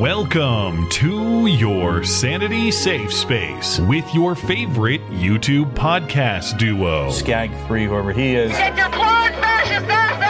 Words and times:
Welcome 0.00 0.88
to 0.92 1.44
your 1.46 2.04
Sanity 2.04 2.70
Safe 2.70 3.12
Space 3.12 3.78
with 3.80 4.14
your 4.14 4.34
favorite 4.34 5.02
YouTube 5.10 5.74
podcast 5.74 6.56
duo. 6.56 7.10
Skag 7.10 7.50
3, 7.66 7.84
whoever 7.84 8.10
he 8.10 8.34
is. 8.34 8.50
Get 8.52 8.78
your 8.78 8.88
clone 8.88 9.30
fascist 9.42 9.90
ass 9.90 10.12
out 10.12 10.12
of 10.14 10.22
here! 10.22 10.29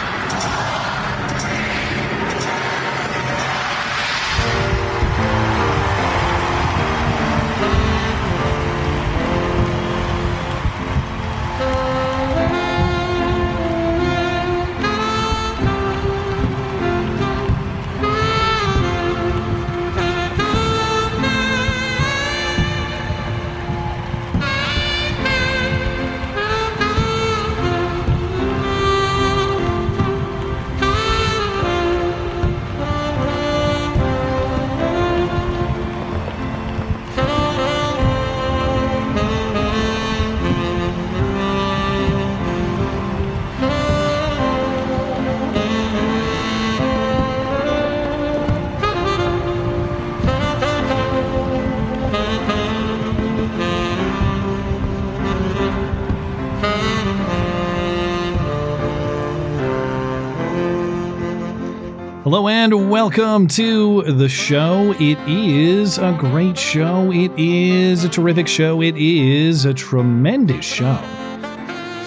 And 62.71 62.89
welcome 62.89 63.49
to 63.49 64.01
the 64.03 64.29
show. 64.29 64.93
It 64.97 65.17
is 65.27 65.97
a 65.97 66.15
great 66.17 66.57
show. 66.57 67.11
It 67.11 67.33
is 67.37 68.05
a 68.05 68.09
terrific 68.09 68.47
show. 68.47 68.81
It 68.81 68.95
is 68.95 69.65
a 69.65 69.73
tremendous 69.73 70.63
show. 70.63 70.95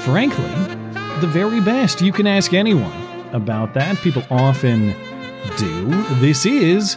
Frankly, 0.05 0.49
the 1.21 1.27
very 1.27 1.61
best. 1.61 2.01
You 2.01 2.13
can 2.13 2.27
ask 2.27 2.55
anyone 2.55 2.91
about 3.35 3.75
that. 3.75 3.99
People 3.99 4.23
often 4.31 4.95
do. 5.59 5.85
This 6.15 6.47
is 6.47 6.97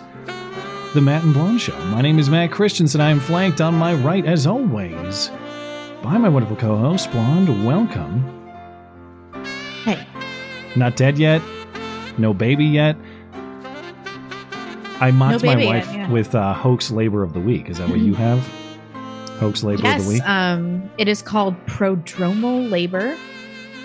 the 0.94 1.02
Matt 1.02 1.26
and 1.26 1.34
Blonde 1.34 1.60
Show. 1.60 1.78
My 1.88 2.00
name 2.00 2.20
is 2.20 2.30
Matt 2.30 2.52
Christiansen. 2.52 3.02
I 3.02 3.10
am 3.10 3.20
flanked 3.20 3.60
on 3.60 3.76
my 3.76 3.96
right, 3.96 4.26
as 4.26 4.48
always, 4.48 5.30
by 6.02 6.18
my 6.18 6.30
wonderful 6.30 6.56
co 6.56 6.78
host, 6.78 7.12
Blonde. 7.12 7.66
Welcome. 7.66 8.24
Hey. 9.84 10.08
Not 10.78 10.96
dead 10.96 11.18
yet. 11.18 11.42
No 12.18 12.34
baby 12.34 12.64
yet. 12.64 12.96
I 15.00 15.12
mocked 15.12 15.44
No 15.44 15.56
my 15.56 15.66
wife 15.66 15.86
yet, 15.86 15.96
yeah. 15.96 16.10
with 16.10 16.34
uh, 16.34 16.54
hoax 16.54 16.90
labor 16.90 17.22
of 17.22 17.34
the 17.34 17.40
week. 17.40 17.70
Is 17.70 17.78
that 17.78 17.88
what 17.90 18.00
you 18.00 18.16
have? 18.16 18.40
Hoax 19.40 19.64
labor 19.64 19.88
of 19.88 20.04
the 20.04 20.10
week. 20.10 20.28
um, 20.28 20.90
it 20.98 21.08
is 21.08 21.22
called 21.22 21.56
prodromal 21.68 22.70
labor, 22.70 23.16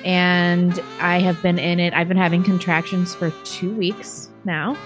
and 0.05 0.83
I 1.01 1.21
have 1.21 1.43
been 1.43 1.59
in 1.59 1.81
it. 1.81 1.93
I've 1.93 2.09
been 2.09 2.17
having 2.17 2.43
contractions 2.43 3.15
for 3.15 3.31
two 3.45 3.75
weeks 3.75 4.31
now, 4.45 4.77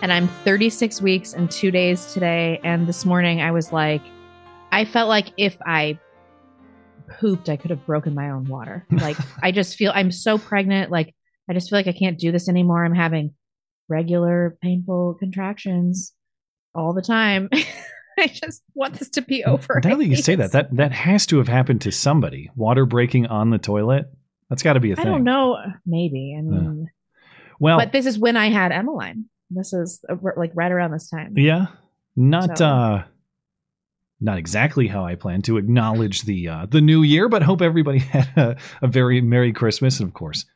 and 0.00 0.10
I'm 0.10 0.28
36 0.44 1.02
weeks 1.02 1.34
and 1.34 1.50
two 1.50 1.70
days 1.70 2.12
today. 2.14 2.58
And 2.64 2.86
this 2.86 3.04
morning, 3.04 3.42
I 3.42 3.50
was 3.50 3.70
like, 3.70 4.02
I 4.72 4.86
felt 4.86 5.10
like 5.10 5.32
if 5.36 5.56
I 5.66 5.98
pooped, 7.20 7.50
I 7.50 7.56
could 7.56 7.70
have 7.70 7.84
broken 7.84 8.14
my 8.14 8.30
own 8.30 8.44
water. 8.46 8.86
Like, 8.92 9.18
I 9.42 9.52
just 9.52 9.76
feel 9.76 9.92
I'm 9.94 10.10
so 10.10 10.38
pregnant. 10.38 10.90
Like, 10.90 11.14
I 11.50 11.52
just 11.52 11.68
feel 11.68 11.78
like 11.78 11.86
I 11.86 11.92
can't 11.92 12.18
do 12.18 12.32
this 12.32 12.48
anymore. 12.48 12.82
I'm 12.82 12.94
having 12.94 13.34
regular 13.88 14.56
painful 14.62 15.14
contractions 15.18 16.12
all 16.74 16.92
the 16.92 17.02
time. 17.02 17.48
I 18.18 18.28
just 18.28 18.62
want 18.74 18.94
this 18.94 19.10
to 19.10 19.22
be 19.22 19.44
over. 19.44 19.80
now 19.84 19.96
that 19.96 20.06
you 20.06 20.16
say 20.16 20.36
that, 20.36 20.52
that 20.52 20.74
that 20.76 20.92
has 20.92 21.26
to 21.26 21.36
have 21.38 21.48
happened 21.48 21.82
to 21.82 21.92
somebody. 21.92 22.50
Water 22.56 22.86
breaking 22.86 23.26
on 23.26 23.50
the 23.50 23.58
toilet. 23.58 24.06
That's 24.48 24.62
got 24.62 24.72
to 24.74 24.80
be 24.80 24.92
a 24.92 24.96
thing. 24.96 25.06
I 25.06 25.10
don't 25.10 25.24
know. 25.24 25.58
Maybe. 25.84 26.34
I 26.38 26.40
mean, 26.40 26.88
Well, 27.60 27.78
but 27.78 27.92
this 27.92 28.06
is 28.06 28.18
when 28.18 28.36
I 28.36 28.48
had 28.48 28.72
Emmeline. 28.72 29.26
This 29.50 29.72
is 29.72 30.02
uh, 30.08 30.16
like 30.36 30.52
right 30.54 30.72
around 30.72 30.92
this 30.92 31.10
time. 31.10 31.34
yeah, 31.36 31.66
not 32.16 32.56
So- 32.58 32.66
uh, 32.66 33.04
not 34.18 34.38
exactly 34.38 34.86
how 34.86 35.04
I 35.04 35.14
plan 35.14 35.42
to 35.42 35.58
acknowledge 35.58 36.22
the 36.22 36.48
uh, 36.48 36.66
the 36.70 36.80
new 36.80 37.02
year, 37.02 37.28
but 37.28 37.42
hope 37.42 37.60
everybody 37.60 37.98
had 38.14 38.28
a, 38.36 38.56
a 38.80 38.86
very 38.88 39.20
merry 39.20 39.52
Christmas, 39.52 40.00
and 40.00 40.08
of 40.08 40.14
course, 40.14 40.46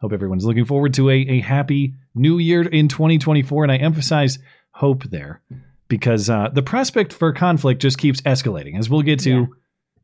hope 0.00 0.12
everyone's 0.14 0.46
looking 0.46 0.64
forward 0.64 0.94
to 0.94 1.10
a 1.10 1.14
a 1.16 1.40
happy 1.40 1.94
new 2.14 2.38
year 2.38 2.62
in 2.62 2.88
2024. 2.88 3.64
And 3.64 3.72
I 3.72 3.76
emphasize 3.76 4.38
hope 4.72 5.04
there 5.04 5.42
because 5.88 6.30
uh, 6.30 6.48
the 6.52 6.62
prospect 6.62 7.12
for 7.12 7.32
conflict 7.32 7.80
just 7.82 7.98
keeps 7.98 8.20
escalating, 8.22 8.78
as 8.78 8.88
we'll 8.88 9.02
get 9.02 9.18
to 9.20 9.30
Yeah. 9.30 9.46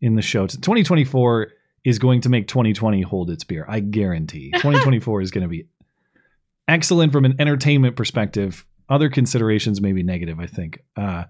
in 0.01 0.15
the 0.15 0.23
show. 0.23 0.47
2024 0.47 1.49
is 1.85 1.99
going 1.99 2.21
to 2.23 2.29
make 2.29 2.49
2020 2.49 3.03
hold 3.03 3.31
its 3.31 3.45
beer. 3.45 3.65
I 3.69 3.81
guarantee. 3.81 4.51
2024 4.55 5.21
is 5.23 5.31
going 5.31 5.43
to 5.43 5.49
be 5.49 5.67
excellent 6.67 7.13
from 7.13 7.25
an 7.25 7.37
entertainment 7.39 7.97
perspective. 7.97 8.65
Other 8.89 9.09
considerations 9.11 9.81
may 9.81 9.93
be 9.93 10.03
negative, 10.03 10.41
I 10.41 10.47
think. 10.47 10.81
Uh, 10.97 11.25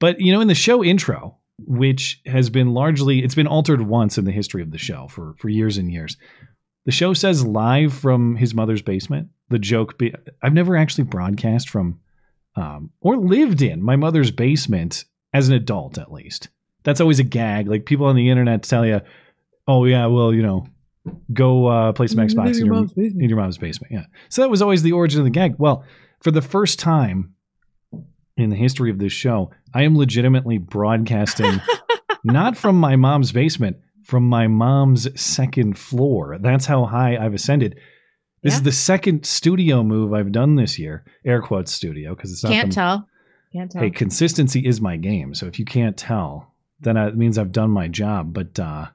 but 0.00 0.20
you 0.20 0.32
know, 0.32 0.40
in 0.40 0.48
the 0.48 0.54
show 0.54 0.82
intro, 0.84 1.38
which 1.66 2.20
has 2.26 2.50
been 2.50 2.72
largely 2.72 3.22
it's 3.24 3.34
been 3.34 3.46
altered 3.48 3.82
once 3.82 4.16
in 4.16 4.24
the 4.24 4.30
history 4.32 4.62
of 4.62 4.70
the 4.70 4.78
show 4.78 5.08
for 5.08 5.34
for 5.38 5.48
years 5.48 5.76
and 5.76 5.90
years. 5.90 6.16
The 6.86 6.92
show 6.92 7.12
says 7.14 7.44
live 7.44 7.92
from 7.92 8.36
his 8.36 8.54
mother's 8.54 8.80
basement. 8.80 9.28
The 9.50 9.58
joke 9.58 9.98
be 9.98 10.14
I've 10.42 10.52
never 10.52 10.76
actually 10.76 11.04
broadcast 11.04 11.70
from 11.70 12.00
um, 12.56 12.90
or 13.00 13.16
lived 13.16 13.62
in 13.62 13.82
my 13.82 13.96
mother's 13.96 14.30
basement 14.30 15.04
as 15.32 15.48
an 15.48 15.54
adult, 15.54 15.98
at 15.98 16.12
least. 16.12 16.48
That's 16.82 17.00
always 17.00 17.18
a 17.18 17.24
gag. 17.24 17.68
Like 17.68 17.86
people 17.86 18.06
on 18.06 18.16
the 18.16 18.30
internet 18.30 18.62
tell 18.62 18.84
you, 18.84 19.00
"Oh 19.66 19.84
yeah, 19.84 20.06
well 20.06 20.34
you 20.34 20.42
know, 20.42 20.66
go 21.32 21.66
uh, 21.66 21.92
play 21.92 22.06
some 22.06 22.18
Xbox 22.18 22.58
in 22.60 22.66
your, 22.66 22.86
in 22.96 23.28
your 23.28 23.38
mom's 23.38 23.58
basement." 23.58 23.92
Yeah. 23.92 24.04
So 24.28 24.42
that 24.42 24.48
was 24.48 24.62
always 24.62 24.82
the 24.82 24.92
origin 24.92 25.20
of 25.20 25.24
the 25.24 25.30
gag. 25.30 25.54
Well, 25.58 25.84
for 26.20 26.30
the 26.30 26.42
first 26.42 26.78
time 26.78 27.34
in 28.36 28.50
the 28.50 28.56
history 28.56 28.90
of 28.90 28.98
this 28.98 29.12
show, 29.12 29.50
I 29.74 29.82
am 29.82 29.96
legitimately 29.96 30.58
broadcasting 30.58 31.60
not 32.24 32.56
from 32.56 32.76
my 32.76 32.96
mom's 32.96 33.32
basement, 33.32 33.76
from 34.04 34.28
my 34.28 34.46
mom's 34.46 35.20
second 35.20 35.78
floor. 35.78 36.38
That's 36.40 36.66
how 36.66 36.86
high 36.86 37.16
I've 37.16 37.34
ascended. 37.34 37.78
This 38.42 38.54
is 38.54 38.62
the 38.62 38.72
second 38.72 39.26
studio 39.26 39.82
move 39.82 40.12
I've 40.12 40.32
done 40.32 40.54
this 40.56 40.78
year. 40.78 41.04
Air 41.24 41.42
quotes 41.42 41.72
studio 41.72 42.14
because 42.14 42.32
it's 42.32 42.44
not 42.44 42.52
Can't 42.52 42.68
the- 42.68 42.74
tell. 42.74 43.08
Can't 43.52 43.70
tell. 43.70 43.82
Hey, 43.82 43.90
consistency 43.90 44.60
is 44.66 44.80
my 44.80 44.96
game. 44.96 45.34
So 45.34 45.46
if 45.46 45.58
you 45.58 45.64
can't 45.64 45.96
tell, 45.96 46.54
then 46.80 46.96
it 46.96 47.16
means 47.16 47.38
I've 47.38 47.52
done 47.52 47.70
my 47.70 47.88
job. 47.88 48.32
But 48.32 48.58
uh 48.60 48.88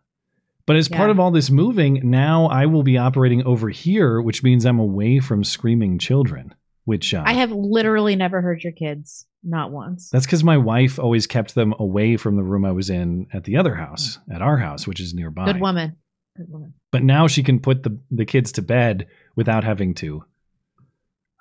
but 0.65 0.77
as 0.77 0.87
part 0.87 1.09
of 1.09 1.19
all 1.19 1.31
this 1.31 1.49
moving, 1.49 1.99
now 2.09 2.45
I 2.45 2.67
will 2.67 2.83
be 2.83 2.97
operating 2.97 3.43
over 3.45 3.67
here, 3.69 4.21
which 4.21 4.43
means 4.43 4.65
I'm 4.65 4.79
away 4.79 5.19
from 5.19 5.43
screaming 5.43 5.99
children. 5.99 6.55
Which 6.85 7.13
uh, 7.13 7.23
I 7.25 7.33
have 7.33 7.51
literally 7.51 8.15
never 8.15 8.41
heard 8.41 8.61
your 8.63 8.73
kids, 8.73 9.25
not 9.43 9.71
once. 9.71 10.09
that's 10.09 10.25
because 10.25 10.43
my 10.43 10.57
wife 10.57 10.99
always 10.99 11.27
kept 11.27 11.55
them 11.55 11.73
away 11.79 12.17
from 12.17 12.35
the 12.35 12.43
room 12.43 12.65
I 12.65 12.71
was 12.71 12.89
in 12.89 13.27
at 13.33 13.45
the 13.45 13.55
other 13.55 13.73
house, 13.75 14.19
at 14.29 14.41
our 14.41 14.57
house, 14.57 14.85
which 14.85 14.99
is 14.99 15.13
nearby. 15.13 15.45
Good 15.45 15.61
woman. 15.61 15.95
Good 16.35 16.49
woman. 16.49 16.73
But 16.91 17.03
now 17.03 17.27
she 17.27 17.41
can 17.41 17.59
put 17.59 17.83
the 17.83 17.97
the 18.11 18.25
kids 18.25 18.51
to 18.53 18.61
bed 18.61 19.07
without 19.35 19.63
having 19.63 19.93
to, 19.95 20.23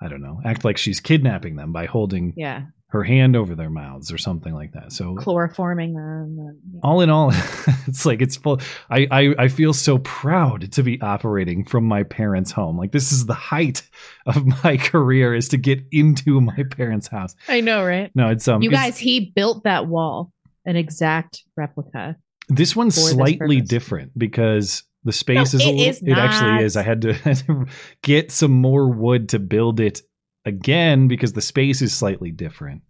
I 0.01 0.07
don't 0.07 0.21
know, 0.21 0.41
act 0.43 0.63
like 0.65 0.77
she's 0.77 0.99
kidnapping 0.99 1.55
them 1.55 1.71
by 1.71 1.85
holding 1.85 2.33
Yeah. 2.35 2.63
her 2.87 3.03
hand 3.03 3.35
over 3.35 3.55
their 3.55 3.69
mouths 3.69 4.11
or 4.11 4.17
something 4.17 4.53
like 4.53 4.73
that. 4.73 4.91
So 4.91 5.15
Chloroforming 5.15 5.93
them. 5.95 6.37
and- 6.39 6.57
yeah. 6.73 6.79
all 6.83 7.01
in 7.01 7.09
all, 7.09 7.31
it's 7.87 8.05
like 8.05 8.21
it's 8.21 8.35
full. 8.35 8.59
I, 8.89 9.07
I 9.09 9.35
I 9.39 9.47
feel 9.47 9.73
so 9.73 9.97
proud 9.99 10.71
to 10.73 10.83
be 10.83 11.01
operating 11.01 11.63
from 11.65 11.85
my 11.85 12.03
parents' 12.03 12.51
home. 12.51 12.77
Like 12.77 12.91
this 12.91 13.11
is 13.11 13.25
the 13.25 13.33
height 13.33 13.83
of 14.25 14.45
my 14.63 14.77
career 14.77 15.33
is 15.33 15.47
to 15.49 15.57
get 15.57 15.83
into 15.91 16.41
my 16.41 16.63
parents' 16.71 17.07
house. 17.07 17.35
I 17.47 17.61
know, 17.61 17.83
right? 17.85 18.11
No, 18.15 18.29
it's 18.29 18.47
um. 18.47 18.61
you 18.61 18.69
it's- 18.69 18.83
guys, 18.83 18.97
he 18.97 19.31
built 19.35 19.63
that 19.63 19.87
wall, 19.87 20.31
an 20.65 20.75
exact 20.75 21.43
replica. 21.55 22.17
This 22.49 22.75
one's 22.75 22.95
for 22.95 23.01
this 23.05 23.11
slightly 23.13 23.61
different 23.61 24.17
because 24.19 24.83
the 25.03 25.11
space 25.11 25.35
No, 25.35 25.41
is 25.41 25.53
a 25.53 25.57
it 25.57 25.65
little, 25.65 25.81
is 25.81 26.01
it 26.01 26.17
actually 26.17 26.65
is. 26.65 26.77
I 26.77 26.83
had 26.83 27.01
to, 27.01 27.65
get 28.01 28.31
some 28.31 28.51
more 28.51 28.89
wood 28.89 29.29
to 29.29 29.39
build 29.39 29.79
it 29.79 30.01
again 30.45 31.07
because 31.07 31.33
the 31.33 31.41
space 31.41 31.81
is 31.81 31.93
slightly 31.93 32.31
different. 32.31 32.81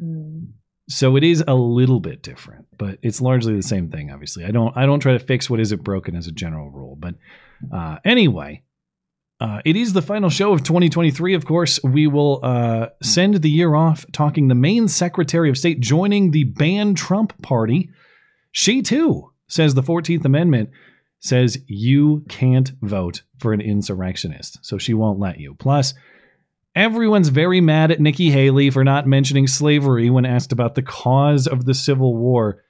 Mm. 0.00 0.48
So 0.88 1.16
it 1.16 1.22
is 1.22 1.44
a 1.46 1.54
little 1.54 2.00
bit 2.00 2.22
different, 2.22 2.66
but 2.76 2.98
it's 3.02 3.20
largely 3.20 3.54
the 3.54 3.62
same 3.62 3.90
thing. 3.90 4.10
Obviously, 4.10 4.44
I 4.44 4.50
don't 4.50 4.76
I 4.76 4.86
don't 4.86 5.00
try 5.00 5.12
to 5.12 5.20
fix 5.20 5.48
what 5.48 5.60
isn't 5.60 5.84
broken 5.84 6.16
as 6.16 6.26
a 6.26 6.32
general 6.32 6.68
rule. 6.70 6.96
But 6.96 7.14
uh, 7.72 7.98
anyway, 8.04 8.64
uh, 9.40 9.60
it 9.64 9.76
is 9.76 9.92
the 9.92 10.02
final 10.02 10.30
show 10.30 10.52
of 10.52 10.64
2023. 10.64 11.34
Of 11.34 11.46
course, 11.46 11.80
we 11.84 12.08
will 12.08 12.40
uh, 12.42 12.88
send 13.02 13.36
the 13.36 13.50
year 13.50 13.76
off 13.76 14.04
talking 14.10 14.48
the 14.48 14.56
Maine 14.56 14.88
Secretary 14.88 15.48
of 15.48 15.56
State 15.56 15.80
joining 15.80 16.32
the 16.32 16.44
ban 16.44 16.96
Trump 16.96 17.40
party. 17.40 17.90
She 18.50 18.82
too 18.82 19.30
says 19.46 19.74
the 19.74 19.82
14th 19.82 20.24
Amendment 20.24 20.70
says 21.20 21.58
you 21.66 22.24
can't 22.28 22.72
vote 22.82 23.22
for 23.38 23.52
an 23.52 23.60
insurrectionist, 23.60 24.58
so 24.62 24.78
she 24.78 24.94
won't 24.94 25.20
let 25.20 25.38
you. 25.38 25.54
Plus. 25.54 25.94
Everyone's 26.76 27.30
very 27.30 27.60
mad 27.60 27.90
at 27.90 27.98
Nikki 27.98 28.30
Haley 28.30 28.70
for 28.70 28.84
not 28.84 29.04
mentioning 29.04 29.48
slavery 29.48 30.08
when 30.08 30.24
asked 30.24 30.52
about 30.52 30.76
the 30.76 30.82
cause 30.82 31.48
of 31.48 31.64
the 31.64 31.74
Civil 31.74 32.16
War. 32.16 32.62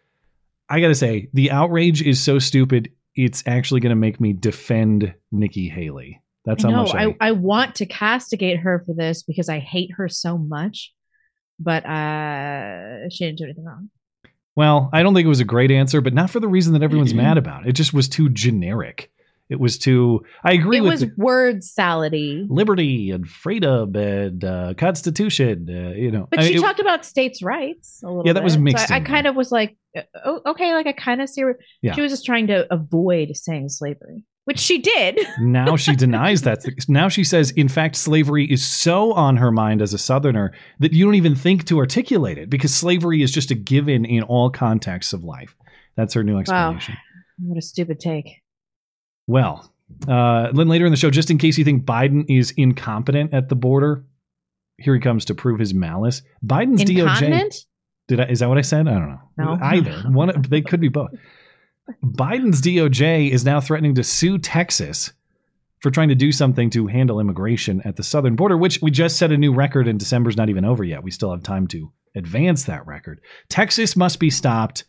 I 0.70 0.80
gotta 0.80 0.94
say, 0.94 1.28
the 1.34 1.50
outrage 1.50 2.00
is 2.00 2.22
so 2.22 2.38
stupid, 2.38 2.90
it's 3.14 3.42
actually 3.46 3.80
gonna 3.80 3.96
make 3.96 4.18
me 4.18 4.32
defend 4.32 5.14
Nikki 5.30 5.68
Haley. 5.68 6.22
That's 6.46 6.64
I 6.64 6.70
how 6.70 6.76
know. 6.76 6.82
much 6.84 6.94
I, 6.94 7.04
I, 7.04 7.16
I 7.20 7.32
want 7.32 7.74
to 7.76 7.86
castigate 7.86 8.60
her 8.60 8.82
for 8.86 8.94
this 8.94 9.22
because 9.22 9.50
I 9.50 9.58
hate 9.58 9.90
her 9.96 10.08
so 10.08 10.38
much, 10.38 10.94
but 11.58 11.84
uh, 11.84 13.10
she 13.10 13.26
didn't 13.26 13.38
do 13.38 13.44
anything 13.44 13.64
wrong. 13.64 13.90
Well, 14.56 14.90
I 14.92 15.02
don't 15.02 15.14
think 15.14 15.24
it 15.24 15.28
was 15.28 15.40
a 15.40 15.44
great 15.44 15.70
answer, 15.70 16.00
but 16.00 16.12
not 16.14 16.30
for 16.30 16.40
the 16.40 16.48
reason 16.48 16.72
that 16.74 16.82
everyone's 16.82 17.10
Mm-hmm. 17.12 17.22
mad 17.22 17.38
about. 17.38 17.66
It 17.66 17.72
just 17.72 17.94
was 17.94 18.08
too 18.08 18.28
generic. 18.28 19.10
It 19.48 19.58
was 19.58 19.78
too. 19.78 20.24
I 20.44 20.52
agree 20.52 20.78
It 20.78 20.82
was 20.82 21.00
the- 21.00 21.12
word 21.16 21.56
salady. 21.62 22.46
liberty 22.48 23.10
and 23.10 23.28
freedom 23.28 23.96
and 23.96 24.44
uh, 24.44 24.74
constitution. 24.74 25.66
Uh, 25.68 25.90
you 25.96 26.10
know, 26.12 26.28
But 26.30 26.40
I 26.40 26.42
she 26.44 26.54
it- 26.54 26.60
talked 26.60 26.78
about 26.78 27.04
states' 27.04 27.42
rights 27.42 28.00
a 28.04 28.06
little 28.08 28.22
Yeah, 28.26 28.34
that 28.34 28.44
was 28.44 28.56
bit. 28.56 28.62
mixed 28.62 28.88
So 28.88 28.94
I, 28.94 28.98
I 28.98 29.00
kind 29.00 29.26
of 29.26 29.34
was 29.34 29.50
like, 29.50 29.76
oh, 30.24 30.40
okay, 30.46 30.72
like 30.72 30.86
I 30.86 30.92
kind 30.92 31.20
of 31.20 31.28
see 31.28 31.42
where 31.42 31.58
Yeah. 31.82 31.94
she 31.94 32.00
was 32.00 32.12
just 32.12 32.24
trying 32.24 32.46
to 32.48 32.72
avoid 32.72 33.36
saying 33.36 33.70
slavery, 33.70 34.24
which 34.44 34.58
she 34.58 34.78
did. 34.78 35.18
now 35.40 35.76
she 35.76 35.94
denies 36.04 36.42
that. 36.42 36.64
Now 36.88 37.08
she 37.08 37.24
says, 37.24 37.50
in 37.52 37.68
fact, 37.68 37.96
slavery 37.96 38.44
is 38.50 38.64
so 38.64 39.12
on 39.12 39.36
her 39.36 39.50
mind 39.50 39.82
as 39.82 39.92
a 39.94 39.98
Southerner 39.98 40.52
that 40.78 40.92
you 40.92 41.04
don't 41.04 41.14
even 41.14 41.34
think 41.34 41.64
to 41.66 41.78
articulate 41.78 42.38
it 42.38 42.50
because 42.50 42.74
slavery 42.74 43.22
is 43.22 43.30
just 43.30 43.50
a 43.50 43.54
given 43.54 44.04
in 44.04 44.22
all 44.22 44.50
contexts 44.50 45.12
of 45.12 45.22
life. 45.24 45.54
That's 45.96 46.14
her 46.14 46.24
new 46.24 46.38
explanation. 46.38 46.96
what 47.38 47.58
a 47.58 47.62
stupid 47.62 48.00
take. 48.00 48.42
Well, 49.26 49.72
uh, 50.08 50.50
then 50.52 50.68
later 50.68 50.86
in 50.86 50.92
the 50.92 50.96
show, 50.96 51.10
just 51.10 51.30
in 51.30 51.38
case 51.38 51.58
you 51.58 51.64
think 51.64 51.84
Biden 51.84 52.24
is 52.28 52.52
incompetent 52.56 53.34
at 53.34 53.48
the 53.48 53.54
border, 53.56 54.04
here 54.78 54.94
he 54.94 55.00
comes 55.00 55.26
to 55.26 55.34
prove 55.34 55.60
his 55.60 55.74
malice. 55.74 56.22
Biden's 56.44 56.84
DOJ. 56.84 57.64
Did 58.08 58.20
I, 58.20 58.24
is 58.24 58.40
that 58.40 58.48
what 58.48 58.58
I 58.58 58.62
said? 58.62 58.88
I 58.88 58.92
don't 58.92 59.08
know. 59.08 59.20
No. 59.36 59.58
Either 59.62 59.92
one. 60.08 60.42
They 60.48 60.62
could 60.62 60.80
be 60.80 60.88
both. 60.88 61.10
Biden's 62.04 62.62
DOJ 62.62 63.30
is 63.30 63.44
now 63.44 63.60
threatening 63.60 63.94
to 63.94 64.04
sue 64.04 64.38
Texas 64.38 65.12
for 65.80 65.90
trying 65.90 66.08
to 66.08 66.14
do 66.14 66.30
something 66.30 66.70
to 66.70 66.86
handle 66.86 67.20
immigration 67.20 67.80
at 67.84 67.96
the 67.96 68.02
southern 68.02 68.36
border, 68.36 68.56
which 68.56 68.80
we 68.82 68.90
just 68.90 69.16
set 69.16 69.32
a 69.32 69.36
new 69.36 69.52
record 69.52 69.88
and 69.88 69.98
December's 69.98 70.36
not 70.36 70.50
even 70.50 70.64
over 70.64 70.84
yet. 70.84 71.02
We 71.02 71.10
still 71.10 71.30
have 71.30 71.42
time 71.42 71.66
to 71.68 71.90
advance 72.14 72.64
that 72.64 72.86
record. 72.86 73.20
Texas 73.48 73.96
must 73.96 74.18
be 74.18 74.30
stopped. 74.30 74.84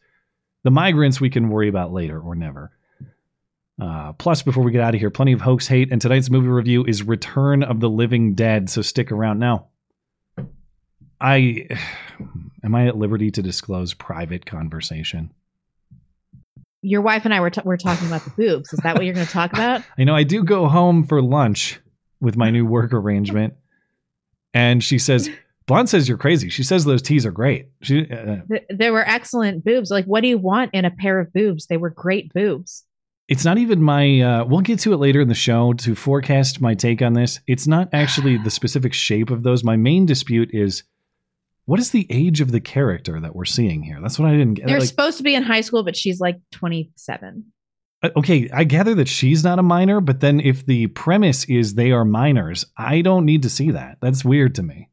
The 0.63 0.71
migrants 0.71 1.21
we 1.21 1.29
can 1.29 1.49
worry 1.49 1.69
about 1.69 1.93
later 1.93 2.19
or 2.19 2.35
never. 2.35 2.71
Uh, 3.81 4.13
plus, 4.13 4.43
before 4.43 4.63
we 4.63 4.71
get 4.71 4.81
out 4.81 4.93
of 4.93 4.99
here, 4.99 5.09
plenty 5.09 5.31
of 5.31 5.41
hoax 5.41 5.67
hate, 5.67 5.91
and 5.91 5.99
tonight's 5.99 6.29
movie 6.29 6.47
review 6.47 6.85
is 6.85 7.01
Return 7.01 7.63
of 7.63 7.79
the 7.79 7.89
Living 7.89 8.35
Dead. 8.35 8.69
So 8.69 8.83
stick 8.83 9.11
around. 9.11 9.39
Now, 9.39 9.69
I 11.19 11.67
am 12.63 12.75
I 12.75 12.87
at 12.87 12.97
liberty 12.97 13.31
to 13.31 13.41
disclose 13.41 13.93
private 13.93 14.45
conversation? 14.45 15.31
Your 16.81 17.01
wife 17.01 17.25
and 17.25 17.33
I 17.33 17.39
were, 17.41 17.49
t- 17.51 17.61
were 17.63 17.77
talking 17.77 18.07
about 18.07 18.23
the 18.23 18.31
boobs. 18.31 18.73
Is 18.73 18.79
that 18.83 18.95
what 18.95 19.05
you're 19.05 19.13
going 19.13 19.25
to 19.25 19.31
talk 19.31 19.53
about? 19.53 19.83
I 19.97 20.03
know 20.03 20.15
I 20.15 20.23
do 20.23 20.43
go 20.43 20.67
home 20.67 21.03
for 21.05 21.21
lunch 21.21 21.79
with 22.19 22.37
my 22.37 22.49
new 22.49 22.65
work 22.65 22.91
arrangement, 22.93 23.53
and 24.53 24.83
she 24.83 24.97
says, 24.97 25.29
"Blonde 25.67 25.89
says 25.89 26.07
you're 26.09 26.17
crazy." 26.17 26.49
She 26.49 26.63
says 26.63 26.85
those 26.85 27.01
teas 27.01 27.25
are 27.25 27.31
great. 27.31 27.67
She, 27.81 28.09
uh, 28.11 28.37
Th- 28.49 28.63
There 28.69 28.93
were 28.93 29.07
excellent 29.07 29.63
boobs. 29.63 29.91
Like, 29.91 30.05
what 30.05 30.21
do 30.21 30.27
you 30.27 30.37
want 30.37 30.71
in 30.73 30.85
a 30.85 30.91
pair 30.91 31.19
of 31.19 31.31
boobs? 31.33 31.67
They 31.67 31.77
were 31.77 31.89
great 31.91 32.33
boobs. 32.33 32.83
it's 33.27 33.45
not 33.45 33.57
even 33.57 33.81
my. 33.81 34.19
Uh, 34.21 34.45
we'll 34.45 34.61
get 34.61 34.79
to 34.79 34.93
it 34.93 34.97
later 34.97 35.21
in 35.21 35.27
the 35.27 35.35
show 35.35 35.73
to 35.73 35.95
forecast 35.95 36.61
my 36.61 36.73
take 36.73 37.01
on 37.01 37.13
this. 37.13 37.39
It's 37.47 37.67
not 37.67 37.89
actually 37.93 38.37
the 38.37 38.49
specific 38.51 38.93
shape 38.93 39.29
of 39.29 39.43
those. 39.43 39.63
My 39.63 39.75
main 39.77 40.05
dispute 40.05 40.49
is. 40.53 40.83
What 41.71 41.79
is 41.79 41.91
the 41.91 42.05
age 42.09 42.41
of 42.41 42.51
the 42.51 42.59
character 42.59 43.17
that 43.21 43.33
we're 43.33 43.45
seeing 43.45 43.81
here? 43.81 43.97
That's 44.01 44.19
what 44.19 44.27
I 44.27 44.33
didn't 44.33 44.55
get. 44.55 44.67
They're 44.67 44.79
Like, 44.79 44.89
supposed 44.89 45.15
to 45.19 45.23
be 45.23 45.35
in 45.35 45.43
high 45.43 45.61
school, 45.61 45.85
but 45.85 45.95
she's 45.95 46.19
like 46.19 46.37
27. 46.51 47.45
Uh, 48.03 48.09
okay, 48.17 48.49
I 48.53 48.65
gather 48.65 48.93
that 48.95 49.07
she's 49.07 49.45
not 49.45 49.57
a 49.57 49.63
minor, 49.63 50.01
but 50.01 50.19
then 50.19 50.41
if 50.41 50.65
the 50.65 50.87
premise 50.87 51.45
is 51.45 51.75
they 51.75 51.93
are 51.93 52.03
minors, 52.03 52.65
I 52.75 52.99
don't 52.99 53.23
need 53.23 53.43
to 53.43 53.49
see 53.49 53.71
that. 53.71 53.99
That's 54.01 54.25
weird 54.25 54.55
to 54.55 54.63
me. 54.63 54.89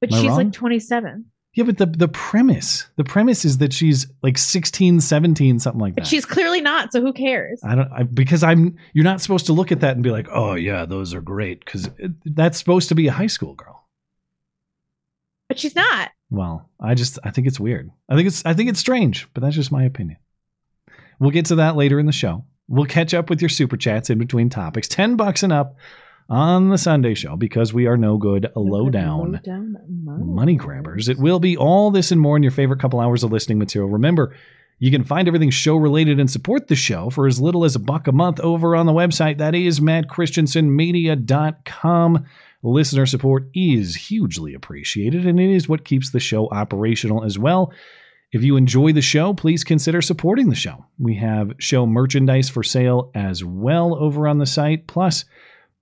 But 0.00 0.10
she's 0.14 0.28
wrong? 0.28 0.36
like 0.38 0.52
27. 0.54 1.26
Yeah, 1.52 1.64
but 1.64 1.76
the 1.76 1.84
the 1.84 2.08
premise, 2.08 2.86
the 2.96 3.04
premise 3.04 3.44
is 3.44 3.58
that 3.58 3.74
she's 3.74 4.06
like 4.22 4.38
16, 4.38 5.02
17, 5.02 5.58
something 5.58 5.78
like 5.78 5.96
that. 5.96 6.00
But 6.00 6.06
she's 6.06 6.24
clearly 6.24 6.62
not, 6.62 6.94
so 6.94 7.02
who 7.02 7.12
cares? 7.12 7.60
I 7.62 7.74
don't 7.74 7.92
I, 7.92 8.04
because 8.04 8.42
I'm 8.42 8.78
you're 8.94 9.04
not 9.04 9.20
supposed 9.20 9.44
to 9.44 9.52
look 9.52 9.70
at 9.70 9.80
that 9.80 9.96
and 9.96 10.02
be 10.02 10.10
like, 10.10 10.28
"Oh 10.32 10.54
yeah, 10.54 10.86
those 10.86 11.12
are 11.12 11.20
great" 11.20 11.66
cuz 11.66 11.90
that's 12.24 12.58
supposed 12.58 12.88
to 12.88 12.94
be 12.94 13.08
a 13.08 13.12
high 13.12 13.26
school 13.26 13.52
girl. 13.52 13.77
But 15.48 15.58
she's 15.58 15.74
not. 15.74 16.10
Well, 16.30 16.68
I 16.78 16.94
just 16.94 17.18
I 17.24 17.30
think 17.30 17.46
it's 17.46 17.58
weird. 17.58 17.90
I 18.08 18.16
think 18.16 18.28
it's 18.28 18.44
I 18.44 18.54
think 18.54 18.68
it's 18.68 18.80
strange, 18.80 19.26
but 19.34 19.42
that's 19.42 19.56
just 19.56 19.72
my 19.72 19.84
opinion. 19.84 20.18
We'll 21.18 21.30
get 21.30 21.46
to 21.46 21.56
that 21.56 21.76
later 21.76 21.98
in 21.98 22.06
the 22.06 22.12
show. 22.12 22.44
We'll 22.68 22.86
catch 22.86 23.14
up 23.14 23.30
with 23.30 23.40
your 23.40 23.48
super 23.48 23.76
chats 23.76 24.10
in 24.10 24.18
between 24.18 24.50
topics. 24.50 24.88
10 24.88 25.16
bucks 25.16 25.42
and 25.42 25.52
up 25.52 25.76
on 26.28 26.68
the 26.68 26.76
Sunday 26.76 27.14
show 27.14 27.36
because 27.36 27.72
we 27.72 27.86
are 27.86 27.96
no 27.96 28.18
good 28.18 28.50
low 28.54 28.90
down 28.90 29.40
money 30.04 30.54
grabbers. 30.54 31.08
It 31.08 31.18
will 31.18 31.40
be 31.40 31.56
all 31.56 31.90
this 31.90 32.12
and 32.12 32.20
more 32.20 32.36
in 32.36 32.42
your 32.42 32.52
favorite 32.52 32.80
couple 32.80 33.00
hours 33.00 33.24
of 33.24 33.32
listening 33.32 33.58
material. 33.58 33.88
Remember, 33.88 34.36
you 34.78 34.90
can 34.90 35.02
find 35.02 35.26
everything 35.26 35.48
show 35.50 35.76
related 35.76 36.20
and 36.20 36.30
support 36.30 36.68
the 36.68 36.76
show 36.76 37.08
for 37.10 37.26
as 37.26 37.40
little 37.40 37.64
as 37.64 37.74
a 37.74 37.80
buck 37.80 38.06
a 38.06 38.12
month 38.12 38.38
over 38.40 38.76
on 38.76 38.84
the 38.86 38.92
website. 38.92 39.38
That 39.38 39.54
is 39.54 39.80
mattchristiansenmedia.com. 39.80 42.26
Listener 42.62 43.06
support 43.06 43.48
is 43.54 43.94
hugely 43.94 44.52
appreciated, 44.54 45.26
and 45.26 45.38
it 45.38 45.50
is 45.50 45.68
what 45.68 45.84
keeps 45.84 46.10
the 46.10 46.20
show 46.20 46.48
operational 46.48 47.24
as 47.24 47.38
well. 47.38 47.72
If 48.32 48.42
you 48.42 48.56
enjoy 48.56 48.92
the 48.92 49.00
show, 49.00 49.32
please 49.32 49.64
consider 49.64 50.02
supporting 50.02 50.50
the 50.50 50.56
show. 50.56 50.84
We 50.98 51.14
have 51.16 51.52
show 51.58 51.86
merchandise 51.86 52.50
for 52.50 52.62
sale 52.62 53.10
as 53.14 53.44
well 53.44 53.94
over 53.94 54.28
on 54.28 54.38
the 54.38 54.46
site. 54.46 54.86
Plus, 54.86 55.24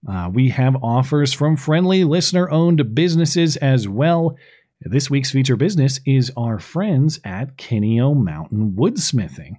uh, 0.09 0.31
we 0.33 0.51
have 0.51 0.77
offers 0.83 1.33
from 1.33 1.57
friendly 1.57 2.05
listener 2.05 2.49
owned 2.51 2.95
businesses 2.95 3.57
as 3.57 3.89
well. 3.89 4.37
This 4.81 5.11
week's 5.11 5.31
feature 5.31 5.57
business 5.57 5.99
is 6.07 6.31
our 6.37 6.59
friends 6.59 7.19
at 7.25 7.57
Kineo 7.57 8.15
Mountain 8.15 8.77
Woodsmithing. 8.79 9.57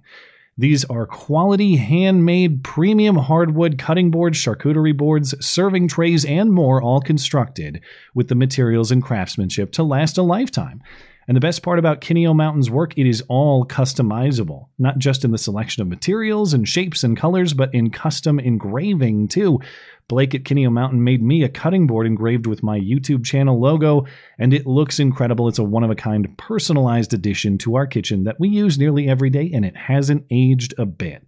These 0.58 0.84
are 0.86 1.06
quality 1.06 1.76
handmade 1.76 2.64
premium 2.64 3.14
hardwood 3.14 3.78
cutting 3.78 4.10
boards, 4.10 4.36
charcuterie 4.36 4.96
boards, 4.96 5.32
serving 5.44 5.86
trays, 5.86 6.24
and 6.24 6.52
more, 6.52 6.82
all 6.82 7.00
constructed 7.00 7.80
with 8.12 8.26
the 8.26 8.34
materials 8.34 8.90
and 8.90 9.00
craftsmanship 9.00 9.70
to 9.72 9.84
last 9.84 10.18
a 10.18 10.22
lifetime. 10.22 10.82
And 11.28 11.36
the 11.36 11.40
best 11.40 11.62
part 11.62 11.78
about 11.78 12.00
Kineo 12.00 12.34
Mountain's 12.34 12.70
work, 12.70 12.96
it 12.96 13.06
is 13.06 13.22
all 13.28 13.66
customizable, 13.66 14.68
not 14.78 14.98
just 14.98 15.26
in 15.26 15.30
the 15.30 15.36
selection 15.36 15.82
of 15.82 15.88
materials 15.88 16.54
and 16.54 16.66
shapes 16.66 17.04
and 17.04 17.18
colors, 17.18 17.52
but 17.52 17.74
in 17.74 17.90
custom 17.90 18.40
engraving 18.40 19.28
too. 19.28 19.60
Blake 20.08 20.34
at 20.34 20.44
Kineo 20.44 20.72
Mountain 20.72 21.04
made 21.04 21.22
me 21.22 21.42
a 21.42 21.50
cutting 21.50 21.86
board 21.86 22.06
engraved 22.06 22.46
with 22.46 22.62
my 22.62 22.80
YouTube 22.80 23.26
channel 23.26 23.60
logo, 23.60 24.06
and 24.38 24.54
it 24.54 24.66
looks 24.66 24.98
incredible. 24.98 25.48
It's 25.48 25.58
a 25.58 25.64
one 25.64 25.84
of 25.84 25.90
a 25.90 25.94
kind 25.94 26.26
personalized 26.38 27.12
addition 27.12 27.58
to 27.58 27.76
our 27.76 27.86
kitchen 27.86 28.24
that 28.24 28.40
we 28.40 28.48
use 28.48 28.78
nearly 28.78 29.06
every 29.06 29.28
day, 29.28 29.50
and 29.52 29.66
it 29.66 29.76
hasn't 29.76 30.24
aged 30.30 30.72
a 30.78 30.86
bit. 30.86 31.26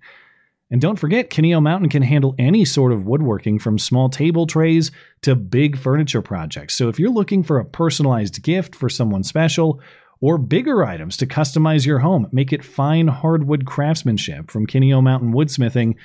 And 0.71 0.81
don't 0.81 0.99
forget, 0.99 1.31
Kineo 1.31 1.61
Mountain 1.61 1.89
can 1.89 2.03
handle 2.03 2.35
any 2.39 2.65
sort 2.65 2.93
of 2.93 3.05
woodworking 3.05 3.59
from 3.59 3.79
small 3.79 4.09
table 4.09 4.47
trays 4.47 4.93
to 5.23 5.35
big 5.35 5.77
furniture 5.77 6.23
projects. 6.23 6.77
So 6.77 6.89
if 6.89 6.99
you're 6.99 7.11
looking 7.11 7.43
for 7.43 7.59
a 7.59 7.65
personalized 7.65 8.43
gift 8.43 8.75
for 8.75 8.89
someone 8.89 9.25
special, 9.25 9.81
or 10.23 10.37
bigger 10.37 10.85
items 10.85 11.17
to 11.17 11.27
customize 11.27 11.87
your 11.87 12.00
home, 12.00 12.29
make 12.31 12.53
it 12.53 12.62
fine 12.62 13.09
hardwood 13.09 13.65
craftsmanship 13.65 14.50
from 14.50 14.67
Kineo 14.67 15.03
Mountain 15.03 15.33
Woodsmithing 15.33 15.97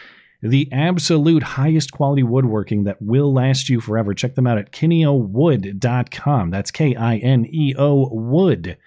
the 0.42 0.70
absolute 0.72 1.44
highest 1.44 1.92
quality 1.92 2.24
woodworking 2.24 2.84
that 2.84 3.02
will 3.02 3.34
last 3.34 3.70
you 3.70 3.82
forever. 3.82 4.14
Check 4.14 4.36
them 4.36 4.48
out 4.48 4.58
at 4.58 4.72
kineowood.com. 4.72 6.50
That's 6.52 6.72
K 6.72 6.96
I 6.96 7.18
N 7.18 7.46
E 7.50 7.74
O 7.78 8.10
wood.com. 8.12 8.78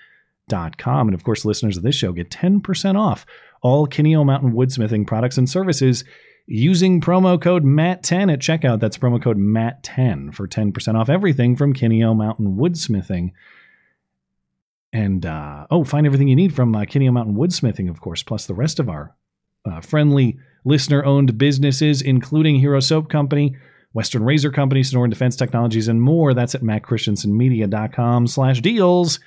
And 1.09 1.15
of 1.15 1.25
course, 1.25 1.45
listeners 1.45 1.77
of 1.77 1.83
this 1.83 1.97
show 1.97 2.13
get 2.13 2.31
10% 2.31 2.97
off 2.97 3.27
all 3.63 3.87
Kineo 3.87 4.25
Mountain 4.25 4.53
Woodsmithing 4.53 5.07
products 5.07 5.39
and 5.39 5.49
services 5.49 6.05
using 6.47 7.01
promo 7.01 7.41
code 7.41 7.65
MATT10 7.65 8.33
at 8.33 8.39
checkout. 8.39 8.81
That's 8.81 8.97
promo 8.97 9.23
code 9.23 9.39
MATT10 9.39 10.35
for 10.35 10.49
10% 10.49 10.95
off 10.95 11.09
everything 11.09 11.57
from 11.57 11.75
Kineo 11.75 12.17
Mountain 12.17 12.57
Woodsmithing. 12.57 13.33
And 14.93 15.27
uh, 15.27 15.67
oh, 15.71 15.85
find 15.85 16.07
everything 16.07 16.29
you 16.29 16.37
need 16.37 16.55
from 16.55 16.75
uh, 16.75 16.81
Kineo 16.81 17.13
Mountain 17.13 17.37
Woodsmithing, 17.37 17.91
of 17.91 18.01
course, 18.01 18.23
plus 18.23 18.47
the 18.47 18.55
rest 18.55 18.81
of 18.81 18.89
our 18.89 19.15
uh, 19.67 19.81
friendly 19.81 20.39
listener 20.65 21.05
owned 21.05 21.37
businesses, 21.37 22.01
including 22.01 22.57
Hero 22.57 22.81
Soap 22.81 23.11
Company, 23.11 23.57
Western 23.93 24.25
Razor 24.25 24.51
Company, 24.51 24.81
Sonoran 24.83 25.11
Defense 25.11 25.37
Technologies, 25.37 25.89
and 25.89 26.01
more. 26.01 26.33
That's 26.33 26.55
at 26.55 26.63
mattchristiansenmedia.com 26.63 28.27
slash 28.27 28.61
deals. 28.63 29.21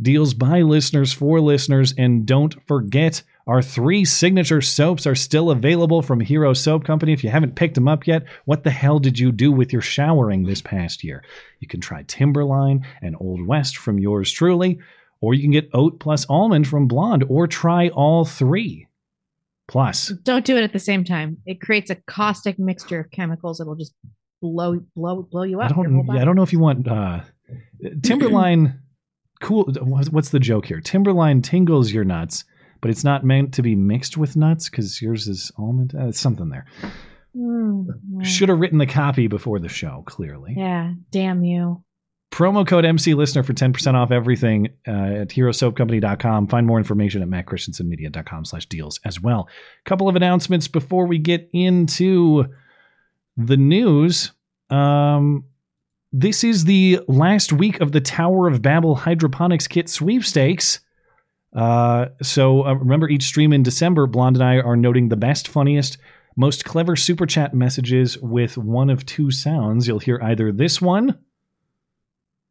Deals 0.00 0.34
by 0.34 0.62
listeners 0.62 1.12
for 1.12 1.40
listeners. 1.40 1.94
And 1.96 2.26
don't 2.26 2.54
forget, 2.66 3.22
our 3.46 3.60
three 3.60 4.04
signature 4.04 4.60
soaps 4.60 5.06
are 5.06 5.14
still 5.14 5.50
available 5.50 6.00
from 6.02 6.20
Hero 6.20 6.52
Soap 6.54 6.84
Company. 6.84 7.12
If 7.12 7.24
you 7.24 7.30
haven't 7.30 7.56
picked 7.56 7.74
them 7.74 7.88
up 7.88 8.06
yet, 8.06 8.24
what 8.44 8.64
the 8.64 8.70
hell 8.70 8.98
did 8.98 9.18
you 9.18 9.32
do 9.32 9.50
with 9.52 9.72
your 9.72 9.82
showering 9.82 10.44
this 10.44 10.62
past 10.62 11.02
year? 11.04 11.24
You 11.60 11.68
can 11.68 11.80
try 11.80 12.04
Timberline 12.04 12.86
and 13.00 13.16
Old 13.20 13.46
West 13.46 13.76
from 13.76 13.98
yours 13.98 14.30
truly, 14.32 14.78
or 15.20 15.34
you 15.34 15.42
can 15.42 15.50
get 15.50 15.70
Oat 15.72 16.00
plus 16.00 16.24
Almond 16.28 16.68
from 16.68 16.86
Blonde, 16.88 17.24
or 17.28 17.46
try 17.46 17.88
all 17.88 18.24
three. 18.24 18.86
Plus, 19.68 20.08
Don't 20.08 20.44
do 20.44 20.56
it 20.56 20.64
at 20.64 20.72
the 20.72 20.78
same 20.78 21.04
time. 21.04 21.38
It 21.46 21.60
creates 21.60 21.90
a 21.90 21.94
caustic 21.94 22.58
mixture 22.58 23.00
of 23.00 23.10
chemicals. 23.10 23.60
It'll 23.60 23.76
just 23.76 23.94
blow 24.40 24.80
blow 24.94 25.22
blow 25.22 25.44
you 25.44 25.60
up. 25.60 25.70
I 25.70 25.74
don't. 25.74 26.10
I 26.10 26.24
don't 26.24 26.36
know 26.36 26.42
if 26.42 26.52
you 26.52 26.58
want 26.58 26.86
uh, 26.86 27.20
Timberline. 28.02 28.81
Cool. 29.42 29.64
What's 29.82 30.30
the 30.30 30.40
joke 30.40 30.66
here? 30.66 30.80
Timberline 30.80 31.42
tingles 31.42 31.92
your 31.92 32.04
nuts, 32.04 32.44
but 32.80 32.90
it's 32.90 33.04
not 33.04 33.24
meant 33.24 33.52
to 33.54 33.62
be 33.62 33.74
mixed 33.74 34.16
with 34.16 34.36
nuts 34.36 34.68
because 34.70 35.02
yours 35.02 35.28
is 35.28 35.52
almond. 35.58 35.94
Uh, 35.94 36.12
something 36.12 36.48
there. 36.48 36.64
Mm, 37.36 37.86
yeah. 38.18 38.22
Should 38.24 38.48
have 38.48 38.60
written 38.60 38.78
the 38.78 38.86
copy 38.86 39.26
before 39.26 39.58
the 39.58 39.68
show. 39.68 40.02
Clearly, 40.06 40.54
Yeah, 40.56 40.92
damn 41.10 41.42
you. 41.44 41.82
promo 42.30 42.66
code 42.66 42.84
MC 42.84 43.14
Listener 43.14 43.42
for 43.42 43.52
ten 43.54 43.72
percent 43.72 43.96
off 43.96 44.10
everything 44.10 44.68
uh, 44.86 44.90
at 45.22 45.28
HeroSoapCompany.com. 45.28 46.48
Find 46.48 46.66
more 46.66 46.78
information 46.78 47.22
at 47.22 47.28
mattchristiansenmedia.com 47.28 48.44
slash 48.44 48.66
deals 48.66 49.00
as 49.04 49.20
well. 49.20 49.48
couple 49.84 50.08
of 50.08 50.16
announcements 50.16 50.68
before 50.68 51.06
we 51.06 51.18
get 51.18 51.48
into 51.52 52.44
the 53.36 53.56
news. 53.56 54.32
Um, 54.70 55.44
this 56.12 56.44
is 56.44 56.64
the 56.64 57.00
last 57.08 57.52
week 57.52 57.80
of 57.80 57.92
the 57.92 58.00
Tower 58.00 58.46
of 58.46 58.60
Babel 58.60 58.94
hydroponics 58.94 59.66
kit 59.66 59.88
sweepstakes. 59.88 60.80
Uh, 61.54 62.06
so 62.22 62.66
uh, 62.66 62.74
remember, 62.74 63.08
each 63.08 63.24
stream 63.24 63.52
in 63.52 63.62
December, 63.62 64.06
Blonde 64.06 64.36
and 64.36 64.44
I 64.44 64.56
are 64.56 64.76
noting 64.76 65.08
the 65.08 65.16
best, 65.16 65.48
funniest, 65.48 65.98
most 66.36 66.64
clever 66.64 66.96
super 66.96 67.26
chat 67.26 67.54
messages 67.54 68.18
with 68.18 68.58
one 68.58 68.90
of 68.90 69.06
two 69.06 69.30
sounds. 69.30 69.88
You'll 69.88 69.98
hear 69.98 70.20
either 70.22 70.52
this 70.52 70.80
one 70.80 71.18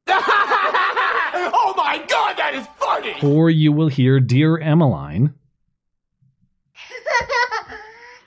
oh 0.08 1.74
my 1.78 2.04
god, 2.08 2.38
that 2.38 2.54
is 2.56 2.68
funny! 2.78 3.16
or 3.24 3.50
you 3.50 3.72
will 3.72 3.88
hear 3.88 4.20
Dear 4.20 4.58
Emmeline. 4.58 5.34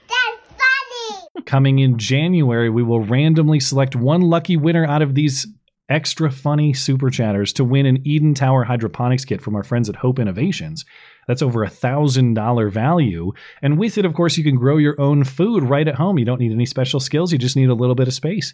That's 0.08 0.40
funny. 0.56 1.43
Coming 1.54 1.78
in 1.78 1.98
January, 1.98 2.68
we 2.68 2.82
will 2.82 3.04
randomly 3.04 3.60
select 3.60 3.94
one 3.94 4.22
lucky 4.22 4.56
winner 4.56 4.84
out 4.84 5.02
of 5.02 5.14
these 5.14 5.46
extra 5.88 6.28
funny 6.28 6.72
super 6.72 7.10
chatters 7.10 7.52
to 7.52 7.62
win 7.62 7.86
an 7.86 8.04
Eden 8.04 8.34
Tower 8.34 8.64
hydroponics 8.64 9.24
kit 9.24 9.40
from 9.40 9.54
our 9.54 9.62
friends 9.62 9.88
at 9.88 9.94
Hope 9.94 10.18
Innovations. 10.18 10.84
That's 11.28 11.42
over 11.42 11.62
a 11.62 11.70
thousand 11.70 12.34
dollar 12.34 12.70
value. 12.70 13.30
And 13.62 13.78
with 13.78 13.98
it, 13.98 14.04
of 14.04 14.14
course, 14.14 14.36
you 14.36 14.42
can 14.42 14.56
grow 14.56 14.78
your 14.78 15.00
own 15.00 15.22
food 15.22 15.62
right 15.62 15.86
at 15.86 15.94
home. 15.94 16.18
You 16.18 16.24
don't 16.24 16.40
need 16.40 16.50
any 16.50 16.66
special 16.66 16.98
skills, 16.98 17.30
you 17.30 17.38
just 17.38 17.54
need 17.54 17.68
a 17.68 17.74
little 17.74 17.94
bit 17.94 18.08
of 18.08 18.14
space. 18.14 18.52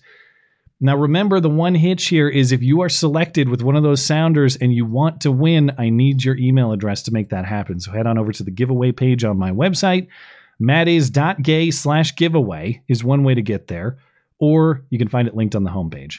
Now, 0.79 0.95
remember, 0.99 1.41
the 1.41 1.49
one 1.49 1.77
hitch 1.77 2.09
here 2.09 2.29
is 2.29 2.53
if 2.53 2.63
you 2.63 2.83
are 2.83 2.91
selected 2.91 3.49
with 3.49 3.63
one 3.63 3.77
of 3.77 3.83
those 3.83 4.05
sounders 4.05 4.57
and 4.57 4.75
you 4.75 4.85
want 4.85 5.23
to 5.23 5.33
win, 5.33 5.73
I 5.79 5.89
need 5.89 6.23
your 6.23 6.37
email 6.37 6.71
address 6.71 7.03
to 7.05 7.13
make 7.13 7.31
that 7.31 7.47
happen. 7.47 7.81
So 7.81 7.93
head 7.93 8.07
on 8.07 8.19
over 8.19 8.33
to 8.33 8.45
the 8.45 8.51
giveaway 8.51 8.93
page 8.93 9.25
on 9.25 9.39
my 9.39 9.53
website. 9.53 10.09
Mattis.gay 10.61 11.71
slash 11.71 12.15
giveaway 12.17 12.83
is 12.89 13.03
one 13.03 13.25
way 13.25 13.35
to 13.35 13.43
get 13.43 13.69
there, 13.69 13.99
or 14.39 14.85
you 14.91 14.99
can 14.99 15.09
find 15.09 15.27
it 15.27 15.35
linked 15.35 15.55
on 15.55 15.65
the 15.65 15.71
homepage. 15.71 16.19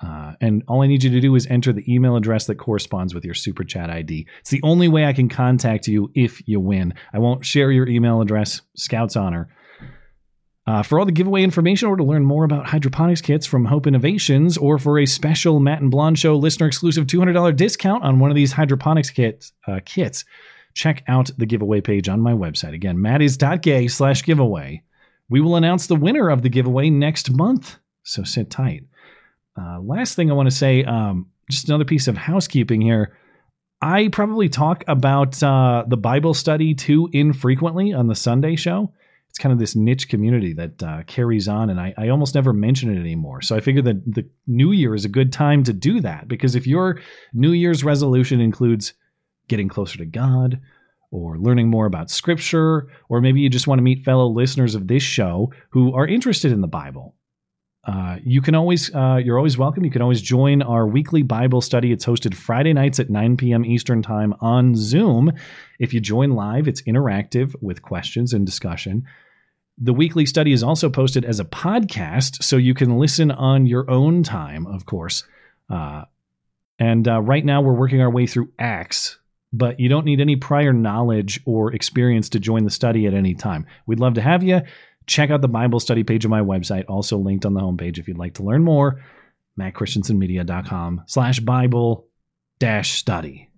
Uh, 0.00 0.34
and 0.40 0.62
all 0.68 0.82
I 0.82 0.86
need 0.86 1.02
you 1.02 1.10
to 1.10 1.20
do 1.20 1.34
is 1.34 1.46
enter 1.48 1.72
the 1.72 1.92
email 1.92 2.14
address 2.14 2.46
that 2.46 2.54
corresponds 2.56 3.14
with 3.14 3.24
your 3.24 3.34
super 3.34 3.64
chat 3.64 3.90
ID. 3.90 4.28
It's 4.40 4.50
the 4.50 4.60
only 4.62 4.86
way 4.86 5.04
I 5.04 5.12
can 5.12 5.28
contact 5.28 5.88
you 5.88 6.10
if 6.14 6.46
you 6.46 6.60
win. 6.60 6.94
I 7.12 7.18
won't 7.18 7.44
share 7.44 7.72
your 7.72 7.88
email 7.88 8.20
address, 8.20 8.62
Scout's 8.76 9.16
honor. 9.16 9.48
Uh, 10.68 10.82
for 10.82 11.00
all 11.00 11.06
the 11.06 11.12
giveaway 11.12 11.42
information 11.42 11.88
or 11.88 11.96
to 11.96 12.04
learn 12.04 12.24
more 12.24 12.44
about 12.44 12.66
hydroponics 12.66 13.22
kits 13.22 13.46
from 13.46 13.64
Hope 13.64 13.86
Innovations 13.86 14.58
or 14.58 14.78
for 14.78 14.98
a 14.98 15.06
special 15.06 15.60
Matt 15.60 15.80
and 15.80 15.90
Blonde 15.90 16.18
Show 16.18 16.36
listener 16.36 16.66
exclusive 16.66 17.06
$200 17.06 17.56
discount 17.56 18.04
on 18.04 18.20
one 18.20 18.30
of 18.30 18.36
these 18.36 18.52
hydroponics 18.52 19.08
kits, 19.08 19.52
uh, 19.66 19.80
kits 19.84 20.26
check 20.78 21.02
out 21.08 21.28
the 21.36 21.44
giveaway 21.44 21.80
page 21.80 22.08
on 22.08 22.20
my 22.20 22.32
website. 22.32 22.72
Again, 22.72 22.98
mattis.gay 22.98 23.88
slash 23.88 24.22
giveaway. 24.22 24.84
We 25.28 25.40
will 25.40 25.56
announce 25.56 25.88
the 25.88 25.96
winner 25.96 26.30
of 26.30 26.42
the 26.42 26.48
giveaway 26.48 26.88
next 26.88 27.32
month, 27.32 27.78
so 28.04 28.22
sit 28.22 28.48
tight. 28.48 28.84
Uh, 29.60 29.80
last 29.80 30.14
thing 30.14 30.30
I 30.30 30.34
want 30.34 30.48
to 30.48 30.54
say, 30.54 30.84
um, 30.84 31.26
just 31.50 31.68
another 31.68 31.84
piece 31.84 32.06
of 32.06 32.16
housekeeping 32.16 32.80
here. 32.80 33.18
I 33.82 34.08
probably 34.08 34.48
talk 34.48 34.84
about 34.86 35.42
uh, 35.42 35.84
the 35.88 35.96
Bible 35.96 36.32
study 36.32 36.74
too 36.74 37.08
infrequently 37.12 37.92
on 37.92 38.06
the 38.06 38.14
Sunday 38.14 38.54
show. 38.54 38.92
It's 39.30 39.38
kind 39.38 39.52
of 39.52 39.58
this 39.58 39.74
niche 39.74 40.08
community 40.08 40.52
that 40.54 40.80
uh, 40.80 41.02
carries 41.08 41.48
on, 41.48 41.70
and 41.70 41.80
I, 41.80 41.92
I 41.98 42.08
almost 42.10 42.36
never 42.36 42.52
mention 42.52 42.96
it 42.96 43.00
anymore. 43.00 43.42
So 43.42 43.56
I 43.56 43.60
figure 43.60 43.82
that 43.82 44.14
the 44.14 44.28
New 44.46 44.70
Year 44.70 44.94
is 44.94 45.04
a 45.04 45.08
good 45.08 45.32
time 45.32 45.64
to 45.64 45.72
do 45.72 46.00
that 46.02 46.28
because 46.28 46.54
if 46.54 46.68
your 46.68 47.00
New 47.34 47.50
Year's 47.50 47.82
resolution 47.82 48.40
includes 48.40 48.94
getting 49.48 49.68
closer 49.68 49.98
to 49.98 50.06
God, 50.06 50.60
or 51.10 51.38
learning 51.38 51.68
more 51.68 51.86
about 51.86 52.10
Scripture, 52.10 52.88
or 53.08 53.20
maybe 53.20 53.40
you 53.40 53.48
just 53.48 53.66
want 53.66 53.78
to 53.78 53.82
meet 53.82 54.04
fellow 54.04 54.28
listeners 54.28 54.74
of 54.74 54.88
this 54.88 55.02
show 55.02 55.52
who 55.70 55.94
are 55.94 56.06
interested 56.06 56.52
in 56.52 56.60
the 56.60 56.68
Bible, 56.68 57.14
uh, 57.88 58.18
you 58.22 58.42
can 58.42 58.54
always 58.54 58.94
uh, 58.94 59.18
you're 59.22 59.38
always 59.38 59.56
welcome. 59.56 59.82
You 59.82 59.90
can 59.90 60.02
always 60.02 60.20
join 60.20 60.60
our 60.60 60.86
weekly 60.86 61.22
Bible 61.22 61.62
study. 61.62 61.90
It's 61.90 62.04
hosted 62.04 62.34
Friday 62.34 62.74
nights 62.74 63.00
at 63.00 63.08
9 63.08 63.38
p.m. 63.38 63.64
Eastern 63.64 64.02
Time 64.02 64.34
on 64.40 64.74
Zoom. 64.74 65.32
If 65.78 65.94
you 65.94 66.00
join 66.00 66.32
live, 66.32 66.68
it's 66.68 66.82
interactive 66.82 67.54
with 67.62 67.80
questions 67.80 68.34
and 68.34 68.44
discussion. 68.44 69.04
The 69.78 69.94
weekly 69.94 70.26
study 70.26 70.52
is 70.52 70.62
also 70.62 70.90
posted 70.90 71.24
as 71.24 71.40
a 71.40 71.46
podcast, 71.46 72.42
so 72.42 72.56
you 72.56 72.74
can 72.74 72.98
listen 72.98 73.30
on 73.30 73.64
your 73.64 73.88
own 73.88 74.22
time, 74.22 74.66
of 74.66 74.84
course. 74.84 75.24
Uh, 75.70 76.04
and 76.78 77.08
uh, 77.08 77.22
right 77.22 77.44
now, 77.44 77.62
we're 77.62 77.72
working 77.72 78.02
our 78.02 78.10
way 78.10 78.26
through 78.26 78.50
Acts, 78.58 79.17
but 79.52 79.80
you 79.80 79.88
don't 79.88 80.04
need 80.04 80.20
any 80.20 80.36
prior 80.36 80.72
knowledge 80.72 81.40
or 81.46 81.72
experience 81.72 82.28
to 82.30 82.38
join 82.40 82.64
the 82.64 82.70
study 82.70 83.06
at 83.06 83.14
any 83.14 83.34
time. 83.34 83.66
We'd 83.86 84.00
love 84.00 84.14
to 84.14 84.20
have 84.20 84.42
you. 84.42 84.60
Check 85.06 85.30
out 85.30 85.40
the 85.40 85.48
Bible 85.48 85.80
study 85.80 86.04
page 86.04 86.24
of 86.26 86.30
my 86.30 86.40
website, 86.40 86.84
also 86.88 87.16
linked 87.16 87.46
on 87.46 87.54
the 87.54 87.60
homepage 87.60 87.98
if 87.98 88.08
you'd 88.08 88.18
like 88.18 88.34
to 88.34 88.42
learn 88.42 88.62
more. 88.62 89.02
MattChristiansenMedia.com 89.58 91.02
slash 91.06 91.40
Bible 91.40 92.06
dash 92.58 92.92
study. 92.98 93.48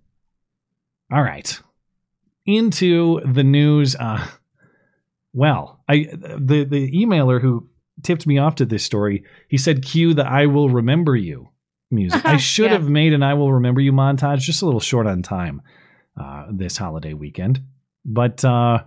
All 1.11 1.21
right. 1.21 1.59
Into 2.45 3.21
the 3.25 3.43
news. 3.43 3.95
Uh, 3.95 4.25
well, 5.33 5.83
I 5.87 6.07
the 6.13 6.63
the 6.63 6.91
emailer 6.91 7.41
who 7.41 7.69
tipped 8.03 8.25
me 8.25 8.37
off 8.37 8.55
to 8.55 8.65
this 8.65 8.83
story, 8.83 9.25
he 9.47 9.57
said 9.57 9.83
cue 9.83 10.13
the 10.13 10.25
I 10.25 10.45
will 10.47 10.69
remember 10.69 11.15
you 11.15 11.49
music. 11.91 12.25
I 12.25 12.37
should 12.37 12.65
Yeah. 12.71 12.77
have 12.77 12.89
made 12.89 13.13
an 13.13 13.23
I 13.23 13.33
will 13.35 13.53
remember 13.53 13.81
you 13.81 13.91
montage, 13.91 14.39
just 14.39 14.61
a 14.61 14.65
little 14.65 14.79
short 14.79 15.05
on 15.05 15.21
time 15.21 15.61
uh, 16.19 16.47
this 16.51 16.77
holiday 16.77 17.13
weekend. 17.13 17.61
But 18.05 18.43
uh 18.43 18.83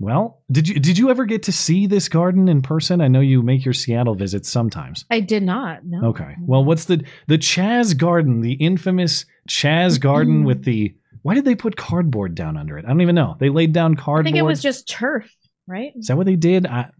well, 0.00 0.42
did 0.50 0.68
you 0.68 0.78
did 0.78 0.96
you 0.96 1.10
ever 1.10 1.24
get 1.24 1.42
to 1.44 1.52
see 1.52 1.86
this 1.88 2.08
garden 2.08 2.48
in 2.48 2.62
person? 2.62 3.00
I 3.00 3.08
know 3.08 3.20
you 3.20 3.42
make 3.42 3.64
your 3.64 3.74
Seattle 3.74 4.14
visits 4.14 4.48
sometimes. 4.48 5.04
I 5.10 5.18
did 5.18 5.42
not. 5.42 5.84
No. 5.84 6.10
Okay. 6.10 6.36
Well, 6.40 6.64
what's 6.64 6.84
the 6.84 7.04
the 7.26 7.38
Chaz 7.38 7.96
Garden, 7.96 8.40
the 8.40 8.52
infamous 8.52 9.26
Chaz 9.48 10.00
Garden 10.00 10.44
with 10.44 10.62
the 10.64 10.94
why 11.22 11.34
did 11.34 11.44
they 11.44 11.56
put 11.56 11.76
cardboard 11.76 12.36
down 12.36 12.56
under 12.56 12.78
it? 12.78 12.84
I 12.84 12.88
don't 12.88 13.00
even 13.00 13.16
know. 13.16 13.36
They 13.40 13.48
laid 13.48 13.72
down 13.72 13.98
I 13.98 14.00
cardboard. 14.00 14.24
think 14.26 14.36
it 14.36 14.42
was 14.42 14.62
just 14.62 14.88
turf, 14.88 15.34
right? 15.66 15.92
Is 15.96 16.06
that 16.06 16.16
what 16.16 16.26
they 16.26 16.36
did? 16.36 16.64
I, 16.66 16.90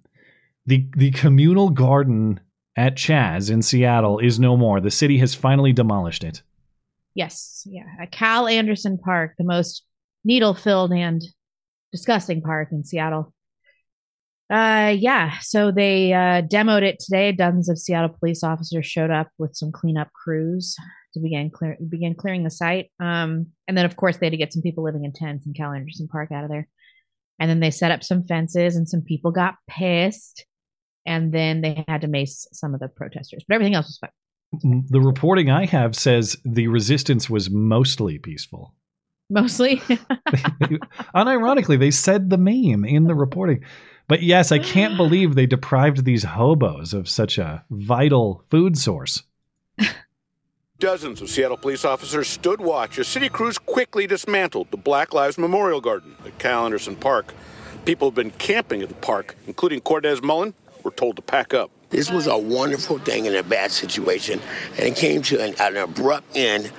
the 0.66 0.88
the 0.96 1.12
communal 1.12 1.70
garden 1.70 2.40
at 2.76 2.96
Chaz 2.96 3.48
in 3.48 3.62
Seattle 3.62 4.18
is 4.18 4.40
no 4.40 4.56
more. 4.56 4.80
The 4.80 4.90
city 4.90 5.18
has 5.18 5.36
finally 5.36 5.72
demolished 5.72 6.24
it. 6.24 6.42
Yes. 7.14 7.66
Yeah. 7.66 8.06
Cal 8.12 8.46
Anderson 8.46 8.98
Park, 8.98 9.34
the 9.38 9.44
most 9.44 9.84
needle 10.24 10.54
filled 10.54 10.92
and 10.92 11.22
disgusting 11.92 12.42
park 12.42 12.68
in 12.72 12.84
Seattle. 12.84 13.32
Uh, 14.50 14.94
yeah. 14.98 15.38
So 15.40 15.70
they 15.70 16.12
uh, 16.12 16.42
demoed 16.42 16.82
it 16.82 16.98
today. 17.00 17.32
Dozens 17.32 17.68
of 17.68 17.78
Seattle 17.78 18.16
police 18.18 18.42
officers 18.42 18.86
showed 18.86 19.10
up 19.10 19.28
with 19.38 19.54
some 19.54 19.72
cleanup 19.72 20.10
crews 20.12 20.74
to 21.14 21.20
begin 21.20 21.50
clear 21.50 21.76
begin 21.88 22.14
clearing 22.14 22.44
the 22.44 22.50
site. 22.50 22.90
Um, 23.00 23.48
and 23.66 23.76
then 23.76 23.84
of 23.84 23.96
course 23.96 24.16
they 24.16 24.26
had 24.26 24.32
to 24.32 24.38
get 24.38 24.52
some 24.52 24.62
people 24.62 24.84
living 24.84 25.04
in 25.04 25.12
tents 25.12 25.46
in 25.46 25.52
Cal 25.52 25.72
Anderson 25.72 26.08
Park 26.08 26.32
out 26.32 26.44
of 26.44 26.50
there. 26.50 26.68
And 27.38 27.48
then 27.48 27.60
they 27.60 27.70
set 27.70 27.92
up 27.92 28.02
some 28.02 28.24
fences, 28.26 28.74
and 28.74 28.88
some 28.88 29.02
people 29.02 29.30
got 29.30 29.54
pissed. 29.68 30.44
And 31.06 31.32
then 31.32 31.60
they 31.60 31.84
had 31.86 32.00
to 32.02 32.08
mace 32.08 32.46
some 32.52 32.74
of 32.74 32.80
the 32.80 32.88
protesters, 32.88 33.44
but 33.46 33.54
everything 33.54 33.74
else 33.74 33.86
was 33.86 33.98
fine. 33.98 34.10
The 34.52 35.00
reporting 35.00 35.50
I 35.50 35.66
have 35.66 35.94
says 35.94 36.36
the 36.44 36.68
resistance 36.68 37.28
was 37.28 37.50
mostly 37.50 38.18
peaceful. 38.18 38.74
Mostly, 39.30 39.76
Unironically, 41.14 41.78
they 41.78 41.90
said 41.90 42.30
the 42.30 42.38
meme 42.38 42.84
in 42.84 43.04
the 43.04 43.14
reporting. 43.14 43.62
But 44.06 44.22
yes, 44.22 44.50
I 44.50 44.58
can't 44.58 44.96
believe 44.96 45.34
they 45.34 45.46
deprived 45.46 46.04
these 46.04 46.24
hobos 46.24 46.94
of 46.94 47.08
such 47.08 47.38
a 47.38 47.64
vital 47.70 48.44
food 48.50 48.78
source. 48.78 49.22
Dozens 50.78 51.20
of 51.20 51.28
Seattle 51.28 51.56
police 51.56 51.84
officers 51.84 52.28
stood 52.28 52.60
watch 52.60 52.98
as 52.98 53.08
city 53.08 53.28
crews 53.28 53.58
quickly 53.58 54.06
dismantled 54.06 54.70
the 54.70 54.76
Black 54.76 55.12
Lives 55.12 55.36
Memorial 55.36 55.80
Garden 55.80 56.16
at 56.24 56.38
Cal 56.38 56.64
Anderson 56.64 56.96
Park. 56.96 57.34
People 57.84 58.08
have 58.08 58.14
been 58.14 58.30
camping 58.32 58.80
at 58.80 58.88
the 58.88 58.94
park, 58.94 59.36
including 59.46 59.80
Cortez 59.80 60.22
Mullen, 60.22 60.54
were 60.84 60.90
told 60.90 61.16
to 61.16 61.22
pack 61.22 61.52
up. 61.52 61.70
This 61.90 62.10
was 62.10 62.26
a 62.26 62.36
wonderful 62.36 62.98
thing 62.98 63.24
in 63.24 63.34
a 63.34 63.42
bad 63.42 63.72
situation, 63.72 64.40
and 64.76 64.86
it 64.86 64.96
came 64.96 65.22
to 65.22 65.42
an, 65.42 65.54
an 65.58 65.76
abrupt 65.78 66.36
end 66.36 66.70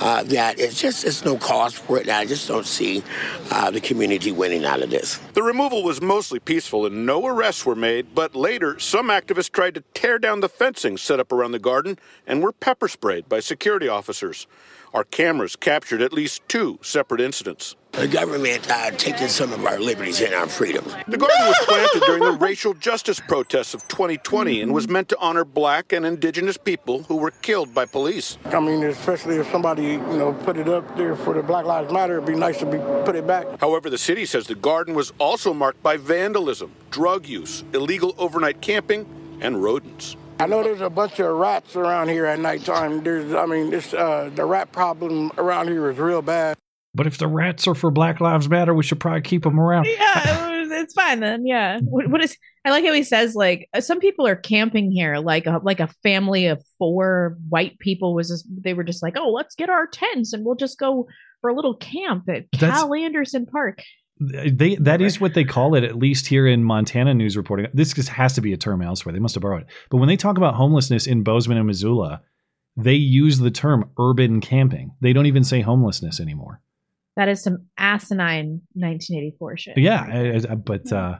uh, 0.00 0.22
that 0.24 0.60
it's 0.60 0.80
just 0.80 1.04
it's 1.04 1.24
no 1.24 1.38
cause 1.38 1.74
for 1.74 1.96
it. 1.96 2.02
And 2.02 2.10
I 2.10 2.26
just 2.26 2.46
don't 2.46 2.66
see 2.66 3.02
uh, 3.50 3.70
the 3.70 3.80
community 3.80 4.30
winning 4.30 4.66
out 4.66 4.82
of 4.82 4.90
this. 4.90 5.18
The 5.32 5.42
removal 5.42 5.82
was 5.82 6.02
mostly 6.02 6.38
peaceful 6.38 6.84
and 6.84 7.06
no 7.06 7.26
arrests 7.26 7.64
were 7.64 7.74
made, 7.74 8.14
but 8.14 8.34
later 8.34 8.78
some 8.78 9.08
activists 9.08 9.50
tried 9.50 9.74
to 9.76 9.84
tear 9.94 10.18
down 10.18 10.40
the 10.40 10.48
fencing 10.48 10.98
set 10.98 11.18
up 11.18 11.32
around 11.32 11.52
the 11.52 11.58
garden 11.58 11.98
and 12.26 12.42
were 12.42 12.52
pepper 12.52 12.88
sprayed 12.88 13.28
by 13.28 13.40
security 13.40 13.88
officers. 13.88 14.46
Our 14.92 15.04
cameras 15.04 15.56
captured 15.56 16.02
at 16.02 16.12
least 16.12 16.42
two 16.48 16.78
separate 16.82 17.20
incidents. 17.20 17.74
The 17.98 18.06
government 18.06 18.70
uh, 18.70 18.92
taking 18.92 19.26
some 19.26 19.52
of 19.52 19.66
our 19.66 19.80
liberties 19.80 20.20
and 20.20 20.32
our 20.32 20.46
freedoms. 20.46 20.94
The 21.08 21.16
garden 21.16 21.46
was 21.48 21.56
planted 21.64 22.00
during 22.06 22.22
the 22.22 22.30
racial 22.30 22.72
justice 22.74 23.18
protests 23.18 23.74
of 23.74 23.88
2020 23.88 24.60
and 24.60 24.72
was 24.72 24.88
meant 24.88 25.08
to 25.08 25.18
honor 25.18 25.44
black 25.44 25.92
and 25.92 26.06
indigenous 26.06 26.56
people 26.56 27.02
who 27.02 27.16
were 27.16 27.32
killed 27.32 27.74
by 27.74 27.86
police. 27.86 28.38
I 28.44 28.60
mean, 28.60 28.84
especially 28.84 29.38
if 29.38 29.50
somebody, 29.50 29.82
you 29.82 29.98
know, 29.98 30.32
put 30.44 30.58
it 30.58 30.68
up 30.68 30.96
there 30.96 31.16
for 31.16 31.34
the 31.34 31.42
Black 31.42 31.64
Lives 31.64 31.92
Matter, 31.92 32.18
it'd 32.18 32.28
be 32.28 32.36
nice 32.36 32.60
to 32.60 32.66
be 32.66 32.78
put 33.04 33.16
it 33.16 33.26
back. 33.26 33.46
However, 33.58 33.90
the 33.90 33.98
city 33.98 34.26
says 34.26 34.46
the 34.46 34.54
garden 34.54 34.94
was 34.94 35.12
also 35.18 35.52
marked 35.52 35.82
by 35.82 35.96
vandalism, 35.96 36.70
drug 36.92 37.26
use, 37.26 37.64
illegal 37.74 38.14
overnight 38.16 38.60
camping, 38.60 39.06
and 39.40 39.60
rodents. 39.60 40.16
I 40.38 40.46
know 40.46 40.62
there's 40.62 40.82
a 40.82 40.90
bunch 40.90 41.18
of 41.18 41.34
rats 41.34 41.74
around 41.74 42.10
here 42.10 42.26
at 42.26 42.38
nighttime. 42.38 43.02
There's, 43.02 43.34
I 43.34 43.44
mean, 43.46 43.70
this 43.70 43.92
uh, 43.92 44.30
the 44.32 44.44
rat 44.44 44.70
problem 44.70 45.32
around 45.36 45.66
here 45.66 45.90
is 45.90 45.98
real 45.98 46.22
bad. 46.22 46.56
But 46.98 47.06
if 47.06 47.16
the 47.16 47.28
rats 47.28 47.68
are 47.68 47.76
for 47.76 47.92
Black 47.92 48.20
Lives 48.20 48.48
Matter, 48.48 48.74
we 48.74 48.82
should 48.82 48.98
probably 48.98 49.20
keep 49.20 49.44
them 49.44 49.60
around. 49.60 49.84
yeah, 49.86 50.64
it's 50.80 50.94
fine 50.94 51.20
then. 51.20 51.46
Yeah. 51.46 51.78
What, 51.78 52.10
what 52.10 52.24
is? 52.24 52.36
I 52.64 52.70
like 52.70 52.84
how 52.84 52.92
he 52.92 53.04
says 53.04 53.36
like 53.36 53.68
uh, 53.72 53.80
some 53.80 54.00
people 54.00 54.26
are 54.26 54.34
camping 54.34 54.90
here, 54.90 55.18
like 55.18 55.46
a 55.46 55.60
like 55.62 55.78
a 55.78 55.86
family 56.02 56.46
of 56.46 56.60
four 56.76 57.38
white 57.48 57.78
people 57.78 58.14
was. 58.14 58.28
Just, 58.30 58.46
they 58.50 58.74
were 58.74 58.82
just 58.82 59.00
like, 59.00 59.16
oh, 59.16 59.30
let's 59.30 59.54
get 59.54 59.70
our 59.70 59.86
tents 59.86 60.32
and 60.32 60.44
we'll 60.44 60.56
just 60.56 60.76
go 60.76 61.06
for 61.40 61.50
a 61.50 61.54
little 61.54 61.76
camp 61.76 62.28
at 62.28 62.46
That's- 62.50 62.80
Cal 62.80 62.92
Anderson 62.92 63.46
Park. 63.46 63.80
They 64.20 64.74
that 64.74 65.00
is 65.00 65.20
what 65.20 65.34
they 65.34 65.44
call 65.44 65.76
it, 65.76 65.84
at 65.84 65.96
least 65.96 66.26
here 66.26 66.48
in 66.48 66.64
Montana 66.64 67.14
news 67.14 67.36
reporting. 67.36 67.68
This 67.72 67.92
just 67.92 68.08
has 68.08 68.32
to 68.32 68.40
be 68.40 68.52
a 68.52 68.56
term 68.56 68.82
elsewhere. 68.82 69.12
They 69.12 69.20
must 69.20 69.36
have 69.36 69.42
borrowed 69.42 69.62
it. 69.62 69.68
But 69.90 69.98
when 69.98 70.08
they 70.08 70.16
talk 70.16 70.36
about 70.36 70.54
homelessness 70.56 71.06
in 71.06 71.22
Bozeman 71.22 71.58
and 71.58 71.68
Missoula, 71.68 72.22
they 72.76 72.94
use 72.94 73.38
the 73.38 73.52
term 73.52 73.88
urban 73.96 74.40
camping. 74.40 74.90
They 75.00 75.12
don't 75.12 75.26
even 75.26 75.44
say 75.44 75.60
homelessness 75.60 76.18
anymore. 76.18 76.60
That 77.18 77.28
is 77.28 77.42
some 77.42 77.66
asinine 77.76 78.62
1984 78.74 79.56
shit. 79.56 79.76
Yeah, 79.76 80.06
I- 80.08 80.52
I- 80.52 80.54
but 80.54 80.90
uh, 80.92 81.18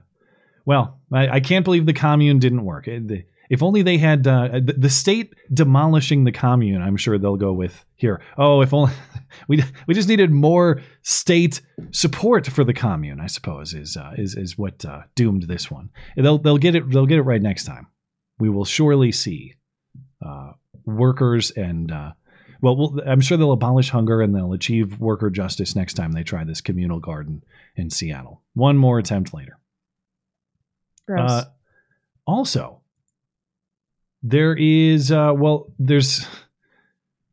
well, 0.65 1.01
I, 1.13 1.29
I 1.29 1.41
can't 1.41 1.65
believe 1.65 1.87
the 1.87 1.93
commune 1.93 2.39
didn't 2.39 2.65
work. 2.65 2.85
The- 2.87 3.25
if 3.51 3.63
only 3.63 3.83
they 3.83 3.97
had 3.99 4.27
uh, 4.27 4.61
the, 4.63 4.75
the 4.77 4.91
state 4.91 5.35
demolishing 5.53 6.25
the 6.25 6.33
commune. 6.33 6.83
I'm 6.83 6.97
sure 6.99 7.19
they'll 7.19 7.37
go 7.37 7.53
with 7.53 7.85
here. 7.97 8.21
Oh, 8.37 8.61
if 8.61 8.73
only 8.75 8.93
we 9.49 9.65
we 9.89 9.95
just 9.95 10.09
needed 10.09 10.31
more 10.31 10.83
state 11.03 11.63
support 11.91 12.47
for 12.47 12.63
the 12.63 12.75
commune. 12.75 13.21
I 13.21 13.27
suppose 13.27 13.75
is 13.75 13.97
uh, 13.97 14.13
is 14.19 14.37
is 14.37 14.57
what 14.57 14.85
uh, 14.85 15.01
doomed 15.17 15.45
this 15.49 15.69
one. 15.71 15.89
They'll 16.17 16.39
they'll 16.39 16.59
get 16.59 16.75
it 16.77 16.89
they'll 16.91 17.07
get 17.07 17.19
it 17.19 17.23
right 17.23 17.43
next 17.43 17.65
time. 17.65 17.87
We 18.39 18.51
will 18.51 18.67
surely 18.67 19.11
see 19.13 19.55
uh, 20.25 20.53
workers 20.85 21.51
and 21.51 21.91
uh, 21.91 22.13
well, 22.61 22.77
we'll, 22.77 23.01
I'm 23.07 23.21
sure 23.21 23.37
they'll 23.37 23.53
abolish 23.53 23.91
hunger 23.91 24.21
and 24.21 24.35
they'll 24.35 24.53
achieve 24.53 25.01
worker 25.01 25.31
justice 25.31 25.77
next 25.77 25.95
time 25.95 26.13
they 26.13 26.23
try 26.23 26.45
this 26.45 26.61
communal 26.61 27.01
garden 27.01 27.45
in 27.77 27.91
Seattle. 27.91 28.43
One 28.55 28.77
more 28.77 28.99
attempt 28.99 29.33
later. 29.33 29.59
Gross. 31.07 31.31
Uh, 31.31 31.45
also, 32.27 32.81
there 34.23 34.55
is 34.55 35.11
uh, 35.13 35.33
well, 35.35 35.73
there's 35.79 36.27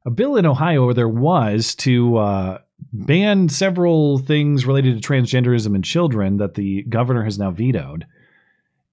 a 0.06 0.12
bill 0.12 0.38
in 0.38 0.46
Ohio, 0.46 0.84
or 0.84 0.94
there 0.94 1.10
was 1.10 1.76
to 1.76 2.18
uh, 2.18 2.58
ban 2.94 3.50
several 3.50 4.20
things 4.20 4.66
related 4.66 5.02
to 5.02 5.08
transgenderism 5.08 5.76
and 5.76 5.84
children 5.84 6.38
that 6.38 6.54
the 6.54 6.84
governor 6.84 7.24
has 7.24 7.40
now 7.40 7.52
vetoed. 7.52 8.06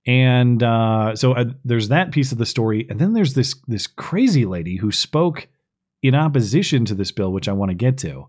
And 0.06 0.62
uh, 0.62 1.14
so 1.14 1.32
uh, 1.32 1.44
there's 1.64 1.88
that 1.88 2.10
piece 2.10 2.32
of 2.32 2.38
the 2.38 2.46
story, 2.46 2.86
and 2.90 2.98
then 2.98 3.12
there's 3.12 3.34
this 3.34 3.54
this 3.68 3.86
crazy 3.86 4.46
lady 4.46 4.76
who 4.76 4.90
spoke 4.90 5.46
in 6.02 6.14
opposition 6.14 6.84
to 6.86 6.94
this 6.94 7.12
bill, 7.12 7.32
which 7.32 7.48
I 7.48 7.52
want 7.52 7.70
to 7.70 7.74
get 7.74 7.98
to 7.98 8.26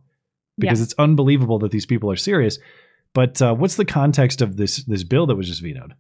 because 0.57 0.79
Yeah. 0.79 0.83
it's 0.83 0.95
unbelievable 0.99 1.59
that 1.59 1.71
these 1.71 1.86
people 1.86 2.12
are 2.12 2.15
serious. 2.15 2.59
But 3.13 3.41
uh, 3.41 3.53
what's 3.55 3.75
the 3.75 3.86
context 3.86 4.41
of 4.41 4.57
this 4.57 4.83
this 4.86 5.03
bill 5.03 5.25
that 5.27 5.36
was 5.36 5.47
just 5.47 5.62
vetoed? 5.62 5.93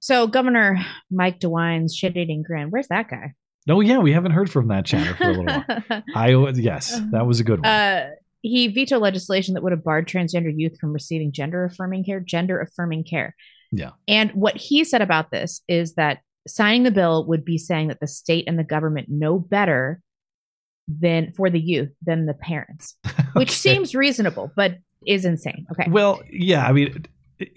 so 0.00 0.26
Governor 0.26 0.84
Mike 1.10 1.40
DeWine's 1.40 1.94
shit 1.96 2.16
eating 2.16 2.42
grin. 2.42 2.68
Where's 2.70 2.88
that 2.88 3.08
guy? 3.08 3.32
Oh 3.68 3.80
yeah, 3.80 3.98
we 3.98 4.12
haven't 4.12 4.32
heard 4.32 4.50
from 4.50 4.68
that 4.68 4.84
chatter 4.84 5.14
for 5.16 5.24
a 5.24 5.28
little 5.28 5.44
while. 5.46 6.02
Iowa, 6.14 6.52
yes, 6.52 7.00
that 7.12 7.26
was 7.26 7.40
a 7.40 7.44
good 7.44 7.60
one. 7.60 7.66
Uh, 7.70 8.10
he 8.42 8.68
vetoed 8.68 9.00
legislation 9.00 9.54
that 9.54 9.62
would 9.62 9.72
have 9.72 9.82
barred 9.82 10.06
transgender 10.06 10.52
youth 10.54 10.78
from 10.78 10.92
receiving 10.92 11.32
gender 11.32 11.64
affirming 11.64 12.04
care. 12.04 12.20
Gender 12.20 12.60
affirming 12.60 13.04
care. 13.04 13.34
yeah, 13.72 13.90
And 14.06 14.30
what 14.32 14.56
he 14.58 14.84
said 14.84 15.00
about 15.00 15.30
this 15.30 15.62
is 15.66 15.94
that 15.94 16.18
signing 16.46 16.82
the 16.82 16.90
bill 16.90 17.26
would 17.26 17.42
be 17.44 17.56
saying 17.56 17.88
that 17.88 18.00
the 18.00 18.06
state 18.06 18.44
and 18.46 18.58
the 18.58 18.64
government 18.64 19.08
know 19.08 19.38
better 19.38 20.02
than 20.88 21.32
for 21.36 21.48
the 21.50 21.60
youth 21.60 21.90
than 22.04 22.26
the 22.26 22.34
parents, 22.34 22.96
which 23.34 23.48
Okay. 23.48 23.54
seems 23.54 23.94
reasonable, 23.94 24.50
but 24.56 24.76
is 25.06 25.24
insane. 25.24 25.66
Okay. 25.72 25.90
Well, 25.90 26.20
yeah, 26.30 26.66
I 26.66 26.72
mean, 26.72 27.04
it, 27.38 27.50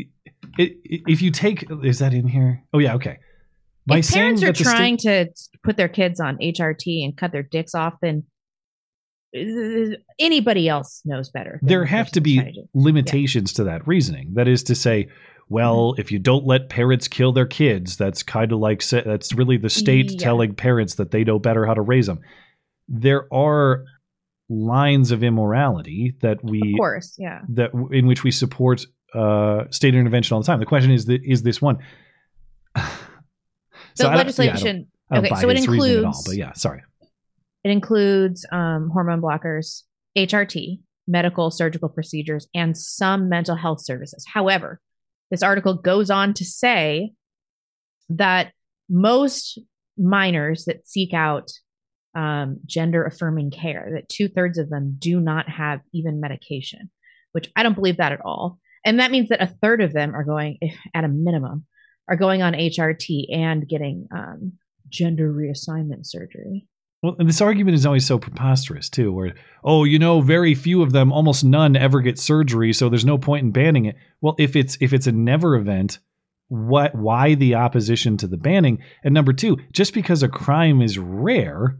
it, 0.58 0.78
if 0.86 1.22
you 1.22 1.32
take, 1.32 1.66
is 1.84 2.00
that 2.00 2.14
in 2.14 2.28
here? 2.28 2.64
Oh 2.74 2.80
yeah, 2.80 2.96
okay. 2.96 3.20
By 3.86 4.00
if 4.00 4.12
parents 4.12 4.44
are 4.44 4.48
that 4.48 4.58
the 4.58 4.64
state- 4.66 4.76
trying 4.76 4.98
to 4.98 5.28
put 5.64 5.78
their 5.78 5.88
kids 5.88 6.20
on 6.20 6.38
HRT 6.38 7.06
and 7.06 7.16
cut 7.16 7.32
their 7.32 7.44
dicks 7.44 7.74
off, 7.74 7.94
then 8.02 8.24
uh, 9.38 9.96
anybody 10.20 10.68
else 10.70 11.02
knows 11.06 11.30
better. 11.30 11.60
there 11.62 11.86
have 11.86 12.10
to 12.12 12.22
be 12.22 12.38
to 12.40 12.64
limitations 12.74 13.54
to 13.54 13.64
that 13.66 13.86
reasoning. 13.88 14.32
That 14.36 14.48
is 14.48 14.64
to 14.64 14.76
say, 14.76 15.08
well, 15.50 15.92
Mm-hmm. 15.94 16.02
if 16.02 16.12
you 16.12 16.20
don't 16.20 16.46
let 16.46 16.70
parents 16.70 17.08
kill 17.08 17.32
their 17.32 17.46
kids, 17.46 17.96
that's 17.98 18.24
kind 18.24 18.52
of 18.52 18.60
like 18.60 18.86
that's 18.88 19.34
really 19.34 19.58
the 19.58 19.70
state 19.70 20.12
Yeah. 20.12 20.18
telling 20.20 20.56
parents 20.56 20.96
that 20.96 21.12
they 21.12 21.24
know 21.24 21.40
better 21.40 21.66
how 21.66 21.74
to 21.74 21.82
raise 21.82 22.08
them. 22.08 22.20
There 22.88 23.32
are 23.34 23.84
lines 24.50 25.12
of 25.12 25.24
immorality 25.24 26.16
that 26.22 26.44
we 26.44 26.60
Of 26.74 26.78
course, 26.78 27.16
yeah. 27.18 27.42
that 27.50 27.72
in 27.92 28.08
which 28.08 28.24
we 28.24 28.32
support 28.32 28.86
uh, 29.14 29.66
state 29.72 29.94
intervention 29.96 30.36
all 30.36 30.42
the 30.42 30.46
time. 30.48 30.60
The 30.60 30.66
question 30.66 30.92
is 30.92 31.06
that 31.06 31.22
is 31.24 31.44
this 31.44 31.62
one? 31.62 31.78
The 32.76 32.84
I 32.84 32.84
don't- 32.84 32.92
yeah, 33.98 34.06
I 34.06 34.10
don't- 34.10 34.18
legislation. 34.18 34.88
I 35.10 35.16
don't 35.16 35.26
okay, 35.26 35.36
so 35.42 35.50
it 35.50 35.58
at 35.58 35.68
all, 35.68 35.74
includes 35.74 36.24
but 36.28 36.36
yeah, 36.36 36.54
sorry. 36.54 36.84
It 37.64 37.72
includes 37.72 38.46
um, 38.52 38.90
hormone 38.94 39.22
blockers, 39.22 39.84
HRT, 40.18 40.80
medical 41.08 41.50
surgical 41.50 41.90
procedures, 41.90 42.48
and 42.54 42.78
some 42.78 43.28
mental 43.30 43.56
health 43.56 43.84
services. 43.84 44.26
However, 44.32 44.80
this 45.32 45.42
article 45.42 45.74
goes 45.74 46.10
on 46.12 46.34
to 46.36 46.46
say 46.46 47.14
that 48.10 48.52
most 48.90 49.60
minors 49.98 50.66
that 50.66 50.86
seek 50.88 51.14
out 51.14 51.50
um, 52.18 52.60
gender 52.66 53.06
affirming 53.06 53.52
care, 53.52 53.90
that 53.94 54.10
two 54.10 54.28
thirds 54.28 54.58
of 54.58 54.70
them 54.70 54.96
do 54.98 55.20
not 55.20 55.48
have 55.48 55.82
even 55.94 56.20
medication, 56.20 56.90
which 57.32 57.50
I 57.56 57.62
don't 57.62 57.76
believe 57.76 57.98
that 57.98 58.12
at 58.12 58.22
all. 58.26 58.60
And 58.84 59.00
that 59.00 59.12
means 59.12 59.30
that 59.30 59.42
a 59.42 59.54
third 59.62 59.82
of 59.82 59.94
them 59.94 60.16
are 60.16 60.24
going, 60.24 60.58
at 60.96 61.04
a 61.04 61.10
minimum, 61.10 61.66
are 62.10 62.16
going 62.16 62.42
on 62.42 62.54
HRT 62.54 63.26
and 63.32 63.68
getting 63.68 64.08
um, 64.12 64.54
gender 64.90 65.32
reassignment 65.32 66.06
surgery. 66.08 66.66
Well, 67.04 67.16
and 67.20 67.30
this 67.30 67.42
argument 67.42 67.76
is 67.76 67.86
always 67.86 68.08
so 68.08 68.18
preposterous 68.18 68.90
too, 68.90 69.14
where 69.14 69.36
oh, 69.64 69.84
you 69.84 70.00
know, 70.00 70.20
very 70.20 70.56
few 70.56 70.82
of 70.82 70.94
them, 70.94 71.14
almost 71.14 71.44
none, 71.44 71.76
ever 71.76 72.02
get 72.02 72.18
surgery, 72.18 72.74
so 72.74 72.90
there's 72.90 73.06
no 73.06 73.20
point 73.20 73.44
in 73.44 73.52
banning 73.52 73.86
it. 73.86 73.96
Well, 74.20 74.36
if 74.40 74.56
it's 74.56 74.80
if 74.82 74.94
it's 74.94 75.06
a 75.06 75.12
never 75.12 75.56
event, 75.56 76.00
what? 76.48 76.96
Why 76.96 77.36
the 77.36 77.54
opposition 77.54 78.18
to 78.18 78.28
the 78.28 78.38
banning? 78.38 78.80
And 79.04 79.14
number 79.14 79.32
two, 79.32 79.58
just 79.72 79.94
because 79.94 80.24
a 80.24 80.28
crime 80.28 80.82
is 80.82 80.98
rare 80.98 81.78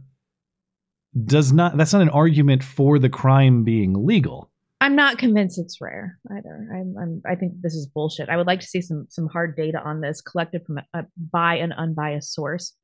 does 1.24 1.52
not 1.52 1.76
that's 1.76 1.92
not 1.92 2.02
an 2.02 2.10
argument 2.10 2.62
for 2.62 2.98
the 2.98 3.08
crime 3.08 3.64
being 3.64 4.06
legal. 4.06 4.50
I'm 4.80 4.94
not 4.94 5.18
convinced 5.18 5.58
it's 5.58 5.80
rare 5.80 6.18
either. 6.30 6.68
I'm, 6.72 6.94
I'm 7.00 7.22
I 7.26 7.34
think 7.34 7.54
this 7.60 7.74
is 7.74 7.86
bullshit. 7.86 8.28
I 8.28 8.36
would 8.36 8.46
like 8.46 8.60
to 8.60 8.66
see 8.66 8.80
some 8.80 9.06
some 9.08 9.28
hard 9.28 9.56
data 9.56 9.80
on 9.82 10.00
this 10.00 10.20
collected 10.20 10.62
from 10.66 10.78
a, 10.94 11.04
by 11.32 11.56
an 11.56 11.72
unbiased 11.72 12.32
source. 12.32 12.74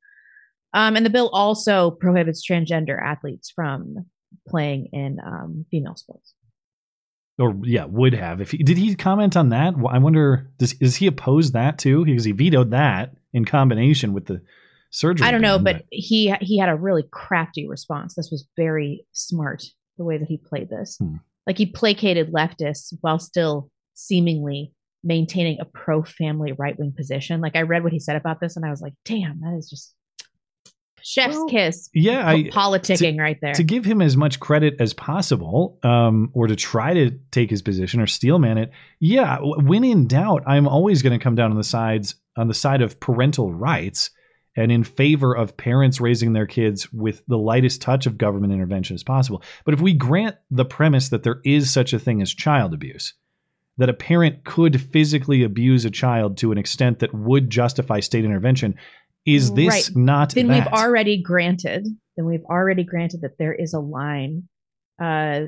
Um, 0.72 0.96
and 0.96 1.06
the 1.06 1.10
bill 1.10 1.30
also 1.32 1.92
prohibits 1.92 2.44
transgender 2.44 3.00
athletes 3.00 3.50
from 3.54 4.06
playing 4.48 4.88
in 4.92 5.18
um, 5.24 5.66
female 5.70 5.94
sports. 5.94 6.34
Or 7.38 7.54
yeah, 7.62 7.84
would 7.84 8.14
have 8.14 8.40
if 8.40 8.50
he 8.50 8.58
did 8.58 8.76
he 8.76 8.94
comment 8.96 9.36
on 9.36 9.50
that? 9.50 9.76
Well, 9.76 9.94
I 9.94 9.98
wonder 9.98 10.50
does 10.58 10.72
does 10.74 10.96
he 10.96 11.06
oppose 11.06 11.52
that 11.52 11.78
too? 11.78 12.04
Because 12.04 12.24
he 12.24 12.32
vetoed 12.32 12.70
that 12.72 13.14
in 13.32 13.44
combination 13.44 14.12
with 14.12 14.26
the 14.26 14.40
surgery. 14.94 15.26
I 15.26 15.30
don't 15.30 15.40
know, 15.42 15.58
but 15.58 15.82
he 15.90 16.32
he 16.40 16.58
had 16.58 16.68
a 16.68 16.76
really 16.76 17.04
crafty 17.10 17.66
response. 17.68 18.14
This 18.14 18.30
was 18.30 18.46
very 18.56 19.04
smart 19.12 19.64
the 19.98 20.04
way 20.04 20.18
that 20.18 20.28
he 20.28 20.38
played 20.38 20.68
this. 20.70 20.96
Hmm. 21.00 21.16
Like 21.46 21.58
he 21.58 21.66
placated 21.66 22.32
leftists 22.32 22.94
while 23.00 23.18
still 23.18 23.70
seemingly 23.94 24.72
maintaining 25.02 25.60
a 25.60 25.64
pro 25.64 26.02
family 26.02 26.52
right 26.52 26.78
wing 26.78 26.92
position. 26.96 27.40
Like 27.40 27.56
I 27.56 27.62
read 27.62 27.82
what 27.84 27.92
he 27.92 27.98
said 27.98 28.16
about 28.16 28.40
this 28.40 28.56
and 28.56 28.64
I 28.64 28.70
was 28.70 28.80
like, 28.80 28.94
damn, 29.04 29.40
that 29.40 29.54
is 29.58 29.68
just 29.68 29.94
chef's 31.02 31.36
Well, 31.36 31.46
kiss. 31.48 31.90
yeah, 31.92 32.26
I- 32.26 32.44
politicking 32.44 33.18
right 33.18 33.36
there. 33.42 33.52
to 33.52 33.62
give 33.62 33.84
him 33.84 34.00
as 34.00 34.16
much 34.16 34.40
credit 34.40 34.76
as 34.80 34.94
possible, 34.94 35.78
um, 35.82 36.30
or 36.32 36.46
to 36.46 36.56
try 36.56 36.94
to 36.94 37.10
take 37.30 37.50
his 37.50 37.60
position 37.60 38.00
or 38.00 38.06
steelman 38.06 38.56
it. 38.56 38.70
Yeah, 39.00 39.38
when 39.42 39.84
in 39.84 40.06
doubt, 40.06 40.44
I'm 40.46 40.66
always 40.66 41.02
going 41.02 41.18
to 41.18 41.22
come 41.22 41.34
down 41.34 41.50
on 41.50 41.58
the 41.58 41.64
sides 41.64 42.14
on 42.36 42.48
the 42.48 42.54
side 42.54 42.80
of 42.80 42.98
parental 43.00 43.52
rights 43.52 44.10
and 44.56 44.70
in 44.70 44.84
favor 44.84 45.34
of 45.34 45.56
parents 45.56 46.00
raising 46.00 46.32
their 46.32 46.46
kids 46.46 46.92
with 46.92 47.22
the 47.26 47.38
lightest 47.38 47.82
touch 47.82 48.06
of 48.06 48.18
government 48.18 48.52
intervention 48.52 48.94
as 48.94 49.02
possible. 49.02 49.42
But 49.64 49.74
if 49.74 49.80
we 49.80 49.94
grant 49.94 50.36
the 50.50 50.64
premise 50.64 51.08
that 51.08 51.22
there 51.24 51.40
is 51.44 51.70
such 51.70 51.92
a 51.92 51.98
thing 51.98 52.22
as 52.22 52.32
child 52.32 52.72
abuse, 52.72 53.14
that 53.78 53.88
a 53.88 53.94
parent 53.94 54.44
could 54.44 54.80
physically 54.80 55.42
abuse 55.42 55.84
a 55.84 55.90
child 55.90 56.36
to 56.38 56.52
an 56.52 56.58
extent 56.58 57.00
that 57.00 57.12
would 57.12 57.50
justify 57.50 57.98
state 58.00 58.24
intervention, 58.24 58.76
is 59.26 59.52
this 59.54 59.68
Right. 59.68 59.96
not 59.96 60.34
then 60.34 60.46
that? 60.48 60.64
we've 60.64 60.72
already 60.72 61.20
granted 61.22 61.86
then 62.16 62.26
we've 62.26 62.44
already 62.44 62.84
granted 62.84 63.22
that 63.22 63.38
there 63.38 63.54
is 63.54 63.74
a 63.74 63.80
line 63.80 64.48
uh, 65.02 65.46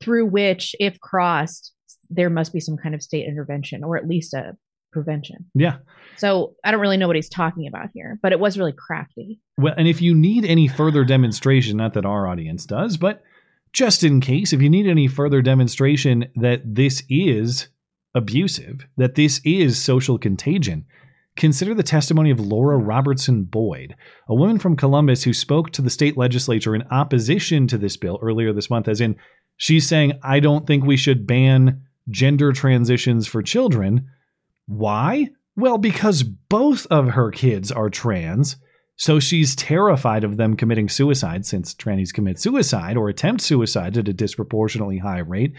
through 0.00 0.26
which 0.26 0.74
if 0.78 1.00
crossed 1.00 1.72
there 2.10 2.28
must 2.28 2.52
be 2.52 2.60
some 2.60 2.76
kind 2.76 2.94
of 2.94 3.02
state 3.02 3.26
intervention 3.26 3.82
or 3.84 3.96
at 3.96 4.06
least 4.06 4.34
a 4.34 4.56
prevention 4.92 5.44
yeah. 5.54 5.76
so 6.16 6.54
i 6.64 6.70
don't 6.70 6.80
really 6.80 6.96
know 6.96 7.06
what 7.06 7.16
he's 7.16 7.28
talking 7.28 7.66
about 7.66 7.88
here 7.94 8.18
but 8.22 8.32
it 8.32 8.40
was 8.40 8.58
really 8.58 8.72
crafty 8.72 9.40
Well, 9.58 9.74
and 9.76 9.88
if 9.88 10.00
you 10.02 10.14
need 10.14 10.44
any 10.44 10.68
further 10.68 11.04
demonstration, 11.04 11.76
not 11.76 11.94
that 11.94 12.06
our 12.06 12.26
audience 12.26 12.66
does, 12.66 12.96
but 12.96 13.22
just 13.72 14.04
in 14.04 14.20
case, 14.20 14.52
if 14.52 14.60
you 14.60 14.68
need 14.68 14.86
any 14.86 15.08
further 15.08 15.40
demonstration 15.40 16.26
that 16.36 16.60
this 16.64 17.02
is 17.08 17.68
abusive, 18.14 18.86
that 18.96 19.14
this 19.14 19.40
is 19.44 19.82
social 19.82 20.18
contagion, 20.18 20.84
consider 21.36 21.74
the 21.74 21.82
testimony 21.82 22.30
of 22.30 22.40
Laura 22.40 22.76
Robertson 22.76 23.44
Boyd, 23.44 23.94
a 24.28 24.34
woman 24.34 24.58
from 24.58 24.76
Columbus 24.76 25.22
who 25.22 25.32
spoke 25.32 25.70
to 25.72 25.82
the 25.82 25.90
state 25.90 26.16
legislature 26.16 26.74
in 26.74 26.82
opposition 26.90 27.66
to 27.68 27.78
this 27.78 27.96
bill 27.96 28.18
earlier 28.20 28.52
this 28.52 28.68
month, 28.68 28.88
as 28.88 29.00
in, 29.00 29.16
she's 29.56 29.88
saying, 29.88 30.18
I 30.22 30.40
don't 30.40 30.66
think 30.66 30.84
we 30.84 30.96
should 30.96 31.26
ban 31.26 31.82
gender 32.10 32.52
transitions 32.52 33.26
for 33.26 33.42
children. 33.42 34.08
Why? 34.72 35.28
Well, 35.54 35.76
because 35.76 36.22
both 36.22 36.86
of 36.86 37.10
her 37.10 37.30
kids 37.30 37.70
are 37.70 37.90
trans. 37.90 38.56
So 38.96 39.20
she's 39.20 39.54
terrified 39.54 40.24
of 40.24 40.38
them 40.38 40.56
committing 40.56 40.88
suicide 40.88 41.44
since 41.44 41.74
trannies 41.74 42.12
commit 42.12 42.38
suicide 42.38 42.96
or 42.96 43.08
attempt 43.08 43.42
suicide 43.42 43.98
at 43.98 44.08
a 44.08 44.12
disproportionately 44.12 44.98
high 44.98 45.18
rate. 45.18 45.54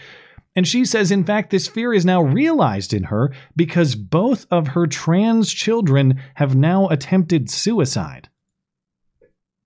And 0.56 0.66
she 0.66 0.84
says, 0.84 1.10
in 1.10 1.24
fact, 1.24 1.50
this 1.50 1.68
fear 1.68 1.92
is 1.92 2.04
now 2.04 2.22
realized 2.22 2.92
in 2.92 3.04
her 3.04 3.32
because 3.54 3.94
both 3.94 4.46
of 4.50 4.68
her 4.68 4.86
trans 4.86 5.52
children 5.52 6.20
have 6.34 6.56
now 6.56 6.88
attempted 6.88 7.50
suicide. 7.50 8.28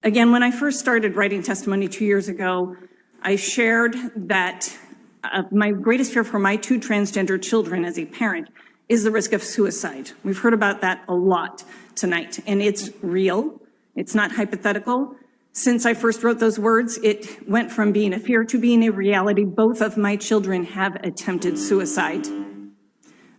Again, 0.03 0.31
when 0.31 0.43
I 0.43 0.51
first 0.51 0.79
started 0.79 1.17
writing 1.17 1.43
testimony 1.43 1.89
two 1.89 2.05
years 2.05 2.29
ago, 2.29 2.77
I 3.23 3.37
shared 3.37 3.97
that 4.17 4.77
uh, 5.25 5.43
my 5.51 5.73
greatest 5.73 6.13
fear 6.13 6.25
for 6.25 6.39
my 6.39 6.57
two 6.57 6.79
transgender 6.79 7.41
children 7.41 7.85
as 7.85 7.99
a 7.99 8.05
parent 8.07 8.49
is 8.89 9.05
the 9.05 9.11
risk 9.11 9.33
of 9.33 9.43
suicide. 9.43 10.11
We've 10.25 10.39
heard 10.39 10.55
about 10.55 10.81
that 10.81 11.05
a 11.09 11.15
lot 11.15 11.65
tonight, 11.95 12.39
and 12.47 12.63
it's 12.63 12.91
real. 13.03 13.61
It's 13.97 14.15
not 14.15 14.33
hypothetical. 14.33 15.15
Since 15.53 15.87
I 15.87 15.95
first 15.95 16.23
wrote 16.23 16.39
those 16.39 16.59
words, 16.59 16.99
it 17.03 17.49
went 17.49 17.73
from 17.73 17.93
being 17.93 18.13
a 18.13 18.19
fear 18.19 18.45
to 18.45 18.61
being 18.61 18.85
a 18.85 18.93
reality. 18.93 19.45
Both 19.45 19.81
of 19.81 19.97
my 19.97 20.17
children 20.17 20.65
have 20.65 20.95
attempted 20.97 21.59
suicide. 21.59 22.27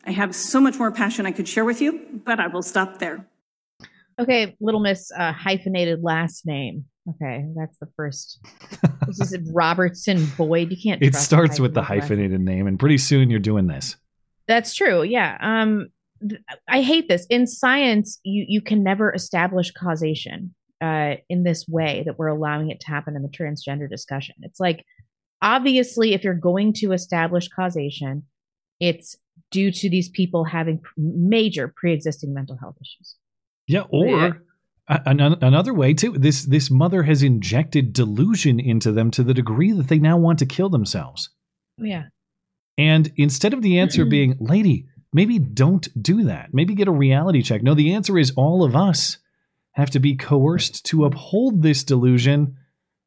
I 0.06 0.12
have 0.12 0.36
so 0.36 0.60
much 0.60 0.78
more 0.78 0.92
passion 0.92 1.26
I 1.26 1.32
could 1.32 1.48
share 1.48 1.66
with 1.66 1.82
you, 1.82 2.22
but 2.26 2.40
I 2.40 2.48
will 2.48 2.64
stop 2.64 3.00
there. 3.00 3.28
okay 4.20 4.56
little 4.60 4.82
miss 4.82 5.12
uh, 5.18 5.32
hyphenated 5.32 6.04
last 6.04 6.46
name 6.46 6.84
okay 7.10 7.46
that's 7.56 7.78
the 7.78 7.88
first 7.96 8.40
this 9.08 9.32
is 9.32 9.38
Robertson 9.54 10.26
Boyd. 10.38 10.72
You 10.72 10.78
can't. 10.82 11.02
It 11.02 11.12
trust 11.12 11.24
a 11.24 11.26
starts 11.26 11.60
with 11.60 11.74
the 11.74 11.82
hyphenated 11.82 12.42
name, 12.42 12.68
and 12.68 12.80
pretty 12.80 12.98
soon 12.98 13.30
you're 13.30 13.40
doing 13.40 13.68
this. 13.68 13.96
That's 14.50 14.74
true. 14.74 15.04
Yeah. 15.04 15.38
Um, 15.40 15.88
th- 16.28 16.42
I 16.68 16.82
hate 16.82 17.08
this. 17.08 17.26
In 17.30 17.48
science, 17.48 18.20
you 18.24 18.44
you 18.48 18.62
can 18.62 18.84
never 18.84 19.14
establish 19.14 19.72
causation 19.72 20.54
uh, 20.82 21.16
in 21.30 21.44
this 21.44 21.66
way 21.68 22.04
that 22.06 22.18
we're 22.20 22.28
allowing 22.28 22.70
it 22.72 22.80
to 22.82 22.88
happen 22.88 23.16
in 23.16 23.22
the 23.22 23.30
transgender 23.30 23.90
discussion. 23.90 24.36
It's 24.42 24.60
like 24.60 24.84
obviously, 25.42 26.14
if 26.14 26.24
you're 26.24 26.34
going 26.34 26.74
to 26.74 26.92
establish 26.92 27.48
causation, 27.48 28.24
it's 28.80 29.16
due 29.52 29.72
to 29.72 29.90
these 29.90 30.10
people 30.10 30.44
having 30.44 30.82
major 30.98 31.74
pre-existing 31.76 32.34
mental 32.34 32.58
health 32.58 32.76
issues. 32.82 33.16
Yeah, 33.68 33.84
or 33.90 34.08
Yeah. 34.08 34.32
an- 35.06 35.20
another 35.44 35.74
way 35.74 35.94
too. 35.94 36.14
This 36.18 36.44
this 36.46 36.72
mother 36.72 37.04
has 37.04 37.22
injected 37.24 37.94
delusion 37.94 38.60
into 38.60 38.92
them 38.92 39.12
to 39.12 39.24
the 39.24 39.34
degree 39.34 39.72
that 39.74 39.88
they 39.90 40.00
now 40.00 40.18
want 40.18 40.40
to 40.40 40.46
kill 40.46 40.70
themselves. 40.70 41.30
Yeah. 41.78 42.06
And 42.80 43.12
instead 43.18 43.54
of 43.54 43.62
the 43.62 43.80
answer 43.80 44.04
hmm. 44.04 44.10
being, 44.10 44.38
"Lady, 44.40 44.88
maybe 45.12 45.38
don't 45.38 45.88
do 46.02 46.24
that. 46.24 46.54
Maybe 46.54 46.74
get 46.74 46.88
a 46.88 46.92
reality 46.92 47.42
check." 47.42 47.62
No, 47.62 47.74
the 47.74 47.94
answer 47.94 48.18
is 48.18 48.32
all 48.38 48.64
of 48.64 48.74
us 48.74 49.18
have 49.74 49.90
to 49.92 50.00
be 50.00 50.16
coerced 50.16 50.86
to 50.86 51.04
uphold 51.04 51.62
this 51.62 51.84
delusion 51.84 52.56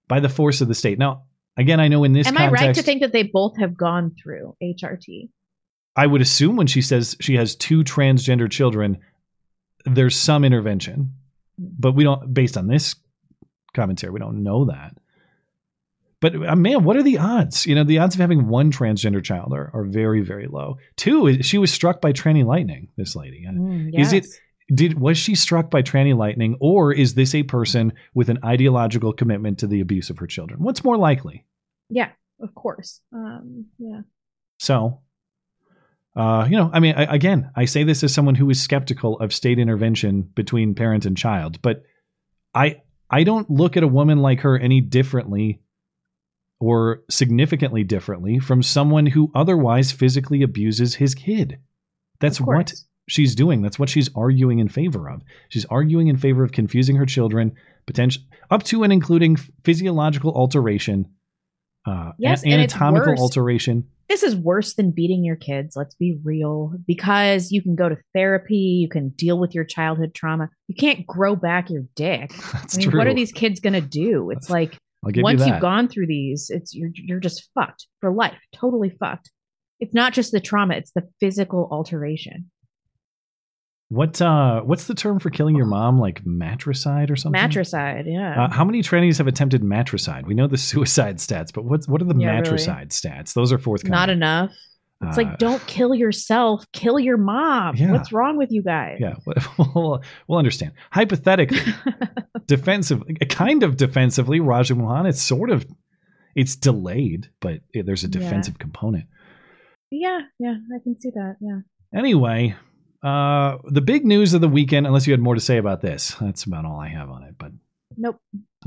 by 0.08 0.20
the 0.20 0.28
force 0.28 0.60
of 0.60 0.68
the 0.68 0.74
state. 0.74 0.98
Now, 0.98 1.24
again, 1.56 1.80
I 1.80 1.88
know 1.88 2.04
in 2.04 2.12
this 2.12 2.26
Am 2.26 2.36
I 2.36 2.50
right 2.50 2.74
to 2.74 2.82
think 2.82 3.00
that 3.00 3.12
they 3.12 3.22
both 3.22 3.56
have 3.58 3.74
gone 3.74 4.14
through 4.22 4.56
HRT? 4.62 5.30
I 5.96 6.06
would 6.06 6.20
assume 6.20 6.56
when 6.56 6.66
she 6.66 6.82
says 6.82 7.16
she 7.20 7.36
has 7.36 7.56
two 7.56 7.82
transgender 7.82 8.50
children, 8.50 8.98
there's 9.86 10.16
some 10.16 10.44
intervention, 10.44 11.14
hmm. 11.58 11.66
but 11.78 11.92
we 11.92 12.04
don't. 12.04 12.34
Based 12.34 12.58
on 12.58 12.66
this 12.66 12.94
commentary, 13.72 14.12
we 14.12 14.20
don't 14.20 14.42
know 14.42 14.66
that. 14.66 14.94
But 16.22 16.36
uh, 16.36 16.54
man, 16.54 16.84
what 16.84 16.96
are 16.96 17.02
the 17.02 17.18
odds? 17.18 17.66
You 17.66 17.74
know, 17.74 17.82
the 17.82 17.98
odds 17.98 18.14
of 18.14 18.20
having 18.20 18.46
one 18.46 18.70
transgender 18.70 19.22
child 19.22 19.52
are, 19.52 19.72
are 19.74 19.84
very, 19.84 20.22
very 20.22 20.46
low. 20.46 20.76
Two, 20.96 21.42
she 21.42 21.58
was 21.58 21.72
struck 21.72 22.00
by 22.00 22.12
tranny 22.12 22.46
lightning. 22.46 22.88
This 22.96 23.14
lady 23.16 23.44
Mm, 23.46 23.90
is 24.00 24.12
it? 24.12 24.26
Did 24.72 24.98
was 24.98 25.18
she 25.18 25.34
struck 25.34 25.68
by 25.68 25.82
tranny 25.82 26.16
lightning, 26.16 26.56
or 26.60 26.92
is 26.92 27.14
this 27.14 27.34
a 27.34 27.42
person 27.42 27.92
with 28.14 28.28
an 28.28 28.38
ideological 28.44 29.12
commitment 29.12 29.58
to 29.58 29.66
the 29.66 29.80
abuse 29.80 30.08
of 30.08 30.18
her 30.18 30.28
children? 30.28 30.62
What's 30.62 30.84
more 30.84 30.96
likely? 30.96 31.44
Yeah, 31.90 32.10
of 32.40 32.54
course. 32.54 33.00
Um, 33.12 33.66
yeah. 33.78 34.02
So, 34.58 35.00
uh, 36.14 36.46
you 36.48 36.56
know, 36.56 36.70
I 36.72 36.78
mean, 36.78 36.94
I, 36.96 37.12
again, 37.12 37.50
I 37.56 37.64
say 37.64 37.82
this 37.82 38.04
as 38.04 38.14
someone 38.14 38.36
who 38.36 38.48
is 38.48 38.62
skeptical 38.62 39.18
of 39.18 39.34
state 39.34 39.58
intervention 39.58 40.22
between 40.22 40.76
parent 40.76 41.04
and 41.04 41.16
child, 41.16 41.60
but 41.60 41.82
I 42.54 42.82
I 43.10 43.24
don't 43.24 43.50
look 43.50 43.76
at 43.76 43.82
a 43.82 43.88
woman 43.88 44.18
like 44.18 44.40
her 44.40 44.56
any 44.56 44.80
differently 44.80 45.60
or 46.62 47.02
significantly 47.10 47.82
differently 47.84 48.38
from 48.38 48.62
someone 48.62 49.06
who 49.06 49.30
otherwise 49.34 49.90
physically 49.92 50.42
abuses 50.42 50.94
his 50.94 51.14
kid. 51.14 51.58
That's 52.20 52.40
what 52.40 52.72
she's 53.08 53.34
doing. 53.34 53.62
That's 53.62 53.78
what 53.80 53.88
she's 53.88 54.08
arguing 54.14 54.60
in 54.60 54.68
favor 54.68 55.10
of. 55.10 55.22
She's 55.48 55.64
arguing 55.66 56.06
in 56.06 56.16
favor 56.16 56.44
of 56.44 56.52
confusing 56.52 56.96
her 56.96 57.06
children, 57.06 57.52
potential 57.86 58.22
up 58.50 58.62
to 58.64 58.84
and 58.84 58.92
including 58.92 59.36
physiological 59.64 60.32
alteration, 60.36 61.08
uh, 61.84 62.12
Yes, 62.18 62.44
an- 62.44 62.52
anatomical 62.52 63.14
alteration. 63.18 63.88
this 64.08 64.22
is 64.22 64.36
worse 64.36 64.74
than 64.74 64.92
beating 64.92 65.24
your 65.24 65.34
kids 65.36 65.74
let's 65.74 65.94
be 65.96 66.16
real 66.22 66.74
because 66.86 67.50
you 67.50 67.60
can 67.62 67.74
go 67.74 67.88
to 67.88 67.96
therapy 68.14 68.78
you 68.82 68.88
can 68.88 69.08
deal 69.10 69.38
with 69.38 69.52
your 69.54 69.64
childhood 69.64 70.12
trauma 70.14 70.48
you 70.68 70.74
can't 70.76 71.06
grow 71.06 71.34
back 71.34 71.70
your 71.70 71.82
dick 71.96 72.30
That's 72.52 72.76
i 72.76 72.80
mean 72.82 72.96
what 72.96 73.06
are 73.08 73.14
these 73.14 73.32
kids 73.32 73.58
going 73.58 73.72
to 73.72 73.80
do 73.80 74.30
it's 74.30 74.48
like 74.50 74.76
You 75.14 75.22
once 75.22 75.40
that. 75.40 75.48
you've 75.48 75.60
gone 75.60 75.88
through 75.88 76.06
these 76.06 76.48
it's 76.50 76.74
you're 76.74 76.90
you're 76.94 77.20
just 77.20 77.48
fucked 77.54 77.86
for 77.98 78.12
life 78.12 78.38
totally 78.54 78.90
fucked 78.90 79.30
it's 79.80 79.94
not 79.94 80.12
just 80.12 80.30
the 80.32 80.40
trauma 80.40 80.74
it's 80.74 80.92
the 80.92 81.08
physical 81.20 81.68
alteration 81.70 82.50
What 83.88 84.22
uh 84.22 84.62
what's 84.62 84.86
the 84.86 84.94
term 84.94 85.18
for 85.18 85.28
killing 85.28 85.54
your 85.56 85.66
mom? 85.66 85.98
Like 86.00 86.24
matricide 86.24 87.10
or 87.10 87.16
something? 87.16 87.38
Matricide, 87.40 88.06
yeah. 88.06 88.44
Uh, 88.44 88.50
how 88.50 88.64
many 88.64 88.80
trannies 88.82 89.18
have 89.18 89.26
attempted 89.26 89.62
matricide? 89.62 90.26
We 90.26 90.32
know 90.34 90.46
the 90.46 90.56
suicide 90.70 91.18
stats, 91.18 91.52
but 91.52 91.64
what's 91.64 91.86
what 91.86 92.00
are 92.00 92.06
the 92.06 92.14
Yeah, 92.16 92.28
really. 92.30 92.36
matricide 92.42 92.90
stats? 92.90 93.34
Those 93.34 93.52
are 93.52 93.58
forthcoming. 93.58 93.92
Not 93.92 94.08
enough. 94.08 94.54
It's 95.02 95.18
Uh, 95.18 95.22
like, 95.22 95.38
don't 95.38 95.64
kill 95.66 95.94
yourself, 95.94 96.64
kill 96.72 96.98
your 96.98 97.16
mom. 97.16 97.76
Yeah. 97.76 97.92
What's 97.92 98.12
wrong 98.12 98.36
with 98.36 98.52
you 98.52 98.62
guys? 98.62 98.98
Yeah, 99.00 99.14
we'll, 99.74 100.02
we'll 100.28 100.38
understand. 100.38 100.72
Hypothetically, 100.90 101.58
defensive, 102.46 103.02
kind 103.28 103.62
of 103.62 103.76
defensively, 103.76 104.40
Raja 104.40 104.74
Mohan, 104.74 105.06
it's 105.06 105.22
sort 105.22 105.50
of, 105.50 105.66
it's 106.34 106.56
delayed, 106.56 107.28
but 107.40 107.60
there's 107.74 108.04
a 108.04 108.06
Yeah. 108.08 108.20
defensive 108.20 108.58
component. 108.58 109.04
Yeah, 109.90 110.20
yeah, 110.38 110.54
I 110.74 110.78
can 110.82 110.98
see 110.98 111.10
that. 111.10 111.36
Yeah. 111.40 111.60
Anyway, 111.94 112.54
uh, 113.02 113.58
the 113.66 113.80
big 113.82 114.06
news 114.06 114.32
of 114.34 114.40
the 114.40 114.48
weekend, 114.48 114.86
unless 114.86 115.06
you 115.06 115.12
had 115.12 115.20
more 115.20 115.34
to 115.34 115.40
say 115.40 115.58
about 115.58 115.82
this, 115.82 116.14
that's 116.20 116.44
about 116.44 116.64
all 116.64 116.78
I 116.80 116.88
have 116.88 117.10
on 117.10 117.24
it. 117.24 117.34
But 117.38 117.52
Nope. 117.96 118.18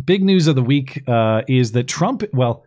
big 0.06 0.24
news 0.24 0.46
of 0.48 0.56
the 0.56 0.62
week 0.62 1.02
uh, 1.08 1.42
is 1.48 1.72
that 1.72 1.88
Trump, 1.88 2.24
well, 2.34 2.64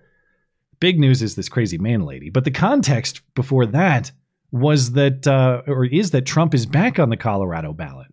big 0.81 0.99
news 0.99 1.23
is 1.23 1.35
this 1.35 1.49
crazy 1.49 1.79
man 1.79 2.03
lady, 2.03 2.31
but 2.31 2.45
the 2.45 2.51
context 2.51 3.21
before 3.35 3.67
that 3.67 4.13
was 4.51 4.93
that, 4.93 5.27
uh, 5.27 5.63
or 5.67 5.85
is 5.85 6.11
that 6.13 6.27
Trump 6.27 6.55
is 6.55 6.67
back 6.67 6.99
on 6.99 7.11
the 7.11 7.17
Colorado 7.17 7.73
ballot. 7.73 8.09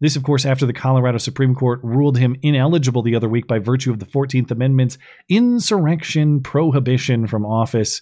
This, 0.00 0.16
of 0.16 0.22
course, 0.22 0.46
after 0.46 0.64
the 0.64 0.72
Colorado 0.72 1.18
Supreme 1.18 1.54
Court 1.54 1.80
ruled 1.82 2.18
him 2.18 2.36
ineligible 2.42 3.02
the 3.02 3.16
other 3.16 3.28
week 3.28 3.48
by 3.48 3.58
virtue 3.58 3.90
of 3.90 3.98
the 3.98 4.06
14th 4.06 4.50
Amendment's 4.50 4.96
insurrection 5.28 6.40
prohibition 6.40 7.26
from 7.26 7.44
office 7.44 8.00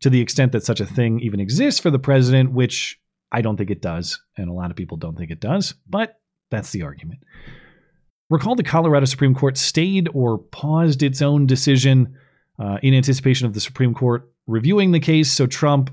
to 0.00 0.10
the 0.10 0.20
extent 0.20 0.52
that 0.52 0.64
such 0.64 0.80
a 0.80 0.86
thing 0.86 1.18
even 1.20 1.40
exists 1.40 1.80
for 1.80 1.90
the 1.90 1.98
president, 1.98 2.52
which 2.52 3.00
I 3.32 3.40
don't 3.40 3.56
think 3.56 3.70
it 3.70 3.82
does, 3.82 4.20
and 4.36 4.48
a 4.48 4.52
lot 4.52 4.70
of 4.70 4.76
people 4.76 4.96
don't 4.96 5.16
think 5.18 5.30
it 5.30 5.40
does, 5.40 5.74
but 5.88 6.20
that's 6.50 6.70
the 6.70 6.82
argument. 6.82 7.20
Recall 8.30 8.54
the 8.54 8.62
Colorado 8.62 9.06
Supreme 9.06 9.34
Court 9.34 9.56
stayed 9.56 10.08
or 10.14 10.38
paused 10.38 11.02
its 11.02 11.20
own 11.20 11.46
decision 11.46 12.16
uh, 12.58 12.78
in 12.82 12.94
anticipation 12.94 13.46
of 13.46 13.54
the 13.54 13.60
Supreme 13.60 13.94
Court 13.94 14.30
reviewing 14.46 14.92
the 14.92 15.00
case, 15.00 15.30
so 15.32 15.46
Trump 15.46 15.90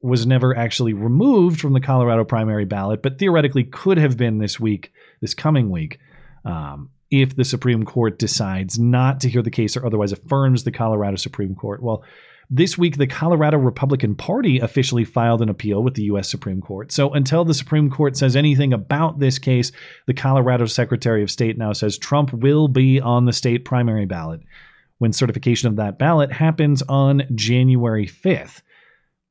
was 0.00 0.26
never 0.26 0.56
actually 0.56 0.92
removed 0.92 1.60
from 1.60 1.72
the 1.72 1.80
Colorado 1.80 2.24
primary 2.24 2.66
ballot, 2.66 3.02
but 3.02 3.18
theoretically 3.18 3.64
could 3.64 3.96
have 3.96 4.16
been 4.16 4.38
this 4.38 4.60
week, 4.60 4.92
this 5.22 5.32
coming 5.32 5.70
week, 5.70 5.98
um, 6.44 6.90
if 7.10 7.34
the 7.34 7.44
Supreme 7.44 7.84
Court 7.84 8.18
decides 8.18 8.78
not 8.78 9.20
to 9.20 9.30
hear 9.30 9.40
the 9.40 9.50
case 9.50 9.76
or 9.76 9.86
otherwise 9.86 10.12
affirms 10.12 10.64
the 10.64 10.70
Colorado 10.70 11.16
Supreme 11.16 11.54
Court. 11.54 11.82
Well, 11.82 12.04
this 12.50 12.76
week, 12.76 12.98
the 12.98 13.06
Colorado 13.06 13.56
Republican 13.56 14.14
Party 14.14 14.58
officially 14.58 15.04
filed 15.04 15.40
an 15.40 15.48
appeal 15.48 15.82
with 15.82 15.94
the 15.94 16.02
U.S. 16.04 16.28
Supreme 16.28 16.60
Court. 16.60 16.92
So 16.92 17.10
until 17.14 17.46
the 17.46 17.54
Supreme 17.54 17.90
Court 17.90 18.18
says 18.18 18.36
anything 18.36 18.74
about 18.74 19.18
this 19.18 19.38
case, 19.38 19.72
the 20.06 20.12
Colorado 20.12 20.66
Secretary 20.66 21.22
of 21.22 21.30
State 21.30 21.56
now 21.56 21.72
says 21.72 21.96
Trump 21.96 22.32
will 22.34 22.68
be 22.68 23.00
on 23.00 23.24
the 23.24 23.32
state 23.32 23.64
primary 23.64 24.04
ballot 24.04 24.42
when 24.98 25.12
certification 25.12 25.68
of 25.68 25.76
that 25.76 25.98
ballot 25.98 26.32
happens 26.32 26.82
on 26.88 27.22
January 27.34 28.06
5th. 28.06 28.62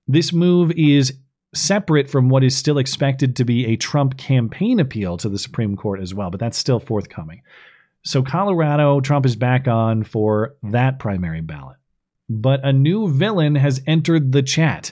This 0.07 0.33
move 0.33 0.71
is 0.71 1.13
separate 1.55 2.09
from 2.09 2.29
what 2.29 2.43
is 2.43 2.57
still 2.57 2.77
expected 2.77 3.35
to 3.35 3.45
be 3.45 3.65
a 3.65 3.75
Trump 3.75 4.17
campaign 4.17 4.79
appeal 4.79 5.17
to 5.17 5.29
the 5.29 5.37
Supreme 5.37 5.75
Court 5.75 5.99
as 5.99 6.13
well, 6.13 6.29
but 6.29 6.39
that's 6.39 6.57
still 6.57 6.79
forthcoming. 6.79 7.41
So, 8.05 8.21
Colorado, 8.21 8.99
Trump 8.99 9.25
is 9.25 9.35
back 9.35 9.67
on 9.67 10.03
for 10.03 10.55
that 10.63 10.99
primary 10.99 11.41
ballot. 11.41 11.77
But 12.29 12.65
a 12.65 12.73
new 12.73 13.07
villain 13.09 13.55
has 13.55 13.81
entered 13.87 14.31
the 14.31 14.43
chat. 14.43 14.91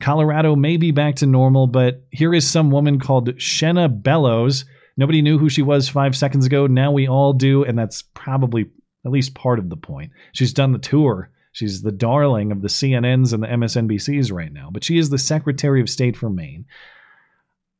Colorado 0.00 0.54
may 0.56 0.76
be 0.76 0.90
back 0.90 1.16
to 1.16 1.26
normal, 1.26 1.66
but 1.66 2.04
here 2.10 2.34
is 2.34 2.48
some 2.48 2.70
woman 2.70 2.98
called 2.98 3.36
Shenna 3.36 3.88
Bellows. 4.02 4.66
Nobody 4.98 5.22
knew 5.22 5.38
who 5.38 5.48
she 5.48 5.62
was 5.62 5.88
five 5.88 6.14
seconds 6.16 6.44
ago. 6.44 6.66
Now 6.66 6.92
we 6.92 7.08
all 7.08 7.32
do, 7.32 7.64
and 7.64 7.78
that's 7.78 8.02
probably 8.02 8.66
at 9.06 9.12
least 9.12 9.34
part 9.34 9.58
of 9.58 9.70
the 9.70 9.76
point. 9.76 10.12
She's 10.32 10.52
done 10.52 10.72
the 10.72 10.78
tour. 10.78 11.30
She's 11.52 11.80
the 11.80 11.92
darling 11.92 12.52
of 12.52 12.60
the 12.60 12.68
CNNs 12.68 13.32
and 13.32 13.42
the 13.42 13.46
MSNBCs 13.46 14.30
right 14.30 14.52
now, 14.52 14.68
but 14.70 14.84
she 14.84 14.98
is 14.98 15.08
the 15.08 15.16
Secretary 15.16 15.80
of 15.80 15.88
State 15.88 16.16
for 16.16 16.28
Maine. 16.28 16.66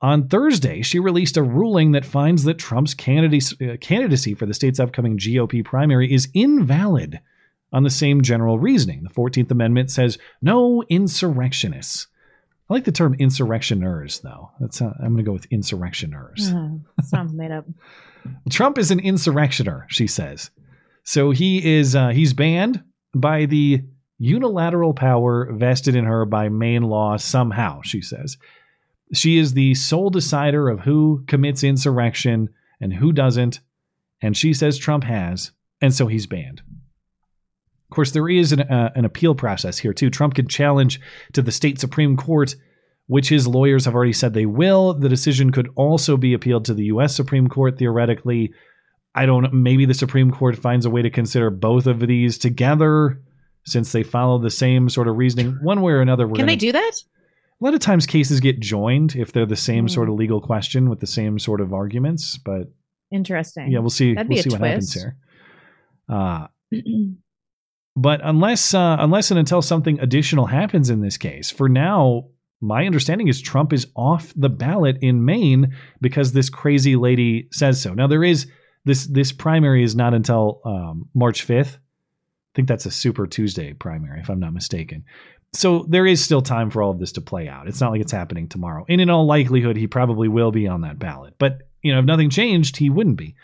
On 0.01 0.29
Thursday, 0.29 0.83
she 0.83 0.99
released 0.99 1.37
a 1.37 1.43
ruling 1.43 1.93
that 1.93 2.05
finds 2.05 2.45
that 2.45 2.59
Trump's 2.59 2.95
candidacy, 2.95 3.57
uh, 4.33 4.37
for 4.37 4.47
the 4.47 4.55
state's 4.55 4.81
upcoming 4.81 5.19
GOP 5.19 5.65
primary 5.65 6.13
is 6.13 6.29
invalid 6.33 7.21
on 7.73 7.83
the 7.83 7.91
same 7.91 8.23
general 8.23 8.59
reasoning. 8.59 9.03
The 9.03 9.11
14th 9.11 9.51
Amendment 9.51 9.91
says 9.91 10.19
no 10.41 10.83
insurrectionists. 10.89 12.07
I 12.71 12.75
like 12.75 12.85
the 12.85 12.93
term 12.93 13.15
insurrectioners, 13.19 14.23
though. 14.23 14.51
That's 14.61 14.81
uh, 14.81 14.93
I'm 15.01 15.13
going 15.13 15.19
to 15.19 15.23
go 15.23 15.33
with 15.33 15.49
insurrectioners. 15.51 16.53
Uh, 16.53 17.03
sounds 17.03 17.33
made 17.33 17.51
up. 17.51 17.67
Trump 18.51 18.79
is 18.79 18.91
an 18.91 19.01
insurrectioner, 19.01 19.85
she 19.89 20.07
says. 20.07 20.51
So 21.07 21.31
he 21.31 21.79
is 21.79 21.95
uh, 21.95 22.09
he's 22.09 22.35
banned 22.35 22.83
by 23.15 23.47
the 23.47 23.83
unilateral 24.19 24.93
power 24.93 25.53
vested 25.53 25.95
in 25.95 26.05
her 26.05 26.25
by 26.25 26.49
Maine 26.49 26.83
law 26.83 27.17
somehow, 27.17 27.81
she 27.83 28.03
says. 28.03 28.37
She 29.15 29.39
is 29.39 29.53
the 29.53 29.75
sole 29.75 30.11
decider 30.11 30.69
of 30.69 30.81
who 30.81 31.25
commits 31.29 31.63
insurrection 31.63 32.49
and 32.81 32.93
who 32.93 33.13
doesn't, 33.13 33.61
and 34.21 34.37
she 34.37 34.53
says 34.53 34.79
Trump 34.79 35.05
has, 35.05 35.53
and 35.81 35.95
so 35.95 36.09
he's 36.09 36.27
banned. 36.27 36.63
Of 37.89 37.95
course, 37.95 38.11
there 38.11 38.29
is 38.29 38.51
an, 38.51 38.63
uh, 38.63 38.91
an 38.97 39.05
appeal 39.05 39.37
process 39.37 39.79
here 39.79 39.93
too. 39.93 40.11
Trump 40.11 40.35
can 40.35 40.49
challenge 40.49 41.01
to 41.35 41.41
the 41.41 41.53
state 41.53 41.79
supreme 41.79 42.17
court, 42.17 42.57
which 43.07 43.29
his 43.29 43.47
lawyers 43.47 43.85
have 43.85 43.95
already 43.95 44.13
said 44.13 44.35
they 44.35 44.45
will. 44.45 44.93
The 44.93 45.09
decision 45.09 45.53
could 45.53 45.71
also 45.77 46.17
be 46.17 46.35
appealed 46.35 46.65
to 46.65 46.75
the 46.75 46.87
U.S. 46.87 47.15
Supreme 47.15 47.47
Court 47.47 47.79
theoretically. 47.79 48.53
I 49.17 49.27
don't. 49.27 49.53
Maybe 49.53 49.87
the 49.87 49.95
Supreme 49.95 50.31
Court 50.31 50.57
finds 50.59 50.85
a 50.87 50.91
way 50.91 51.03
to 51.03 51.11
consider 51.11 51.51
both 51.51 51.87
of 51.87 52.01
these 52.01 52.39
together 52.39 53.21
since 53.65 53.91
they 53.93 54.03
follow 54.03 54.39
the 54.39 54.51
same 54.51 54.89
sort 54.89 55.09
of 55.09 55.17
reasoning. 55.17 55.59
One 55.63 55.81
way 55.83 55.93
or 55.93 56.01
another, 56.01 56.27
we're 56.29 56.37
Can 56.37 56.47
they 56.47 56.55
do 56.57 56.71
that? 56.73 56.93
a 57.61 57.65
lot 57.65 57.73
of 57.75 57.81
times 57.81 58.05
cases 58.07 58.39
get 58.41 58.61
joined 58.61 59.17
if 59.17 59.33
they're 59.33 59.47
the 59.47 59.57
same 59.57 59.85
Hmm. 59.85 59.89
sort 59.89 60.09
of 60.11 60.15
legal 60.17 60.41
question 60.43 60.91
with 60.91 61.01
the 61.01 61.07
same 61.07 61.39
sort 61.39 61.61
of 61.63 61.73
arguments. 61.73 62.37
But 62.37 62.71
Interesting. 63.11 63.71
yeah, 63.73 63.79
we'll 63.79 63.89
see. 63.91 64.13
That'd 64.15 64.29
we'll 64.29 64.37
be 64.37 64.43
see 64.43 64.51
a 64.51 64.53
what 64.59 64.69
happens 64.69 64.93
twist. 64.93 65.05
here. 65.05 65.17
Uh, 66.09 66.47
but 67.97 68.21
unless 68.23 68.75
uh, 68.75 68.97
unless 69.01 69.31
and 69.31 69.39
until 69.41 69.63
something 69.63 69.99
additional 70.01 70.47
happens 70.47 70.91
in 70.91 71.01
this 71.01 71.17
case, 71.17 71.51
for 71.51 71.69
now, 71.69 72.27
my 72.61 72.85
understanding 72.87 73.29
is 73.29 73.41
Trump 73.41 73.73
is 73.73 73.87
off 73.97 74.33
the 74.37 74.49
ballot 74.51 74.99
in 75.01 75.25
Maine 75.25 75.75
because 76.01 76.33
this 76.33 76.51
crazy 76.51 76.97
lady 76.97 77.49
says 77.53 77.81
so. 77.81 77.95
Now 77.95 78.07
there 78.07 78.25
is 78.25 78.47
this 78.87 79.07
this 79.07 79.33
primary 79.33 79.83
is 79.83 79.95
not 79.95 80.15
until 80.15 80.61
um, 80.65 81.09
March 81.13 81.43
fifth. 81.43 81.77
I 81.77 82.53
think 82.55 82.69
that's 82.69 82.87
a 82.87 82.91
Super 82.91 83.27
Tuesday 83.27 83.75
primary, 83.75 84.21
if 84.21 84.31
I'm 84.31 84.41
not 84.41 84.55
mistaken. 84.55 85.05
So 85.53 85.85
there 85.89 86.07
is 86.07 86.25
still 86.25 86.41
time 86.41 86.71
for 86.71 86.83
all 86.83 86.93
of 86.93 86.99
this 86.99 87.13
to 87.13 87.21
play 87.21 87.49
out. 87.49 87.69
It's 87.69 87.81
not 87.81 87.91
like 87.91 88.01
it's 88.01 88.13
happening 88.13 88.49
tomorrow. 88.49 88.87
And 88.89 89.01
in 89.01 89.11
all 89.11 89.27
likelihood, 89.27 89.77
he 89.77 89.87
probably 89.87 90.29
will 90.29 90.53
be 90.53 90.69
on 90.69 90.83
that 90.83 90.99
ballot. 90.99 91.35
But 91.37 91.63
you 91.83 91.93
know, 91.93 91.99
if 91.99 92.05
nothing 92.05 92.31
changed, 92.31 92.77
he 92.77 92.89
wouldn't 92.89 93.17
be. 93.17 93.35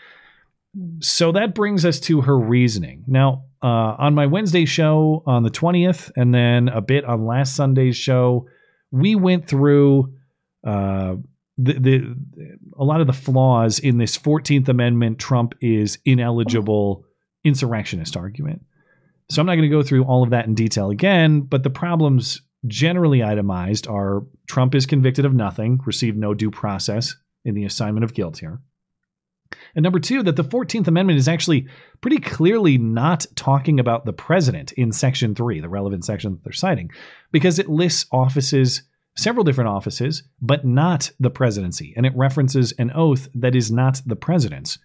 So 0.99 1.33
that 1.33 1.53
brings 1.53 1.85
us 1.85 1.99
to 2.01 2.21
her 2.21 2.37
reasoning. 2.37 3.03
Now, 3.05 3.43
uh, 3.61 3.95
on 3.99 4.15
my 4.15 4.25
Wednesday 4.25 4.65
show 4.65 5.23
on 5.25 5.43
the 5.43 5.51
20th, 5.51 6.11
and 6.15 6.33
then 6.33 6.69
a 6.69 6.81
bit 6.81 7.05
on 7.05 7.25
last 7.25 7.55
Sunday's 7.55 7.95
show, 7.95 8.47
we 8.91 9.15
went 9.15 9.47
through 9.47 10.13
uh, 10.65 11.15
the, 11.57 11.73
the 11.73 12.15
a 12.77 12.83
lot 12.83 13.01
of 13.01 13.07
the 13.07 13.13
flaws 13.13 13.79
in 13.79 13.97
this 13.97 14.17
14th 14.17 14.69
Amendment 14.69 15.19
Trump 15.19 15.55
is 15.61 15.99
ineligible 16.05 17.05
insurrectionist 17.43 18.17
argument. 18.17 18.61
So 19.29 19.41
I'm 19.41 19.45
not 19.45 19.55
going 19.55 19.69
to 19.69 19.75
go 19.75 19.83
through 19.83 20.03
all 20.03 20.23
of 20.23 20.31
that 20.31 20.45
in 20.45 20.55
detail 20.55 20.89
again, 20.89 21.41
but 21.41 21.63
the 21.63 21.69
problems 21.69 22.41
generally 22.67 23.23
itemized 23.23 23.87
are 23.87 24.23
Trump 24.47 24.75
is 24.75 24.85
convicted 24.85 25.25
of 25.25 25.33
nothing, 25.33 25.79
received 25.85 26.17
no 26.17 26.33
due 26.33 26.51
process 26.51 27.15
in 27.45 27.55
the 27.55 27.65
assignment 27.65 28.03
of 28.03 28.13
guilt 28.13 28.37
here. 28.37 28.59
And 29.75 29.83
number 29.83 29.99
two, 29.99 30.23
that 30.23 30.35
the 30.35 30.43
14th 30.43 30.87
Amendment 30.87 31.19
is 31.19 31.27
actually 31.27 31.67
pretty 32.01 32.17
clearly 32.17 32.77
not 32.77 33.25
talking 33.35 33.79
about 33.79 34.05
the 34.05 34.13
president 34.13 34.71
in 34.73 34.91
Section 34.91 35.35
3, 35.35 35.59
the 35.59 35.69
relevant 35.69 36.05
section 36.05 36.31
that 36.31 36.43
they're 36.43 36.53
citing, 36.53 36.91
because 37.31 37.59
it 37.59 37.69
lists 37.69 38.07
offices, 38.11 38.83
several 39.15 39.43
different 39.43 39.69
offices, 39.69 40.23
but 40.41 40.65
not 40.65 41.11
the 41.19 41.29
presidency. 41.29 41.93
And 41.95 42.05
it 42.05 42.13
references 42.15 42.73
an 42.79 42.91
oath 42.91 43.27
that 43.35 43.55
is 43.55 43.71
not 43.71 44.01
the 44.05 44.15
president's. 44.15 44.79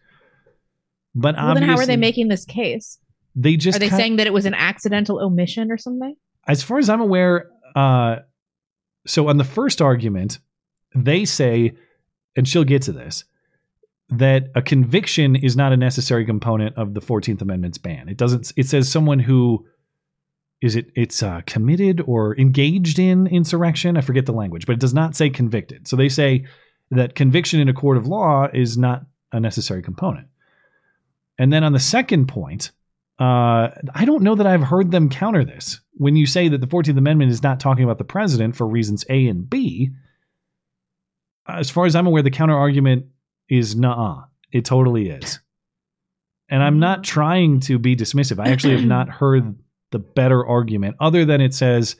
But 1.14 1.36
Well, 1.36 1.54
then 1.54 1.62
how 1.62 1.76
are 1.76 1.86
they 1.86 1.96
making 1.96 2.28
this 2.28 2.44
case? 2.44 2.98
They 3.34 3.56
just 3.56 3.76
are 3.76 3.80
they 3.80 3.88
saying 3.88 4.16
that 4.16 4.26
it 4.26 4.32
was 4.32 4.46
an 4.46 4.54
accidental 4.54 5.20
omission 5.20 5.70
or 5.70 5.78
something? 5.78 6.16
as 6.48 6.62
far 6.62 6.78
as 6.78 6.88
I'm 6.88 7.02
aware, 7.02 7.50
uh, 7.76 8.16
so 9.06 9.28
on 9.28 9.36
the 9.36 9.44
first 9.44 9.80
argument, 9.80 10.38
they 10.94 11.24
say, 11.26 11.76
and 12.34 12.48
she'll 12.48 12.64
get 12.64 12.82
to 12.82 12.92
this, 12.92 13.24
that 14.08 14.50
a 14.54 14.62
conviction 14.62 15.36
is 15.36 15.54
not 15.54 15.72
a 15.72 15.76
necessary 15.76 16.24
component 16.24 16.76
of 16.76 16.94
the 16.94 17.00
14th 17.00 17.42
Amendment's 17.42 17.76
ban. 17.76 18.08
It 18.08 18.16
doesn't. 18.16 18.52
It 18.56 18.66
says 18.66 18.90
someone 18.90 19.18
who 19.18 19.66
is 20.60 20.76
it. 20.76 20.90
It's 20.94 21.22
uh, 21.22 21.42
committed 21.46 22.02
or 22.06 22.36
engaged 22.38 22.98
in 22.98 23.26
insurrection. 23.26 23.96
I 23.96 24.00
forget 24.00 24.26
the 24.26 24.32
language, 24.32 24.66
but 24.66 24.72
it 24.74 24.80
does 24.80 24.94
not 24.94 25.16
say 25.16 25.30
convicted. 25.30 25.86
So 25.86 25.96
they 25.96 26.08
say 26.08 26.46
that 26.90 27.14
conviction 27.14 27.60
in 27.60 27.68
a 27.68 27.74
court 27.74 27.96
of 27.96 28.06
law 28.06 28.48
is 28.52 28.76
not 28.76 29.02
a 29.32 29.40
necessary 29.40 29.82
component. 29.82 30.28
And 31.38 31.52
then 31.52 31.62
on 31.62 31.72
the 31.72 31.78
second 31.78 32.26
point, 32.26 32.72
uh, 33.20 33.70
I 33.94 34.04
don't 34.04 34.22
know 34.22 34.34
that 34.34 34.46
I've 34.46 34.62
heard 34.62 34.90
them 34.90 35.08
counter 35.08 35.44
this. 35.44 35.80
When 35.94 36.16
you 36.16 36.26
say 36.26 36.48
that 36.48 36.60
the 36.60 36.66
14th 36.66 36.96
Amendment 36.96 37.30
is 37.30 37.42
not 37.42 37.60
talking 37.60 37.84
about 37.84 37.98
the 37.98 38.04
president 38.04 38.56
for 38.56 38.66
reasons 38.66 39.04
A 39.08 39.26
and 39.26 39.48
B, 39.48 39.90
as 41.48 41.70
far 41.70 41.86
as 41.86 41.96
I'm 41.96 42.06
aware, 42.06 42.22
the 42.22 42.30
counter 42.30 42.56
argument 42.56 43.06
is 43.48 43.74
nah. 43.74 44.24
It 44.52 44.64
totally 44.64 45.10
is. 45.10 45.40
And 46.48 46.62
I'm 46.62 46.78
not 46.78 47.04
trying 47.04 47.60
to 47.60 47.78
be 47.78 47.96
dismissive. 47.96 48.38
I 48.44 48.50
actually 48.50 48.76
have 48.76 48.86
not 48.86 49.08
heard 49.08 49.56
the 49.90 49.98
better 49.98 50.46
argument, 50.46 50.96
other 51.00 51.24
than 51.24 51.40
it 51.40 51.54
says 51.54 51.96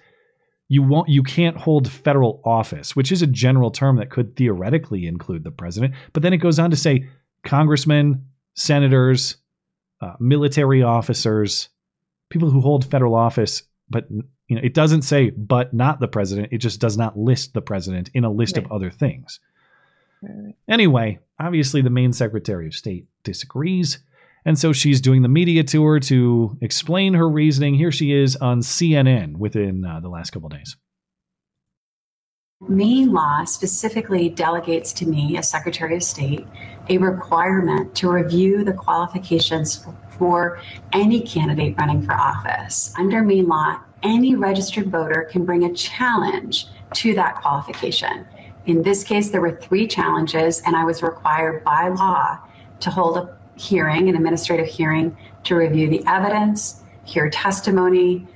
you 0.68 0.82
won't 0.82 1.08
you 1.08 1.22
can't 1.22 1.56
hold 1.56 1.90
federal 1.90 2.42
office, 2.44 2.94
which 2.94 3.10
is 3.10 3.22
a 3.22 3.26
general 3.26 3.70
term 3.70 3.96
that 3.96 4.10
could 4.10 4.36
theoretically 4.36 5.06
include 5.06 5.44
the 5.44 5.50
president. 5.50 5.94
But 6.12 6.22
then 6.22 6.32
it 6.32 6.38
goes 6.38 6.58
on 6.58 6.70
to 6.70 6.76
say 6.76 7.08
congressmen, 7.44 8.26
senators, 8.54 9.36
uh, 10.00 10.14
military 10.20 10.82
officers, 10.82 11.70
people 12.28 12.50
who 12.50 12.60
hold 12.60 12.84
federal 12.90 13.14
office, 13.14 13.62
but 13.88 14.10
you 14.10 14.56
know 14.56 14.60
it 14.62 14.74
doesn't 14.74 15.02
say 15.02 15.30
but 15.30 15.72
not 15.72 16.00
the 16.00 16.08
president. 16.08 16.52
It 16.52 16.58
just 16.58 16.80
does 16.80 16.98
not 16.98 17.18
list 17.18 17.54
the 17.54 17.62
president 17.62 18.10
in 18.12 18.24
a 18.24 18.30
list 18.30 18.56
Right. 18.56 18.66
of 18.66 18.72
other 18.72 18.90
things. 18.90 19.40
Anyway, 20.68 21.20
obviously 21.38 21.80
the 21.80 21.90
Maine 21.90 22.12
Secretary 22.12 22.66
of 22.66 22.74
State 22.74 23.06
disagrees. 23.22 24.00
And 24.48 24.58
so 24.58 24.72
she's 24.72 25.02
doing 25.02 25.20
the 25.20 25.28
media 25.28 25.62
tour 25.62 26.00
to 26.00 26.56
explain 26.62 27.12
her 27.12 27.28
reasoning. 27.28 27.74
Here 27.74 27.92
she 27.92 28.14
is 28.14 28.34
on 28.36 28.60
CNN 28.60 29.36
within 29.36 29.84
uh, 29.84 30.00
the 30.00 30.08
last 30.08 30.30
couple 30.30 30.48
days. 30.48 30.74
Maine 32.66 33.12
law 33.12 33.44
specifically 33.44 34.30
delegates 34.30 34.94
to 34.94 35.06
me, 35.06 35.36
as 35.36 35.50
Secretary 35.50 35.96
of 35.96 36.02
State, 36.02 36.46
a 36.88 36.96
requirement 36.96 37.94
to 37.96 38.10
review 38.10 38.64
the 38.64 38.72
qualifications 38.72 39.86
for 40.16 40.58
any 40.94 41.20
candidate 41.20 41.76
running 41.76 42.00
for 42.00 42.14
office. 42.14 42.94
Under 42.96 43.22
Maine 43.22 43.48
law, 43.48 43.78
any 44.02 44.34
registered 44.34 44.90
voter 44.90 45.28
can 45.30 45.44
bring 45.44 45.64
a 45.64 45.74
challenge 45.74 46.68
to 46.94 47.14
that 47.16 47.34
qualification. 47.34 48.26
In 48.64 48.80
this 48.80 49.04
case, 49.04 49.28
there 49.28 49.42
were 49.42 49.56
three 49.56 49.86
challenges, 49.86 50.62
and 50.64 50.74
I 50.74 50.86
was 50.86 51.02
required 51.02 51.62
by 51.64 51.88
law 51.88 52.38
to 52.80 52.90
hold 52.90 53.18
a 53.18 53.37
hearing, 53.58 54.08
an 54.08 54.16
administrative 54.16 54.66
hearing, 54.66 55.16
to 55.44 55.54
review 55.54 55.88
the 55.88 56.02
evidence, 56.06 56.82
hear 57.04 57.28
testimony. 57.30 58.26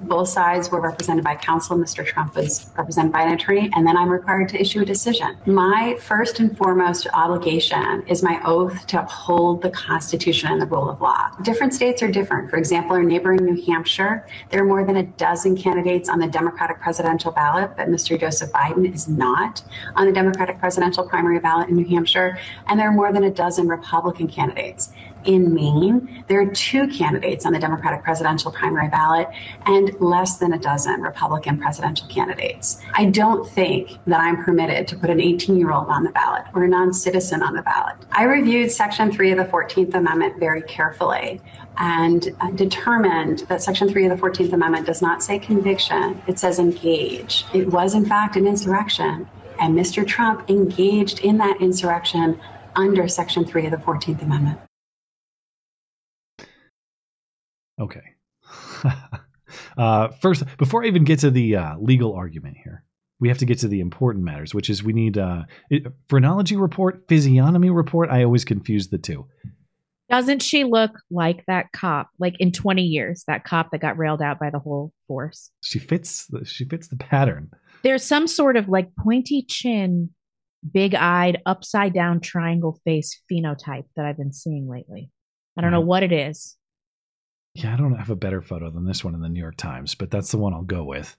Both 0.00 0.28
sides 0.28 0.70
were 0.70 0.80
represented 0.80 1.24
by 1.24 1.36
counsel. 1.36 1.76
Mr. 1.76 2.04
Trump 2.04 2.34
was 2.34 2.70
represented 2.76 3.12
by 3.12 3.22
an 3.22 3.34
attorney, 3.34 3.70
and 3.74 3.86
then 3.86 3.96
I'm 3.96 4.08
required 4.08 4.48
to 4.50 4.60
issue 4.60 4.80
a 4.80 4.84
decision. 4.84 5.36
My 5.44 5.96
first 6.00 6.40
and 6.40 6.56
foremost 6.56 7.06
obligation 7.12 8.04
is 8.06 8.22
my 8.22 8.40
oath 8.44 8.86
to 8.86 9.00
uphold 9.00 9.60
the 9.60 9.70
Constitution 9.70 10.50
and 10.50 10.62
the 10.62 10.66
rule 10.66 10.88
of 10.88 11.00
law. 11.00 11.28
Different 11.42 11.74
states 11.74 12.02
are 12.02 12.10
different. 12.10 12.48
For 12.48 12.56
example, 12.56 12.96
in 12.96 13.06
neighboring 13.06 13.44
New 13.44 13.62
Hampshire, 13.66 14.26
there 14.50 14.62
are 14.62 14.66
more 14.66 14.84
than 14.84 14.96
a 14.96 15.02
dozen 15.02 15.56
candidates 15.56 16.08
on 16.08 16.18
the 16.18 16.26
Democratic 16.26 16.80
presidential 16.80 17.32
ballot, 17.32 17.72
but 17.76 17.88
Mr. 17.88 18.18
Joseph 18.18 18.50
Biden 18.52 18.92
is 18.94 19.08
not 19.08 19.62
on 19.94 20.06
the 20.06 20.12
Democratic 20.12 20.58
presidential 20.58 21.06
primary 21.06 21.38
ballot 21.38 21.68
in 21.68 21.76
New 21.76 21.86
Hampshire, 21.86 22.38
and 22.68 22.80
there 22.80 22.88
are 22.88 22.92
more 22.92 23.12
than 23.12 23.24
a 23.24 23.30
dozen 23.30 23.68
Republican 23.68 24.28
candidates. 24.28 24.90
In 25.24 25.52
Maine, 25.54 26.24
there 26.28 26.40
are 26.40 26.46
two 26.46 26.88
candidates 26.88 27.44
on 27.44 27.52
the 27.52 27.58
Democratic 27.58 28.02
presidential 28.02 28.52
primary 28.52 28.88
ballot 28.88 29.28
and 29.66 29.92
less 30.00 30.38
than 30.38 30.52
a 30.52 30.58
dozen 30.58 31.02
Republican 31.02 31.58
presidential 31.58 32.06
candidates. 32.08 32.80
I 32.94 33.06
don't 33.06 33.48
think 33.48 33.98
that 34.06 34.20
I'm 34.20 34.42
permitted 34.42 34.88
to 34.88 34.96
put 34.96 35.10
an 35.10 35.20
18 35.20 35.58
year 35.58 35.72
old 35.72 35.88
on 35.88 36.04
the 36.04 36.10
ballot 36.10 36.44
or 36.54 36.64
a 36.64 36.68
non 36.68 36.92
citizen 36.92 37.42
on 37.42 37.54
the 37.54 37.62
ballot. 37.62 37.96
I 38.12 38.24
reviewed 38.24 38.70
Section 38.70 39.12
3 39.12 39.32
of 39.32 39.38
the 39.38 39.44
14th 39.44 39.94
Amendment 39.94 40.38
very 40.38 40.62
carefully 40.62 41.40
and 41.78 42.34
uh, 42.40 42.50
determined 42.50 43.40
that 43.48 43.62
Section 43.62 43.88
3 43.88 44.06
of 44.06 44.18
the 44.18 44.22
14th 44.22 44.52
Amendment 44.52 44.86
does 44.86 45.00
not 45.00 45.22
say 45.22 45.38
conviction, 45.38 46.20
it 46.26 46.38
says 46.38 46.58
engage. 46.58 47.44
It 47.54 47.68
was, 47.68 47.94
in 47.94 48.04
fact, 48.04 48.36
an 48.36 48.46
insurrection, 48.46 49.28
and 49.60 49.76
Mr. 49.76 50.06
Trump 50.06 50.48
engaged 50.50 51.20
in 51.20 51.38
that 51.38 51.60
insurrection 51.60 52.40
under 52.74 53.08
Section 53.08 53.44
3 53.44 53.66
of 53.66 53.70
the 53.72 53.76
14th 53.78 54.22
Amendment. 54.22 54.58
Okay. 57.80 58.02
uh, 59.78 60.08
first, 60.08 60.44
before 60.56 60.84
I 60.84 60.88
even 60.88 61.04
get 61.04 61.20
to 61.20 61.30
the 61.30 61.56
uh, 61.56 61.78
legal 61.78 62.14
argument 62.14 62.56
here, 62.62 62.84
we 63.20 63.28
have 63.28 63.38
to 63.38 63.46
get 63.46 63.58
to 63.60 63.68
the 63.68 63.80
important 63.80 64.24
matters, 64.24 64.54
which 64.54 64.70
is 64.70 64.82
we 64.82 64.92
need 64.92 65.18
uh, 65.18 65.42
phrenology 66.08 66.56
report, 66.56 67.04
physiognomy 67.08 67.70
report. 67.70 68.10
I 68.10 68.24
always 68.24 68.44
confuse 68.44 68.88
the 68.88 68.98
two. 68.98 69.26
Doesn't 70.08 70.40
she 70.40 70.64
look 70.64 70.92
like 71.10 71.44
that 71.46 71.66
cop? 71.72 72.08
Like 72.18 72.34
in 72.38 72.52
20 72.52 72.82
years, 72.82 73.24
that 73.26 73.44
cop 73.44 73.72
that 73.72 73.78
got 73.78 73.98
railed 73.98 74.22
out 74.22 74.38
by 74.38 74.50
the 74.50 74.58
whole 74.58 74.92
force. 75.06 75.50
She 75.62 75.78
fits. 75.78 76.26
The, 76.28 76.44
she 76.44 76.64
fits 76.64 76.88
the 76.88 76.96
pattern. 76.96 77.50
There's 77.82 78.04
some 78.04 78.26
sort 78.26 78.56
of 78.56 78.68
like 78.68 78.88
pointy 78.96 79.44
chin, 79.46 80.10
big 80.72 80.94
eyed, 80.94 81.42
upside 81.44 81.92
down 81.92 82.20
triangle 82.20 82.80
face 82.84 83.20
phenotype 83.30 83.84
that 83.96 84.06
I've 84.06 84.16
been 84.16 84.32
seeing 84.32 84.68
lately. 84.68 85.10
I 85.58 85.60
don't 85.60 85.72
know 85.72 85.80
what 85.80 86.02
it 86.02 86.12
is. 86.12 86.56
Yeah, 87.58 87.74
I 87.74 87.76
don't 87.76 87.94
have 87.96 88.10
a 88.10 88.16
better 88.16 88.40
photo 88.40 88.70
than 88.70 88.84
this 88.86 89.02
one 89.04 89.14
in 89.14 89.20
the 89.20 89.28
New 89.28 89.40
York 89.40 89.56
Times, 89.56 89.94
but 89.94 90.10
that's 90.10 90.30
the 90.30 90.38
one 90.38 90.52
I'll 90.54 90.62
go 90.62 90.84
with. 90.84 91.16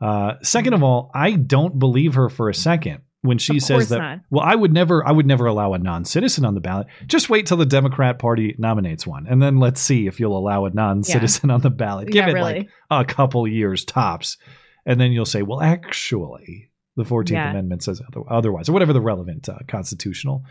Uh, 0.00 0.34
second 0.42 0.74
of 0.74 0.82
all, 0.82 1.10
I 1.14 1.32
don't 1.32 1.78
believe 1.78 2.14
her 2.14 2.28
for 2.28 2.50
a 2.50 2.54
second 2.54 3.00
when 3.22 3.38
she 3.38 3.56
Of 3.56 3.62
says 3.62 3.88
that. 3.88 3.98
not. 3.98 4.20
Well, 4.28 4.44
I 4.44 4.54
would 4.54 4.72
never, 4.74 5.06
I 5.06 5.12
would 5.12 5.24
never 5.26 5.46
allow 5.46 5.72
a 5.72 5.78
non-citizen 5.78 6.44
on 6.44 6.54
the 6.54 6.60
ballot. 6.60 6.88
Just 7.06 7.30
wait 7.30 7.46
till 7.46 7.56
the 7.56 7.64
Democrat 7.64 8.18
Party 8.18 8.54
nominates 8.58 9.06
one, 9.06 9.26
and 9.26 9.40
then 9.40 9.58
let's 9.58 9.80
see 9.80 10.06
if 10.06 10.20
you'll 10.20 10.36
allow 10.36 10.66
a 10.66 10.70
non-citizen 10.70 11.50
on 11.50 11.62
the 11.62 11.70
ballot. 11.70 12.08
Give 12.08 12.16
Yeah, 12.16 12.28
it 12.28 12.34
really. 12.34 12.52
like 12.54 12.68
a 12.90 13.04
couple 13.06 13.48
years 13.48 13.86
tops, 13.86 14.36
and 14.84 15.00
then 15.00 15.12
you'll 15.12 15.24
say, 15.24 15.40
well, 15.40 15.62
actually, 15.62 16.70
the 16.96 17.04
Fourteenth 17.06 17.36
Yeah. 17.38 17.50
Amendment 17.50 17.82
says 17.84 18.02
otherwise, 18.28 18.68
or 18.68 18.72
whatever 18.72 18.92
the 18.92 19.00
relevant 19.00 19.48
uh, 19.48 19.58
constitutional 19.66 20.44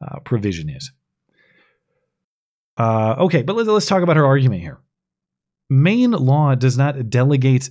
uh, 0.00 0.18
provision 0.20 0.68
is. 0.68 0.90
Uh, 2.80 3.14
okay, 3.18 3.42
but 3.42 3.54
let's, 3.56 3.68
let's 3.68 3.84
talk 3.84 4.02
about 4.02 4.16
her 4.16 4.24
argument 4.24 4.62
here. 4.62 4.80
Maine 5.68 6.12
law 6.12 6.54
does 6.54 6.78
not 6.78 7.10
delegate 7.10 7.68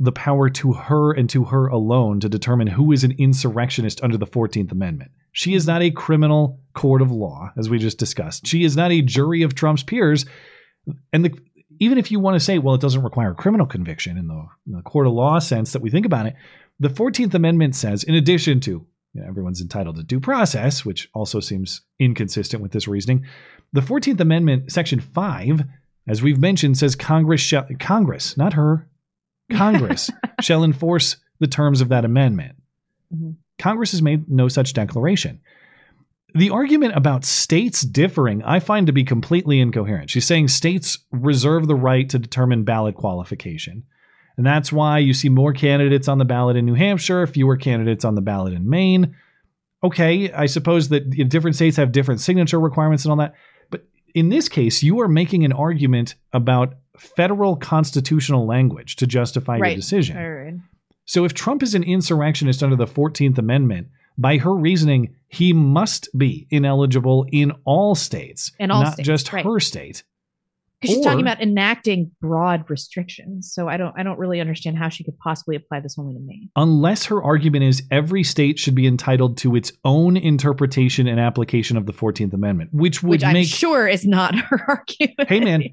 the 0.00 0.10
power 0.10 0.50
to 0.50 0.72
her 0.72 1.12
and 1.12 1.30
to 1.30 1.44
her 1.44 1.68
alone 1.68 2.18
to 2.18 2.28
determine 2.28 2.66
who 2.66 2.90
is 2.90 3.04
an 3.04 3.14
insurrectionist 3.16 4.02
under 4.02 4.16
the 4.16 4.26
14th 4.26 4.72
Amendment. 4.72 5.12
She 5.30 5.54
is 5.54 5.68
not 5.68 5.82
a 5.82 5.92
criminal 5.92 6.58
court 6.74 7.00
of 7.00 7.12
law, 7.12 7.52
as 7.56 7.70
we 7.70 7.78
just 7.78 7.96
discussed. 7.96 8.44
She 8.44 8.64
is 8.64 8.76
not 8.76 8.90
a 8.90 9.02
jury 9.02 9.42
of 9.42 9.54
Trump's 9.54 9.84
peers. 9.84 10.26
And 11.12 11.26
the, 11.26 11.38
even 11.78 11.96
if 11.96 12.10
you 12.10 12.18
want 12.18 12.34
to 12.34 12.40
say, 12.40 12.58
well, 12.58 12.74
it 12.74 12.80
doesn't 12.80 13.04
require 13.04 13.30
a 13.30 13.36
criminal 13.36 13.66
conviction 13.66 14.18
in 14.18 14.26
the, 14.26 14.46
in 14.66 14.72
the 14.72 14.82
court 14.82 15.06
of 15.06 15.12
law 15.12 15.38
sense 15.38 15.72
that 15.74 15.82
we 15.82 15.90
think 15.90 16.06
about 16.06 16.26
it, 16.26 16.34
the 16.80 16.88
14th 16.88 17.34
Amendment 17.34 17.76
says, 17.76 18.02
in 18.02 18.16
addition 18.16 18.58
to 18.60 18.84
you 19.12 19.20
know, 19.20 19.28
everyone's 19.28 19.60
entitled 19.60 19.96
to 19.96 20.02
due 20.02 20.20
process, 20.20 20.84
which 20.84 21.08
also 21.14 21.40
seems 21.40 21.82
inconsistent 21.98 22.62
with 22.62 22.72
this 22.72 22.88
reasoning, 22.88 23.24
the 23.72 23.80
14th 23.80 24.20
Amendment, 24.20 24.72
Section 24.72 25.00
5, 25.00 25.62
as 26.08 26.22
we've 26.22 26.38
mentioned, 26.38 26.78
says 26.78 26.96
Congress 26.96 27.40
shall, 27.40 27.66
Congress, 27.78 28.36
not 28.36 28.54
her, 28.54 28.88
Congress 29.52 30.10
shall 30.40 30.64
enforce 30.64 31.16
the 31.38 31.46
terms 31.46 31.80
of 31.80 31.88
that 31.88 32.04
amendment. 32.04 32.56
Mm-hmm. 33.14 33.32
Congress 33.58 33.92
has 33.92 34.02
made 34.02 34.28
no 34.28 34.48
such 34.48 34.72
declaration. 34.72 35.40
The 36.34 36.50
argument 36.50 36.94
about 36.96 37.24
states 37.24 37.82
differing, 37.82 38.42
I 38.44 38.60
find 38.60 38.86
to 38.86 38.92
be 38.92 39.04
completely 39.04 39.60
incoherent. 39.60 40.10
She's 40.10 40.26
saying 40.26 40.48
states 40.48 40.98
reserve 41.10 41.66
the 41.66 41.74
right 41.74 42.08
to 42.08 42.18
determine 42.18 42.64
ballot 42.64 42.94
qualification. 42.94 43.84
And 44.36 44.46
that's 44.46 44.72
why 44.72 44.98
you 44.98 45.12
see 45.12 45.28
more 45.28 45.52
candidates 45.52 46.08
on 46.08 46.18
the 46.18 46.24
ballot 46.24 46.56
in 46.56 46.64
New 46.66 46.74
Hampshire, 46.74 47.26
fewer 47.26 47.56
candidates 47.56 48.04
on 48.04 48.14
the 48.14 48.20
ballot 48.20 48.54
in 48.54 48.68
Maine. 48.68 49.16
Okay, 49.82 50.32
I 50.32 50.46
suppose 50.46 50.88
that 50.90 51.10
different 51.28 51.56
states 51.56 51.76
have 51.76 51.92
different 51.92 52.20
signature 52.20 52.60
requirements 52.60 53.04
and 53.04 53.12
all 53.12 53.18
that. 53.18 53.34
But 53.70 53.86
in 54.14 54.28
this 54.28 54.48
case, 54.48 54.82
you 54.82 55.00
are 55.00 55.08
making 55.08 55.44
an 55.44 55.52
argument 55.52 56.14
about 56.32 56.74
federal 56.98 57.56
constitutional 57.56 58.46
language 58.46 58.96
to 58.96 59.06
justify 59.06 59.56
your 59.56 59.74
decision. 59.74 60.16
Right, 60.16 60.28
right. 60.28 60.54
So 61.06 61.24
if 61.24 61.34
Trump 61.34 61.62
is 61.62 61.74
an 61.74 61.82
insurrectionist 61.82 62.62
under 62.62 62.76
the 62.76 62.86
14th 62.86 63.38
Amendment, 63.38 63.88
by 64.16 64.36
her 64.36 64.54
reasoning, 64.54 65.16
he 65.28 65.52
must 65.52 66.08
be 66.16 66.46
ineligible 66.50 67.26
in 67.32 67.52
all 67.64 67.94
states, 67.94 68.52
In 68.58 68.70
all 68.70 68.82
not 68.84 68.92
states, 68.94 69.06
just 69.06 69.32
right. 69.32 69.44
her 69.44 69.58
state. 69.60 70.02
Because 70.80 70.96
she's 70.96 71.04
talking 71.04 71.20
about 71.20 71.42
enacting 71.42 72.10
broad 72.20 72.68
restrictions. 72.70 73.52
So 73.52 73.68
I 73.68 73.76
don't 73.76 73.94
I 73.98 74.02
don't 74.02 74.18
really 74.18 74.40
understand 74.40 74.78
how 74.78 74.88
she 74.88 75.04
could 75.04 75.18
possibly 75.18 75.56
apply 75.56 75.80
this 75.80 75.98
only 75.98 76.14
to 76.14 76.20
Maine. 76.20 76.48
Unless 76.56 77.04
her 77.06 77.22
argument 77.22 77.64
is 77.64 77.82
every 77.90 78.24
state 78.24 78.58
should 78.58 78.74
be 78.74 78.86
entitled 78.86 79.36
to 79.38 79.56
its 79.56 79.72
own 79.84 80.16
interpretation 80.16 81.06
and 81.06 81.20
application 81.20 81.76
of 81.76 81.86
the 81.86 81.92
14th 81.92 82.32
Amendment, 82.32 82.70
which 82.72 83.02
would 83.02 83.10
Which 83.10 83.24
I'm 83.24 83.34
make 83.34 83.48
sure 83.48 83.86
is 83.86 84.06
not 84.06 84.34
her 84.34 84.64
argument. 84.68 85.28
Hey 85.28 85.40
man, 85.40 85.64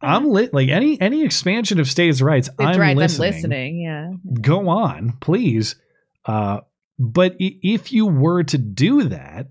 I'm 0.00 0.28
lit 0.30 0.52
like 0.52 0.68
any 0.68 1.00
any 1.00 1.24
expansion 1.24 1.78
of 1.78 1.88
states' 1.88 2.20
rights. 2.20 2.48
It's 2.48 2.56
I'm 2.58 2.80
right, 2.80 2.96
listening. 2.96 3.28
I'm 3.28 3.34
listening. 3.34 3.80
Yeah. 3.80 4.10
Go 4.40 4.68
on, 4.68 5.16
please. 5.20 5.76
Uh, 6.24 6.60
But 6.98 7.36
if 7.38 7.92
you 7.92 8.06
were 8.06 8.42
to 8.44 8.58
do 8.58 9.04
that, 9.04 9.48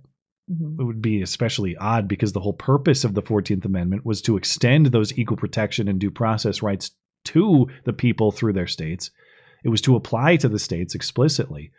Mhm. 0.51 0.79
it 0.79 0.83
would 0.83 1.01
be 1.01 1.21
especially 1.21 1.75
odd 1.77 2.07
because 2.07 2.33
the 2.33 2.39
whole 2.39 2.53
purpose 2.53 3.03
of 3.03 3.15
the 3.15 3.23
14th 3.23 3.65
Amendment 3.65 4.05
was 4.05 4.21
to 4.21 4.37
extend 4.37 4.87
those 4.87 5.17
equal 5.17 5.37
protection 5.37 5.87
and 5.87 5.99
due 5.99 6.11
process 6.11 6.61
rights 6.61 6.91
to 7.25 7.67
the 7.85 7.93
people 7.93 8.31
through 8.31 8.53
their 8.53 8.67
states. 8.67 9.09
It 9.63 9.69
was 9.69 9.81
to 9.81 9.95
apply 9.95 10.35
to 10.37 10.47
the 10.47 10.59
states 10.59 10.93
explicitly. 10.93 11.71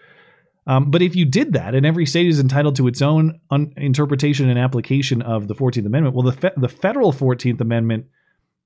Um, 0.67 0.91
but 0.91 1.01
if 1.01 1.15
you 1.15 1.25
did 1.25 1.53
that, 1.53 1.77
and 1.77 1.87
every 1.87 2.07
state 2.07 2.27
is 2.27 2.41
entitled 2.41 2.75
to 2.77 2.89
its 2.89 3.01
own 3.01 3.39
un- 3.53 3.73
interpretation 3.77 4.49
and 4.49 4.59
application 4.59 5.23
of 5.23 5.47
the 5.47 5.55
14th 5.55 5.87
Amendment, 5.87 6.17
well, 6.17 6.25
the, 6.25 6.33
fe- 6.33 6.51
the 6.57 6.69
federal 6.69 7.13
14th 7.13 7.61
Amendment 7.61 8.07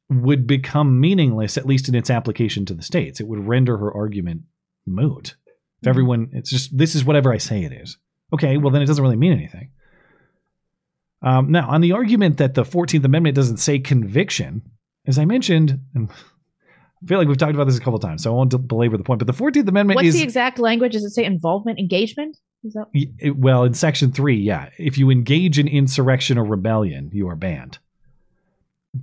would 0.09 0.47
become 0.47 0.99
meaningless, 0.99 1.59
at 1.59 1.67
least 1.67 1.91
in 1.91 1.95
its 1.95 2.09
application 2.09 2.65
to 2.65 2.73
the 2.75 2.83
states. 2.83 3.21
It 3.21 3.29
would 3.29 3.47
render 3.47 3.77
her 3.77 3.95
argument 3.95 4.43
moot. 4.87 5.35
If 5.83 5.89
everyone, 5.89 6.31
it's 6.33 6.49
just, 6.49 6.77
this 6.77 6.95
is 6.95 7.05
whatever 7.05 7.33
I 7.33 7.39
say 7.39 7.65
it 7.65 7.73
is. 7.73 7.99
Okay, 8.33 8.57
well, 8.57 8.71
then 8.71 8.81
it 8.81 8.87
doesn't 8.87 9.03
really 9.03 9.17
mean 9.17 9.33
anything. 9.33 9.71
Um, 11.23 11.51
now, 11.51 11.69
on 11.69 11.81
the 11.81 11.93
argument 11.93 12.39
that 12.39 12.55
the 12.55 12.63
14th 12.63 13.05
Amendment 13.05 13.37
doesn't 13.37 13.59
say 13.59 13.79
conviction, 13.79 14.63
as 15.07 15.19
I 15.19 15.25
mentioned, 15.25 15.79
and 15.95 16.09
I 16.11 17.07
feel 17.07 17.19
like 17.19 17.29
we've 17.29 17.37
talked 17.37 17.55
about 17.55 17.65
this 17.65 17.77
a 17.77 17.81
couple 17.81 17.97
of 17.97 18.03
times, 18.03 18.23
so 18.23 18.33
I 18.33 18.35
won't 18.35 18.69
belabor 18.69 18.97
the 18.97 19.05
point, 19.05 19.19
but 19.19 19.27
the 19.27 19.33
14th 19.33 19.69
Amendment 19.69 19.97
What's 19.97 20.09
is. 20.09 20.15
the 20.15 20.23
exact 20.23 20.59
language? 20.59 20.93
Does 20.93 21.05
it 21.05 21.11
say 21.11 21.25
involvement, 21.25 21.79
engagement? 21.79 22.39
Is 22.63 22.75
that 22.75 23.35
well, 23.37 23.65
in 23.65 23.75
section 23.75 24.13
three, 24.13 24.37
yeah. 24.37 24.69
If 24.79 24.99
you 24.99 25.11
engage 25.11 25.59
in 25.59 25.67
insurrection 25.67 26.37
or 26.37 26.45
rebellion, 26.45 27.11
you 27.13 27.29
are 27.29 27.37
banned. 27.37 27.79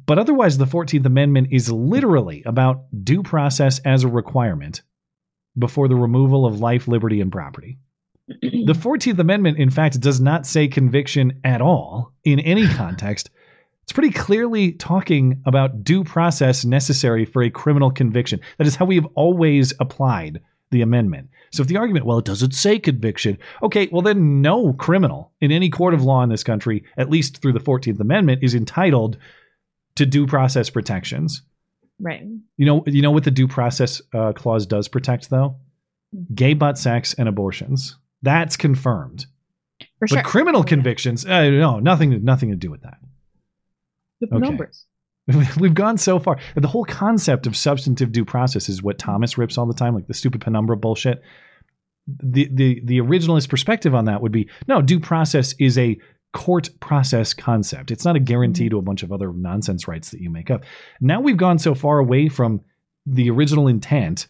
But 0.05 0.19
otherwise, 0.19 0.57
the 0.57 0.65
14th 0.65 1.05
Amendment 1.05 1.47
is 1.51 1.71
literally 1.71 2.43
about 2.45 2.83
due 3.03 3.23
process 3.23 3.79
as 3.79 4.03
a 4.03 4.07
requirement 4.07 4.81
before 5.57 5.87
the 5.87 5.95
removal 5.95 6.45
of 6.45 6.59
life, 6.59 6.87
liberty, 6.87 7.21
and 7.21 7.31
property. 7.31 7.79
The 8.27 8.73
14th 8.73 9.19
Amendment, 9.19 9.57
in 9.57 9.69
fact, 9.69 9.99
does 9.99 10.19
not 10.19 10.45
say 10.45 10.67
conviction 10.67 11.39
at 11.43 11.61
all 11.61 12.13
in 12.23 12.39
any 12.39 12.67
context. 12.75 13.29
It's 13.83 13.93
pretty 13.93 14.11
clearly 14.11 14.73
talking 14.73 15.41
about 15.45 15.83
due 15.83 16.03
process 16.03 16.65
necessary 16.65 17.23
for 17.23 17.41
a 17.41 17.49
criminal 17.49 17.89
conviction. 17.89 18.41
That 18.57 18.67
is 18.67 18.75
how 18.75 18.85
we 18.85 18.95
have 18.95 19.07
always 19.15 19.73
applied 19.79 20.41
the 20.71 20.81
amendment. 20.81 21.29
So 21.51 21.61
if 21.61 21.69
the 21.69 21.77
argument, 21.77 22.05
well, 22.05 22.17
it 22.17 22.25
doesn't 22.25 22.51
say 22.51 22.79
conviction, 22.79 23.37
okay, 23.63 23.87
well 23.89 24.01
then 24.01 24.41
no 24.41 24.73
criminal 24.73 25.31
in 25.39 25.53
any 25.53 25.69
court 25.69 25.93
of 25.93 26.03
law 26.03 26.21
in 26.21 26.29
this 26.29 26.43
country, 26.43 26.83
at 26.97 27.09
least 27.09 27.41
through 27.41 27.53
the 27.53 27.61
14th 27.61 28.01
Amendment, 28.01 28.43
is 28.43 28.53
entitled 28.53 29.17
to 29.95 30.05
due 30.05 30.27
process 30.27 30.69
protections. 30.69 31.43
right? 31.99 32.23
You 32.57 32.65
know, 32.65 32.83
you 32.85 33.01
know 33.01 33.11
what 33.11 33.23
the 33.23 33.31
due 33.31 33.47
process 33.47 34.01
uh, 34.13 34.33
clause 34.33 34.65
does 34.65 34.89
protect 34.89 35.29
though? 35.29 35.55
Gay 36.35 36.53
butt 36.53 36.77
sex 36.77 37.13
and 37.13 37.29
abortions. 37.29 37.95
That's 38.27 38.57
confirmed. 38.57 39.25
For 39.99 40.07
but 40.07 40.09
sure. 40.09 40.21
criminal 40.23 40.63
convictions, 40.63 41.25
uh, 41.25 41.49
no, 41.49 41.79
nothing, 41.79 42.23
nothing 42.23 42.49
to 42.49 42.55
do 42.57 42.69
with 42.69 42.81
that. 42.81 42.97
The 44.19 44.27
Okay. 44.27 44.39
numbers. 44.39 44.85
We've 45.59 45.73
gone 45.73 45.97
so 45.97 46.19
far. 46.19 46.37
The 46.55 46.67
whole 46.67 46.83
concept 46.85 47.47
of 47.47 47.55
substantive 47.55 48.11
due 48.11 48.25
process 48.25 48.67
is 48.69 48.83
what 48.83 48.97
Thomas 48.99 49.37
rips 49.37 49.57
all 49.57 49.65
the 49.65 49.73
time, 49.73 49.93
like 49.95 50.07
the 50.07 50.13
stupid 50.13 50.41
penumbra 50.41 50.75
bullshit. 50.77 51.21
The 52.07 52.49
the 52.53 52.81
the 52.83 52.97
originalist 52.99 53.49
perspective 53.49 53.93
on 53.95 54.05
that 54.05 54.21
would 54.21 54.31
be 54.31 54.49
no, 54.67 54.81
due 54.81 54.99
process 54.99 55.53
is 55.59 55.77
a 55.77 55.97
court 56.33 56.69
process 56.79 57.33
concept. 57.33 57.91
It's 57.91 58.05
not 58.05 58.15
a 58.15 58.19
guarantee 58.21 58.69
to 58.69 58.77
a 58.77 58.81
bunch 58.81 59.03
of 59.03 59.11
other 59.11 59.31
nonsense 59.33 59.87
rights 59.87 60.11
that 60.11 60.21
you 60.21 60.29
make 60.29 60.49
up. 60.51 60.63
Now 61.01 61.19
we've 61.21 61.37
gone 61.37 61.59
so 61.59 61.75
far 61.75 61.99
away 61.99 62.29
from 62.29 62.61
the 63.05 63.29
original 63.29 63.67
intent 63.67 64.27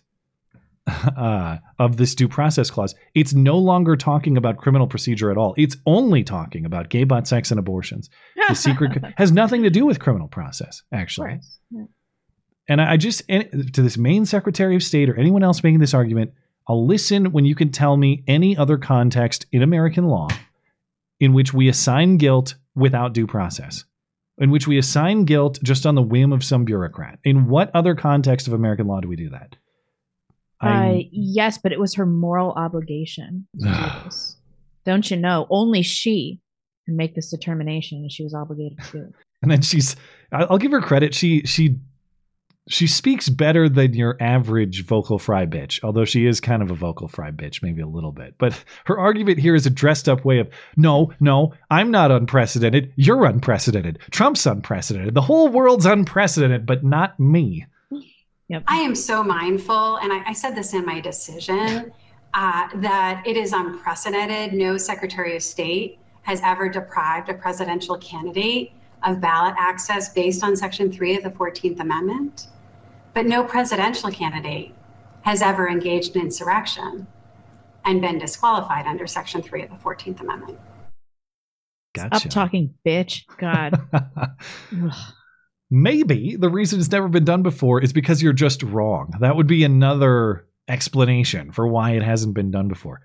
uh, 1.18 1.58
of 1.80 1.98
this 1.98 2.16
due 2.16 2.28
process 2.28 2.70
clause. 2.70 2.96
It's 3.14 3.34
no 3.34 3.58
longer 3.58 3.96
talking 3.96 4.38
about 4.38 4.58
criminal 4.58 4.88
procedure 4.88 5.32
at 5.32 5.38
all. 5.38 5.54
It's 5.58 5.76
only 5.86 6.24
talking 6.24 6.66
about 6.66 6.90
gay 6.90 7.04
butt 7.04 7.28
sex 7.28 7.52
and 7.52 7.60
abortions. 7.60 8.10
The 8.48 8.56
secret 8.56 9.04
has 9.18 9.32
nothing 9.32 9.64
to 9.64 9.70
do 9.70 9.86
with 9.86 10.00
criminal 10.00 10.28
process, 10.28 10.84
actually. 10.92 11.40
And 12.70 12.82
I 12.82 12.94
I 12.94 12.98
just, 12.98 13.22
and 13.28 13.74
to 13.74 13.82
this 13.82 13.98
Maine 13.98 14.26
Secretary 14.26 14.76
of 14.76 14.84
State 14.84 15.10
or 15.10 15.16
anyone 15.18 15.44
else 15.44 15.62
making 15.64 15.80
this 15.80 15.94
argument, 15.94 16.32
I'll 16.68 16.86
listen 16.86 17.32
when 17.32 17.46
you 17.46 17.56
can 17.56 17.72
tell 17.72 17.98
me 17.98 18.24
any 18.28 18.56
other 18.56 18.78
context 18.78 19.46
in 19.52 19.62
American 19.62 20.06
law 20.06 20.28
in 21.20 21.34
which 21.34 21.54
we 21.54 21.68
assign 21.68 22.18
guilt 22.18 22.56
without 22.76 23.14
due 23.14 23.28
process, 23.28 23.86
in 24.38 24.52
which 24.52 24.68
we 24.68 24.78
assign 24.78 25.26
guilt 25.26 25.60
just 25.64 25.86
on 25.86 25.96
the 25.96 26.02
whim 26.02 26.32
of 26.32 26.44
some 26.44 26.66
bureaucrat. 26.66 27.20
In 27.24 27.48
what 27.48 27.72
other 27.74 27.96
context 27.96 28.48
of 28.48 28.54
American 28.54 28.88
law 28.88 29.00
do 29.00 29.08
we 29.08 29.16
do 29.16 29.30
that? 29.30 29.56
Uh, 30.62 30.98
yes, 31.12 31.58
but 31.58 31.72
it 31.72 31.80
was 31.80 31.96
her 31.96 32.06
moral 32.06 32.52
obligation. 32.52 33.48
do. 33.56 33.70
Don't 34.86 35.12
you 35.12 35.18
know? 35.18 35.46
Only 35.50 35.82
she 35.82 36.40
can 36.86 36.96
make 36.96 37.14
this 37.14 37.30
determination, 37.30 38.00
and 38.00 38.12
she 38.12 38.24
was 38.24 38.34
obligated 38.34 38.80
to. 38.92 39.12
And 39.44 39.52
then 39.52 39.62
she's, 39.62 39.96
I'll 40.32 40.58
give 40.58 40.72
her 40.72 40.82
credit. 40.82 41.14
She 41.14 41.44
she 41.44 41.78
she 42.70 42.88
speaks 42.88 43.30
better 43.30 43.70
than 43.70 43.94
your 43.94 44.18
average 44.20 44.86
vocal 44.86 45.20
fry 45.20 45.46
bitch, 45.46 45.80
although 45.84 46.06
she 46.06 46.26
is 46.26 46.42
kind 46.42 46.62
of 46.62 46.70
a 46.70 46.76
vocal 46.76 47.08
fry 47.08 47.32
bitch, 47.32 47.64
maybe 47.64 47.82
a 47.82 47.88
little 47.88 48.12
bit. 48.12 48.36
But 48.38 48.62
her 48.86 49.00
argument 49.00 49.40
here 49.40 49.56
is 49.56 49.66
a 49.66 49.70
dressed 49.70 50.10
up 50.10 50.26
way 50.26 50.40
of 50.40 50.50
no, 50.76 51.14
no, 51.20 51.54
I'm 51.70 51.92
not 51.92 52.12
unprecedented. 52.12 52.92
You're 52.96 53.26
unprecedented. 53.26 54.00
Trump's 54.12 54.46
unprecedented. 54.46 55.14
The 55.14 55.22
whole 55.22 55.50
world's 55.50 55.86
unprecedented, 55.86 56.66
but 56.66 56.84
not 56.84 57.20
me. 57.20 57.66
I 58.68 58.78
am 58.78 58.96
so 58.96 59.24
mindful, 59.24 59.98
and 59.98 60.14
I, 60.14 60.30
I 60.30 60.34
said 60.34 60.56
this 60.56 60.74
in 60.74 60.86
my 60.86 61.02
decision, 61.02 61.92
uh, 62.34 62.68
that 62.76 63.24
it 63.26 63.36
is 63.36 63.52
unprecedented. 63.52 64.54
No 64.54 64.78
Secretary 64.78 65.36
of 65.36 65.44
State 65.44 66.00
has 66.24 66.42
ever 66.44 66.70
deprived 66.70 67.30
a 67.30 67.34
presidential 67.34 67.98
candidate 67.98 68.72
of 69.04 69.22
ballot 69.22 69.56
access 69.58 70.10
based 70.14 70.44
on 70.44 70.56
Section 70.56 70.92
3 70.92 71.18
of 71.18 71.24
the 71.24 71.30
14th 71.30 71.80
Amendment. 71.80 72.48
But 73.14 73.26
no 73.26 73.44
presidential 73.44 74.12
candidate 74.12 74.74
has 75.22 75.42
ever 75.42 75.70
engaged 75.70 76.16
in 76.16 76.22
insurrection 76.22 77.08
and 77.86 78.02
been 78.02 78.18
disqualified 78.18 78.86
under 78.86 79.08
Section 79.08 79.42
3 79.42 79.64
of 79.64 79.70
the 79.70 79.76
14th 79.76 80.22
Amendment. 80.22 80.60
Gotcha. 81.94 82.16
Up 82.16 82.24
talking, 82.30 82.74
bitch. 82.86 83.24
God. 83.38 83.82
Maybe 85.70 86.36
the 86.38 86.50
reason 86.50 86.80
it's 86.80 86.92
never 86.92 87.10
been 87.10 87.26
done 87.26 87.44
before 87.44 87.82
is 87.82 87.92
because 87.92 88.22
you're 88.22 88.34
just 88.34 88.64
wrong. 88.64 89.14
That 89.20 89.36
would 89.36 89.48
be 89.48 89.64
another 89.64 90.46
explanation 90.68 91.52
for 91.52 91.68
why 91.68 91.92
it 91.92 92.04
hasn't 92.04 92.36
been 92.36 92.52
done 92.52 92.68
before. 92.68 93.02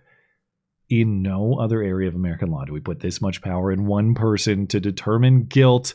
In 0.89 1.23
no 1.23 1.59
other 1.59 1.83
area 1.83 2.09
of 2.09 2.15
American 2.15 2.51
law 2.51 2.65
do 2.65 2.73
we 2.73 2.81
put 2.81 3.01
this 3.01 3.21
much 3.21 3.43
power 3.43 3.73
in 3.73 3.87
one 3.87 4.15
person 4.15 4.67
to 4.69 4.81
determine 4.81 5.45
guilt 5.45 5.95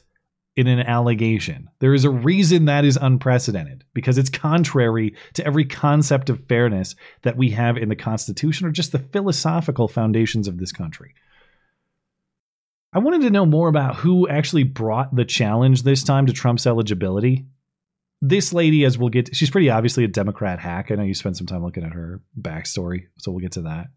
in 0.58 0.68
an 0.68 0.80
allegation. 0.80 1.70
There 1.80 1.94
is 1.94 2.04
a 2.04 2.10
reason 2.10 2.66
that 2.66 2.84
is 2.84 2.98
unprecedented 3.00 3.86
because 3.94 4.18
it's 4.18 4.30
contrary 4.30 5.16
to 5.34 5.46
every 5.46 5.66
concept 5.66 6.32
of 6.32 6.48
fairness 6.48 6.96
that 7.22 7.38
we 7.38 7.52
have 7.52 7.78
in 7.78 7.90
the 7.90 7.96
Constitution 7.96 8.66
or 8.66 8.72
just 8.72 8.92
the 8.92 9.00
philosophical 9.00 9.88
foundations 9.88 10.48
of 10.48 10.58
this 10.58 10.72
country. 10.72 11.14
I 12.94 13.00
wanted 13.00 13.22
to 13.22 13.30
know 13.30 13.46
more 13.46 13.68
about 13.68 13.98
who 13.98 14.28
actually 14.28 14.64
brought 14.64 15.16
the 15.16 15.26
challenge 15.26 15.84
this 15.84 16.04
time 16.04 16.26
to 16.28 16.34
Trump's 16.34 16.66
eligibility. 16.66 17.46
This 18.22 18.54
lady, 18.54 18.86
as 18.86 18.98
we'll 18.98 19.10
get, 19.10 19.28
to, 19.28 19.36
she's 19.36 19.50
pretty 19.52 19.70
obviously 19.70 20.04
a 20.04 20.08
Democrat 20.08 20.60
hack. 20.60 20.90
I 20.90 20.96
know 20.96 21.04
you 21.04 21.14
spent 21.14 21.38
some 21.38 21.48
time 21.48 21.64
looking 21.64 21.84
at 21.84 21.92
her 21.94 22.22
backstory, 22.40 23.08
so 23.18 23.32
we'll 23.32 23.42
get 23.42 23.52
to 23.54 23.64
that. 23.64 23.88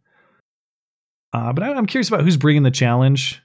Uh, 1.33 1.53
but 1.53 1.63
I- 1.63 1.73
I'm 1.73 1.87
curious 1.87 2.09
about 2.09 2.23
who's 2.25 2.37
bringing 2.37 2.65
the 2.65 2.71
challenge. 2.71 3.41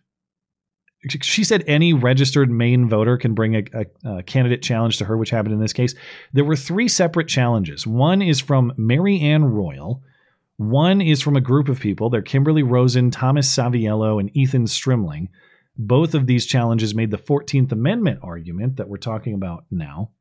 She 1.22 1.44
said 1.44 1.64
any 1.68 1.94
registered 1.94 2.50
Maine 2.50 2.90
voter 2.90 3.16
can 3.16 3.36
bring 3.36 3.56
a, 3.56 3.64
a, 3.74 4.16
a 4.18 4.24
candidate 4.24 4.64
challenge 4.64 4.98
to 4.98 5.06
her, 5.06 5.16
which 5.16 5.30
happened 5.30 5.54
in 5.54 5.60
this 5.62 5.72
case. 5.74 5.94
There 6.34 6.44
were 6.44 6.56
three 6.56 6.88
separate 6.88 7.28
challenges. 7.28 7.86
One 7.86 8.24
is 8.24 8.40
from 8.42 8.74
Mary 8.76 9.20
Ann 9.22 9.46
Royal. 9.46 10.02
One 10.58 11.02
is 11.02 11.22
from 11.22 11.36
a 11.36 11.42
group 11.42 11.68
of 11.68 11.80
people. 11.80 12.10
They're 12.10 12.22
Kimberly 12.22 12.64
Rosen, 12.64 13.12
Thomas 13.12 13.54
Saviello, 13.54 14.20
and 14.20 14.36
Ethan 14.36 14.66
Strimling. 14.66 15.28
Both 15.78 16.14
of 16.14 16.28
these 16.28 16.46
challenges 16.46 16.96
made 16.96 17.12
the 17.12 17.18
14th 17.18 17.72
Amendment 17.72 18.20
argument 18.24 18.78
that 18.78 18.88
we're 18.88 18.98
talking 18.98 19.34
about 19.34 19.66
now. 19.70 20.12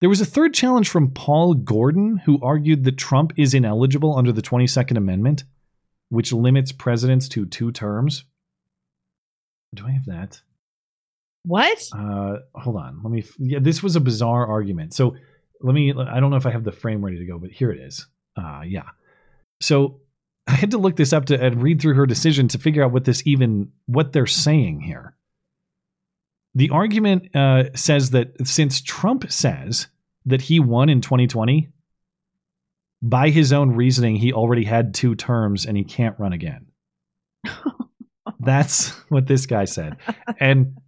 There 0.00 0.08
was 0.08 0.20
a 0.20 0.26
third 0.26 0.54
challenge 0.54 0.88
from 0.88 1.10
Paul 1.10 1.54
Gordon, 1.54 2.18
who 2.18 2.40
argued 2.42 2.84
that 2.84 2.98
Trump 2.98 3.32
is 3.36 3.54
ineligible 3.54 4.16
under 4.16 4.30
the 4.30 4.42
22nd 4.42 4.96
Amendment, 4.96 5.44
which 6.10 6.32
limits 6.32 6.70
presidents 6.70 7.28
to 7.30 7.46
two 7.46 7.72
terms. 7.72 8.24
Do 9.74 9.86
I 9.86 9.92
have 9.92 10.06
that? 10.06 10.40
What? 11.44 11.88
Uh, 11.92 12.36
hold 12.54 12.76
on. 12.76 13.00
Let 13.02 13.10
me. 13.10 13.24
Yeah, 13.38 13.58
this 13.60 13.82
was 13.82 13.96
a 13.96 14.00
bizarre 14.00 14.46
argument. 14.46 14.94
So 14.94 15.16
let 15.60 15.74
me. 15.74 15.92
I 15.92 16.20
don't 16.20 16.30
know 16.30 16.36
if 16.36 16.46
I 16.46 16.50
have 16.50 16.64
the 16.64 16.72
frame 16.72 17.04
ready 17.04 17.18
to 17.18 17.26
go, 17.26 17.38
but 17.38 17.50
here 17.50 17.70
it 17.70 17.80
is. 17.80 18.06
Uh, 18.36 18.62
yeah. 18.66 18.90
So 19.60 20.00
I 20.46 20.52
had 20.52 20.70
to 20.72 20.78
look 20.78 20.96
this 20.96 21.12
up 21.12 21.26
to 21.26 21.42
and 21.42 21.62
read 21.62 21.80
through 21.80 21.94
her 21.94 22.06
decision 22.06 22.48
to 22.48 22.58
figure 22.58 22.84
out 22.84 22.92
what 22.92 23.04
this 23.04 23.22
even 23.26 23.72
what 23.86 24.12
they're 24.12 24.26
saying 24.26 24.80
here. 24.80 25.16
The 26.54 26.70
argument 26.70 27.34
uh, 27.34 27.64
says 27.74 28.10
that 28.10 28.46
since 28.46 28.80
Trump 28.80 29.30
says 29.30 29.88
that 30.24 30.42
he 30.42 30.58
won 30.58 30.88
in 30.88 31.00
2020, 31.00 31.68
by 33.02 33.28
his 33.28 33.52
own 33.52 33.72
reasoning, 33.72 34.16
he 34.16 34.32
already 34.32 34.64
had 34.64 34.94
two 34.94 35.14
terms 35.14 35.66
and 35.66 35.76
he 35.76 35.84
can't 35.84 36.18
run 36.18 36.32
again. 36.32 36.66
That's 38.40 38.90
what 39.10 39.26
this 39.26 39.46
guy 39.46 39.66
said. 39.66 39.96
And 40.40 40.78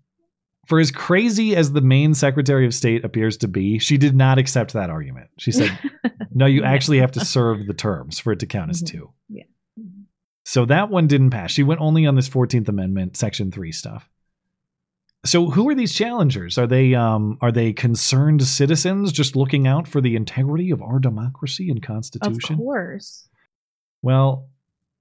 for 0.68 0.78
as 0.78 0.90
crazy 0.90 1.56
as 1.56 1.72
the 1.72 1.80
Maine 1.80 2.12
Secretary 2.12 2.66
of 2.66 2.74
State 2.74 3.02
appears 3.02 3.38
to 3.38 3.48
be, 3.48 3.78
she 3.78 3.96
did 3.96 4.14
not 4.14 4.36
accept 4.36 4.74
that 4.74 4.90
argument. 4.90 5.30
She 5.38 5.50
said, 5.50 5.76
no, 6.30 6.44
you 6.44 6.62
actually 6.62 6.98
have 6.98 7.12
to 7.12 7.24
serve 7.24 7.66
the 7.66 7.72
terms 7.72 8.18
for 8.18 8.32
it 8.32 8.40
to 8.40 8.46
count 8.46 8.70
as 8.70 8.82
two. 8.82 9.10
Yeah. 9.30 9.44
So 10.44 10.66
that 10.66 10.90
one 10.90 11.06
didn't 11.06 11.30
pass. 11.30 11.50
She 11.50 11.62
went 11.62 11.80
only 11.80 12.04
on 12.06 12.16
this 12.16 12.28
14th 12.28 12.68
Amendment, 12.68 13.16
Section 13.16 13.50
3 13.50 13.72
stuff. 13.72 14.10
So 15.24 15.48
who 15.48 15.66
are 15.70 15.74
these 15.74 15.94
challengers? 15.94 16.58
Are 16.58 16.66
they 16.66 16.94
um 16.94 17.38
are 17.40 17.50
they 17.50 17.72
concerned 17.72 18.46
citizens 18.46 19.10
just 19.10 19.36
looking 19.36 19.66
out 19.66 19.88
for 19.88 20.00
the 20.00 20.16
integrity 20.16 20.70
of 20.70 20.80
our 20.80 20.98
democracy 20.98 21.70
and 21.70 21.82
constitution? 21.82 22.54
Of 22.54 22.58
course. 22.58 23.28
Well, 24.00 24.48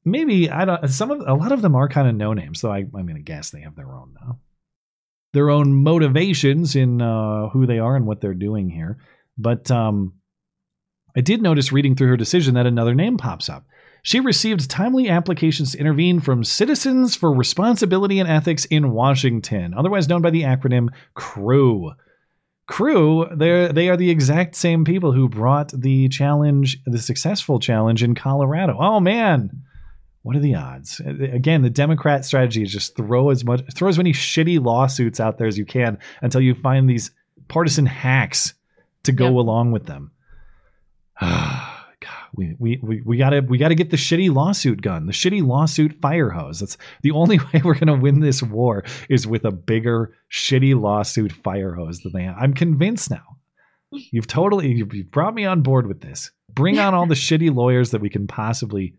maybe 0.03 0.49
I 0.49 0.65
don't. 0.65 0.88
Some 0.89 1.11
of 1.11 1.22
a 1.28 1.34
lot 1.34 1.51
of 1.51 1.61
them 1.61 1.76
are 1.76 1.88
kind 1.88 2.07
of 2.07 2.15
no 2.15 2.34
names, 2.34 2.61
though. 2.61 2.72
I 2.72 2.80
I'm 2.80 3.05
gonna 3.05 3.20
guess 3.20 3.51
they 3.51 3.61
have 3.61 3.76
their 3.76 3.93
own 3.93 4.15
now, 4.20 4.39
their 5.38 5.51
own 5.51 5.83
motivations 5.83 6.75
in 6.75 6.99
uh, 6.99 7.49
who 7.49 7.67
they 7.67 7.77
are 7.77 7.95
and 7.95 8.07
what 8.07 8.21
they're 8.21 8.33
doing 8.33 8.71
here. 8.71 8.97
But 9.38 9.69
um, 9.69 10.13
I 11.15 11.21
did 11.21 11.43
notice 11.43 11.71
reading 11.71 11.95
through 11.95 12.07
her 12.07 12.17
decision 12.17 12.55
that 12.55 12.65
another 12.65 12.95
name 12.95 13.17
pops 13.17 13.47
up. 13.47 13.63
She 14.01 14.19
received 14.19 14.67
timely 14.67 15.09
applications 15.09 15.73
to 15.73 15.77
intervene 15.77 16.21
from 16.21 16.43
Citizens 16.43 17.15
for 17.15 17.31
Responsibility 17.31 18.17
and 18.17 18.27
Ethics 18.27 18.65
in 18.65 18.91
Washington, 18.91 19.75
otherwise 19.75 20.09
known 20.09 20.23
by 20.23 20.31
the 20.31 20.41
acronym 20.41 20.89
CREW. 21.13 21.91
Crew, 22.67 23.27
they 23.33 23.67
they 23.71 23.89
are 23.89 23.95
the 23.95 24.09
exact 24.09 24.55
same 24.55 24.83
people 24.85 25.13
who 25.13 25.29
brought 25.29 25.71
the 25.71 26.09
challenge, 26.09 26.79
the 26.85 26.99
successful 26.99 27.59
challenge 27.59 28.03
in 28.03 28.15
Colorado. 28.15 28.75
Oh 28.79 28.99
man, 28.99 29.51
what 30.28 30.36
are 30.36 30.39
the 30.41 30.55
odds? 30.55 30.99
Uh, 30.99 31.11
again, 31.32 31.61
the 31.61 31.69
Democrat 31.69 32.25
strategy 32.25 32.61
is 32.61 32.71
just 32.71 32.97
throw 32.97 33.30
as 33.30 33.45
much, 33.45 33.61
throw 33.73 33.88
as 33.88 33.97
many 33.97 34.11
shitty 34.11 34.61
lawsuits 34.61 35.21
out 35.21 35.38
there 35.38 35.47
as 35.47 35.57
you 35.57 35.63
can 35.65 35.97
until 36.21 36.41
you 36.41 36.53
find 36.53 36.89
these 36.89 37.11
partisan 37.47 37.86
hacks 37.86 38.53
to 39.03 39.13
go 39.13 39.25
Yep. 39.28 39.34
along 39.34 39.71
with 39.71 39.86
them. 39.86 40.11
God, 41.21 42.28
we, 42.36 42.55
we, 42.59 42.80
we, 42.84 43.01
we 43.05 43.17
gotta 43.17 43.39
we 43.41 43.57
gotta 43.57 43.73
get 43.73 43.89
the 43.89 43.97
shitty 43.97 44.32
lawsuit 44.32 44.82
gun, 44.82 45.05
the 45.05 45.13
shitty 45.13 45.45
lawsuit 45.45 45.99
fire 46.01 46.30
hose. 46.30 46.59
That's 46.59 46.78
the 47.01 47.11
only 47.11 47.39
way 47.53 47.61
we're 47.63 47.80
gonna 47.80 47.95
win 47.95 48.19
this 48.19 48.43
war 48.43 48.84
is 49.09 49.25
with 49.25 49.45
a 49.45 49.51
bigger 49.51 50.13
shitty 50.32 50.80
lawsuit 50.80 51.32
fire 51.32 51.73
hose 51.73 52.01
than 52.01 52.11
they 52.11 52.23
have. 52.23 52.36
I'm 52.38 52.53
convinced 52.53 53.09
now. 53.09 53.38
You've 53.91 54.28
totally 54.28 54.73
you've, 54.73 54.93
you've 54.93 55.11
brought 55.11 55.34
me 55.34 55.45
on 55.45 55.61
board 55.61 55.88
with 55.88 56.01
this. 56.01 56.32
Bring 56.53 56.78
on 56.80 56.93
all 56.93 57.05
the 57.07 57.15
shitty 57.28 57.55
lawyers 57.55 57.91
that 57.91 58.01
we 58.01 58.09
can 58.09 58.28
possibly 58.28 58.93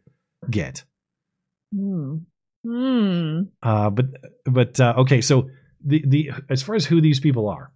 get. 0.51 0.85
Hmm. 1.75 2.17
Hmm. 2.65 3.43
Uh, 3.63 3.91
but 3.91 4.07
but 4.45 4.81
uh, 4.81 4.95
okay, 4.99 5.21
so 5.21 5.49
the 5.85 6.03
the 6.07 6.31
as 6.51 6.63
far 6.63 6.75
as 6.75 6.87
who 6.87 7.01
these 7.01 7.21
people 7.21 7.49
are, 7.49 7.73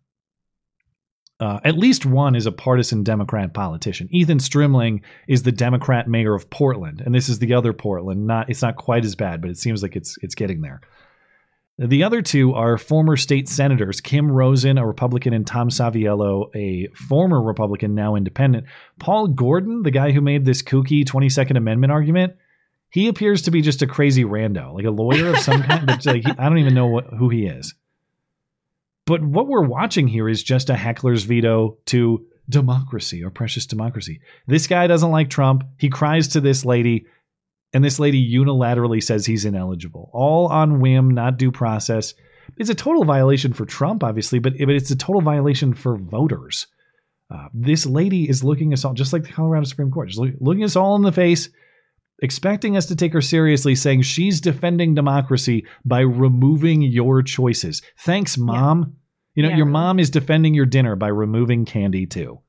uh, 1.40 1.60
at 1.64 1.78
least 1.78 2.06
one 2.06 2.34
is 2.34 2.46
a 2.46 2.52
partisan 2.52 3.02
Democrat 3.02 3.54
politician. 3.54 4.08
Ethan 4.10 4.38
Strimling 4.38 5.02
is 5.28 5.42
the 5.42 5.52
Democrat 5.52 6.08
mayor 6.08 6.34
of 6.34 6.50
Portland, 6.50 7.00
and 7.04 7.14
this 7.14 7.28
is 7.28 7.38
the 7.38 7.54
other 7.54 7.72
Portland. 7.72 8.26
Not 8.26 8.50
it's 8.50 8.62
not 8.62 8.76
quite 8.76 9.04
as 9.04 9.14
bad, 9.14 9.40
but 9.40 9.50
it 9.50 9.58
seems 9.58 9.82
like 9.82 9.96
it's 9.96 10.16
it's 10.22 10.34
getting 10.34 10.60
there. 10.62 10.80
The 11.78 12.04
other 12.04 12.22
two 12.22 12.52
are 12.52 12.76
former 12.76 13.16
state 13.16 13.48
senators 13.48 14.00
Kim 14.00 14.30
Rosen, 14.30 14.78
a 14.78 14.86
Republican, 14.86 15.32
and 15.32 15.46
Tom 15.46 15.68
Saviello, 15.68 16.54
a 16.54 16.88
former 16.94 17.42
Republican, 17.42 17.94
now 17.94 18.14
independent. 18.14 18.66
Paul 19.00 19.28
Gordon, 19.28 19.82
the 19.82 19.90
guy 19.90 20.12
who 20.12 20.20
made 20.20 20.44
this 20.44 20.62
kooky 20.62 21.04
22nd 21.04 21.56
Amendment 21.56 21.90
argument, 21.90 22.34
he 22.92 23.08
appears 23.08 23.42
to 23.42 23.50
be 23.50 23.62
just 23.62 23.80
a 23.80 23.86
crazy 23.86 24.22
rando, 24.22 24.74
like 24.74 24.84
a 24.84 24.90
lawyer 24.90 25.28
of 25.28 25.38
some 25.38 25.62
kind. 25.62 25.86
But 25.86 26.04
like, 26.04 26.24
I 26.26 26.48
don't 26.48 26.58
even 26.58 26.74
know 26.74 26.88
what, 26.88 27.06
who 27.06 27.30
he 27.30 27.46
is. 27.46 27.74
But 29.06 29.22
what 29.22 29.48
we're 29.48 29.66
watching 29.66 30.06
here 30.06 30.28
is 30.28 30.42
just 30.42 30.68
a 30.68 30.74
heckler's 30.74 31.24
veto 31.24 31.78
to 31.86 32.26
democracy, 32.50 33.24
or 33.24 33.30
precious 33.30 33.64
democracy. 33.64 34.20
This 34.46 34.66
guy 34.66 34.86
doesn't 34.88 35.10
like 35.10 35.30
Trump. 35.30 35.64
He 35.78 35.88
cries 35.88 36.28
to 36.28 36.40
this 36.42 36.66
lady, 36.66 37.06
and 37.72 37.82
this 37.82 37.98
lady 37.98 38.30
unilaterally 38.30 39.02
says 39.02 39.24
he's 39.24 39.46
ineligible, 39.46 40.10
all 40.12 40.48
on 40.48 40.80
whim, 40.80 41.12
not 41.12 41.38
due 41.38 41.50
process. 41.50 42.12
It's 42.58 42.68
a 42.68 42.74
total 42.74 43.04
violation 43.04 43.54
for 43.54 43.64
Trump, 43.64 44.04
obviously, 44.04 44.38
but, 44.38 44.52
but 44.58 44.68
it's 44.68 44.90
a 44.90 44.96
total 44.96 45.22
violation 45.22 45.72
for 45.72 45.96
voters. 45.96 46.66
Uh, 47.30 47.48
this 47.54 47.86
lady 47.86 48.28
is 48.28 48.44
looking 48.44 48.74
us 48.74 48.84
all, 48.84 48.92
just 48.92 49.14
like 49.14 49.22
the 49.22 49.32
Colorado 49.32 49.64
Supreme 49.64 49.90
Court, 49.90 50.08
just 50.08 50.20
look, 50.20 50.34
looking 50.40 50.64
us 50.64 50.76
all 50.76 50.96
in 50.96 51.02
the 51.02 51.10
face, 51.10 51.48
expecting 52.22 52.76
us 52.76 52.86
to 52.86 52.96
take 52.96 53.12
her 53.12 53.20
seriously, 53.20 53.74
saying 53.74 54.02
she's 54.02 54.40
defending 54.40 54.94
democracy 54.94 55.66
by 55.84 56.00
removing 56.00 56.80
your 56.80 57.22
choices. 57.22 57.82
Thanks, 57.98 58.38
mom. 58.38 58.96
You 59.34 59.42
know, 59.42 59.50
Yeah, 59.50 59.56
your 59.56 59.66
mom 59.66 59.98
is 59.98 60.08
defending 60.08 60.54
your 60.54 60.66
dinner 60.66 60.96
by 60.96 61.08
removing 61.08 61.64
candy 61.64 62.06
too. 62.06 62.40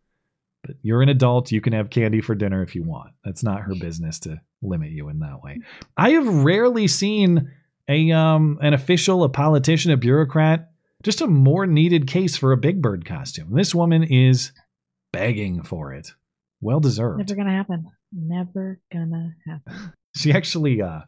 But 0.63 0.77
you're 0.81 1.01
an 1.01 1.09
adult, 1.09 1.51
you 1.51 1.59
can 1.59 1.73
have 1.73 1.89
candy 1.89 2.21
for 2.21 2.35
dinner 2.35 2.63
if 2.63 2.73
you 2.73 2.83
want. 2.83 3.11
That's 3.25 3.43
not 3.43 3.61
her 3.61 3.73
business 3.75 4.19
to 4.19 4.39
limit 4.61 4.91
you 4.91 5.09
in 5.09 5.19
that 5.19 5.41
way. 5.43 5.59
I 5.97 6.11
have 6.11 6.25
rarely 6.27 6.87
seen 6.87 7.51
a 7.89 8.11
um 8.11 8.59
an 8.61 8.73
official, 8.73 9.25
a 9.25 9.29
politician, 9.29 9.91
a 9.91 9.97
bureaucrat, 9.97 10.71
just 11.03 11.19
a 11.19 11.27
more 11.27 11.65
needed 11.65 12.07
case 12.07 12.37
for 12.37 12.53
a 12.53 12.57
Big 12.57 12.81
Bird 12.81 13.03
costume. 13.03 13.49
This 13.53 13.75
woman 13.75 14.03
is 14.03 14.53
begging 15.11 15.63
for 15.63 15.93
it. 15.93 16.13
Well 16.61 16.79
deserved. 16.79 17.17
Never 17.17 17.35
gonna 17.35 17.51
happen. 17.51 17.87
Never 18.15 18.79
gonna 18.91 19.35
happen. 19.47 19.93
She 20.15 20.31
actually 20.31 20.79
uh 20.81 21.01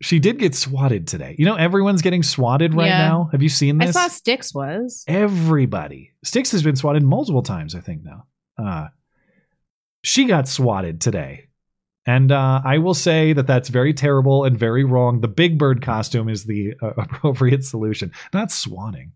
she 0.00 0.18
did 0.18 0.38
get 0.38 0.54
swatted 0.54 1.06
today. 1.06 1.36
You 1.38 1.44
know, 1.44 1.56
everyone's 1.56 2.00
getting 2.00 2.22
swatted 2.22 2.72
right 2.74 2.86
Yeah. 2.86 3.08
now. 3.08 3.28
Have 3.32 3.42
you 3.42 3.50
seen 3.50 3.76
this? 3.78 3.94
I 3.94 4.08
saw 4.08 4.08
Styx 4.08 4.54
was. 4.54 5.04
Everybody. 5.06 6.12
Styx 6.24 6.50
has 6.52 6.62
been 6.62 6.74
swatted 6.76 7.02
multiple 7.02 7.42
times, 7.42 7.74
I 7.74 7.80
think 7.80 8.02
now. 8.02 8.26
Uh 8.58 8.88
she 10.02 10.24
got 10.24 10.48
swatted 10.48 11.00
today. 11.02 11.48
And 12.06 12.30
uh, 12.32 12.60
I 12.64 12.78
will 12.78 12.92
say 12.94 13.32
that 13.32 13.46
that's 13.46 13.70
very 13.70 13.94
terrible 13.94 14.44
and 14.44 14.58
very 14.58 14.84
wrong. 14.84 15.22
The 15.22 15.28
Big 15.28 15.58
Bird 15.58 15.80
costume 15.80 16.28
is 16.28 16.44
the 16.44 16.74
uh, 16.82 16.88
appropriate 16.98 17.64
solution, 17.64 18.12
not 18.34 18.52
swatting. 18.52 19.12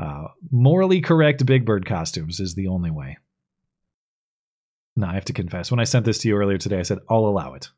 Uh, 0.00 0.24
morally 0.50 1.00
correct 1.00 1.46
Big 1.46 1.64
Bird 1.64 1.86
costumes 1.86 2.40
is 2.40 2.54
the 2.56 2.66
only 2.66 2.90
way. 2.90 3.18
No, 4.96 5.06
I 5.08 5.14
have 5.14 5.24
to 5.26 5.32
confess. 5.32 5.70
When 5.70 5.80
I 5.80 5.84
sent 5.84 6.04
this 6.04 6.18
to 6.18 6.28
you 6.28 6.36
earlier 6.36 6.58
today, 6.58 6.78
I 6.78 6.82
said 6.82 6.98
I'll 7.10 7.26
allow 7.26 7.54
it. 7.54 7.68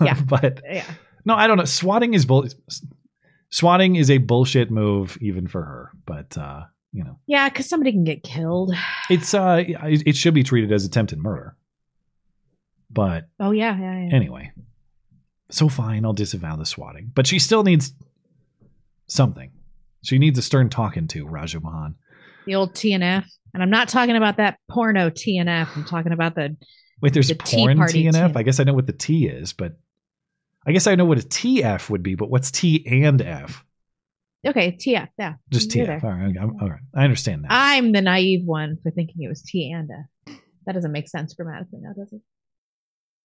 Yeah. 0.00 0.18
but 0.28 0.60
Yeah. 0.68 0.84
no, 1.24 1.34
I 1.34 1.46
don't 1.46 1.56
know. 1.58 1.64
Swatting 1.64 2.14
is 2.14 2.26
bull. 2.26 2.46
Swatting 3.50 3.96
is 3.96 4.10
a 4.10 4.18
bullshit 4.18 4.70
move, 4.70 5.16
even 5.20 5.46
for 5.46 5.62
her. 5.62 5.90
But 6.06 6.36
uh, 6.36 6.64
you 6.92 7.02
know, 7.04 7.18
Yeah, 7.26 7.48
because 7.48 7.68
somebody 7.68 7.92
can 7.92 8.04
get 8.04 8.22
killed. 8.22 8.74
it's 9.10 9.32
uh, 9.34 9.64
it 9.66 10.02
it 10.06 10.16
should 10.16 10.34
be 10.34 10.42
treated 10.42 10.70
as 10.72 10.84
attempted 10.84 11.18
murder. 11.18 11.56
But 12.90 13.28
Oh 13.40 13.50
yeah, 13.50 13.76
yeah, 13.78 14.04
yeah. 14.08 14.14
anyway, 14.14 14.52
so 15.50 15.68
fine, 15.68 16.04
I'll 16.04 16.12
disavow 16.12 16.56
the 16.56 16.66
swatting. 16.66 17.10
But 17.14 17.26
she 17.26 17.38
still 17.38 17.62
needs 17.64 17.92
something. 19.06 19.50
She 20.02 20.18
needs 20.18 20.38
a 20.38 20.42
stern 20.42 20.68
talking 20.68 21.08
to 21.08 21.26
Raja 21.26 21.60
Mahan. 21.60 21.96
The 22.46 22.54
old 22.54 22.74
TNF. 22.74 23.26
And 23.54 23.62
I'm 23.62 23.70
not 23.70 23.88
talking 23.88 24.16
about 24.16 24.36
that 24.38 24.58
porno 24.70 25.10
TNF. 25.10 25.68
I'm 25.76 25.84
talking 25.84 26.12
about 26.12 26.34
the 26.34 26.56
Wait, 27.00 27.12
there's 27.12 27.28
the 27.28 27.34
porn 27.34 27.78
TNF. 27.78 28.32
too. 28.32 28.38
I 28.38 28.42
guess 28.42 28.60
I 28.60 28.64
know 28.64 28.74
what 28.74 28.86
the 28.86 28.92
T 28.92 29.26
is, 29.26 29.52
but 29.52 29.78
I 30.66 30.72
guess 30.72 30.86
I 30.86 30.94
know 30.94 31.04
what 31.04 31.18
a 31.18 31.26
TF 31.26 31.90
would 31.90 32.02
be. 32.02 32.14
But 32.14 32.30
what's 32.30 32.50
T 32.50 32.84
and 33.02 33.20
F? 33.22 33.64
Okay, 34.46 34.72
TF, 34.72 35.08
yeah. 35.18 35.34
Just 35.50 35.70
TF. 35.70 35.86
there. 35.86 36.00
All 36.04 36.10
right, 36.10 36.36
I'm- 36.38 36.56
all 36.60 36.68
right. 36.70 36.80
I 36.94 37.04
understand 37.04 37.44
that. 37.44 37.48
I'm 37.50 37.92
the 37.92 38.02
naive 38.02 38.44
one 38.44 38.76
for 38.82 38.90
thinking 38.90 39.22
it 39.22 39.28
was 39.28 39.42
T 39.42 39.70
and 39.72 39.90
F. 39.90 40.36
That 40.66 40.72
doesn't 40.72 40.92
make 40.92 41.08
sense 41.08 41.32
grammatically 41.34 41.78
now, 41.82 41.92
does 41.94 42.12
it? 42.12 42.20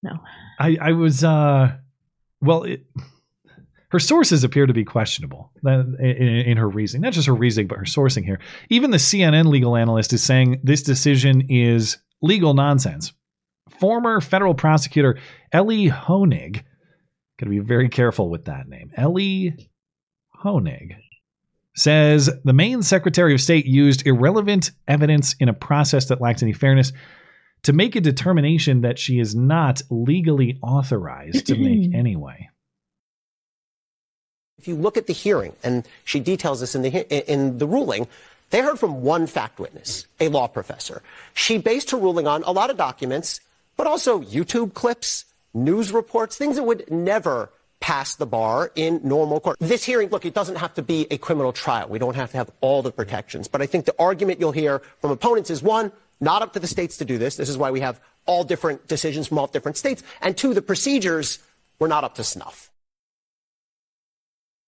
No. 0.04 0.12
I, 0.60 0.78
I 0.80 0.92
was 0.94 1.24
uh 1.26 1.76
well 2.42 2.64
it, 2.64 2.86
her 3.90 4.00
sources 4.00 4.44
appear 4.44 4.66
to 4.66 4.74
be 4.74 4.86
questionable 4.86 5.52
uh, 5.66 5.80
in, 6.00 6.28
in 6.28 6.58
her 6.58 6.70
reasoning. 6.70 7.02
Not 7.02 7.14
just 7.14 7.28
her 7.28 7.36
reasoning 7.36 7.68
but 7.68 7.78
her 7.78 7.86
sourcing 7.86 8.24
here. 8.24 8.40
Even 8.70 8.92
the 8.92 8.98
cnn 8.98 9.48
legal 9.48 9.76
analyst 9.76 10.14
is 10.14 10.24
saying 10.24 10.60
this 10.64 10.82
decision 10.82 11.48
is 11.50 11.98
legal 12.22 12.54
nonsense. 12.54 13.14
Former 13.80 14.22
federal 14.22 14.54
prosecutor 14.54 15.20
Elie 15.52 15.90
Honig 15.90 16.64
got 17.38 17.46
to 17.46 17.50
be 17.50 17.60
very 17.60 17.90
careful 17.90 18.30
with 18.30 18.46
that 18.46 18.68
name 18.68 18.92
Elie 18.98 19.70
Honig 20.44 20.96
says 21.76 22.30
the 22.44 22.54
Maine 22.54 22.82
Secretary 22.82 23.34
of 23.34 23.42
State 23.42 23.66
used 23.66 24.06
irrelevant 24.06 24.72
evidence 24.88 25.36
in 25.40 25.48
a 25.48 25.54
process 25.54 26.08
that 26.08 26.20
lacked 26.20 26.44
any 26.44 26.52
fairness 26.52 26.92
to 27.64 27.74
make 27.74 27.96
a 27.96 28.02
determination 28.02 28.82
that 28.82 29.00
she 29.00 29.20
is 29.20 29.36
not 29.36 29.82
legally 29.90 30.60
authorized 30.62 31.48
to 31.48 31.58
make 31.58 31.94
anyway. 31.94 32.50
If 34.60 34.68
you 34.68 34.76
look 34.76 34.98
at 34.98 35.08
the 35.08 35.14
hearing, 35.14 35.54
and 35.64 35.88
she 36.04 36.20
details 36.20 36.60
this 36.60 36.76
in 36.76 36.82
the 36.82 37.32
in 37.32 37.58
the 37.58 37.66
ruling, 37.66 38.08
they 38.52 38.62
heard 38.62 38.80
from 38.80 39.02
one 39.02 39.26
fact 39.26 39.60
witness, 39.60 40.06
a 40.20 40.28
law 40.28 40.48
professor. 40.48 41.02
She 41.34 41.58
based 41.58 41.92
her 41.92 41.98
ruling 41.98 42.28
on 42.28 42.44
a 42.44 42.52
lot 42.52 42.70
of 42.70 42.78
documents 42.78 43.42
but 43.80 43.88
also 43.88 44.20
YouTube 44.20 44.74
clips, 44.74 45.24
news 45.54 45.94
reports, 45.94 46.36
things 46.36 46.58
that 46.58 46.64
would 46.64 46.92
never 46.92 47.50
pass 47.80 48.16
the 48.16 48.26
bar 48.26 48.74
in 48.76 49.00
normal 49.06 49.40
court. 49.40 49.56
This 49.58 49.86
hearing, 49.86 50.10
look, 50.10 50.26
it 50.26 50.34
doesn't 50.34 50.58
have 50.58 50.74
to 50.74 50.82
be 50.82 51.08
a 51.10 51.18
criminal 51.18 51.54
trial. 51.54 51.88
We 51.88 51.98
don't 51.98 52.18
have 52.18 52.32
to 52.32 52.38
have 52.38 52.52
all 52.60 52.82
the 52.82 52.92
protections. 52.92 53.48
But 53.48 53.62
I 53.62 53.68
think 53.68 53.86
the 53.86 53.96
argument 53.98 54.42
you'll 54.42 54.52
hear 54.52 54.80
from 55.00 55.12
opponents 55.12 55.50
is 55.50 55.64
one, 55.64 55.94
not 56.20 56.42
up 56.42 56.52
to 56.54 56.60
the 56.60 56.68
states 56.68 56.98
to 56.98 57.06
do 57.06 57.18
this. 57.18 57.38
This 57.38 57.48
is 57.48 57.58
why 57.58 57.72
we 57.72 57.80
have 57.80 58.02
all 58.26 58.44
different 58.44 58.86
decisions 58.90 59.28
from 59.28 59.40
all 59.40 59.48
different 59.48 59.78
states. 59.78 60.04
And 60.20 60.36
two, 60.36 60.54
the 60.54 60.62
procedures 60.62 61.40
were 61.80 61.88
not 61.88 62.04
up 62.04 62.16
to 62.16 62.24
snuff. 62.26 62.70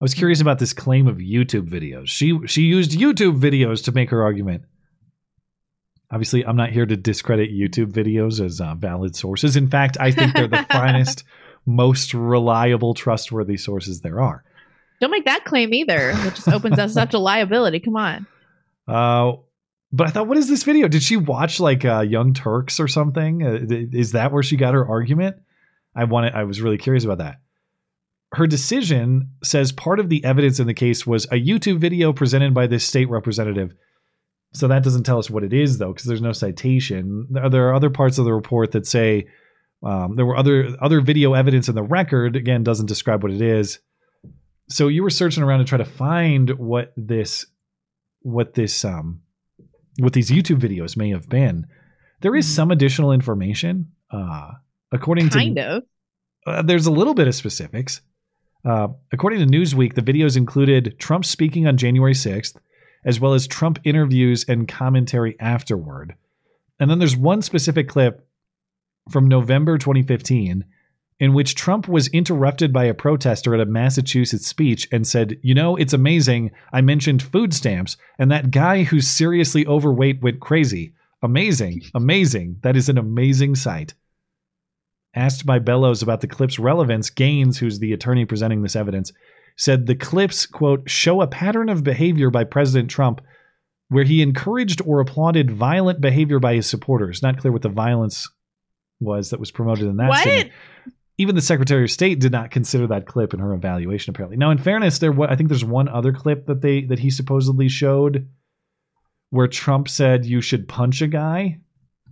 I 0.01 0.03
was 0.03 0.15
curious 0.15 0.41
about 0.41 0.57
this 0.57 0.73
claim 0.73 1.07
of 1.07 1.17
YouTube 1.17 1.69
videos. 1.69 2.07
She 2.07 2.39
she 2.47 2.63
used 2.63 2.91
YouTube 2.91 3.39
videos 3.39 3.83
to 3.83 3.91
make 3.91 4.09
her 4.09 4.23
argument. 4.23 4.63
Obviously, 6.09 6.43
I'm 6.43 6.55
not 6.55 6.71
here 6.71 6.87
to 6.87 6.97
discredit 6.97 7.51
YouTube 7.51 7.91
videos 7.91 8.43
as 8.43 8.59
uh, 8.59 8.73
valid 8.73 9.15
sources. 9.15 9.55
In 9.55 9.69
fact, 9.69 9.97
I 9.99 10.11
think 10.11 10.33
they're 10.33 10.47
the 10.47 10.65
finest, 10.71 11.23
most 11.67 12.15
reliable, 12.15 12.95
trustworthy 12.95 13.57
sources 13.57 14.01
there 14.01 14.19
are. 14.19 14.43
Don't 14.99 15.11
make 15.11 15.25
that 15.25 15.45
claim 15.45 15.71
either. 15.71 16.09
It 16.09 16.33
just 16.33 16.49
opens 16.49 16.79
us 16.79 16.97
up 16.97 17.11
to 17.11 17.19
liability. 17.19 17.79
Come 17.79 17.95
on. 17.95 18.27
Uh, 18.87 19.33
but 19.93 20.07
I 20.07 20.09
thought, 20.09 20.27
what 20.27 20.37
is 20.37 20.49
this 20.49 20.63
video? 20.63 20.87
Did 20.89 21.03
she 21.03 21.15
watch 21.15 21.61
like 21.61 21.85
uh, 21.85 22.01
Young 22.01 22.33
Turks 22.33 22.79
or 22.79 22.89
something? 22.89 23.43
Uh, 23.45 23.59
is 23.69 24.13
that 24.13 24.33
where 24.33 24.43
she 24.43 24.57
got 24.57 24.73
her 24.73 24.85
argument? 24.85 25.37
I 25.95 26.05
wanted. 26.05 26.33
I 26.33 26.43
was 26.43 26.61
really 26.61 26.79
curious 26.79 27.05
about 27.05 27.19
that. 27.19 27.37
Her 28.33 28.47
decision 28.47 29.31
says 29.43 29.71
part 29.71 29.99
of 29.99 30.09
the 30.09 30.23
evidence 30.23 30.59
in 30.59 30.67
the 30.67 30.73
case 30.73 31.05
was 31.05 31.25
a 31.25 31.35
YouTube 31.35 31.79
video 31.79 32.13
presented 32.13 32.53
by 32.53 32.67
this 32.67 32.85
state 32.85 33.09
representative. 33.09 33.73
So 34.53 34.67
that 34.67 34.83
doesn't 34.83 35.03
tell 35.03 35.19
us 35.19 35.29
what 35.29 35.43
it 35.43 35.53
is, 35.53 35.77
though, 35.77 35.93
because 35.93 36.05
there's 36.05 36.21
no 36.21 36.31
citation. 36.31 37.27
There 37.29 37.69
are 37.69 37.73
other 37.73 37.89
parts 37.89 38.17
of 38.17 38.25
the 38.25 38.33
report 38.33 38.71
that 38.71 38.87
say 38.87 39.27
um, 39.83 40.15
there 40.15 40.25
were 40.25 40.37
other 40.37 40.75
other 40.81 41.01
video 41.01 41.33
evidence 41.33 41.67
in 41.67 41.75
the 41.75 41.83
record. 41.83 42.35
Again, 42.35 42.63
doesn't 42.63 42.85
describe 42.85 43.23
what 43.23 43.31
it 43.31 43.41
is. 43.41 43.79
So 44.69 44.87
you 44.87 45.03
were 45.03 45.09
searching 45.09 45.43
around 45.43 45.59
to 45.59 45.65
try 45.65 45.77
to 45.77 45.85
find 45.85 46.51
what 46.51 46.93
this 46.95 47.45
what 48.21 48.53
this 48.53 48.85
um 48.85 49.21
what 49.99 50.13
these 50.13 50.29
YouTube 50.29 50.59
videos 50.59 50.95
may 50.95 51.09
have 51.09 51.27
been. 51.27 51.67
There 52.21 52.35
is 52.35 52.47
some 52.47 52.71
additional 52.71 53.11
information. 53.11 53.91
Uh, 54.09 54.51
according 54.91 55.29
kind 55.29 55.55
to 55.55 55.61
kind 55.63 55.77
of. 55.77 55.83
uh, 56.45 56.61
there's 56.61 56.85
a 56.85 56.91
little 56.91 57.13
bit 57.13 57.27
of 57.27 57.35
specifics. 57.35 58.01
Uh, 58.63 58.89
according 59.11 59.39
to 59.39 59.45
Newsweek, 59.45 59.95
the 59.95 60.01
videos 60.01 60.37
included 60.37 60.95
Trump 60.99 61.25
speaking 61.25 61.67
on 61.67 61.77
January 61.77 62.13
6th, 62.13 62.57
as 63.03 63.19
well 63.19 63.33
as 63.33 63.47
Trump 63.47 63.79
interviews 63.83 64.45
and 64.47 64.67
commentary 64.67 65.39
afterward. 65.39 66.15
And 66.79 66.89
then 66.89 66.99
there's 66.99 67.15
one 67.15 67.41
specific 67.41 67.87
clip 67.87 68.27
from 69.09 69.27
November 69.27 69.77
2015 69.77 70.65
in 71.21 71.33
which 71.33 71.53
Trump 71.53 71.87
was 71.87 72.07
interrupted 72.07 72.73
by 72.73 72.85
a 72.85 72.95
protester 72.95 73.53
at 73.53 73.61
a 73.61 73.65
Massachusetts 73.65 74.47
speech 74.47 74.87
and 74.91 75.05
said, 75.05 75.37
You 75.43 75.53
know, 75.53 75.75
it's 75.75 75.93
amazing. 75.93 76.49
I 76.73 76.81
mentioned 76.81 77.21
food 77.21 77.53
stamps, 77.53 77.95
and 78.17 78.31
that 78.31 78.49
guy 78.49 78.83
who's 78.83 79.07
seriously 79.07 79.65
overweight 79.67 80.23
went 80.23 80.39
crazy. 80.39 80.93
Amazing. 81.21 81.83
Amazing. 81.93 82.57
That 82.63 82.75
is 82.75 82.89
an 82.89 82.97
amazing 82.97 83.53
sight. 83.53 83.93
Asked 85.13 85.45
by 85.45 85.59
Bellows 85.59 86.01
about 86.01 86.21
the 86.21 86.27
clip's 86.27 86.57
relevance, 86.57 87.09
Gaines, 87.09 87.57
who's 87.57 87.79
the 87.79 87.93
attorney 87.93 88.25
presenting 88.25 88.61
this 88.61 88.75
evidence, 88.75 89.11
said 89.57 89.85
the 89.85 89.95
clips, 89.95 90.45
quote, 90.45 90.89
show 90.89 91.21
a 91.21 91.27
pattern 91.27 91.69
of 91.69 91.83
behavior 91.83 92.29
by 92.29 92.43
President 92.43 92.89
Trump 92.89 93.21
where 93.89 94.05
he 94.05 94.21
encouraged 94.21 94.81
or 94.85 95.01
applauded 95.01 95.51
violent 95.51 95.99
behavior 95.99 96.39
by 96.39 96.55
his 96.55 96.65
supporters. 96.65 97.21
Not 97.21 97.37
clear 97.37 97.51
what 97.51 97.61
the 97.61 97.67
violence 97.67 98.29
was 99.01 99.31
that 99.31 99.39
was 99.39 99.51
promoted 99.51 99.85
in 99.85 99.97
that 99.97 100.07
What? 100.07 100.21
statement. 100.21 100.53
Even 101.17 101.35
the 101.35 101.41
Secretary 101.41 101.83
of 101.83 101.91
State 101.91 102.19
did 102.21 102.31
not 102.31 102.51
consider 102.51 102.87
that 102.87 103.05
clip 103.05 103.33
in 103.33 103.41
her 103.41 103.53
evaluation. 103.53 104.11
Apparently, 104.11 104.37
now 104.37 104.49
in 104.49 104.57
fairness, 104.57 104.99
there 104.99 105.13
I 105.23 105.35
think 105.35 105.49
there's 105.49 105.65
one 105.65 105.89
other 105.89 106.13
clip 106.13 106.45
that 106.45 106.61
they 106.61 106.85
that 106.85 106.99
he 106.99 107.09
supposedly 107.09 107.67
showed 107.67 108.29
where 109.29 109.47
Trump 109.47 109.89
said 109.89 110.25
you 110.25 110.41
should 110.41 110.69
punch 110.69 111.01
a 111.01 111.07
guy, 111.07 111.59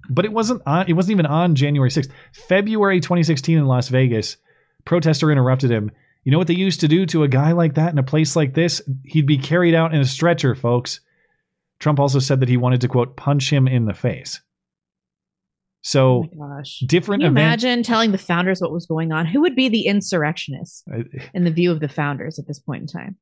but 0.09 0.25
it 0.25 0.31
wasn't 0.33 0.61
on. 0.65 0.85
It 0.87 0.93
wasn't 0.93 1.11
even 1.11 1.25
on 1.25 1.55
January 1.55 1.89
6th. 1.89 2.09
February 2.33 2.99
2016 2.99 3.57
in 3.57 3.65
Las 3.65 3.89
Vegas, 3.89 4.37
protester 4.85 5.31
interrupted 5.31 5.71
him. 5.71 5.91
You 6.23 6.31
know 6.31 6.37
what 6.37 6.47
they 6.47 6.55
used 6.55 6.81
to 6.81 6.87
do 6.87 7.05
to 7.07 7.23
a 7.23 7.27
guy 7.27 7.53
like 7.53 7.75
that 7.75 7.91
in 7.91 7.97
a 7.97 8.03
place 8.03 8.35
like 8.35 8.53
this? 8.53 8.81
He'd 9.05 9.25
be 9.25 9.37
carried 9.37 9.73
out 9.73 9.93
in 9.93 10.01
a 10.01 10.05
stretcher, 10.05 10.53
folks. 10.55 10.99
Trump 11.79 11.99
also 11.99 12.19
said 12.19 12.41
that 12.41 12.49
he 12.49 12.57
wanted 12.57 12.81
to 12.81 12.87
quote 12.89 13.15
punch 13.15 13.51
him 13.51 13.67
in 13.67 13.85
the 13.85 13.93
face. 13.93 14.41
So 15.81 16.25
oh 16.33 16.47
Gosh. 16.57 16.79
different 16.85 17.21
Can 17.21 17.31
you 17.33 17.39
event- 17.39 17.63
imagine 17.63 17.83
telling 17.83 18.11
the 18.11 18.17
founders 18.17 18.59
what 18.59 18.73
was 18.73 18.85
going 18.85 19.13
on? 19.13 19.25
Who 19.25 19.39
would 19.41 19.55
be 19.55 19.69
the 19.69 19.85
insurrectionists 19.85 20.83
in 21.33 21.45
the 21.45 21.51
view 21.51 21.71
of 21.71 21.79
the 21.79 21.87
founders 21.87 22.37
at 22.37 22.47
this 22.47 22.59
point 22.59 22.81
in 22.81 22.87
time? 22.87 23.15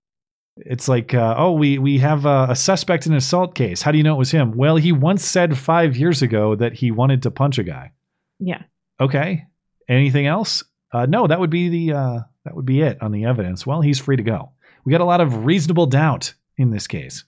It's 0.65 0.87
like, 0.87 1.13
uh, 1.13 1.35
oh, 1.37 1.51
we 1.51 1.77
we 1.77 1.99
have 1.99 2.25
a, 2.25 2.47
a 2.49 2.55
suspect 2.55 3.05
in 3.05 3.11
an 3.13 3.17
assault 3.17 3.55
case. 3.55 3.81
How 3.81 3.91
do 3.91 3.97
you 3.97 4.03
know 4.03 4.15
it 4.15 4.19
was 4.19 4.31
him? 4.31 4.55
Well, 4.55 4.75
he 4.75 4.91
once 4.91 5.23
said 5.23 5.57
five 5.57 5.95
years 5.95 6.21
ago 6.21 6.55
that 6.55 6.73
he 6.73 6.91
wanted 6.91 7.23
to 7.23 7.31
punch 7.31 7.57
a 7.57 7.63
guy. 7.63 7.91
Yeah. 8.39 8.63
Okay. 8.99 9.45
Anything 9.87 10.27
else? 10.27 10.63
Uh, 10.91 11.05
no, 11.05 11.27
that 11.27 11.39
would 11.39 11.49
be 11.49 11.69
the 11.69 11.93
uh, 11.93 12.19
that 12.45 12.55
would 12.55 12.65
be 12.65 12.81
it 12.81 13.01
on 13.01 13.11
the 13.11 13.25
evidence. 13.25 13.65
Well, 13.65 13.81
he's 13.81 13.99
free 13.99 14.17
to 14.17 14.23
go. 14.23 14.51
We 14.85 14.91
got 14.91 15.01
a 15.01 15.05
lot 15.05 15.21
of 15.21 15.45
reasonable 15.45 15.85
doubt 15.85 16.33
in 16.57 16.71
this 16.71 16.87
case. 16.87 17.25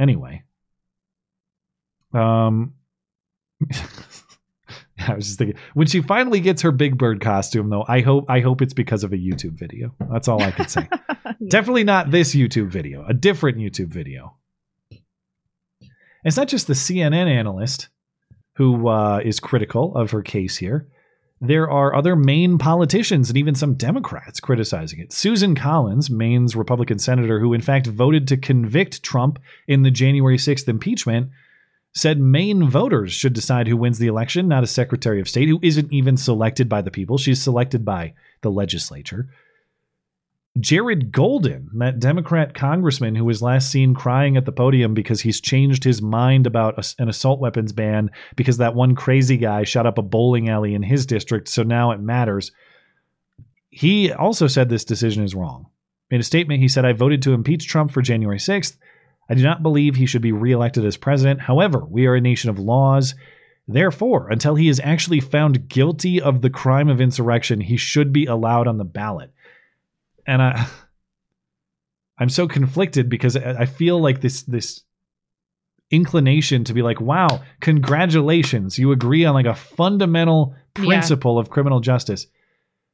Anyway, 0.00 0.42
um, 2.14 2.74
I 5.08 5.14
was 5.14 5.26
just 5.26 5.38
thinking 5.38 5.56
when 5.74 5.86
she 5.86 6.00
finally 6.00 6.40
gets 6.40 6.62
her 6.62 6.72
Big 6.72 6.98
Bird 6.98 7.20
costume, 7.20 7.70
though. 7.70 7.84
I 7.88 8.00
hope 8.00 8.26
I 8.28 8.40
hope 8.40 8.62
it's 8.62 8.74
because 8.74 9.04
of 9.04 9.12
a 9.12 9.16
YouTube 9.16 9.58
video. 9.58 9.94
That's 10.10 10.28
all 10.28 10.42
I 10.42 10.50
could 10.50 10.70
say. 10.70 10.88
Definitely 11.48 11.84
not 11.84 12.10
this 12.10 12.34
YouTube 12.34 12.68
video. 12.68 13.04
A 13.06 13.14
different 13.14 13.58
YouTube 13.58 13.88
video. 13.88 14.36
It's 16.24 16.36
not 16.36 16.48
just 16.48 16.66
the 16.66 16.74
CNN 16.74 17.26
analyst 17.26 17.88
who 18.56 18.88
uh, 18.88 19.20
is 19.24 19.40
critical 19.40 19.96
of 19.96 20.10
her 20.12 20.22
case 20.22 20.56
here. 20.56 20.86
There 21.40 21.68
are 21.68 21.96
other 21.96 22.14
Maine 22.14 22.58
politicians 22.58 23.28
and 23.28 23.36
even 23.36 23.56
some 23.56 23.74
Democrats 23.74 24.38
criticizing 24.38 25.00
it. 25.00 25.12
Susan 25.12 25.56
Collins, 25.56 26.08
Maine's 26.08 26.54
Republican 26.54 27.00
senator, 27.00 27.40
who 27.40 27.52
in 27.52 27.60
fact 27.60 27.88
voted 27.88 28.28
to 28.28 28.36
convict 28.36 29.02
Trump 29.02 29.40
in 29.66 29.82
the 29.82 29.90
January 29.90 30.36
6th 30.36 30.68
impeachment, 30.68 31.30
said 31.94 32.18
Maine 32.18 32.68
voters 32.68 33.12
should 33.12 33.32
decide 33.32 33.68
who 33.68 33.76
wins 33.76 33.98
the 33.98 34.06
election, 34.06 34.48
not 34.48 34.64
a 34.64 34.68
Secretary 34.68 35.20
of 35.20 35.28
State 35.28 35.48
who 35.48 35.60
isn't 35.62 35.92
even 35.92 36.16
selected 36.16 36.68
by 36.68 36.80
the 36.80 36.90
people. 36.90 37.18
She's 37.18 37.42
selected 37.42 37.84
by 37.84 38.14
the 38.40 38.50
legislature. 38.50 39.28
Jared 40.58 41.12
Golden, 41.12 41.70
that 41.74 41.98
Democrat 41.98 42.54
congressman 42.54 43.14
who 43.14 43.24
was 43.24 43.40
last 43.40 43.70
seen 43.70 43.94
crying 43.94 44.36
at 44.36 44.44
the 44.44 44.52
podium 44.52 44.92
because 44.92 45.22
he's 45.22 45.40
changed 45.40 45.82
his 45.82 46.02
mind 46.02 46.46
about 46.46 46.94
an 46.98 47.08
assault 47.08 47.40
weapons 47.40 47.72
ban 47.72 48.10
because 48.36 48.58
that 48.58 48.74
one 48.74 48.94
crazy 48.94 49.38
guy 49.38 49.64
shot 49.64 49.86
up 49.86 49.96
a 49.96 50.02
bowling 50.02 50.50
alley 50.50 50.74
in 50.74 50.82
his 50.82 51.06
district, 51.06 51.48
so 51.48 51.62
now 51.62 51.90
it 51.90 52.00
matters. 52.00 52.52
He 53.70 54.12
also 54.12 54.46
said 54.46 54.68
this 54.68 54.84
decision 54.84 55.24
is 55.24 55.34
wrong. 55.34 55.66
In 56.10 56.20
a 56.20 56.24
statement, 56.24 56.60
he 56.60 56.68
said, 56.68 56.84
I 56.84 56.92
voted 56.92 57.22
to 57.22 57.32
impeach 57.32 57.66
Trump 57.66 57.90
for 57.90 58.02
January 58.02 58.36
6th. 58.38 58.76
I 59.28 59.34
do 59.34 59.42
not 59.42 59.62
believe 59.62 59.94
he 59.96 60.06
should 60.06 60.22
be 60.22 60.32
reelected 60.32 60.84
as 60.84 60.96
president. 60.96 61.40
However, 61.40 61.84
we 61.88 62.06
are 62.06 62.14
a 62.14 62.20
nation 62.20 62.50
of 62.50 62.58
laws. 62.58 63.14
Therefore, 63.68 64.28
until 64.30 64.56
he 64.56 64.68
is 64.68 64.80
actually 64.82 65.20
found 65.20 65.68
guilty 65.68 66.20
of 66.20 66.42
the 66.42 66.50
crime 66.50 66.88
of 66.88 67.00
insurrection, 67.00 67.60
he 67.60 67.76
should 67.76 68.12
be 68.12 68.26
allowed 68.26 68.66
on 68.66 68.78
the 68.78 68.84
ballot 68.84 69.32
and 70.26 70.42
I 70.42 70.66
I'm 72.18 72.28
so 72.28 72.46
conflicted 72.46 73.08
because 73.08 73.36
I 73.36 73.64
feel 73.66 74.00
like 74.00 74.20
this 74.20 74.42
this 74.42 74.82
inclination 75.90 76.64
to 76.64 76.72
be 76.74 76.82
like, 76.82 77.00
wow, 77.00 77.40
congratulations, 77.60 78.78
you 78.78 78.92
agree 78.92 79.24
on 79.24 79.34
like 79.34 79.46
a 79.46 79.54
fundamental 79.54 80.54
Yeah. 80.78 80.84
principle 80.86 81.38
of 81.38 81.50
criminal 81.50 81.80
justice. 81.80 82.26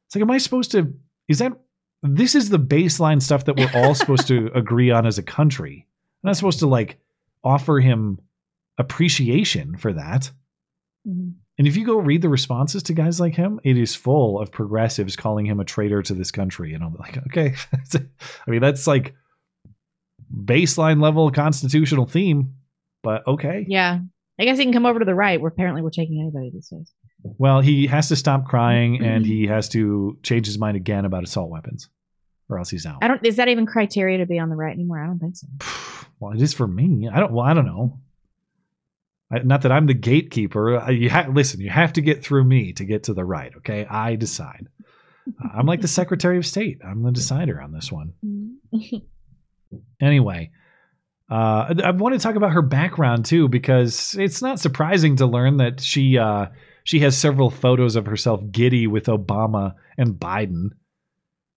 It's 0.07 0.15
like, 0.15 0.21
am 0.23 0.31
I 0.31 0.37
supposed 0.37 0.71
to? 0.71 0.93
Is 1.27 1.39
that 1.39 1.53
this 2.01 2.33
is 2.33 2.49
the 2.49 2.59
baseline 2.59 3.21
stuff 3.21 3.45
that 3.45 3.57
we're 3.57 3.71
all 3.75 3.93
supposed 3.93 4.27
to 4.29 4.49
agree 4.55 4.89
on 4.89 5.05
as 5.05 5.17
a 5.17 5.23
country? 5.23 5.85
I'm 6.23 6.29
not 6.29 6.37
supposed 6.37 6.59
to 6.59 6.67
like 6.67 6.99
offer 7.43 7.79
him 7.79 8.19
appreciation 8.77 9.77
for 9.77 9.93
that. 9.93 10.31
Mm-hmm. 11.07 11.29
And 11.57 11.67
if 11.67 11.75
you 11.75 11.85
go 11.85 11.97
read 11.97 12.21
the 12.21 12.29
responses 12.29 12.83
to 12.83 12.93
guys 12.93 13.19
like 13.19 13.35
him, 13.35 13.59
it 13.65 13.77
is 13.77 13.93
full 13.93 14.39
of 14.39 14.51
progressives 14.51 15.17
calling 15.17 15.45
him 15.45 15.59
a 15.59 15.65
traitor 15.65 16.01
to 16.03 16.13
this 16.13 16.31
country. 16.31 16.73
And 16.73 16.83
I'm 16.83 16.95
like, 16.95 17.17
okay. 17.27 17.55
I 18.47 18.49
mean, 18.49 18.61
that's 18.61 18.87
like 18.87 19.13
baseline 20.33 21.01
level 21.01 21.29
constitutional 21.31 22.05
theme, 22.05 22.55
but 23.03 23.27
okay. 23.27 23.65
Yeah. 23.67 23.99
I 24.39 24.45
guess 24.45 24.57
he 24.57 24.63
can 24.63 24.71
come 24.71 24.85
over 24.85 24.99
to 24.99 25.05
the 25.05 25.15
right 25.15 25.41
where 25.41 25.49
apparently 25.49 25.81
we're 25.81 25.89
taking 25.89 26.21
anybody 26.21 26.49
these 26.53 26.69
days. 26.69 26.93
Well, 27.23 27.59
he 27.59 27.87
has 27.87 28.07
to 28.07 28.15
stop 28.15 28.45
crying 28.45 29.03
and 29.03 29.25
mm-hmm. 29.25 29.33
he 29.33 29.47
has 29.47 29.67
to 29.69 30.17
change 30.23 30.45
his 30.45 30.57
mind 30.57 30.77
again 30.77 31.03
about 31.03 31.25
assault 31.25 31.49
weapons 31.49 31.89
or 32.49 32.57
else 32.57 32.69
he's 32.69 32.85
out. 32.85 32.97
I 33.01 33.07
don't 33.07 33.25
is 33.25 33.37
that 33.37 33.47
even 33.47 33.65
criteria 33.65 34.17
to 34.19 34.25
be 34.25 34.39
on 34.39 34.49
the 34.49 34.55
right 34.55 34.73
anymore? 34.73 35.01
I 35.01 35.07
don't 35.07 35.19
think 35.19 35.35
so. 35.35 35.47
Well, 36.21 36.33
it 36.33 36.41
is 36.41 36.53
for 36.53 36.67
me. 36.67 37.07
I 37.07 37.21
don't, 37.21 37.31
well, 37.31 37.45
I 37.45 37.53
don't 37.53 37.65
know. 37.65 37.97
I, 39.31 39.39
not 39.39 39.61
that 39.61 39.71
I'm 39.71 39.85
the 39.85 39.93
gatekeeper. 39.93 40.77
I, 40.77 40.89
you 40.89 41.09
ha- 41.09 41.29
listen, 41.31 41.61
you 41.61 41.69
have 41.69 41.93
to 41.93 42.01
get 42.01 42.21
through 42.21 42.43
me 42.43 42.73
to 42.73 42.83
get 42.83 43.03
to 43.03 43.13
the 43.13 43.23
right. 43.23 43.53
Okay, 43.59 43.85
I 43.85 44.17
decide. 44.17 44.67
I'm 45.55 45.65
like 45.65 45.79
the 45.79 45.87
Secretary 45.87 46.37
of 46.37 46.45
State. 46.45 46.79
I'm 46.85 47.03
the 47.03 47.13
decider 47.13 47.61
on 47.61 47.71
this 47.71 47.89
one. 47.89 48.13
Anyway, 50.01 50.49
uh, 51.29 51.75
I 51.83 51.91
want 51.91 52.13
to 52.15 52.19
talk 52.19 52.35
about 52.35 52.53
her 52.53 52.61
background 52.61 53.25
too 53.25 53.47
because 53.47 54.15
it's 54.17 54.41
not 54.41 54.59
surprising 54.59 55.17
to 55.17 55.27
learn 55.27 55.57
that 55.57 55.79
she 55.81 56.17
uh, 56.17 56.47
she 56.83 57.01
has 57.01 57.15
several 57.15 57.49
photos 57.49 57.95
of 57.95 58.07
herself 58.07 58.41
giddy 58.51 58.87
with 58.87 59.05
Obama 59.05 59.75
and 59.97 60.15
Biden. 60.15 60.69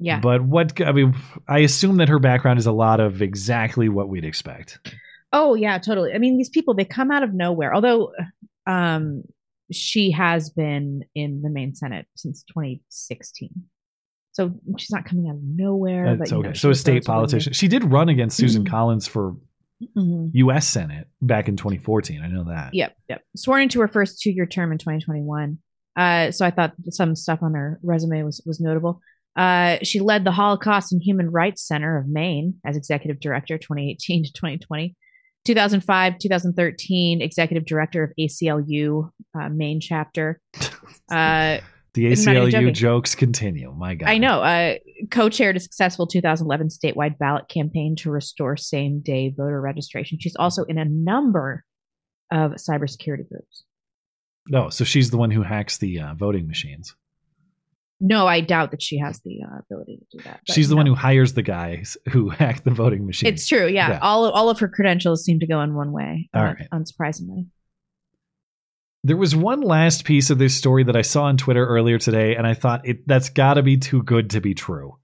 Yeah. 0.02 0.20
But 0.20 0.42
what 0.42 0.80
I 0.80 0.92
mean, 0.92 1.14
I 1.48 1.60
assume 1.60 1.96
that 1.96 2.08
her 2.08 2.18
background 2.18 2.58
is 2.58 2.66
a 2.66 2.72
lot 2.72 3.00
of 3.00 3.22
exactly 3.22 3.88
what 3.88 4.08
we'd 4.08 4.24
expect. 4.24 4.78
Oh 5.32 5.54
yeah, 5.54 5.78
totally. 5.78 6.12
I 6.12 6.18
mean, 6.18 6.36
these 6.36 6.50
people 6.50 6.74
they 6.74 6.84
come 6.84 7.10
out 7.10 7.22
of 7.22 7.32
nowhere. 7.34 7.74
Although 7.74 8.12
um 8.66 9.22
she 9.72 10.10
has 10.10 10.50
been 10.50 11.02
in 11.14 11.40
the 11.42 11.48
Maine 11.48 11.74
Senate 11.74 12.06
since 12.16 12.42
2016. 12.44 13.50
So 14.32 14.52
she's 14.78 14.90
not 14.90 15.04
coming 15.04 15.28
out 15.28 15.36
of 15.36 15.42
nowhere. 15.42 16.16
That's 16.16 16.30
but, 16.30 16.36
you 16.36 16.42
know, 16.42 16.48
okay. 16.50 16.58
So 16.58 16.70
a 16.70 16.74
state 16.74 17.04
politician. 17.04 17.52
She 17.52 17.68
did 17.68 17.84
run 17.84 18.08
against 18.08 18.36
Susan 18.36 18.64
Mhm. 18.64 18.70
Collins 18.70 19.06
for 19.06 19.36
Mhm. 19.96 20.30
U.S. 20.34 20.66
Senate 20.68 21.08
back 21.20 21.48
in 21.48 21.56
2014. 21.56 22.20
I 22.22 22.28
know 22.28 22.44
that. 22.44 22.72
Yep, 22.72 22.96
yep. 23.08 23.22
Sworn 23.36 23.62
into 23.62 23.80
her 23.80 23.88
first 23.88 24.20
two-year 24.22 24.46
term 24.46 24.72
in 24.72 24.78
2021. 24.78 25.58
Uh, 25.96 26.30
so 26.30 26.46
I 26.46 26.50
thought 26.50 26.72
some 26.90 27.14
stuff 27.16 27.42
on 27.42 27.54
her 27.54 27.78
resume 27.82 28.22
was 28.22 28.40
was 28.46 28.60
notable. 28.60 29.00
Uh, 29.36 29.78
she 29.82 30.00
led 30.00 30.24
the 30.24 30.32
Holocaust 30.32 30.92
and 30.92 31.02
Human 31.02 31.30
Rights 31.30 31.66
Center 31.66 31.98
of 31.98 32.06
Maine 32.06 32.54
as 32.66 32.76
executive 32.76 33.20
director 33.20 33.56
2018 33.58 34.24
to 34.24 34.32
2020. 34.32 34.94
2005, 35.44 36.18
2013, 36.18 37.20
executive 37.20 37.64
director 37.64 38.04
of 38.04 38.12
ACLU 38.18 39.10
uh, 39.38 39.48
Maine 39.48 39.80
chapter. 39.80 40.40
Uh, 41.10 41.58
The 41.94 42.06
I'm 42.06 42.24
not 42.24 42.36
even 42.48 42.50
ACLU 42.50 42.72
jokes 42.72 43.14
continue. 43.14 43.70
My 43.76 43.94
God. 43.94 44.08
I 44.08 44.16
know. 44.16 44.42
Uh, 44.42 44.76
co-chaired 45.10 45.56
a 45.56 45.60
successful 45.60 46.06
2011 46.06 46.68
statewide 46.68 47.18
ballot 47.18 47.48
campaign 47.48 47.96
to 47.96 48.10
restore 48.10 48.56
same-day 48.56 49.34
voter 49.36 49.60
registration. 49.60 50.18
She's 50.20 50.36
also 50.36 50.64
in 50.64 50.78
a 50.78 50.86
number 50.86 51.64
of 52.30 52.52
cybersecurity 52.52 53.28
groups. 53.28 53.64
No, 54.48 54.70
so 54.70 54.84
she's 54.84 55.10
the 55.10 55.18
one 55.18 55.30
who 55.30 55.42
hacks 55.42 55.76
the 55.76 56.00
uh, 56.00 56.14
voting 56.14 56.46
machines. 56.46 56.94
No, 58.04 58.26
I 58.26 58.40
doubt 58.40 58.72
that 58.72 58.82
she 58.82 58.98
has 58.98 59.20
the 59.24 59.42
uh, 59.44 59.60
ability 59.60 59.98
to 59.98 60.18
do 60.18 60.24
that. 60.24 60.40
she's 60.50 60.68
the 60.68 60.74
one 60.74 60.86
who 60.86 60.96
hires 60.96 61.34
the 61.34 61.42
guys 61.42 61.96
who 62.10 62.28
hack 62.30 62.64
the 62.64 62.72
voting 62.72 63.06
machines. 63.06 63.34
It's 63.34 63.48
true. 63.48 63.68
Yeah. 63.68 63.90
Yeah. 63.90 63.98
All 64.02 64.28
all 64.28 64.50
of 64.50 64.58
her 64.58 64.68
credentials 64.68 65.24
seem 65.24 65.38
to 65.38 65.46
go 65.46 65.60
in 65.62 65.74
one 65.74 65.92
way. 65.92 66.28
All 66.34 66.42
uh, 66.42 66.54
right. 66.54 66.68
Unsurprisingly. 66.72 67.46
There 69.04 69.16
was 69.16 69.36
one 69.36 69.60
last 69.60 70.04
piece 70.04 70.30
of 70.30 70.38
this 70.38 70.56
story 70.56 70.82
that 70.84 70.96
I 70.96 71.02
saw 71.02 71.24
on 71.24 71.36
Twitter 71.36 71.64
earlier 71.64 71.98
today, 71.98 72.34
and 72.34 72.44
I 72.44 72.54
thought 72.54 72.86
it 72.88 73.06
that's 73.06 73.28
got 73.28 73.54
to 73.54 73.62
be 73.62 73.76
too 73.76 74.02
good 74.02 74.30
to 74.30 74.40
be 74.40 74.54
true. 74.54 74.98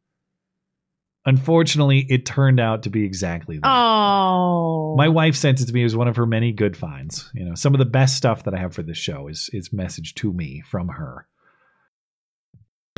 Unfortunately, 1.25 2.05
it 2.09 2.27
turned 2.27 2.59
out 2.59 2.83
to 2.85 2.91
be 2.91 3.05
exactly 3.05 3.59
that. 3.59 3.69
Oh. 3.69 4.97
My 4.97 5.09
wife 5.09 5.37
sent 5.37 5.61
it 5.61 5.67
to 5.67 5.73
me 5.73 5.85
as 5.85 5.95
one 5.95 6.09
of 6.09 6.17
her 6.17 6.27
many 6.27 6.51
good 6.53 6.77
finds. 6.77 7.31
You 7.33 7.45
know, 7.45 7.55
some 7.55 7.75
of 7.75 7.79
the 7.79 7.85
best 7.85 8.17
stuff 8.17 8.45
that 8.45 8.55
I 8.55 8.59
have 8.59 8.75
for 8.75 8.83
this 8.83 8.99
show 8.99 9.29
is 9.29 9.51
is 9.53 9.69
messaged 9.69 10.15
to 10.17 10.33
me 10.33 10.63
from 10.67 10.89
her. 10.89 11.28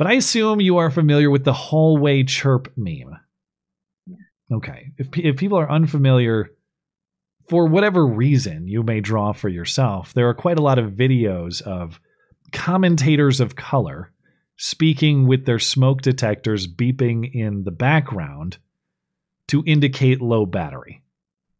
But 0.01 0.09
I 0.09 0.13
assume 0.13 0.59
you 0.59 0.77
are 0.77 0.89
familiar 0.89 1.29
with 1.29 1.43
the 1.43 1.53
hallway 1.53 2.23
chirp 2.23 2.73
meme. 2.75 3.19
Okay. 4.51 4.93
If 4.97 5.15
if 5.15 5.37
people 5.37 5.59
are 5.59 5.71
unfamiliar, 5.71 6.49
for 7.47 7.67
whatever 7.67 8.07
reason 8.07 8.67
you 8.67 8.81
may 8.81 8.99
draw 8.99 9.31
for 9.31 9.47
yourself, 9.47 10.11
there 10.15 10.27
are 10.27 10.33
quite 10.33 10.57
a 10.57 10.63
lot 10.63 10.79
of 10.79 10.93
videos 10.93 11.61
of 11.61 11.99
commentators 12.51 13.39
of 13.39 13.55
color 13.55 14.11
speaking 14.57 15.27
with 15.27 15.45
their 15.45 15.59
smoke 15.59 16.01
detectors 16.01 16.67
beeping 16.67 17.31
in 17.31 17.63
the 17.63 17.69
background 17.69 18.57
to 19.49 19.63
indicate 19.67 20.19
low 20.19 20.47
battery. 20.47 21.03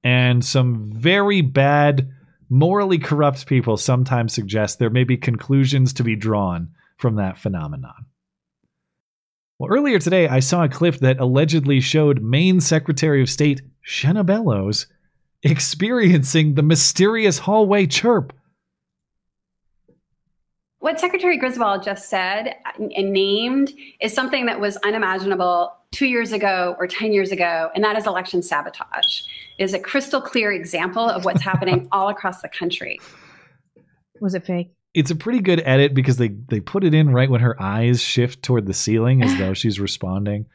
And 0.03 0.43
some 0.43 0.91
very 0.95 1.41
bad, 1.41 2.09
morally 2.49 2.97
corrupt 2.97 3.45
people 3.45 3.77
sometimes 3.77 4.33
suggest 4.33 4.79
there 4.79 4.89
may 4.89 5.03
be 5.03 5.17
conclusions 5.17 5.93
to 5.93 6.03
be 6.03 6.15
drawn 6.15 6.69
from 6.97 7.17
that 7.17 7.37
phenomenon. 7.37 8.07
Well, 9.61 9.71
earlier 9.71 9.99
today, 9.99 10.27
I 10.27 10.39
saw 10.39 10.63
a 10.63 10.69
clip 10.69 10.95
that 11.01 11.19
allegedly 11.19 11.81
showed 11.81 12.23
Maine 12.23 12.61
Secretary 12.61 13.21
of 13.21 13.29
State 13.29 13.61
Shenna 13.87 14.25
Bellows 14.25 14.87
experiencing 15.43 16.55
the 16.55 16.63
mysterious 16.63 17.37
hallway 17.37 17.85
chirp. 17.85 18.33
What 20.79 20.99
Secretary 20.99 21.37
Griswold 21.37 21.83
just 21.83 22.09
said 22.09 22.55
and 22.79 23.13
named 23.13 23.71
is 23.99 24.15
something 24.15 24.47
that 24.47 24.59
was 24.59 24.77
unimaginable 24.77 25.71
two 25.91 26.07
years 26.07 26.31
ago 26.31 26.75
or 26.79 26.87
10 26.87 27.13
years 27.13 27.31
ago, 27.31 27.69
and 27.75 27.83
that 27.83 27.95
is 27.95 28.07
election 28.07 28.41
sabotage. 28.41 29.21
It 29.59 29.63
is 29.63 29.75
a 29.75 29.79
crystal 29.79 30.21
clear 30.21 30.51
example 30.51 31.07
of 31.07 31.23
what's 31.23 31.43
happening 31.43 31.87
all 31.91 32.09
across 32.09 32.41
the 32.41 32.49
country. 32.49 32.99
Was 34.21 34.33
it 34.33 34.43
fake? 34.43 34.73
It's 34.93 35.09
a 35.11 35.15
pretty 35.15 35.39
good 35.39 35.61
edit 35.65 35.93
because 35.93 36.17
they 36.17 36.29
they 36.49 36.59
put 36.59 36.83
it 36.83 36.93
in 36.93 37.09
right 37.11 37.29
when 37.29 37.41
her 37.41 37.59
eyes 37.61 38.01
shift 38.01 38.43
toward 38.43 38.65
the 38.65 38.73
ceiling 38.73 39.23
as 39.23 39.37
though 39.37 39.53
she's 39.53 39.79
responding. 39.79 40.47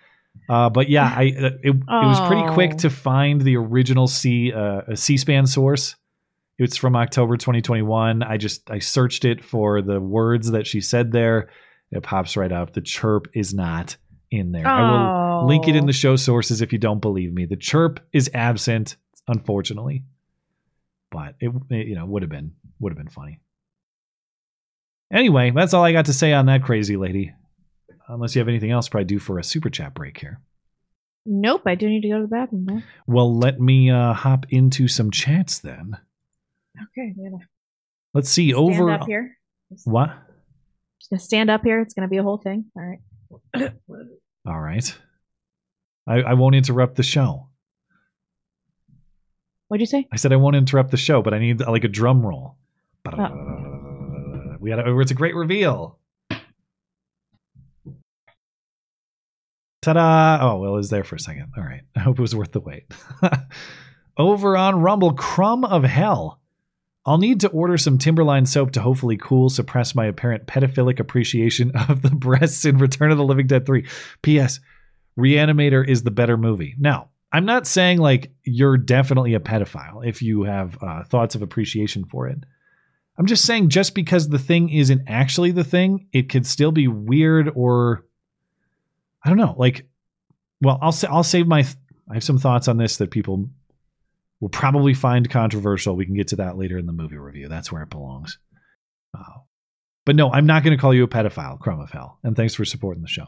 Uh, 0.48 0.68
but 0.68 0.88
yeah, 0.90 1.04
I 1.16 1.34
uh, 1.38 1.46
it, 1.62 1.74
it 1.74 1.84
was 1.88 2.20
pretty 2.28 2.46
quick 2.52 2.72
Oh. 2.74 2.78
to 2.78 2.90
find 2.90 3.40
the 3.40 3.56
original 3.56 4.06
C 4.06 4.52
uh, 4.52 4.82
a 4.88 4.96
C-SPAN 4.96 5.46
source. 5.46 5.96
It's 6.58 6.76
from 6.76 6.96
October 6.96 7.36
2021. 7.38 8.22
I 8.22 8.36
just 8.36 8.70
I 8.70 8.78
searched 8.78 9.24
it 9.24 9.42
for 9.44 9.80
the 9.82 10.00
words 10.00 10.50
that 10.50 10.66
she 10.66 10.80
said 10.82 11.12
there. 11.12 11.48
It 11.90 12.02
pops 12.02 12.36
right 12.36 12.52
up. 12.52 12.74
The 12.74 12.80
chirp 12.82 13.28
is 13.34 13.54
not 13.54 13.96
in 14.30 14.52
there. 14.52 14.66
I 14.66 14.90
will 15.40 15.46
link 15.46 15.68
it 15.68 15.76
in 15.76 15.84
Oh. 15.84 15.86
the 15.86 15.92
show 15.94 16.16
sources 16.16 16.60
if 16.60 16.72
you 16.72 16.78
don't 16.78 17.00
believe 17.00 17.32
me. 17.32 17.46
The 17.46 17.56
chirp 17.56 18.00
is 18.12 18.30
absent, 18.34 18.96
unfortunately. 19.28 20.04
But 21.10 21.36
it, 21.40 21.50
it 21.70 21.86
you 21.86 21.94
know 21.94 22.04
would 22.04 22.22
have 22.22 22.30
been 22.30 22.52
would 22.80 22.92
have 22.92 22.98
been 22.98 23.08
funny. 23.08 23.40
Anyway, 25.12 25.52
that's 25.54 25.72
all 25.72 25.84
I 25.84 25.92
got 25.92 26.06
to 26.06 26.12
say 26.12 26.32
on 26.32 26.46
that 26.46 26.64
crazy 26.64 26.96
lady. 26.96 27.32
Unless 28.08 28.34
you 28.34 28.40
have 28.40 28.48
anything 28.48 28.70
else, 28.70 28.88
probably 28.88 29.04
do 29.04 29.18
for 29.18 29.38
a 29.38 29.44
super 29.44 29.70
chat 29.70 29.94
break 29.94 30.18
here. 30.18 30.40
Nope. 31.24 31.62
I 31.66 31.74
do 31.74 31.88
need 31.88 32.02
to 32.02 32.08
go 32.08 32.16
to 32.16 32.22
the 32.22 32.28
bathroom 32.28 32.66
though. 32.66 32.82
Well, 33.06 33.36
let 33.36 33.60
me 33.60 33.90
uh, 33.90 34.12
hop 34.12 34.46
into 34.50 34.86
some 34.86 35.10
chats 35.10 35.58
then. 35.58 35.96
Okay. 36.80 37.14
Let's 38.14 38.30
see 38.30 38.50
stand 38.52 38.58
over 38.64 38.90
up 38.90 39.06
here. 39.06 39.36
what? 39.84 40.10
Just 41.00 41.10
gonna 41.10 41.20
stand 41.20 41.50
up 41.50 41.62
here. 41.64 41.80
It's 41.80 41.94
gonna 41.94 42.08
be 42.08 42.18
a 42.18 42.22
whole 42.22 42.38
thing. 42.38 42.66
All 42.76 42.82
right. 42.82 43.72
All 44.46 44.60
right. 44.60 44.96
I, 46.06 46.22
I 46.22 46.34
won't 46.34 46.54
interrupt 46.54 46.94
the 46.94 47.02
show. 47.02 47.48
What'd 49.68 49.80
you 49.80 49.86
say? 49.86 50.06
I 50.12 50.16
said 50.16 50.32
I 50.32 50.36
won't 50.36 50.54
interrupt 50.54 50.92
the 50.92 50.96
show, 50.96 51.22
but 51.22 51.34
I 51.34 51.40
need 51.40 51.60
like 51.60 51.82
a 51.82 51.88
drum 51.88 52.24
roll. 52.24 52.56
Oh. 53.06 53.75
We 54.60 54.70
got 54.70 54.82
to, 54.82 55.00
it's 55.00 55.10
a 55.10 55.14
great 55.14 55.34
reveal. 55.34 55.98
Ta-da! 59.82 60.38
Oh, 60.40 60.58
well, 60.58 60.72
it 60.72 60.76
was 60.76 60.90
there 60.90 61.04
for 61.04 61.14
a 61.14 61.20
second. 61.20 61.52
All 61.56 61.62
right. 61.62 61.82
I 61.94 62.00
hope 62.00 62.18
it 62.18 62.22
was 62.22 62.34
worth 62.34 62.52
the 62.52 62.60
wait. 62.60 62.92
Over 64.18 64.56
on 64.56 64.80
Rumble, 64.80 65.12
Crumb 65.12 65.64
of 65.64 65.84
Hell. 65.84 66.40
I'll 67.04 67.18
need 67.18 67.40
to 67.40 67.48
order 67.48 67.78
some 67.78 67.98
Timberline 67.98 68.46
soap 68.46 68.72
to 68.72 68.80
hopefully 68.80 69.16
cool, 69.16 69.48
suppress 69.48 69.94
my 69.94 70.06
apparent 70.06 70.46
pedophilic 70.46 70.98
appreciation 70.98 71.70
of 71.88 72.02
the 72.02 72.10
breasts 72.10 72.64
in 72.64 72.78
Return 72.78 73.12
of 73.12 73.18
the 73.18 73.24
Living 73.24 73.46
Dead 73.46 73.64
3. 73.64 73.86
P.S. 74.22 74.58
Reanimator 75.16 75.88
is 75.88 76.02
the 76.02 76.10
better 76.10 76.36
movie. 76.36 76.74
Now, 76.78 77.10
I'm 77.32 77.44
not 77.44 77.66
saying 77.66 77.98
like 77.98 78.32
you're 78.44 78.76
definitely 78.76 79.34
a 79.34 79.40
pedophile 79.40 80.06
if 80.06 80.20
you 80.20 80.42
have 80.44 80.82
uh, 80.82 81.04
thoughts 81.04 81.34
of 81.34 81.42
appreciation 81.42 82.04
for 82.04 82.26
it. 82.26 82.38
I'm 83.18 83.26
just 83.26 83.44
saying 83.44 83.70
just 83.70 83.94
because 83.94 84.28
the 84.28 84.38
thing 84.38 84.68
isn't 84.68 85.02
actually 85.06 85.52
the 85.52 85.64
thing, 85.64 86.08
it 86.12 86.28
could 86.28 86.46
still 86.46 86.72
be 86.72 86.86
weird 86.86 87.50
or 87.54 88.04
I 89.24 89.28
don't 89.28 89.38
know. 89.38 89.54
Like, 89.56 89.86
well, 90.60 90.78
I'll 90.80 90.92
say 90.92 91.08
I'll 91.10 91.24
save 91.24 91.46
my. 91.46 91.66
I 92.08 92.14
have 92.14 92.24
some 92.24 92.38
thoughts 92.38 92.68
on 92.68 92.76
this 92.76 92.98
that 92.98 93.10
people 93.10 93.48
will 94.40 94.48
probably 94.48 94.94
find 94.94 95.28
controversial. 95.28 95.96
We 95.96 96.06
can 96.06 96.14
get 96.14 96.28
to 96.28 96.36
that 96.36 96.56
later 96.56 96.78
in 96.78 96.86
the 96.86 96.92
movie 96.92 97.16
review. 97.16 97.48
That's 97.48 97.72
where 97.72 97.82
it 97.82 97.90
belongs. 97.90 98.38
Uh, 99.16 99.40
but 100.04 100.14
no, 100.14 100.30
I'm 100.30 100.46
not 100.46 100.62
going 100.62 100.76
to 100.76 100.80
call 100.80 100.94
you 100.94 101.02
a 101.02 101.08
pedophile, 101.08 101.58
crumb 101.58 101.80
of 101.80 101.90
hell. 101.90 102.18
And 102.22 102.36
thanks 102.36 102.54
for 102.54 102.64
supporting 102.64 103.02
the 103.02 103.08
show. 103.08 103.26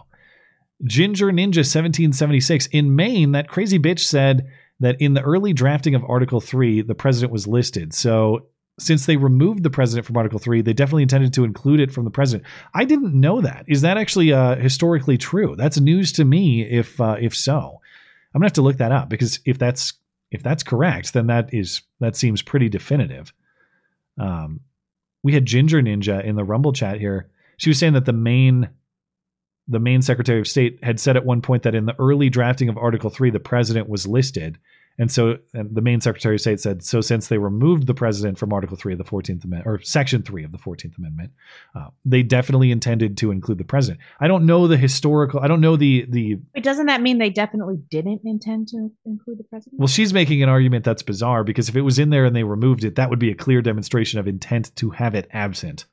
Ginger 0.85 1.27
Ninja 1.27 1.65
1776 1.67 2.67
in 2.67 2.95
Maine. 2.95 3.33
That 3.33 3.49
crazy 3.49 3.79
bitch 3.79 4.01
said 4.01 4.47
that 4.79 5.01
in 5.01 5.15
the 5.15 5.23
early 5.23 5.53
drafting 5.53 5.97
of 5.97 6.05
Article 6.05 6.41
3, 6.41 6.83
the 6.83 6.95
president 6.95 7.33
was 7.33 7.49
listed. 7.49 7.93
So 7.93 8.47
since 8.79 9.07
they 9.07 9.17
removed 9.17 9.63
the 9.63 9.71
president 9.71 10.07
from 10.07 10.17
Article 10.17 10.39
3, 10.39 10.63
they 10.63 10.73
definitely 10.73 11.03
intended 11.03 11.33
to 11.35 11.45
include 11.45 11.81
it 11.81 11.93
from 11.93 12.05
the 12.05 12.11
president. 12.11 12.47
I 12.75 12.85
didn't 12.85 13.19
know 13.19 13.41
that. 13.41 13.65
Is 13.67 13.83
that 13.83 13.99
actually 13.99 14.33
uh, 14.33 14.57
historically 14.57 15.19
true? 15.19 15.57
That's 15.57 15.81
news 15.81 16.13
to 16.13 16.25
me 16.25 16.63
if 16.63 17.01
uh, 17.01 17.17
if 17.21 17.37
so. 17.37 17.81
I'm 18.35 18.41
to 18.41 18.47
have 18.47 18.53
to 18.55 18.63
look 18.63 18.77
that 18.77 18.93
up 18.93 19.09
because 19.09 19.41
if 19.45 19.59
that's 19.59 19.95
if 20.31 20.43
that's 20.43 20.63
correct, 20.63 21.13
then 21.13 21.27
that 21.27 21.53
is 21.53 21.83
that 22.01 22.17
seems 22.17 22.43
pretty 22.43 22.69
definitive. 22.69 23.33
Um, 24.19 24.61
we 25.23 25.35
had 25.35 25.47
Ginger 25.47 25.81
Ninja 25.83 26.25
in 26.25 26.37
the 26.37 26.45
Rumble 26.45 26.73
chat 26.73 27.01
here. 27.01 27.31
She 27.57 27.71
was 27.71 27.79
saying 27.79 27.95
that 27.95 28.05
the 28.05 28.13
Maine 28.13 28.71
the 29.67 29.79
Maine 29.79 30.03
Secretary 30.03 30.41
of 30.41 30.49
State 30.49 30.83
had 30.83 30.99
said 30.99 31.17
at 31.17 31.27
one 31.27 31.43
point 31.43 31.63
that 31.65 31.75
in 31.75 31.85
the 31.85 31.95
early 31.99 32.31
drafting 32.31 32.71
of 32.71 32.79
Article 32.79 33.11
3, 33.11 33.31
the 33.31 33.39
president 33.39 33.89
was 33.89 34.07
listed. 34.07 34.59
And 34.99 35.13
so 35.13 35.39
and 35.55 35.75
the 35.75 35.81
Maine 35.81 36.01
Secretary 36.01 36.35
of 36.35 36.41
State 36.41 36.61
said, 36.61 36.83
so 36.83 37.01
since 37.01 37.29
they 37.29 37.39
removed 37.39 37.87
the 37.87 37.95
president 37.95 38.37
from 38.37 38.53
Article 38.53 38.77
3 38.77 38.95
of 38.95 38.99
the 38.99 39.05
14th 39.05 39.45
Amendment, 39.45 39.67
or 39.67 39.81
Section 39.83 40.23
3 40.23 40.43
of 40.45 40.51
the 40.51 40.59
14th 40.59 40.99
Amendment, 40.99 41.31
uh, 41.75 41.89
they 42.05 42.25
definitely 42.25 42.73
intended 42.73 43.17
to 43.19 43.31
include 43.31 43.59
the 43.59 43.65
president. 43.65 44.01
I 44.19 44.27
don't 44.27 44.45
know 44.45 44.67
the 44.67 44.77
historical, 44.77 45.39
I 45.41 45.47
don't 45.47 45.61
know 45.61 45.77
the, 45.77 46.05
the, 46.09 46.39
Wait, 46.55 46.65
doesn't 46.65 46.87
that 46.87 47.01
mean 47.01 47.19
they 47.19 47.31
definitely 47.31 47.77
didn't 47.91 48.23
intend 48.25 48.69
to 48.69 48.91
include 49.07 49.39
the 49.39 49.45
president? 49.45 49.79
well, 49.79 49.87
she's 49.87 50.13
making 50.13 50.43
an 50.43 50.49
argument 50.49 50.85
that's 50.85 51.03
bizarre 51.03 51.45
because 51.45 51.69
if 51.69 51.77
it 51.77 51.83
was 51.83 52.01
in 52.01 52.11
there 52.11 52.25
and 52.25 52.35
they 52.35 52.43
removed 52.43 52.83
it, 52.83 52.97
that 52.97 53.09
would 53.09 53.21
be 53.21 53.31
a 53.31 53.37
clear 53.37 53.63
demonstration 53.63 54.19
of 54.19 54.27
intent 54.27 54.75
to 54.77 54.91
have 54.91 55.15
it 55.15 55.29
absent. 55.33 55.87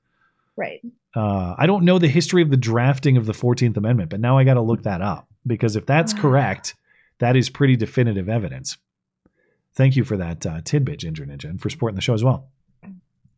Right. 0.57 0.81
Uh, 1.15 1.53
I 1.57 1.67
don't 1.67 1.85
know 1.85 1.99
the 1.99 2.07
history 2.07 2.41
of 2.41 2.49
the 2.49 2.57
drafting 2.57 3.17
of 3.17 3.27
the 3.27 3.33
14th 3.33 3.77
Amendment, 3.77 4.09
but 4.09 4.19
now 4.19 4.37
I 4.37 4.43
got 4.43 4.55
to 4.55 4.61
look 4.61 4.83
that 4.83 5.01
up 5.01 5.27
because 5.45 5.75
if 5.75 5.85
that's 5.85 6.13
correct, 6.13 6.75
that 7.19 7.35
is 7.35 7.49
pretty 7.49 7.75
definitive 7.75 8.27
evidence. 8.27 8.77
Thank 9.75 9.95
you 9.95 10.03
for 10.03 10.17
that 10.17 10.45
uh, 10.45 10.61
tidbit, 10.63 10.99
Ginger 10.99 11.25
Ninja, 11.25 11.45
and 11.45 11.61
for 11.61 11.69
supporting 11.69 11.95
the 11.95 12.01
show 12.01 12.13
as 12.13 12.23
well. 12.23 12.49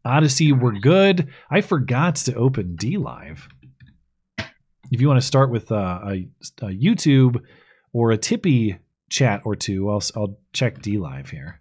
Odyssey, 0.06 0.52
we're 0.54 0.80
good. 0.80 1.30
I 1.50 1.62
forgot 1.62 2.16
to 2.18 2.36
open 2.36 2.76
D 2.76 2.98
Live. 2.98 3.50
If 4.92 5.02
you 5.02 5.08
want 5.08 5.20
to 5.20 5.26
start 5.26 5.50
with 5.50 5.72
uh, 5.72 6.00
a, 6.04 6.30
a 6.62 6.70
YouTube 6.70 7.42
or 7.92 8.12
a 8.12 8.18
Tippy 8.18 8.78
chat 9.10 9.42
or 9.44 9.56
two, 9.56 9.90
I'll, 9.90 10.04
I'll 10.16 10.38
check 10.54 10.82
D 10.82 10.98
Live 10.98 11.30
here. 11.30 11.60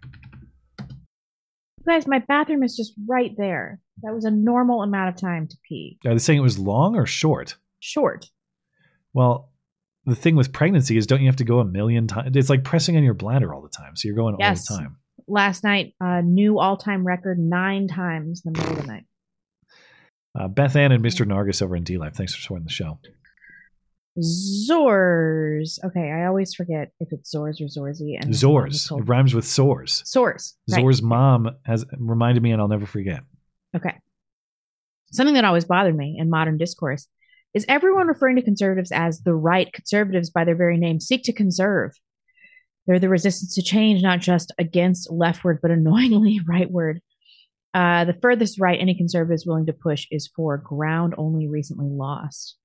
guys, 1.87 2.07
my 2.07 2.19
bathroom 2.19 2.63
is 2.63 2.75
just 2.75 2.93
right 3.07 3.31
there. 3.37 3.79
That 4.03 4.13
was 4.13 4.25
a 4.25 4.31
normal 4.31 4.83
amount 4.83 5.09
of 5.09 5.19
time 5.19 5.47
to 5.47 5.57
pee. 5.67 5.97
Are 6.05 6.13
they 6.13 6.19
saying 6.19 6.39
it 6.39 6.43
was 6.43 6.59
long 6.59 6.95
or 6.95 7.05
short? 7.05 7.57
Short. 7.79 8.29
Well, 9.13 9.49
the 10.07 10.15
thing 10.15 10.35
with 10.35 10.51
pregnancy 10.53 10.97
is 10.97 11.05
don't 11.05 11.19
you 11.21 11.27
have 11.27 11.35
to 11.35 11.43
go 11.43 11.59
a 11.59 11.65
million 11.65 12.07
times? 12.07 12.35
It's 12.35 12.49
like 12.49 12.63
pressing 12.63 12.97
on 12.97 13.03
your 13.03 13.13
bladder 13.13 13.53
all 13.53 13.61
the 13.61 13.69
time. 13.69 13.95
So 13.95 14.07
you're 14.07 14.15
going 14.17 14.35
Yes. 14.39 14.71
all 14.71 14.77
the 14.77 14.83
time. 14.83 14.97
Last 15.27 15.63
night, 15.63 15.93
uh, 16.01 16.21
new 16.21 16.57
all-time 16.59 17.05
record 17.05 17.37
nine 17.37 17.87
times 17.87 18.41
in 18.45 18.53
the 18.53 18.59
middle 18.59 18.77
of 18.77 18.81
the 18.81 18.87
night. 18.87 19.05
Uh, 20.39 20.47
Beth 20.47 20.75
Ann 20.75 20.91
and 20.93 21.03
Mr. 21.03 21.25
Nargis 21.25 21.61
over 21.61 21.75
in 21.75 21.83
D 21.83 21.97
Live. 21.97 22.15
Thanks 22.15 22.33
for 22.33 22.41
supporting 22.41 22.65
the 22.65 22.71
show. 22.71 22.99
Zors. 24.17 25.83
Okay, 25.83 26.11
I 26.11 26.25
always 26.25 26.53
forget 26.53 26.91
if 26.99 27.09
it's 27.11 27.33
Zors 27.35 27.59
or 27.61 27.65
Zorzy. 27.65 28.15
And 28.19 28.33
Zors. 28.33 28.91
It 28.97 29.03
rhymes 29.03 29.33
with 29.35 29.45
sores. 29.45 30.01
Sores. 30.05 30.55
right. 30.71 30.81
Zor's 30.81 31.01
mom 31.01 31.49
has 31.65 31.85
reminded 31.97 32.41
me, 32.41 32.51
and 32.51 32.61
I'll 32.61 32.67
never 32.67 32.85
forget. 32.85 33.21
Okay. 33.75 33.93
Something 35.11 35.35
that 35.35 35.45
always 35.45 35.65
bothered 35.65 35.95
me 35.95 36.17
in 36.19 36.29
modern 36.29 36.57
discourse 36.57 37.07
is 37.57 37.65
everyone 37.67 38.07
referring 38.07 38.35
to 38.35 38.43
conservatives 38.43 38.91
as 38.91 39.21
the 39.21 39.33
right 39.33 39.73
conservatives 39.73 40.29
by 40.29 40.45
their 40.45 40.55
very 40.55 40.77
name 40.77 40.99
seek 40.99 41.23
to 41.23 41.33
conserve. 41.33 41.91
They're 42.85 42.99
the 42.99 43.09
resistance 43.09 43.55
to 43.55 43.63
change, 43.63 44.03
not 44.03 44.19
just 44.19 44.53
against 44.59 45.11
leftward, 45.11 45.57
but 45.61 45.71
annoyingly 45.71 46.39
rightward. 46.49 46.99
Uh, 47.73 48.05
the 48.05 48.17
furthest 48.21 48.59
right 48.59 48.79
any 48.79 48.95
conservative 48.95 49.33
is 49.33 49.45
willing 49.45 49.65
to 49.65 49.73
push 49.73 50.05
is 50.11 50.29
for 50.35 50.57
ground 50.57 51.15
only 51.17 51.47
recently 51.47 51.89
lost. 51.89 52.55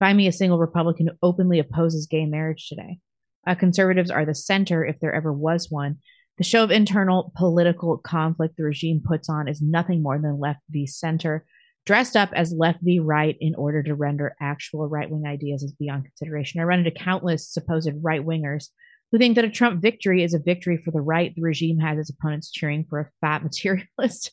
Find 0.00 0.18
me 0.18 0.26
a 0.26 0.32
single 0.32 0.58
Republican 0.58 1.06
who 1.06 1.14
openly 1.22 1.60
opposes 1.60 2.08
gay 2.08 2.26
marriage 2.26 2.68
today. 2.68 2.98
Uh, 3.46 3.54
conservatives 3.54 4.10
are 4.10 4.24
the 4.24 4.34
center, 4.34 4.84
if 4.84 4.98
there 4.98 5.14
ever 5.14 5.32
was 5.32 5.70
one. 5.70 5.98
The 6.38 6.44
show 6.44 6.64
of 6.64 6.72
internal 6.72 7.32
political 7.36 7.98
conflict 7.98 8.56
the 8.56 8.64
regime 8.64 9.00
puts 9.04 9.28
on 9.28 9.46
is 9.46 9.62
nothing 9.62 10.02
more 10.02 10.18
than 10.18 10.40
left 10.40 10.60
v 10.68 10.86
center, 10.86 11.46
dressed 11.86 12.16
up 12.16 12.30
as 12.34 12.54
left 12.56 12.78
v 12.82 12.98
right 12.98 13.36
in 13.40 13.54
order 13.54 13.82
to 13.82 13.94
render 13.94 14.34
actual 14.40 14.88
right 14.88 15.10
wing 15.10 15.26
ideas 15.26 15.62
as 15.62 15.72
beyond 15.72 16.04
consideration. 16.04 16.60
I 16.60 16.64
run 16.64 16.78
into 16.80 16.90
countless 16.90 17.48
supposed 17.48 17.90
right 18.02 18.24
wingers 18.24 18.68
who 19.12 19.18
think 19.18 19.36
that 19.36 19.44
a 19.44 19.50
Trump 19.50 19.82
victory 19.82 20.22
is 20.22 20.34
a 20.34 20.38
victory 20.38 20.76
for 20.76 20.90
the 20.90 21.00
right. 21.00 21.34
The 21.34 21.42
regime 21.42 21.78
has 21.78 21.98
its 21.98 22.10
opponents 22.10 22.50
cheering 22.50 22.84
for 22.88 23.00
a 23.00 23.10
fat 23.20 23.42
materialist 23.44 24.32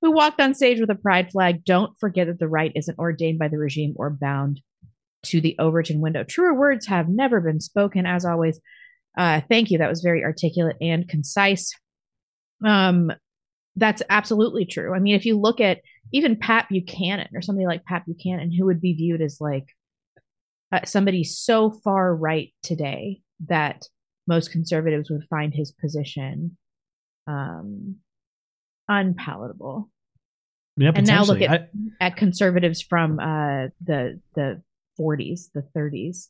who 0.00 0.10
walked 0.10 0.40
on 0.40 0.54
stage 0.54 0.80
with 0.80 0.90
a 0.90 0.96
pride 0.96 1.30
flag. 1.30 1.64
Don't 1.64 1.92
forget 2.00 2.26
that 2.26 2.38
the 2.38 2.48
right 2.48 2.72
isn't 2.74 2.98
ordained 2.98 3.38
by 3.38 3.48
the 3.48 3.58
regime 3.58 3.94
or 3.96 4.10
bound 4.10 4.60
to 5.26 5.40
the 5.40 5.56
Overton 5.58 6.00
window. 6.00 6.24
Truer 6.24 6.54
words 6.54 6.86
have 6.86 7.08
never 7.08 7.40
been 7.40 7.60
spoken, 7.60 8.06
as 8.06 8.24
always. 8.24 8.58
Uh, 9.16 9.40
thank 9.48 9.70
you. 9.70 9.78
That 9.78 9.90
was 9.90 10.00
very 10.00 10.24
articulate 10.24 10.76
and 10.80 11.08
concise. 11.08 11.72
Um, 12.64 13.12
that's 13.76 14.02
absolutely 14.10 14.64
true. 14.64 14.94
I 14.94 14.98
mean, 14.98 15.14
if 15.14 15.24
you 15.24 15.38
look 15.38 15.60
at 15.60 15.78
even 16.12 16.36
Pat 16.36 16.68
Buchanan 16.68 17.28
or 17.34 17.42
somebody 17.42 17.66
like 17.66 17.84
Pat 17.84 18.04
Buchanan, 18.06 18.52
who 18.52 18.66
would 18.66 18.80
be 18.80 18.94
viewed 18.94 19.22
as 19.22 19.38
like 19.40 19.66
uh, 20.70 20.80
somebody 20.84 21.24
so 21.24 21.70
far 21.70 22.14
right 22.14 22.52
today 22.62 23.20
that 23.48 23.88
most 24.26 24.52
conservatives 24.52 25.10
would 25.10 25.24
find 25.28 25.52
his 25.54 25.72
position 25.72 26.56
um, 27.26 27.96
unpalatable. 28.88 29.90
Yeah, 30.76 30.92
and 30.94 31.06
now 31.06 31.24
look 31.24 31.42
at, 31.42 31.70
at 32.00 32.16
conservatives 32.16 32.80
from 32.80 33.18
uh, 33.18 33.68
the 33.84 34.20
the 34.34 34.62
40s, 34.98 35.50
the 35.52 35.64
30s, 35.76 36.28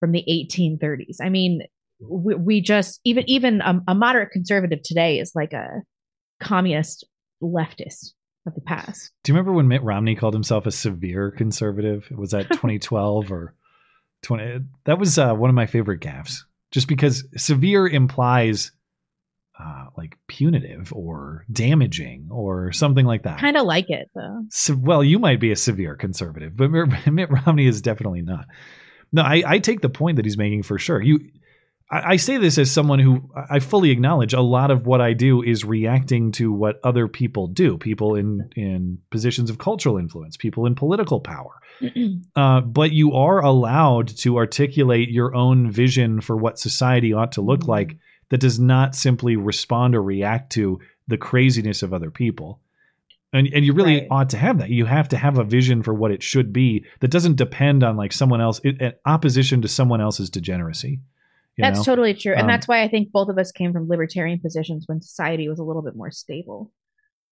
from 0.00 0.12
the 0.12 0.24
1830s. 0.28 1.18
I 1.22 1.28
mean, 1.28 1.62
we, 2.00 2.34
we 2.34 2.60
just 2.60 3.00
even 3.04 3.28
even 3.28 3.60
a, 3.60 3.80
a 3.86 3.94
moderate 3.94 4.32
conservative 4.32 4.82
today 4.82 5.20
is 5.20 5.32
like 5.34 5.52
a 5.52 5.82
communist 6.40 7.06
leftist 7.40 8.12
of 8.48 8.54
the 8.54 8.60
past. 8.60 9.12
Do 9.22 9.30
you 9.30 9.34
remember 9.34 9.52
when 9.52 9.68
Mitt 9.68 9.82
Romney 9.82 10.16
called 10.16 10.34
himself 10.34 10.66
a 10.66 10.72
severe 10.72 11.30
conservative? 11.30 12.08
Was 12.10 12.32
that 12.32 12.48
2012 12.50 13.30
or 13.30 13.54
20? 14.22 14.64
That 14.84 14.98
was 14.98 15.18
uh, 15.18 15.34
one 15.34 15.50
of 15.50 15.54
my 15.54 15.66
favorite 15.66 16.00
gaffes. 16.00 16.42
Just 16.70 16.88
because 16.88 17.24
severe 17.36 17.86
implies 17.86 18.72
uh, 19.58 19.86
like 19.96 20.16
punitive 20.28 20.92
or 20.92 21.44
damaging 21.50 22.28
or 22.30 22.72
something 22.72 23.06
like 23.06 23.24
that. 23.24 23.40
Kind 23.40 23.56
of 23.56 23.66
like 23.66 23.90
it 23.90 24.08
though. 24.14 24.44
So, 24.50 24.76
well, 24.76 25.02
you 25.02 25.18
might 25.18 25.40
be 25.40 25.50
a 25.50 25.56
severe 25.56 25.96
conservative, 25.96 26.56
but 26.56 26.70
Mitt 27.06 27.30
Romney 27.30 27.66
is 27.66 27.82
definitely 27.82 28.22
not. 28.22 28.46
No, 29.12 29.22
I, 29.22 29.42
I 29.46 29.58
take 29.58 29.80
the 29.80 29.88
point 29.88 30.16
that 30.16 30.26
he's 30.26 30.36
making 30.36 30.62
for 30.62 30.78
sure. 30.78 31.00
You, 31.00 31.20
I, 31.90 32.12
I 32.12 32.16
say 32.16 32.36
this 32.36 32.58
as 32.58 32.70
someone 32.70 32.98
who 32.98 33.30
I 33.50 33.60
fully 33.60 33.90
acknowledge 33.90 34.34
a 34.34 34.40
lot 34.40 34.70
of 34.70 34.86
what 34.86 35.00
I 35.00 35.12
do 35.12 35.42
is 35.42 35.64
reacting 35.64 36.32
to 36.32 36.52
what 36.52 36.80
other 36.84 37.08
people 37.08 37.46
do. 37.48 37.78
People 37.78 38.14
in 38.14 38.50
in 38.56 38.98
positions 39.10 39.50
of 39.50 39.58
cultural 39.58 39.98
influence, 39.98 40.36
people 40.36 40.66
in 40.66 40.74
political 40.74 41.20
power. 41.20 41.52
Uh, 42.36 42.60
but 42.60 42.92
you 42.92 43.12
are 43.14 43.40
allowed 43.44 44.08
to 44.08 44.36
articulate 44.36 45.08
your 45.10 45.34
own 45.34 45.70
vision 45.70 46.20
for 46.20 46.36
what 46.36 46.58
society 46.58 47.12
ought 47.12 47.32
to 47.32 47.40
look 47.40 47.66
like 47.66 47.96
that 48.30 48.38
does 48.40 48.58
not 48.60 48.94
simply 48.94 49.34
respond 49.36 49.94
or 49.94 50.02
react 50.02 50.52
to 50.52 50.78
the 51.08 51.16
craziness 51.16 51.82
of 51.82 51.92
other 51.92 52.10
people. 52.10 52.60
And, 53.32 53.48
and 53.52 53.64
you 53.64 53.72
really 53.72 54.00
Right. 54.00 54.08
ought 54.10 54.30
to 54.30 54.36
have 54.38 54.58
that. 54.58 54.70
You 54.70 54.84
have 54.86 55.08
to 55.10 55.16
have 55.16 55.38
a 55.38 55.44
vision 55.44 55.82
for 55.82 55.92
what 55.94 56.10
it 56.12 56.22
should 56.22 56.52
be 56.52 56.84
that 57.00 57.10
doesn't 57.10 57.36
depend 57.36 57.82
on 57.82 57.96
like 57.96 58.12
someone 58.12 58.40
else, 58.40 58.60
in 58.60 58.92
opposition 59.04 59.62
to 59.62 59.68
someone 59.68 60.00
else's 60.00 60.30
degeneracy. 60.30 61.00
That's 61.58 61.78
know? 61.78 61.84
totally 61.84 62.14
true. 62.14 62.32
And 62.32 62.42
Um, 62.42 62.46
that's 62.48 62.68
why 62.68 62.82
I 62.82 62.88
think 62.88 63.10
both 63.12 63.28
of 63.28 63.38
us 63.38 63.52
came 63.52 63.72
from 63.72 63.88
libertarian 63.88 64.38
positions 64.38 64.84
when 64.86 65.00
society 65.00 65.48
was 65.48 65.58
a 65.58 65.64
little 65.64 65.82
bit 65.82 65.96
more 65.96 66.10
stable. 66.10 66.72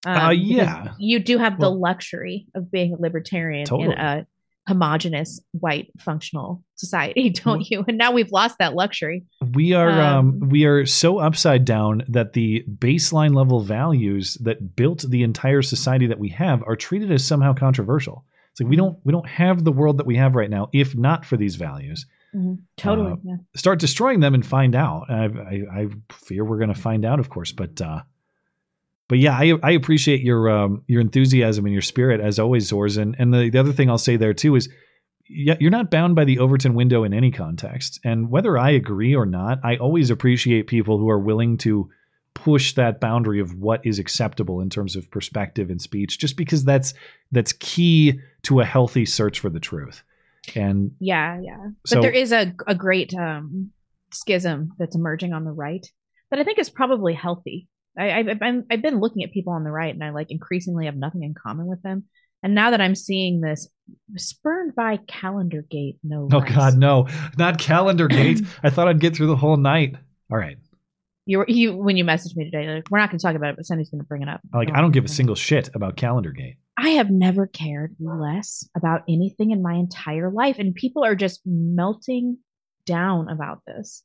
Uh, 0.05 0.31
yeah. 0.37 0.93
You 0.99 1.19
do 1.19 1.39
have 1.39 1.59
the 1.59 1.71
Well- 1.71 1.81
luxury 1.81 2.47
of 2.55 2.71
being 2.71 2.93
a 2.93 3.01
libertarian 3.01 3.67
in 3.81 3.93
a 3.93 4.27
homogenous 4.69 5.41
white 5.53 5.91
functional 5.99 6.63
society, 6.75 7.31
don't 7.45 7.69
you? 7.71 7.85
And 7.87 7.97
now 7.97 8.11
we've 8.13 8.33
lost 8.33 8.59
that 8.59 8.75
luxury. 8.75 9.25
We 9.55 9.73
are 9.73 9.91
um, 9.91 10.41
Um, 10.43 10.49
we 10.49 10.65
are 10.65 10.85
so 10.87 11.19
upside 11.19 11.65
down 11.65 12.03
that 12.09 12.33
the 12.33 12.65
baseline 12.79 13.35
level 13.35 13.61
values 13.61 14.35
that 14.43 14.75
built 14.77 15.05
the 15.09 15.23
entire 15.23 15.63
society 15.63 16.07
that 16.09 16.19
we 16.19 16.31
have 16.31 16.63
are 16.67 16.77
treated 16.77 17.13
as 17.13 17.25
somehow 17.25 17.55
controversial. 17.55 18.25
It's 18.51 18.61
like 18.61 18.71
we 18.71 18.77
don't 18.77 18.99
we 19.05 19.13
don't 19.13 19.29
have 19.29 19.65
the 19.65 19.73
world 19.73 19.99
that 19.99 20.07
we 20.07 20.17
have 20.17 20.35
right 20.35 20.51
now 20.51 20.69
if 20.73 20.97
not 20.97 21.25
for 21.25 21.37
these 21.37 21.57
values. 21.57 22.07
Mhm. 22.35 22.59
Totally. 22.77 23.13
Uh, 23.13 23.17
yeah. 23.25 23.37
Start 23.55 23.79
destroying 23.79 24.21
them 24.21 24.35
and 24.35 24.45
find 24.45 24.75
out. 24.75 25.11
I, 25.11 25.25
I, 25.25 25.81
I 25.81 25.89
fear 26.13 26.45
we're 26.45 26.59
going 26.59 26.73
to 26.73 26.81
find 26.81 27.05
out, 27.05 27.21
of 27.21 27.31
course, 27.31 27.53
but 27.53 27.81
uh, 27.81 28.03
but 29.09 29.19
yeah, 29.19 29.37
I 29.37 29.55
I 29.63 29.71
appreciate 29.73 30.21
your 30.21 30.49
um, 30.51 30.83
your 30.87 31.01
enthusiasm 31.01 31.65
and 31.65 31.73
your 31.73 31.83
spirit 31.83 32.21
as 32.21 32.39
always, 32.39 32.71
Zors. 32.71 32.99
And 33.01 33.15
and 33.19 33.33
the, 33.33 33.51
the 33.51 33.59
other 33.59 33.73
thing 33.73 33.89
I'll 33.89 33.99
say 33.99 34.17
there 34.17 34.35
too 34.35 34.57
is 34.57 34.69
yeah, 35.29 35.57
you're 35.59 35.71
not 35.71 35.91
bound 35.91 36.15
by 36.15 36.25
the 36.25 36.39
Overton 36.39 36.75
window 36.75 37.05
in 37.05 37.13
any 37.13 37.31
context. 37.31 37.99
And 38.05 38.31
whether 38.31 38.57
I 38.59 38.71
agree 38.71 39.15
or 39.15 39.27
not, 39.27 39.59
I 39.65 39.77
always 39.77 40.11
appreciate 40.11 40.67
people 40.69 40.99
who 40.99 41.11
are 41.11 41.19
willing 41.19 41.57
to 41.59 41.91
push 42.35 42.75
that 42.75 43.01
boundary 43.01 43.41
of 43.41 43.55
what 43.55 43.85
is 43.85 43.99
acceptable 43.99 44.61
in 44.61 44.69
terms 44.71 44.95
of 44.95 45.11
perspective 45.11 45.71
and 45.71 45.81
speech, 45.81 46.19
just 46.19 46.37
because 46.37 46.65
that's 46.65 46.95
that's 47.33 47.53
key 47.55 48.21
to 48.43 48.61
a 48.61 48.65
healthy 48.65 49.07
search 49.07 49.41
for 49.41 49.49
the 49.51 49.61
truth. 49.61 50.03
And 50.55 50.93
Yeah, 51.01 51.41
yeah. 51.41 51.69
But 51.91 52.03
there 52.03 52.11
is 52.11 52.33
a 52.33 52.53
a 52.67 52.75
great 52.75 53.15
um 53.15 53.73
schism 54.13 54.73
that's 54.79 54.95
emerging 54.95 55.33
on 55.33 55.45
the 55.45 55.51
right 55.51 55.87
that 56.31 56.41
I 56.41 56.45
think 56.45 56.59
is 56.59 56.71
probably 56.71 57.15
healthy. 57.15 57.69
I, 57.99 58.19
I've, 58.19 58.43
I'm, 58.43 58.65
I've 58.71 58.83
been 58.83 59.01
looking 59.01 59.23
at 59.23 59.33
people 59.33 59.53
on 59.53 59.65
the 59.65 59.71
right, 59.71 59.95
and 59.95 60.05
I 60.05 60.11
like 60.11 60.31
increasingly 60.31 60.87
have 60.87 60.97
nothing 60.97 61.23
in 61.23 61.35
common 61.35 61.67
with 61.67 61.83
them. 61.83 62.05
And 62.43 62.55
now 62.55 62.71
that 62.71 62.81
I'm 62.81 62.95
seeing 62.95 63.41
this, 63.41 63.69
spurned 64.17 64.75
by 64.75 64.99
Calendar 65.09 65.65
Gate, 65.69 65.99
no. 66.03 66.29
Oh 66.33 66.39
less. 66.39 66.55
God, 66.55 66.77
no, 66.77 67.09
not 67.39 67.59
Calendar 67.59 68.09
Gate. 68.09 68.43
I 68.63 68.71
thought 68.71 68.89
I'd 68.89 69.01
get 69.01 69.17
through 69.17 69.29
the 69.29 69.37
whole 69.37 69.57
night. 69.57 69.97
All 70.31 70.37
right, 70.37 70.59
You 71.27 71.39
were 71.39 71.47
you 71.49 71.77
when 71.77 71.97
you 71.97 72.05
messaged 72.05 72.37
me 72.37 72.45
today. 72.45 72.67
Like, 72.73 72.91
we're 72.91 72.99
not 72.99 73.11
going 73.11 73.19
to 73.19 73.23
talk 73.23 73.35
about 73.35 73.51
it, 73.51 73.57
but 73.57 73.67
Sandy's 73.67 73.91
going 73.91 74.01
to 74.01 74.07
bring 74.07 74.23
it 74.23 74.29
up. 74.29 74.41
like 74.55 74.71
I 74.73 74.81
don't 74.81 74.93
give 74.93 75.05
a 75.05 75.09
single 75.09 75.35
shit 75.35 75.69
about 75.75 75.97
Calendar 75.97 76.31
Gate. 76.31 76.57
I 76.79 76.91
have 76.91 77.11
never 77.11 77.47
cared 77.47 77.97
less 77.99 78.69
about 78.77 79.03
anything 79.09 79.51
in 79.51 79.63
my 79.63 79.75
entire 79.75 80.31
life, 80.31 80.59
and 80.59 80.75
people 80.75 81.05
are 81.05 81.17
just 81.17 81.41
melting 81.45 82.39
down 82.85 83.29
about 83.29 83.63
this. 83.67 84.05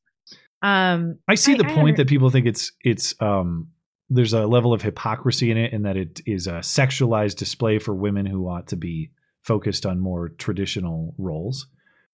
Um, 0.64 1.20
I 1.28 1.36
see 1.36 1.54
the 1.56 1.66
I 1.66 1.70
point 1.70 1.80
under- 1.80 1.98
that 1.98 2.08
people 2.08 2.30
think 2.30 2.46
it's 2.48 2.72
it's 2.82 3.16
um 3.22 3.70
there's 4.10 4.34
a 4.34 4.46
level 4.46 4.74
of 4.74 4.82
hypocrisy 4.82 5.52
in 5.52 5.58
it 5.58 5.72
and 5.72 5.86
that 5.86 5.96
it 5.96 6.22
is 6.26 6.48
a 6.48 6.60
sexualized 6.60 7.38
display 7.38 7.80
for 7.80 7.94
women 7.94 8.26
who 8.26 8.48
ought 8.48 8.68
to 8.68 8.76
be 8.76 9.12
focused 9.44 9.86
on 9.86 10.00
more 10.00 10.30
traditional 10.30 11.16
roles. 11.18 11.68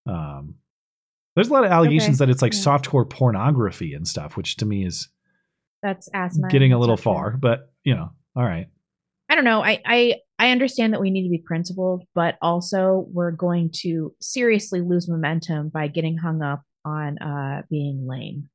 Um 0.05 0.55
there's 1.37 1.49
a 1.49 1.53
lot 1.53 1.63
of 1.63 1.71
allegations 1.71 2.19
Okay, 2.19 2.25
that 2.25 2.29
it's 2.31 2.41
like 2.41 2.53
yeah. 2.53 2.59
softcore 2.59 3.09
pornography 3.09 3.93
and 3.93 4.07
stuff, 4.07 4.35
which 4.35 4.57
to 4.57 4.65
me 4.65 4.85
is 4.85 5.07
that's 5.83 6.09
asinine. 6.13 6.49
getting 6.49 6.73
a 6.73 6.79
little 6.79 6.97
far, 6.97 7.37
but 7.37 7.71
you 7.83 7.95
know, 7.95 8.09
all 8.35 8.43
right. 8.43 8.67
I 9.29 9.35
don't 9.35 9.43
know. 9.45 9.63
I, 9.63 9.81
I 9.85 10.15
I 10.39 10.51
understand 10.51 10.93
that 10.93 11.01
we 11.01 11.11
need 11.11 11.23
to 11.23 11.29
be 11.29 11.37
principled, 11.45 12.03
but 12.15 12.37
also 12.41 13.05
we're 13.11 13.31
going 13.31 13.71
to 13.83 14.13
seriously 14.19 14.81
lose 14.81 15.07
momentum 15.09 15.69
by 15.69 15.87
getting 15.87 16.17
hung 16.17 16.41
up 16.41 16.63
on 16.85 17.17
uh 17.19 17.61
being 17.69 18.07
lame 18.07 18.49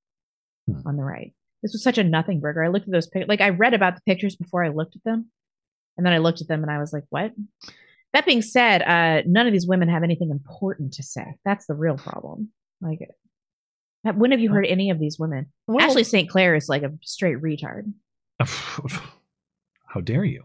Hmm. 0.66 0.86
on 0.86 0.96
the 0.96 1.02
right. 1.04 1.32
This 1.62 1.72
was 1.72 1.82
such 1.82 1.98
a 1.98 2.04
nothing 2.04 2.40
burger. 2.40 2.64
I 2.64 2.68
looked 2.68 2.86
at 2.86 2.92
those 2.92 3.06
pictures. 3.08 3.28
Like 3.28 3.40
I 3.40 3.50
read 3.50 3.74
about 3.74 3.94
the 3.96 4.00
pictures 4.06 4.34
before 4.36 4.64
I 4.64 4.68
looked 4.68 4.96
at 4.96 5.04
them, 5.04 5.30
and 5.96 6.04
then 6.06 6.12
I 6.12 6.18
looked 6.18 6.40
at 6.40 6.48
them 6.48 6.62
and 6.62 6.70
I 6.70 6.78
was 6.78 6.92
like, 6.92 7.04
"What?" 7.10 7.32
That 8.12 8.26
being 8.26 8.42
said, 8.42 8.82
uh, 8.82 9.22
none 9.26 9.46
of 9.46 9.52
these 9.52 9.66
women 9.66 9.88
have 9.88 10.02
anything 10.02 10.30
important 10.30 10.92
to 10.94 11.02
say. 11.02 11.36
That's 11.44 11.66
the 11.66 11.74
real 11.74 11.96
problem. 11.96 12.50
Like, 12.82 12.98
when 14.16 14.32
have 14.32 14.40
you 14.40 14.50
heard 14.50 14.66
any 14.66 14.90
of 14.90 14.98
these 14.98 15.18
women? 15.18 15.46
Well- 15.66 15.80
Ashley 15.86 16.04
St. 16.04 16.28
Clair 16.28 16.54
is 16.54 16.68
like 16.68 16.82
a 16.82 16.92
straight 17.02 17.40
retard. 17.40 17.92
How 19.86 20.00
dare 20.02 20.24
you? 20.24 20.44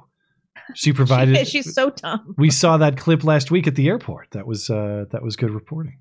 She 0.75 0.91
provided 0.93 1.47
She's 1.47 1.73
so 1.73 1.89
dumb. 1.89 2.35
we 2.37 2.49
saw 2.49 2.77
that 2.77 2.97
clip 2.97 3.23
last 3.23 3.51
week 3.51 3.67
at 3.67 3.75
the 3.75 3.87
airport. 3.87 4.27
That 4.31 4.45
was 4.45 4.69
uh 4.69 5.05
that 5.11 5.23
was 5.23 5.35
good 5.35 5.51
reporting. 5.51 5.99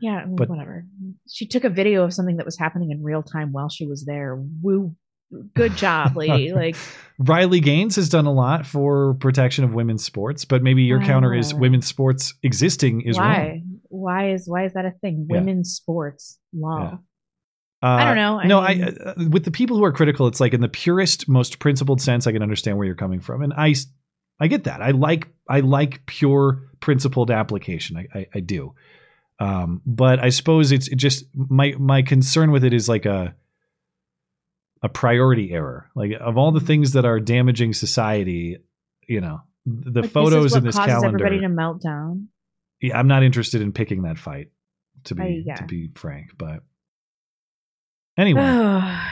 Yeah, 0.00 0.24
well, 0.26 0.36
But- 0.36 0.48
whatever. 0.48 0.84
She 1.30 1.46
took 1.46 1.64
a 1.64 1.70
video 1.70 2.04
of 2.04 2.12
something 2.14 2.36
that 2.38 2.46
was 2.46 2.58
happening 2.58 2.90
in 2.90 3.02
real 3.02 3.22
time 3.22 3.52
while 3.52 3.68
she 3.68 3.86
was 3.86 4.04
there. 4.04 4.36
Woo. 4.62 4.94
Good 5.54 5.76
job, 5.76 6.16
lady. 6.16 6.52
like, 6.52 6.76
Riley 7.18 7.58
Gaines 7.60 7.96
has 7.96 8.08
done 8.08 8.26
a 8.26 8.32
lot 8.32 8.64
for 8.64 9.14
protection 9.14 9.64
of 9.64 9.74
women's 9.74 10.04
sports, 10.04 10.44
but 10.44 10.62
maybe 10.62 10.84
your 10.84 11.00
counter 11.02 11.34
is 11.34 11.52
women's 11.52 11.86
sports 11.86 12.34
existing 12.44 13.00
is 13.00 13.16
why? 13.18 13.38
wrong. 13.38 13.62
Why 13.96 14.30
is 14.30 14.48
why 14.48 14.64
is 14.66 14.74
that 14.74 14.84
a 14.84 14.92
thing? 15.00 15.26
Yeah. 15.28 15.38
Women's 15.38 15.72
sports 15.74 16.38
law. 16.54 16.98
Uh, 17.82 17.86
I 17.86 18.04
don't 18.04 18.16
know. 18.16 18.40
I 18.40 18.46
no, 18.46 18.60
mean- 18.62 18.84
I 18.84 19.10
uh, 19.10 19.14
with 19.30 19.44
the 19.44 19.50
people 19.50 19.76
who 19.76 19.84
are 19.84 19.92
critical, 19.92 20.26
it's 20.26 20.40
like 20.40 20.54
in 20.54 20.60
the 20.60 20.68
purest, 20.68 21.28
most 21.28 21.58
principled 21.58 22.00
sense, 22.00 22.26
I 22.26 22.32
can 22.32 22.42
understand 22.42 22.78
where 22.78 22.86
you're 22.86 22.96
coming 22.96 23.20
from, 23.20 23.42
and 23.42 23.52
I, 23.52 23.74
I 24.40 24.46
get 24.48 24.64
that. 24.64 24.80
I 24.80 24.92
like 24.92 25.28
I 25.48 25.60
like 25.60 26.06
pure 26.06 26.70
principled 26.80 27.30
application. 27.30 27.96
I 27.98 28.06
I, 28.18 28.26
I 28.36 28.40
do, 28.40 28.74
um, 29.40 29.82
but 29.84 30.20
I 30.20 30.30
suppose 30.30 30.72
it's 30.72 30.88
it 30.88 30.96
just 30.96 31.26
my 31.34 31.74
my 31.78 32.00
concern 32.02 32.50
with 32.50 32.64
it 32.64 32.72
is 32.72 32.88
like 32.88 33.04
a 33.04 33.34
a 34.82 34.88
priority 34.88 35.52
error. 35.52 35.90
Like 35.94 36.12
of 36.18 36.36
all 36.38 36.52
the 36.52 36.60
things 36.60 36.92
that 36.92 37.04
are 37.04 37.20
damaging 37.20 37.72
society, 37.74 38.56
you 39.06 39.20
know, 39.20 39.40
the 39.66 40.02
Like, 40.02 40.10
photos 40.10 40.52
this 40.52 40.56
in 40.56 40.64
this 40.64 40.76
causes 40.76 40.92
calendar. 40.92 41.18
everybody 41.24 41.40
to 41.40 41.48
melt 41.48 41.82
down. 41.82 42.28
Yeah, 42.80 42.98
I'm 42.98 43.08
not 43.08 43.22
interested 43.22 43.62
in 43.62 43.72
picking 43.72 44.02
that 44.02 44.18
fight. 44.18 44.50
To 45.04 45.14
be 45.14 45.22
I- 45.22 45.42
yeah. 45.44 45.54
to 45.56 45.64
be 45.64 45.90
frank, 45.94 46.32
but 46.36 46.60
anyway. 48.18 48.42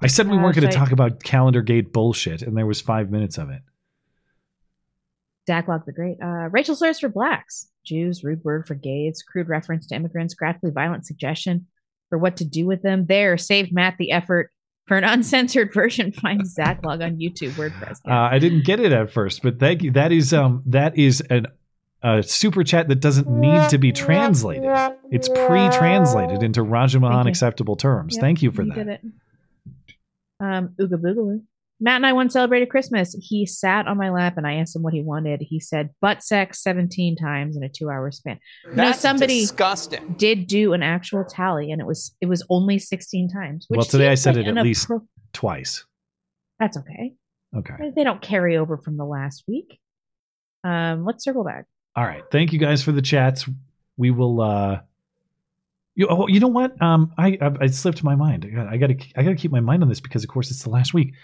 I 0.00 0.06
said 0.06 0.28
we 0.28 0.36
weren't 0.36 0.54
going 0.54 0.68
to 0.68 0.76
talk 0.76 0.92
about 0.92 1.22
calendar 1.22 1.62
gate 1.62 1.92
bullshit, 1.92 2.42
and 2.42 2.56
there 2.56 2.66
was 2.66 2.80
five 2.80 3.10
minutes 3.10 3.38
of 3.38 3.48
it. 3.48 3.62
Zach 5.46 5.66
Locke 5.66 5.86
the 5.86 5.92
Great. 5.92 6.18
Uh, 6.22 6.48
Rachel 6.50 6.74
slurs 6.74 7.00
for 7.00 7.08
blacks, 7.08 7.68
Jews, 7.84 8.22
rude 8.22 8.44
word 8.44 8.66
for 8.66 8.74
gays, 8.74 9.22
crude 9.22 9.48
reference 9.48 9.86
to 9.88 9.94
immigrants, 9.94 10.34
graphically 10.34 10.70
violent 10.70 11.06
suggestion 11.06 11.66
for 12.08 12.18
what 12.18 12.36
to 12.36 12.44
do 12.44 12.66
with 12.66 12.82
them. 12.82 13.06
There, 13.06 13.36
saved 13.38 13.72
Matt 13.72 13.96
the 13.98 14.12
effort 14.12 14.50
for 14.86 14.96
an 14.96 15.04
uncensored 15.04 15.72
version. 15.72 16.12
Find 16.12 16.46
Zach 16.46 16.84
Log 16.84 17.02
on 17.02 17.16
YouTube, 17.16 17.52
WordPress. 17.52 17.98
Uh, 18.06 18.28
I 18.30 18.38
didn't 18.38 18.64
get 18.64 18.80
it 18.80 18.92
at 18.92 19.10
first, 19.10 19.42
but 19.42 19.58
thank 19.58 19.82
you. 19.82 19.90
That 19.92 20.12
is 20.12 20.32
um 20.32 20.62
that 20.66 20.98
is 20.98 21.22
an 21.22 21.46
a 22.04 22.22
super 22.22 22.62
chat 22.62 22.86
that 22.88 23.00
doesn't 23.00 23.26
need 23.28 23.68
to 23.70 23.78
be 23.78 23.90
translated. 23.90 24.64
It's 25.10 25.28
pre-translated 25.28 26.42
into 26.42 26.60
Rajamahan 26.62 27.26
acceptable 27.26 27.76
terms. 27.76 28.14
Yep, 28.14 28.20
Thank 28.20 28.42
you 28.42 28.52
for 28.52 28.62
you 28.62 28.68
that. 28.72 28.74
did 28.74 28.88
it. 28.88 29.00
Um, 30.38 30.74
Ooga 30.80 31.00
Boogaloo. 31.00 31.42
Matt 31.80 31.96
and 31.96 32.06
I 32.06 32.12
once 32.12 32.32
celebrated 32.34 32.68
Christmas. 32.70 33.16
He 33.20 33.46
sat 33.46 33.88
on 33.88 33.96
my 33.96 34.10
lap 34.10 34.36
and 34.36 34.46
I 34.46 34.54
asked 34.54 34.76
him 34.76 34.82
what 34.82 34.94
he 34.94 35.02
wanted. 35.02 35.40
He 35.42 35.58
said 35.58 35.90
butt 36.00 36.22
sex 36.22 36.62
17 36.62 37.16
times 37.16 37.56
in 37.56 37.64
a 37.64 37.68
two 37.68 37.90
hour 37.90 38.10
span. 38.10 38.38
You 38.64 38.70
know, 38.70 38.76
That's 38.76 39.00
somebody 39.00 39.40
disgusting. 39.40 40.14
did 40.16 40.46
do 40.46 40.72
an 40.72 40.82
actual 40.82 41.24
tally 41.24 41.72
and 41.72 41.80
it 41.80 41.86
was 41.86 42.14
it 42.20 42.26
was 42.26 42.44
only 42.48 42.78
16 42.78 43.28
times. 43.28 43.66
Which 43.68 43.78
Well, 43.78 43.84
today 43.86 44.08
I 44.08 44.14
said 44.14 44.36
like 44.36 44.46
it 44.46 44.56
at 44.56 44.62
least 44.62 44.88
appro- 44.88 45.06
twice. 45.32 45.84
That's 46.60 46.76
okay. 46.78 47.14
Okay. 47.56 47.90
They 47.94 48.04
don't 48.04 48.22
carry 48.22 48.56
over 48.56 48.76
from 48.78 48.96
the 48.96 49.04
last 49.04 49.44
week. 49.48 49.78
Um, 50.62 51.04
let's 51.04 51.24
circle 51.24 51.44
back. 51.44 51.66
All 51.96 52.04
right. 52.04 52.24
Thank 52.30 52.52
you 52.52 52.58
guys 52.58 52.82
for 52.82 52.92
the 52.92 53.02
chats. 53.02 53.48
We 53.96 54.10
will. 54.10 54.40
uh 54.40 54.80
you, 55.96 56.08
oh, 56.10 56.26
you 56.26 56.40
know 56.40 56.48
what? 56.48 56.80
Um, 56.82 57.12
I, 57.16 57.38
I 57.40 57.52
I 57.60 57.66
slipped 57.68 58.02
my 58.02 58.16
mind. 58.16 58.44
I 58.68 58.76
got 58.78 58.88
to 58.88 58.96
I 59.14 59.22
got 59.22 59.30
to 59.30 59.36
keep 59.36 59.52
my 59.52 59.60
mind 59.60 59.82
on 59.82 59.88
this 59.88 60.00
because 60.00 60.24
of 60.24 60.30
course 60.30 60.50
it's 60.50 60.64
the 60.64 60.70
last 60.70 60.92
week. 60.92 61.14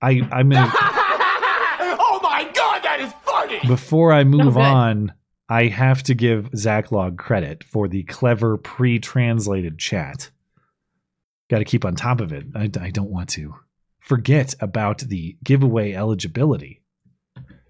I 0.00 0.28
I'm 0.32 0.48
gonna 0.50 0.70
oh 0.74 2.18
my 2.20 2.50
god, 2.52 2.82
that 2.82 2.98
is 3.00 3.12
funny! 3.24 3.60
before 3.66 4.12
I 4.12 4.24
move 4.24 4.54
good. 4.54 4.62
on. 4.62 5.12
I 5.48 5.66
have 5.66 6.02
to 6.04 6.14
give 6.14 6.50
Zachlog 6.52 7.18
credit 7.18 7.62
for 7.62 7.86
the 7.86 8.04
clever 8.04 8.56
pre-translated 8.56 9.78
chat. 9.78 10.30
Got 11.50 11.58
to 11.58 11.64
keep 11.66 11.84
on 11.84 11.94
top 11.94 12.22
of 12.22 12.32
it. 12.32 12.46
I, 12.54 12.70
I 12.80 12.90
don't 12.90 13.10
want 13.10 13.28
to 13.30 13.54
forget 13.98 14.54
about 14.60 15.00
the 15.00 15.36
giveaway 15.44 15.92
eligibility. 15.92 16.81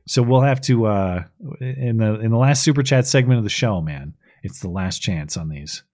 So 0.07 0.22
we'll 0.22 0.40
have 0.40 0.61
to 0.62 0.86
uh 0.86 1.24
in 1.61 1.98
the 1.98 2.20
in 2.20 2.30
the 2.30 2.38
last 2.38 2.62
super 2.62 2.82
chat 2.82 3.07
segment 3.07 3.38
of 3.38 3.44
the 3.44 3.50
show, 3.50 3.80
man. 3.80 4.14
It's 4.42 4.61
the 4.61 4.68
last 4.68 4.98
chance 4.98 5.36
on 5.36 5.48
these. 5.48 5.84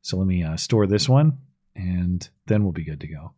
So 0.00 0.16
let 0.16 0.26
me 0.26 0.42
uh, 0.42 0.56
store 0.56 0.86
this 0.86 1.08
one 1.08 1.38
and 1.76 2.28
then 2.46 2.62
we'll 2.62 2.72
be 2.72 2.84
good 2.84 3.00
to 3.00 3.08
go. 3.08 3.32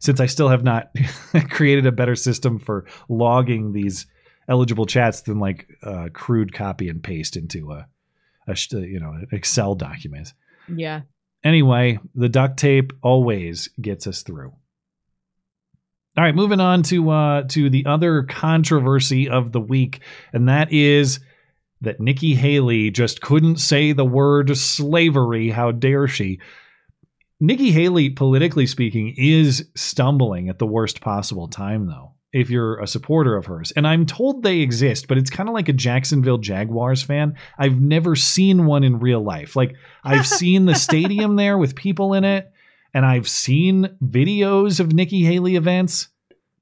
Since 0.00 0.20
I 0.20 0.26
still 0.26 0.48
have 0.48 0.64
not 0.64 0.90
created 1.50 1.86
a 1.86 1.92
better 1.92 2.16
system 2.16 2.58
for 2.58 2.86
logging 3.08 3.72
these 3.72 4.06
eligible 4.48 4.86
chats 4.86 5.22
than 5.22 5.38
like 5.38 5.68
uh, 5.82 6.08
crude 6.12 6.52
copy 6.52 6.88
and 6.88 7.02
paste 7.02 7.36
into 7.36 7.72
a, 7.72 7.86
a 8.46 8.54
sh- 8.54 8.72
you 8.72 9.00
know 9.00 9.10
an 9.10 9.28
Excel 9.32 9.74
document. 9.74 10.32
Yeah. 10.68 11.02
Anyway, 11.44 11.98
the 12.14 12.28
duct 12.28 12.58
tape 12.58 12.92
always 13.02 13.68
gets 13.80 14.06
us 14.06 14.22
through. 14.22 14.52
All 16.16 16.24
right, 16.24 16.34
moving 16.34 16.60
on 16.60 16.82
to 16.84 17.10
uh, 17.10 17.42
to 17.50 17.70
the 17.70 17.86
other 17.86 18.24
controversy 18.24 19.28
of 19.28 19.52
the 19.52 19.60
week, 19.60 20.00
and 20.32 20.48
that 20.48 20.72
is 20.72 21.20
that 21.80 22.00
Nikki 22.00 22.34
Haley 22.34 22.90
just 22.90 23.20
couldn't 23.20 23.58
say 23.58 23.92
the 23.92 24.04
word 24.04 24.56
slavery. 24.56 25.50
How 25.50 25.70
dare 25.70 26.08
she? 26.08 26.40
Nikki 27.40 27.70
Haley, 27.70 28.10
politically 28.10 28.66
speaking, 28.66 29.14
is 29.16 29.68
stumbling 29.76 30.48
at 30.48 30.58
the 30.58 30.66
worst 30.66 31.00
possible 31.00 31.46
time, 31.46 31.86
though. 31.86 32.14
If 32.32 32.50
you're 32.50 32.80
a 32.80 32.86
supporter 32.86 33.36
of 33.36 33.46
hers, 33.46 33.72
and 33.74 33.86
I'm 33.86 34.04
told 34.04 34.42
they 34.42 34.58
exist, 34.58 35.08
but 35.08 35.16
it's 35.16 35.30
kind 35.30 35.48
of 35.48 35.54
like 35.54 35.68
a 35.68 35.72
Jacksonville 35.72 36.36
Jaguars 36.36 37.02
fan. 37.02 37.36
I've 37.58 37.80
never 37.80 38.16
seen 38.16 38.66
one 38.66 38.84
in 38.84 38.98
real 38.98 39.22
life. 39.22 39.56
Like 39.56 39.76
I've 40.04 40.26
seen 40.26 40.66
the 40.66 40.74
stadium 40.74 41.36
there 41.36 41.56
with 41.56 41.74
people 41.74 42.12
in 42.12 42.24
it, 42.24 42.52
and 42.94 43.04
I've 43.04 43.28
seen 43.28 43.96
videos 44.02 44.80
of 44.80 44.92
Nikki 44.92 45.22
Haley 45.22 45.56
events, 45.56 46.08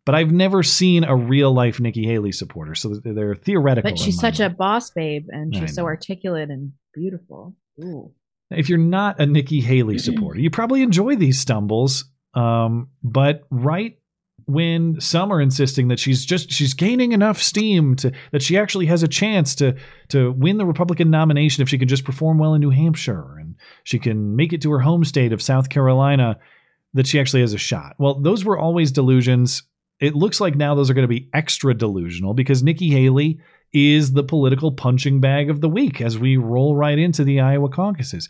but 0.05 0.15
I've 0.15 0.33
never 0.33 0.63
seen 0.63 1.05
a 1.05 1.15
real 1.15 1.53
life 1.53 1.81
Nikki 1.81 2.07
Haley 2.07 2.33
supporter. 2.33 2.75
So 2.75 3.01
they're 3.05 3.35
theoretical. 3.35 3.91
But 3.91 3.99
she's 3.99 4.19
such 4.19 4.41
a 4.41 4.51
boss 4.51 4.91
babe 4.91 5.27
and 5.31 5.55
I 5.55 5.61
she's 5.61 5.75
so 5.75 5.85
articulate 5.85 6.51
and 6.51 6.73
beautiful. 6.95 7.55
Ooh. 7.85 8.13
if 8.51 8.69
you're 8.69 8.79
not 8.79 9.21
a 9.21 9.27
Nikki 9.27 9.61
Haley 9.61 9.99
supporter, 9.99 10.41
you 10.41 10.51
probably 10.51 10.83
enjoy 10.83 11.17
these 11.17 11.39
stumbles. 11.39 12.05
Um, 12.35 12.89
but 13.03 13.45
right 13.51 13.99
when 14.47 15.01
some 15.01 15.33
are 15.33 15.41
insisting 15.41 15.89
that 15.89 15.99
she's 15.99 16.25
just 16.25 16.51
she's 16.53 16.73
gaining 16.73 17.13
enough 17.13 17.43
steam 17.43 17.97
to 17.97 18.13
that 18.31 18.43
she 18.43 18.57
actually 18.57 18.87
has 18.87 19.03
a 19.03 19.09
chance 19.09 19.55
to 19.57 19.75
to 20.09 20.33
win 20.33 20.57
the 20.57 20.67
Republican 20.67 21.11
nomination 21.11 21.63
if 21.63 21.69
she 21.69 21.79
can 21.79 21.89
just 21.89 22.05
perform 22.05 22.39
well 22.39 22.55
in 22.55 22.61
New 22.61 22.71
Hampshire 22.71 23.37
and 23.39 23.57
she 23.83 23.99
can 23.99 24.37
make 24.37 24.53
it 24.53 24.63
to 24.63 24.71
her 24.71 24.81
home 24.81 25.05
state 25.05 25.33
of 25.33 25.43
South 25.43 25.69
Carolina, 25.69 26.39
that 26.95 27.07
she 27.07 27.21
actually 27.21 27.41
has 27.41 27.53
a 27.53 27.59
shot. 27.59 27.95
Well, 27.99 28.21
those 28.21 28.45
were 28.45 28.59
always 28.59 28.93
delusions. 28.93 29.63
it 30.01 30.15
looks 30.15 30.41
like 30.41 30.55
now 30.55 30.75
those 30.75 30.91
are 30.91 30.95
going 30.95 31.09
to 31.09 31.09
be 31.09 31.29
extra 31.33 31.75
delusional 31.75 32.35
because 32.35 32.63
Nikki 32.63 32.91
Haley 32.91 33.41
is 33.73 34.13
the 34.13 34.23
political 34.23 34.73
punching 34.73 35.21
bag 35.21 35.51
of 35.51 35.61
the 35.61 35.69
week 35.69 36.01
as 36.01 36.19
we 36.19 36.37
roll 36.37 36.77
right 36.77 36.99
into 36.99 37.25
the 37.25 37.41
Iowa 37.41 37.69
caucuses. 37.69 38.29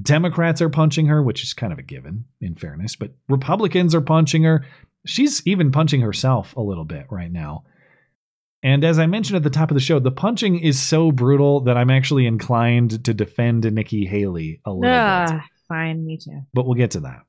Democrats 0.00 0.60
are 0.60 0.68
punching 0.68 1.06
her, 1.06 1.22
which 1.22 1.42
is 1.42 1.54
kind 1.54 1.72
of 1.72 1.78
a 1.78 1.82
given, 1.82 2.26
in 2.40 2.54
fairness, 2.54 2.96
but 2.96 3.14
Republicans 3.28 3.94
are 3.94 4.00
punching 4.02 4.42
her. 4.42 4.66
She's 5.06 5.42
even 5.46 5.72
punching 5.72 6.00
herself 6.00 6.54
a 6.56 6.60
little 6.60 6.84
bit 6.84 7.06
right 7.10 7.30
now. 7.30 7.64
And 8.62 8.84
as 8.84 8.98
I 8.98 9.06
mentioned 9.06 9.36
at 9.36 9.42
the 9.42 9.50
top 9.50 9.70
of 9.70 9.76
the 9.76 9.80
show, 9.80 9.98
the 9.98 10.10
punching 10.10 10.58
is 10.58 10.80
so 10.80 11.12
brutal 11.12 11.60
that 11.60 11.76
I'm 11.76 11.90
actually 11.90 12.26
inclined 12.26 13.04
to 13.04 13.14
defend 13.14 13.70
Nikki 13.72 14.06
Haley 14.06 14.60
a 14.64 14.70
little 14.70 14.82
bit. 14.82 14.90
Ah, 14.90 15.44
fine, 15.68 16.04
me 16.04 16.18
too. 16.18 16.40
But 16.52 16.66
we'll 16.66 16.74
get 16.74 16.90
to 16.92 17.00
that. 17.00 17.20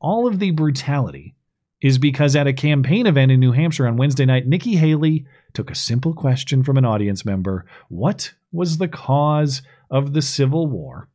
All 0.00 0.26
of 0.26 0.38
the 0.38 0.52
brutality 0.52 1.36
is 1.82 1.98
because 1.98 2.34
at 2.34 2.46
a 2.46 2.52
campaign 2.52 3.06
event 3.06 3.32
in 3.32 3.40
New 3.40 3.52
Hampshire 3.52 3.86
on 3.86 3.96
Wednesday 3.96 4.24
night, 4.24 4.46
Nikki 4.46 4.76
Haley 4.76 5.26
took 5.52 5.70
a 5.70 5.74
simple 5.74 6.14
question 6.14 6.62
from 6.62 6.78
an 6.78 6.84
audience 6.84 7.24
member 7.24 7.66
What 7.88 8.32
was 8.50 8.78
the 8.78 8.88
cause 8.88 9.62
of 9.90 10.14
the 10.14 10.22
Civil 10.22 10.68
War? 10.68 11.08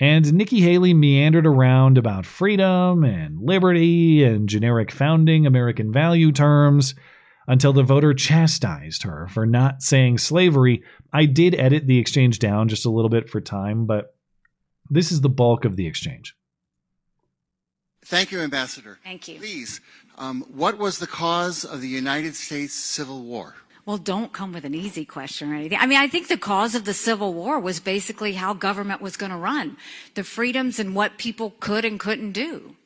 And 0.00 0.32
Nikki 0.32 0.62
Haley 0.62 0.94
meandered 0.94 1.46
around 1.46 1.98
about 1.98 2.24
freedom 2.24 3.04
and 3.04 3.38
liberty 3.38 4.24
and 4.24 4.48
generic 4.48 4.90
founding 4.90 5.46
American 5.46 5.92
value 5.92 6.32
terms 6.32 6.94
until 7.46 7.74
the 7.74 7.82
voter 7.82 8.14
chastised 8.14 9.02
her 9.02 9.28
for 9.28 9.44
not 9.44 9.82
saying 9.82 10.16
slavery. 10.16 10.82
I 11.12 11.26
did 11.26 11.54
edit 11.54 11.86
the 11.86 11.98
exchange 11.98 12.38
down 12.38 12.68
just 12.68 12.86
a 12.86 12.90
little 12.90 13.10
bit 13.10 13.28
for 13.28 13.42
time, 13.42 13.84
but 13.84 14.14
this 14.88 15.12
is 15.12 15.20
the 15.20 15.28
bulk 15.28 15.66
of 15.66 15.76
the 15.76 15.86
exchange. 15.86 16.34
Thank 18.02 18.32
you, 18.32 18.40
Ambassador. 18.40 18.98
Thank 19.04 19.28
you. 19.28 19.38
Please, 19.38 19.82
um, 20.16 20.46
what 20.48 20.78
was 20.78 20.98
the 20.98 21.06
cause 21.06 21.64
of 21.64 21.82
the 21.82 21.88
United 21.88 22.34
States 22.34 22.72
Civil 22.72 23.22
War? 23.22 23.54
Well, 23.86 23.96
don't 23.98 24.32
come 24.32 24.52
with 24.52 24.64
an 24.64 24.74
easy 24.74 25.04
question 25.04 25.50
or 25.50 25.54
anything. 25.54 25.78
I 25.80 25.86
mean, 25.86 25.98
I 25.98 26.06
think 26.06 26.28
the 26.28 26.36
cause 26.36 26.74
of 26.74 26.84
the 26.84 26.94
Civil 26.94 27.32
War 27.32 27.58
was 27.58 27.80
basically 27.80 28.34
how 28.34 28.52
government 28.52 29.00
was 29.00 29.16
going 29.16 29.32
to 29.32 29.38
run, 29.38 29.76
the 30.14 30.22
freedoms 30.22 30.78
and 30.78 30.94
what 30.94 31.18
people 31.18 31.54
could 31.60 31.84
and 31.84 31.98
couldn't 31.98 32.32
do. 32.32 32.76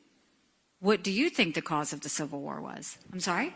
What 0.79 1.03
do 1.03 1.11
you 1.11 1.29
think 1.29 1.55
the 1.55 1.61
cause 1.61 1.93
of 1.93 2.01
the 2.01 2.09
Civil 2.09 2.41
War 2.41 2.61
was? 2.61 2.97
I'm 3.11 3.19
sorry? 3.19 3.53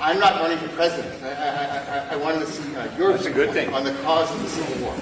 I'm 0.00 0.18
not 0.18 0.40
running 0.40 0.58
for 0.58 0.68
president. 0.68 1.22
I, 1.22 1.28
I, 1.28 2.08
I, 2.12 2.14
I 2.14 2.16
wanted 2.16 2.40
to 2.40 2.46
see 2.46 2.76
uh, 2.76 2.96
your 2.96 3.12
That's 3.12 3.26
a 3.26 3.30
good 3.30 3.50
thing. 3.50 3.72
on 3.74 3.84
the 3.84 3.92
cause 4.02 4.30
of 4.34 4.42
the 4.42 4.48
Civil 4.48 4.86
War. 4.86 4.94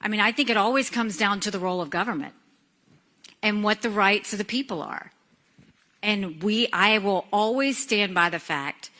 I 0.00 0.08
mean, 0.08 0.20
I 0.20 0.32
think 0.32 0.50
it 0.50 0.56
always 0.56 0.90
comes 0.90 1.16
down 1.16 1.40
to 1.40 1.50
the 1.50 1.58
role 1.58 1.80
of 1.80 1.88
government 1.88 2.34
and 3.42 3.62
what 3.62 3.82
the 3.82 3.90
rights 3.90 4.32
of 4.32 4.38
the 4.38 4.44
people 4.44 4.82
are. 4.82 5.12
And 6.02 6.42
we, 6.42 6.68
I 6.72 6.98
will 6.98 7.26
always 7.32 7.78
stand 7.78 8.14
by 8.14 8.28
the 8.28 8.38
fact 8.38 8.90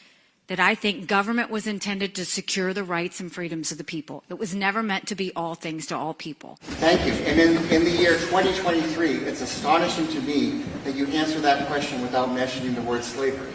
that 0.47 0.61
I 0.61 0.75
think 0.75 1.07
government 1.07 1.51
was 1.51 1.67
intended 1.67 2.15
to 2.17 2.25
secure 2.25 2.75
the 2.75 2.85
rights 2.85 3.19
and 3.19 3.33
freedoms 3.33 3.73
of 3.73 3.79
the 3.79 3.85
people. 3.85 4.25
It 4.29 4.39
was 4.39 4.55
never 4.55 4.83
meant 4.83 5.07
to 5.09 5.15
be 5.15 5.33
all 5.35 5.55
things 5.55 5.87
to 5.87 5.97
all 5.97 6.13
people. 6.13 6.59
Thank 6.61 7.07
you. 7.07 7.13
And 7.25 7.41
in, 7.41 7.57
in 7.73 7.85
the 7.85 7.91
year 7.91 8.19
2023, 8.19 9.11
it's 9.25 9.41
astonishing 9.41 10.07
to 10.09 10.21
me 10.21 10.63
that 10.85 10.95
you 10.95 11.07
answer 11.09 11.41
that 11.41 11.67
question 11.67 12.03
without 12.03 12.33
mentioning 12.33 12.75
the 12.75 12.83
word 12.83 13.03
slavery. 13.03 13.53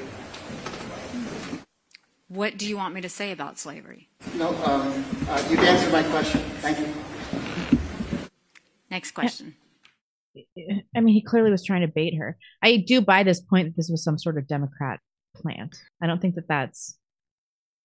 What 2.27 2.57
do 2.57 2.67
you 2.67 2.77
want 2.77 2.93
me 2.93 3.01
to 3.01 3.09
say 3.09 3.31
about 3.31 3.57
slavery? 3.57 4.07
No, 4.35 4.49
um, 4.63 5.05
uh, 5.27 5.47
you've 5.49 5.59
answered 5.59 5.91
my 5.91 6.03
question. 6.03 6.41
Thank 6.61 6.79
you. 6.79 7.79
Next 8.91 9.11
question. 9.11 9.55
I 10.95 10.99
mean, 11.01 11.13
he 11.13 11.21
clearly 11.21 11.51
was 11.51 11.65
trying 11.65 11.81
to 11.81 11.87
bait 11.87 12.15
her. 12.17 12.37
I 12.61 12.77
do 12.77 13.01
buy 13.01 13.23
this 13.23 13.41
point 13.41 13.69
that 13.69 13.75
this 13.75 13.89
was 13.89 14.03
some 14.03 14.17
sort 14.17 14.37
of 14.37 14.47
Democrat 14.47 14.99
plant. 15.35 15.81
I 16.01 16.07
don't 16.07 16.21
think 16.21 16.35
that 16.35 16.47
that's 16.47 16.97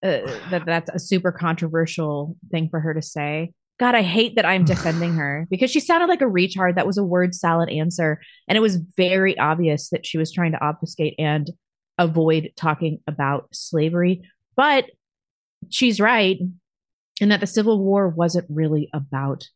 uh, 0.03 0.21
that 0.51 0.67
that's 0.67 0.91
a 0.91 0.99
super 0.99 1.33
controversial 1.33 2.37
thing 2.51 2.69
for 2.69 2.81
her 2.81 2.95
to 2.95 3.03
say. 3.03 3.53
God, 3.81 3.95
I 3.95 4.03
hate 4.03 4.37
that 4.37 4.47
I'm 4.47 4.65
defending 4.67 5.15
her 5.15 5.47
because 5.51 5.71
she 5.71 5.81
sounded 5.81 6.09
like 6.09 6.21
a 6.21 6.27
retard. 6.27 6.77
That 6.77 6.87
was 6.87 6.99
a 6.99 7.05
word 7.05 7.35
salad 7.35 7.71
answer, 7.71 8.21
and 8.49 8.57
it 8.57 8.61
was 8.61 8.77
very 8.77 9.39
obvious 9.39 9.91
that 9.91 10.07
she 10.07 10.19
was 10.19 10.33
trying 10.33 10.53
to 10.53 10.63
obfuscate 10.63 11.15
and 11.19 11.51
avoid 11.99 12.53
talking 12.57 13.01
about 13.07 13.49
slavery. 13.53 14.23
But 14.57 14.87
she's 15.71 16.01
right 16.01 16.39
in 17.21 17.29
that 17.29 17.41
the 17.41 17.47
Civil 17.47 17.83
War 17.83 18.09
wasn't 18.09 18.47
really 18.49 18.91
about 18.93 19.49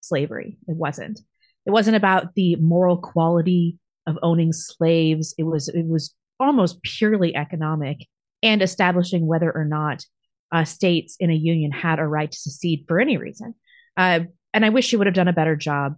slavery. 0.00 0.58
It 0.68 0.76
wasn't. 0.76 1.20
It 1.64 1.70
wasn't 1.70 1.96
about 1.96 2.34
the 2.34 2.56
moral 2.56 2.98
quality 2.98 3.78
of 4.06 4.18
owning 4.22 4.52
slaves. 4.52 5.34
It 5.36 5.44
was 5.44 5.68
it 5.68 5.86
was 5.86 6.14
almost 6.38 6.82
purely 6.82 7.34
economic 7.34 8.06
and 8.42 8.62
establishing 8.62 9.26
whether 9.26 9.50
or 9.50 9.64
not 9.64 10.04
uh, 10.52 10.64
states 10.64 11.16
in 11.18 11.30
a 11.30 11.34
union 11.34 11.72
had 11.72 11.98
a 11.98 12.06
right 12.06 12.30
to 12.30 12.38
secede 12.38 12.84
for 12.86 13.00
any 13.00 13.16
reason. 13.16 13.54
Uh, 13.96 14.20
and 14.54 14.64
I 14.64 14.68
wish 14.68 14.86
she 14.86 14.96
would 14.96 15.06
have 15.06 15.14
done 15.14 15.28
a 15.28 15.32
better 15.32 15.56
job 15.56 15.96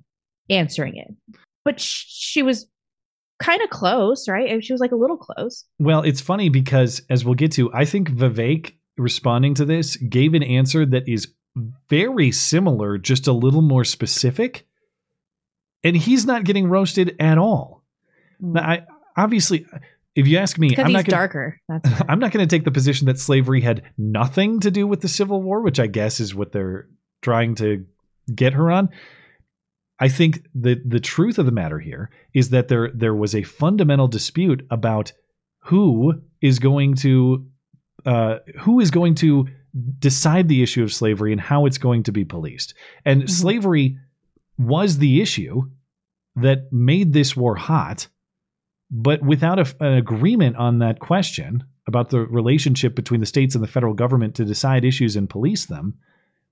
answering 0.48 0.96
it. 0.96 1.38
But 1.64 1.80
sh- 1.80 2.04
she 2.08 2.42
was 2.42 2.66
kind 3.38 3.62
of 3.62 3.70
close, 3.70 4.28
right? 4.28 4.62
She 4.64 4.72
was 4.72 4.80
like 4.80 4.92
a 4.92 4.96
little 4.96 5.16
close. 5.16 5.64
Well, 5.78 6.02
it's 6.02 6.20
funny 6.20 6.48
because, 6.48 7.02
as 7.10 7.24
we'll 7.24 7.34
get 7.34 7.52
to, 7.52 7.72
I 7.72 7.84
think 7.84 8.10
Vivek 8.10 8.74
responding 8.96 9.54
to 9.54 9.64
this 9.64 9.96
gave 9.96 10.34
an 10.34 10.42
answer 10.42 10.84
that 10.86 11.08
is 11.08 11.28
very 11.88 12.32
similar, 12.32 12.98
just 12.98 13.26
a 13.26 13.32
little 13.32 13.62
more 13.62 13.84
specific. 13.84 14.66
And 15.84 15.96
he's 15.96 16.26
not 16.26 16.44
getting 16.44 16.68
roasted 16.68 17.14
at 17.20 17.38
all. 17.38 17.84
Mm. 18.42 18.54
Now, 18.54 18.62
I 18.62 18.86
obviously 19.16 19.66
if 20.14 20.26
you 20.26 20.38
ask 20.38 20.58
me, 20.58 20.74
I'm 20.78 20.92
not 20.92 21.04
gonna, 21.04 21.16
darker. 21.16 21.60
That's 21.68 21.90
I'm 22.08 22.18
not 22.18 22.32
going 22.32 22.46
to 22.46 22.56
take 22.56 22.64
the 22.64 22.70
position 22.70 23.06
that 23.06 23.18
slavery 23.18 23.60
had 23.60 23.82
nothing 23.96 24.60
to 24.60 24.70
do 24.70 24.86
with 24.86 25.00
the 25.00 25.08
Civil 25.08 25.42
War, 25.42 25.62
which 25.62 25.80
I 25.80 25.86
guess 25.86 26.20
is 26.20 26.34
what 26.34 26.52
they're 26.52 26.88
trying 27.22 27.54
to 27.56 27.84
get 28.34 28.54
her 28.54 28.70
on. 28.70 28.90
I 30.00 30.08
think 30.08 30.46
the 30.54 30.80
the 30.84 31.00
truth 31.00 31.38
of 31.38 31.46
the 31.46 31.52
matter 31.52 31.78
here 31.78 32.10
is 32.34 32.50
that 32.50 32.68
there 32.68 32.90
there 32.94 33.14
was 33.14 33.34
a 33.34 33.42
fundamental 33.42 34.08
dispute 34.08 34.66
about 34.70 35.12
who 35.64 36.22
is 36.40 36.58
going 36.58 36.94
to 36.96 37.46
uh, 38.06 38.36
who 38.60 38.80
is 38.80 38.90
going 38.90 39.14
to 39.16 39.48
decide 39.98 40.48
the 40.48 40.62
issue 40.62 40.82
of 40.82 40.92
slavery 40.92 41.32
and 41.32 41.40
how 41.40 41.66
it's 41.66 41.78
going 41.78 42.02
to 42.04 42.12
be 42.12 42.24
policed. 42.24 42.74
And 43.04 43.28
slavery 43.30 43.98
was 44.56 44.98
the 44.98 45.20
issue 45.20 45.62
that 46.36 46.72
made 46.72 47.12
this 47.12 47.36
war 47.36 47.56
hot 47.56 48.08
but 48.90 49.22
without 49.22 49.58
a, 49.58 49.84
an 49.84 49.94
agreement 49.94 50.56
on 50.56 50.78
that 50.78 50.98
question 50.98 51.64
about 51.86 52.10
the 52.10 52.20
relationship 52.20 52.94
between 52.94 53.20
the 53.20 53.26
states 53.26 53.54
and 53.54 53.64
the 53.64 53.68
federal 53.68 53.94
government 53.94 54.34
to 54.36 54.44
decide 54.44 54.84
issues 54.84 55.16
and 55.16 55.30
police 55.30 55.66
them, 55.66 55.94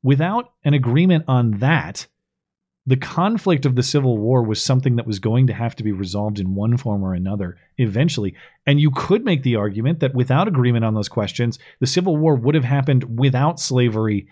without 0.02 0.52
an 0.64 0.74
agreement 0.74 1.24
on 1.28 1.52
that, 1.58 2.06
the 2.86 2.96
conflict 2.96 3.66
of 3.66 3.74
the 3.74 3.82
Civil 3.82 4.16
War 4.16 4.42
was 4.42 4.62
something 4.62 4.96
that 4.96 5.06
was 5.06 5.18
going 5.18 5.48
to 5.48 5.52
have 5.52 5.74
to 5.76 5.82
be 5.82 5.92
resolved 5.92 6.38
in 6.38 6.54
one 6.54 6.76
form 6.76 7.02
or 7.02 7.14
another 7.14 7.58
eventually. 7.78 8.34
And 8.64 8.80
you 8.80 8.92
could 8.92 9.24
make 9.24 9.42
the 9.42 9.56
argument 9.56 10.00
that 10.00 10.14
without 10.14 10.46
agreement 10.46 10.84
on 10.84 10.94
those 10.94 11.08
questions, 11.08 11.58
the 11.80 11.86
Civil 11.86 12.16
War 12.16 12.36
would 12.36 12.54
have 12.54 12.64
happened 12.64 13.18
without 13.18 13.58
slavery 13.58 14.28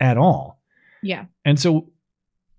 at 0.00 0.18
all. 0.18 0.60
Yeah. 1.02 1.24
And 1.46 1.58
so 1.58 1.90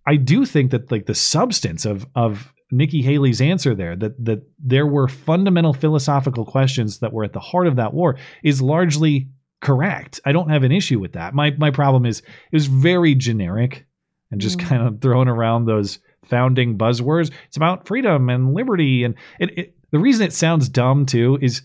I 0.05 0.15
do 0.15 0.45
think 0.45 0.71
that 0.71 0.91
like 0.91 1.05
the 1.05 1.15
substance 1.15 1.85
of 1.85 2.07
of 2.15 2.51
Nikki 2.71 3.01
Haley's 3.01 3.41
answer 3.41 3.75
there 3.75 3.95
that 3.95 4.23
that 4.25 4.43
there 4.59 4.87
were 4.87 5.07
fundamental 5.07 5.73
philosophical 5.73 6.45
questions 6.45 6.99
that 6.99 7.13
were 7.13 7.23
at 7.23 7.33
the 7.33 7.39
heart 7.39 7.67
of 7.67 7.75
that 7.75 7.93
war 7.93 8.17
is 8.43 8.61
largely 8.61 9.27
correct. 9.61 10.19
I 10.25 10.31
don't 10.31 10.49
have 10.49 10.63
an 10.63 10.71
issue 10.71 10.99
with 10.99 11.13
that. 11.13 11.33
My 11.33 11.51
my 11.57 11.71
problem 11.71 12.05
is 12.05 12.19
it 12.19 12.55
was 12.55 12.67
very 12.67 13.15
generic 13.15 13.85
and 14.31 14.41
just 14.41 14.57
Mm. 14.57 14.65
kind 14.65 14.87
of 14.87 15.01
throwing 15.01 15.27
around 15.27 15.65
those 15.65 15.99
founding 16.25 16.77
buzzwords. 16.77 17.31
It's 17.47 17.57
about 17.57 17.87
freedom 17.87 18.29
and 18.29 18.53
liberty 18.53 19.03
and 19.03 19.15
it, 19.39 19.57
it 19.57 19.75
the 19.91 19.99
reason 19.99 20.25
it 20.25 20.33
sounds 20.33 20.67
dumb 20.67 21.05
too 21.05 21.37
is 21.41 21.61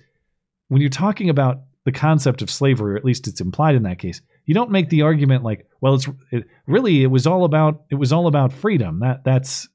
when 0.68 0.80
you're 0.80 0.90
talking 0.90 1.30
about 1.30 1.62
the 1.84 1.92
concept 1.92 2.42
of 2.42 2.50
slavery, 2.50 2.92
or 2.92 2.96
at 2.96 3.04
least 3.04 3.26
it's 3.26 3.40
implied 3.40 3.74
in 3.74 3.84
that 3.84 3.98
case, 3.98 4.20
you 4.44 4.54
don't 4.54 4.70
make 4.70 4.90
the 4.90 5.02
argument 5.02 5.42
like, 5.42 5.66
well, 5.80 5.94
it's 5.94 6.08
it, 6.30 6.44
really 6.66 7.02
it 7.02 7.06
was 7.06 7.26
all 7.26 7.44
about 7.44 7.82
it 7.90 7.94
was 7.94 8.12
all 8.12 8.26
about 8.26 8.52
freedom. 8.52 9.00
That 9.00 9.24
that's 9.24 9.66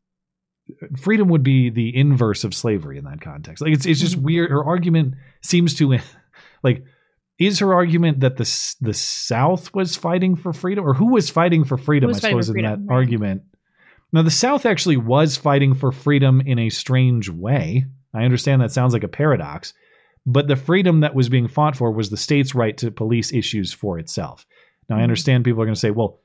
freedom 0.98 1.30
would 1.30 1.44
be 1.44 1.70
the 1.70 1.96
inverse 1.96 2.44
of 2.44 2.54
slavery 2.54 2.98
in 2.98 3.06
that 3.06 3.22
context. 3.22 3.62
Like 3.62 3.74
it's 3.74 3.86
it's 3.86 4.00
just 4.00 4.18
weird. 4.18 4.52
Her 4.52 4.64
argument 4.64 5.16
seems 5.42 5.74
to 5.76 5.98
like 6.64 6.84
is 7.38 7.60
her 7.60 7.74
argument 7.74 8.22
that 8.22 8.38
the 8.38 8.76
the 8.82 8.94
South 8.94 9.74
was 9.74 9.96
fighting 9.96 10.36
for 10.36 10.54
freedom, 10.54 10.86
or 10.86 10.94
who 10.94 11.12
was 11.12 11.30
fighting 11.30 11.64
for 11.66 11.78
freedom? 11.78 12.10
I 12.10 12.14
suppose 12.14 12.50
in 12.50 12.54
freedom, 12.54 12.72
that 12.86 12.90
right. 12.92 12.96
argument. 12.96 13.44
Now 14.14 14.22
the 14.22 14.32
South 14.32 14.66
actually 14.66 14.98
was 14.98 15.36
fighting 15.36 15.74
for 15.74 15.92
freedom 15.92 16.42
in 16.42 16.60
a 16.60 16.70
strange 16.70 17.30
way. 17.30 17.86
I 18.14 18.24
understand 18.24 18.62
that 18.62 18.72
sounds 18.72 18.94
like 18.94 19.04
a 19.04 19.10
paradox, 19.10 19.74
but 20.26 20.48
the 20.48 20.56
freedom 20.56 21.02
that 21.02 21.14
was 21.14 21.28
being 21.28 21.48
fought 21.50 21.76
for 21.76 21.92
was 21.92 22.10
the 22.10 22.18
state's 22.18 22.56
right 22.56 22.78
to 22.78 22.92
police 22.92 23.34
issues 23.34 23.74
for 23.74 24.00
itself. 24.00 24.46
Now 24.90 24.96
I 24.96 25.00
Mhm. 25.00 25.04
understand 25.04 25.44
people 25.44 25.62
are 25.62 25.66
going 25.66 25.74
to 25.76 25.80
say, 25.80 25.92
well, 25.92 26.20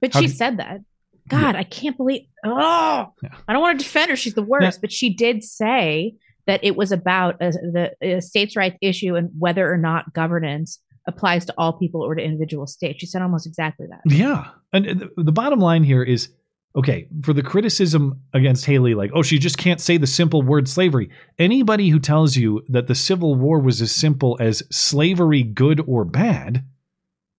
But 0.00 0.14
she 0.14 0.28
said 0.28 0.58
that. 0.58 0.82
God, 1.28 1.56
I 1.56 1.64
can't 1.64 1.96
believe. 1.96 2.22
Oh, 2.44 3.12
I 3.48 3.52
don't 3.52 3.62
want 3.62 3.78
to 3.78 3.84
defend 3.84 4.10
her. 4.10 4.16
She's 4.16 4.34
the 4.34 4.42
worst. 4.42 4.80
But 4.80 4.92
she 4.92 5.12
did 5.12 5.42
say 5.42 6.14
that 6.46 6.62
it 6.62 6.76
was 6.76 6.92
about 6.92 7.36
a, 7.40 7.50
the 7.50 7.92
a 8.00 8.20
states' 8.20 8.56
rights 8.56 8.76
issue 8.80 9.16
and 9.16 9.30
whether 9.38 9.70
or 9.70 9.76
not 9.76 10.12
governance 10.12 10.80
applies 11.08 11.44
to 11.46 11.54
all 11.56 11.72
people 11.72 12.02
or 12.02 12.14
to 12.14 12.22
individual 12.22 12.66
states. 12.66 13.00
She 13.00 13.06
said 13.06 13.22
almost 13.22 13.46
exactly 13.46 13.86
that. 13.88 14.00
Yeah. 14.06 14.48
And 14.72 14.88
uh, 14.88 14.94
the, 15.16 15.24
the 15.24 15.32
bottom 15.32 15.60
line 15.60 15.84
here 15.84 16.02
is 16.02 16.30
okay, 16.76 17.08
for 17.22 17.32
the 17.32 17.42
criticism 17.42 18.20
against 18.34 18.66
Haley, 18.66 18.94
like, 18.94 19.10
oh, 19.14 19.22
she 19.22 19.38
just 19.38 19.56
can't 19.56 19.80
say 19.80 19.96
the 19.96 20.06
simple 20.06 20.42
word 20.42 20.68
slavery. 20.68 21.08
Anybody 21.38 21.88
who 21.88 21.98
tells 21.98 22.36
you 22.36 22.62
that 22.68 22.86
the 22.86 22.94
Civil 22.94 23.34
War 23.34 23.58
was 23.58 23.80
as 23.80 23.92
simple 23.92 24.36
as 24.40 24.62
slavery 24.70 25.42
good 25.42 25.80
or 25.86 26.04
bad 26.04 26.64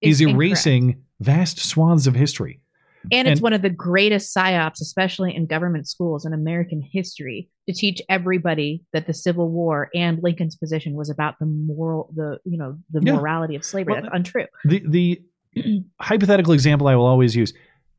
Is 0.02 0.22
is 0.22 0.28
erasing 0.28 1.04
vast 1.20 1.60
swaths 1.60 2.08
of 2.08 2.16
history. 2.16 2.62
And 3.12 3.28
it's 3.28 3.40
And- 3.40 3.44
one 3.44 3.54
of 3.54 3.62
the 3.62 3.70
greatest 3.70 4.36
psyops, 4.36 4.82
especially 4.82 5.36
in 5.36 5.46
government 5.46 5.88
schools 5.88 6.26
in 6.26 6.34
American 6.34 6.82
history, 6.82 7.50
to 7.68 7.74
teach 7.74 8.02
everybody 8.10 8.84
that 8.94 9.08
the 9.08 9.14
Civil 9.14 9.50
War 9.50 9.90
and 9.96 10.22
Lincoln's 10.22 10.56
position 10.56 10.94
was 10.94 11.10
about 11.10 11.40
the 11.40 11.46
moral, 11.46 12.10
the 12.16 12.40
you 12.46 12.58
know, 12.58 12.78
the 12.92 13.02
Yeah. 13.04 13.16
morality 13.16 13.56
of 13.56 13.64
slavery. 13.64 13.94
Well, 13.94 14.02
That's 14.04 14.16
untrue. 14.16 14.46
The 14.66 14.84
the 14.88 15.22
hypothetical 16.02 16.54
example 16.54 16.88
I 16.88 16.96
will 16.96 17.06
always 17.06 17.36
use. 17.36 17.54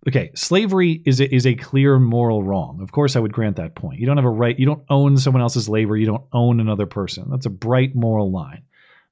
Okay, 0.07 0.31
slavery 0.35 1.03
is 1.05 1.21
a, 1.21 1.35
is 1.35 1.45
a 1.45 1.55
clear 1.57 1.99
moral 1.99 2.43
wrong. 2.43 2.81
Of 2.81 2.93
course, 2.93 3.17
I 3.17 3.21
would 3.21 3.33
grant 3.33 3.57
that 3.57 3.75
point. 3.75 3.99
You 3.99 4.07
don't 4.07 4.17
have 4.17 4.25
a 4.25 4.31
right. 4.31 4.57
You 4.59 4.65
don't 4.65 4.85
own 4.89 5.17
someone 5.17 5.43
else's 5.43 5.69
labor. 5.69 5.97
You 5.97 6.07
don't 6.07 6.25
own 6.33 6.61
another 6.61 6.87
person. 6.87 7.27
That's 7.29 7.47
a 7.47 7.51
bright 7.51 7.95
moral 7.97 8.31
line. 8.31 8.63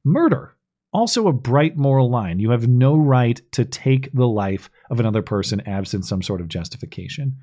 Murder, 0.05 0.55
also 0.97 1.29
a 1.29 1.33
bright 1.33 1.77
moral 1.77 2.09
line. 2.09 2.41
You 2.41 2.51
have 2.53 2.67
no 2.67 2.97
right 2.97 3.39
to 3.53 3.67
take 3.67 4.11
the 4.13 4.27
life 4.27 4.71
of 4.89 4.99
another 4.99 5.21
person 5.21 5.61
absent 5.69 6.07
some 6.07 6.23
sort 6.23 6.41
of 6.41 6.49
justification. 6.49 7.37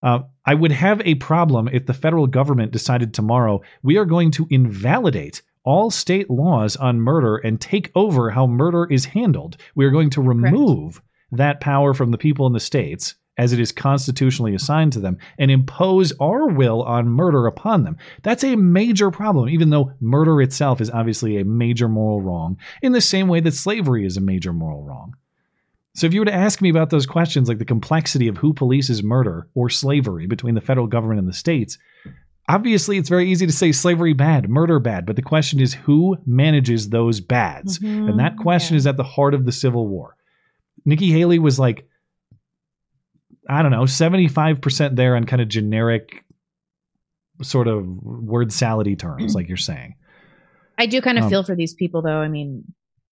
Uh, 0.00 0.20
I 0.46 0.54
would 0.54 0.70
have 0.70 1.00
a 1.00 1.16
problem 1.16 1.68
if 1.72 1.86
the 1.86 1.92
federal 1.92 2.28
government 2.28 2.70
decided 2.70 3.12
tomorrow 3.12 3.62
we 3.82 3.96
are 3.96 4.04
going 4.04 4.30
to 4.32 4.46
invalidate 4.48 5.42
all 5.64 5.90
state 5.90 6.30
laws 6.30 6.76
on 6.76 7.00
murder 7.00 7.36
and 7.38 7.60
take 7.60 7.90
over 7.96 8.30
how 8.30 8.46
murder 8.46 8.84
is 8.84 9.06
handled. 9.06 9.56
We 9.74 9.86
are 9.86 9.90
going 9.90 10.10
to 10.10 10.22
remove 10.22 11.02
that 11.32 11.60
power 11.60 11.94
from 11.94 12.12
the 12.12 12.18
people 12.18 12.46
in 12.46 12.52
the 12.52 12.60
states 12.60 13.16
as 13.36 13.52
it 13.52 13.58
is 13.60 13.72
constitutionally 13.72 14.54
assigned 14.54 14.92
to 14.92 15.00
them 15.00 15.18
and 15.38 15.50
impose 15.50 16.12
our 16.20 16.46
will 16.48 16.82
on 16.82 17.08
murder 17.08 17.46
upon 17.46 17.82
them. 17.84 17.96
That's 18.22 18.44
a 18.44 18.54
major 18.56 19.10
problem, 19.10 19.48
even 19.48 19.70
though 19.70 19.92
murder 20.00 20.40
itself 20.40 20.80
is 20.80 20.90
obviously 20.90 21.38
a 21.38 21.44
major 21.44 21.88
moral 21.88 22.20
wrong, 22.22 22.58
in 22.80 22.92
the 22.92 23.00
same 23.00 23.26
way 23.28 23.40
that 23.40 23.54
slavery 23.54 24.06
is 24.06 24.16
a 24.16 24.20
major 24.20 24.52
moral 24.52 24.84
wrong. 24.84 25.16
So 25.96 26.06
if 26.06 26.14
you 26.14 26.20
were 26.20 26.26
to 26.26 26.34
ask 26.34 26.60
me 26.60 26.70
about 26.70 26.90
those 26.90 27.06
questions, 27.06 27.48
like 27.48 27.58
the 27.58 27.64
complexity 27.64 28.28
of 28.28 28.36
who 28.38 28.52
polices 28.54 29.02
murder 29.02 29.48
or 29.54 29.68
slavery 29.70 30.26
between 30.26 30.54
the 30.54 30.60
federal 30.60 30.86
government 30.88 31.20
and 31.20 31.28
the 31.28 31.32
states, 31.32 31.78
obviously 32.48 32.98
it's 32.98 33.08
very 33.08 33.30
easy 33.30 33.46
to 33.46 33.52
say 33.52 33.72
slavery 33.72 34.12
bad, 34.12 34.48
murder 34.48 34.78
bad, 34.78 35.06
but 35.06 35.16
the 35.16 35.22
question 35.22 35.60
is 35.60 35.74
who 35.74 36.16
manages 36.26 36.90
those 36.90 37.20
bads? 37.20 37.78
Mhm, 37.78 38.10
And 38.10 38.18
that 38.18 38.36
question 38.36 38.76
is 38.76 38.86
at 38.86 38.96
the 38.96 39.04
heart 39.04 39.34
of 39.34 39.44
the 39.44 39.52
Civil 39.52 39.86
War. 39.88 40.16
Nikki 40.84 41.10
Haley 41.10 41.38
was 41.38 41.58
like, 41.58 41.88
I 43.48 43.62
don't 43.62 43.70
know, 43.72 43.82
75% 43.82 44.96
there 44.96 45.16
on 45.16 45.24
kind 45.24 45.42
of 45.42 45.48
generic 45.48 46.24
sort 47.42 47.68
of 47.68 47.86
word 47.86 48.48
salady 48.50 48.98
terms, 48.98 49.34
like 49.34 49.48
you're 49.48 49.56
saying. 49.56 49.96
I 50.78 50.86
do 50.86 51.00
kind 51.00 51.18
of 51.18 51.24
Um, 51.24 51.30
feel 51.30 51.42
for 51.44 51.54
these 51.54 51.74
people, 51.74 52.02
though. 52.02 52.20
I 52.20 52.28
mean, 52.28 52.64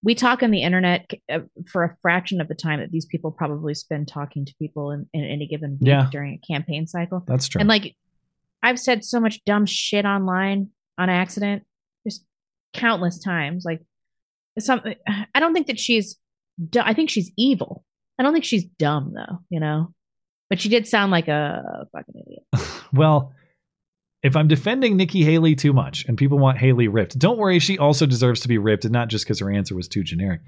we 0.02 0.14
talk 0.14 0.42
on 0.42 0.50
the 0.50 0.62
internet 0.62 1.10
uh, 1.30 1.40
for 1.70 1.84
a 1.84 1.96
fraction 2.02 2.40
of 2.40 2.48
the 2.48 2.54
time 2.54 2.80
that 2.80 2.90
these 2.90 3.06
people 3.06 3.30
probably 3.30 3.74
spend 3.74 4.08
talking 4.08 4.44
to 4.44 4.54
people 4.58 4.90
in, 4.90 5.06
in 5.12 5.24
any 5.24 5.46
given 5.46 5.72
week 5.80 5.88
Yeah. 5.88 6.08
during 6.10 6.34
a 6.42 6.46
campaign 6.46 6.86
cycle. 6.86 7.22
That's 7.26 7.46
true. 7.48 7.60
And 7.60 7.68
like, 7.68 7.94
I've 8.62 8.78
said 8.80 9.04
so 9.04 9.20
much 9.20 9.44
dumb 9.44 9.66
shit 9.66 10.04
online 10.04 10.70
on 10.98 11.08
accident, 11.10 11.64
just 12.06 12.24
countless 12.72 13.18
times. 13.18 13.64
Like, 13.64 13.82
some 14.58 14.82
I 15.34 15.40
don't 15.40 15.52
think 15.54 15.66
that 15.68 15.78
she's. 15.80 16.16
I 16.78 16.94
think 16.94 17.10
she's 17.10 17.30
evil. 17.36 17.84
I 18.18 18.22
don't 18.22 18.32
think 18.32 18.44
she's 18.44 18.64
dumb 18.64 19.12
though. 19.14 19.38
You 19.50 19.58
know, 19.60 19.94
but 20.52 20.60
she 20.60 20.68
did 20.68 20.86
sound 20.86 21.10
like 21.10 21.28
a 21.28 21.88
fucking 21.92 22.14
idiot. 22.14 22.44
Well, 22.92 23.32
if 24.22 24.36
I'm 24.36 24.48
defending 24.48 24.98
Nikki 24.98 25.24
Haley 25.24 25.54
too 25.54 25.72
much 25.72 26.04
and 26.04 26.18
people 26.18 26.38
want 26.38 26.58
Haley 26.58 26.88
ripped, 26.88 27.18
don't 27.18 27.38
worry, 27.38 27.58
she 27.58 27.78
also 27.78 28.04
deserves 28.04 28.40
to 28.40 28.48
be 28.48 28.58
ripped, 28.58 28.84
and 28.84 28.92
not 28.92 29.08
just 29.08 29.24
because 29.24 29.38
her 29.38 29.50
answer 29.50 29.74
was 29.74 29.88
too 29.88 30.02
generic. 30.02 30.42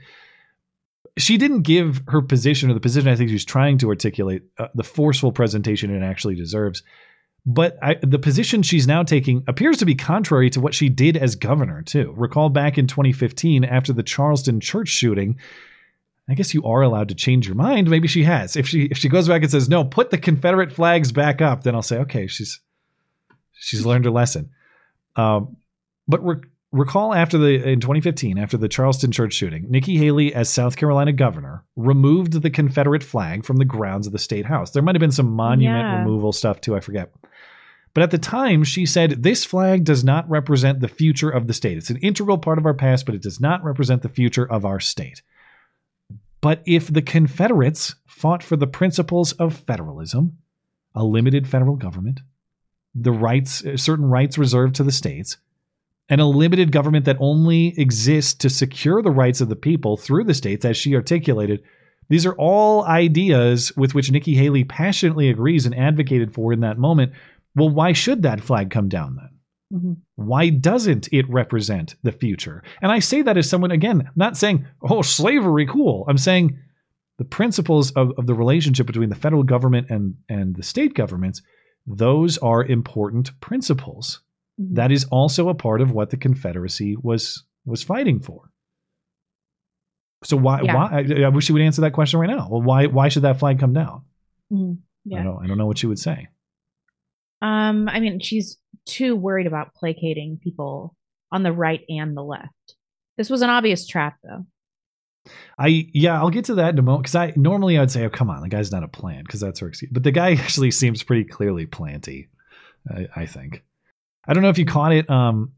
She 1.16 1.39
didn't 1.39 1.62
give 1.62 2.02
her 2.09 2.20
position 2.20 2.70
or 2.70 2.74
the 2.74 2.81
position 2.81 3.09
I 3.09 3.16
think 3.16 3.31
she's 3.31 3.47
trying 3.47 3.78
to 3.78 3.89
articulate 3.89 4.43
uh, 4.59 4.66
the 4.74 4.85
forceful 4.85 5.32
presentation 5.32 5.89
it 5.90 6.05
actually 6.05 6.35
deserves. 6.35 6.82
But 7.47 7.78
I, 7.82 7.97
the 8.02 8.18
position 8.18 8.62
she's 8.62 8.86
now 8.86 9.05
taking 9.05 9.43
appears 9.48 9.78
to 9.78 9.86
be 9.86 9.94
contrary 9.94 10.51
to 10.51 10.60
what 10.60 10.74
she 10.74 10.90
did 10.90 11.16
as 11.16 11.35
governor, 11.35 11.81
too. 11.81 12.12
Recall 12.14 12.51
back 12.51 12.76
in 12.76 12.89
2015 12.89 13.64
after 13.64 13.94
the 13.94 14.02
Charleston 14.02 14.60
church 14.60 14.89
shooting. 14.89 15.39
I 16.28 16.34
guess 16.34 16.55
you 16.55 16.64
are 16.64 16.80
allowed 16.80 17.09
to 17.10 17.14
change 17.14 17.46
your 17.46 17.55
mind. 17.56 17.90
Maybe 17.90 18.09
she 18.09 18.22
has. 18.24 18.56
If 18.56 18.66
she 18.66 18.84
if 18.84 18.96
she 18.98 19.09
goes 19.09 19.28
back 19.28 19.42
and 19.42 19.51
says 19.51 19.68
no, 19.68 19.84
put 19.84 20.10
the 20.10 20.18
Confederate 20.18 20.72
flags 20.72 21.12
back 21.12 21.42
up, 21.42 21.62
then 21.64 21.74
I'll 21.74 21.82
say 21.82 21.98
okay, 21.98 22.26
she's 22.26 22.60
she's 23.52 23.84
learned 23.84 24.05
her 24.06 24.10
lesson. 24.10 24.51
Um, 25.16 25.56
but 26.09 26.24
re- 26.24 26.40
recall 26.72 27.14
after 27.14 27.36
the 27.38 27.62
in 27.68 27.80
2015, 27.80 28.38
after 28.38 28.56
the 28.56 28.68
Charleston 28.68 29.12
church 29.12 29.34
shooting, 29.34 29.66
Nikki 29.68 29.96
Haley, 29.98 30.34
as 30.34 30.48
South 30.48 30.76
Carolina 30.76 31.12
governor, 31.12 31.64
removed 31.76 32.40
the 32.42 32.51
Confederate 32.51 33.02
flag 33.05 33.44
from 33.44 33.59
the 33.59 33.64
grounds 33.64 34.06
of 34.06 34.12
the 34.12 34.18
state 34.18 34.46
house. 34.46 34.70
There 34.70 34.82
might 34.82 34.94
have 34.94 35.01
been 35.01 35.12
some 35.12 35.30
monument 35.32 35.84
Yeah. 35.84 35.98
removal 35.98 36.32
stuff 36.32 36.60
too. 36.60 36.74
I 36.74 36.80
forget. 36.80 37.12
But 37.92 38.02
at 38.02 38.10
the 38.10 38.18
time, 38.18 38.64
she 38.64 38.86
said 38.86 39.22
this 39.22 39.44
flag 39.44 39.84
does 39.84 40.02
not 40.02 40.28
represent 40.28 40.80
the 40.80 40.88
future 40.88 41.30
of 41.30 41.46
the 41.46 41.52
state. 41.55 41.76
It's 41.78 41.90
an 41.90 41.98
integral 41.98 42.38
part 42.38 42.59
of 42.59 42.66
our 42.66 42.74
past, 42.74 43.06
but 43.06 43.14
it 43.14 43.22
does 43.22 43.40
not 43.40 43.62
represent 43.62 44.02
the 44.02 44.09
future 44.09 44.51
of 44.51 44.64
our 44.64 44.80
state. 44.80 45.22
But 46.45 46.61
if 46.66 46.93
the 46.93 47.01
Confederates 47.01 47.95
fought 48.05 48.43
for 48.43 48.57
the 48.57 48.66
principles 48.66 49.33
of 49.33 49.57
federalism, 49.57 50.37
a 50.95 51.03
limited 51.03 51.49
federal 51.49 51.75
government, 51.75 52.21
the 52.95 53.12
rights, 53.12 53.65
uh, 53.65 53.79
certain 53.79 54.05
rights 54.05 54.37
reserved 54.37 54.75
to 54.75 54.85
the 54.85 54.93
states, 54.93 55.39
and 56.11 56.21
a 56.21 56.27
limited 56.27 56.71
government 56.71 57.07
that 57.07 57.16
only 57.19 57.69
exists 57.81 58.35
to 58.35 58.51
secure 58.51 59.01
the 59.01 59.11
rights 59.11 59.41
of 59.41 59.49
the 59.49 59.57
people 59.57 59.97
through 59.97 60.25
the 60.25 60.35
states, 60.35 60.66
as 60.66 60.77
she 60.77 60.95
articulated, 60.95 61.62
these 62.11 62.27
are 62.27 62.35
all 62.35 62.85
ideas 62.85 63.75
with 63.75 63.95
which 63.95 64.11
Nikki 64.11 64.35
Haley 64.35 64.65
passionately 64.65 65.31
agrees 65.31 65.65
and 65.65 65.75
advocated 65.75 66.35
for 66.35 66.53
in 66.53 66.61
that 66.61 66.77
moment. 66.77 67.15
Well, 67.55 67.71
why 67.71 67.95
should 67.95 68.21
that 68.21 68.43
flag 68.43 68.71
come 68.71 68.91
down 68.91 69.16
then? 69.16 69.31
Mhm. 69.74 69.96
Why 70.16 70.51
doesn't 70.51 71.09
it 71.12 71.28
represent 71.28 71.96
the 72.02 72.12
future? 72.12 72.62
And 72.80 72.92
I 72.92 73.01
say 73.01 73.22
that 73.22 73.36
as 73.36 73.48
someone, 73.51 73.70
again, 73.72 74.09
not 74.14 74.36
saying, 74.36 74.66
oh, 74.82 75.02
slavery, 75.02 75.66
cool. 75.66 76.05
I'm 76.09 76.18
saying 76.18 76.56
the 77.18 77.24
principles 77.24 77.90
of, 77.92 78.12
of 78.18 78.26
the 78.26 78.34
relationship 78.34 78.86
between 78.86 79.09
the 79.09 79.14
federal 79.16 79.42
government 79.42 79.88
and, 79.90 80.14
and 80.28 80.55
the 80.56 80.62
state 80.62 80.94
governments, 80.94 81.42
those 81.86 82.38
are 82.38 82.64
important 82.64 83.38
principles. 83.40 84.20
That 84.59 84.92
is 84.92 85.05
also 85.06 85.48
a 85.48 85.55
part 85.55 85.80
of 85.80 85.90
what 85.90 86.10
the 86.10 86.16
Confederacy 86.16 86.96
was 87.02 87.42
was 87.66 87.82
fighting 87.82 88.20
for. 88.20 88.51
So 90.22 90.36
why 90.36 90.60
Yeah. 90.62 90.74
why 90.76 91.05
I, 91.20 91.22
I 91.24 91.28
wish 91.28 91.48
you 91.48 91.55
would 91.55 91.62
answer 91.62 91.80
that 91.82 91.92
question 91.92 92.20
right 92.20 92.30
now. 92.30 92.48
Well, 92.48 92.62
why 92.62 92.86
why 92.86 93.09
should 93.09 93.22
that 93.22 93.38
flag 93.40 93.59
come 93.59 93.72
down? 93.72 94.02
Mhm. 94.52 94.78
I 95.12 95.22
don't 95.24 95.42
I 95.42 95.46
don't 95.48 95.59
know 95.59 95.66
what 95.66 95.82
you 95.82 95.88
would 95.88 95.98
say. 95.98 96.28
Um, 97.45 97.91
I 97.91 98.01
mean, 98.01 98.21
she's 98.21 98.57
too 98.87 99.15
worried 99.15 99.47
about 99.47 99.75
placating 99.75 100.41
people 100.43 100.97
on 101.31 101.43
the 101.43 101.53
right 101.53 101.83
and 101.91 102.16
the 102.16 102.23
left. 102.23 102.75
This 103.19 103.29
was 103.29 103.43
an 103.43 103.51
obvious 103.51 103.87
trap, 103.87 104.16
though. 104.25 104.47
I 105.59 105.89
yeah, 105.93 106.19
I'll 106.19 106.31
get 106.31 106.47
to 106.47 106.55
that 106.57 106.73
in 106.73 106.79
a 106.79 106.83
moment 106.83 107.05
because 107.05 107.15
I 107.15 107.35
normally 107.37 107.79
I'd 107.79 107.91
say, 107.91 108.05
oh 108.05 108.11
come 108.11 108.31
on, 108.31 108.41
the 108.41 108.49
guy's 108.49 108.73
not 108.73 108.83
a 108.83 108.89
plant 108.89 109.27
because 109.27 109.41
that's 109.41 109.61
her 109.61 109.69
excuse. 109.69 109.91
But 109.93 110.05
the 110.05 110.11
guy 110.11 110.33
actually 110.41 110.71
seems 110.71 111.03
pretty 111.03 111.25
clearly 111.25 111.66
planty. 111.66 112.29
I, 112.91 113.09
I 113.15 113.27
think. 113.27 113.62
I 114.27 114.33
don't 114.33 114.43
know 114.43 114.49
if 114.49 114.59
you 114.59 114.66
caught 114.66 114.93
it, 114.93 115.09
um, 115.11 115.53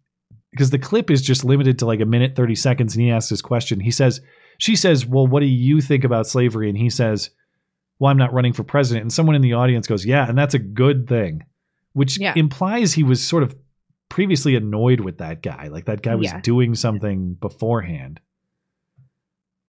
because 0.51 0.71
the 0.71 0.79
clip 0.79 1.11
is 1.11 1.23
just 1.23 1.45
limited 1.45 1.79
to 1.79 1.87
like 1.87 2.01
a 2.01 2.07
minute 2.07 2.35
thirty 2.35 2.57
seconds, 2.57 2.97
and 2.97 3.05
he 3.05 3.13
asks 3.13 3.31
this 3.31 3.43
question. 3.43 3.79
He 3.79 3.93
says, 3.93 4.21
she 4.59 4.75
says, 4.75 5.07
"Well, 5.07 5.27
what 5.27 5.41
do 5.41 5.47
you 5.47 5.81
think 5.81 6.03
about 6.03 6.27
slavery?" 6.27 6.69
And 6.69 6.79
he 6.79 6.91
says, 6.91 7.31
"Well, 8.01 8.11
I'm 8.11 8.19
not 8.19 8.33
running 8.33 8.55
for 8.55 8.65
president." 8.65 9.03
And 9.03 9.13
someone 9.13 9.37
in 9.37 9.43
the 9.43 9.53
audience 9.53 9.87
goes, 9.87 10.05
"Yeah, 10.05 10.29
and 10.29 10.37
that's 10.37 10.55
a 10.55 10.59
good 10.59 11.09
thing," 11.09 11.45
which 11.97 12.21
Yeah. 12.21 12.35
implies 12.37 12.93
he 12.93 13.03
was 13.03 13.27
sort 13.27 13.43
of 13.43 13.57
previously 14.11 14.55
annoyed 14.55 15.01
with 15.01 15.17
that 15.19 15.43
guy, 15.43 15.69
like 15.69 15.87
that 15.87 16.03
guy 16.03 16.15
was 16.15 16.27
Yeah. 16.27 16.41
doing 16.43 16.75
something 16.75 17.35
beforehand. 17.41 18.21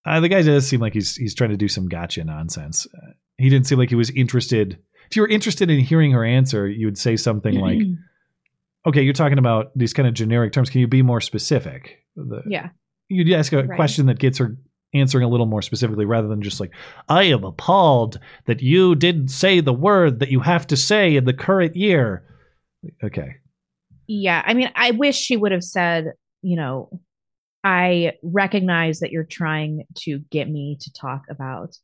Uh, 0.06 0.20
the 0.20 0.28
guy 0.30 0.42
does 0.42 0.68
seem 0.68 0.82
like 0.82 0.94
he's 0.94 1.16
he's 1.16 1.34
trying 1.34 1.52
to 1.52 1.58
do 1.58 1.68
some 1.70 1.88
gotcha 1.88 2.24
nonsense. 2.24 2.86
Uh, 2.94 3.12
he 3.38 3.50
didn't 3.50 3.66
seem 3.68 3.78
like 3.78 3.90
he 3.90 3.96
was 3.96 4.10
interested. 4.10 4.78
If 5.10 5.16
you 5.16 5.22
were 5.22 5.28
interested 5.30 5.70
in 5.70 5.80
hearing 5.80 6.12
her 6.12 6.26
answer, 6.26 6.68
you 6.68 6.86
would 6.88 6.98
say 6.98 7.16
something 7.16 7.56
like, 7.56 7.80
"Okay, 8.86 9.02
you're 9.04 9.14
talking 9.14 9.38
about 9.38 9.68
these 9.76 9.94
kind 9.94 10.08
of 10.08 10.14
generic 10.14 10.52
terms. 10.52 10.70
Can 10.70 10.82
you 10.82 10.88
be 10.88 11.02
more 11.02 11.22
specific?" 11.22 12.04
The- 12.18 12.44
Yeah. 12.48 12.70
You'd 13.10 13.32
ask 13.32 13.54
a 13.54 13.64
Right. 13.64 13.76
question 13.78 14.08
that 14.08 14.20
gets 14.20 14.38
her 14.40 14.58
answering 14.94 15.24
a 15.24 15.28
little 15.28 15.46
more 15.46 15.62
specifically, 15.62 16.06
rather 16.06 16.28
than 16.28 16.42
just 16.42 16.60
like, 16.60 16.72
"I 17.10 17.24
am 17.24 17.44
appalled 17.44 18.20
that 18.46 18.62
you 18.62 18.96
didn't 18.96 19.30
say 19.30 19.60
the 19.60 19.74
word 19.74 20.20
that 20.20 20.32
you 20.32 20.42
have 20.42 20.68
to 20.68 20.78
say 20.78 21.16
in 21.16 21.26
the 21.26 21.34
current 21.34 21.76
year." 21.76 22.24
Okay, 23.04 23.36
Yeah, 24.08 24.42
I 24.46 24.54
mean, 24.54 24.70
I 24.76 24.92
wish 24.92 25.18
she 25.18 25.36
would 25.36 25.52
have 25.52 25.64
said, 25.64 26.14
you 26.42 26.56
know, 26.56 27.02
I 27.64 28.14
recognize 28.24 29.00
that 29.00 29.12
you're 29.12 29.26
trying 29.26 29.84
to 29.96 30.20
get 30.32 30.50
me 30.50 30.78
to 30.80 30.94
talk 30.94 31.24
about 31.30 31.76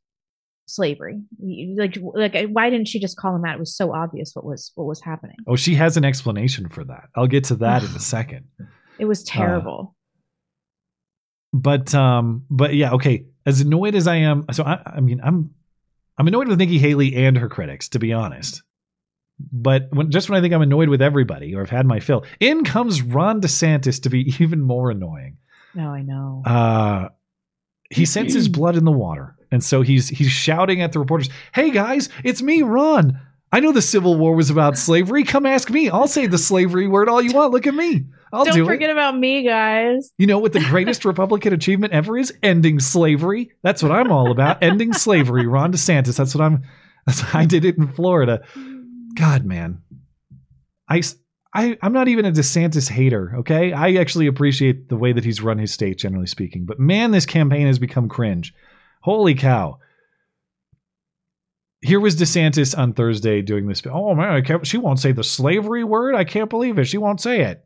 slavery. 0.66 1.22
Like, 1.40 1.98
like, 2.14 2.50
why 2.50 2.70
didn't 2.70 2.88
she 2.88 3.00
just 3.00 3.18
call 3.18 3.36
him 3.36 3.46
out? 3.46 3.56
It 3.56 3.60
was 3.60 3.76
so 3.76 3.94
obvious 3.94 4.32
what 4.34 4.46
was 4.46 4.72
what 4.76 4.86
was 4.86 5.02
happening. 5.02 5.36
Oh, 5.48 5.56
she 5.56 5.76
has 5.76 5.98
an 5.98 6.06
explanation 6.06 6.70
for 6.70 6.84
that. 6.86 7.10
I'll 7.16 7.28
get 7.28 7.44
to 7.46 7.56
that 7.56 7.84
in 7.84 7.90
a 7.90 8.00
second. 8.00 8.48
It 9.00 9.06
was 9.06 9.22
uh, 9.22 9.26
terrible. 9.28 9.96
But 11.54 11.94
um, 11.94 12.46
but 12.50 12.74
yeah, 12.74 12.94
okay. 12.94 13.28
As 13.46 13.62
annoyed 13.62 13.94
as 13.94 14.08
I 14.08 14.16
am, 14.16 14.46
so 14.52 14.64
I, 14.64 14.82
I 14.86 15.00
mean, 15.00 15.22
I'm 15.24 15.54
I'm 16.18 16.28
annoyed 16.28 16.48
with 16.48 16.60
Nikki 16.60 16.80
Haley 16.80 17.16
and 17.16 17.38
her 17.38 17.50
critics, 17.50 17.90
to 17.90 18.00
be 18.00 18.12
honest. 18.12 18.64
But 19.52 19.88
when, 19.92 20.10
just 20.12 20.30
when 20.30 20.38
I 20.38 20.42
think 20.42 20.54
I'm 20.54 20.62
annoyed 20.62 20.90
with 20.90 21.02
everybody 21.02 21.56
or 21.56 21.62
I've 21.62 21.70
had 21.70 21.86
my 21.86 22.00
fill, 22.00 22.26
in 22.40 22.64
comes 22.64 23.02
Ron 23.02 23.42
DeSantis 23.42 24.02
to 24.04 24.10
be 24.10 24.34
even 24.40 24.62
more 24.62 24.90
annoying. 24.90 25.38
No, 25.76 25.90
I 25.90 26.02
know. 26.02 26.44
Uh, 26.46 27.10
he 27.90 28.06
senses 28.06 28.48
blood 28.48 28.76
in 28.76 28.86
the 28.86 28.92
water, 28.92 29.36
and 29.52 29.64
so 29.64 29.82
he's 29.82 30.10
he's 30.10 30.32
shouting 30.32 30.82
at 30.82 30.92
the 30.92 31.00
reporters, 31.00 31.30
"Hey 31.54 31.70
guys, 31.70 32.10
it's 32.24 32.42
me, 32.42 32.64
Ron. 32.64 33.20
I 33.52 33.60
know 33.60 33.72
the 33.72 33.84
Civil 33.84 34.18
War 34.18 34.36
was 34.36 34.50
about 34.50 34.80
slavery. 34.80 35.24
Come 35.24 35.46
ask 35.46 35.70
me. 35.70 35.88
I'll 35.88 36.08
say 36.08 36.26
the 36.26 36.40
slavery 36.40 36.88
word 36.88 37.08
all 37.08 37.22
you 37.22 37.34
want. 37.34 37.52
Look 37.52 37.68
at 37.68 37.76
me. 37.76 38.06
I'll 38.34 38.46
Don't 38.46 38.56
do 38.56 38.66
forget 38.66 38.90
it." 38.90 38.94
about 38.94 39.18
me, 39.18 39.44
guys. 39.44 40.12
You 40.18 40.26
know 40.26 40.40
what 40.40 40.54
the 40.54 40.60
greatest 40.60 41.06
Republican 41.06 41.54
achievement 41.54 41.94
ever 41.94 42.18
is? 42.18 42.34
Ending 42.42 42.80
slavery. 42.80 43.52
That's 43.62 43.84
what 43.84 43.92
I'm 43.92 44.12
all 44.12 44.32
about. 44.32 44.64
Ending 44.64 44.92
slavery. 44.92 45.46
Ron 45.46 45.72
DeSantis. 45.72 46.18
That's 46.18 46.34
what 46.34 46.44
I'm. 46.44 46.64
That's 47.06 47.24
I 47.36 47.46
did 47.46 47.64
it 47.64 47.78
in 47.78 47.88
Florida. 47.88 48.44
God, 49.16 49.46
man. 49.46 49.82
I, 50.90 51.04
I 51.54 51.78
I'm 51.82 51.94
not 51.94 52.08
even 52.08 52.26
a 52.26 52.32
DeSantis 52.32 52.90
hater, 52.90 53.36
okay? 53.40 53.72
I 53.72 53.94
actually 53.94 54.28
appreciate 54.28 54.90
the 54.90 54.98
way 54.98 55.14
that 55.14 55.24
he's 55.24 55.42
run 55.42 55.60
his 55.60 55.72
state, 55.72 56.00
generally 56.00 56.28
speaking. 56.28 56.66
But 56.66 56.80
man, 56.80 57.12
this 57.12 57.26
campaign 57.26 57.68
has 57.68 57.78
become 57.78 58.10
cringe. 58.10 58.54
Holy 59.02 59.36
cow. 59.36 59.80
Here 61.82 62.00
was 62.00 62.16
DeSantis 62.16 62.78
on 62.78 62.94
Thursday 62.94 63.42
doing 63.42 63.68
this. 63.68 63.84
Oh, 63.86 64.16
man, 64.16 64.30
I 64.30 64.42
can't, 64.42 64.66
she 64.66 64.78
won't 64.78 65.00
say 65.00 65.12
the 65.12 65.24
slavery 65.24 65.84
word. 65.84 66.16
I 66.16 66.24
can't 66.24 66.50
believe 66.50 66.80
it. 66.80 66.86
She 66.86 66.98
won't 66.98 67.20
say 67.20 67.42
it. 67.42 67.66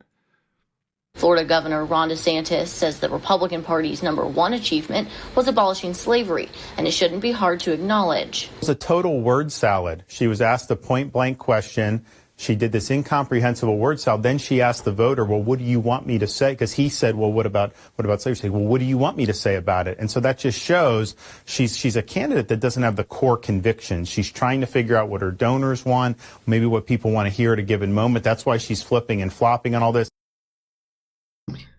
Florida 1.18 1.44
Governor 1.44 1.84
Ron 1.84 2.10
DeSantis 2.10 2.68
says 2.68 3.00
the 3.00 3.08
Republican 3.08 3.64
Party's 3.64 4.04
number 4.04 4.24
one 4.24 4.52
achievement 4.52 5.08
was 5.34 5.48
abolishing 5.48 5.92
slavery, 5.92 6.48
and 6.76 6.86
it 6.86 6.92
shouldn't 6.92 7.22
be 7.22 7.32
hard 7.32 7.58
to 7.60 7.72
acknowledge. 7.72 8.44
It 8.54 8.60
was 8.60 8.68
a 8.68 8.76
total 8.76 9.20
word 9.20 9.50
salad. 9.50 10.04
She 10.06 10.28
was 10.28 10.40
asked 10.40 10.70
a 10.70 10.76
point 10.76 11.12
blank 11.12 11.38
question. 11.38 12.04
She 12.36 12.54
did 12.54 12.70
this 12.70 12.88
incomprehensible 12.88 13.78
word 13.78 13.98
salad. 13.98 14.22
Then 14.22 14.38
she 14.38 14.62
asked 14.62 14.84
the 14.84 14.92
voter, 14.92 15.24
"Well, 15.24 15.42
what 15.42 15.58
do 15.58 15.64
you 15.64 15.80
want 15.80 16.06
me 16.06 16.20
to 16.20 16.28
say?" 16.28 16.52
Because 16.52 16.74
he 16.74 16.88
said, 16.88 17.16
"Well, 17.16 17.32
what 17.32 17.46
about 17.46 17.72
what 17.96 18.04
about 18.04 18.22
slavery?" 18.22 18.36
She 18.36 18.42
said, 18.42 18.52
"Well, 18.52 18.62
what 18.62 18.78
do 18.78 18.84
you 18.84 18.96
want 18.96 19.16
me 19.16 19.26
to 19.26 19.34
say 19.34 19.56
about 19.56 19.88
it?" 19.88 19.98
And 19.98 20.08
so 20.08 20.20
that 20.20 20.38
just 20.38 20.60
shows 20.60 21.16
she's 21.46 21.76
she's 21.76 21.96
a 21.96 22.02
candidate 22.02 22.46
that 22.46 22.60
doesn't 22.60 22.84
have 22.84 22.94
the 22.94 23.02
core 23.02 23.36
convictions. 23.36 24.08
She's 24.08 24.30
trying 24.30 24.60
to 24.60 24.68
figure 24.68 24.94
out 24.94 25.08
what 25.08 25.20
her 25.22 25.32
donors 25.32 25.84
want, 25.84 26.16
maybe 26.46 26.66
what 26.66 26.86
people 26.86 27.10
want 27.10 27.26
to 27.26 27.30
hear 27.30 27.54
at 27.54 27.58
a 27.58 27.62
given 27.62 27.92
moment. 27.92 28.24
That's 28.24 28.46
why 28.46 28.58
she's 28.58 28.84
flipping 28.84 29.20
and 29.20 29.32
flopping 29.32 29.74
on 29.74 29.82
all 29.82 29.90
this. 29.90 30.08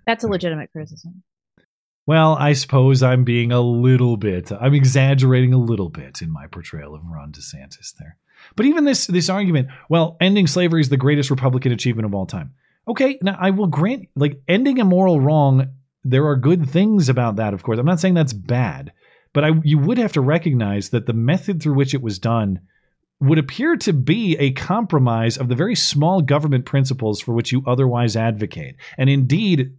That's 0.05 0.23
a 0.23 0.27
legitimate 0.27 0.71
criticism. 0.71 1.23
Well, 2.05 2.35
I 2.39 2.53
suppose 2.53 3.03
I'm 3.03 3.23
being 3.23 3.51
a 3.51 3.61
little 3.61 4.17
bit, 4.17 4.51
I'm 4.51 4.73
exaggerating 4.73 5.53
a 5.53 5.59
little 5.59 5.89
bit 5.89 6.21
in 6.21 6.31
my 6.31 6.47
portrayal 6.47 6.95
of 6.95 7.01
Ron 7.05 7.31
DeSantis 7.31 7.93
there. 7.99 8.17
But 8.55 8.65
even 8.65 8.85
this 8.85 9.05
this 9.07 9.29
argument, 9.29 9.67
well, 9.89 10.17
ending 10.19 10.47
slavery 10.47 10.81
is 10.81 10.89
the 10.89 10.97
greatest 10.97 11.29
Republican 11.29 11.71
achievement 11.71 12.05
of 12.05 12.15
all 12.15 12.25
time. 12.25 12.53
Okay, 12.87 13.19
now 13.21 13.37
I 13.39 13.51
will 13.51 13.67
grant, 13.67 14.07
like 14.15 14.41
ending 14.47 14.79
a 14.79 14.85
moral 14.85 15.21
wrong, 15.21 15.67
there 16.03 16.25
are 16.25 16.35
good 16.35 16.67
things 16.67 17.09
about 17.09 17.35
that. 17.35 17.53
Of 17.53 17.63
course, 17.63 17.77
I'm 17.77 17.85
not 17.85 17.99
saying 17.99 18.15
that's 18.15 18.33
bad, 18.33 18.91
but 19.33 19.43
I 19.43 19.51
you 19.63 19.77
would 19.77 19.97
have 19.97 20.13
to 20.13 20.21
recognize 20.21 20.89
that 20.89 21.05
the 21.05 21.13
method 21.13 21.61
through 21.61 21.75
which 21.75 21.93
it 21.93 22.01
was 22.01 22.17
done 22.17 22.61
would 23.19 23.37
appear 23.37 23.75
to 23.75 23.93
be 23.93 24.37
a 24.37 24.51
compromise 24.53 25.37
of 25.37 25.49
the 25.49 25.55
very 25.55 25.75
small 25.75 26.21
government 26.21 26.65
principles 26.65 27.19
for 27.21 27.33
which 27.33 27.51
you 27.51 27.61
otherwise 27.67 28.15
advocate. 28.15 28.77
And 28.97 29.09
indeed, 29.09 29.73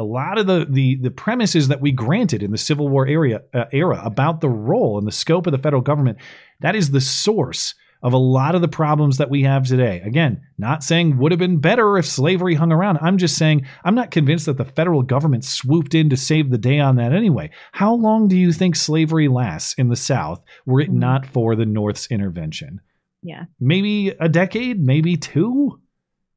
a 0.00 0.02
lot 0.02 0.38
of 0.38 0.46
the 0.46 0.66
the, 0.68 0.96
the 0.96 1.10
premises 1.10 1.68
that 1.68 1.80
we 1.80 1.92
granted 1.92 2.42
in 2.42 2.50
the 2.50 2.58
Civil 2.58 2.88
War 2.88 3.06
area 3.06 3.42
uh, 3.52 3.66
era 3.70 4.00
about 4.02 4.40
the 4.40 4.48
role 4.48 4.98
and 4.98 5.06
the 5.06 5.12
scope 5.12 5.46
of 5.46 5.52
the 5.52 5.58
federal 5.58 5.82
government, 5.82 6.18
that 6.60 6.74
is 6.74 6.90
the 6.90 7.00
source 7.00 7.74
of 8.02 8.14
a 8.14 8.18
lot 8.18 8.54
of 8.54 8.62
the 8.62 8.68
problems 8.68 9.18
that 9.18 9.28
we 9.28 9.42
have 9.42 9.66
today. 9.66 10.00
Again, 10.00 10.40
not 10.56 10.82
saying 10.82 11.18
would 11.18 11.32
have 11.32 11.38
been 11.38 11.58
better 11.58 11.98
if 11.98 12.06
slavery 12.06 12.54
hung 12.54 12.72
around. 12.72 12.98
I'm 13.02 13.18
just 13.18 13.36
saying 13.36 13.66
I'm 13.84 13.94
not 13.94 14.10
convinced 14.10 14.46
that 14.46 14.56
the 14.56 14.64
federal 14.64 15.02
government 15.02 15.44
swooped 15.44 15.94
in 15.94 16.08
to 16.08 16.16
save 16.16 16.48
the 16.48 16.56
day 16.56 16.80
on 16.80 16.96
that 16.96 17.12
anyway. 17.12 17.50
How 17.72 17.92
long 17.94 18.26
do 18.26 18.38
you 18.38 18.52
think 18.52 18.74
slavery 18.74 19.28
lasts 19.28 19.74
in 19.74 19.88
the 19.88 19.96
South 19.96 20.42
were 20.64 20.80
it 20.80 20.90
not 20.90 21.26
for 21.26 21.54
the 21.54 21.66
North's 21.66 22.06
intervention? 22.10 22.80
Yeah. 23.22 23.44
Maybe 23.60 24.08
a 24.08 24.30
decade, 24.30 24.80
maybe 24.80 25.18
two? 25.18 25.78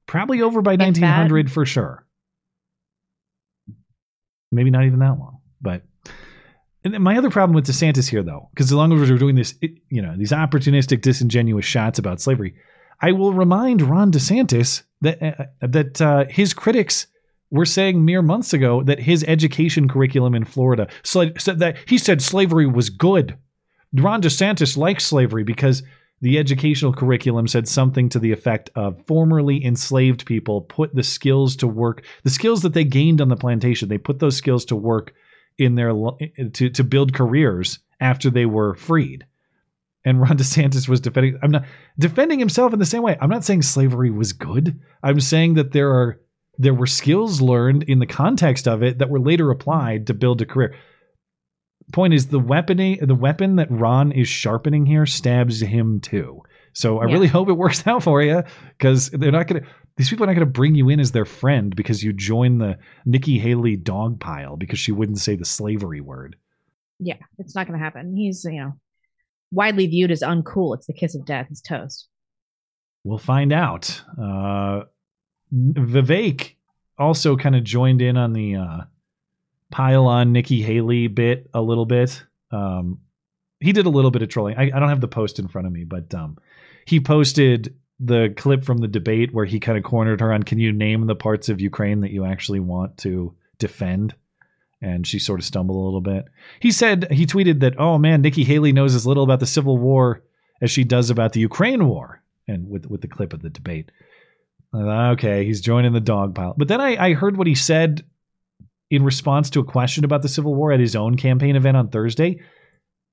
Probably 0.06 0.42
over 0.42 0.62
by 0.62 0.74
If 0.74 0.80
that. 0.80 0.86
1900 0.88 1.50
for 1.50 1.66
sure. 1.66 2.06
Maybe 4.54 4.70
not 4.72 4.86
even 4.86 5.00
that 5.00 5.18
long. 5.20 5.40
But 5.62 5.84
my 6.86 7.18
other 7.18 7.30
problem 7.30 7.56
with 7.56 7.66
DeSantis 7.66 8.10
here, 8.10 8.24
though, 8.24 8.50
because 8.54 8.68
as 8.68 8.74
long 8.74 8.92
as 8.94 9.10
we're 9.10 9.18
doing 9.18 9.36
this, 9.36 9.56
it- 9.62 9.78
you 9.90 10.02
know, 10.02 10.16
these 10.18 10.32
opportunistic, 10.32 11.02
disingenuous 11.02 11.66
shots 11.66 11.98
about 12.00 12.20
slavery, 12.22 12.56
I 13.02 13.12
will 13.14 13.34
remind 13.34 13.82
Ron 13.82 14.12
DeSantis 14.12 14.84
that 15.02 15.22
uh, 15.22 15.46
that 15.68 16.02
uh, 16.02 16.26
his 16.30 16.54
critics 16.54 17.08
were 17.52 17.66
saying 17.66 18.04
mere 18.04 18.22
months 18.22 18.54
ago 18.54 18.82
that 18.84 19.00
his 19.00 19.24
education 19.28 19.88
curriculum 19.88 20.34
in 20.34 20.44
Florida 20.44 20.88
said, 21.04 21.40
said 21.40 21.60
that 21.60 21.78
he 21.88 21.98
said 21.98 22.22
slavery 22.22 22.66
was 22.66 22.90
good. 22.90 23.38
Ron 23.94 24.22
DeSantis 24.22 24.76
likes 24.76 25.06
slavery 25.06 25.44
because 25.44 25.84
the 26.24 26.40
educational 26.40 26.94
curriculum 26.94 27.50
said 27.50 27.68
something 27.68 28.08
to 28.08 28.18
the 28.18 28.32
effect 28.32 28.70
of 28.76 29.06
formerly 29.08 29.64
enslaved 29.64 30.26
people 30.26 30.62
put 30.62 30.96
the 30.96 31.04
skills 31.04 31.58
to 31.58 31.68
work, 31.68 32.02
the 32.24 32.30
skills 32.30 32.62
that 32.62 32.74
they 32.74 32.86
gained 32.86 33.20
on 33.20 33.28
the 33.28 33.36
plantation, 33.36 33.90
they 33.90 33.98
put 33.98 34.20
those 34.20 34.38
skills 34.38 34.64
to 34.64 34.76
work 34.78 35.14
in 35.58 35.76
their 35.76 35.92
eh, 36.22 36.28
to 36.54 36.70
to 36.70 36.84
build 36.86 37.14
careers 37.14 37.80
after 38.00 38.30
they 38.30 38.46
were 38.46 38.74
freed. 38.74 39.26
And 40.06 40.22
Ron 40.22 40.38
DeSantis 40.38 40.88
was 40.88 41.02
defending 41.02 41.38
I'm 41.44 41.52
not 41.52 41.66
defending 42.00 42.40
himself 42.40 42.72
in 42.72 42.80
the 42.80 42.86
same 42.86 43.04
way. 43.04 43.18
I'm 43.20 43.30
not 43.30 43.44
saying 43.44 43.64
slavery 43.64 44.10
was 44.10 44.32
good. 44.32 44.80
I'm 45.04 45.20
saying 45.20 45.56
that 45.56 45.74
there 45.74 45.92
are 45.92 46.22
there 46.58 46.74
were 46.74 46.88
skills 46.88 47.42
learned 47.42 47.84
in 47.84 48.00
the 48.00 48.06
context 48.06 48.66
of 48.66 48.82
it 48.82 49.00
that 49.00 49.10
were 49.10 49.20
later 49.20 49.52
applied 49.52 50.08
to 50.08 50.14
build 50.14 50.42
a 50.42 50.46
career. 50.46 50.74
Point 51.92 52.14
is 52.14 52.28
the 52.28 52.40
weapon 52.40 52.78
the 53.06 53.16
weapon 53.16 53.58
that 53.58 53.70
Ron 53.70 54.12
is 54.12 54.28
sharpening 54.28 54.86
here 54.86 55.06
stabs 55.06 55.60
him 55.62 56.00
too. 56.00 56.42
So 56.74 57.00
I 57.00 57.06
Yeah. 57.08 57.14
really 57.14 57.28
hope 57.28 57.50
it 57.50 57.54
works 57.58 57.86
out 57.86 58.04
for 58.04 58.22
you 58.24 58.44
because 58.78 59.10
they're 59.10 59.32
not 59.32 59.48
going 59.48 59.62
to 59.64 59.70
these 59.98 60.10
people 60.10 60.24
are 60.24 60.28
not 60.28 60.34
going 60.34 60.48
to 60.48 60.52
bring 60.52 60.74
you 60.74 60.90
in 60.90 61.00
as 61.00 61.12
their 61.12 61.26
friend 61.26 61.76
because 61.76 62.04
you 62.04 62.14
join 62.14 62.58
the 62.58 62.80
Nikki 63.06 63.38
Haley 63.38 63.76
dog 63.76 64.20
pile 64.20 64.56
because 64.58 64.80
she 64.80 64.92
wouldn't 64.92 65.20
say 65.20 65.36
the 65.36 65.46
slavery 65.46 66.02
word. 66.02 66.36
Yeah, 67.00 67.18
it's 67.38 67.54
not 67.54 67.68
going 67.68 67.78
to 67.78 67.84
happen. 67.84 68.16
He's, 68.16 68.44
you 68.44 68.60
know, 68.60 68.74
widely 69.52 69.86
viewed 69.86 70.10
as 70.10 70.22
uncool. 70.22 70.76
It's 70.76 70.88
the 70.88 70.94
kiss 70.94 71.14
of 71.14 71.26
death. 71.26 71.46
He's 71.50 71.62
toast. 71.62 72.08
We'll 73.04 73.20
find 73.20 73.54
out. 73.54 74.02
Uh, 74.20 74.84
Vivek 75.54 76.56
also 76.98 77.36
kind 77.38 77.56
of 77.56 77.64
joined 77.64 78.02
in 78.02 78.18
on 78.18 78.34
the 78.34 78.56
uh, 78.56 78.78
pile 79.74 80.06
on 80.06 80.32
Nikki 80.32 80.62
Haley 80.62 81.08
bit 81.08 81.50
a 81.52 81.60
little 81.60 81.88
bit. 81.88 82.24
Um, 82.52 83.00
he 83.60 83.74
did 83.74 83.88
a 83.88 83.90
little 83.90 84.12
bit 84.12 84.22
of 84.22 84.30
trolling. 84.30 84.56
I, 84.56 84.66
I 84.66 84.80
don't 84.80 84.90
have 84.90 85.02
the 85.02 85.08
post 85.08 85.40
in 85.40 85.48
front 85.48 85.66
of 85.66 85.74
me, 85.74 85.84
but 85.84 86.14
um, 86.14 86.38
he 86.86 87.00
posted 87.00 87.76
the 88.00 88.32
clip 88.38 88.64
from 88.64 88.78
the 88.78 88.88
debate 88.88 89.34
where 89.34 89.46
he 89.46 89.60
kind 89.60 89.76
of 89.76 89.84
cornered 89.84 90.22
her 90.22 90.32
on 90.32 90.44
can 90.44 90.60
you 90.60 90.72
name 90.72 91.08
the 91.08 91.16
parts 91.16 91.50
of 91.50 91.60
Ukraine 91.60 92.02
that 92.02 92.12
you 92.12 92.24
actually 92.24 92.60
want 92.60 93.00
to 93.00 93.34
defend? 93.58 94.14
And 94.80 95.08
she 95.08 95.18
sort 95.18 95.40
of 95.40 95.46
stumbled 95.46 95.78
a 95.78 95.86
little 95.86 96.02
bit. 96.02 96.26
He 96.60 96.70
said, 96.70 97.12
he 97.12 97.26
tweeted 97.26 97.62
that, 97.62 97.80
oh 97.80 97.98
man, 97.98 98.22
Nikki 98.22 98.44
Haley 98.44 98.74
knows 98.74 98.94
as 98.94 99.08
little 99.08 99.24
about 99.24 99.40
the 99.40 99.48
Civil 99.48 99.80
War 99.80 100.22
as 100.62 100.70
she 100.70 100.84
does 100.84 101.10
about 101.10 101.34
the 101.34 101.40
Ukraine 101.40 101.88
War. 101.88 102.22
And 102.48 102.70
with, 102.70 102.86
with 102.86 103.02
the 103.02 103.08
clip 103.08 103.34
of 103.34 103.42
the 103.42 103.50
debate. 103.50 103.90
Thought, 104.72 105.14
okay, 105.14 105.46
he's 105.46 105.62
joining 105.62 105.94
the 105.94 106.00
dog 106.00 106.36
pile. 106.36 106.54
But 106.56 106.68
then 106.68 106.82
I, 106.82 106.98
I 107.04 107.14
heard 107.14 107.38
what 107.38 107.48
he 107.48 107.56
said 107.56 108.04
in 108.94 109.04
response 109.04 109.50
to 109.50 109.60
a 109.60 109.64
question 109.64 110.06
about 110.06 110.22
the 110.22 110.30
Civil 110.30 110.54
War 110.54 110.72
at 110.72 110.80
his 110.80 110.96
own 110.96 111.18
campaign 111.18 111.56
event 111.56 111.76
on 111.76 111.90
Thursday. 111.90 112.40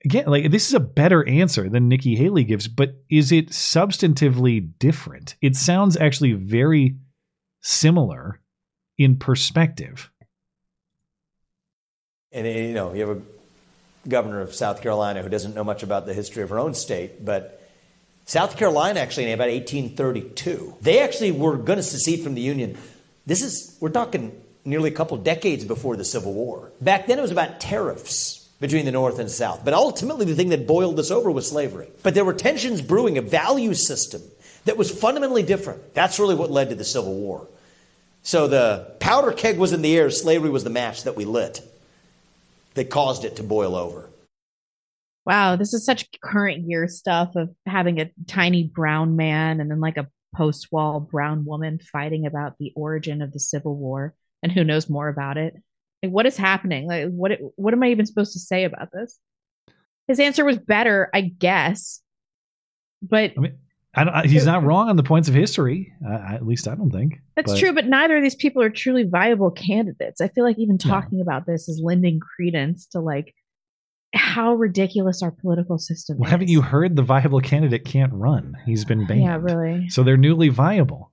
Again, 0.05 0.27
like 0.27 0.51
this 0.51 0.69
is 0.69 0.75
a 0.75 0.81
better 0.81 1.27
answer 1.27 1.71
than 1.71 1.89
Nikki 1.89 2.17
Haley 2.17 2.45
gives, 2.45 2.69
but 2.69 2.91
is 3.09 3.33
it 3.33 3.49
substantively 3.49 4.73
different? 4.79 5.37
It 5.41 5.57
sounds 5.57 5.97
actually 5.97 6.35
very 6.35 6.97
similar 7.63 8.43
in 8.99 9.17
perspective. 9.17 10.11
And 12.31 12.47
you 12.47 12.75
know, 12.75 12.93
you 12.93 13.09
have 13.09 13.17
a 13.17 13.23
governor 14.07 14.43
of 14.43 14.55
South 14.55 14.83
Carolina 14.83 15.23
who 15.23 15.31
doesn't 15.31 15.55
know 15.55 15.65
much 15.65 15.83
about 15.83 16.05
the 16.05 16.13
history 16.13 16.43
of 16.43 16.51
her 16.51 16.59
own 16.59 16.75
state, 16.75 17.25
but 17.25 17.59
South 18.27 18.59
Carolina, 18.59 19.01
actually, 19.01 19.25
in 19.25 19.33
about 19.33 19.49
1832, 19.49 20.77
they 20.83 21.01
actually 21.01 21.33
were 21.33 21.57
going 21.57 21.79
to 21.79 21.83
secede 21.83 22.23
from 22.23 22.35
the 22.35 22.43
Union. 22.43 22.77
This 23.25 23.43
is, 23.43 23.79
we're 23.81 23.89
talking 23.89 24.39
nearly 24.65 24.91
a 24.91 24.95
couple 24.95 25.17
decades 25.17 25.65
before 25.65 25.97
the 25.97 26.05
Civil 26.05 26.33
War. 26.33 26.73
Back 26.81 27.07
then, 27.07 27.19
it 27.19 27.23
was 27.23 27.31
about 27.31 27.61
tariffs 27.61 28.49
between 28.61 28.85
the 28.85 28.93
North 28.93 29.19
and 29.19 29.31
South. 29.31 29.65
But 29.65 29.75
ultimately, 29.75 30.27
the 30.27 30.35
thing 30.35 30.51
that 30.51 30.67
boiled 30.67 30.97
this 30.97 31.11
over 31.11 31.31
was 31.31 31.49
slavery. 31.49 31.89
But 32.03 32.15
there 32.15 32.25
were 32.25 32.35
tensions 32.35 32.83
brewing, 32.83 33.19
a 33.19 33.23
value 33.23 33.75
system 33.75 34.23
that 34.67 34.77
was 34.77 34.91
fundamentally 34.91 35.43
different. 35.43 35.95
That's 35.95 36.19
really 36.19 36.35
what 36.35 36.51
led 36.51 36.69
to 36.69 36.75
the 36.75 36.85
Civil 36.85 37.15
War. 37.15 37.47
So 38.23 38.47
the 38.49 38.95
powder 39.01 39.33
keg 39.33 39.59
was 39.59 39.73
in 39.73 39.83
the 39.83 39.97
air, 39.97 40.11
slavery 40.11 40.51
was 40.51 40.65
the 40.65 40.71
match 40.71 41.05
that 41.05 41.17
we 41.17 41.25
lit 41.25 41.63
that 42.75 42.91
caused 42.91 43.25
it 43.25 43.37
to 43.37 43.43
boil 43.43 43.75
over. 43.75 44.11
Wow, 45.25 45.57
this 45.57 45.75
is 45.75 45.85
such 45.85 46.09
current 46.23 46.69
year 46.69 46.87
stuff 46.89 47.37
of 47.37 47.51
having 47.67 48.01
a 48.01 48.11
tiny 48.27 48.65
brown 48.65 49.17
man 49.17 49.61
and 49.61 49.71
then 49.71 49.81
like 49.81 49.97
a 49.97 50.09
post 50.35 50.69
wall 50.71 51.01
brown 51.01 51.45
woman 51.45 51.79
fighting 51.79 52.27
about 52.27 52.59
the 52.59 52.73
origin 52.77 53.23
of 53.23 53.33
the 53.33 53.41
Civil 53.41 53.75
War 53.75 54.15
and 54.43 54.51
who 54.53 54.65
knows 54.65 54.89
more 54.89 55.09
about 55.09 55.37
it. 55.37 55.55
Like 56.03 56.13
what 56.13 56.27
is 56.27 56.37
happening? 56.37 56.87
Like 56.87 57.09
what 57.11 57.33
what 57.57 57.75
am 57.75 57.83
I 57.83 57.89
even 57.91 58.07
supposed 58.07 58.33
to 58.33 58.39
say 58.39 58.65
about 58.65 58.91
this? 58.93 59.19
His 60.09 60.19
answer 60.21 60.45
was 60.45 60.59
better, 60.59 61.09
I 61.15 61.21
guess. 61.21 62.01
But 63.03 63.33
I 63.37 63.41
mean, 63.41 63.59
I 63.95 64.05
don't, 64.05 64.27
he's 64.27 64.47
not 64.47 64.63
wrong 64.63 64.89
on 64.89 64.97
the 64.97 65.03
points 65.03 65.29
of 65.29 65.35
history. 65.35 65.93
Uh, 66.07 66.35
at 66.35 66.47
least 66.47 66.69
I 66.69 66.75
don't 66.75 66.91
think 66.91 67.21
that's 67.37 67.53
but- 67.53 67.59
true, 67.59 67.73
but 67.73 67.87
neither 67.87 68.17
of 68.17 68.23
these 68.23 68.35
people 68.35 68.63
are 68.63 68.71
truly 68.71 69.05
viable 69.05 69.51
candidates. 69.51 70.21
I 70.21 70.29
feel 70.29 70.45
like 70.45 70.59
even 70.59 70.79
talking 70.79 71.21
about 71.21 71.47
this 71.47 71.69
is 71.69 71.81
lending 71.83 72.21
credence 72.21 72.87
to 72.89 73.01
like 73.01 73.35
how 74.15 74.55
ridiculous 74.55 75.23
our 75.23 75.31
political 75.31 75.79
system 75.79 76.19
Well, 76.19 76.27
is. 76.27 76.31
haven't 76.33 76.49
you 76.49 76.63
heard 76.63 76.97
the 76.97 77.03
viable 77.03 77.41
candidate 77.41 77.85
can't 77.85 78.13
run? 78.13 78.57
He's 78.67 78.85
been 78.85 79.07
banned. 79.07 79.23
Yeah, 79.23 79.37
really. 79.41 79.89
So 79.89 80.03
they're 80.03 80.17
newly 80.17 80.49
viable. 80.49 81.10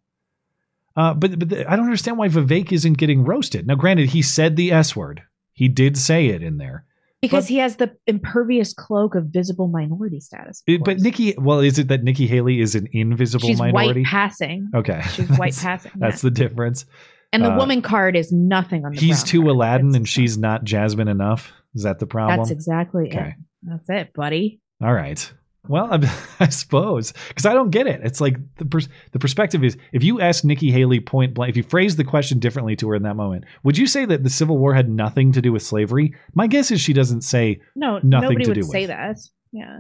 Uh, 0.98 1.14
but 1.14 1.38
but 1.40 1.50
the, 1.50 1.72
I 1.72 1.76
don't 1.78 1.86
understand 1.86 2.18
why 2.18 2.28
Vivek 2.28 2.72
isn't 2.74 2.98
getting 2.98 3.24
roasted. 3.24 3.68
Now, 3.68 3.76
granted, 3.76 4.10
he 4.10 4.22
said 4.22 4.56
the 4.58 4.72
S 4.72 4.96
word. 4.96 5.22
He 5.54 5.68
did 5.70 5.96
say 5.98 6.28
it 6.28 6.42
in 6.44 6.58
there. 6.58 6.84
Because 7.22 7.48
he 7.48 7.58
has 7.58 7.78
the 7.78 7.96
impervious 8.06 8.74
cloak 8.74 9.16
of 9.16 9.26
visible 9.28 9.68
minority 9.68 10.20
status. 10.20 10.62
It- 10.68 10.84
but 10.84 11.00
Nikki, 11.00 11.34
well, 11.38 11.60
is 11.62 11.80
it 11.80 11.88
that 11.88 12.04
Nikki 12.04 12.28
Haley 12.28 12.60
is 12.62 12.76
an 12.76 12.88
invisible 12.92 13.48
She's 13.48 13.58
minority? 13.58 14.02
white 14.02 14.06
passing. 14.08 14.70
Okay, 14.76 15.02
She's 15.14 15.28
white 15.38 15.56
passing. 15.62 15.94
That's 15.96 16.24
yeah. 16.24 16.30
the 16.30 16.32
difference. 16.36 16.86
and 17.34 17.44
the 17.44 17.52
Uh, 17.54 17.58
woman 17.58 17.82
card 17.82 18.16
is 18.16 18.32
nothing 18.32 18.86
on 18.86 18.92
the 18.94 19.00
He's 19.00 19.24
too 19.24 19.42
card. 19.42 19.52
Aladdin, 19.52 19.96
and 19.96 20.08
she's 20.08 20.38
not 20.38 20.64
Jasmine 20.64 21.08
enough. 21.08 21.52
Is 21.74 21.84
that 21.84 21.98
the 22.00 22.06
problem? 22.08 22.38
That's 22.38 22.52
exactly 22.52 23.08
Okay. 23.08 23.30
it. 23.30 23.36
That's 23.64 23.90
it, 23.90 24.14
buddy. 24.14 24.62
All 24.82 24.94
right. 24.94 25.32
Well, 25.70 25.88
I, 25.92 26.18
I 26.40 26.50
suppose 26.50 27.14
because 27.30 27.46
I 27.46 27.54
don't 27.54 27.70
get 27.72 27.88
it. 27.88 28.02
It's 28.04 28.22
like 28.22 28.38
the 28.58 28.66
pers- 28.66 28.90
the 29.12 29.20
perspective 29.20 29.64
is 29.64 29.78
if 29.92 30.04
you 30.04 30.20
ask 30.22 30.44
Nikki 30.44 30.72
Haley 30.72 31.00
point 31.00 31.34
blank, 31.34 31.50
if 31.50 31.58
you 31.58 31.64
phrase 31.64 31.96
the 31.96 32.04
question 32.04 32.40
differently 32.40 32.76
to 32.78 32.90
her 32.90 32.96
in 32.96 33.04
that 33.04 33.16
moment, 33.16 33.46
would 33.64 33.78
you 33.78 33.88
say 33.88 34.06
that 34.06 34.24
the 34.24 34.30
Civil 34.30 34.58
War 34.58 34.74
had 34.74 34.90
nothing 34.90 35.32
to 35.34 35.42
do 35.42 35.52
with 35.52 35.62
slavery? 35.64 36.14
My 36.34 36.48
guess 36.48 36.72
is 36.72 36.80
she 36.82 36.94
doesn't 36.94 37.22
say 37.22 37.62
No, 37.76 38.00
nothing 38.04 38.10
nobody 38.38 38.44
to 38.46 38.50
would 38.52 38.56
do 38.56 38.64
say 38.64 38.82
with. 38.82 38.90
that. 38.90 39.18
Yeah. 39.52 39.80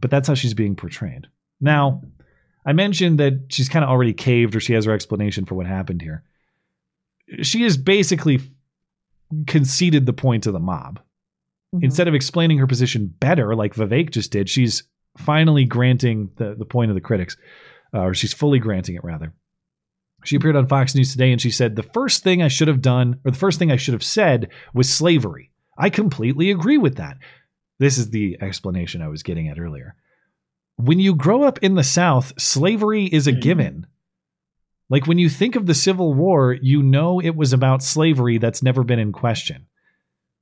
but 0.00 0.10
that's 0.10 0.28
how 0.28 0.34
she's 0.34 0.54
being 0.54 0.74
portrayed. 0.76 1.26
Now, 1.60 2.02
I 2.66 2.72
mentioned 2.72 3.18
that 3.20 3.46
she's 3.50 3.68
kind 3.68 3.84
of 3.84 3.90
already 3.90 4.12
caved 4.12 4.56
or 4.56 4.60
she 4.60 4.72
has 4.74 4.84
her 4.86 4.92
explanation 4.92 5.44
for 5.44 5.54
what 5.54 5.66
happened 5.66 6.02
here. 6.02 6.24
She 7.42 7.62
has 7.62 7.76
basically 7.76 8.40
conceded 9.46 10.06
the 10.06 10.12
point 10.12 10.42
to 10.44 10.52
the 10.52 10.58
mob. 10.60 11.00
Instead 11.82 12.08
of 12.08 12.14
explaining 12.14 12.58
her 12.58 12.66
position 12.66 13.06
better, 13.06 13.54
like 13.54 13.74
Vivek 13.74 14.10
just 14.10 14.30
did, 14.30 14.48
she's 14.48 14.84
finally 15.18 15.64
granting 15.64 16.30
the, 16.36 16.54
the 16.56 16.64
point 16.64 16.90
of 16.90 16.94
the 16.94 17.00
critics, 17.00 17.36
uh, 17.94 18.00
or 18.00 18.14
she's 18.14 18.32
fully 18.32 18.58
granting 18.58 18.96
it, 18.96 19.04
rather. 19.04 19.32
She 20.24 20.36
appeared 20.36 20.56
on 20.56 20.66
Fox 20.66 20.94
News 20.94 21.12
today 21.12 21.32
and 21.32 21.40
she 21.40 21.50
said, 21.50 21.76
The 21.76 21.82
first 21.82 22.22
thing 22.22 22.42
I 22.42 22.48
should 22.48 22.68
have 22.68 22.80
done, 22.80 23.20
or 23.24 23.30
the 23.30 23.38
first 23.38 23.58
thing 23.58 23.70
I 23.70 23.76
should 23.76 23.94
have 23.94 24.02
said, 24.02 24.48
was 24.72 24.92
slavery. 24.92 25.50
I 25.76 25.90
completely 25.90 26.50
agree 26.50 26.78
with 26.78 26.96
that. 26.96 27.18
This 27.78 27.98
is 27.98 28.10
the 28.10 28.38
explanation 28.40 29.02
I 29.02 29.08
was 29.08 29.22
getting 29.22 29.48
at 29.48 29.58
earlier. 29.58 29.96
When 30.76 30.98
you 30.98 31.14
grow 31.14 31.42
up 31.42 31.58
in 31.62 31.74
the 31.74 31.84
South, 31.84 32.32
slavery 32.40 33.04
is 33.04 33.26
a 33.26 33.32
given. 33.32 33.86
Like 34.88 35.06
when 35.06 35.18
you 35.18 35.28
think 35.28 35.56
of 35.56 35.66
the 35.66 35.74
Civil 35.74 36.14
War, 36.14 36.52
you 36.52 36.82
know 36.82 37.20
it 37.20 37.36
was 37.36 37.52
about 37.52 37.82
slavery 37.82 38.38
that's 38.38 38.62
never 38.62 38.84
been 38.84 38.98
in 38.98 39.12
question, 39.12 39.66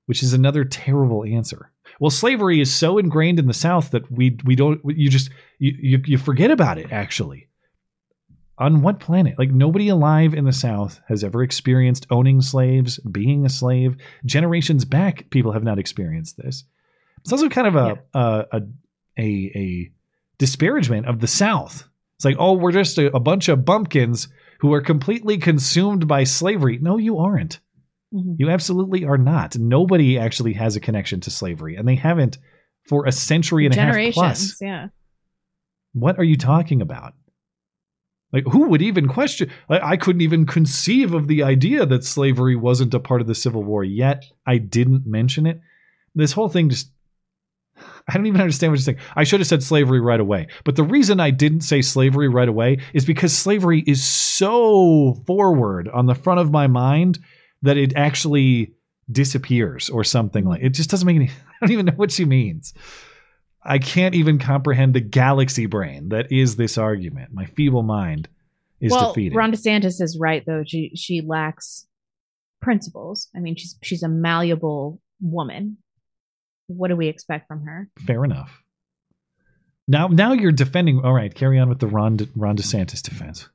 which 0.06 0.22
is 0.22 0.32
another 0.32 0.64
terrible 0.64 1.24
answer. 1.24 1.70
Well, 2.00 2.10
slavery 2.10 2.60
is 2.60 2.74
so 2.74 2.98
ingrained 2.98 3.38
in 3.38 3.46
the 3.46 3.54
South 3.54 3.90
that 3.90 4.10
we 4.10 4.38
we 4.44 4.56
don't 4.56 4.80
you 4.84 5.08
just 5.08 5.30
you 5.58 5.76
you, 5.78 6.02
you 6.06 6.18
forget 6.18 6.50
about 6.50 6.78
it 6.78 6.92
actually. 6.92 7.48
On 8.58 8.82
what 8.82 9.00
planet? 9.00 9.38
Like 9.38 9.50
nobody 9.50 9.88
alive 9.88 10.34
in 10.34 10.44
the 10.44 10.52
South 10.52 11.00
has 11.08 11.24
ever 11.24 11.42
experienced 11.42 12.06
owning 12.10 12.40
slaves, 12.42 12.98
being 12.98 13.44
a 13.44 13.48
slave. 13.48 13.96
Generations 14.24 14.84
back, 14.84 15.30
people 15.30 15.52
have 15.52 15.64
not 15.64 15.78
experienced 15.78 16.36
this. 16.36 16.64
It's 17.20 17.32
also 17.32 17.48
kind 17.48 17.66
of 17.66 17.76
a 17.76 18.02
a, 18.14 18.46
a 18.52 18.62
a 19.18 19.52
a 19.54 19.92
disparagement 20.38 21.06
of 21.06 21.20
the 21.20 21.26
South. 21.26 21.88
It's 22.16 22.24
like, 22.24 22.36
oh, 22.38 22.52
we're 22.52 22.72
just 22.72 22.98
a, 22.98 23.14
a 23.14 23.20
bunch 23.20 23.48
of 23.48 23.64
bumpkins 23.64 24.28
who 24.60 24.72
are 24.72 24.80
completely 24.80 25.38
consumed 25.38 26.06
by 26.06 26.24
slavery. 26.24 26.78
No, 26.80 26.96
you 26.96 27.18
aren't. 27.18 27.58
Mm-hmm. 28.12 28.34
You 28.39 28.51
absolutely 28.51 29.05
are 29.05 29.18
not. 29.18 29.56
Nobody 29.56 30.18
actually 30.18 30.52
has 30.55 30.76
a 30.76 30.80
connection 30.80 31.20
to 31.20 31.30
slavery, 31.30 31.76
and 31.76 31.89
they 31.89 31.94
haven't 31.94 32.39
for 32.89 33.06
a 33.06 33.12
century 33.12 33.64
and 33.64 33.76
a 33.76 33.80
half 33.80 34.12
plus. 34.12 34.56
Yeah. 34.60 34.89
What 35.93 36.18
are 36.18 36.24
you 36.24 36.36
talking 36.36 36.82
about? 36.82 37.14
Like, 38.32 38.44
who 38.51 38.68
would 38.68 38.80
even 38.80 39.09
question? 39.09 39.51
Like, 39.68 39.82
I 39.82 39.97
couldn't 39.97 40.22
even 40.22 40.47
conceive 40.47 41.12
of 41.12 41.28
the 41.28 41.43
idea 41.43 41.84
that 41.84 42.05
slavery 42.05 42.56
wasn't 42.56 42.94
a 42.94 43.01
part 43.01 43.20
of 43.20 43.26
the 43.26 43.34
Civil 43.34 43.62
War, 43.62 43.84
yet 43.84 44.24
I 44.47 44.56
didn't 44.59 45.06
mention 45.06 45.47
it. 45.47 45.60
This 46.14 46.32
whole 46.32 46.48
thing 46.48 46.70
just. 46.70 46.90
I 48.09 48.14
don't 48.14 48.26
even 48.26 48.40
understand 48.40 48.72
what 48.72 48.78
you're 48.78 48.84
saying. 48.84 48.98
I 49.16 49.24
should 49.24 49.40
have 49.40 49.47
said 49.47 49.62
slavery 49.62 50.01
right 50.01 50.20
away. 50.20 50.48
But 50.64 50.76
the 50.76 50.84
reason 50.84 51.20
I 51.20 51.30
didn't 51.30 51.62
say 51.62 51.82
slavery 51.82 52.28
right 52.28 52.48
away 52.48 52.78
is 52.93 53.05
because 53.05 53.36
slavery 53.36 53.82
is 53.86 54.05
so 54.05 55.14
forward 55.26 55.89
on 55.89 56.06
the 56.06 56.14
front 56.14 56.40
of 56.40 56.51
my 56.51 56.66
mind 56.66 57.18
that 57.62 57.76
it 57.76 57.94
actually 57.97 58.74
disappears 59.10 59.90
or 59.90 60.05
something 60.05 60.44
like 60.44 60.62
it 60.62 60.70
just 60.70 60.90
doesn't 60.90 61.06
make 61.06 61.16
any 61.16 61.28
I 61.60 61.66
don't 61.66 61.72
even 61.72 61.86
know 61.86 61.93
what 61.93 62.10
she 62.10 62.24
means. 62.24 62.74
I 63.64 63.78
can't 63.78 64.14
even 64.14 64.39
comprehend 64.39 64.94
the 64.94 65.01
galaxy 65.01 65.66
brain 65.66 66.09
that 66.09 66.32
is 66.32 66.56
this 66.56 66.76
argument. 66.76 67.32
My 67.32 67.44
feeble 67.44 67.84
mind 67.84 68.28
is 68.80 68.90
well, 68.90 69.12
defeated. 69.12 69.36
Ron 69.36 69.52
DeSantis 69.52 70.01
is 70.01 70.18
right 70.18 70.44
though. 70.44 70.64
She 70.66 70.93
she 70.97 71.20
lacks 71.20 71.86
principles. 72.60 73.28
I 73.36 73.40
mean, 73.40 73.56
she's 73.56 73.76
she's 73.82 74.02
a 74.02 74.09
malleable 74.09 75.01
woman. 75.20 75.78
What 76.66 76.89
do 76.89 76.97
we 76.97 77.09
expect 77.09 77.48
from 77.48 77.62
her? 77.64 77.89
Fair 78.06 78.24
enough. 78.24 78.62
Now, 79.86 80.09
now 80.09 80.32
you're 80.32 80.52
defending. 80.52 81.05
All 81.05 81.12
right, 81.12 81.34
carry 81.34 81.59
on 81.59 81.68
with 81.68 81.80
the 81.80 81.86
Ron 81.86 82.16
De, 82.16 82.28
Ron 82.34 82.56
DeSantis 82.56 83.02
defense. 83.02 83.48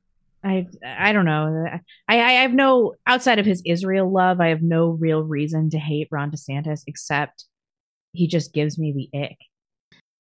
I 0.43 0.68
I 0.85 1.14
don't 1.14 1.26
know. 1.26 1.65
I 2.07 2.22
I 2.22 2.31
have 2.41 2.53
no 2.53 2.93
outside 3.05 3.39
of 3.39 3.45
his 3.45 3.61
Israel 3.65 4.11
love. 4.11 4.39
I 4.39 4.49
have 4.49 4.61
no 4.61 4.89
real 4.89 5.22
reason 5.22 5.69
to 5.72 5.80
hate 5.80 6.07
Ron 6.11 6.31
DeSantis 6.31 6.81
except 6.88 7.45
he 8.14 8.27
just 8.27 8.53
gives 8.53 8.77
me 8.77 9.09
the 9.11 9.19
ick. 9.19 9.38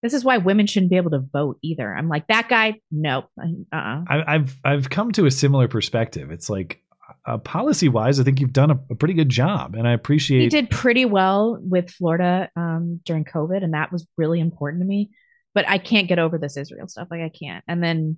This 0.03 0.13
is 0.13 0.23
why 0.23 0.37
women 0.37 0.67
shouldn't 0.67 0.91
be 0.91 0.97
able 0.97 1.11
to 1.11 1.19
vote 1.19 1.57
either. 1.63 1.93
I'm 1.93 2.07
like 2.07 2.27
that 2.27 2.49
guy. 2.49 2.75
Nope. 2.91 3.25
Uh-uh. 3.39 4.03
I, 4.07 4.35
I've 4.35 4.55
I've 4.63 4.89
come 4.89 5.11
to 5.13 5.25
a 5.25 5.31
similar 5.31 5.67
perspective. 5.67 6.31
It's 6.31 6.49
like 6.49 6.81
uh, 7.25 7.37
policy 7.37 7.89
wise, 7.89 8.19
I 8.19 8.23
think 8.23 8.39
you've 8.39 8.53
done 8.53 8.71
a, 8.71 8.79
a 8.89 8.95
pretty 8.95 9.13
good 9.13 9.29
job, 9.29 9.75
and 9.75 9.87
I 9.87 9.93
appreciate. 9.93 10.41
He 10.41 10.49
did 10.49 10.69
pretty 10.69 11.05
well 11.05 11.57
with 11.61 11.89
Florida 11.89 12.49
um, 12.55 13.01
during 13.05 13.25
COVID, 13.25 13.63
and 13.63 13.73
that 13.73 13.91
was 13.91 14.07
really 14.17 14.39
important 14.39 14.81
to 14.81 14.87
me. 14.87 15.11
But 15.53 15.67
I 15.67 15.77
can't 15.77 16.07
get 16.07 16.19
over 16.19 16.37
this 16.37 16.55
Israel 16.57 16.87
stuff. 16.87 17.07
Like 17.09 17.21
I 17.21 17.29
can't. 17.29 17.63
And 17.67 17.83
then 17.83 18.17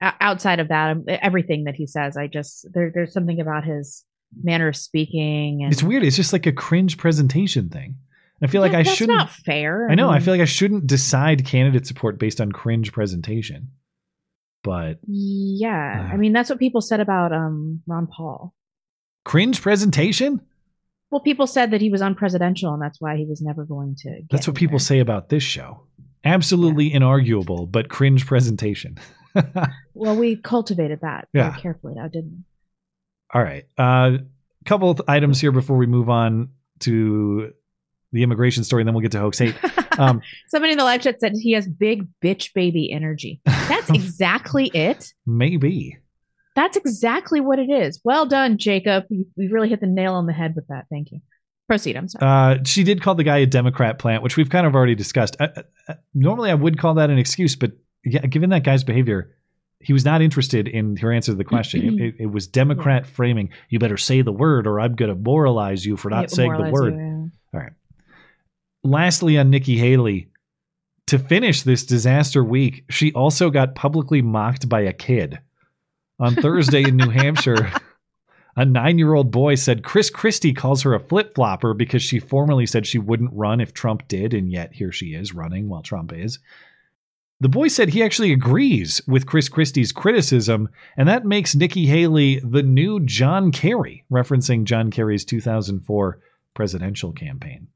outside 0.00 0.60
of 0.60 0.68
that, 0.68 0.90
um, 0.92 1.04
everything 1.08 1.64
that 1.64 1.74
he 1.74 1.86
says, 1.86 2.16
I 2.16 2.26
just 2.26 2.66
there, 2.72 2.90
there's 2.94 3.12
something 3.12 3.40
about 3.40 3.64
his 3.64 4.04
manner 4.42 4.68
of 4.68 4.76
speaking. 4.76 5.62
And 5.62 5.72
It's 5.72 5.82
weird. 5.82 6.02
It's 6.04 6.16
just 6.16 6.32
like 6.32 6.46
a 6.46 6.52
cringe 6.52 6.96
presentation 6.98 7.68
thing. 7.68 7.96
I 8.42 8.46
feel 8.46 8.60
like 8.62 8.72
Yeah, 8.72 8.78
I 8.78 8.82
that's 8.84 8.96
shouldn't. 8.96 9.18
not 9.18 9.30
fair. 9.30 9.88
I 9.90 9.94
know. 9.94 10.08
I 10.08 10.14
mean, 10.14 10.22
feel 10.22 10.34
like 10.34 10.40
I 10.40 10.46
shouldn't 10.46 10.86
decide 10.86 11.44
candidate 11.44 11.86
support 11.86 12.18
based 12.18 12.40
on 12.40 12.52
cringe 12.52 12.92
presentation. 12.92 13.68
But 14.62 14.98
Yeah, 15.06 16.10
I 16.12 16.16
mean 16.16 16.32
that's 16.32 16.48
what 16.50 16.58
people 16.58 16.80
said 16.80 17.00
about 17.00 17.32
um 17.32 17.82
Ron 17.86 18.06
Paul. 18.06 18.54
cringe 19.24 19.60
presentation? 19.60 20.40
Well, 21.10 21.20
people 21.20 21.48
said 21.48 21.72
that 21.72 21.80
he 21.80 21.90
was 21.90 22.02
unpresidential, 22.02 22.72
and 22.72 22.80
that's 22.80 23.00
why 23.00 23.16
he 23.16 23.24
was 23.26 23.42
never 23.42 23.64
going 23.64 23.96
to. 24.02 24.08
Get 24.10 24.30
That's 24.30 24.46
what 24.46 24.54
people 24.56 24.78
say 24.78 25.00
about 25.00 25.28
this 25.28 25.42
show. 25.42 25.82
Absolutely 26.24 26.88
inarguable, 26.92 27.68
but 27.70 27.88
cringe 27.88 28.26
presentation. 28.26 28.96
Well, 29.94 30.16
we 30.16 30.36
cultivated 30.36 31.00
that 31.02 31.28
Yeah. 31.32 31.50
very 31.50 31.60
carefully, 31.62 31.94
now, 31.94 32.08
didn't 32.08 32.30
we? 32.30 32.44
All 33.34 33.42
right. 33.42 33.66
A 33.78 33.82
uh, 33.82 34.18
couple 34.64 34.90
of 34.90 35.02
items 35.08 35.40
here 35.40 35.52
before 35.52 35.76
we 35.76 35.86
move 35.86 36.08
on 36.08 36.50
to 36.80 37.52
the 38.12 38.22
immigration 38.22 38.64
story, 38.64 38.82
and 38.82 38.88
then 38.88 38.94
we'll 38.94 39.02
get 39.02 39.12
to 39.12 39.20
hoax 39.20 39.38
hate. 39.38 39.54
Um, 39.98 40.22
Somebody 40.48 40.72
in 40.72 40.78
the 40.78 40.84
live 40.84 41.02
chat 41.02 41.20
said 41.20 41.32
he 41.38 41.52
has 41.52 41.68
big 41.68 42.06
bitch 42.24 42.54
baby 42.54 42.90
energy. 42.90 43.42
That's 43.44 43.90
exactly 43.94 44.68
it. 44.68 45.12
maybe. 45.26 45.98
That's 46.56 46.76
exactly 46.78 47.40
what 47.40 47.58
it 47.58 47.68
is. 47.68 48.00
Well 48.02 48.24
done, 48.24 48.56
Jacob. 48.56 49.04
You, 49.10 49.26
you 49.36 49.50
really 49.50 49.68
hit 49.68 49.80
the 49.80 49.86
nail 49.86 50.14
on 50.14 50.24
the 50.26 50.32
head 50.32 50.54
with 50.56 50.66
that. 50.68 50.86
Thank 50.90 51.10
you. 51.12 51.20
Proceed. 51.68 51.96
I'm 51.96 52.08
sorry. 52.08 52.56
Uh, 52.60 52.62
she 52.64 52.82
did 52.82 53.02
call 53.02 53.14
the 53.14 53.24
guy 53.24 53.38
a 53.38 53.46
Democrat 53.46 53.98
plant, 53.98 54.22
which 54.22 54.38
we've 54.38 54.48
kind 54.48 54.66
of 54.66 54.74
already 54.74 54.94
discussed. 54.94 55.36
Uh, 55.38 55.48
uh, 55.86 55.94
normally, 56.14 56.50
I 56.50 56.54
would 56.54 56.78
call 56.78 56.94
that 56.94 57.10
an 57.10 57.18
excuse, 57.18 57.54
but 57.54 57.72
yeah, 58.04 58.20
given 58.26 58.50
that 58.50 58.64
guy's 58.64 58.84
behavior, 58.84 59.34
he 59.80 59.92
was 59.92 60.04
not 60.04 60.20
interested 60.22 60.68
in 60.68 60.96
her 60.96 61.12
answer 61.12 61.32
to 61.32 61.36
the 61.36 61.44
question. 61.44 61.98
it, 62.00 62.14
it- 62.20 62.26
was 62.26 62.46
Democrat 62.46 63.06
framing. 63.06 63.50
You 63.68 63.78
better 63.78 63.96
say 63.96 64.22
the 64.22 64.32
word, 64.32 64.66
or 64.66 64.80
I'm 64.80 64.94
going 64.94 65.08
to 65.10 65.14
moralize 65.20 65.84
you 65.86 65.96
for 65.96 66.10
not 66.10 66.22
Yeah, 66.22 66.26
saying 66.28 66.52
the 66.56 66.70
word. 66.70 66.94
you, 66.94 67.30
All 67.54 67.60
right. 67.60 67.72
Lastly, 68.82 69.38
on 69.38 69.50
Nikki 69.50 69.76
Haley, 69.76 70.28
to 71.06 71.18
finish 71.18 71.62
this 71.62 71.84
disaster 71.84 72.42
week, 72.44 72.84
she 72.90 73.12
also 73.12 73.50
got 73.50 73.74
publicly 73.74 74.22
mocked 74.22 74.68
by 74.68 74.80
a 74.82 74.92
kid. 74.92 75.38
On 76.18 76.34
Thursday 76.36 76.86
in 76.86 76.96
New 76.96 77.08
Hampshire, 77.10 77.70
a 78.56 78.64
nine 78.64 78.98
year 78.98 79.14
old 79.14 79.30
boy 79.30 79.54
said 79.54 79.82
Chris 79.82 80.10
Christie 80.10 80.52
calls 80.54 80.82
her 80.82 80.94
a 80.94 81.00
flip 81.00 81.34
flopper 81.34 81.72
because 81.74 82.02
she 82.02 82.18
formerly 82.18 82.66
said 82.66 82.86
she 82.86 82.98
wouldn't 82.98 83.32
run 83.32 83.60
if 83.60 83.72
Trump 83.72 84.06
did, 84.08 84.34
and 84.34 84.50
yet 84.52 84.74
here 84.74 84.92
she 84.92 85.14
is 85.14 85.34
running 85.34 85.68
while 85.68 85.82
Trump 85.82 86.12
is. 86.12 86.38
The 87.42 87.48
boy 87.48 87.68
said 87.68 87.88
he 87.88 88.02
actually 88.02 88.32
agrees 88.32 89.00
with 89.06 89.24
Chris 89.24 89.48
Christie's 89.48 89.92
criticism, 89.92 90.68
and 90.98 91.08
that 91.08 91.24
makes 91.24 91.54
Nikki 91.54 91.86
Haley 91.86 92.38
the 92.40 92.62
new 92.62 93.00
John 93.00 93.50
Kerry, 93.50 94.04
referencing 94.12 94.64
John 94.64 94.90
Kerry's 94.90 95.24
2004 95.24 96.20
presidential 96.54 97.12
campaign. 97.12 97.68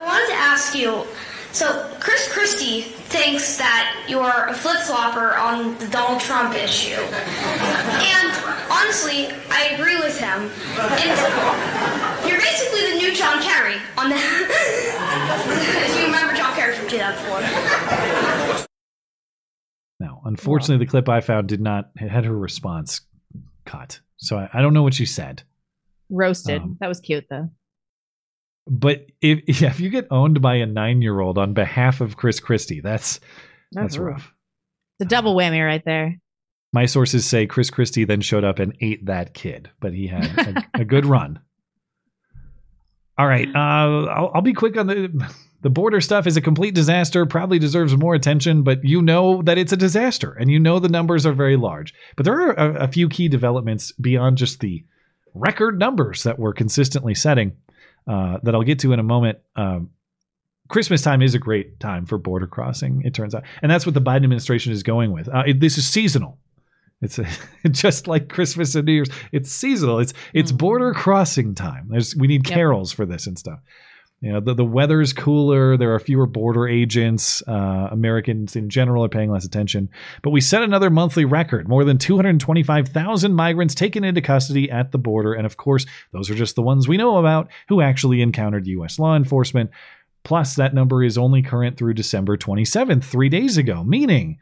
I 0.00 0.06
wanted 0.06 0.26
to 0.28 0.34
ask 0.34 0.74
you 0.74 1.04
so, 1.52 1.90
Chris 1.98 2.30
Christie 2.32 2.82
thinks 2.82 3.56
that 3.56 4.04
you're 4.06 4.46
a 4.48 4.54
flip 4.54 4.78
flopper 4.80 5.34
on 5.34 5.78
the 5.78 5.88
Donald 5.88 6.20
Trump 6.20 6.54
issue. 6.54 6.94
And 6.94 8.30
honestly, 8.68 9.32
I 9.48 9.72
agree 9.72 9.96
with 9.96 10.20
him. 10.20 10.50
And 10.76 12.28
you're 12.28 12.38
basically 12.38 12.92
the 12.92 12.96
new 12.98 13.14
John 13.14 13.40
Kerry 13.42 13.80
on 13.96 14.10
the. 14.10 14.16
if 15.88 15.96
you 15.96 16.04
remember 16.04 16.27
John 16.88 17.14
Kerry 17.14 17.14
from 17.16 17.42
2004. 17.42 18.66
Now, 20.00 20.22
unfortunately, 20.24 20.84
the 20.84 20.90
clip 20.90 21.08
I 21.08 21.20
found 21.20 21.48
did 21.48 21.60
not 21.60 21.90
had 21.96 22.24
her 22.24 22.36
response 22.36 23.00
cut, 23.64 24.00
so 24.16 24.36
I, 24.38 24.48
I 24.52 24.62
don't 24.62 24.74
know 24.74 24.82
what 24.82 24.94
she 24.94 25.06
said. 25.06 25.42
Roasted. 26.10 26.62
Um, 26.62 26.76
that 26.80 26.88
was 26.88 27.00
cute 27.00 27.26
though. 27.28 27.50
But 28.66 29.06
if 29.20 29.40
yeah, 29.60 29.70
if 29.70 29.80
you 29.80 29.90
get 29.90 30.06
owned 30.10 30.40
by 30.40 30.56
a 30.56 30.66
nine 30.66 31.02
year 31.02 31.18
old 31.20 31.38
on 31.38 31.52
behalf 31.54 32.00
of 32.00 32.16
Chris 32.16 32.40
Christie, 32.40 32.80
that's 32.80 33.18
that's, 33.72 33.94
That's 33.94 33.98
rude. 33.98 34.12
rough. 34.12 34.32
It's 34.98 35.06
a 35.06 35.08
double 35.08 35.36
whammy 35.36 35.64
right 35.64 35.84
there. 35.84 36.16
My 36.72 36.86
sources 36.86 37.24
say 37.26 37.46
Chris 37.46 37.70
Christie 37.70 38.04
then 38.04 38.20
showed 38.20 38.44
up 38.44 38.58
and 38.58 38.76
ate 38.80 39.06
that 39.06 39.34
kid, 39.34 39.70
but 39.80 39.92
he 39.94 40.06
had 40.06 40.66
a, 40.74 40.80
a 40.80 40.84
good 40.84 41.06
run. 41.06 41.40
All 43.16 43.26
right, 43.26 43.48
uh, 43.48 43.58
I'll, 43.58 44.30
I'll 44.34 44.42
be 44.42 44.52
quick 44.52 44.76
on 44.76 44.86
the 44.86 45.32
the 45.68 45.74
border 45.80 46.00
stuff. 46.00 46.26
is 46.26 46.36
a 46.38 46.40
complete 46.40 46.74
disaster. 46.74 47.26
Probably 47.26 47.58
deserves 47.58 47.94
more 47.94 48.14
attention, 48.14 48.62
but 48.62 48.82
you 48.84 49.02
know 49.02 49.42
that 49.42 49.58
it's 49.58 49.72
a 49.72 49.76
disaster, 49.76 50.32
and 50.32 50.50
you 50.50 50.58
know 50.58 50.78
the 50.78 50.88
numbers 50.88 51.26
are 51.26 51.34
very 51.34 51.56
large. 51.56 51.92
But 52.16 52.24
there 52.24 52.40
are 52.40 52.52
a, 52.52 52.84
a 52.84 52.88
few 52.88 53.08
key 53.10 53.28
developments 53.28 53.92
beyond 53.92 54.38
just 54.38 54.60
the 54.60 54.82
record 55.34 55.78
numbers 55.78 56.22
that 56.22 56.38
we're 56.38 56.54
consistently 56.54 57.14
setting 57.14 57.52
uh, 58.06 58.38
that 58.44 58.54
I'll 58.54 58.62
get 58.62 58.78
to 58.78 58.92
in 58.94 58.98
a 58.98 59.02
moment. 59.02 59.38
Um, 59.56 59.90
Christmas 60.70 61.02
time 61.02 61.20
is 61.20 61.34
a 61.34 61.38
great 61.38 61.78
time 61.80 62.06
for 62.06 62.16
border 62.16 62.46
crossing, 62.46 63.02
it 63.04 63.12
turns 63.14 63.34
out. 63.34 63.42
And 63.62 63.70
that's 63.70 63.84
what 63.84 63.94
the 63.94 64.00
Biden 64.00 64.24
administration 64.24 64.72
is 64.72 64.82
going 64.82 65.12
with. 65.12 65.28
Uh, 65.28 65.42
it- 65.46 65.60
this 65.60 65.76
is 65.76 65.86
seasonal. 65.86 66.38
It's 67.02 67.18
a, 67.18 67.26
just 67.70 68.08
like 68.08 68.28
Christmas 68.30 68.74
and 68.74 68.86
New 68.86 68.92
Year's. 68.94 69.10
It's 69.32 69.52
seasonal. 69.52 69.98
It's 69.98 70.14
it's 70.32 70.50
border 70.50 70.92
crossing 70.94 71.54
time. 71.54 71.88
There's 71.90 72.16
we 72.16 72.26
need 72.26 72.48
Yep. 72.48 72.54
carols 72.54 72.90
for 72.92 73.04
this 73.06 73.26
and 73.26 73.38
stuff. 73.38 73.60
You 74.20 74.32
know, 74.32 74.40
the, 74.40 74.54
the 74.54 74.64
weather's 74.64 75.12
cooler. 75.12 75.76
There 75.76 75.94
are 75.94 76.00
fewer 76.00 76.26
border 76.26 76.66
agents. 76.66 77.40
Uh, 77.46 77.88
Americans 77.92 78.56
in 78.56 78.68
general 78.68 79.04
are 79.04 79.08
paying 79.08 79.30
less 79.30 79.44
attention. 79.44 79.88
But 80.22 80.30
we 80.30 80.40
set 80.40 80.62
another 80.62 80.90
monthly 80.90 81.24
record 81.24 81.68
more 81.68 81.84
than 81.84 81.98
225,000 81.98 83.32
migrants 83.32 83.76
taken 83.76 84.02
into 84.02 84.20
custody 84.20 84.70
at 84.70 84.90
the 84.90 84.98
border. 84.98 85.34
And 85.34 85.46
of 85.46 85.56
course, 85.56 85.86
those 86.12 86.30
are 86.30 86.34
just 86.34 86.56
the 86.56 86.62
ones 86.62 86.88
we 86.88 86.96
know 86.96 87.18
about 87.18 87.48
who 87.68 87.80
actually 87.80 88.20
encountered 88.20 88.66
U.S. 88.66 88.98
law 88.98 89.14
enforcement. 89.14 89.70
Plus, 90.24 90.56
that 90.56 90.74
number 90.74 91.04
is 91.04 91.16
only 91.16 91.40
current 91.40 91.76
through 91.76 91.94
December 91.94 92.36
27th, 92.36 93.04
three 93.04 93.28
days 93.28 93.56
ago, 93.56 93.84
meaning 93.84 94.38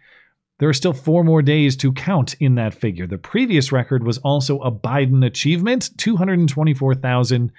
there 0.58 0.70
are 0.70 0.74
still 0.74 0.94
four 0.94 1.22
more 1.22 1.42
days 1.42 1.76
to 1.76 1.92
count 1.92 2.34
in 2.40 2.54
that 2.54 2.72
figure. 2.72 3.06
The 3.06 3.18
previous 3.18 3.72
record 3.72 4.02
was 4.02 4.16
also 4.18 4.58
a 4.60 4.72
Biden 4.72 5.24
achievement 5.24 5.90
224,000 5.98 7.52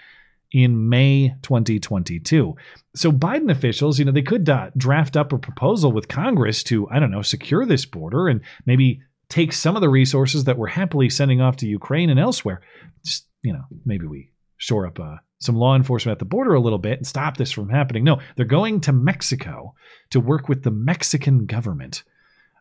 in 0.52 0.90
May 0.90 1.34
2022. 1.42 2.56
So 2.96 3.12
Biden 3.12 3.52
officials, 3.52 4.00
you 4.00 4.06
know, 4.06 4.12
they 4.12 4.22
could 4.22 4.50
uh, 4.50 4.72
draft 4.78 5.18
up 5.18 5.34
a 5.34 5.38
proposal 5.38 5.92
with 5.92 6.08
Congress 6.08 6.64
to, 6.64 6.88
I 6.90 7.00
don't 7.00 7.12
know, 7.12 7.22
secure 7.22 7.66
this 7.66 7.86
border 7.86 8.28
and 8.28 8.42
maybe 8.66 9.02
take 9.30 9.52
some 9.52 9.76
of 9.76 9.82
the 9.82 9.90
resources 9.90 10.46
that 10.46 10.58
we're 10.58 10.68
happily 10.68 11.10
sending 11.10 11.42
off 11.42 11.58
to 11.58 11.68
Ukraine 11.68 12.10
and 12.10 12.20
elsewhere. 12.20 12.62
Just, 13.06 13.28
you 13.42 13.54
know, 13.54 13.64
maybe 13.86 14.08
we 14.08 14.32
shore 14.58 14.88
up 14.88 15.00
uh, 15.00 15.18
some 15.40 15.56
law 15.56 15.76
enforcement 15.76 16.16
at 16.16 16.20
the 16.20 16.26
border 16.26 16.54
a 16.54 16.60
little 16.60 16.80
bit 16.80 16.98
and 16.98 17.08
stop 17.08 17.38
this 17.38 17.52
from 17.52 17.70
happening. 17.70 18.04
No, 18.04 18.20
they're 18.36 18.46
going 18.46 18.82
to 18.82 18.94
Mexico 18.94 19.76
to 20.12 20.20
work 20.20 20.48
with 20.48 20.64
the 20.64 20.72
Mexican 20.72 21.46
government. 21.46 22.04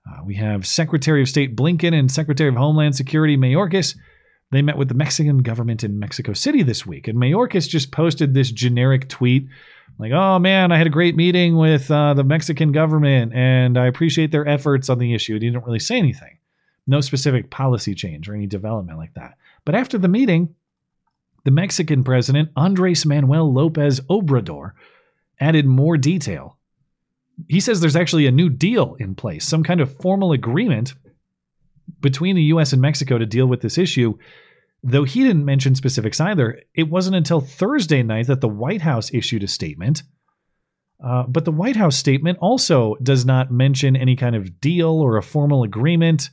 Uh, 0.07 0.23
we 0.25 0.37
have 0.37 0.67
Secretary 0.67 1.23
of 1.23 1.29
State 1.29 1.57
Blinken 1.57 1.99
and 1.99 2.11
Secretary 2.11 2.49
of 2.49 2.57
Homeland 2.57 2.95
Security 2.95 3.37
Mayorkas. 3.37 3.97
They 4.53 4.63
met 4.63 4.79
with 4.79 4.89
the 4.89 4.95
Mexican 4.95 5.39
government 5.39 5.83
in 5.83 5.99
Mexico 5.99 6.33
City 6.33 6.63
this 6.63 6.87
week, 6.87 7.09
and 7.09 7.19
Mayorkas 7.19 7.69
just 7.69 7.91
posted 7.91 8.33
this 8.33 8.51
generic 8.51 9.09
tweet 9.09 9.49
like, 9.99 10.13
"Oh 10.13 10.39
man, 10.39 10.73
I 10.73 10.79
had 10.79 10.87
a 10.87 10.91
great 10.91 11.17
meeting 11.17 11.57
with 11.57 11.91
uh, 11.91 12.15
the 12.15 12.25
Mexican 12.25 12.73
government, 12.73 13.33
and 13.35 13.77
I 13.77 13.87
appreciate 13.87 14.31
their 14.31 14.47
efforts 14.47 14.89
on 14.89 14.99
the 14.99 15.15
issue." 15.15 15.35
And 15.35 15.43
he 15.43 15.51
didn't 15.51 15.65
really 15.65 15.79
say 15.79 15.99
anything, 15.99 16.39
no 16.87 17.01
specific 17.01 17.51
policy 17.51 17.95
change 17.95 18.29
or 18.29 18.35
any 18.35 18.47
development 18.47 18.99
like 18.99 19.15
that. 19.15 19.37
But 19.65 19.75
after 19.75 19.99
the 19.99 20.09
meeting, 20.09 20.55
the 21.45 21.51
Mexican 21.51 22.05
president 22.05 22.51
Andres 22.57 23.05
Manuel 23.05 23.53
Lopez 23.53 24.01
Obrador 24.09 24.73
added 25.41 25.67
more 25.67 25.97
detail 25.97 26.57
he 27.49 27.61
says 27.61 27.81
there's 27.81 27.97
actually 27.97 28.27
a 28.27 28.33
new 28.33 28.49
deal 28.49 28.97
in 28.99 29.15
place, 29.15 29.45
some 29.45 29.63
kind 29.63 29.81
of 29.81 29.95
formal 29.97 30.33
agreement 30.33 30.95
between 32.01 32.37
the 32.37 32.43
US 32.45 32.73
and 32.73 32.83
Mexico 32.83 33.19
to 33.19 33.27
deal 33.27 33.47
with 33.47 33.61
this 33.61 33.79
issue. 33.79 34.17
Though 34.83 35.05
he 35.05 35.23
didn't 35.23 35.45
mention 35.45 35.75
specifics 35.75 36.21
either, 36.21 36.61
it 36.75 36.89
wasn't 36.89 37.17
until 37.17 37.41
Thursday 37.41 38.03
night 38.03 38.27
that 38.29 38.41
the 38.41 38.49
White 38.49 38.83
House 38.83 39.13
issued 39.13 39.43
a 39.43 39.49
statement. 39.49 40.03
Uh, 41.03 41.25
but 41.29 41.45
the 41.45 41.53
White 41.53 41.77
House 41.77 41.97
statement 41.97 42.39
also 42.41 42.95
does 43.03 43.25
not 43.25 43.51
mention 43.51 43.97
any 43.97 44.17
kind 44.17 44.35
of 44.35 44.61
deal 44.61 44.91
or 44.91 45.17
a 45.17 45.23
formal 45.23 45.63
agreement. 45.63 46.31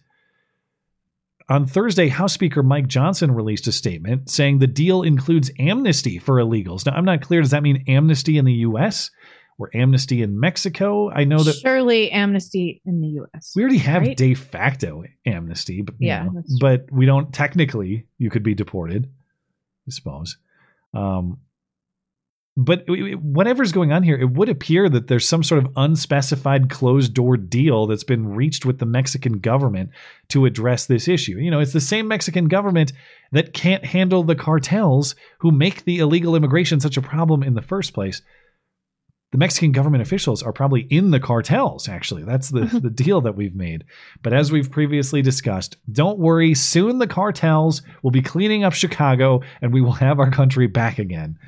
On 1.49 1.65
Thursday, 1.65 2.07
House 2.07 2.34
Speaker 2.34 2.63
Mike 2.63 2.88
Johnson 2.88 3.31
released 3.31 3.67
a 3.67 3.71
statement 3.71 4.30
saying 4.30 4.59
the 4.59 4.67
deal 4.67 5.01
includes 5.01 5.51
amnesty 5.59 6.17
for 6.17 6.35
illegals. 6.35 6.85
Now, 6.85 6.93
I'm 6.93 7.03
not 7.03 7.21
clear. 7.21 7.41
Does 7.41 7.51
that 7.51 7.63
mean 7.63 7.84
amnesty 7.88 8.38
in 8.38 8.45
the 8.45 8.53
U.S. 8.53 9.11
or 9.57 9.69
amnesty 9.73 10.21
in 10.21 10.39
Mexico? 10.39 11.09
I 11.11 11.23
know 11.23 11.43
that 11.43 11.53
Surely 11.53 12.11
amnesty 12.11 12.81
in 12.85 13.01
the 13.01 13.07
U.S. 13.07 13.53
we 13.55 13.63
already 13.63 13.77
have 13.80 14.03
right? 14.03 14.17
de 14.17 14.34
facto 14.34 15.03
amnesty, 15.25 15.81
but 15.81 15.95
you 15.99 16.07
Yeah, 16.07 16.25
know, 16.25 16.43
but 16.59 16.91
we 16.91 17.05
don't 17.05 17.34
technically. 17.34 18.05
You 18.17 18.30
could 18.30 18.43
be 18.43 18.55
deported, 18.55 19.09
I 19.88 19.91
suppose. 19.91 20.38
Um, 20.93 21.39
but 22.55 22.85
whatever's 22.88 23.71
going 23.71 23.91
on 23.91 24.03
here, 24.03 24.15
it 24.15 24.30
would 24.31 24.47
appear 24.47 24.88
that 24.88 25.07
there's 25.07 25.27
some 25.27 25.41
sort 25.41 25.65
of 25.65 25.71
unspecified 25.75 26.69
closed 26.69 27.13
door 27.13 27.35
deal 27.35 27.88
that's 27.88 28.03
been 28.03 28.35
reached 28.35 28.63
with 28.63 28.77
the 28.77 28.85
Mexican 28.85 29.39
government 29.39 29.89
to 30.30 30.45
address 30.45 30.85
this 30.85 31.07
issue. 31.07 31.38
You 31.38 31.49
know, 31.49 31.59
it's 31.59 31.73
the 31.73 31.81
same 31.81 32.07
Mexican 32.07 32.47
government 32.47 32.93
that 33.31 33.53
can't 33.53 33.84
handle 33.84 34.21
the 34.21 34.35
cartels 34.35 35.15
who 35.39 35.51
make 35.51 35.84
the 35.85 35.97
illegal 35.97 36.35
immigration 36.35 36.80
such 36.80 36.95
a 36.95 37.01
problem 37.01 37.41
in 37.41 37.55
the 37.55 37.61
first 37.63 37.91
place 37.93 38.21
the 39.34 39.39
Mexican 39.39 39.72
government 39.72 40.03
officials 40.03 40.43
are 40.43 40.53
probably 40.53 40.81
in 40.91 41.10
the 41.10 41.19
cartels, 41.19 41.89
actually. 41.89 42.23
That's 42.23 42.49
the, 42.49 42.65
the 42.84 42.91
deal 42.91 43.19
that 43.22 43.35
we've 43.35 43.55
made. 43.55 43.84
But 44.22 44.31
as 44.31 44.51
we've 44.51 44.69
previously 44.69 45.23
discussed, 45.23 45.76
don't 45.91 46.19
worry. 46.19 46.53
Soon 46.53 46.99
the 46.99 47.07
cartels 47.07 47.81
will 48.03 48.11
be 48.11 48.22
cleaning 48.22 48.64
up 48.64 48.73
Chicago 48.73 49.41
and 49.60 49.73
we 49.73 49.81
will 49.81 49.93
have 49.93 50.19
our 50.19 50.30
country 50.30 50.68
back 50.68 50.99
again. 50.99 51.39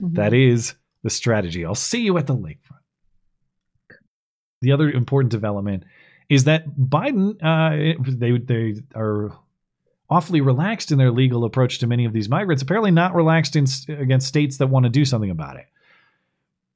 That 0.00 0.32
is 0.32 0.74
the 1.02 1.10
strategy. 1.10 1.66
I'll 1.66 1.74
see 1.74 2.00
you 2.00 2.16
at 2.16 2.26
the 2.26 2.34
lakefront. 2.34 2.80
The 4.62 4.72
other 4.72 4.90
important 4.90 5.30
development 5.30 5.84
is 6.30 6.44
that 6.44 6.66
Biden, 6.66 7.36
uh, 7.42 8.02
they, 8.08 8.38
they 8.38 8.80
are 8.94 9.36
awfully 10.08 10.40
relaxed 10.40 10.92
in 10.92 10.96
their 10.96 11.10
legal 11.10 11.44
approach 11.44 11.78
to 11.80 11.86
many 11.86 12.06
of 12.06 12.14
these 12.14 12.30
migrants, 12.30 12.62
apparently 12.62 12.90
not 12.90 13.14
relaxed 13.14 13.54
in, 13.54 13.66
against 13.90 14.28
states 14.28 14.56
that 14.56 14.68
want 14.68 14.84
to 14.84 14.90
do 14.90 15.04
something 15.04 15.30
about 15.30 15.56
it. 15.56 15.66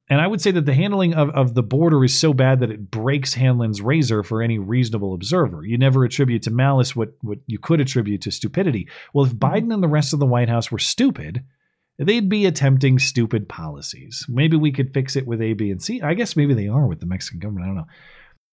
And 0.09 0.19
I 0.19 0.27
would 0.27 0.41
say 0.41 0.49
that 0.51 0.65
the 0.65 0.73
handling 0.73 1.13
of, 1.13 1.29
of 1.29 1.53
the 1.53 1.61
border 1.61 2.03
is 2.03 2.17
so 2.17 2.33
bad 2.33 2.61
that 2.61 2.71
it 2.71 2.89
breaks 2.89 3.35
Hanlon's 3.35 3.81
razor 3.81 4.23
for 4.23 4.41
any 4.41 4.57
reasonable 4.57 5.13
observer. 5.13 5.63
You 5.63 5.77
never 5.77 6.03
attribute 6.03 6.41
to 6.43 6.51
malice 6.51 6.95
what, 6.95 7.13
what 7.21 7.37
you 7.45 7.59
could 7.59 7.79
attribute 7.79 8.21
to 8.23 8.31
stupidity. 8.31 8.87
Well, 9.13 9.25
if 9.25 9.33
mm-hmm. 9.33 9.45
Biden 9.45 9.73
and 9.73 9.83
the 9.83 9.87
rest 9.87 10.13
of 10.13 10.19
the 10.19 10.25
White 10.25 10.49
House 10.49 10.71
were 10.71 10.79
stupid, 10.79 11.43
they'd 11.99 12.27
be 12.27 12.47
attempting 12.47 12.97
stupid 12.97 13.47
policies. 13.47 14.25
Maybe 14.27 14.57
we 14.57 14.71
could 14.71 14.93
fix 14.93 15.15
it 15.15 15.27
with 15.27 15.41
A, 15.41 15.53
B, 15.53 15.69
and 15.69 15.81
C. 15.81 16.01
I 16.01 16.15
guess 16.15 16.35
maybe 16.35 16.55
they 16.55 16.67
are 16.67 16.87
with 16.87 17.01
the 17.01 17.05
Mexican 17.05 17.39
government. 17.39 17.65
I 17.65 17.67
don't 17.67 17.77
know. 17.77 17.87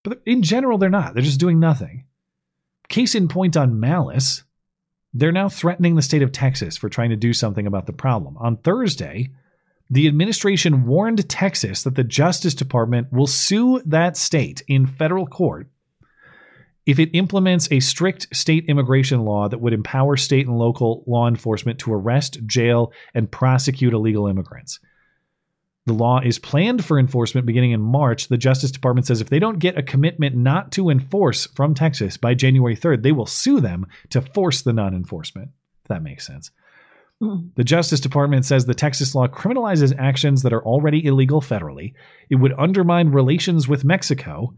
But 0.04 0.20
in 0.26 0.42
general, 0.42 0.76
they're 0.76 0.90
not. 0.90 1.14
They're 1.14 1.22
just 1.22 1.40
doing 1.40 1.58
nothing. 1.58 2.04
Case 2.88 3.14
in 3.14 3.28
point 3.28 3.56
on 3.56 3.80
malice, 3.80 4.44
they're 5.14 5.32
now 5.32 5.48
threatening 5.48 5.96
the 5.96 6.02
state 6.02 6.22
of 6.22 6.32
Texas 6.32 6.76
for 6.76 6.88
trying 6.88 7.10
to 7.10 7.16
do 7.16 7.32
something 7.32 7.66
about 7.66 7.86
the 7.86 7.92
problem. 7.92 8.36
On 8.36 8.58
Thursday, 8.58 9.30
the 9.88 10.08
administration 10.08 10.86
warned 10.86 11.28
Texas 11.28 11.82
that 11.84 11.94
the 11.94 12.04
Justice 12.04 12.54
Department 12.54 13.12
will 13.12 13.26
sue 13.26 13.80
that 13.86 14.16
state 14.16 14.62
in 14.66 14.86
federal 14.86 15.26
court 15.26 15.68
if 16.86 17.00
it 17.00 17.10
implements 17.12 17.68
a 17.70 17.80
strict 17.80 18.34
state 18.34 18.64
immigration 18.68 19.24
law 19.24 19.48
that 19.48 19.60
would 19.60 19.72
empower 19.72 20.16
state 20.16 20.46
and 20.46 20.56
local 20.56 21.02
law 21.06 21.26
enforcement 21.26 21.80
to 21.80 21.92
arrest, 21.92 22.38
jail, 22.46 22.92
and 23.12 23.30
prosecute 23.30 23.92
illegal 23.92 24.28
immigrants. 24.28 24.78
The 25.86 25.92
law 25.92 26.20
is 26.20 26.38
planned 26.38 26.84
for 26.84 26.98
enforcement 26.98 27.46
beginning 27.46 27.72
in 27.72 27.80
March. 27.80 28.28
The 28.28 28.36
Justice 28.36 28.72
Department 28.72 29.06
says 29.06 29.20
if 29.20 29.28
they 29.28 29.38
don't 29.38 29.58
get 29.58 29.78
a 29.78 29.82
commitment 29.82 30.34
not 30.36 30.72
to 30.72 30.90
enforce 30.90 31.46
from 31.46 31.74
Texas 31.74 32.16
by 32.16 32.34
January 32.34 32.76
3rd, 32.76 33.02
they 33.02 33.12
will 33.12 33.26
sue 33.26 33.60
them 33.60 33.86
to 34.10 34.20
force 34.20 34.62
the 34.62 34.72
non 34.72 34.94
enforcement. 34.94 35.50
If 35.84 35.88
that 35.88 36.02
makes 36.02 36.26
sense. 36.26 36.50
The 37.20 37.64
Justice 37.64 38.00
Department 38.00 38.44
says 38.44 38.66
the 38.66 38.74
Texas 38.74 39.14
law 39.14 39.26
criminalizes 39.26 39.94
actions 39.98 40.42
that 40.42 40.52
are 40.52 40.62
already 40.62 41.04
illegal 41.04 41.40
federally. 41.40 41.94
It 42.28 42.36
would 42.36 42.52
undermine 42.58 43.08
relations 43.08 43.66
with 43.66 43.84
Mexico 43.84 44.54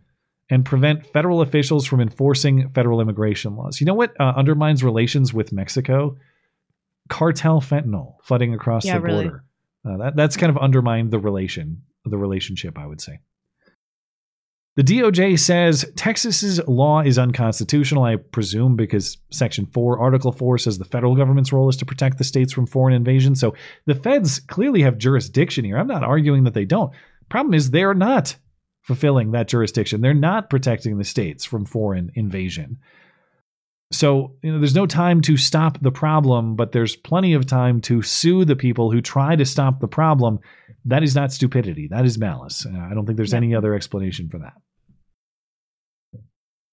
and 0.51 0.65
prevent 0.65 1.07
federal 1.07 1.41
officials 1.41 1.87
from 1.87 2.01
enforcing 2.01 2.71
federal 2.71 3.01
immigration 3.01 3.55
laws. 3.55 3.81
You 3.81 3.87
know 3.87 3.95
what 3.95 4.19
uh, 4.19 4.33
undermines 4.37 4.83
relations 4.83 5.33
with 5.33 5.53
Mexico? 5.53 6.17
Cartel 7.09 7.61
fentanyl 7.61 8.17
flooding 8.25 8.55
across 8.55 8.85
Yeah, 8.85 8.95
the 8.95 9.01
really. 9.01 9.25
border. 9.25 9.45
Uh, 9.89 9.97
that, 9.99 10.17
that's 10.17 10.37
kind 10.37 10.51
of 10.51 10.59
undermined 10.59 11.11
the 11.13 11.19
relation, 11.19 11.83
the 12.05 12.19
relationship, 12.19 12.77
I 12.79 12.87
would 12.87 13.01
say. 13.01 13.21
The 14.79 14.85
DOJ 14.85 15.41
says 15.41 15.85
Texas's 15.97 16.61
law 16.69 17.01
is 17.01 17.19
unconstitutional, 17.19 18.05
I 18.05 18.15
presume, 18.15 18.77
because 18.77 19.19
Section 19.33 19.67
4, 19.67 19.99
Article 19.99 20.31
4 20.31 20.57
says 20.57 20.79
the 20.79 20.85
federal 20.85 21.17
government's 21.17 21.53
role 21.53 21.69
is 21.69 21.77
to 21.79 21.85
protect 21.85 22.17
the 22.17 22.23
states 22.23 22.53
from 22.53 22.65
foreign 22.65 22.95
invasion. 22.95 23.35
So 23.35 23.57
the 23.87 23.97
feds 23.97 24.39
clearly 24.39 24.83
have 24.83 24.97
jurisdiction 24.97 25.65
here. 25.65 25.79
I'm 25.79 25.89
not 25.89 26.05
arguing 26.05 26.45
that 26.45 26.55
they 26.55 26.65
don't. 26.65 26.93
Problem 27.29 27.55
is, 27.55 27.73
they're 27.73 27.93
not 27.93 28.37
fulfilling 28.83 29.33
that 29.33 29.49
jurisdiction. 29.49 30.01
They're 30.01 30.15
not 30.15 30.49
protecting 30.49 30.97
the 30.97 31.03
states 31.03 31.45
from 31.45 31.65
foreign 31.65 32.13
invasion. 32.15 32.79
So, 33.91 34.37
you 34.45 34.53
know, 34.53 34.59
there's 34.61 34.77
no 34.77 34.87
time 34.87 35.23
to 35.23 35.37
stop 35.37 35.81
the 35.81 35.91
problem, 35.91 36.55
but 36.55 36.71
there's 36.71 36.95
plenty 36.95 37.33
of 37.33 37.47
time 37.47 37.81
to 37.81 38.01
sue 38.03 38.45
the 38.45 38.55
people 38.55 38.93
who 38.93 39.01
try 39.01 39.35
to 39.35 39.45
stop 39.45 39.81
the 39.81 39.89
problem. 39.89 40.39
That 40.85 41.03
is 41.03 41.17
not 41.17 41.33
stupidity. 41.33 41.89
That 41.89 42.05
is 42.05 42.17
malice. 42.17 42.65
Uh, 42.65 42.79
I 42.79 42.95
don't 42.95 43.07
think 43.07 43.17
there's 43.17 43.35
any 43.35 43.57
other 43.57 43.75
explanation 43.75 44.29
for 44.29 44.39
that. 44.39 44.53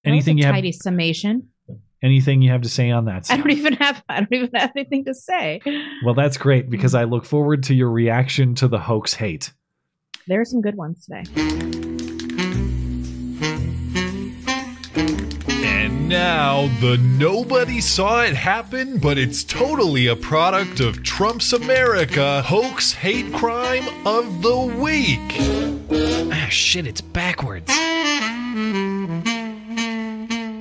Anything 0.06 0.36
that 0.36 0.42
you 0.42 0.44
was 0.44 0.44
a 0.44 0.46
have 0.46 0.54
tidy 0.54 0.72
summation. 0.72 1.48
anything 2.02 2.42
you 2.42 2.50
have 2.50 2.62
to 2.62 2.68
say 2.68 2.90
on 2.90 3.06
that? 3.06 3.30
I 3.30 3.36
don't 3.36 3.50
even 3.50 3.74
have 3.74 4.02
I 4.08 4.20
don't 4.20 4.32
even 4.32 4.50
have 4.54 4.72
anything 4.76 5.04
to 5.06 5.14
say. 5.14 5.60
Well, 6.04 6.14
that's 6.14 6.36
great 6.36 6.70
because 6.70 6.94
I 6.94 7.04
look 7.04 7.24
forward 7.24 7.62
to 7.64 7.74
your 7.74 7.90
reaction 7.90 8.54
to 8.56 8.68
the 8.68 8.78
hoax 8.78 9.14
hate. 9.14 9.52
There 10.28 10.40
are 10.40 10.44
some 10.44 10.60
good 10.60 10.76
ones 10.76 11.04
today. 11.06 11.24
And 15.48 16.08
now 16.08 16.68
the 16.80 16.98
nobody 16.98 17.80
saw 17.80 18.22
it 18.22 18.34
happen, 18.34 18.98
but 18.98 19.18
it's 19.18 19.44
totally 19.44 20.06
a 20.08 20.16
product 20.16 20.80
of 20.80 21.02
Trump's 21.02 21.52
America 21.52 22.42
hoax 22.42 22.92
hate 22.92 23.32
crime 23.32 23.84
of 24.06 24.42
the 24.42 24.58
week. 24.80 25.20
Ah, 26.32 26.48
shit, 26.50 26.86
it's 26.86 27.00
backwards. 27.00 27.70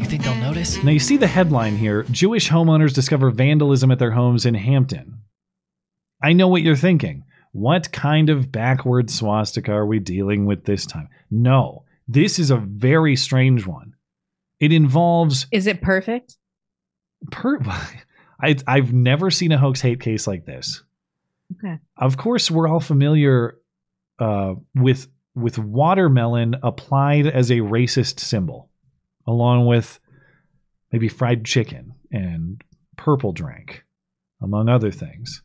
You 0.06 0.12
think 0.12 0.24
they'll 0.24 0.36
notice? 0.36 0.84
Now, 0.84 0.92
you 0.92 1.00
see 1.00 1.18
the 1.18 1.26
headline 1.26 1.76
here 1.78 2.04
Jewish 2.12 2.48
homeowners 2.48 2.94
discover 2.94 3.32
vandalism 3.32 3.90
at 3.90 3.98
their 3.98 4.12
homes 4.12 4.46
in 4.46 4.54
Hampden. 4.54 5.22
I 6.22 6.32
know 6.32 6.48
what 6.48 6.62
you're 6.62 6.76
thinking. 6.76 7.24
What 7.54 7.92
kind 7.92 8.30
of 8.30 8.52
backward 8.52 9.10
swastika 9.10 9.72
are 9.72 9.88
we 9.88 9.98
dealing 9.98 10.46
with 10.46 10.66
this 10.66 10.86
time? 10.86 11.10
No, 11.32 11.86
this 12.08 12.38
is 12.38 12.52
a 12.52 12.58
very 12.58 13.16
strange 13.16 13.66
one. 13.66 13.96
It 14.60 14.72
involves. 14.72 15.48
Is 15.52 15.66
it 15.66 15.82
perfect? 15.82 16.38
Per- 17.32 17.62
I, 18.40 18.58
I've 18.68 18.94
never 18.94 19.32
seen 19.32 19.54
a 19.54 19.58
hoax 19.58 19.82
hate 19.82 20.02
case 20.02 20.28
like 20.28 20.46
this. 20.46 20.84
Okay. 21.58 21.80
Of 21.98 22.18
course, 22.18 22.52
we're 22.52 22.68
all 22.68 22.80
familiar 22.80 23.58
uh, 24.20 24.54
with 24.76 25.08
with 25.34 25.58
watermelon 25.58 26.58
applied 26.62 27.26
as 27.26 27.50
a 27.50 27.56
racist 27.56 28.20
symbol, 28.20 28.70
along 29.28 29.66
with 29.66 30.00
maybe 30.92 31.08
fried 31.08 31.46
chicken 31.46 31.94
and 32.12 32.64
purple 32.98 33.32
drink, 33.32 33.84
among 34.42 34.70
other 34.70 34.92
things. 34.92 35.42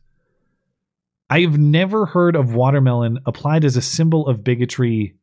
I've 1.29 1.57
never 1.57 2.05
heard 2.05 2.35
of 2.35 2.53
watermelon 2.53 3.19
applied 3.25 3.63
as 3.63 3.77
a 3.77 3.81
symbol 3.81 4.27
of 4.27 4.43
bigotry 4.43 5.15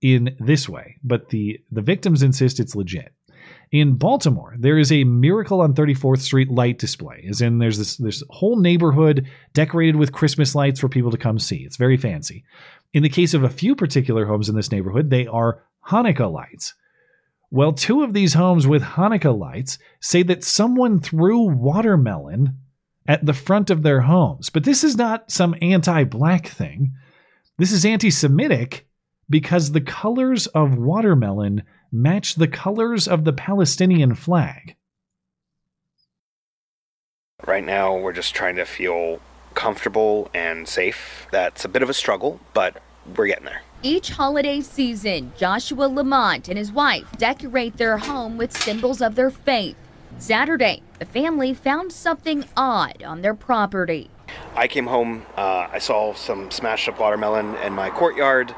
in 0.00 0.36
this 0.38 0.68
way, 0.68 0.96
but 1.02 1.30
the 1.30 1.58
the 1.72 1.82
victims 1.82 2.22
insist 2.22 2.60
it's 2.60 2.76
legit. 2.76 3.12
In 3.72 3.94
Baltimore, 3.94 4.54
there 4.58 4.78
is 4.78 4.92
a 4.92 5.04
Miracle 5.04 5.60
on 5.60 5.74
34th 5.74 6.20
Street 6.20 6.50
light 6.50 6.78
display, 6.78 7.26
as 7.28 7.40
in 7.40 7.58
there's 7.58 7.78
this 7.78 7.96
this 7.96 8.22
whole 8.30 8.60
neighborhood 8.60 9.26
decorated 9.54 9.96
with 9.96 10.12
Christmas 10.12 10.54
lights 10.54 10.78
for 10.78 10.88
people 10.88 11.10
to 11.10 11.18
come 11.18 11.38
see. 11.38 11.64
It's 11.64 11.76
very 11.76 11.96
fancy. 11.96 12.44
In 12.92 13.02
the 13.02 13.08
case 13.08 13.34
of 13.34 13.42
a 13.42 13.48
few 13.48 13.74
particular 13.74 14.26
homes 14.26 14.48
in 14.48 14.54
this 14.54 14.70
neighborhood, 14.70 15.10
they 15.10 15.26
are 15.26 15.64
Hanukkah 15.88 16.32
lights. 16.32 16.74
Well, 17.50 17.72
two 17.72 18.02
of 18.02 18.12
these 18.12 18.34
homes 18.34 18.66
with 18.66 18.82
Hanukkah 18.82 19.38
lights 19.38 19.78
say 20.00 20.22
that 20.24 20.44
someone 20.44 21.00
threw 21.00 21.42
watermelon 21.42 22.58
at 23.06 23.24
the 23.24 23.32
front 23.32 23.70
of 23.70 23.82
their 23.82 24.02
homes. 24.02 24.50
But 24.50 24.64
this 24.64 24.82
is 24.82 24.96
not 24.96 25.30
some 25.30 25.54
anti 25.62 26.04
black 26.04 26.48
thing. 26.48 26.92
This 27.58 27.72
is 27.72 27.84
anti 27.84 28.10
Semitic 28.10 28.86
because 29.30 29.72
the 29.72 29.80
colors 29.80 30.46
of 30.48 30.76
watermelon 30.76 31.62
match 31.92 32.34
the 32.34 32.48
colors 32.48 33.06
of 33.08 33.24
the 33.24 33.32
Palestinian 33.32 34.14
flag. 34.14 34.76
Right 37.46 37.64
now, 37.64 37.96
we're 37.96 38.12
just 38.12 38.34
trying 38.34 38.56
to 38.56 38.64
feel 38.64 39.20
comfortable 39.54 40.30
and 40.34 40.66
safe. 40.66 41.26
That's 41.30 41.64
a 41.64 41.68
bit 41.68 41.82
of 41.82 41.90
a 41.90 41.94
struggle, 41.94 42.40
but 42.54 42.82
we're 43.16 43.28
getting 43.28 43.44
there. 43.44 43.62
Each 43.82 44.08
holiday 44.08 44.62
season, 44.62 45.32
Joshua 45.36 45.84
Lamont 45.86 46.48
and 46.48 46.56
his 46.56 46.72
wife 46.72 47.12
decorate 47.18 47.76
their 47.76 47.98
home 47.98 48.38
with 48.38 48.56
symbols 48.56 49.02
of 49.02 49.16
their 49.16 49.30
faith. 49.30 49.76
Saturday, 50.18 50.82
the 50.98 51.04
family 51.04 51.52
found 51.52 51.92
something 51.92 52.46
odd 52.56 53.02
on 53.02 53.20
their 53.20 53.34
property. 53.34 54.10
I 54.54 54.66
came 54.66 54.86
home, 54.86 55.26
uh, 55.36 55.68
I 55.70 55.78
saw 55.78 56.14
some 56.14 56.50
smashed 56.50 56.88
up 56.88 56.98
watermelon 56.98 57.54
in 57.56 57.74
my 57.74 57.90
courtyard. 57.90 58.54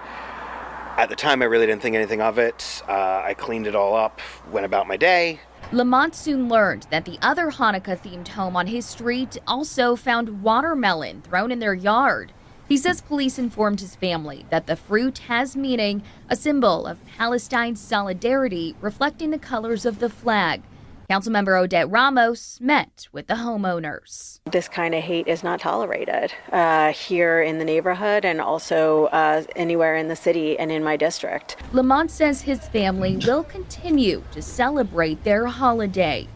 At 0.97 1.09
the 1.09 1.17
time, 1.17 1.43
I 1.43 1.47
really 1.47 1.67
didn't 1.67 1.83
think 1.83 1.97
anything 1.97 2.23
of 2.23 2.39
it. 2.39 2.83
Uh, 2.89 3.23
I 3.25 3.35
cleaned 3.35 3.67
it 3.67 3.75
all 3.75 3.97
up, 3.97 4.21
went 4.53 4.67
about 4.67 4.87
my 4.87 4.97
day. 4.97 5.41
Lamont 5.73 6.15
soon 6.15 6.49
learned 6.49 6.87
that 6.91 7.05
the 7.05 7.19
other 7.21 7.51
Hanukkah 7.51 8.01
themed 8.01 8.29
home 8.29 8.57
on 8.57 8.69
his 8.69 8.87
street 8.87 9.37
also 9.47 9.97
found 9.97 10.43
watermelon 10.43 11.23
thrown 11.23 11.51
in 11.51 11.59
their 11.59 11.75
yard. 11.75 12.33
He 12.69 12.77
says 12.77 13.01
police 13.01 13.39
informed 13.39 13.81
his 13.81 13.97
family 13.97 14.45
that 14.51 14.67
the 14.67 14.77
fruit 14.77 15.19
has 15.19 15.57
meaning, 15.57 16.03
a 16.29 16.37
symbol 16.37 16.87
of 16.87 16.99
Palestine's 17.07 17.81
solidarity, 17.81 18.77
reflecting 18.83 19.31
the 19.31 19.39
colors 19.39 19.87
of 19.87 20.01
the 20.01 20.11
flag. 20.11 20.63
Councilmember 21.09 21.59
Odette 21.59 21.91
Ramos 21.91 22.61
met 22.61 23.09
with 23.11 23.27
the 23.27 23.37
homeowners. 23.37 24.41
This 24.45 24.69
kind 24.69 24.95
of 24.95 25.03
hate 25.03 25.27
is 25.27 25.43
not 25.43 25.61
tolerated 25.61 26.35
uh, 26.53 26.93
here 26.93 27.41
in 27.41 27.57
the 27.57 27.65
neighborhood 27.65 28.27
and 28.27 28.39
also 28.39 29.07
uh, 29.07 29.43
anywhere 29.57 29.97
in 29.97 30.09
the 30.09 30.17
city 30.17 30.59
and 30.59 30.71
in 30.71 30.85
my 30.85 30.99
district. 30.99 31.57
Lamont 31.73 32.11
says 32.11 32.43
his 32.43 32.69
family 32.69 33.17
will 33.17 33.45
continue 33.45 34.23
to 34.33 34.43
celebrate 34.43 35.25
their 35.25 35.47
holiday. 35.47 36.29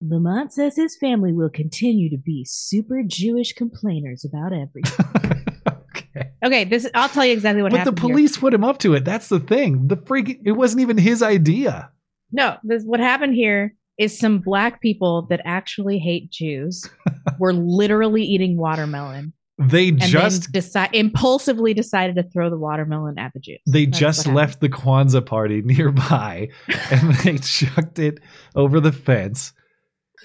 Lamont 0.00 0.52
says 0.52 0.76
his 0.76 0.96
family 0.96 1.32
will 1.32 1.50
continue 1.50 2.08
to 2.08 2.18
be 2.18 2.44
super 2.46 3.02
Jewish 3.04 3.54
complainers 3.54 4.24
about 4.24 4.52
everything. 4.52 5.42
Okay, 5.96 6.30
Okay, 6.44 6.64
this 6.64 6.88
I'll 6.94 7.08
tell 7.08 7.24
you 7.24 7.32
exactly 7.32 7.62
what 7.62 7.72
happened. 7.72 7.96
but 7.96 7.96
the 7.96 8.00
happened. 8.00 8.08
here. 8.08 8.14
police 8.16 8.36
put 8.38 8.54
him 8.54 8.64
up 8.64 8.78
to 8.78 8.94
it. 8.94 9.04
That's 9.04 9.28
the 9.28 9.40
thing. 9.40 9.88
The 9.88 9.96
freak 9.96 10.40
it 10.44 10.52
wasn't 10.52 10.80
even 10.82 10.98
his 10.98 11.22
idea. 11.22 11.90
No, 12.32 12.56
this 12.64 12.82
what 12.84 13.00
happened 13.00 13.34
here 13.34 13.74
is 13.98 14.18
some 14.18 14.38
black 14.40 14.80
people 14.82 15.22
that 15.30 15.40
actually 15.44 15.98
hate 15.98 16.30
Jews 16.30 16.88
were 17.38 17.52
literally 17.54 18.22
eating 18.22 18.58
watermelon 18.58 19.32
They 19.58 19.90
just 19.92 20.52
decide 20.52 20.90
impulsively 20.92 21.72
decided 21.72 22.16
to 22.16 22.22
throw 22.24 22.50
the 22.50 22.58
watermelon 22.58 23.18
at 23.18 23.32
the 23.32 23.40
Jews. 23.40 23.60
they 23.66 23.86
That's 23.86 23.98
just 23.98 24.26
left 24.26 24.60
the 24.60 24.68
Kwanzaa 24.68 25.24
party 25.24 25.62
nearby 25.64 26.48
and 26.90 27.14
they 27.16 27.38
chucked 27.38 27.98
it 27.98 28.18
over 28.54 28.80
the 28.80 28.92
fence. 28.92 29.52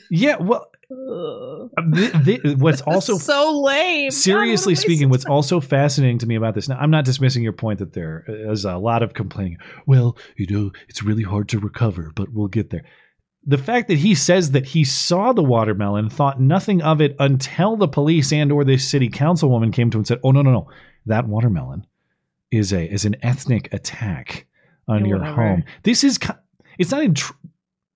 Yeah, 0.09 0.37
well, 0.37 0.70
th- 1.93 2.13
uh, 2.15 2.23
th- 2.23 2.57
what's 2.57 2.81
also 2.81 3.17
so 3.17 3.61
lame. 3.61 4.09
God, 4.09 4.13
seriously 4.13 4.73
what 4.73 4.81
speaking, 4.81 5.09
what's 5.09 5.25
also 5.25 5.59
fascinating 5.59 6.17
to 6.19 6.25
me 6.27 6.35
about 6.35 6.53
this, 6.55 6.67
now 6.69 6.77
I'm 6.79 6.91
not 6.91 7.05
dismissing 7.05 7.43
your 7.43 7.53
point 7.53 7.79
that 7.79 7.93
there 7.93 8.23
is 8.27 8.65
a 8.65 8.77
lot 8.77 9.03
of 9.03 9.13
complaining. 9.13 9.57
Well, 9.85 10.17
you 10.37 10.47
know, 10.47 10.71
it's 10.89 11.03
really 11.03 11.23
hard 11.23 11.49
to 11.49 11.59
recover, 11.59 12.11
but 12.15 12.29
we'll 12.33 12.47
get 12.47 12.69
there. 12.69 12.83
The 13.45 13.57
fact 13.57 13.87
that 13.87 13.97
he 13.97 14.13
says 14.13 14.51
that 14.51 14.67
he 14.67 14.83
saw 14.83 15.33
the 15.33 15.43
watermelon, 15.43 16.09
thought 16.09 16.39
nothing 16.39 16.81
of 16.83 17.01
it 17.01 17.15
until 17.17 17.75
the 17.75 17.87
police 17.87 18.31
and 18.31 18.51
or 18.51 18.63
this 18.63 18.87
city 18.87 19.09
councilwoman 19.09 19.73
came 19.73 19.89
to 19.89 19.97
him 19.97 20.01
and 20.01 20.07
said, 20.07 20.19
"Oh 20.23 20.31
no, 20.31 20.43
no, 20.43 20.51
no, 20.51 20.69
that 21.07 21.27
watermelon 21.27 21.87
is 22.51 22.71
a 22.71 22.87
is 22.91 23.03
an 23.05 23.15
ethnic 23.23 23.73
attack 23.73 24.45
on 24.87 25.01
Yeah, 25.01 25.07
your 25.07 25.19
whatever. 25.19 25.41
home." 25.41 25.63
This 25.81 26.03
is 26.03 26.19
it's 26.77 26.91
not 26.91 27.03
in. 27.03 27.15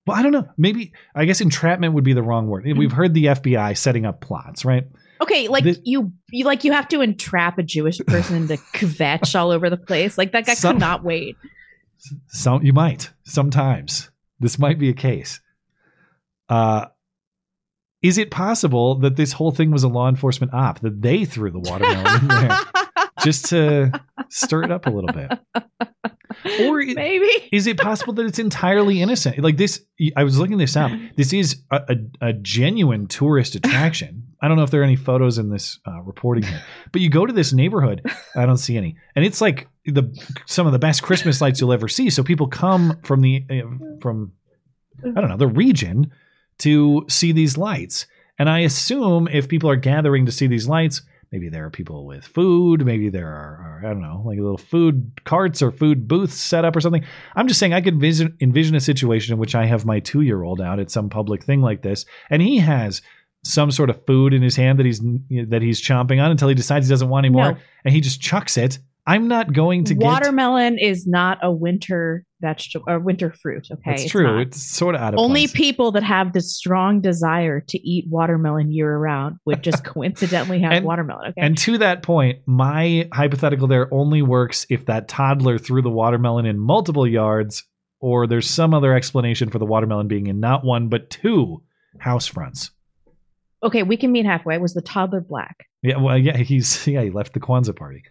Well, 0.06 0.16
I 0.16 0.22
don't 0.22 0.32
know. 0.32 0.48
Maybe 0.56 0.92
I 1.14 1.24
guess 1.24 1.40
entrapment 1.40 1.94
would 1.94 2.04
be 2.04 2.12
the 2.12 2.22
wrong 2.22 2.46
word. 2.46 2.64
We've 2.64 2.92
heard 2.92 3.12
the 3.12 3.24
FBI 3.26 3.76
setting 3.76 4.06
up 4.06 4.20
plots, 4.20 4.64
right? 4.64 4.86
Okay, 5.20 5.48
like 5.48 5.64
This- 5.64 5.80
you, 5.82 6.12
you 6.30 6.44
like 6.44 6.62
you 6.64 6.72
have 6.72 6.88
to 6.88 7.00
entrap 7.00 7.58
a 7.58 7.62
Jewish 7.62 7.98
person 8.06 8.46
to 8.48 8.56
kvetch 8.74 9.38
all 9.38 9.50
over 9.50 9.68
the 9.70 9.76
place. 9.76 10.16
Like 10.16 10.32
that 10.32 10.46
guy 10.46 10.54
Some- 10.54 10.76
could 10.76 10.80
not 10.80 11.02
wait. 11.02 11.36
Some 12.28 12.62
you 12.62 12.72
might 12.72 13.10
sometimes. 13.24 14.10
This 14.38 14.58
might 14.58 14.78
be 14.78 14.90
a 14.90 14.94
case. 14.94 15.40
Uh 16.48 16.86
is 18.02 18.18
it 18.18 18.30
possible 18.30 18.96
that 19.00 19.16
this 19.16 19.32
whole 19.32 19.50
thing 19.50 19.70
was 19.72 19.82
a 19.82 19.88
law 19.88 20.08
enforcement 20.08 20.52
op 20.54 20.80
that 20.80 21.00
they 21.02 21.24
threw 21.24 21.50
the 21.50 21.58
watermelon 21.58 22.20
in 22.20 22.28
there 22.28 22.58
just 23.22 23.46
to 23.46 23.90
stir 24.28 24.62
it 24.64 24.70
up 24.70 24.86
a 24.86 24.90
little 24.90 25.10
bit? 25.12 25.32
Or 26.44 26.78
maybe 26.94 27.28
is 27.52 27.66
it 27.66 27.78
possible 27.78 28.12
that 28.14 28.26
it's 28.26 28.38
entirely 28.38 29.02
innocent? 29.02 29.38
Like 29.38 29.56
this, 29.56 29.82
I 30.16 30.24
was 30.24 30.38
looking 30.38 30.58
this 30.58 30.76
up. 30.76 30.90
This 31.16 31.32
is 31.32 31.62
a, 31.70 31.80
a, 32.20 32.28
a 32.28 32.32
genuine 32.32 33.06
tourist 33.06 33.54
attraction. 33.54 34.22
I 34.40 34.48
don't 34.48 34.56
know 34.56 34.62
if 34.64 34.70
there 34.70 34.82
are 34.82 34.84
any 34.84 34.96
photos 34.96 35.38
in 35.38 35.48
this 35.48 35.78
uh, 35.86 36.02
reporting 36.02 36.44
here, 36.44 36.62
but 36.92 37.00
you 37.00 37.08
go 37.08 37.24
to 37.24 37.32
this 37.32 37.52
neighborhood. 37.52 38.08
I 38.36 38.44
don't 38.44 38.58
see 38.58 38.76
any, 38.76 38.96
and 39.14 39.24
it's 39.24 39.40
like 39.40 39.68
the 39.86 40.14
some 40.44 40.66
of 40.66 40.72
the 40.72 40.78
best 40.78 41.02
Christmas 41.02 41.40
lights 41.40 41.60
you'll 41.60 41.72
ever 41.72 41.88
see. 41.88 42.10
So 42.10 42.22
people 42.22 42.46
come 42.46 43.00
from 43.02 43.22
the 43.22 43.44
uh, 43.50 43.96
from 44.00 44.32
I 45.02 45.20
don't 45.20 45.30
know 45.30 45.38
the 45.38 45.46
region 45.46 46.12
to 46.58 47.06
see 47.08 47.32
these 47.32 47.56
lights, 47.56 48.06
and 48.38 48.50
I 48.50 48.60
assume 48.60 49.26
if 49.26 49.48
people 49.48 49.70
are 49.70 49.76
gathering 49.76 50.26
to 50.26 50.32
see 50.32 50.46
these 50.46 50.68
lights, 50.68 51.00
maybe 51.36 51.50
there 51.50 51.66
are 51.66 51.70
people 51.70 52.06
with 52.06 52.24
food, 52.24 52.86
maybe 52.86 53.10
there 53.10 53.28
are, 53.28 53.82
I 53.84 53.88
don't 53.88 54.00
know, 54.00 54.22
like 54.24 54.38
little 54.38 54.56
food 54.56 55.12
carts 55.24 55.60
or 55.60 55.70
food 55.70 56.08
booths 56.08 56.32
set 56.34 56.64
up 56.64 56.74
or 56.74 56.80
something. 56.80 57.04
I'm 57.34 57.46
just 57.46 57.60
saying 57.60 57.74
I 57.74 57.82
could 57.82 57.92
envision, 57.92 58.34
envision 58.40 58.74
a 58.74 58.80
situation 58.80 59.34
in 59.34 59.38
which 59.38 59.54
I 59.54 59.66
have 59.66 59.84
my 59.84 60.00
two 60.00 60.22
year 60.22 60.42
old 60.42 60.62
out 60.62 60.80
at 60.80 60.90
some 60.90 61.10
public 61.10 61.44
thing 61.44 61.60
like 61.60 61.82
this, 61.82 62.06
and 62.30 62.40
he 62.40 62.56
has 62.56 63.02
some 63.44 63.70
sort 63.70 63.90
of 63.90 64.04
food 64.06 64.32
in 64.32 64.40
his 64.40 64.56
hand 64.56 64.78
that 64.78 64.86
he's 64.86 65.00
that 65.00 65.60
he's 65.60 65.80
chomping 65.82 66.22
on 66.24 66.30
until 66.30 66.48
he 66.48 66.54
decides 66.54 66.86
he 66.86 66.90
doesn't 66.90 67.10
want 67.10 67.26
anymore, 67.26 67.52
No. 67.52 67.58
and 67.84 67.92
he 67.92 68.00
just 68.00 68.20
chucks 68.20 68.56
it. 68.56 68.78
I'm 69.06 69.28
not 69.28 69.52
going 69.52 69.84
to 69.84 69.94
get. 69.94 70.04
Watermelon 70.04 70.78
is 70.78 71.06
not 71.06 71.38
a 71.42 71.52
winter 71.52 72.24
vegetable 72.40 72.84
or 72.88 72.98
winter 72.98 73.32
fruit. 73.32 73.66
Okay, 73.70 73.80
That's 73.86 74.02
It's 74.02 74.10
true. 74.12 74.24
not. 74.24 74.40
It's 74.42 74.62
sort 74.62 74.94
of 74.94 75.00
out 75.00 75.14
of 75.14 75.20
Only 75.20 75.42
place. 75.46 75.52
people 75.52 75.92
that 75.92 76.02
have 76.02 76.32
the 76.32 76.40
strong 76.40 77.00
desire 77.00 77.60
to 77.60 77.78
eat 77.88 78.06
watermelon 78.08 78.70
year 78.70 78.92
around 78.94 79.36
would 79.46 79.62
just 79.62 79.84
coincidentally 79.94 80.60
have 80.60 80.72
And- 80.72 80.84
watermelon. 80.84 81.28
Okay, 81.30 81.40
And 81.40 81.56
to 81.58 81.78
that 81.78 82.02
point, 82.02 82.40
my 82.46 83.08
hypothetical 83.12 83.66
there 83.68 83.92
only 83.92 84.22
works 84.22 84.66
if 84.68 84.86
that 84.86 85.08
toddler 85.08 85.58
threw 85.58 85.80
the 85.82 85.90
watermelon 85.90 86.44
in 86.46 86.58
multiple 86.58 87.06
yards, 87.06 87.64
or 88.00 88.26
there's 88.26 88.48
some 88.48 88.74
other 88.74 88.92
explanation 88.94 89.48
for 89.48 89.58
the 89.58 89.66
watermelon 89.66 90.06
being 90.08 90.26
in 90.26 90.38
not 90.40 90.64
one 90.64 90.88
but 90.88 91.08
two 91.08 91.62
house 91.98 92.26
fronts. 92.26 92.70
okay, 93.62 93.82
we 93.82 93.96
can 93.96 94.12
meet 94.12 94.26
halfway. 94.26 94.58
Was 94.58 94.74
the 94.74 94.82
toddler 94.82 95.20
black? 95.22 95.66
Yeah, 95.82 95.96
well, 95.96 96.18
yeah, 96.18 96.36
he's 96.36 96.86
yeah, 96.86 97.02
he 97.02 97.10
left 97.10 97.32
the 97.32 97.40
Kwanzaa 97.40 97.74
party. 97.74 98.02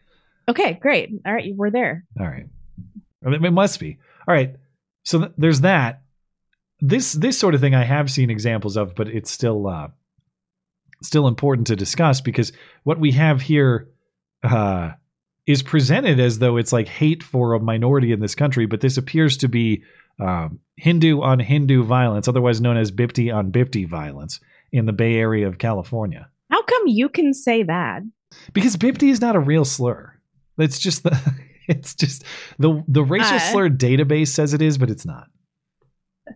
Okay, 0.50 0.74
great. 0.82 1.10
All 1.26 1.34
right, 1.34 1.54
we're 1.56 1.70
there. 1.72 2.04
All 2.20 2.26
right, 2.28 2.46
it 3.24 3.54
must 3.54 3.80
be 3.80 3.98
all 4.28 4.34
right. 4.34 4.56
So 5.04 5.20
th- 5.20 5.32
there's 5.38 5.62
that. 5.62 6.02
This 6.82 7.14
this 7.14 7.38
sort 7.38 7.56
of 7.56 7.62
thing 7.62 7.74
I 7.76 7.84
have 7.84 8.12
seen 8.12 8.30
examples 8.30 8.76
of, 8.76 8.96
but 8.96 9.08
it's 9.08 9.32
still 9.32 9.68
uh, 9.68 9.88
still 11.02 11.28
important 11.28 11.68
to 11.68 11.76
discuss 11.76 12.22
because 12.22 12.52
what 12.84 13.00
we 13.00 13.12
have 13.12 13.42
here 13.42 13.88
uh, 14.44 14.92
is 15.48 15.64
presented 15.64 16.20
as 16.20 16.40
though 16.40 16.58
it's 16.58 16.74
like 16.74 16.88
hate 16.88 17.24
for 17.24 17.54
a 17.54 17.60
minority 17.60 18.12
in 18.12 18.20
this 18.20 18.36
country, 18.36 18.66
but 18.66 18.82
this 18.82 18.98
appears 18.98 19.38
to 19.38 19.48
be 19.48 19.84
um, 20.20 20.60
Hindu 20.78 21.22
on 21.22 21.40
Hindu 21.40 21.84
violence, 21.84 22.28
otherwise 22.28 22.62
known 22.62 22.78
as 22.78 22.92
Bipti 22.92 23.34
on 23.34 23.52
Bipti 23.52 23.88
violence 23.88 24.40
in 24.72 24.86
the 24.86 24.94
Bay 24.94 25.16
Area 25.16 25.48
of 25.48 25.58
California. 25.58 26.30
How 26.50 26.62
come 26.64 26.84
you 26.88 27.10
can 27.10 27.34
say 27.34 27.64
that? 27.64 28.02
Because 28.54 28.76
Bipti 28.76 29.10
is 29.10 29.22
not 29.22 29.36
a 29.36 29.40
real 29.40 29.66
slur. 29.66 30.14
It's 30.58 30.80
just 30.80 31.04
the 31.04 31.18
it's 31.70 31.96
just 31.96 32.24
the 32.60 32.84
the 32.88 33.04
racial 33.04 33.36
Uh. 33.36 33.40
slur 33.40 33.70
database 33.70 34.30
says 34.30 34.54
it 34.54 34.62
is, 34.62 34.78
but 34.78 34.90
it's 34.90 35.06
not. 35.06 35.28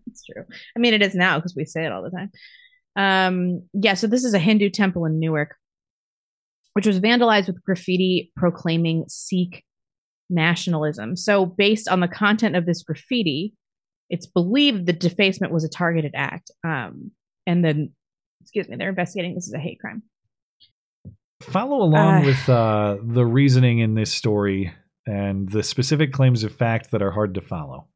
That's 0.06 0.24
true. 0.24 0.44
I 0.76 0.80
mean, 0.80 0.94
it 0.94 1.02
is 1.02 1.16
now 1.16 1.38
because 1.38 1.56
we 1.56 1.66
say 1.66 1.86
it 1.86 1.92
all 1.92 2.04
the 2.04 2.12
time. 2.12 2.32
Um, 2.96 3.64
yeah, 3.74 3.94
so 3.96 4.08
this 4.08 4.24
is 4.24 4.34
a 4.34 4.40
Hindu 4.40 4.70
temple 4.70 5.06
in 5.06 5.20
Newark, 5.20 5.56
which 6.74 6.86
was 6.86 7.00
vandalized 7.00 7.48
with 7.48 7.64
graffiti 7.64 8.32
proclaiming 8.36 9.06
Sikh 9.08 9.64
nationalism. 10.30 11.16
So, 11.16 11.46
based 11.46 11.88
on 11.88 12.02
the 12.02 12.08
content 12.08 12.56
of 12.56 12.66
this 12.66 12.84
graffiti, 12.84 13.54
it's 14.10 14.28
believed 14.28 14.86
the 14.86 14.94
defacement 14.94 15.54
was 15.54 15.64
a 15.64 15.70
targeted 15.70 16.12
act. 16.16 16.52
Um, 16.64 17.12
and 17.48 17.64
then, 17.66 17.92
excuse 18.42 18.68
me, 18.70 18.76
they're 18.76 18.90
investigating 18.90 19.34
this 19.36 19.48
as 19.48 19.54
a 19.54 19.60
hate 19.60 19.80
crime. 19.80 20.04
Follow 21.42 21.82
along 21.84 22.24
Uh. 22.24 22.26
with 22.26 22.50
uh, 22.50 22.98
the 23.02 23.26
reasoning 23.26 23.80
in 23.80 23.96
this 23.96 24.12
story 24.12 24.74
and 25.06 25.50
the 25.50 25.64
specific 25.64 26.12
claims 26.14 26.44
of 26.44 26.54
fact 26.54 26.92
that 26.92 27.02
are 27.02 27.12
hard 27.12 27.34
to 27.36 27.42
follow. 27.42 27.88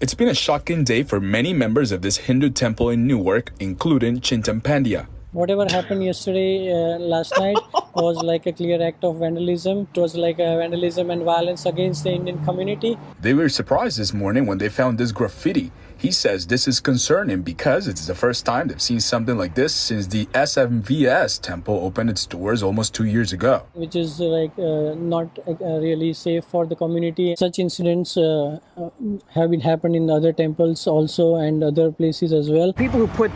It's 0.00 0.14
been 0.14 0.28
a 0.28 0.34
shocking 0.34 0.82
day 0.82 1.04
for 1.04 1.20
many 1.20 1.52
members 1.52 1.92
of 1.92 2.02
this 2.02 2.16
Hindu 2.16 2.50
temple 2.50 2.90
in 2.90 3.06
Newark, 3.06 3.52
including 3.60 4.20
Chintan 4.20 4.60
Pandya. 4.60 5.06
Whatever 5.32 5.64
happened 5.64 6.04
yesterday, 6.04 6.70
uh, 6.70 6.98
last 6.98 7.32
night, 7.38 7.56
was 7.94 8.22
like 8.22 8.44
a 8.44 8.52
clear 8.52 8.82
act 8.82 9.02
of 9.02 9.16
vandalism. 9.16 9.88
It 9.94 9.98
was 9.98 10.14
like 10.14 10.38
a 10.38 10.58
vandalism 10.58 11.10
and 11.10 11.22
violence 11.22 11.64
against 11.64 12.04
the 12.04 12.10
Indian 12.12 12.44
community. 12.44 12.98
They 13.18 13.32
were 13.32 13.48
surprised 13.48 13.98
this 13.98 14.12
morning 14.12 14.44
when 14.44 14.58
they 14.58 14.68
found 14.68 14.98
this 14.98 15.10
graffiti. 15.10 15.72
He 15.96 16.10
says 16.10 16.48
this 16.48 16.68
is 16.68 16.80
concerning 16.80 17.40
because 17.42 17.88
it's 17.88 18.06
the 18.06 18.14
first 18.14 18.44
time 18.44 18.68
they've 18.68 18.82
seen 18.82 19.00
something 19.00 19.38
like 19.38 19.54
this 19.54 19.72
since 19.72 20.06
the 20.08 20.26
SMVS 20.26 21.40
temple 21.40 21.76
opened 21.82 22.10
its 22.10 22.26
doors 22.26 22.62
almost 22.62 22.92
two 22.92 23.04
years 23.06 23.32
ago. 23.32 23.62
which 23.72 23.96
is 23.96 24.20
uh, 24.20 24.24
like 24.24 24.52
uh, 24.58 24.94
not 24.96 25.38
uh, 25.48 25.54
really 25.80 26.12
safe 26.12 26.44
for 26.44 26.66
the 26.66 26.76
community. 26.76 27.36
Such 27.36 27.58
incidents 27.58 28.18
uh, 28.18 28.58
uh, 28.76 28.90
have 29.30 29.50
been 29.50 29.60
happened 29.60 29.96
in 29.96 30.10
other 30.10 30.32
temples 30.32 30.86
also 30.86 31.36
and 31.36 31.64
other 31.64 31.90
places 31.90 32.34
as 32.34 32.50
well. 32.50 32.72
people 32.74 32.98
who 32.98 33.06
put 33.06 33.30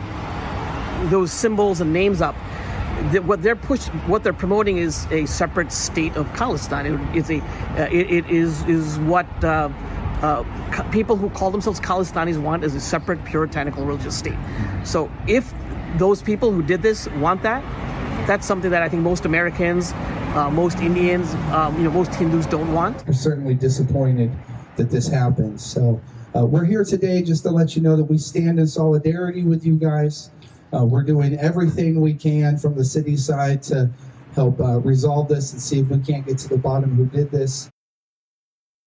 those 1.05 1.31
symbols 1.31 1.81
and 1.81 1.93
names 1.93 2.21
up 2.21 2.35
th- 3.11 3.23
what 3.23 3.41
they're 3.41 3.55
push 3.55 3.87
what 4.07 4.23
they're 4.23 4.33
promoting 4.33 4.77
is 4.77 5.05
a 5.11 5.25
separate 5.25 5.71
state 5.71 6.15
of 6.15 6.31
Palestine 6.33 6.85
it 6.85 7.17
is 7.17 7.29
a 7.29 7.39
uh, 7.39 7.89
it, 7.91 8.11
it 8.11 8.29
is 8.29 8.63
is 8.65 8.97
what 8.99 9.27
uh, 9.43 9.69
uh, 10.21 10.43
people 10.91 11.15
who 11.15 11.29
call 11.29 11.51
themselves 11.51 11.79
Khalistanis 11.79 12.41
want 12.41 12.63
is 12.63 12.73
a 12.75 12.79
separate 12.79 13.23
puritanical 13.25 13.85
religious 13.85 14.17
state 14.17 14.37
so 14.83 15.11
if 15.27 15.53
those 15.97 16.21
people 16.21 16.51
who 16.51 16.61
did 16.63 16.81
this 16.81 17.07
want 17.09 17.43
that 17.43 17.63
that's 18.27 18.45
something 18.45 18.71
that 18.71 18.81
I 18.81 18.89
think 18.89 19.03
most 19.03 19.25
Americans 19.25 19.93
uh, 20.35 20.49
most 20.51 20.79
Indians 20.79 21.33
um, 21.53 21.77
you 21.77 21.83
know 21.83 21.91
most 21.91 22.13
Hindus 22.15 22.45
don't 22.45 22.73
want 22.73 23.05
We're 23.07 23.13
certainly 23.13 23.53
disappointed 23.53 24.31
that 24.77 24.89
this 24.91 25.07
happened. 25.07 25.59
So 25.59 25.99
uh, 26.35 26.45
we're 26.45 26.65
here 26.65 26.83
today 26.83 27.21
just 27.21 27.43
to 27.43 27.49
let 27.49 27.75
you 27.75 27.81
know 27.81 27.95
that 27.95 28.05
we 28.05 28.17
stand 28.17 28.59
in 28.59 28.67
solidarity 28.67 29.43
with 29.43 29.65
you 29.65 29.75
guys. 29.75 30.29
Uh, 30.73 30.85
we're 30.85 31.03
doing 31.03 31.37
everything 31.39 32.01
we 32.01 32.13
can 32.13 32.57
from 32.57 32.75
the 32.75 32.83
city 32.83 33.15
side 33.15 33.63
to 33.63 33.89
help 34.35 34.59
uh, 34.59 34.79
resolve 34.79 35.27
this 35.27 35.53
and 35.53 35.61
see 35.61 35.79
if 35.79 35.87
we 35.87 35.99
can't 35.99 36.25
get 36.25 36.37
to 36.37 36.49
the 36.49 36.57
bottom 36.57 36.95
who 36.95 37.05
did 37.05 37.31
this. 37.31 37.69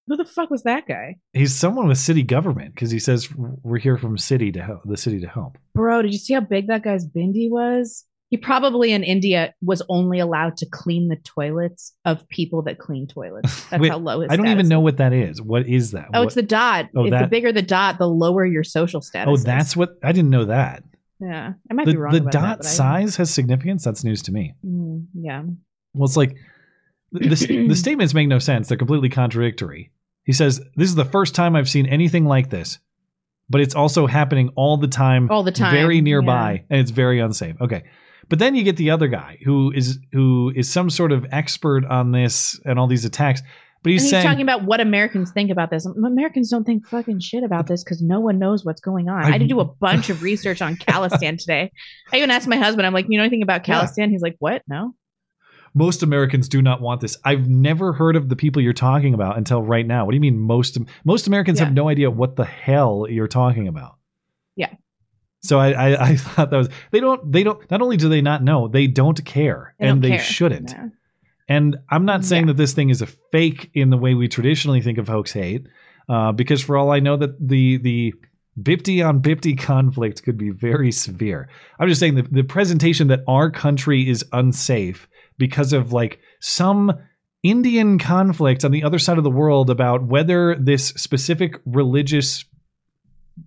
Who 0.07 0.17
the 0.17 0.25
fuck 0.25 0.51
was 0.51 0.65
that 0.65 0.87
guy? 0.87 1.17
He's 1.33 1.55
someone 1.55 1.87
with 1.87 1.99
city 1.99 2.23
government 2.23 2.75
because 2.75 2.91
he 2.91 2.99
says 2.99 3.29
we're 3.37 3.79
here 3.79 3.97
from 3.97 4.19
city 4.19 4.51
to 4.53 4.63
help 4.63 4.81
the 4.85 4.97
city 4.97 5.21
to 5.21 5.29
help. 5.29 5.57
Bro, 5.75 6.03
did 6.03 6.13
you 6.13 6.19
see 6.19 6.35
how 6.35 6.41
big 6.41 6.67
that 6.67 6.83
guy's 6.83 7.07
bindi 7.07 7.49
was? 7.49 8.05
He 8.31 8.37
probably 8.37 8.93
in 8.93 9.03
India 9.03 9.55
was 9.61 9.83
only 9.89 10.21
allowed 10.21 10.57
to 10.59 10.67
clean 10.67 11.09
the 11.09 11.17
toilets 11.17 11.95
of 12.05 12.29
people 12.29 12.63
that 12.63 12.79
clean 12.79 13.09
toilets. 13.09 13.65
That's 13.71 13.81
Wait, 13.81 13.91
how 13.91 13.99
low 13.99 14.21
his 14.21 14.31
I 14.31 14.37
don't 14.37 14.47
status 14.47 14.59
even 14.59 14.69
know 14.69 14.81
what 14.81 14.99
that 14.99 15.13
is. 15.13 15.43
What 15.43 15.67
is 15.67 15.91
that? 15.93 16.09
Oh, 16.15 16.21
What- 16.21 16.27
it's 16.27 16.35
the 16.37 16.43
dot. 16.43 16.89
Oh, 16.95 17.07
if 17.07 17.11
the 17.11 17.27
bigger 17.27 17.51
the 17.53 17.63
dot, 17.63 17.99
the 17.99 18.09
lower 18.09 18.47
your 18.47 18.63
social 18.63 19.01
status. 19.01 19.29
Oh, 19.29 19.35
is. 19.35 19.45
that's 19.45 19.77
what 19.77 19.91
I 20.05 20.13
didn't 20.13 20.31
know 20.31 20.45
that. 20.45 20.85
Yeah, 21.21 21.53
I 21.71 21.75
might 21.75 21.87
the 21.87 21.93
be 21.93 21.99
wrong. 21.99 22.13
the 22.13 22.21
about 22.21 22.33
dot 22.33 22.59
that, 22.63 22.65
size 22.65 23.17
has 23.17 23.33
significance. 23.33 23.85
That's 23.85 24.05
news 24.05 24.23
to 24.23 24.33
me. 24.33 24.55
Mm, 24.65 25.07
yeah. 25.15 25.43
Well, 25.95 26.07
it's 26.07 26.17
like 26.17 26.37
the, 27.13 27.29
the, 27.29 27.67
the 27.69 27.77
statements 27.77 28.15
make 28.15 28.29
no 28.29 28.39
sense. 28.39 28.69
They're 28.69 28.79
completely 28.79 29.11
contradictory. 29.11 29.91
He 30.25 30.33
says, 30.33 30.61
This 30.77 30.89
is 30.89 30.95
the 30.95 31.05
first 31.05 31.35
time 31.35 31.57
I've 31.57 31.69
seen 31.69 31.87
anything 31.87 32.25
like 32.25 32.51
this, 32.51 32.79
but 33.49 33.61
it's 33.61 33.75
also 33.75 34.07
happening 34.07 34.51
all 34.57 34.77
the 34.77 34.89
time, 34.89 35.31
All 35.31 35.43
the 35.43 35.53
time, 35.53 35.73
very 35.73 36.01
nearby, 36.01 36.53
yeah. 36.53 36.63
and 36.71 36.81
it's 36.81 36.91
very 36.91 37.21
unsafe. 37.21 37.57
Okay. 37.61 37.85
But 38.29 38.39
then 38.39 38.55
you 38.55 38.63
get 38.63 38.77
the 38.77 38.91
other 38.91 39.09
guy 39.09 39.39
who 39.45 39.73
is 39.73 39.99
who 40.13 40.53
is 40.55 40.71
some 40.71 40.89
sort 40.89 41.11
of 41.11 41.27
expert 41.33 41.85
on 41.85 42.13
this 42.13 42.61
and 42.65 42.79
all 42.79 42.87
these 42.87 43.05
attacks. 43.05 43.43
But 43.83 43.93
he's 43.93 44.03
he's 44.03 44.11
saying 44.11 44.27
talking 44.27 44.43
about 44.43 44.65
what 44.65 44.81
Americans 44.81 45.31
think 45.33 45.51
about 45.51 45.71
this. 45.71 45.87
Americans 45.87 46.51
don't 46.51 46.65
think 46.65 46.87
fucking 46.87 47.21
shit 47.21 47.43
about 47.45 47.67
this 47.67 47.83
because 47.83 48.03
no 48.03 48.21
one 48.21 48.39
knows 48.39 48.65
what's 48.65 48.81
going 48.81 49.09
on. 49.09 49.25
I, 49.25 49.29
I've- 49.31 49.39
did 49.39 49.49
do 49.49 49.61
a 49.61 49.65
bunch 49.65 50.11
of 50.11 50.23
research 50.23 50.61
on 50.61 50.77
Khalistan 50.77 51.39
today. 51.39 51.73
I 52.13 52.17
even 52.19 52.31
asked 52.31 52.47
my 52.49 52.57
husband, 52.57 52.87
I'm 52.87 52.93
like, 52.93 53.07
you 53.09 53.17
know 53.17 53.25
anything 53.25 53.43
about 53.43 53.67
Yeah. 53.67 53.81
Khalistan? 53.83 54.11
He's 54.11 54.21
like, 54.23 54.37
what? 54.39 54.63
No. 54.69 54.95
most 55.75 56.03
Americans 56.03 56.49
do 56.49 56.61
not 56.61 56.81
want 56.83 57.01
this. 57.01 57.17
I've 57.25 57.49
never 57.49 57.93
heard 57.93 58.17
of 58.17 58.29
the 58.29 58.37
people 58.37 58.61
you're 58.61 58.73
talking 58.73 59.15
about 59.15 59.39
until 59.39 59.63
right 59.63 59.87
now. 59.87 60.05
What 60.05 60.11
do 60.13 60.17
you 60.17 60.21
mean 60.21 60.39
most 60.39 60.77
most 61.05 61.27
Americans 61.27 61.59
have 61.61 61.73
no 61.73 61.89
idea 61.89 62.11
what 62.11 62.37
the 62.37 62.45
hell 62.45 63.07
you're 63.09 63.29
talking 63.29 63.67
about? 63.69 63.97
Yeah. 64.57 64.75
So 65.43 65.59
I, 65.59 65.71
I 65.71 66.03
I 66.11 66.17
thought 66.17 66.51
that 66.51 66.57
was 66.57 66.69
they 66.91 67.01
don't 67.01 67.33
they 67.33 67.45
don't 67.45 67.71
not 67.71 67.81
only 67.81 67.97
do 67.97 68.09
they 68.11 68.21
not 68.21 68.43
know 68.43 68.69
they 68.69 68.89
don't 68.89 69.25
care 69.25 69.75
They 69.79 69.87
and 69.87 70.03
don't 70.03 70.11
they 70.11 70.17
care. 70.17 70.25
shouldn't. 70.25 70.71
Yeah. 70.71 70.89
And 71.51 71.79
I'm 71.91 72.05
not 72.05 72.25
saying 72.25 72.47
that 72.47 72.57
this 72.57 72.75
thing 72.75 72.91
is 72.91 73.03
a 73.03 73.07
fake 73.07 73.71
in 73.75 73.91
the 73.91 73.99
way 73.99 74.15
we 74.15 74.29
traditionally 74.29 74.81
think 74.81 74.99
of 74.99 75.09
hoax 75.09 75.33
hate, 75.33 75.67
uh, 76.09 76.31
because 76.31 76.63
for 76.63 76.77
all 76.77 76.93
I 76.93 77.01
know 77.01 77.17
that 77.17 77.37
the 77.41 77.77
the 77.79 78.15
Bipty 78.61 79.05
on 79.07 79.21
Bipty 79.21 79.59
conflict 79.59 80.23
could 80.23 80.39
be 80.39 80.51
very 80.51 80.93
severe. 80.93 81.49
I'm 81.79 81.89
just 81.89 81.99
saying 81.99 82.15
that 82.15 82.33
the 82.33 82.45
presentation 82.45 83.09
that 83.09 83.25
our 83.27 83.51
country 83.51 84.09
is 84.09 84.25
unsafe 84.33 85.09
because 85.39 85.73
of 85.73 85.93
like 85.93 86.21
some 86.41 86.93
Indian 87.43 87.99
conflict 87.99 88.65
on 88.65 88.71
the 88.71 88.85
other 88.85 88.99
side 89.01 89.19
of 89.19 89.25
the 89.25 89.31
world 89.31 89.71
about 89.71 90.07
whether 90.07 90.55
this 90.55 90.89
specific 90.89 91.55
religious 91.65 92.45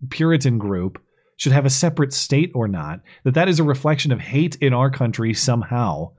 Puritan 0.10 0.58
group 0.58 1.02
should 1.38 1.54
have 1.54 1.66
a 1.66 1.70
separate 1.70 2.12
state 2.12 2.52
or 2.54 2.68
not, 2.68 3.00
that 3.24 3.36
that 3.36 3.48
is 3.48 3.60
a 3.60 3.64
reflection 3.64 4.12
of 4.12 4.20
hate 4.20 4.56
in 4.58 4.74
our 4.74 4.90
country 4.90 5.34
somehow 5.34 6.12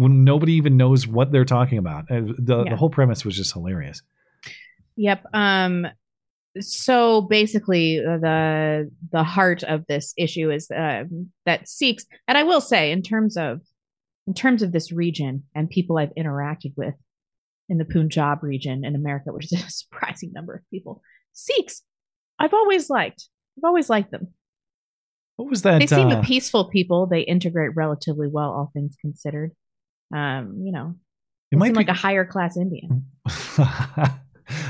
when 0.00 0.24
nobody 0.24 0.54
even 0.54 0.78
knows 0.78 1.06
what 1.06 1.30
they're 1.30 1.44
talking 1.44 1.76
about. 1.76 2.10
Uh, 2.10 2.22
The, 2.38 2.64
Yeah. 2.64 2.70
the 2.70 2.76
whole 2.76 2.88
premise 2.88 3.22
was 3.22 3.36
just 3.36 3.52
hilarious. 3.52 4.00
Yep. 4.96 5.26
Um. 5.34 5.86
So 6.58 7.20
basically, 7.20 8.00
uh, 8.04 8.18
the 8.18 8.90
the 9.12 9.22
heart 9.22 9.62
of 9.62 9.86
this 9.86 10.14
issue 10.16 10.50
is 10.50 10.68
um, 10.74 11.30
that 11.44 11.68
Sikhs, 11.68 12.06
and 12.26 12.36
I 12.36 12.42
will 12.42 12.60
say, 12.62 12.90
in 12.90 13.02
terms 13.02 13.36
of 13.36 13.60
in 14.26 14.32
terms 14.34 14.62
of 14.62 14.72
this 14.72 14.90
region 14.90 15.44
and 15.54 15.68
people 15.68 15.98
I've 15.98 16.14
interacted 16.16 16.72
with 16.76 16.94
in 17.68 17.78
the 17.78 17.84
Punjab 17.84 18.42
region 18.42 18.84
in 18.84 18.94
America, 18.94 19.32
which 19.32 19.52
is 19.52 19.52
a 19.52 19.70
surprising 19.80 20.32
number 20.32 20.54
of 20.54 20.62
people, 20.70 21.02
Sikhs, 21.32 21.82
I've 22.38 22.54
always 22.54 22.88
liked. 22.90 23.28
I've 23.58 23.68
always 23.68 23.90
liked 23.90 24.10
them. 24.10 24.28
What 25.36 25.50
was 25.50 25.62
that? 25.62 25.78
they 25.78 25.86
seem 25.86 26.08
uh, 26.08 26.20
a 26.20 26.22
peaceful 26.22 26.64
people. 26.70 27.06
They 27.06 27.20
integrate 27.20 27.76
relatively 27.76 28.28
well, 28.28 28.50
all 28.50 28.70
things 28.74 28.96
considered. 29.00 29.52
Um, 30.14 30.56
you 30.64 30.72
know, 30.72 30.94
It 31.52 31.58
might 31.58 31.66
seem 31.66 31.72
be- 31.74 31.78
like 31.78 31.88
a 31.88 31.92
higher 31.94 32.24
class 32.24 32.56
Indian. 32.56 33.06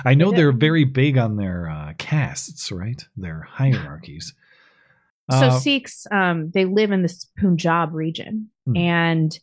I 0.04 0.14
know 0.14 0.30
They 0.30 0.38
they're 0.38 0.52
very 0.52 0.84
big 0.84 1.16
on 1.16 1.36
their 1.36 1.68
uh, 1.70 1.92
castes, 1.98 2.70
right? 2.70 3.02
Their 3.16 3.42
hierarchies. 3.42 4.34
So 5.30 5.36
Uh, 5.36 5.58
Sikhs, 5.58 6.06
um, 6.10 6.50
they 6.52 6.64
live 6.64 6.90
in 6.92 7.02
this 7.02 7.26
Punjab 7.38 7.94
region, 7.94 8.50
Hmm. 8.66 8.76
and 8.76 9.38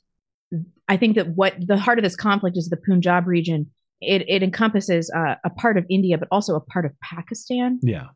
I 0.88 0.98
think 0.98 1.16
that 1.16 1.30
what 1.30 1.56
the 1.66 1.78
heart 1.78 1.98
of 1.98 2.04
this 2.04 2.16
conflict 2.16 2.58
is 2.58 2.70
the 2.70 2.78
Punjab 2.78 3.26
region. 3.28 3.68
It 4.02 4.24
it 4.30 4.44
encompasses 4.44 5.10
uh, 5.16 5.36
a 5.44 5.50
part 5.50 5.78
of 5.78 5.86
India, 5.90 6.18
but 6.18 6.28
also 6.32 6.56
a 6.56 6.60
part 6.62 6.86
of 6.86 6.92
Pakistan, 7.02 7.80
yeah. 7.82 8.08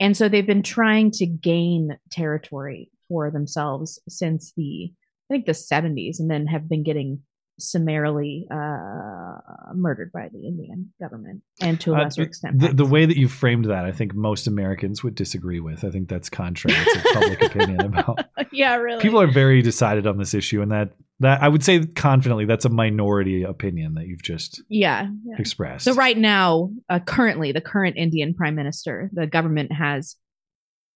and 0.00 0.16
so 0.16 0.28
they've 0.28 0.46
been 0.46 0.62
trying 0.64 1.10
to 1.12 1.26
gain 1.26 1.96
territory 2.10 2.90
for 3.08 3.30
themselves 3.30 4.00
since 4.08 4.52
the 4.56 4.92
I 5.30 5.34
think 5.34 5.46
the 5.46 5.54
seventies, 5.54 6.20
and 6.20 6.30
then 6.30 6.46
have 6.46 6.68
been 6.68 6.82
getting 6.82 7.20
summarily 7.60 8.46
uh, 8.52 9.34
murdered 9.74 10.12
by 10.12 10.28
the 10.32 10.46
Indian 10.46 10.92
government, 11.00 11.42
and 11.60 11.80
to 11.80 11.92
a 11.92 11.96
Uh, 11.96 12.02
lesser 12.04 12.22
extent, 12.22 12.60
the, 12.60 12.72
the 12.72 12.86
way 12.86 13.04
that 13.04 13.16
you 13.16 13.28
framed 13.28 13.66
that, 13.66 13.84
I 13.84 13.92
think 13.92 14.14
most 14.14 14.46
Americans 14.46 15.02
would 15.02 15.14
disagree 15.14 15.60
with. 15.60 15.84
I 15.84 15.90
think 15.90 16.08
that's 16.08 16.30
contrary 16.30 16.76
to 16.76 17.10
public 17.12 17.42
opinion 17.42 17.80
about. 17.80 18.20
yeah, 18.52 18.76
really. 18.76 19.02
People 19.02 19.20
are 19.20 19.30
very 19.30 19.60
decided 19.62 20.06
on 20.06 20.18
this 20.18 20.34
issue, 20.34 20.62
and 20.62 20.70
that 20.70 20.92
that 21.20 21.42
I 21.42 21.48
would 21.48 21.64
say 21.64 21.84
confidently 21.84 22.44
that's 22.44 22.64
a 22.64 22.70
minority 22.70 23.42
opinion 23.42 23.94
that 23.94 24.06
you've 24.06 24.22
just 24.22 24.62
yeah, 24.68 25.08
yeah. 25.24 25.36
expressed. 25.38 25.84
So 25.84 25.94
right 25.94 26.16
now, 26.16 26.70
uh, 26.88 27.00
currently, 27.00 27.50
the 27.52 27.60
current 27.60 27.96
Indian 27.96 28.34
prime 28.34 28.54
minister, 28.54 29.10
the 29.12 29.26
government 29.26 29.72
has 29.72 30.16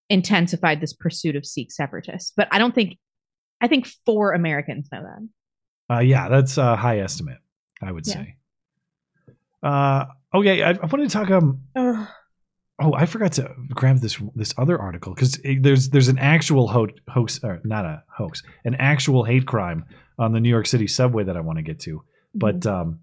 intensified 0.09 0.81
this 0.81 0.93
pursuit 0.93 1.37
of 1.37 1.47
Sikh 1.47 1.73
separatists. 1.73 2.33
But 2.37 2.47
I 2.53 2.59
don't 2.59 2.75
think, 2.75 2.99
I 3.63 3.69
think 3.69 3.87
four 3.87 4.33
Americans 4.33 4.89
know 4.93 5.03
that. 5.05 5.95
Uh, 5.97 6.01
yeah, 6.01 6.29
that's 6.29 6.59
a 6.59 6.77
high 6.77 6.99
estimate, 6.99 7.39
I 7.81 7.93
would 7.93 8.07
Yeah. 8.07 8.15
say. 8.15 8.37
Uh, 9.63 10.07
okay, 10.35 10.63
I, 10.63 10.71
I 10.71 10.87
wanted 10.87 11.09
to 11.09 11.13
talk. 11.13 11.31
Um, 11.31 11.61
oh, 11.77 12.93
I 12.95 13.07
forgot 13.07 13.33
to 13.33 13.55
grab 13.71 13.99
this 13.99 14.21
this 14.35 14.53
other 14.59 14.79
article 14.81 15.15
because 15.15 15.39
there's 15.61 15.91
there's 15.91 16.09
an 16.09 16.19
actual 16.19 16.67
ho- 16.67 16.89
hoax, 17.09 17.41
or 17.45 17.61
not 17.65 17.85
a 17.85 18.03
hoax, 18.09 18.43
an 18.65 18.75
actual 18.77 19.25
hate 19.25 19.47
crime 19.47 19.85
on 20.19 20.33
the 20.33 20.41
New 20.41 20.49
York 20.49 20.67
City 20.67 20.87
subway 20.89 21.25
that 21.25 21.37
I 21.37 21.41
want 21.41 21.59
to 21.59 21.63
get 21.63 21.79
to. 21.81 22.03
But 22.35 22.67
um, 22.67 23.01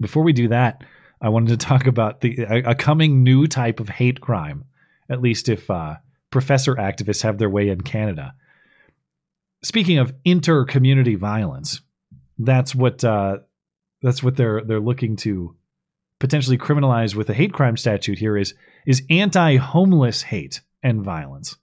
before 0.00 0.22
we 0.22 0.32
do 0.32 0.48
that, 0.48 0.82
I 1.20 1.28
wanted 1.30 1.58
to 1.58 1.66
talk 1.66 1.86
about 1.88 2.20
the 2.20 2.38
a, 2.48 2.70
a 2.70 2.74
coming 2.76 3.24
new 3.24 3.46
type 3.48 3.80
of 3.80 3.88
hate 3.88 4.20
crime. 4.20 4.64
At 5.10 5.20
least 5.22 5.48
if 5.48 5.68
uh, 5.70 5.96
professor 6.30 6.76
activists 6.76 7.22
have 7.22 7.38
their 7.38 7.50
way 7.50 7.68
in 7.70 7.80
Canada. 7.80 8.34
Speaking 9.62 9.98
of 9.98 10.14
inter-community 10.24 11.16
violence, 11.16 11.80
that's 12.38 12.74
what 12.74 13.02
uh, 13.02 13.38
that's 14.02 14.22
what 14.22 14.36
they're 14.36 14.62
they're 14.62 14.80
looking 14.80 15.16
to 15.16 15.56
potentially 16.20 16.58
criminalize 16.58 17.14
with 17.14 17.28
a 17.30 17.34
hate 17.34 17.52
crime 17.52 17.76
statute 17.76 18.18
here 18.18 18.36
is 18.36 18.54
is 18.86 19.02
anti-homeless 19.10 20.22
hate 20.22 20.60
and 20.82 21.02
violence. 21.02 21.56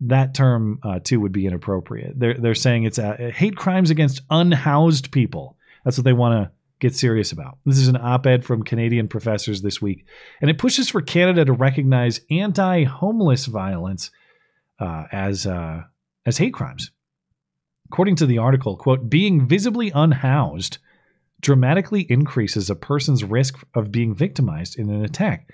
That 0.00 0.34
term 0.34 0.78
uh, 0.82 1.00
too 1.00 1.20
would 1.20 1.32
be 1.32 1.46
inappropriate. 1.46 2.18
They're 2.18 2.34
they're 2.34 2.54
saying 2.54 2.84
it's 2.84 2.98
hate 2.98 3.56
crimes 3.56 3.90
against 3.90 4.20
unhoused 4.30 5.10
people. 5.10 5.56
That's 5.84 5.96
what 5.96 6.04
they 6.04 6.12
want 6.12 6.34
to 6.34 6.52
get 6.78 6.94
serious 6.94 7.32
about. 7.32 7.58
This 7.64 7.78
is 7.78 7.88
an 7.88 7.96
op-ed 7.96 8.44
from 8.44 8.62
Canadian 8.62 9.08
professors 9.08 9.62
this 9.62 9.82
week, 9.82 10.04
and 10.40 10.50
it 10.50 10.58
pushes 10.58 10.88
for 10.88 11.00
Canada 11.00 11.44
to 11.44 11.52
recognize 11.52 12.20
anti-homeless 12.30 13.46
violence 13.46 14.10
uh, 14.78 15.04
as 15.10 15.46
uh, 15.46 15.82
as 16.26 16.38
hate 16.38 16.52
crimes. 16.52 16.90
According 17.90 18.16
to 18.16 18.26
the 18.26 18.38
article, 18.38 18.76
quote, 18.76 19.08
being 19.08 19.46
visibly 19.46 19.90
unhoused 19.94 20.78
dramatically 21.40 22.02
increases 22.10 22.68
a 22.68 22.74
person's 22.74 23.24
risk 23.24 23.64
of 23.74 23.92
being 23.92 24.14
victimized 24.14 24.78
in 24.78 24.90
an 24.90 25.04
attack. 25.04 25.50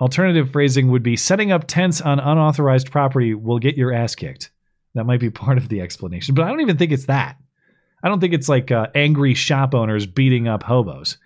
Alternative 0.00 0.50
phrasing 0.50 0.90
would 0.90 1.02
be 1.02 1.16
setting 1.16 1.52
up 1.52 1.66
tents 1.66 2.00
on 2.00 2.20
unauthorized 2.20 2.90
property 2.90 3.34
will 3.34 3.58
get 3.58 3.76
your 3.76 3.92
ass 3.92 4.14
kicked. 4.14 4.50
That 4.94 5.04
might 5.04 5.20
be 5.20 5.30
part 5.30 5.58
of 5.58 5.68
the 5.68 5.80
explanation, 5.80 6.34
but 6.34 6.44
I 6.44 6.48
don't 6.48 6.60
even 6.60 6.78
think 6.78 6.92
it's 6.92 7.06
that. 7.06 7.36
I 8.02 8.08
don't 8.08 8.20
think 8.20 8.32
it's 8.34 8.48
like 8.48 8.70
uh, 8.70 8.88
angry 8.94 9.34
shop 9.34 9.74
owners 9.74 10.06
beating 10.06 10.46
up 10.46 10.62
hobos. 10.62 11.18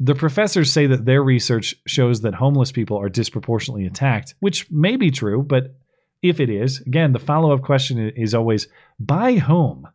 The 0.00 0.16
professors 0.16 0.72
say 0.72 0.86
that 0.88 1.04
their 1.04 1.22
research 1.22 1.76
shows 1.86 2.22
that 2.22 2.34
homeless 2.34 2.72
people 2.72 2.98
are 2.98 3.08
disproportionately 3.08 3.86
attacked, 3.86 4.34
which 4.40 4.68
may 4.70 4.96
be 4.96 5.12
true, 5.12 5.44
but 5.44 5.76
if 6.24 6.40
it 6.40 6.48
is, 6.48 6.80
again, 6.80 7.12
the 7.12 7.18
follow 7.18 7.52
up 7.52 7.62
question 7.62 7.98
is 8.16 8.34
always 8.34 8.66
by 8.98 9.34
whom? 9.34 9.86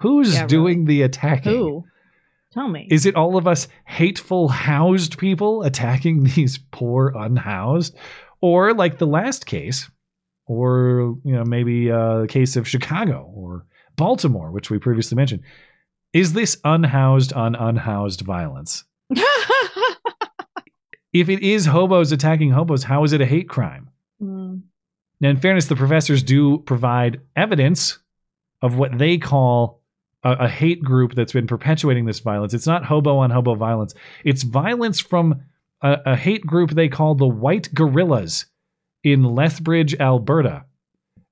Who's 0.00 0.32
Yeah, 0.34 0.40
really. 0.40 0.48
doing 0.48 0.84
the 0.86 1.02
attacking? 1.02 1.52
Who? 1.52 1.84
Tell 2.52 2.68
me. 2.68 2.88
Is 2.90 3.04
it 3.04 3.16
all 3.16 3.36
of 3.36 3.46
us 3.46 3.68
hateful 3.84 4.48
housed 4.48 5.18
people 5.18 5.62
attacking 5.62 6.24
these 6.34 6.58
poor 6.72 7.12
unhoused? 7.14 7.94
Or 8.40 8.72
like 8.72 8.98
the 8.98 9.06
last 9.06 9.44
case, 9.46 9.90
or 10.46 11.16
you 11.24 11.34
know, 11.34 11.44
maybe 11.44 11.90
uh, 11.90 12.20
the 12.22 12.28
case 12.28 12.56
of 12.56 12.66
Chicago 12.68 13.30
or 13.34 13.66
Baltimore, 13.96 14.50
which 14.50 14.70
we 14.70 14.78
previously 14.78 15.16
mentioned. 15.16 15.42
Is 16.14 16.32
this 16.32 16.56
unhoused 16.64 17.32
on 17.34 17.54
unhoused 17.54 18.22
violence? 18.22 18.84
if 21.12 21.28
it 21.28 21.42
is 21.42 21.66
hobos 21.66 22.12
attacking 22.12 22.50
hobos, 22.52 22.84
how 22.84 23.04
is 23.04 23.12
it 23.12 23.20
a 23.20 23.26
hate 23.26 23.48
crime? 23.48 23.90
Now, 25.24 25.30
in 25.30 25.40
fairness, 25.40 25.68
the 25.68 25.74
professors 25.74 26.22
do 26.22 26.58
provide 26.58 27.22
evidence 27.34 27.98
of 28.60 28.76
what 28.76 28.98
they 28.98 29.16
call 29.16 29.80
a, 30.22 30.32
a 30.32 30.48
hate 30.50 30.82
group 30.82 31.14
that's 31.14 31.32
been 31.32 31.46
perpetuating 31.46 32.04
this 32.04 32.20
violence. 32.20 32.52
It's 32.52 32.66
not 32.66 32.84
hobo 32.84 33.16
on 33.16 33.30
hobo 33.30 33.54
violence, 33.54 33.94
it's 34.22 34.42
violence 34.42 35.00
from 35.00 35.40
a, 35.80 35.96
a 36.04 36.14
hate 36.14 36.44
group 36.44 36.72
they 36.72 36.90
call 36.90 37.14
the 37.14 37.26
White 37.26 37.72
Gorillas 37.72 38.44
in 39.02 39.24
Lethbridge, 39.24 39.94
Alberta. 39.98 40.66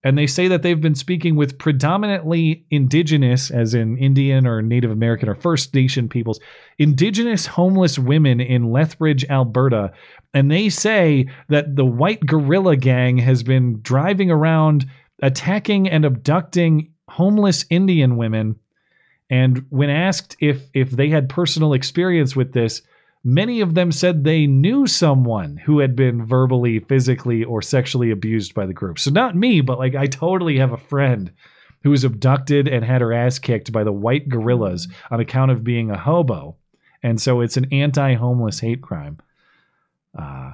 And 0.05 0.19
they 0.19 0.27
say 0.27 0.49
that 0.49 0.63
they've 0.63 0.81
been 0.81 0.97
speaking 0.97 1.37
with 1.37 1.59
predominantly 1.59 2.65
indigenous, 2.71 3.51
as 3.51 3.73
in 3.73 3.97
Indian 3.99 4.47
or 4.47 4.61
Native 4.61 4.91
American 4.91 5.29
or 5.29 5.35
First 5.35 5.73
Nation 5.75 6.09
peoples, 6.09 6.41
indigenous 6.79 7.47
homeless 7.47 7.99
women 7.99 8.41
in 8.41 8.73
Lethbridge, 8.73 9.25
Alberta. 9.31 9.93
And 10.35 10.51
they 10.51 10.69
say 10.69 11.29
that 11.49 11.77
the 11.77 11.85
white 11.85 12.25
guerrilla 12.27 12.77
gang 12.77 13.19
has 13.19 13.43
been 13.43 13.81
driving 13.83 14.31
around 14.31 14.87
attacking 15.23 15.89
and 15.89 16.05
abducting 16.05 16.93
homeless 17.09 17.65
Indian 17.71 18.17
women. 18.17 18.57
And 19.31 19.65
when 19.71 19.89
asked 19.89 20.37
if 20.41 20.69
if 20.75 20.91
they 20.91 21.11
had 21.11 21.29
personal 21.29 21.75
experience 21.75 22.35
with 22.35 22.53
this, 22.53 22.83
many 23.25 23.61
of 23.61 23.75
them 23.75 23.93
said 23.93 24.25
they 24.25 24.47
knew 24.47 24.87
someone 24.87 25.57
who 25.57 25.79
had 25.79 25.95
been 25.95 26.25
verbally, 26.25 26.81
physically, 26.81 27.45
or 27.45 27.63
sexually 27.63 28.11
abused 28.11 28.55
by 28.55 28.67
the 28.67 28.73
group. 28.73 28.99
So 28.99 29.11
not 29.11 29.37
me, 29.37 29.61
but 29.61 29.79
like 29.79 29.95
I 29.95 30.07
totally 30.07 30.59
have 30.59 30.73
a 30.73 30.77
friend 30.79 31.33
who 31.83 31.91
was 31.91 32.05
abducted 32.05 32.69
and 32.69 32.85
had 32.85 33.01
her 33.01 33.13
ass 33.13 33.39
kicked 33.39 33.73
by 33.73 33.85
the 33.85 33.93
white 33.93 34.29
gorillas 34.29 34.89
on 35.11 35.21
account 35.21 35.51
of 35.51 35.65
being 35.65 35.91
a 35.91 35.99
hobo. 35.99 36.57
And 37.03 37.21
so 37.21 37.41
it's 37.41 37.57
an 37.57 37.73
anti-homeless 37.73 38.61
hate 38.61 38.83
crime. 38.83 39.19
Uh, 40.17 40.53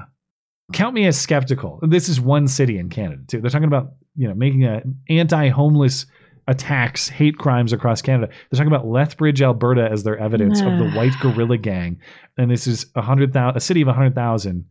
count 0.73 0.95
me 0.95 1.07
as 1.07 1.21
skeptical. 1.21 1.81
This 1.83 2.09
is 2.09 2.21
one 2.21 2.49
city 2.49 2.79
in 2.79 2.89
Canada 2.89 3.23
too. 3.27 3.41
They're 3.41 3.51
talking 3.51 3.67
about 3.67 3.93
you 4.17 4.29
know 4.29 4.35
making 4.35 4.65
a 4.65 4.83
anti-homeless 5.09 6.07
attacks, 6.49 7.09
hate 7.09 7.39
crimes 7.39 7.73
across 7.73 8.03
Canada. 8.03 8.27
They're 8.29 8.59
talking 8.59 8.73
about 8.73 8.89
Lethbridge, 8.89 9.41
Alberta, 9.43 9.89
as 9.91 10.03
their 10.03 10.19
evidence 10.19 10.61
of 10.61 10.79
the 10.79 10.91
white 10.97 11.13
guerrilla 11.21 11.59
gang, 11.59 12.01
and 12.37 12.51
this 12.51 12.67
is 12.67 12.87
a 12.97 13.03
hundred 13.03 13.33
thousand, 13.33 13.57
a 13.57 13.61
city 13.61 13.83
of 13.83 13.89
hundred 13.89 14.15
thousand 14.15 14.65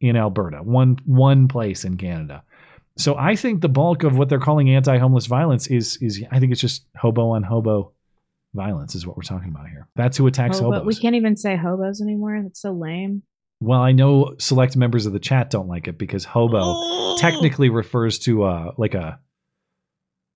in 0.00 0.16
Alberta, 0.16 0.58
one 0.58 0.98
one 1.06 1.48
place 1.48 1.84
in 1.84 1.96
Canada. 1.96 2.42
So 2.98 3.16
I 3.16 3.36
think 3.36 3.62
the 3.62 3.68
bulk 3.68 4.02
of 4.02 4.18
what 4.18 4.28
they're 4.28 4.40
calling 4.40 4.68
anti-homeless 4.68 5.26
violence 5.26 5.68
is 5.68 5.96
is 6.02 6.22
I 6.30 6.40
think 6.40 6.52
it's 6.52 6.60
just 6.60 6.84
hobo 6.96 7.30
on 7.30 7.42
hobo 7.44 7.92
violence 8.52 8.96
is 8.96 9.06
what 9.06 9.16
we're 9.16 9.22
talking 9.22 9.48
about 9.48 9.68
here. 9.68 9.88
That's 9.94 10.16
who 10.16 10.26
attacks 10.26 10.58
Hobo- 10.58 10.80
hobos. 10.80 10.96
We 10.96 11.00
can't 11.00 11.14
even 11.14 11.36
say 11.36 11.56
hobos 11.56 12.00
anymore. 12.00 12.40
That's 12.42 12.60
so 12.60 12.72
lame. 12.72 13.22
Well, 13.62 13.80
I 13.80 13.92
know 13.92 14.34
select 14.38 14.76
members 14.76 15.06
of 15.06 15.12
the 15.12 15.20
chat 15.20 15.50
don't 15.50 15.68
like 15.68 15.86
it 15.86 15.96
because 15.96 16.24
hobo 16.24 17.16
technically 17.18 17.70
refers 17.70 18.18
to 18.20 18.42
uh 18.42 18.72
like 18.76 18.94
a 18.94 19.20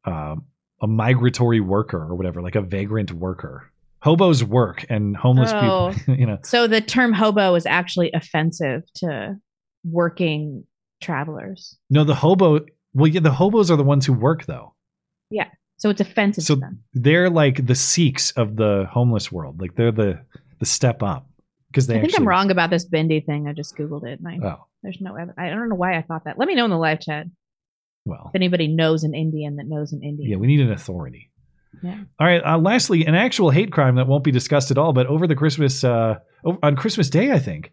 uh, 0.04 0.36
a 0.84 0.86
migratory 0.86 1.60
worker 1.60 1.98
or 1.98 2.14
whatever, 2.14 2.42
like 2.42 2.54
a 2.56 2.60
vagrant 2.60 3.10
worker. 3.12 3.70
Hobos 4.02 4.44
work 4.44 4.84
and 4.90 5.16
homeless 5.16 5.50
Oh. 5.54 5.94
people, 5.96 6.14
you 6.20 6.26
know. 6.26 6.38
So 6.42 6.66
the 6.66 6.82
term 6.82 7.12
hobo 7.14 7.54
is 7.54 7.64
actually 7.64 8.10
offensive 8.12 8.82
to 8.96 9.36
working 9.84 10.64
travelers. 11.00 11.76
No, 11.90 12.04
the 12.04 12.14
hobo. 12.14 12.60
Well, 12.92 13.06
yeah, 13.08 13.20
the 13.20 13.32
hobos 13.32 13.70
are 13.70 13.76
the 13.76 13.82
ones 13.84 14.04
who 14.06 14.12
work 14.12 14.44
though. 14.46 14.74
Yeah. 15.30 15.48
So 15.78 15.88
it's 15.90 16.00
offensive 16.00 16.44
So 16.44 16.54
to 16.54 16.60
them. 16.60 16.82
they're 16.92 17.30
like 17.30 17.66
the 17.66 17.74
Sikhs 17.74 18.30
of 18.32 18.56
the 18.56 18.86
homeless 18.90 19.32
world. 19.32 19.60
Like 19.60 19.74
they're 19.74 19.90
the 19.92 20.20
the 20.60 20.66
step 20.66 21.02
up 21.02 21.26
because 21.70 21.86
they 21.86 21.94
I 21.94 22.00
think 22.00 22.12
actually 22.12 22.22
I'm 22.24 22.28
wrong 22.28 22.50
about 22.50 22.70
this 22.70 22.86
bindi 22.88 23.24
thing. 23.24 23.48
I 23.48 23.52
just 23.52 23.76
Googled 23.76 24.04
it. 24.06 24.20
And 24.22 24.44
I, 24.44 24.46
Oh. 24.46 24.66
There's 24.82 25.00
no 25.00 25.14
evidence. 25.14 25.38
I 25.38 25.48
don't 25.48 25.70
know 25.70 25.74
why 25.76 25.96
I 25.96 26.02
thought 26.02 26.24
that. 26.24 26.38
Let 26.38 26.46
me 26.46 26.54
know 26.54 26.66
in 26.66 26.70
the 26.70 26.76
live 26.76 27.00
chat. 27.00 27.24
Well. 28.04 28.30
If 28.32 28.36
anybody 28.36 28.68
knows 28.68 29.04
an 29.04 29.14
Indian 29.14 29.56
that 29.56 29.66
knows 29.66 29.92
an 29.92 30.02
Indian. 30.02 30.30
Yeah, 30.30 30.36
we 30.36 30.46
need 30.46 30.60
an 30.60 30.72
authority. 30.72 31.30
Yeah. 31.82 31.98
All 32.20 32.26
right. 32.26 32.42
Uh, 32.44 32.58
lastly, 32.58 33.04
an 33.06 33.14
actual 33.14 33.50
hate 33.50 33.72
crime 33.72 33.96
that 33.96 34.06
won't 34.06 34.24
be 34.24 34.30
discussed 34.30 34.70
at 34.70 34.78
all, 34.78 34.92
but 34.92 35.06
over 35.06 35.26
the 35.26 35.34
Christmas, 35.34 35.82
uh, 35.84 36.18
on 36.62 36.76
Christmas 36.76 37.10
Day, 37.10 37.32
I 37.32 37.38
think 37.38 37.72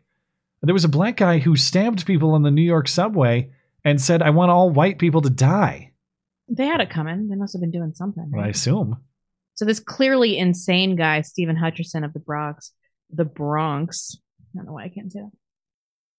there 0.61 0.73
was 0.73 0.85
a 0.85 0.89
black 0.89 1.17
guy 1.17 1.39
who 1.39 1.55
stabbed 1.55 2.05
people 2.05 2.31
on 2.33 2.43
the 2.43 2.51
New 2.51 2.61
York 2.61 2.87
subway 2.87 3.51
and 3.83 4.01
said, 4.01 4.21
"I 4.21 4.29
want 4.29 4.51
all 4.51 4.69
white 4.69 4.99
people 4.99 5.21
to 5.21 5.29
die." 5.29 5.91
They 6.47 6.65
had 6.65 6.81
it 6.81 6.89
coming. 6.89 7.29
They 7.29 7.35
must 7.35 7.53
have 7.53 7.61
been 7.61 7.71
doing 7.71 7.93
something. 7.93 8.31
I 8.37 8.49
assume. 8.49 8.97
So 9.53 9.65
this 9.65 9.79
clearly 9.79 10.37
insane 10.37 10.95
guy, 10.95 11.21
Stephen 11.21 11.55
Hutcherson 11.55 12.03
of 12.03 12.13
the 12.13 12.19
Bronx, 12.19 12.71
the 13.11 13.25
Bronx. 13.25 14.17
I 14.53 14.57
don't 14.57 14.65
know 14.65 14.73
why 14.73 14.85
I 14.85 14.89
can't 14.89 15.11
say 15.11 15.19
that. 15.19 15.31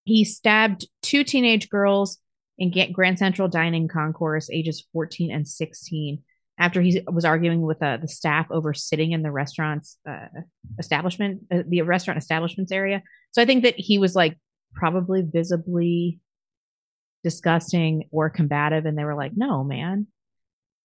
He 0.04 0.24
stabbed 0.24 0.86
two 1.02 1.24
teenage 1.24 1.68
girls 1.68 2.18
in 2.58 2.92
Grand 2.92 3.18
Central 3.18 3.48
Dining 3.48 3.88
Concourse, 3.88 4.50
ages 4.50 4.86
14 4.92 5.32
and 5.32 5.46
16, 5.48 6.22
after 6.58 6.80
he 6.80 7.02
was 7.10 7.24
arguing 7.24 7.62
with 7.62 7.82
uh, 7.82 7.96
the 7.96 8.08
staff 8.08 8.46
over 8.50 8.74
sitting 8.74 9.12
in 9.12 9.22
the 9.22 9.32
restaurant's 9.32 9.96
uh, 10.08 10.26
establishment, 10.78 11.42
uh, 11.50 11.62
the 11.66 11.82
restaurant 11.82 12.18
establishments 12.18 12.70
area. 12.70 13.02
So 13.32 13.42
I 13.42 13.46
think 13.46 13.64
that 13.64 13.74
he 13.76 13.98
was 13.98 14.14
like 14.14 14.38
probably 14.74 15.22
visibly 15.22 16.20
disgusting 17.24 18.08
or 18.10 18.30
combative, 18.30 18.84
and 18.86 18.96
they 18.96 19.04
were 19.04 19.14
like, 19.14 19.32
"No, 19.34 19.64
man." 19.64 20.06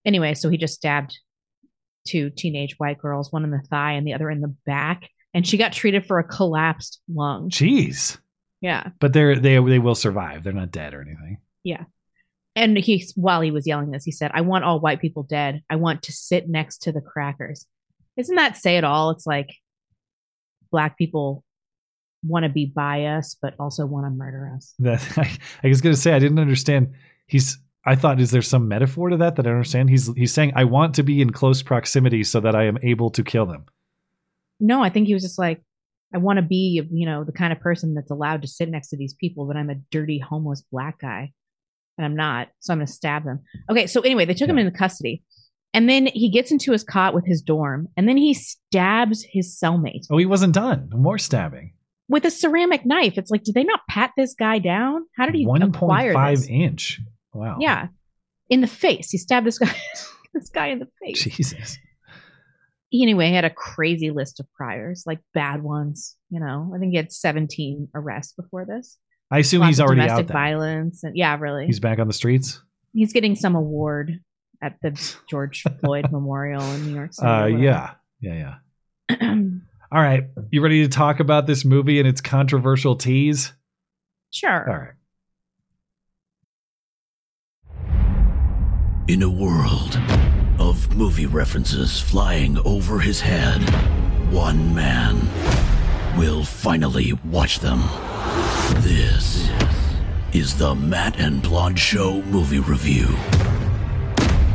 Anyway, 0.05 0.33
so 0.33 0.49
he 0.49 0.57
just 0.57 0.75
stabbed 0.75 1.17
two 2.07 2.29
teenage 2.29 2.79
white 2.79 2.97
girls, 2.97 3.31
one 3.31 3.43
in 3.43 3.51
the 3.51 3.61
thigh 3.69 3.93
and 3.93 4.07
the 4.07 4.13
other 4.13 4.31
in 4.31 4.41
the 4.41 4.55
back, 4.65 5.09
and 5.33 5.45
she 5.45 5.57
got 5.57 5.73
treated 5.73 6.05
for 6.05 6.17
a 6.17 6.23
collapsed 6.23 7.01
lung. 7.13 7.49
Jeez. 7.49 8.17
Yeah, 8.61 8.89
But 8.99 9.13
they're 9.13 9.35
they 9.35 9.59
they 9.59 9.79
will 9.79 9.95
survive. 9.95 10.43
They're 10.43 10.53
not 10.53 10.71
dead 10.71 10.95
or 10.95 11.01
anything. 11.01 11.37
Yeah. 11.67 11.83
And 12.55 12.77
he, 12.77 13.05
while 13.15 13.41
he 13.41 13.51
was 13.51 13.67
yelling 13.67 13.91
this, 13.91 14.05
he 14.05 14.11
said, 14.11 14.31
"I 14.33 14.41
want 14.41 14.63
all 14.63 14.79
white 14.79 15.01
people 15.01 15.23
dead. 15.23 15.61
I 15.69 15.75
want 15.75 16.01
to 16.03 16.11
sit 16.11 16.49
next 16.49 16.79
to 16.83 16.91
the 16.91 17.01
crackers." 17.01 17.65
Isn't 18.15 18.35
that 18.37 18.57
say 18.57 18.77
it 18.77 18.83
all? 18.83 19.11
It's 19.11 19.27
like 19.27 19.53
black 20.71 20.97
people 20.97 21.43
want 22.23 22.43
to 22.43 22.49
be 22.49 22.65
by 22.65 23.05
us, 23.05 23.35
but 23.39 23.53
also 23.59 23.85
want 23.85 24.05
to 24.05 24.09
murder 24.09 24.51
us. 24.55 24.73
That 24.79 25.17
I, 25.17 25.37
I 25.63 25.67
was 25.67 25.81
going 25.81 25.93
to 25.93 26.01
say 26.01 26.13
I 26.13 26.19
didn't 26.19 26.39
understand. 26.39 26.93
He's 27.27 27.59
I 27.85 27.95
thought 27.95 28.19
is 28.19 28.31
there 28.31 28.41
some 28.41 28.67
metaphor 28.67 29.09
to 29.09 29.17
that 29.17 29.35
that 29.35 29.45
I 29.45 29.51
understand? 29.51 29.89
He's 29.89 30.11
he's 30.15 30.33
saying 30.33 30.53
I 30.55 30.63
want 30.63 30.95
to 30.95 31.03
be 31.03 31.21
in 31.21 31.31
close 31.31 31.61
proximity 31.61 32.23
so 32.23 32.39
that 32.39 32.55
I 32.55 32.65
am 32.65 32.77
able 32.81 33.11
to 33.11 33.23
kill 33.23 33.45
them. 33.45 33.65
No, 34.59 34.81
I 34.81 34.89
think 34.89 35.07
he 35.07 35.13
was 35.13 35.23
just 35.23 35.37
like, 35.37 35.61
I 36.13 36.17
want 36.17 36.37
to 36.37 36.43
be, 36.43 36.81
you 36.89 37.05
know, 37.05 37.23
the 37.23 37.31
kind 37.31 37.51
of 37.51 37.59
person 37.59 37.93
that's 37.93 38.11
allowed 38.11 38.41
to 38.41 38.47
sit 38.47 38.69
next 38.69 38.89
to 38.89 38.97
these 38.97 39.13
people, 39.13 39.45
but 39.45 39.57
I'm 39.57 39.69
a 39.69 39.75
dirty 39.91 40.19
homeless 40.19 40.63
black 40.71 40.99
guy, 40.99 41.33
and 41.97 42.05
I'm 42.05 42.15
not, 42.15 42.49
so 42.59 42.73
I'm 42.73 42.79
gonna 42.79 42.87
stab 42.87 43.23
them. 43.23 43.39
Okay, 43.69 43.87
so 43.87 44.01
anyway, 44.01 44.25
they 44.25 44.33
took 44.33 44.49
him 44.49 44.57
into 44.57 44.71
custody, 44.77 45.23
and 45.73 45.89
then 45.89 46.07
he 46.07 46.29
gets 46.29 46.51
into 46.51 46.71
his 46.71 46.83
cot 46.83 47.13
with 47.13 47.25
his 47.25 47.41
dorm, 47.41 47.87
and 47.97 48.07
then 48.07 48.17
he 48.17 48.33
stabs 48.33 49.23
his 49.29 49.59
cellmate 49.61 50.05
Oh, 50.11 50.17
he 50.17 50.25
wasn't 50.25 50.53
done. 50.53 50.89
More 50.93 51.17
stabbing. 51.17 51.73
with 52.09 52.23
a 52.25 52.31
ceramic 52.31 52.85
knife. 52.85 53.17
It's 53.17 53.31
like, 53.31 53.43
did 53.43 53.55
they 53.55 53.63
not 53.63 53.81
pat 53.89 54.11
this 54.17 54.33
guy 54.33 54.59
down? 54.59 55.05
How 55.17 55.25
did 55.25 55.35
he 55.35 55.45
One 55.45 55.61
acquire 55.61 56.13
point 56.13 56.15
five 56.15 56.37
this? 56.39 56.47
inch. 56.49 57.01
Wow. 57.33 57.57
Yeah, 57.59 57.87
in 58.49 58.61
the 58.61 58.67
face. 58.67 59.11
He 59.11 59.17
stabbed 59.17 59.45
this 59.45 59.59
guy, 59.59 59.75
this 60.33 60.49
guy 60.49 60.67
in 60.67 60.79
the 60.79 60.87
face. 61.01 61.21
Jesus. 61.23 61.77
anyway, 62.93 63.27
he 63.27 63.33
had 63.33 63.45
a 63.45 63.49
crazy 63.49 64.11
list 64.11 64.39
of 64.39 64.51
priors, 64.53 65.03
like 65.05 65.19
bad 65.33 65.63
ones. 65.63 66.15
You 66.29 66.39
know, 66.39 66.71
I 66.75 66.79
think 66.79 66.91
he 66.91 66.97
had 66.97 67.11
17 67.11 67.89
arrests 67.95 68.33
before 68.33 68.65
this. 68.65 68.97
I 69.29 69.39
assume 69.39 69.63
he's 69.63 69.79
already 69.81 70.01
domestic 70.01 70.23
out. 70.23 70.27
Then. 70.27 70.33
violence, 70.33 71.03
and 71.03 71.15
yeah, 71.17 71.37
really, 71.37 71.65
He's 71.65 71.79
back 71.79 71.99
on 71.99 72.07
the 72.07 72.13
streets. 72.13 72.61
he's 72.93 73.11
getting 73.13 73.35
some 73.35 73.55
award 73.55 74.19
at 74.61 74.77
the 74.81 74.91
George 75.29 75.63
Floyd 75.81 76.07
Memorial 76.11 76.61
in 76.61 76.85
New 76.87 76.95
York 76.95 77.13
City. 77.13 77.27
Uh, 77.27 77.45
yeah, 77.47 77.91
yeah, 78.21 78.55
yeah. 79.09 79.17
All 79.91 80.01
right, 80.01 80.23
you 80.51 80.61
ready 80.61 80.81
to 80.83 80.89
talk 80.89 81.19
about 81.19 81.45
this 81.47 81.63
movie 81.65 81.99
and 81.99 82.07
its 82.07 82.21
controversial 82.21 82.95
tease? 82.95 83.53
Sure. 84.31 84.69
All 84.69 84.77
right. 84.77 84.93
In 89.07 89.23
a 89.23 89.29
world 89.29 89.97
of 90.59 90.93
movie 90.95 91.25
references 91.25 92.01
flying 92.01 92.57
over 92.59 92.99
his 92.99 93.21
head, 93.21 93.61
one 94.33 94.75
man 94.75 95.17
will 96.17 96.43
finally 96.43 97.13
watch 97.25 97.59
them. 97.59 97.79
This 98.75 99.49
is 100.33 100.57
the 100.57 100.75
Matt 100.75 101.17
and 101.17 101.41
Blonde 101.41 101.79
Show 101.79 102.21
movie 102.23 102.59
review. 102.59 103.07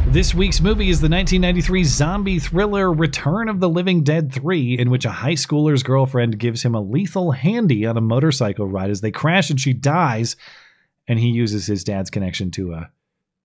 This 0.08 0.34
week's 0.34 0.60
movie 0.60 0.90
is 0.90 1.00
the 1.00 1.08
1993 1.08 1.84
zombie 1.84 2.38
thriller 2.38 2.92
Return 2.92 3.48
of 3.48 3.60
the 3.60 3.70
Living 3.70 4.04
Dead 4.04 4.30
3, 4.30 4.78
in 4.78 4.90
which 4.90 5.06
a 5.06 5.10
high 5.10 5.32
schooler's 5.32 5.82
girlfriend 5.82 6.38
gives 6.38 6.62
him 6.62 6.74
a 6.74 6.82
lethal 6.82 7.32
handy 7.32 7.86
on 7.86 7.96
a 7.96 8.02
motorcycle 8.02 8.68
ride 8.68 8.90
as 8.90 9.00
they 9.00 9.10
crash 9.10 9.48
and 9.48 9.58
she 9.58 9.72
dies, 9.72 10.36
and 11.08 11.18
he 11.18 11.28
uses 11.28 11.66
his 11.66 11.82
dad's 11.82 12.10
connection 12.10 12.50
to 12.50 12.74
a 12.74 12.90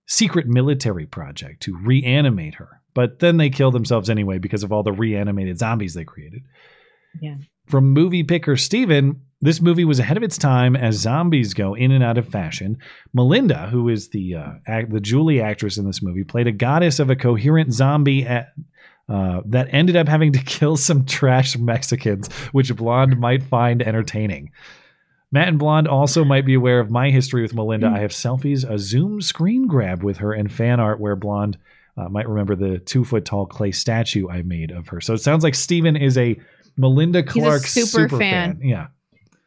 secret 0.06 0.46
military 0.46 1.06
project 1.06 1.62
to 1.62 1.78
reanimate 1.78 2.56
her. 2.56 2.82
But 2.92 3.20
then 3.20 3.38
they 3.38 3.48
kill 3.48 3.70
themselves 3.70 4.10
anyway 4.10 4.36
because 4.36 4.62
of 4.62 4.72
all 4.72 4.82
the 4.82 4.92
reanimated 4.92 5.58
zombies 5.58 5.94
they 5.94 6.04
created. 6.04 6.42
Yeah. 7.22 7.36
From 7.68 7.92
movie 7.92 8.22
picker 8.22 8.56
Steven, 8.56 9.20
this 9.40 9.60
movie 9.60 9.84
was 9.84 9.98
ahead 9.98 10.16
of 10.16 10.22
its 10.22 10.38
time 10.38 10.74
as 10.74 10.96
zombies 10.96 11.54
go 11.54 11.74
in 11.74 11.92
and 11.92 12.02
out 12.02 12.18
of 12.18 12.28
fashion. 12.28 12.78
Melinda, 13.12 13.68
who 13.68 13.88
is 13.88 14.08
the 14.08 14.34
uh, 14.34 14.52
act, 14.66 14.90
the 14.90 15.00
Julie 15.00 15.40
actress 15.40 15.76
in 15.76 15.86
this 15.86 16.02
movie, 16.02 16.24
played 16.24 16.46
a 16.46 16.52
goddess 16.52 16.98
of 16.98 17.10
a 17.10 17.16
coherent 17.16 17.72
zombie 17.72 18.26
at, 18.26 18.52
uh, 19.08 19.42
that 19.46 19.68
ended 19.70 19.96
up 19.96 20.08
having 20.08 20.32
to 20.32 20.38
kill 20.44 20.76
some 20.76 21.04
trash 21.04 21.56
Mexicans, 21.56 22.32
which 22.52 22.74
Blonde 22.74 23.18
might 23.20 23.42
find 23.42 23.82
entertaining. 23.82 24.50
Matt 25.30 25.48
and 25.48 25.58
Blonde 25.58 25.88
also 25.88 26.24
might 26.24 26.46
be 26.46 26.54
aware 26.54 26.80
of 26.80 26.90
my 26.90 27.10
history 27.10 27.42
with 27.42 27.54
Melinda. 27.54 27.86
I 27.88 27.98
have 27.98 28.12
selfies, 28.12 28.68
a 28.68 28.78
Zoom 28.78 29.20
screen 29.20 29.66
grab 29.66 30.02
with 30.02 30.16
her, 30.18 30.32
and 30.32 30.50
fan 30.50 30.80
art 30.80 31.00
where 31.00 31.16
Blonde 31.16 31.58
uh, 31.98 32.08
might 32.08 32.28
remember 32.28 32.56
the 32.56 32.78
two 32.78 33.04
foot 33.04 33.24
tall 33.24 33.44
clay 33.44 33.72
statue 33.72 34.28
I 34.28 34.42
made 34.42 34.70
of 34.70 34.88
her. 34.88 35.00
So 35.00 35.14
it 35.14 35.18
sounds 35.18 35.44
like 35.44 35.54
Steven 35.54 35.96
is 35.96 36.16
a 36.16 36.40
Melinda 36.78 37.22
Clarke 37.22 37.66
super 37.66 38.08
fan. 38.08 38.60
Yeah. 38.62 38.86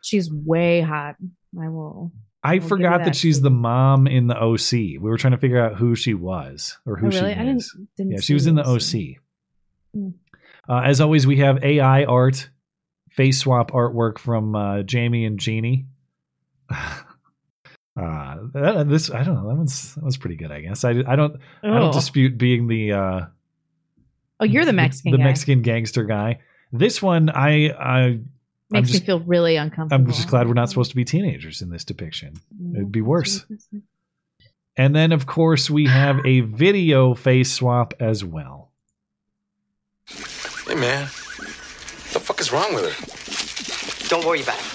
She's 0.03 0.29
way 0.31 0.81
hot. 0.81 1.15
I 1.59 1.69
will. 1.69 2.11
I 2.43 2.57
will 2.57 2.67
forgot 2.67 2.99
you 3.01 3.05
that, 3.05 3.15
she's 3.15 3.39
the 3.41 3.49
mom 3.51 4.07
in 4.07 4.27
the 4.27 4.35
OC. 4.35 4.71
We 4.73 4.97
were 4.99 5.17
trying 5.17 5.31
to 5.31 5.37
figure 5.37 5.59
out 5.63 5.75
who 5.77 5.95
she 5.95 6.13
was 6.13 6.77
or 6.85 6.97
who 6.97 7.07
Oh, 7.07 7.09
she 7.11 7.19
really? 7.19 7.33
I 7.33 7.37
didn't- 7.39 7.57
is. 7.57 7.77
didn't 7.97 8.11
yeah, 8.13 8.19
she 8.19 8.33
was 8.33 8.47
in 8.47 8.55
the 8.55 8.63
the 8.63 8.69
OC. 8.69 9.17
Hmm. 9.93 10.09
Uh, 10.69 10.81
as 10.81 11.01
always, 11.01 11.25
we 11.27 11.37
have 11.37 11.63
AI 11.63 12.03
art, 12.05 12.49
face 13.11 13.39
swap 13.39 13.71
artwork 13.71 14.17
from 14.19 14.55
uh, 14.55 14.83
Jamie 14.83 15.25
and 15.25 15.39
Jeannie. 15.39 15.85
Uh, 17.93 18.37
that- 18.53 18.87
this 18.87 19.11
I 19.11 19.23
don't 19.23 19.35
know. 19.35 19.49
That 19.49 19.55
one's 19.57 19.95
that 19.95 20.03
was 20.03 20.15
pretty 20.15 20.37
good. 20.37 20.49
I 20.49 20.61
guess 20.61 20.85
I, 20.85 20.91
I 21.05 21.17
don't 21.17 21.35
I 21.61 21.67
Oh. 21.67 21.73
don't 21.79 21.93
dispute 21.93 22.37
being 22.37 22.67
the 22.67 22.93
uh, 22.93 23.21
Oh, 24.39 24.45
you're 24.45 24.63
the 24.63 24.71
Mexican 24.71 25.11
the 25.11 25.17
guy. 25.17 25.23
Mexican 25.25 25.61
gangster 25.61 26.05
guy. 26.05 26.39
This 26.71 27.01
one 27.01 27.29
I 27.29 27.69
I 27.69 28.19
I'm 28.73 28.83
Makes 28.83 28.91
just 28.91 29.03
me 29.03 29.07
feel 29.07 29.19
really 29.19 29.57
uncomfortable. 29.57 30.01
I'm 30.01 30.07
just 30.09 30.29
glad 30.29 30.47
we're 30.47 30.53
not 30.53 30.69
supposed 30.69 30.91
to 30.91 30.95
be 30.95 31.03
teenagers 31.03 31.61
in 31.61 31.69
this 31.69 31.83
depiction. 31.83 32.35
Mm-hmm. 32.55 32.75
It'd 32.77 32.91
be 32.91 33.01
worse. 33.01 33.45
And 34.77 34.95
then, 34.95 35.11
of 35.11 35.25
course, 35.25 35.69
we 35.69 35.87
have 35.87 36.25
a 36.25 36.39
video 36.39 37.13
face 37.13 37.51
swap 37.51 37.93
as 37.99 38.23
well. 38.23 38.71
Hey, 40.65 40.75
man. 40.75 41.03
What 41.03 42.13
the 42.13 42.19
fuck 42.21 42.39
is 42.39 42.53
wrong 42.53 42.73
with 42.73 42.85
her? 42.85 44.07
Don't 44.07 44.25
worry 44.25 44.41
about 44.41 44.57
it. 44.57 44.65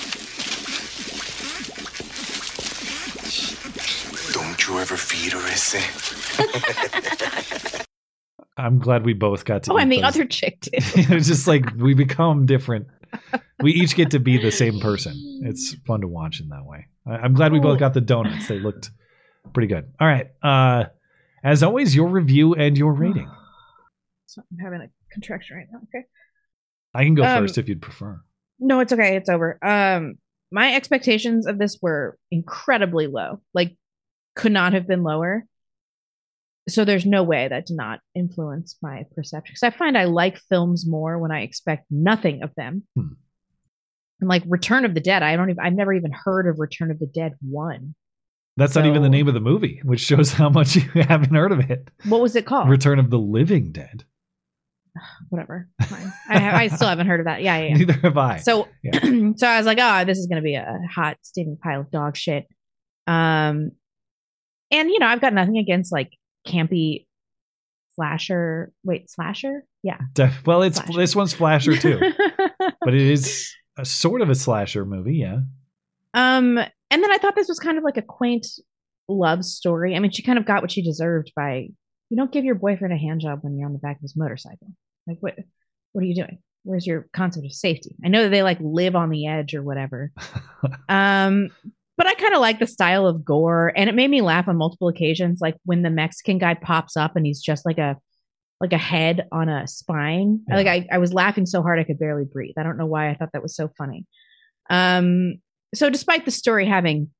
Don't 4.34 4.68
you 4.68 4.78
ever 4.78 4.96
feed 4.98 5.32
her, 5.32 5.48
ese? 5.48 5.76
I'm 8.56 8.78
glad 8.78 9.04
we 9.04 9.12
both 9.12 9.44
got 9.44 9.64
to. 9.64 9.72
Oh, 9.72 9.76
and 9.76 9.90
the 9.92 9.96
those. 10.00 10.04
other 10.14 10.24
chick 10.24 10.60
too. 10.62 10.70
it's 10.74 11.26
just 11.28 11.46
like 11.46 11.74
we 11.76 11.94
become 11.94 12.46
different. 12.46 12.86
We 13.62 13.72
each 13.72 13.94
get 13.94 14.10
to 14.12 14.18
be 14.18 14.38
the 14.38 14.50
same 14.50 14.80
person. 14.80 15.14
It's 15.44 15.74
fun 15.86 16.00
to 16.02 16.08
watch 16.08 16.40
in 16.40 16.48
that 16.48 16.64
way. 16.64 16.86
I'm 17.06 17.34
glad 17.34 17.52
we 17.52 17.60
both 17.60 17.78
got 17.78 17.94
the 17.94 18.00
donuts. 18.00 18.48
They 18.48 18.58
looked 18.58 18.90
pretty 19.52 19.68
good. 19.68 19.92
All 20.00 20.06
right. 20.06 20.28
Uh, 20.42 20.84
as 21.44 21.62
always, 21.62 21.94
your 21.94 22.08
review 22.08 22.54
and 22.54 22.76
your 22.76 22.92
rating. 22.94 23.30
So 24.26 24.42
I'm 24.50 24.58
having 24.58 24.80
a 24.80 24.88
contraction 25.12 25.56
right 25.56 25.66
now. 25.72 25.78
Okay. 25.84 26.04
I 26.94 27.04
can 27.04 27.14
go 27.14 27.24
Um, 27.24 27.42
first 27.44 27.58
if 27.58 27.68
you'd 27.68 27.80
prefer. 27.82 28.20
No, 28.58 28.80
it's 28.80 28.92
okay. 28.92 29.16
It's 29.16 29.28
over. 29.28 29.58
Um, 29.62 30.14
my 30.50 30.74
expectations 30.74 31.46
of 31.46 31.58
this 31.58 31.78
were 31.80 32.18
incredibly 32.30 33.06
low. 33.06 33.40
Like, 33.54 33.76
could 34.34 34.52
not 34.52 34.72
have 34.72 34.86
been 34.86 35.02
lower. 35.02 35.44
So 36.68 36.84
there's 36.84 37.06
no 37.06 37.22
way 37.22 37.46
that 37.48 37.66
did 37.66 37.76
not 37.76 38.00
influence 38.14 38.76
my 38.82 39.04
perception. 39.14 39.52
Because 39.52 39.62
I 39.62 39.76
find 39.76 39.96
I 39.96 40.04
like 40.04 40.38
films 40.38 40.84
more 40.86 41.18
when 41.18 41.30
I 41.30 41.42
expect 41.42 41.86
nothing 41.90 42.42
of 42.42 42.50
them. 42.56 42.82
Hmm. 42.96 43.14
And 44.20 44.28
like 44.28 44.42
Return 44.46 44.84
of 44.84 44.94
the 44.94 45.00
Dead, 45.00 45.22
I 45.22 45.36
don't 45.36 45.50
even. 45.50 45.64
I've 45.64 45.74
never 45.74 45.92
even 45.92 46.10
heard 46.12 46.48
of 46.48 46.58
Return 46.58 46.90
of 46.90 46.98
the 46.98 47.06
Dead 47.06 47.34
one. 47.40 47.94
That's 48.56 48.74
not 48.74 48.86
even 48.86 49.02
the 49.02 49.10
name 49.10 49.28
of 49.28 49.34
the 49.34 49.40
movie, 49.40 49.82
which 49.84 50.00
shows 50.00 50.32
how 50.32 50.48
much 50.48 50.76
you 50.76 50.82
haven't 51.02 51.34
heard 51.34 51.52
of 51.52 51.70
it. 51.70 51.88
What 52.08 52.22
was 52.22 52.34
it 52.36 52.46
called? 52.46 52.70
Return 52.70 52.98
of 52.98 53.10
the 53.10 53.18
Living 53.18 53.70
Dead. 53.70 54.04
Whatever. 55.28 55.68
Fine. 55.82 56.12
I, 56.30 56.64
I 56.64 56.68
still 56.68 56.88
haven't 56.88 57.06
heard 57.06 57.20
of 57.20 57.26
that. 57.26 57.42
Yeah, 57.42 57.58
yeah. 57.58 57.64
yeah. 57.68 57.76
Neither 57.76 57.92
have 57.92 58.16
I. 58.16 58.38
So, 58.38 58.66
so 58.92 59.46
I 59.46 59.58
was 59.58 59.66
like, 59.66 59.78
oh, 59.80 60.04
this 60.06 60.16
is 60.18 60.26
going 60.26 60.42
to 60.42 60.44
be 60.44 60.54
a 60.54 60.78
hot 60.94 61.18
steaming 61.20 61.58
pile 61.62 61.82
of 61.82 61.90
dog 61.90 62.16
shit. 62.16 62.46
Um, 63.06 63.72
and 64.70 64.90
you 64.90 64.98
know, 64.98 65.06
I've 65.06 65.20
got 65.20 65.34
nothing 65.34 65.58
against 65.58 65.92
like 65.92 66.10
campy 66.46 67.06
slasher. 67.94 68.72
Wait, 68.84 69.10
slasher? 69.10 69.64
Yeah. 69.82 69.98
Well, 70.44 70.62
it's 70.62 70.80
this 70.94 71.16
one's 71.16 71.32
flasher 71.32 71.76
too, 71.76 71.98
but 72.80 72.94
it 72.94 73.02
is 73.02 73.52
a 73.78 73.84
sort 73.84 74.22
of 74.22 74.30
a 74.30 74.34
slasher 74.34 74.84
movie. 74.84 75.16
Yeah. 75.16 75.40
Um, 76.14 76.58
and 76.58 77.02
then 77.02 77.10
I 77.10 77.18
thought 77.18 77.34
this 77.34 77.48
was 77.48 77.58
kind 77.58 77.78
of 77.78 77.84
like 77.84 77.96
a 77.96 78.02
quaint 78.02 78.46
love 79.08 79.44
story. 79.44 79.94
I 79.94 79.98
mean, 79.98 80.10
she 80.10 80.22
kind 80.22 80.38
of 80.38 80.46
got 80.46 80.62
what 80.62 80.70
she 80.70 80.82
deserved 80.82 81.32
by 81.34 81.68
you 82.08 82.16
don't 82.16 82.32
give 82.32 82.44
your 82.44 82.54
boyfriend 82.54 82.94
a 82.94 82.98
hand 82.98 83.20
job 83.20 83.40
when 83.42 83.56
you're 83.56 83.66
on 83.66 83.72
the 83.72 83.80
back 83.80 83.96
of 83.96 84.02
his 84.02 84.16
motorcycle. 84.16 84.68
Like 85.06 85.18
what? 85.20 85.34
What 85.92 86.02
are 86.02 86.06
you 86.06 86.14
doing? 86.14 86.38
Where's 86.62 86.86
your 86.86 87.08
concept 87.14 87.46
of 87.46 87.52
safety? 87.52 87.94
I 88.04 88.08
know 88.08 88.24
that 88.24 88.30
they 88.30 88.42
like 88.42 88.58
live 88.60 88.96
on 88.96 89.10
the 89.10 89.26
edge 89.26 89.54
or 89.54 89.62
whatever. 89.62 90.12
um, 90.88 91.50
but 91.96 92.06
I 92.06 92.14
kind 92.14 92.34
of 92.34 92.40
like 92.40 92.58
the 92.58 92.66
style 92.66 93.06
of 93.06 93.24
gore, 93.24 93.72
and 93.74 93.88
it 93.88 93.94
made 93.94 94.10
me 94.10 94.20
laugh 94.22 94.48
on 94.48 94.56
multiple 94.56 94.88
occasions. 94.88 95.38
Like 95.40 95.56
when 95.64 95.82
the 95.82 95.90
Mexican 95.90 96.38
guy 96.38 96.54
pops 96.54 96.96
up 96.96 97.16
and 97.16 97.24
he's 97.24 97.40
just 97.40 97.64
like 97.64 97.78
a 97.78 97.96
like 98.60 98.72
a 98.72 98.78
head 98.78 99.28
on 99.32 99.48
a 99.48 99.66
spine. 99.66 100.40
Like 100.48 100.66
I, 100.66 100.86
I 100.90 100.98
was 100.98 101.12
laughing 101.12 101.46
so 101.46 101.62
hard 101.62 101.78
I 101.78 101.84
could 101.84 101.98
barely 101.98 102.24
breathe. 102.24 102.54
I 102.58 102.62
don't 102.62 102.78
know 102.78 102.86
why 102.86 103.10
I 103.10 103.14
thought 103.14 103.30
that 103.32 103.42
was 103.42 103.54
so 103.54 103.68
funny. 103.76 104.06
Um, 104.70 105.34
so 105.74 105.90
despite 105.90 106.24
the 106.24 106.30
story 106.30 106.66
having 106.66 107.10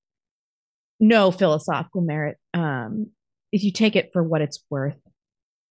no 0.98 1.31
philosophical 1.31 2.01
merit, 2.01 2.39
um, 2.55 3.09
if 3.53 3.62
you 3.65 3.70
take 3.70 3.97
it 3.97 4.11
for 4.12 4.23
what 4.23 4.40
it's 4.40 4.65
worth 4.70 4.98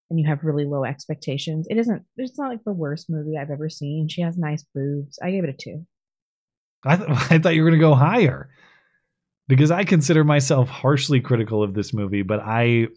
and 0.10 0.20
you 0.20 0.28
have 0.28 0.44
really 0.44 0.66
low 0.66 0.84
expectations, 0.84 1.66
it 1.70 1.78
isn't. 1.78 2.04
It's 2.18 2.38
not 2.38 2.50
like 2.50 2.64
the 2.64 2.72
worst 2.72 3.10
movie 3.10 3.38
I've 3.38 3.50
ever 3.50 3.70
seen. 3.70 4.08
She 4.08 4.22
has 4.22 4.38
nice 4.38 4.64
boobs. 4.74 5.18
I 5.22 5.32
gave 5.32 5.44
it 5.44 5.50
a 5.50 5.54
two. 5.54 5.86
I, 6.84 6.96
th- 6.98 7.10
I 7.32 7.40
thought 7.40 7.56
you 7.56 7.64
were 7.64 7.70
going 7.70 7.80
to 7.80 7.86
go 7.86 7.96
higher 7.96 8.50
because 9.48 9.72
I 9.72 9.84
consider 9.84 10.24
myself 10.24 10.70
harshly 10.70 11.22
critical 11.22 11.64
of 11.64 11.74
this 11.74 11.94
movie, 11.94 12.24
but 12.24 12.40
I 12.40 12.88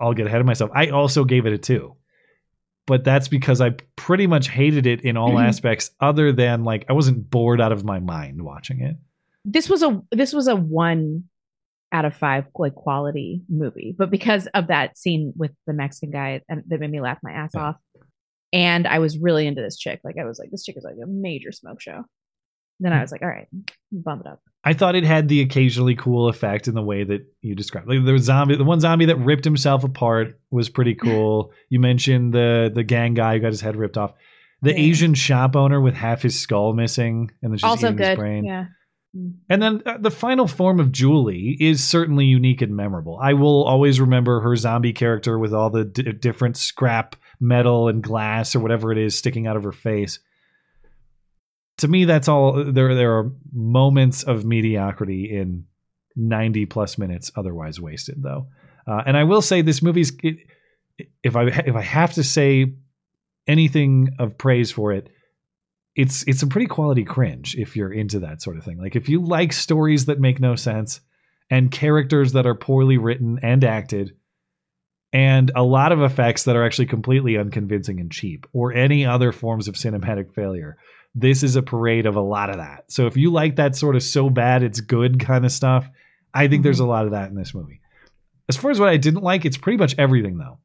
I'll 0.00 0.14
get 0.14 0.26
ahead 0.26 0.40
of 0.40 0.46
myself. 0.46 0.70
I 0.74 0.88
also 0.88 1.24
gave 1.24 1.46
it 1.46 1.52
a 1.52 1.58
two, 1.58 1.96
but 2.86 3.04
that's 3.04 3.28
because 3.28 3.60
I 3.60 3.70
pretty 3.96 4.26
much 4.26 4.48
hated 4.48 4.86
it 4.86 5.02
in 5.02 5.16
all 5.16 5.30
mm-hmm. 5.30 5.46
aspects, 5.46 5.90
other 6.00 6.32
than 6.32 6.64
like 6.64 6.86
I 6.88 6.92
wasn't 6.92 7.30
bored 7.30 7.60
out 7.60 7.72
of 7.72 7.84
my 7.84 8.00
mind 8.00 8.42
watching 8.42 8.80
it. 8.80 8.96
This 9.44 9.68
was 9.68 9.82
a 9.82 10.02
this 10.10 10.32
was 10.32 10.48
a 10.48 10.56
one 10.56 11.24
out 11.92 12.04
of 12.04 12.14
five 12.14 12.46
like 12.58 12.74
quality 12.74 13.42
movie, 13.48 13.94
but 13.96 14.10
because 14.10 14.46
of 14.54 14.68
that 14.68 14.96
scene 14.96 15.32
with 15.36 15.52
the 15.66 15.74
Mexican 15.74 16.10
guy 16.10 16.40
and 16.48 16.62
that 16.68 16.80
made 16.80 16.90
me 16.90 17.00
laugh 17.00 17.18
my 17.22 17.32
ass 17.32 17.54
off, 17.54 17.76
and 18.52 18.86
I 18.86 18.98
was 18.98 19.18
really 19.18 19.46
into 19.46 19.62
this 19.62 19.76
chick. 19.76 20.00
Like 20.02 20.16
I 20.18 20.24
was 20.24 20.38
like, 20.38 20.50
this 20.50 20.64
chick 20.64 20.76
is 20.76 20.84
like 20.84 20.96
a 21.02 21.06
major 21.06 21.52
smoke 21.52 21.80
show. 21.80 22.04
Then 22.82 22.92
I 22.92 23.00
was 23.00 23.12
like, 23.12 23.22
all 23.22 23.28
right, 23.28 23.48
bump 23.92 24.22
it 24.22 24.26
up. 24.26 24.42
I 24.64 24.72
thought 24.74 24.94
it 24.94 25.04
had 25.04 25.28
the 25.28 25.40
occasionally 25.40 25.94
cool 25.96 26.28
effect 26.28 26.68
in 26.68 26.74
the 26.74 26.82
way 26.82 27.02
that 27.04 27.26
you 27.40 27.54
described. 27.54 27.88
Like 27.88 28.04
the 28.04 28.18
zombie, 28.18 28.56
the 28.56 28.64
one 28.64 28.80
zombie 28.80 29.06
that 29.06 29.16
ripped 29.16 29.44
himself 29.44 29.82
apart 29.84 30.38
was 30.50 30.68
pretty 30.68 30.94
cool. 31.04 31.52
you 31.68 31.80
mentioned 31.80 32.32
the 32.32 32.70
the 32.72 32.84
gang 32.84 33.14
guy 33.14 33.34
who 33.34 33.40
got 33.40 33.52
his 33.52 33.60
head 33.60 33.76
ripped 33.76 33.96
off. 33.98 34.12
The 34.62 34.78
Asian 34.78 35.14
shop 35.14 35.56
owner 35.56 35.80
with 35.80 35.94
half 35.94 36.22
his 36.22 36.38
skull 36.40 36.72
missing 36.72 37.32
and 37.42 37.50
then 37.52 37.58
just 37.58 37.64
also 37.64 37.88
eating 37.88 37.98
his 37.98 38.08
good. 38.08 38.18
brain. 38.18 38.44
Yeah. 38.44 38.66
And 39.50 39.60
then 39.60 39.82
uh, 39.84 39.98
the 39.98 40.10
final 40.10 40.46
form 40.46 40.80
of 40.80 40.90
Julie 40.92 41.56
is 41.60 41.82
certainly 41.84 42.24
unique 42.24 42.62
and 42.62 42.74
memorable. 42.74 43.18
I 43.20 43.34
will 43.34 43.64
always 43.64 44.00
remember 44.00 44.40
her 44.40 44.56
zombie 44.56 44.92
character 44.94 45.38
with 45.38 45.52
all 45.52 45.68
the 45.68 45.84
d- 45.84 46.12
different 46.12 46.56
scrap 46.56 47.16
metal 47.38 47.88
and 47.88 48.02
glass 48.02 48.54
or 48.54 48.60
whatever 48.60 48.90
it 48.92 48.98
is 48.98 49.18
sticking 49.18 49.46
out 49.46 49.56
of 49.56 49.64
her 49.64 49.72
face. 49.72 50.18
To 51.82 51.88
me, 51.88 52.04
that's 52.04 52.28
all. 52.28 52.64
There, 52.72 52.94
there 52.94 53.18
are 53.18 53.32
moments 53.52 54.22
of 54.22 54.44
mediocrity 54.44 55.36
in 55.36 55.66
ninety 56.16 56.64
plus 56.64 56.96
minutes, 56.96 57.32
otherwise 57.36 57.80
wasted, 57.80 58.22
though. 58.22 58.46
Uh, 58.86 59.02
and 59.04 59.16
I 59.16 59.24
will 59.24 59.42
say, 59.42 59.62
this 59.62 59.82
movie's. 59.82 60.12
If 61.24 61.36
I 61.36 61.46
if 61.46 61.74
I 61.74 61.82
have 61.82 62.12
to 62.14 62.22
say 62.22 62.74
anything 63.48 64.10
of 64.20 64.38
praise 64.38 64.70
for 64.70 64.92
it, 64.92 65.08
it's 65.96 66.22
it's 66.28 66.42
a 66.42 66.46
pretty 66.46 66.66
quality 66.66 67.04
cringe 67.04 67.56
if 67.56 67.74
you're 67.74 67.92
into 67.92 68.20
that 68.20 68.42
sort 68.42 68.58
of 68.58 68.64
thing. 68.64 68.78
Like 68.78 68.94
if 68.94 69.08
you 69.08 69.20
like 69.20 69.52
stories 69.52 70.06
that 70.06 70.20
make 70.20 70.40
no 70.40 70.54
sense 70.54 71.00
and 71.50 71.70
characters 71.70 72.32
that 72.32 72.46
are 72.46 72.54
poorly 72.54 72.96
written 72.96 73.40
and 73.42 73.64
acted 73.64 74.16
and 75.12 75.50
a 75.56 75.62
lot 75.62 75.92
of 75.92 76.00
effects 76.00 76.44
that 76.44 76.56
are 76.56 76.64
actually 76.64 76.86
completely 76.86 77.36
unconvincing 77.36 78.00
and 78.00 78.12
cheap 78.12 78.46
or 78.52 78.72
any 78.72 79.04
other 79.04 79.32
forms 79.32 79.68
of 79.68 79.74
cinematic 79.74 80.32
failure. 80.32 80.78
This 81.14 81.42
is 81.42 81.56
a 81.56 81.62
parade 81.62 82.06
of 82.06 82.16
a 82.16 82.20
lot 82.20 82.50
of 82.50 82.56
that. 82.56 82.84
So 82.88 83.06
if 83.06 83.16
you 83.16 83.30
like 83.30 83.56
that 83.56 83.76
sort 83.76 83.96
of 83.96 84.02
so 84.02 84.30
bad 84.30 84.62
it's 84.62 84.80
good 84.80 85.20
kind 85.20 85.44
of 85.44 85.52
stuff, 85.52 85.88
I 86.32 86.48
think 86.48 86.62
there's 86.62 86.80
a 86.80 86.86
lot 86.86 87.04
of 87.04 87.12
that 87.12 87.28
in 87.28 87.36
this 87.36 87.54
movie. 87.54 87.80
As 88.48 88.56
far 88.56 88.70
as 88.70 88.80
what 88.80 88.88
I 88.88 88.96
didn't 88.96 89.22
like, 89.22 89.44
it's 89.44 89.58
pretty 89.58 89.76
much 89.76 89.94
everything 89.98 90.38
though. 90.38 90.58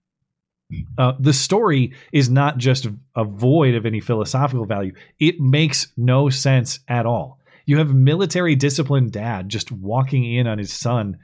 Uh, 0.98 1.14
the 1.19 1.34
story 1.34 1.94
is 2.11 2.30
not 2.30 2.57
just 2.57 2.88
a 3.15 3.24
void 3.24 3.76
of 3.76 3.86
any 3.86 4.02
philosophical 4.02 4.65
value. 4.65 4.94
It 5.19 5.40
makes 5.40 5.94
no 5.95 6.30
sense 6.30 6.80
at 6.88 7.06
all. 7.06 7.40
You 7.65 7.78
have 7.78 7.94
military 7.94 8.56
disciplined 8.56 9.11
dad 9.11 9.49
just 9.49 9.72
walking 9.72 10.24
in 10.26 10.48
on 10.48 10.57
his 10.57 10.74
son, 10.74 11.19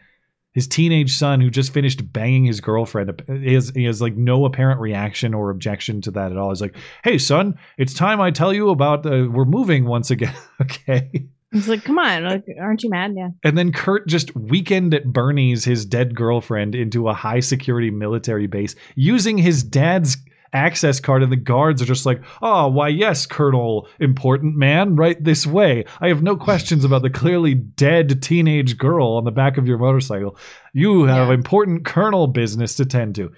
his 0.54 0.68
teenage 0.68 1.16
son 1.16 1.42
who 1.42 1.50
just 1.50 1.74
finished 1.74 2.14
banging 2.14 2.46
his 2.46 2.62
girlfriend. 2.62 3.22
He 3.28 3.54
has, 3.54 3.70
he 3.70 3.86
has 3.86 4.02
like 4.02 4.16
no 4.16 4.46
apparent 4.46 4.80
reaction 4.80 5.34
or 5.34 5.50
objection 5.50 6.02
to 6.02 6.12
that 6.12 6.32
at 6.32 6.38
all. 6.38 6.50
He's 6.50 6.62
like, 6.62 6.76
"Hey 7.04 7.18
son, 7.18 7.58
it's 7.78 7.94
time 7.94 8.22
I 8.22 8.32
tell 8.32 8.54
you 8.54 8.70
about 8.70 9.06
uh, 9.06 9.28
we're 9.32 9.46
moving 9.46 9.86
once 9.86 10.12
again." 10.12 10.36
okay. 10.62 11.28
He's 11.54 11.70
like, 11.70 11.84
come 11.84 12.00
on, 12.00 12.24
like, 12.24 12.46
aren't 12.60 12.82
you 12.82 12.90
mad? 12.90 13.14
Yeah. 13.16 13.30
And 13.44 13.56
then 13.56 13.72
Kurt 13.72 14.08
just 14.08 14.36
weekend 14.36 14.96
at 14.96 15.06
Bernie's 15.06 15.64
his 15.64 15.86
dead 15.86 16.16
girlfriend 16.16 16.74
into 16.74 17.10
a 17.10 17.14
high 17.14 17.42
security 17.42 17.92
military 17.92 18.48
base 18.48 18.74
using 18.96 19.38
his 19.38 19.62
dad's 19.62 20.18
access 20.54 21.00
card 21.00 21.24
and 21.24 21.32
the 21.32 21.38
guards 21.38 21.82
are 21.82 21.86
just 21.86 22.06
like, 22.06 22.22
"Oh, 22.42 22.68
why 22.68 22.90
yes, 22.90 23.26
Colonel 23.26 23.88
important 24.00 24.56
man, 24.56 24.96
right 24.96 25.22
this 25.22 25.46
way. 25.46 25.86
I 26.00 26.08
have 26.08 26.24
no 26.24 26.36
questions 26.36 26.86
about 26.86 27.02
the 27.02 27.10
clearly 27.10 27.54
dead 27.54 28.22
teenage 28.22 28.78
girl 28.78 29.14
on 29.14 29.26
the 29.26 29.32
back 29.32 29.58
of 29.58 29.68
your 29.68 29.78
motorcycle. 29.78 30.38
You 30.74 31.04
have 31.04 31.32
important 31.32 31.86
colonel 31.86 32.28
business 32.28 32.76
to 32.76 32.86
tend 32.86 33.16
to." 33.16 33.32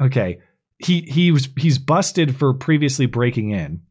Okay. 0.00 0.40
He 0.78 1.02
he 1.02 1.30
was 1.30 1.48
he's 1.56 1.78
busted 1.78 2.36
for 2.36 2.52
previously 2.54 3.06
breaking 3.06 3.50
in. 3.50 3.82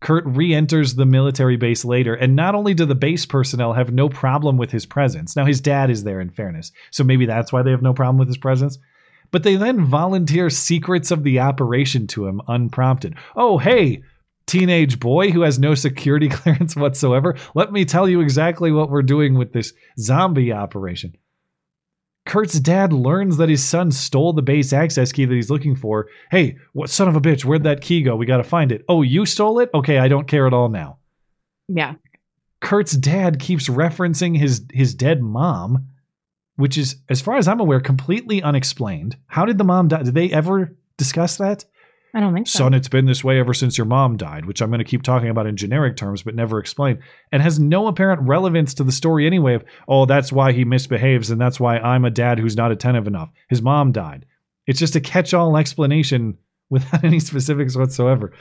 Kurt 0.00 0.24
re-enters 0.26 0.94
the 0.94 1.04
military 1.04 1.56
base 1.56 1.84
later, 1.84 2.14
and 2.14 2.36
not 2.36 2.54
only 2.54 2.72
do 2.72 2.84
the 2.84 2.94
base 2.94 3.26
personnel 3.26 3.72
have 3.72 3.92
no 3.92 4.08
problem 4.08 4.56
with 4.56 4.70
his 4.70 4.86
presence. 4.86 5.34
Now 5.34 5.44
his 5.44 5.60
dad 5.60 5.90
is 5.90 6.04
there 6.04 6.20
in 6.20 6.30
fairness, 6.30 6.70
so 6.92 7.02
maybe 7.02 7.26
that's 7.26 7.52
why 7.52 7.62
they 7.62 7.72
have 7.72 7.82
no 7.82 7.92
problem 7.92 8.16
with 8.16 8.28
his 8.28 8.38
presence. 8.38 8.78
But 9.30 9.42
they 9.42 9.56
then 9.56 9.84
volunteer 9.84 10.50
secrets 10.50 11.10
of 11.10 11.22
the 11.22 11.40
operation 11.40 12.06
to 12.08 12.26
him 12.26 12.40
unprompted. 12.48 13.14
Oh, 13.36 13.58
hey, 13.58 14.02
teenage 14.46 14.98
boy 14.98 15.30
who 15.30 15.42
has 15.42 15.58
no 15.58 15.74
security 15.74 16.28
clearance 16.30 16.74
whatsoever, 16.74 17.36
let 17.54 17.72
me 17.72 17.84
tell 17.84 18.08
you 18.08 18.20
exactly 18.20 18.72
what 18.72 18.90
we're 18.90 19.02
doing 19.02 19.34
with 19.34 19.52
this 19.52 19.72
zombie 19.98 20.52
operation. 20.52 21.16
Kurt's 22.26 22.60
dad 22.60 22.92
learns 22.92 23.38
that 23.38 23.48
his 23.48 23.64
son 23.64 23.90
stole 23.90 24.34
the 24.34 24.42
base 24.42 24.74
access 24.74 25.12
key 25.12 25.24
that 25.24 25.34
he's 25.34 25.50
looking 25.50 25.74
for. 25.74 26.08
Hey, 26.30 26.58
what 26.74 26.90
son 26.90 27.08
of 27.08 27.16
a 27.16 27.22
bitch, 27.22 27.44
where'd 27.44 27.62
that 27.62 27.80
key 27.80 28.02
go? 28.02 28.16
We 28.16 28.26
gotta 28.26 28.44
find 28.44 28.70
it. 28.70 28.84
Oh, 28.86 29.00
you 29.00 29.24
stole 29.24 29.60
it? 29.60 29.70
Okay, 29.72 29.98
I 29.98 30.08
don't 30.08 30.28
care 30.28 30.46
at 30.46 30.52
all 30.52 30.68
now. 30.68 30.98
Yeah. 31.68 31.94
Kurt's 32.60 32.92
dad 32.92 33.38
keeps 33.38 33.68
referencing 33.68 34.36
his 34.36 34.66
his 34.72 34.94
dead 34.94 35.22
mom, 35.22 35.88
which 36.58 36.76
is, 36.76 36.96
as 37.08 37.20
far 37.20 37.36
as 37.36 37.46
I'm 37.46 37.60
aware, 37.60 37.78
completely 37.78 38.42
unexplained. 38.42 39.16
How 39.28 39.44
did 39.44 39.58
the 39.58 39.64
mom 39.64 39.86
die? 39.86 40.02
Did 40.02 40.14
they 40.14 40.30
ever 40.32 40.76
discuss 40.96 41.36
that? 41.36 41.64
I 42.12 42.18
don't 42.18 42.34
think 42.34 42.48
so. 42.48 42.58
Son, 42.58 42.74
it's 42.74 42.88
been 42.88 43.06
this 43.06 43.22
way 43.22 43.38
ever 43.38 43.54
since 43.54 43.78
your 43.78 43.84
mom 43.84 44.16
died, 44.16 44.44
which 44.44 44.60
I'm 44.60 44.70
going 44.70 44.80
to 44.80 44.84
keep 44.84 45.04
talking 45.04 45.28
about 45.28 45.46
in 45.46 45.56
generic 45.56 45.96
terms, 45.96 46.24
but 46.24 46.34
never 46.34 46.58
explain, 46.58 46.98
and 47.30 47.40
has 47.40 47.60
no 47.60 47.86
apparent 47.86 48.22
relevance 48.22 48.74
to 48.74 48.84
the 48.84 48.90
story 48.90 49.24
anyway. 49.24 49.54
Of 49.54 49.64
oh, 49.86 50.04
that's 50.04 50.32
why 50.32 50.50
he 50.50 50.64
misbehaves, 50.64 51.30
and 51.30 51.40
that's 51.40 51.60
why 51.60 51.78
I'm 51.78 52.04
a 52.04 52.10
dad 52.10 52.40
who's 52.40 52.56
not 52.56 52.72
attentive 52.72 53.06
enough. 53.06 53.30
His 53.48 53.62
mom 53.62 53.92
died. 53.92 54.26
It's 54.66 54.80
just 54.80 54.96
a 54.96 55.00
catch-all 55.00 55.56
explanation 55.56 56.38
without 56.70 57.04
any 57.04 57.20
specifics 57.20 57.76
whatsoever. 57.76 58.32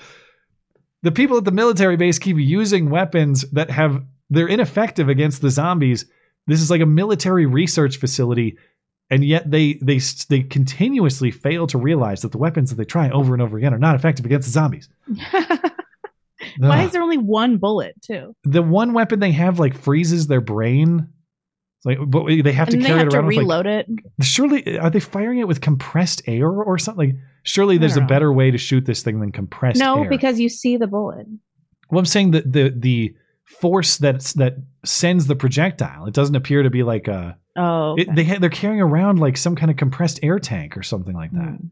The 1.03 1.11
people 1.11 1.37
at 1.37 1.45
the 1.45 1.51
military 1.51 1.97
base 1.97 2.17
keep 2.17 2.37
using 2.37 2.89
weapons 2.89 3.43
that 3.51 3.69
have 3.69 4.03
they're 4.31 4.47
ineffective 4.47 5.07
against 5.07 5.43
the 5.43 5.51
zombies. 5.51 6.05
This 6.47 6.61
is 6.61 6.71
like 6.71 6.81
a 6.81 6.85
military 6.85 7.45
research 7.45 7.97
facility 7.97 8.57
and 9.09 9.23
yet 9.23 9.49
they 9.49 9.73
they 9.81 9.99
they 10.29 10.41
continuously 10.43 11.31
fail 11.31 11.65
to 11.67 11.77
realize 11.77 12.21
that 12.21 12.31
the 12.31 12.37
weapons 12.37 12.69
that 12.69 12.75
they 12.75 12.83
try 12.85 13.09
over 13.09 13.33
and 13.33 13.41
over 13.41 13.57
again 13.57 13.73
are 13.73 13.79
not 13.79 13.95
effective 13.95 14.25
against 14.25 14.47
the 14.47 14.51
zombies. 14.51 14.89
Why 16.59 16.83
is 16.83 16.91
there 16.91 17.01
only 17.01 17.17
one 17.17 17.57
bullet 17.57 17.95
too? 18.01 18.35
The 18.43 18.61
one 18.61 18.93
weapon 18.93 19.19
they 19.19 19.31
have 19.31 19.59
like 19.59 19.77
freezes 19.77 20.27
their 20.27 20.41
brain. 20.41 21.07
It's 21.79 21.85
like, 21.85 21.97
but 22.07 22.25
they 22.25 22.51
have 22.51 22.69
to 22.69 22.75
and 22.75 22.83
they 22.83 22.87
carry 22.87 22.99
have 22.99 23.07
it 23.07 23.11
to 23.11 23.17
around. 23.17 23.25
like- 23.27 23.37
reload 23.37 23.65
it. 23.67 23.87
surely, 24.21 24.77
are 24.79 24.89
they 24.89 24.99
firing 24.99 25.39
it 25.39 25.47
with 25.47 25.61
compressed 25.61 26.21
air 26.27 26.49
or 26.49 26.77
something? 26.79 27.09
Like, 27.11 27.17
surely 27.43 27.77
there's 27.77 27.97
a 27.97 28.01
know. 28.01 28.07
better 28.07 28.33
way 28.33 28.49
to 28.51 28.57
shoot 28.57 28.85
this 28.85 29.03
thing 29.03 29.19
than 29.19 29.31
compressed 29.31 29.79
No, 29.79 30.03
air. 30.03 30.09
because 30.09 30.39
you 30.39 30.49
see 30.49 30.77
the 30.77 30.87
bullet. 30.87 31.27
Well, 31.91 31.99
I'm 31.99 32.05
saying 32.05 32.31
that 32.31 32.51
the 32.51 32.73
the 32.75 33.15
force 33.45 33.97
that's 33.97 34.33
that 34.33 34.55
sends 34.87 35.27
the 35.27 35.35
projectile, 35.35 36.05
it 36.05 36.13
doesn't 36.13 36.35
appear 36.35 36.63
to 36.63 36.69
be 36.69 36.83
like 36.83 37.07
a. 37.07 37.37
Oh, 37.55 37.95
It, 37.97 38.13
they 38.15 38.23
ha- 38.23 38.37
they're 38.39 38.49
carrying 38.49 38.81
around 38.81 39.19
like 39.19 39.35
some 39.37 39.55
kind 39.55 39.71
of 39.71 39.77
compressed 39.77 40.19
air 40.23 40.39
tank 40.39 40.77
or 40.77 40.83
something 40.83 41.15
like 41.15 41.31
that. 41.31 41.39
Hmm. 41.57 41.65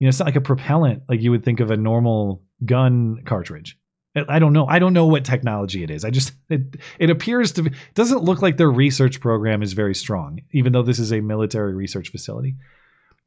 You 0.00 0.06
know, 0.06 0.08
it's 0.08 0.18
not 0.18 0.26
like 0.26 0.36
a 0.36 0.40
propellant 0.40 1.02
like 1.08 1.22
you 1.22 1.30
would 1.30 1.44
think 1.44 1.60
of 1.60 1.70
a 1.70 1.76
normal 1.76 2.42
gun 2.64 3.22
cartridge. 3.24 3.78
I- 4.16 4.38
don't 4.38 4.52
know. 4.52 4.66
I 4.66 4.78
don't 4.78 4.92
know 4.92 5.06
what 5.06 5.24
technology 5.24 5.82
it 5.82 5.90
is. 5.90 6.04
I 6.04 6.10
just 6.10 6.32
it 6.48 6.76
it 6.98 7.10
appears 7.10 7.52
to 7.52 7.62
be 7.64 7.70
it 7.70 7.94
doesn't 7.94 8.22
look 8.22 8.42
like 8.42 8.56
their 8.56 8.70
research 8.70 9.20
program 9.20 9.62
is 9.62 9.72
very 9.72 9.94
strong, 9.94 10.40
even 10.52 10.72
though 10.72 10.82
this 10.82 10.98
is 10.98 11.12
a 11.12 11.20
military 11.20 11.74
research 11.74 12.10
facility. 12.10 12.56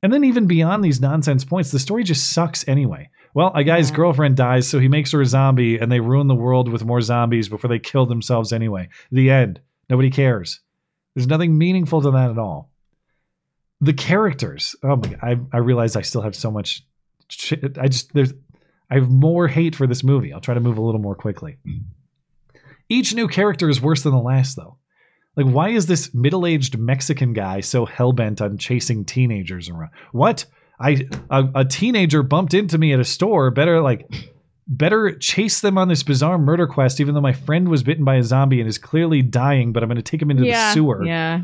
And 0.03 0.13
then 0.13 0.23
even 0.23 0.45
beyond 0.45 0.83
these 0.83 1.01
nonsense 1.01 1.43
points, 1.43 1.71
the 1.71 1.79
story 1.79 2.03
just 2.03 2.31
sucks 2.31 2.67
anyway. 2.67 3.09
Well, 3.33 3.51
a 3.53 3.63
guy's 3.63 3.91
girlfriend 3.91 4.37
dies, 4.37 4.67
so 4.67 4.79
he 4.79 4.87
makes 4.87 5.11
her 5.11 5.21
a 5.21 5.25
zombie, 5.25 5.77
and 5.77 5.91
they 5.91 5.99
ruin 5.99 6.27
the 6.27 6.35
world 6.35 6.69
with 6.69 6.85
more 6.85 7.01
zombies 7.01 7.49
before 7.49 7.69
they 7.69 7.79
kill 7.79 8.05
themselves 8.05 8.51
anyway. 8.51 8.89
The 9.11 9.29
end. 9.29 9.61
Nobody 9.89 10.09
cares. 10.09 10.59
There's 11.15 11.27
nothing 11.27 11.57
meaningful 11.57 12.01
to 12.01 12.11
that 12.11 12.31
at 12.31 12.37
all. 12.37 12.71
The 13.79 13.93
characters. 13.93 14.75
Oh 14.83 14.95
my 14.95 15.09
god! 15.09 15.19
I 15.21 15.37
I 15.53 15.57
realize 15.59 15.95
I 15.95 16.01
still 16.01 16.21
have 16.21 16.35
so 16.35 16.49
much. 16.49 16.83
Shit. 17.29 17.77
I 17.77 17.87
just 17.87 18.13
there's 18.13 18.33
I 18.89 18.95
have 18.95 19.09
more 19.09 19.47
hate 19.47 19.75
for 19.75 19.87
this 19.87 20.03
movie. 20.03 20.33
I'll 20.33 20.41
try 20.41 20.53
to 20.53 20.59
move 20.59 20.77
a 20.77 20.81
little 20.81 21.01
more 21.01 21.15
quickly. 21.15 21.57
Each 22.89 23.13
new 23.13 23.27
character 23.27 23.69
is 23.69 23.81
worse 23.81 24.03
than 24.03 24.13
the 24.13 24.19
last, 24.19 24.55
though. 24.55 24.77
Like, 25.35 25.45
why 25.45 25.69
is 25.69 25.85
this 25.85 26.13
middle-aged 26.13 26.77
Mexican 26.79 27.33
guy 27.33 27.59
so 27.59 27.85
hell-bent 27.85 28.41
on 28.41 28.57
chasing 28.57 29.05
teenagers 29.05 29.69
around? 29.69 29.91
What? 30.11 30.45
I 30.79 31.07
a, 31.29 31.47
a 31.55 31.65
teenager 31.65 32.23
bumped 32.23 32.53
into 32.53 32.77
me 32.77 32.93
at 32.93 32.99
a 32.99 33.05
store. 33.05 33.51
Better 33.51 33.81
like 33.81 34.09
better 34.67 35.17
chase 35.17 35.61
them 35.61 35.77
on 35.77 35.87
this 35.87 36.03
bizarre 36.03 36.37
murder 36.37 36.67
quest, 36.67 36.99
even 36.99 37.15
though 37.15 37.21
my 37.21 37.33
friend 37.33 37.69
was 37.69 37.83
bitten 37.83 38.03
by 38.03 38.15
a 38.15 38.23
zombie 38.23 38.59
and 38.59 38.67
is 38.69 38.77
clearly 38.77 39.21
dying, 39.21 39.73
but 39.73 39.83
I'm 39.83 39.89
gonna 39.89 40.01
take 40.01 40.21
him 40.21 40.31
into 40.31 40.45
yeah, 40.45 40.69
the 40.69 40.73
sewer. 40.73 41.05
Yeah. 41.05 41.41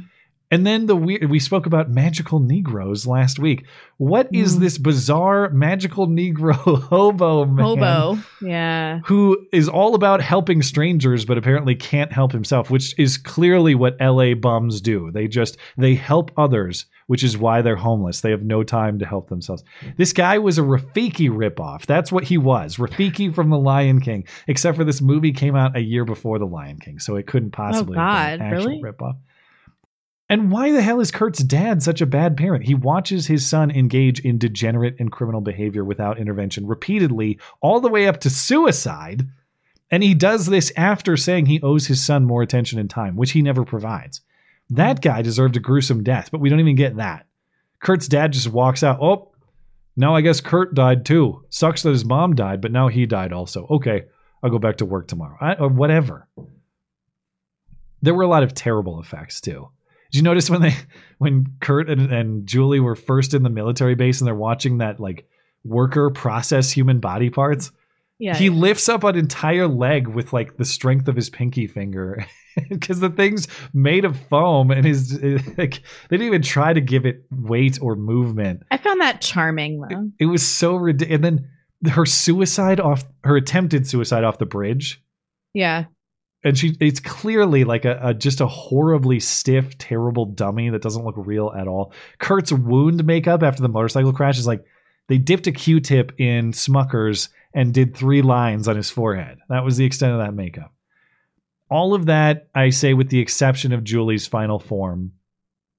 And 0.53 0.67
then 0.67 0.85
the 0.85 0.95
weird, 0.95 1.31
we 1.31 1.39
spoke 1.39 1.65
about 1.65 1.89
magical 1.89 2.39
Negroes 2.39 3.07
last 3.07 3.39
week. 3.39 3.65
What 3.97 4.27
is 4.31 4.53
hmm. 4.53 4.61
this 4.61 4.77
bizarre 4.77 5.49
magical 5.49 6.07
Negro 6.07 6.53
hobo 6.83 7.45
man? 7.45 7.65
Hobo. 7.65 8.19
Yeah. 8.39 8.99
Who 9.05 9.47
is 9.51 9.67
all 9.67 9.95
about 9.95 10.21
helping 10.21 10.61
strangers, 10.61 11.25
but 11.25 11.39
apparently 11.39 11.73
can't 11.73 12.11
help 12.11 12.31
himself, 12.31 12.69
which 12.69 12.93
is 12.99 13.17
clearly 13.17 13.73
what 13.73 13.99
LA 13.99 14.35
bums 14.35 14.79
do. 14.79 15.09
They 15.11 15.27
just, 15.27 15.57
they 15.75 15.95
help 15.95 16.29
others, 16.37 16.85
which 17.07 17.23
is 17.23 17.37
why 17.37 17.61
they're 17.61 17.75
homeless. 17.75 18.21
They 18.21 18.31
have 18.31 18.43
no 18.43 18.63
time 18.63 18.99
to 18.99 19.05
help 19.05 19.29
themselves. 19.29 19.63
This 19.97 20.13
guy 20.13 20.37
was 20.37 20.57
a 20.57 20.61
Rafiki 20.61 21.29
ripoff. 21.29 21.85
That's 21.85 22.11
what 22.11 22.23
he 22.23 22.37
was. 22.37 22.77
Rafiki 22.77 23.33
from 23.33 23.49
The 23.49 23.57
Lion 23.57 24.01
King, 24.01 24.25
except 24.47 24.77
for 24.77 24.83
this 24.83 25.01
movie 25.01 25.31
came 25.31 25.55
out 25.55 25.75
a 25.75 25.81
year 25.81 26.05
before 26.05 26.39
The 26.39 26.45
Lion 26.45 26.79
King, 26.79 26.99
so 26.99 27.15
it 27.15 27.27
couldn't 27.27 27.53
oh, 27.55 27.57
possibly 27.57 27.97
have 27.97 28.39
been 28.39 28.39
God, 28.39 28.47
an 28.47 28.53
actual 28.53 28.71
really? 28.71 28.81
ripoff. 28.81 29.17
And 30.29 30.51
why 30.51 30.71
the 30.71 30.81
hell 30.81 30.99
is 30.99 31.11
Kurt's 31.11 31.43
dad 31.43 31.83
such 31.83 32.01
a 32.01 32.05
bad 32.05 32.37
parent? 32.37 32.65
He 32.65 32.73
watches 32.73 33.27
his 33.27 33.45
son 33.45 33.69
engage 33.69 34.21
in 34.21 34.37
degenerate 34.37 34.95
and 34.97 35.11
criminal 35.11 35.41
behavior 35.41 35.83
without 35.83 36.17
intervention 36.17 36.65
repeatedly, 36.65 37.39
all 37.61 37.81
the 37.81 37.89
way 37.89 38.07
up 38.07 38.19
to 38.21 38.29
suicide. 38.29 39.27
And 39.91 40.01
he 40.01 40.15
does 40.15 40.47
this 40.47 40.71
after 40.75 41.17
saying 41.17 41.45
he 41.45 41.61
owes 41.61 41.87
his 41.87 42.03
son 42.03 42.25
more 42.25 42.41
attention 42.41 42.79
and 42.79 42.89
time, 42.89 43.15
which 43.15 43.33
he 43.33 43.41
never 43.41 43.63
provides. 43.65 44.21
That 44.73 45.01
guy 45.01 45.21
deserved 45.21 45.55
a 45.55 45.59
gruesome 45.59 46.03
death, 46.03 46.29
but 46.31 46.41
we 46.41 46.49
don't 46.49 46.59
even 46.59 46.75
get 46.75 46.95
that. 46.97 47.27
Kurt's 47.79 48.07
dad 48.07 48.33
just 48.33 48.47
walks 48.47 48.81
out. 48.81 48.99
Oh, 49.01 49.31
now 49.95 50.15
I 50.15 50.21
guess 50.21 50.41
Kurt 50.41 50.73
died 50.73 51.05
too. 51.05 51.45
Sucks 51.49 51.83
that 51.83 51.91
his 51.91 52.05
mom 52.05 52.33
died, 52.33 52.59
but 52.59 52.71
now 52.71 52.87
he 52.87 53.05
died 53.05 53.33
also. 53.33 53.67
Okay, 53.69 54.03
I'll 54.41 54.49
go 54.49 54.57
back 54.57 54.77
to 54.77 54.85
work 54.85 55.07
tomorrow. 55.07 55.37
I, 55.39 55.53
or 55.55 55.69
whatever. 55.69 56.27
There 58.01 58.15
were 58.15 58.23
a 58.23 58.27
lot 58.27 58.43
of 58.43 58.55
terrible 58.55 58.99
effects 58.99 59.41
too. 59.41 59.69
Did 60.11 60.17
you 60.17 60.23
notice 60.23 60.49
when 60.49 60.61
they 60.61 60.75
when 61.19 61.45
Kurt 61.59 61.89
and, 61.89 62.11
and 62.11 62.47
Julie 62.47 62.79
were 62.79 62.95
first 62.95 63.35
in 63.35 63.43
the 63.43 63.49
military 63.49 63.95
base 63.95 64.21
and 64.21 64.27
they're 64.27 64.33
watching 64.33 64.79
that 64.79 64.99
like 64.99 65.27
worker 65.63 66.09
process 66.09 66.71
human 66.71 66.99
body 66.99 67.29
parts? 67.29 67.71
Yeah. 68.23 68.35
he 68.35 68.49
lifts 68.49 68.87
up 68.87 69.03
an 69.03 69.17
entire 69.17 69.67
leg 69.67 70.07
with 70.07 70.31
like 70.31 70.55
the 70.55 70.63
strength 70.63 71.07
of 71.09 71.15
his 71.17 71.29
pinky 71.29 71.67
finger 71.67 72.25
because 72.69 72.99
the 73.01 73.09
thing's 73.09 73.47
made 73.73 74.05
of 74.05 74.17
foam 74.29 74.71
and 74.71 74.85
his 74.85 75.13
like 75.57 75.81
they 76.09 76.17
didn't 76.17 76.27
even 76.27 76.41
try 76.41 76.71
to 76.71 76.79
give 76.79 77.05
it 77.05 77.25
weight 77.31 77.79
or 77.81 77.95
movement. 77.97 78.63
I 78.71 78.77
found 78.77 79.01
that 79.01 79.19
charming 79.19 79.81
though. 79.81 80.09
It 80.19 80.27
was 80.27 80.41
so 80.47 80.75
ridiculous. 80.75 81.15
And 81.15 81.23
then 81.83 81.91
her 81.91 82.05
suicide 82.05 82.79
off 82.79 83.03
her 83.25 83.35
attempted 83.35 83.85
suicide 83.87 84.23
off 84.23 84.37
the 84.37 84.45
bridge 84.45 85.03
Yeah. 85.53 85.85
and 86.45 86.57
she 86.57 86.77
it's 86.79 87.01
clearly 87.01 87.65
like 87.65 87.83
a, 87.83 87.99
a 88.01 88.13
just 88.13 88.39
a 88.39 88.47
horribly 88.47 89.19
stiff 89.19 89.77
terrible 89.77 90.25
dummy 90.25 90.69
that 90.69 90.81
doesn't 90.81 91.03
look 91.03 91.15
real 91.17 91.51
at 91.57 91.67
all 91.67 91.91
kurt's 92.19 92.53
wound 92.53 93.03
makeup 93.05 93.43
after 93.43 93.61
the 93.61 93.67
motorcycle 93.67 94.13
crash 94.13 94.39
is 94.39 94.47
like 94.47 94.63
they 95.09 95.17
dipped 95.17 95.47
a 95.47 95.51
q-tip 95.51 96.13
in 96.17 96.53
smuckers 96.53 97.27
and 97.53 97.73
did 97.73 97.95
three 97.95 98.21
lines 98.21 98.67
on 98.67 98.75
his 98.75 98.89
forehead. 98.89 99.37
That 99.49 99.63
was 99.63 99.77
the 99.77 99.85
extent 99.85 100.13
of 100.13 100.19
that 100.19 100.33
makeup. 100.33 100.73
All 101.69 101.93
of 101.95 102.05
that 102.07 102.49
i 102.53 102.69
say 102.69 102.93
with 102.93 103.09
the 103.09 103.19
exception 103.19 103.71
of 103.73 103.83
julie's 103.83 104.27
final 104.27 104.59
form 104.59 105.13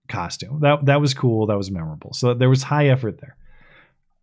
costume. 0.09 0.61
That 0.61 0.85
that 0.87 1.01
was 1.01 1.15
cool. 1.15 1.47
That 1.47 1.57
was 1.57 1.71
memorable. 1.71 2.13
So 2.13 2.35
there 2.35 2.51
was 2.51 2.63
high 2.63 2.89
effort 2.89 3.21
there. 3.21 3.37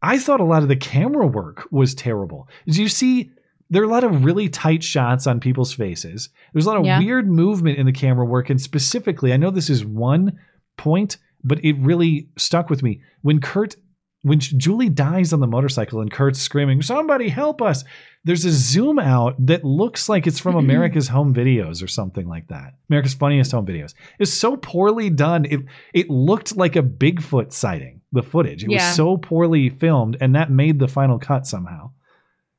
I 0.01 0.17
thought 0.19 0.39
a 0.39 0.43
lot 0.45 0.63
of 0.63 0.67
the 0.69 0.75
camera 0.75 1.27
work 1.27 1.67
was 1.71 1.93
terrible. 1.95 2.47
Did 2.65 2.77
you 2.77 2.89
see 2.89 3.31
there 3.69 3.81
are 3.81 3.85
a 3.85 3.89
lot 3.89 4.03
of 4.03 4.25
really 4.25 4.49
tight 4.49 4.83
shots 4.83 5.27
on 5.27 5.39
people's 5.39 5.71
faces. 5.73 6.27
There's 6.51 6.65
a 6.65 6.69
lot 6.69 6.79
of 6.79 6.85
Yeah. 6.85 6.99
weird 6.99 7.29
movement 7.29 7.77
in 7.77 7.85
the 7.85 7.93
camera 7.93 8.25
work, 8.25 8.49
and 8.49 8.59
specifically, 8.59 9.31
I 9.31 9.37
know 9.37 9.49
this 9.49 9.69
is 9.69 9.85
one 9.85 10.37
point, 10.75 11.17
but 11.41 11.63
it 11.63 11.77
really 11.79 12.27
stuck 12.37 12.69
with 12.69 12.83
me. 12.83 12.99
When 13.21 13.39
Kurt, 13.39 13.77
when 14.23 14.39
Julie 14.39 14.89
dies 14.89 15.33
on 15.33 15.39
the 15.39 15.47
motorcycle 15.47 16.01
and 16.01 16.11
Kurt's 16.11 16.39
screaming, 16.39 16.81
"Somebody 16.81 17.29
help 17.29 17.61
us!" 17.61 17.83
There's 18.23 18.45
a 18.45 18.51
zoom 18.51 18.99
out 18.99 19.35
that 19.47 19.63
looks 19.63 20.07
like 20.07 20.27
it's 20.27 20.39
from 20.39 20.53
mm-hmm. 20.55 20.69
America's 20.69 21.07
Home 21.07 21.33
Videos 21.33 21.83
or 21.83 21.87
something 21.87 22.27
like 22.27 22.47
that. 22.49 22.75
America's 22.89 23.15
Funniest 23.15 23.51
Home 23.51 23.65
Videos. 23.65 23.95
It's 24.19 24.31
so 24.31 24.57
poorly 24.57 25.09
done. 25.09 25.45
It 25.45 25.61
it 25.93 26.09
looked 26.09 26.55
like 26.55 26.75
a 26.75 26.83
Bigfoot 26.83 27.51
sighting. 27.51 28.01
The 28.11 28.21
footage. 28.21 28.63
It 28.63 28.71
Yeah. 28.71 28.87
was 28.87 28.95
so 28.95 29.17
poorly 29.17 29.69
filmed, 29.69 30.17
and 30.21 30.35
that 30.35 30.51
made 30.51 30.77
the 30.79 30.87
final 30.87 31.17
cut 31.17 31.47
somehow. 31.47 31.91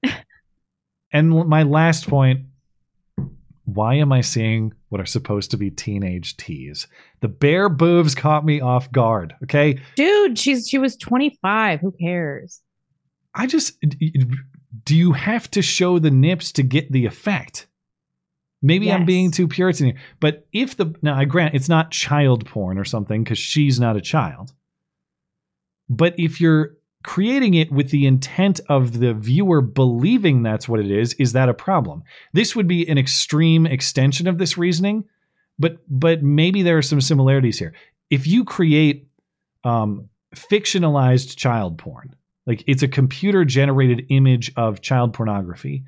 and 1.12 1.30
my 1.30 1.62
last 1.62 2.08
point 2.08 2.46
why 3.64 3.94
am 3.94 4.12
I 4.12 4.20
seeing 4.20 4.72
what 4.88 5.00
are 5.00 5.06
supposed 5.06 5.50
to 5.52 5.56
be 5.56 5.70
teenage 5.70 6.36
teas? 6.36 6.86
The 7.20 7.28
bare 7.28 7.68
boobs 7.68 8.14
caught 8.14 8.44
me 8.44 8.60
off 8.60 8.90
guard. 8.90 9.34
Okay. 9.44 9.78
Dude, 9.94 10.38
she's 10.38 10.68
she 10.68 10.78
was 10.78 10.96
25. 10.96 11.80
Who 11.80 11.92
cares? 11.92 12.60
I 13.34 13.46
just 13.46 13.78
do 14.84 14.96
you 14.96 15.12
have 15.12 15.50
to 15.52 15.62
show 15.62 15.98
the 15.98 16.10
nips 16.10 16.52
to 16.52 16.62
get 16.62 16.90
the 16.90 17.06
effect? 17.06 17.66
Maybe 18.64 18.92
I'm 18.92 19.04
being 19.04 19.32
too 19.32 19.48
Puritan 19.48 19.86
here, 19.86 19.96
but 20.20 20.46
if 20.52 20.76
the 20.76 20.94
now 21.02 21.16
I 21.16 21.24
grant 21.24 21.54
it's 21.54 21.68
not 21.68 21.90
child 21.90 22.46
porn 22.46 22.78
or 22.78 22.84
something 22.84 23.24
because 23.24 23.38
she's 23.38 23.80
not 23.80 23.96
a 23.96 24.00
child. 24.00 24.52
But 25.88 26.14
if 26.18 26.40
you're 26.40 26.76
creating 27.02 27.54
it 27.54 27.70
with 27.72 27.90
the 27.90 28.06
intent 28.06 28.60
of 28.68 28.98
the 29.00 29.14
viewer 29.14 29.60
believing 29.60 30.42
that's 30.42 30.68
what 30.68 30.80
it 30.80 30.90
is, 30.90 31.14
is 31.14 31.32
that 31.32 31.48
a 31.48 31.54
problem? 31.54 32.02
This 32.32 32.54
would 32.54 32.68
be 32.68 32.88
an 32.88 32.98
extreme 32.98 33.66
extension 33.66 34.26
of 34.26 34.38
this 34.38 34.56
reasoning, 34.56 35.04
but 35.58 35.78
but 35.88 36.22
maybe 36.22 36.62
there 36.62 36.78
are 36.78 36.82
some 36.82 37.00
similarities 37.00 37.58
here. 37.58 37.74
If 38.10 38.26
you 38.26 38.44
create 38.44 39.08
um, 39.64 40.08
fictionalized 40.34 41.36
child 41.36 41.78
porn, 41.78 42.14
like 42.46 42.64
it's 42.66 42.82
a 42.82 42.88
computer 42.88 43.44
generated 43.44 44.06
image 44.08 44.52
of 44.56 44.80
child 44.80 45.14
pornography, 45.14 45.84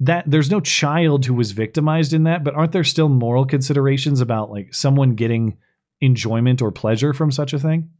that 0.00 0.24
there's 0.26 0.50
no 0.50 0.60
child 0.60 1.24
who 1.24 1.34
was 1.34 1.52
victimized 1.52 2.12
in 2.12 2.24
that, 2.24 2.44
but 2.44 2.54
aren't 2.54 2.72
there 2.72 2.84
still 2.84 3.08
moral 3.08 3.46
considerations 3.46 4.20
about 4.20 4.50
like 4.50 4.74
someone 4.74 5.14
getting 5.14 5.56
enjoyment 6.00 6.60
or 6.60 6.72
pleasure 6.72 7.12
from 7.12 7.30
such 7.30 7.52
a 7.52 7.58
thing? 7.58 7.90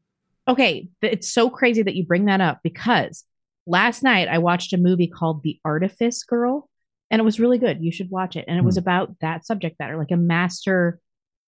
Okay, 0.47 0.89
it's 1.03 1.33
so 1.33 1.49
crazy 1.49 1.83
that 1.83 1.95
you 1.95 2.05
bring 2.05 2.27
that 2.27 2.41
up 2.41 2.61
because 2.63 3.25
last 3.67 4.03
night 4.03 4.29
I 4.29 4.39
watched 4.39 4.73
a 4.73 4.77
movie 4.79 5.07
called 5.07 5.43
The 5.43 5.59
Artifice 5.65 6.23
Girl 6.25 6.69
and 7.11 7.21
it 7.21 7.25
was 7.25 7.41
really 7.41 7.59
good. 7.59 7.83
You 7.83 7.93
should 7.93 8.11
watch 8.11 8.37
it. 8.37 8.45
And 8.49 8.59
it 8.59 8.65
was 8.65 8.75
Hmm. 8.77 8.81
about 8.81 9.17
that 9.21 9.47
subject 9.47 9.79
matter, 9.79 9.97
like 9.97 10.11
a 10.11 10.17
master 10.17 10.99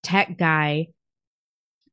tech 0.03 0.37
guy 0.37 0.87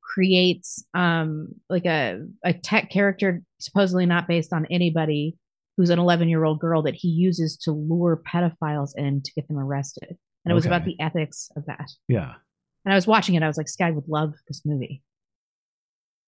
creates 0.02 0.85
um 0.94 1.48
like 1.68 1.86
a 1.86 2.20
a 2.44 2.52
tech 2.52 2.90
character 2.90 3.43
supposedly 3.59 4.06
not 4.06 4.28
based 4.28 4.52
on 4.52 4.66
anybody 4.70 5.36
who's 5.76 5.90
an 5.90 5.98
11 5.98 6.28
year 6.28 6.44
old 6.44 6.60
girl 6.60 6.82
that 6.82 6.94
he 6.94 7.09
uses 7.09 7.56
to 7.56 7.72
lure 7.72 8.22
pedophiles 8.31 8.90
in 8.97 9.22
to 9.22 9.32
get 9.35 9.48
them 9.48 9.59
arrested 9.59 10.06
and 10.44 10.52
it 10.52 10.55
was 10.55 10.66
about 10.66 10.85
the 10.85 10.94
ethics 11.01 11.51
of 11.56 11.64
that 11.66 11.90
Yeah. 12.06 12.35
and 12.85 12.93
i 12.93 12.94
was 12.94 13.06
watching 13.06 13.35
it 13.35 13.43
i 13.43 13.47
was 13.48 13.56
like 13.56 13.66
sky 13.68 13.90
would 13.90 14.06
love 14.06 14.35
this 14.47 14.60
movie 14.64 15.02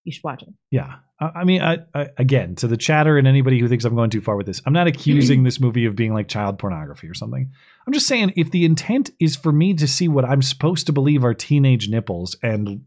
you 0.06 0.12
should 0.12 0.24
watch 0.24 0.42
it 0.42 0.48
Yeah. 0.70 0.94
I, 1.20 1.26
I 1.40 1.44
mean, 1.44 1.60
I, 1.62 1.78
I, 1.94 2.08
again, 2.16 2.54
to 2.56 2.68
the 2.68 2.76
chatter 2.76 3.18
and 3.18 3.26
anybody 3.26 3.58
who 3.58 3.68
thinks 3.68 3.84
I'm 3.84 3.94
going 3.94 4.10
too 4.10 4.20
far 4.20 4.36
with 4.36 4.46
this, 4.46 4.62
I'm 4.64 4.72
not 4.72 4.86
accusing 4.86 5.42
this 5.42 5.60
movie 5.60 5.84
of 5.86 5.96
being 5.96 6.14
like 6.14 6.28
child 6.28 6.58
pornography 6.58 7.08
or 7.08 7.14
something. 7.14 7.50
I'm 7.86 7.92
just 7.92 8.06
saying 8.06 8.32
if 8.36 8.50
the 8.50 8.64
intent 8.64 9.10
is 9.20 9.36
for 9.36 9.52
me 9.52 9.74
to 9.74 9.86
see 9.88 10.08
what 10.08 10.24
I'm 10.24 10.42
supposed 10.42 10.86
to 10.86 10.92
believe 10.92 11.24
are 11.24 11.34
teenage 11.34 11.88
nipples 11.88 12.36
and 12.42 12.84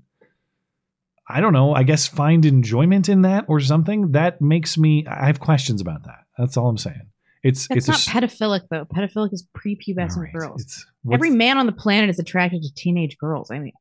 I 1.27 1.41
don't 1.41 1.53
know, 1.53 1.73
I 1.75 1.83
guess 1.83 2.07
find 2.07 2.43
enjoyment 2.45 3.07
in 3.09 3.21
that 3.23 3.45
or 3.47 3.59
something, 3.59 4.13
that 4.13 4.41
makes 4.41 4.77
me 4.77 5.05
I 5.07 5.27
have 5.27 5.39
questions 5.39 5.81
about 5.81 6.03
that. 6.05 6.23
That's 6.37 6.57
all 6.57 6.69
I'm 6.69 6.77
saying. 6.77 7.09
It's 7.43 7.67
That's 7.67 7.87
it's 7.87 8.13
not 8.13 8.23
a, 8.23 8.27
pedophilic 8.27 8.61
though. 8.69 8.85
Pedophilic 8.85 9.33
is 9.33 9.47
prepubescent 9.57 10.31
girls. 10.33 10.61
what's- 10.61 10.85
Every 11.13 11.29
man 11.29 11.57
on 11.57 11.65
the 11.65 11.71
planet 11.71 12.09
is 12.09 12.19
attracted 12.19 12.61
to 12.63 12.73
teenage 12.75 13.17
girls. 13.17 13.49
I 13.51 13.59
mean, 13.59 13.73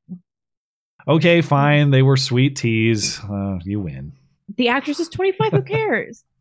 okay, 1.08 1.40
fine. 1.40 1.90
They 1.90 2.02
were 2.02 2.16
sweet 2.16 2.56
teas. 2.56 3.18
Uh, 3.20 3.58
you 3.64 3.80
win. 3.80 4.12
the 4.56 4.68
actress 4.68 5.00
is 5.00 5.08
25. 5.08 5.52
Who 5.52 5.62
cares? 5.62 6.24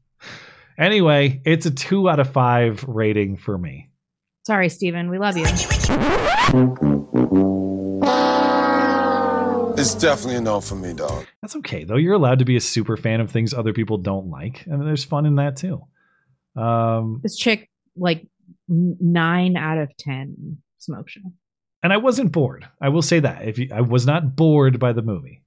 Anyway, 0.80 1.42
it's 1.44 1.66
a 1.66 1.72
two 1.72 2.08
out 2.08 2.20
of 2.20 2.32
five 2.32 2.84
rating 2.88 3.36
for 3.36 3.58
me. 3.58 3.90
Sorry, 4.46 4.70
Steven. 4.70 5.10
We 5.10 5.18
love 5.18 5.36
you. 5.36 5.46
It's 9.80 9.94
definitely 9.94 10.36
a 10.38 10.42
no 10.42 10.60
for 10.60 10.76
me, 10.76 10.94
dog. 10.94 11.26
That's 11.42 11.56
okay 11.58 11.84
though. 11.84 11.98
You're 11.98 12.16
allowed 12.16 12.40
to 12.40 12.46
be 12.46 12.56
a 12.56 12.62
super 12.62 12.98
fan 12.98 13.22
of 13.22 13.30
things 13.30 13.54
other 13.54 13.74
people 13.74 13.98
don't 14.00 14.30
like, 14.30 14.66
and 14.66 14.82
there's 14.82 15.04
fun 15.04 15.26
in 15.28 15.36
that 15.36 15.56
too. 15.56 15.82
Um, 16.56 17.20
This 17.22 17.36
chick, 17.38 17.70
like 17.96 18.26
nine 18.68 19.56
out 19.56 19.78
of 19.78 19.96
10 19.98 20.58
smoke 20.80 21.10
show. 21.10 21.22
And 21.88 21.94
I 21.94 21.98
wasn't 21.98 22.34
bored. 22.34 22.68
I 22.82 22.90
will 22.90 23.02
say 23.02 23.22
that 23.22 23.48
if 23.48 23.58
you, 23.58 23.70
I 23.74 23.80
was 23.80 24.06
not 24.06 24.36
bored 24.36 24.78
by 24.78 24.92
the 24.92 25.02
movie, 25.02 25.42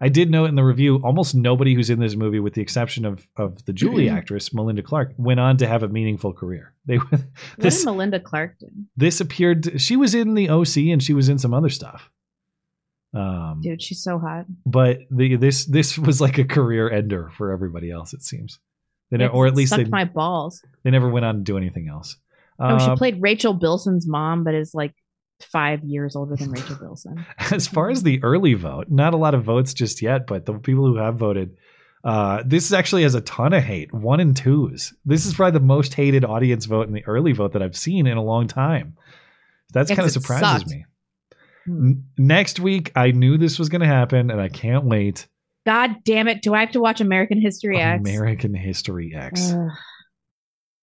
I 0.00 0.10
did 0.10 0.30
note 0.30 0.44
in 0.44 0.54
the 0.54 0.62
review 0.62 1.00
almost 1.02 1.34
nobody 1.34 1.74
who's 1.74 1.90
in 1.90 1.98
this 1.98 2.14
movie, 2.14 2.38
with 2.38 2.54
the 2.54 2.60
exception 2.62 3.04
of 3.04 3.26
of 3.36 3.64
the 3.64 3.72
Julie 3.72 4.08
actress 4.08 4.54
Melinda 4.54 4.82
Clarke, 4.84 5.12
went 5.16 5.40
on 5.40 5.56
to 5.56 5.66
have 5.66 5.82
a 5.82 5.88
meaningful 5.88 6.32
career. 6.32 6.72
They 6.86 6.98
What 6.98 7.20
this 7.58 7.78
did 7.80 7.86
Melinda 7.86 8.20
Clarke 8.20 8.60
do? 8.60 8.68
this 8.96 9.20
appeared. 9.20 9.64
to- 9.64 9.78
she 9.80 9.96
was 9.96 10.14
in 10.14 10.34
the 10.34 10.50
OC 10.50 10.76
and 10.92 11.02
she 11.02 11.14
was 11.14 11.28
in 11.28 11.38
some 11.38 11.52
other 11.52 11.68
stuff. 11.68 12.08
Um, 13.14 13.60
Dude, 13.62 13.82
she's 13.82 14.02
so 14.02 14.18
hot. 14.20 14.46
but 14.64 15.00
the 15.10 15.34
this 15.36 15.66
this 15.66 15.98
was 15.98 16.20
like 16.20 16.38
a 16.38 16.44
career 16.44 16.88
ender 16.90 17.30
for 17.36 17.50
everybody 17.50 17.90
else. 17.90 18.14
It 18.14 18.22
seems, 18.22 18.58
they 19.10 19.18
ne- 19.18 19.26
or 19.28 19.46
at 19.48 19.54
least 19.56 19.70
sucked 19.70 19.84
they 19.84 19.90
my 19.90 20.04
balls. 20.04 20.62
they 20.84 20.90
never 20.90 21.10
went 21.10 21.26
on 21.26 21.34
to 21.36 21.40
do 21.42 21.56
anything 21.58 21.88
else. 21.88 22.16
oh, 22.58 22.78
she 22.78 22.86
Um, 22.86 22.96
played 22.96 23.20
Rachel 23.20 23.52
Bilson's 23.52 24.06
mom, 24.06 24.44
but 24.44 24.54
is 24.54 24.72
like 24.74 24.94
five 25.44 25.82
years 25.84 26.16
older 26.16 26.36
than 26.36 26.50
Rachel 26.50 26.76
Bilson. 26.80 27.24
as 27.50 27.66
far 27.66 27.90
as 27.90 28.02
the 28.02 28.22
early 28.22 28.54
vote, 28.54 28.86
not 28.90 29.14
a 29.14 29.16
lot 29.16 29.34
of 29.34 29.44
votes 29.44 29.74
just 29.74 30.02
yet, 30.02 30.26
but 30.26 30.46
the 30.46 30.54
people 30.54 30.86
who 30.86 30.96
have 30.96 31.16
voted, 31.16 31.56
uh, 32.04 32.42
this 32.46 32.72
actually 32.72 33.02
has 33.02 33.14
a 33.14 33.20
ton 33.20 33.52
of 33.52 33.62
hate, 33.62 33.92
one 33.92 34.20
and 34.20 34.36
twos. 34.36 34.92
This 35.04 35.26
is 35.26 35.34
probably 35.34 35.58
the 35.58 35.64
most 35.64 35.94
hated 35.94 36.24
audience 36.24 36.66
vote 36.66 36.86
in 36.88 36.94
the 36.94 37.04
early 37.06 37.32
vote 37.32 37.52
that 37.52 37.62
I've 37.62 37.76
seen 37.76 38.06
in 38.06 38.16
a 38.16 38.22
long 38.22 38.46
time. 38.48 38.96
That's 39.72 39.90
kind 39.90 40.02
of 40.06 40.10
surprises 40.10 40.48
sucked. 40.48 40.70
me. 40.70 40.84
N- 41.66 42.04
next 42.18 42.60
week, 42.60 42.92
I 42.96 43.12
knew 43.12 43.38
this 43.38 43.58
was 43.58 43.68
going 43.68 43.80
to 43.82 43.86
happen, 43.86 44.30
and 44.30 44.40
I 44.40 44.48
can't 44.48 44.84
wait. 44.84 45.28
God 45.64 46.02
damn 46.04 46.26
it. 46.26 46.42
Do 46.42 46.54
I 46.54 46.60
have 46.60 46.72
to 46.72 46.80
watch 46.80 47.00
American 47.00 47.40
History 47.40 47.78
X? 47.78 48.00
American 48.00 48.52
History 48.52 49.14
X. 49.14 49.52
Ugh. 49.52 49.68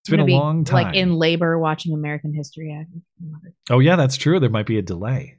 It's 0.10 0.18
been 0.18 0.20
a 0.22 0.26
be, 0.26 0.34
long 0.34 0.64
time. 0.64 0.86
Like 0.86 0.96
in 0.96 1.14
labor 1.14 1.58
watching 1.60 1.94
American 1.94 2.34
History 2.34 2.78
X. 2.80 2.90
Oh 3.70 3.80
yeah, 3.80 3.96
that's 3.96 4.18
true. 4.18 4.40
There 4.40 4.50
might 4.50 4.66
be 4.66 4.78
a 4.78 4.82
delay, 4.82 5.38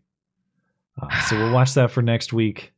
uh, 1.01 1.21
so 1.23 1.37
we'll 1.37 1.53
watch 1.53 1.75
that 1.75 1.91
for 1.91 2.03
next 2.03 2.33
week. 2.33 2.73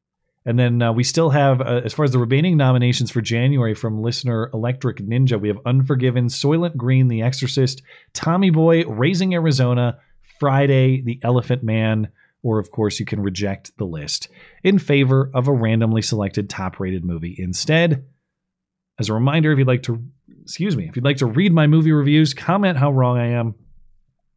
And 0.44 0.59
then 0.59 0.82
uh, 0.82 0.93
we 0.93 1.05
still 1.05 1.31
have, 1.31 1.60
uh, 1.60 1.82
as 1.85 1.94
far 1.94 2.05
as 2.05 2.10
the 2.10 2.19
remaining 2.19 2.56
nominations 2.56 3.12
for 3.12 3.20
January 3.20 3.74
from 3.74 4.02
listener 4.02 4.51
Electric 4.52 4.97
Ninja, 4.97 5.40
we 5.40 5.47
have 5.47 5.59
Unforgiven, 5.64 6.27
Soylent 6.27 6.77
Green, 6.77 7.06
The 7.06 7.23
Exorcist, 7.23 7.81
Tommy 8.12 8.51
Boy, 8.51 8.85
Raising 8.85 9.35
Arizona, 9.35 10.01
Friday, 10.40 11.01
The 11.01 11.20
Elephant 11.23 11.62
Man, 11.62 12.09
or 12.43 12.59
of 12.59 12.73
course 12.73 12.98
you 12.98 13.06
can 13.06 13.20
reject 13.20 13.70
the 13.78 13.85
list 13.85 14.31
in 14.64 14.81
favor 14.81 15.31
of 15.32 15.47
a 15.47 15.52
randomly 15.52 16.02
selected 16.02 16.51
top-rated 16.51 17.05
movie 17.05 17.36
instead. 17.39 18.05
As 18.98 19.09
a 19.09 19.14
reminder, 19.14 19.52
if 19.52 19.59
you'd 19.60 19.69
like 19.69 19.85
to, 19.85 20.02
excuse 20.43 20.77
me, 20.77 20.89
if 20.89 20.97
you'd 20.97 21.05
like 21.05 21.19
to 21.19 21.27
read 21.27 21.52
my 21.52 21.66
movie 21.66 21.93
reviews, 21.93 22.35
comment 22.35 22.78
how 22.78 22.90
wrong 22.93 23.19
I 23.19 23.28
am, 23.28 23.55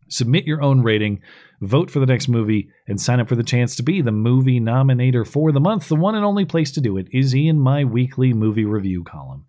submit 0.07 0.45
your 0.45 0.61
own 0.61 0.81
rating, 0.81 1.21
vote 1.61 1.89
for 1.89 1.99
the 1.99 2.05
next 2.05 2.27
movie, 2.27 2.69
and 2.87 2.99
sign 2.99 3.19
up 3.19 3.27
for 3.27 3.35
the 3.35 3.43
chance 3.43 3.75
to 3.75 3.83
be 3.83 4.01
the 4.01 4.11
movie 4.11 4.59
nominator 4.59 5.27
for 5.27 5.51
the 5.51 5.59
month. 5.59 5.87
The 5.87 5.95
one 5.95 6.15
and 6.15 6.23
only 6.25 6.45
place 6.45 6.71
to 6.73 6.81
do 6.81 6.97
it 6.97 7.07
is 7.11 7.33
in 7.33 7.59
my 7.59 7.83
weekly 7.83 8.33
movie 8.33 8.65
review 8.65 9.03
column. 9.03 9.45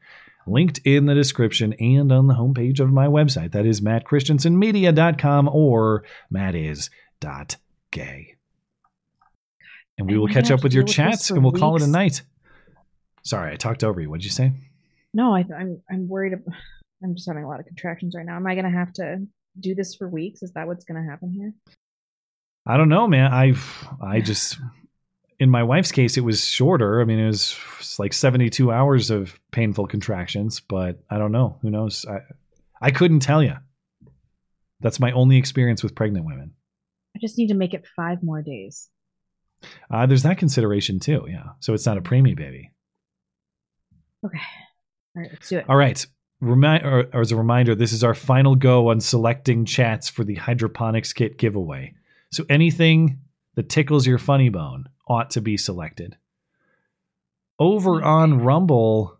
Linked 0.46 0.78
in 0.84 1.06
the 1.06 1.14
description 1.14 1.72
and 1.74 2.12
on 2.12 2.28
the 2.28 2.34
homepage 2.34 2.78
of 2.78 2.92
my 2.92 3.06
website. 3.06 3.50
That 3.52 3.66
is 3.66 3.80
mattchristiansenmedia.com 3.80 5.48
or 5.48 6.04
mattis.gay. 6.32 6.88
And 9.98 10.10
we 10.10 10.18
will 10.18 10.28
catch 10.28 10.50
up 10.50 10.62
with 10.62 10.72
your 10.72 10.84
chats 10.84 11.30
and 11.30 11.42
we'll 11.42 11.52
call 11.52 11.74
it 11.76 11.82
a 11.82 11.86
night. 11.88 12.22
Sorry, 13.24 13.52
I 13.52 13.56
talked 13.56 13.82
over 13.82 14.00
you. 14.00 14.08
What'd 14.08 14.24
you 14.24 14.30
say? 14.30 14.52
No, 15.14 15.34
I, 15.34 15.44
I'm 15.56 15.82
I'm 15.90 16.08
worried. 16.08 16.34
I'm 17.02 17.14
just 17.14 17.28
having 17.28 17.44
a 17.44 17.48
lot 17.48 17.60
of 17.60 17.66
contractions 17.66 18.14
right 18.16 18.24
now. 18.24 18.36
Am 18.36 18.46
I 18.46 18.54
going 18.54 18.64
to 18.64 18.70
have 18.70 18.92
to 18.94 19.18
do 19.60 19.74
this 19.74 19.94
for 19.94 20.08
weeks? 20.08 20.42
Is 20.42 20.52
that 20.52 20.66
what's 20.66 20.84
going 20.84 21.02
to 21.02 21.08
happen 21.08 21.30
here? 21.30 21.52
I 22.66 22.76
don't 22.76 22.88
know, 22.88 23.06
man. 23.06 23.32
I 23.32 23.54
I 24.02 24.20
just 24.20 24.58
in 25.38 25.50
my 25.50 25.62
wife's 25.62 25.92
case 25.92 26.16
it 26.16 26.22
was 26.22 26.44
shorter. 26.44 27.00
I 27.00 27.04
mean, 27.04 27.18
it 27.18 27.26
was 27.26 27.56
like 27.98 28.12
72 28.12 28.72
hours 28.72 29.10
of 29.10 29.38
painful 29.52 29.86
contractions, 29.86 30.60
but 30.60 31.02
I 31.10 31.18
don't 31.18 31.32
know. 31.32 31.58
Who 31.62 31.70
knows? 31.70 32.04
I 32.08 32.20
I 32.80 32.90
couldn't 32.90 33.20
tell 33.20 33.42
you. 33.42 33.54
That's 34.80 35.00
my 35.00 35.12
only 35.12 35.38
experience 35.38 35.82
with 35.82 35.94
pregnant 35.94 36.26
women. 36.26 36.52
I 37.14 37.18
just 37.20 37.38
need 37.38 37.48
to 37.48 37.54
make 37.54 37.72
it 37.72 37.86
five 37.96 38.22
more 38.22 38.42
days. 38.42 38.90
Uh, 39.90 40.06
there's 40.06 40.22
that 40.24 40.38
consideration 40.38 41.00
too. 41.00 41.26
Yeah. 41.28 41.50
So 41.60 41.72
it's 41.72 41.86
not 41.86 41.96
a 41.96 42.02
preemie 42.02 42.36
baby. 42.36 42.72
Okay. 44.24 44.38
All 45.16 45.22
right, 45.22 45.30
let's 45.32 45.48
do 45.48 45.58
it. 45.58 45.64
All 45.68 45.76
right. 45.76 46.06
Remi- 46.40 46.84
or, 46.84 47.08
or 47.14 47.20
as 47.20 47.32
a 47.32 47.36
reminder, 47.36 47.74
this 47.74 47.92
is 47.92 48.04
our 48.04 48.14
final 48.14 48.54
go 48.54 48.90
on 48.90 49.00
selecting 49.00 49.64
chats 49.64 50.08
for 50.08 50.22
the 50.24 50.34
hydroponics 50.34 51.12
kit 51.12 51.38
giveaway. 51.38 51.94
So 52.30 52.44
anything 52.50 53.20
that 53.54 53.70
tickles 53.70 54.06
your 54.06 54.18
funny 54.18 54.50
bone 54.50 54.88
ought 55.08 55.30
to 55.30 55.40
be 55.40 55.56
selected. 55.56 56.16
Over 57.58 58.02
on 58.02 58.40
Rumble, 58.40 59.18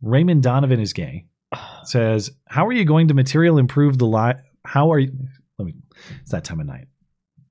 Raymond 0.00 0.42
Donovan 0.42 0.80
is 0.80 0.94
gay. 0.94 1.26
Says, 1.84 2.30
"How 2.46 2.66
are 2.66 2.72
you 2.72 2.86
going 2.86 3.08
to 3.08 3.14
material 3.14 3.58
improve 3.58 3.98
the 3.98 4.06
life? 4.06 4.36
How 4.64 4.90
are 4.92 4.98
you? 4.98 5.12
Let 5.58 5.66
me. 5.66 5.74
It's 6.22 6.30
that 6.30 6.44
time 6.44 6.60
of 6.60 6.66
night. 6.66 6.88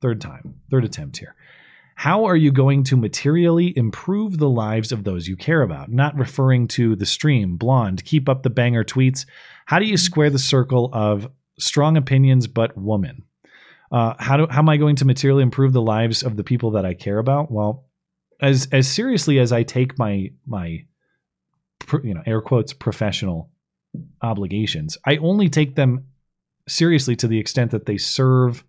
Third 0.02 0.20
time. 0.20 0.56
Third 0.72 0.86
attempt 0.86 1.18
here. 1.18 1.36
How 1.96 2.26
are 2.26 2.36
you 2.36 2.52
going 2.52 2.84
to 2.86 2.98
materially 2.98 3.78
improve 3.78 4.38
the 4.38 4.50
lives 4.50 4.92
of 4.92 5.04
those 5.04 5.28
you 5.28 5.36
care 5.36 5.62
about? 5.62 5.90
Not 5.90 6.18
referring 6.18 6.68
to 6.70 6.96
the 6.96 7.06
stream, 7.06 7.58
blonde, 7.58 8.04
keep 8.06 8.28
up 8.28 8.44
the 8.44 8.50
banger 8.50 8.84
tweets. 8.84 9.26
How 9.66 9.80
do 9.80 9.86
you 9.86 9.98
square 9.98 10.30
the 10.30 10.40
circle 10.40 10.90
of 10.92 11.30
strong 11.60 11.98
opinions 11.98 12.48
but 12.48 12.78
woman? 12.78 13.24
Uh, 13.92 14.16
how 14.18 14.38
do 14.38 14.48
how 14.50 14.60
am 14.60 14.70
I 14.70 14.78
going 14.78 14.96
to 14.98 15.06
materially 15.06 15.44
improve 15.44 15.72
the 15.72 15.82
lives 15.82 16.24
of 16.24 16.36
the 16.36 16.44
people 16.44 16.72
that 16.72 16.86
I 16.86 16.96
care 16.96 17.20
about? 17.20 17.52
Well, 17.52 17.86
as 18.42 18.68
as 18.72 18.88
seriously 18.88 19.40
as 19.40 19.52
I 19.52 19.64
take 19.64 20.00
my 20.00 20.32
my 20.48 20.86
you 22.04 22.14
know 22.16 22.24
air 22.26 22.42
quotes 22.42 22.74
professional 22.74 23.52
obligations, 24.22 24.98
I 25.06 25.18
only 25.18 25.48
take 25.48 25.76
them 25.76 26.08
seriously 26.68 27.16
to 27.18 27.28
the 27.28 27.38
extent 27.40 27.72
that 27.72 27.86
they 27.86 27.98
serve 27.98 28.64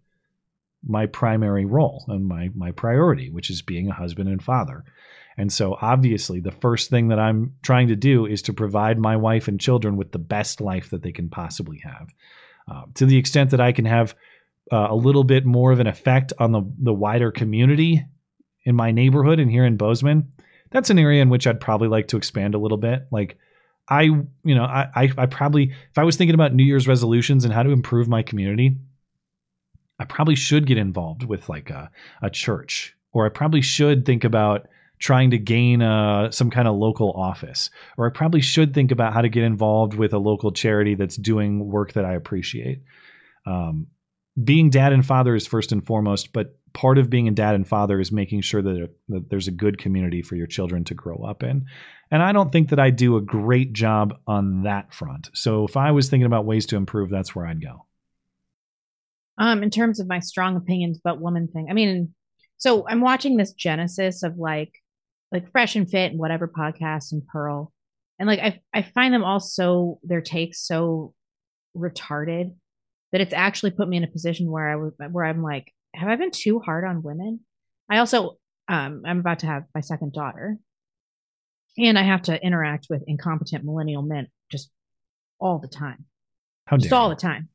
my 0.86 1.06
primary 1.06 1.65
role 1.65 2.05
and 2.09 2.27
my 2.27 2.51
my 2.55 2.70
priority, 2.70 3.31
which 3.31 3.51
is 3.51 3.62
being 3.62 3.89
a 3.89 3.94
husband 3.94 4.28
and 4.28 4.43
father. 4.43 4.85
And 5.36 5.52
so 5.52 5.77
obviously 5.81 6.40
the 6.40 6.52
first 6.52 6.90
thing 6.90 7.09
that 7.09 7.19
I'm 7.19 7.55
trying 7.62 7.89
to 7.89 7.97
do 7.97 8.27
is 8.27 8.43
to 8.43 8.52
provide 8.52 8.98
my 8.98 9.16
wife 9.16 9.48
and 9.48 9.61
children 9.61 9.97
with 9.97 10.12
the 10.12 10.19
best 10.19 10.61
life 10.61 10.90
that 10.90 11.02
they 11.02 11.12
can 11.12 11.28
possibly 11.28 11.78
have. 11.78 12.09
Uh, 12.70 12.82
to 12.94 13.06
the 13.06 13.19
extent 13.19 13.51
that 13.51 13.61
I 13.61 13.73
can 13.73 13.85
have 13.85 14.15
uh, 14.73 14.86
a 14.90 14.94
little 14.94 15.24
bit 15.24 15.44
more 15.44 15.73
of 15.73 15.81
an 15.81 15.86
effect 15.86 16.32
on 16.39 16.52
the 16.52 16.62
the 16.78 16.94
wider 16.94 17.31
community 17.31 18.05
in 18.65 18.74
my 18.74 18.93
neighborhood 18.93 19.39
and 19.39 19.51
here 19.51 19.65
in 19.65 19.77
Bozeman, 19.77 20.32
that's 20.70 20.90
an 20.90 20.98
area 20.98 21.23
in 21.23 21.28
which 21.28 21.47
I'd 21.47 21.61
probably 21.61 21.89
like 21.89 22.09
to 22.09 22.16
expand 22.16 22.55
a 22.55 22.59
little 22.59 22.78
bit. 22.78 23.06
Like 23.11 23.36
I, 23.89 24.02
you 24.02 24.55
know, 24.55 24.65
I, 24.65 24.89
I, 24.94 25.12
I 25.19 25.27
probably 25.27 25.65
if 25.90 25.98
I 25.98 26.05
was 26.05 26.16
thinking 26.16 26.35
about 26.35 26.55
New 26.55 26.65
Year's 26.65 26.89
resolutions 26.89 27.44
and 27.44 27.52
how 27.52 27.62
to 27.62 27.70
improve 27.70 28.09
my 28.09 28.23
community, 28.23 28.77
I 29.99 30.05
probably 30.05 30.35
should 30.35 30.66
get 30.66 30.79
involved 30.79 31.25
with 31.25 31.49
like 31.49 31.71
a, 31.71 31.91
a 32.23 32.31
church, 32.31 32.97
or 33.12 33.27
I 33.27 33.29
probably 33.29 33.62
should 33.62 34.05
think 34.05 34.25
about 34.25 34.66
trying 34.99 35.31
to 35.31 35.39
gain 35.39 35.83
uh, 35.83 36.31
some 36.31 36.51
kind 36.51 36.66
of 36.66 36.77
local 36.77 37.12
office, 37.12 37.71
or 37.99 38.07
I 38.07 38.11
probably 38.11 38.41
should 38.41 38.75
think 38.75 38.91
about 38.91 39.12
how 39.12 39.21
to 39.21 39.29
get 39.29 39.45
involved 39.45 39.95
with 39.95 40.12
a 40.12 40.19
local 40.19 40.53
charity 40.53 40.95
that's 40.95 41.16
doing 41.16 41.69
work 41.69 41.93
that 41.93 42.05
I 42.05 42.15
appreciate. 42.15 42.83
Um, 43.47 43.89
being 44.43 44.71
dad 44.71 44.93
and 44.93 45.05
father 45.07 45.35
is 45.35 45.47
first 45.47 45.73
and 45.73 45.85
foremost, 45.85 46.33
but 46.33 46.57
part 46.73 46.99
of 46.99 47.09
being 47.09 47.29
a 47.29 47.33
dad 47.33 47.55
and 47.55 47.66
father 47.66 48.01
is 48.01 48.11
making 48.11 48.41
sure 48.41 48.62
that, 48.62 48.91
that 49.09 49.31
there's 49.31 49.47
a 49.47 49.53
good 49.53 49.79
community 49.79 50.23
for 50.23 50.35
your 50.35 50.49
children 50.49 50.83
to 50.85 50.95
grow 50.95 51.16
up 51.19 51.43
in. 51.43 51.66
And 52.11 52.23
I 52.23 52.33
don't 52.33 52.51
think 52.51 52.71
that 52.71 52.81
I 52.81 52.91
do 52.91 53.16
a 53.16 53.21
great 53.21 53.73
job 53.73 54.15
on 54.27 54.65
that 54.65 54.93
front. 54.93 55.31
So 55.35 55.65
if 55.65 55.77
I 55.77 55.93
was 55.93 56.09
thinking 56.09 56.27
about 56.27 56.47
ways 56.47 56.66
to 56.66 56.77
improve, 56.77 57.11
that's 57.11 57.35
where 57.35 57.47
I'd 57.47 57.62
go. 57.62 57.87
Um, 59.36 59.62
in 59.62 59.70
terms 59.70 59.98
of 59.98 60.06
my 60.06 60.20
strong 60.20 60.56
opinions 60.56 61.01
but 61.02 61.20
woman 61.20 61.48
thing, 61.48 61.66
I 61.69 61.73
mean, 61.73 62.15
so 62.56 62.86
I'm 62.89 63.01
watching 63.01 63.36
this 63.36 63.52
genesis 63.52 64.23
of 64.23 64.36
like, 64.39 64.73
like 65.32 65.51
Fresh 65.51 65.74
and 65.74 65.90
Fit 65.90 66.12
and 66.12 66.20
whatever 66.20 66.47
podcasts 66.47 67.11
and 67.11 67.27
Pearl, 67.27 67.73
and 68.19 68.28
like 68.28 68.39
I 68.39 68.61
I 68.73 68.82
find 68.82 69.12
them 69.12 69.24
all 69.24 69.40
so 69.40 69.98
their 70.05 70.20
takes 70.20 70.65
so 70.65 71.15
retarded 71.77 72.55
that 73.11 73.20
it's 73.20 73.32
actually 73.32 73.73
put 73.73 73.89
me 73.89 73.97
in 73.97 74.05
a 74.05 74.09
position 74.09 74.51
where 74.51 74.69
I 74.69 74.77
was 74.77 74.93
where 75.11 75.24
I'm 75.24 75.43
like, 75.43 75.73
have 75.94 76.09
I 76.09 76.16
been 76.16 76.31
too 76.31 76.61
hard 76.61 76.85
on 76.85 77.02
women? 77.02 77.40
I 77.90 77.98
also 77.98 78.36
um 78.69 79.02
I'm 79.05 79.19
about 79.19 79.40
to 79.40 79.47
have 79.47 79.65
my 79.74 79.81
second 79.81 80.12
daughter, 80.12 80.56
and 81.77 81.98
I 81.98 82.02
have 82.02 82.23
to 82.23 82.40
interact 82.40 82.86
with 82.89 83.02
incompetent 83.06 83.65
millennial 83.65 84.02
men 84.02 84.28
just 84.51 84.70
all 85.40 85.59
the 85.59 85.69
time, 85.69 86.05
How 86.66 86.77
just 86.77 86.93
all 86.93 87.09
the 87.09 87.16
time. 87.16 87.48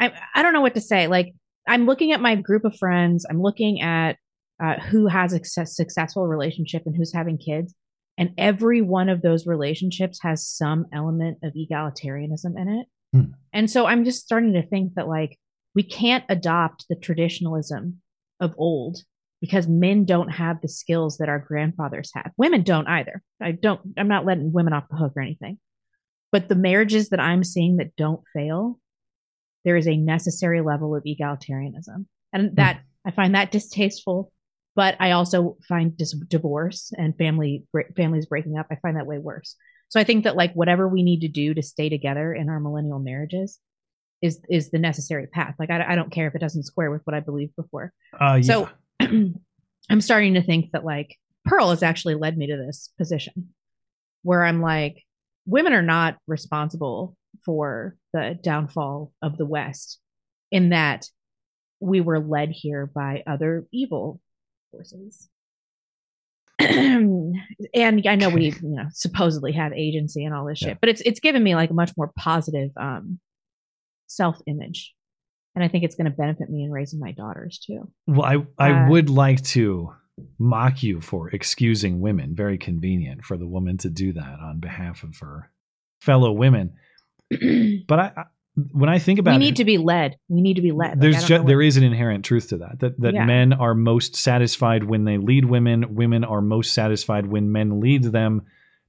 I 0.00 0.12
I 0.34 0.42
don't 0.42 0.52
know 0.52 0.60
what 0.60 0.74
to 0.74 0.80
say. 0.80 1.06
Like 1.06 1.34
I'm 1.68 1.86
looking 1.86 2.12
at 2.12 2.20
my 2.20 2.34
group 2.34 2.64
of 2.64 2.76
friends. 2.76 3.26
I'm 3.28 3.40
looking 3.40 3.82
at 3.82 4.16
uh, 4.62 4.74
who 4.80 5.06
has 5.06 5.32
a 5.32 5.44
successful 5.66 6.26
relationship 6.26 6.82
and 6.86 6.96
who's 6.96 7.14
having 7.14 7.38
kids, 7.38 7.74
and 8.18 8.30
every 8.36 8.82
one 8.82 9.08
of 9.08 9.22
those 9.22 9.46
relationships 9.46 10.20
has 10.22 10.46
some 10.46 10.86
element 10.92 11.38
of 11.44 11.54
egalitarianism 11.54 12.58
in 12.58 12.68
it. 12.68 12.86
Hmm. 13.12 13.32
And 13.52 13.70
so 13.70 13.86
I'm 13.86 14.04
just 14.04 14.22
starting 14.22 14.54
to 14.54 14.66
think 14.66 14.94
that 14.94 15.08
like 15.08 15.38
we 15.74 15.82
can't 15.82 16.24
adopt 16.28 16.86
the 16.88 16.96
traditionalism 16.96 18.00
of 18.40 18.54
old 18.58 18.98
because 19.40 19.66
men 19.66 20.04
don't 20.04 20.28
have 20.28 20.60
the 20.60 20.68
skills 20.68 21.16
that 21.18 21.28
our 21.28 21.38
grandfathers 21.38 22.10
had. 22.14 22.30
Women 22.36 22.62
don't 22.62 22.88
either. 22.88 23.22
I 23.40 23.52
don't 23.52 23.80
I'm 23.96 24.08
not 24.08 24.26
letting 24.26 24.52
women 24.52 24.72
off 24.72 24.88
the 24.90 24.96
hook 24.96 25.12
or 25.16 25.22
anything. 25.22 25.58
But 26.32 26.48
the 26.48 26.54
marriages 26.54 27.08
that 27.08 27.20
I'm 27.20 27.42
seeing 27.42 27.78
that 27.78 27.96
don't 27.96 28.22
fail, 28.32 28.78
there 29.64 29.76
is 29.76 29.86
a 29.86 29.96
necessary 29.96 30.60
level 30.60 30.94
of 30.94 31.04
egalitarianism. 31.04 32.06
And 32.32 32.56
that 32.56 32.80
I 33.04 33.10
find 33.10 33.34
that 33.34 33.50
distasteful, 33.50 34.32
but 34.76 34.96
I 35.00 35.12
also 35.12 35.56
find 35.68 35.96
dis- 35.96 36.14
divorce 36.28 36.92
and 36.96 37.16
family 37.16 37.64
bre- 37.72 37.92
families 37.96 38.26
breaking 38.26 38.56
up, 38.56 38.66
I 38.70 38.76
find 38.76 38.96
that 38.96 39.06
way 39.06 39.18
worse. 39.18 39.56
So 39.88 39.98
I 39.98 40.04
think 40.04 40.24
that 40.24 40.36
like 40.36 40.52
whatever 40.54 40.88
we 40.88 41.02
need 41.02 41.20
to 41.20 41.28
do 41.28 41.54
to 41.54 41.62
stay 41.62 41.88
together 41.88 42.32
in 42.32 42.48
our 42.48 42.60
millennial 42.60 43.00
marriages 43.00 43.58
is 44.22 44.40
is 44.48 44.70
the 44.70 44.78
necessary 44.78 45.26
path. 45.26 45.54
Like 45.58 45.70
I, 45.70 45.92
I 45.92 45.94
don't 45.96 46.12
care 46.12 46.28
if 46.28 46.34
it 46.34 46.40
doesn't 46.40 46.64
square 46.64 46.90
with 46.90 47.02
what 47.04 47.14
I 47.14 47.20
believed 47.20 47.56
before. 47.56 47.92
Uh, 48.18 48.40
yeah. 48.40 48.42
So 48.42 48.68
I'm 49.90 50.00
starting 50.00 50.34
to 50.34 50.42
think 50.42 50.70
that 50.72 50.84
like 50.84 51.16
Pearl 51.44 51.70
has 51.70 51.82
actually 51.82 52.14
led 52.14 52.36
me 52.36 52.46
to 52.46 52.56
this 52.56 52.90
position 52.98 53.48
where 54.22 54.44
I'm 54.44 54.60
like, 54.60 55.04
women 55.46 55.72
are 55.72 55.82
not 55.82 56.18
responsible 56.26 57.16
for 57.44 57.96
the 58.12 58.38
downfall 58.42 59.12
of 59.22 59.36
the 59.36 59.46
West 59.46 59.98
in 60.50 60.70
that 60.70 61.06
we 61.80 62.00
were 62.00 62.20
led 62.20 62.50
here 62.50 62.86
by 62.86 63.22
other 63.26 63.66
evil 63.72 64.20
forces. 64.70 65.28
and 66.58 67.36
I 67.74 68.16
know 68.16 68.28
we, 68.28 68.46
you 68.46 68.58
know, 68.62 68.86
supposedly 68.92 69.52
have 69.52 69.72
agency 69.72 70.24
and 70.24 70.34
all 70.34 70.44
this 70.44 70.58
shit, 70.58 70.78
but 70.80 70.90
it's 70.90 71.00
it's 71.02 71.20
given 71.20 71.42
me 71.42 71.54
like 71.54 71.70
a 71.70 71.74
much 71.74 71.92
more 71.96 72.12
positive 72.18 72.70
um 72.76 73.18
self 74.06 74.38
image. 74.46 74.94
And 75.54 75.64
I 75.64 75.68
think 75.68 75.84
it's 75.84 75.94
going 75.94 76.04
to 76.04 76.16
benefit 76.16 76.48
me 76.48 76.64
in 76.64 76.70
raising 76.70 77.00
my 77.00 77.12
daughters 77.12 77.58
too. 77.58 77.90
Well, 78.06 78.22
I 78.58 78.62
I 78.62 78.84
Uh, 78.84 78.90
would 78.90 79.08
like 79.08 79.42
to 79.44 79.94
mock 80.38 80.82
you 80.82 81.00
for 81.00 81.30
excusing 81.30 82.00
women. 82.00 82.34
Very 82.34 82.58
convenient 82.58 83.24
for 83.24 83.38
the 83.38 83.48
woman 83.48 83.78
to 83.78 83.88
do 83.88 84.12
that 84.12 84.38
on 84.40 84.60
behalf 84.60 85.02
of 85.02 85.16
her 85.20 85.50
fellow 86.02 86.30
women. 86.30 86.74
but 87.88 87.98
I, 87.98 88.12
I 88.16 88.24
when 88.72 88.90
I 88.90 88.98
think 88.98 89.18
about 89.18 89.30
we 89.32 89.36
it, 89.36 89.38
need 89.38 89.56
to 89.56 89.64
be 89.64 89.78
led. 89.78 90.16
We 90.28 90.42
need 90.42 90.54
to 90.54 90.62
be 90.62 90.72
led. 90.72 90.90
Like, 90.90 91.00
there's 91.00 91.14
don't 91.20 91.26
ju- 91.26 91.38
know 91.38 91.44
there 91.44 91.62
is 91.62 91.76
an 91.76 91.84
inherent 91.84 92.24
truth 92.24 92.48
to 92.48 92.58
that 92.58 92.80
that 92.80 93.00
that 93.00 93.14
Yeah. 93.14 93.24
men 93.24 93.52
are 93.52 93.74
most 93.74 94.16
satisfied 94.16 94.84
when 94.84 95.04
they 95.04 95.18
lead 95.18 95.44
women 95.44 95.94
women 95.94 96.24
are 96.24 96.40
most 96.42 96.74
satisfied 96.74 97.26
when 97.26 97.52
men 97.52 97.80
lead 97.80 98.04
them 98.04 98.42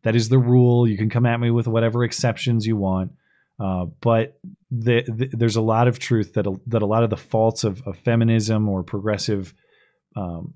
that 0.03 0.15
is 0.15 0.29
the 0.29 0.39
rule 0.39 0.87
you 0.87 0.97
can 0.97 1.09
come 1.09 1.25
at 1.27 1.39
me 1.39 1.51
with 1.51 1.67
whatever 1.67 2.03
exceptions 2.03 2.65
you 2.65 2.75
want 2.75 3.11
uh, 3.59 3.85
but 4.01 4.39
the, 4.71 5.03
the, 5.07 5.29
there's 5.33 5.55
a 5.57 5.61
lot 5.61 5.87
of 5.87 5.99
truth 5.99 6.33
that 6.33 6.47
a, 6.47 6.55
that 6.65 6.81
a 6.81 6.85
lot 6.87 7.03
of 7.03 7.11
the 7.11 7.17
faults 7.17 7.63
of, 7.63 7.81
of 7.85 7.95
feminism 7.99 8.67
or 8.67 8.81
progressive 8.81 9.53
um, 10.15 10.55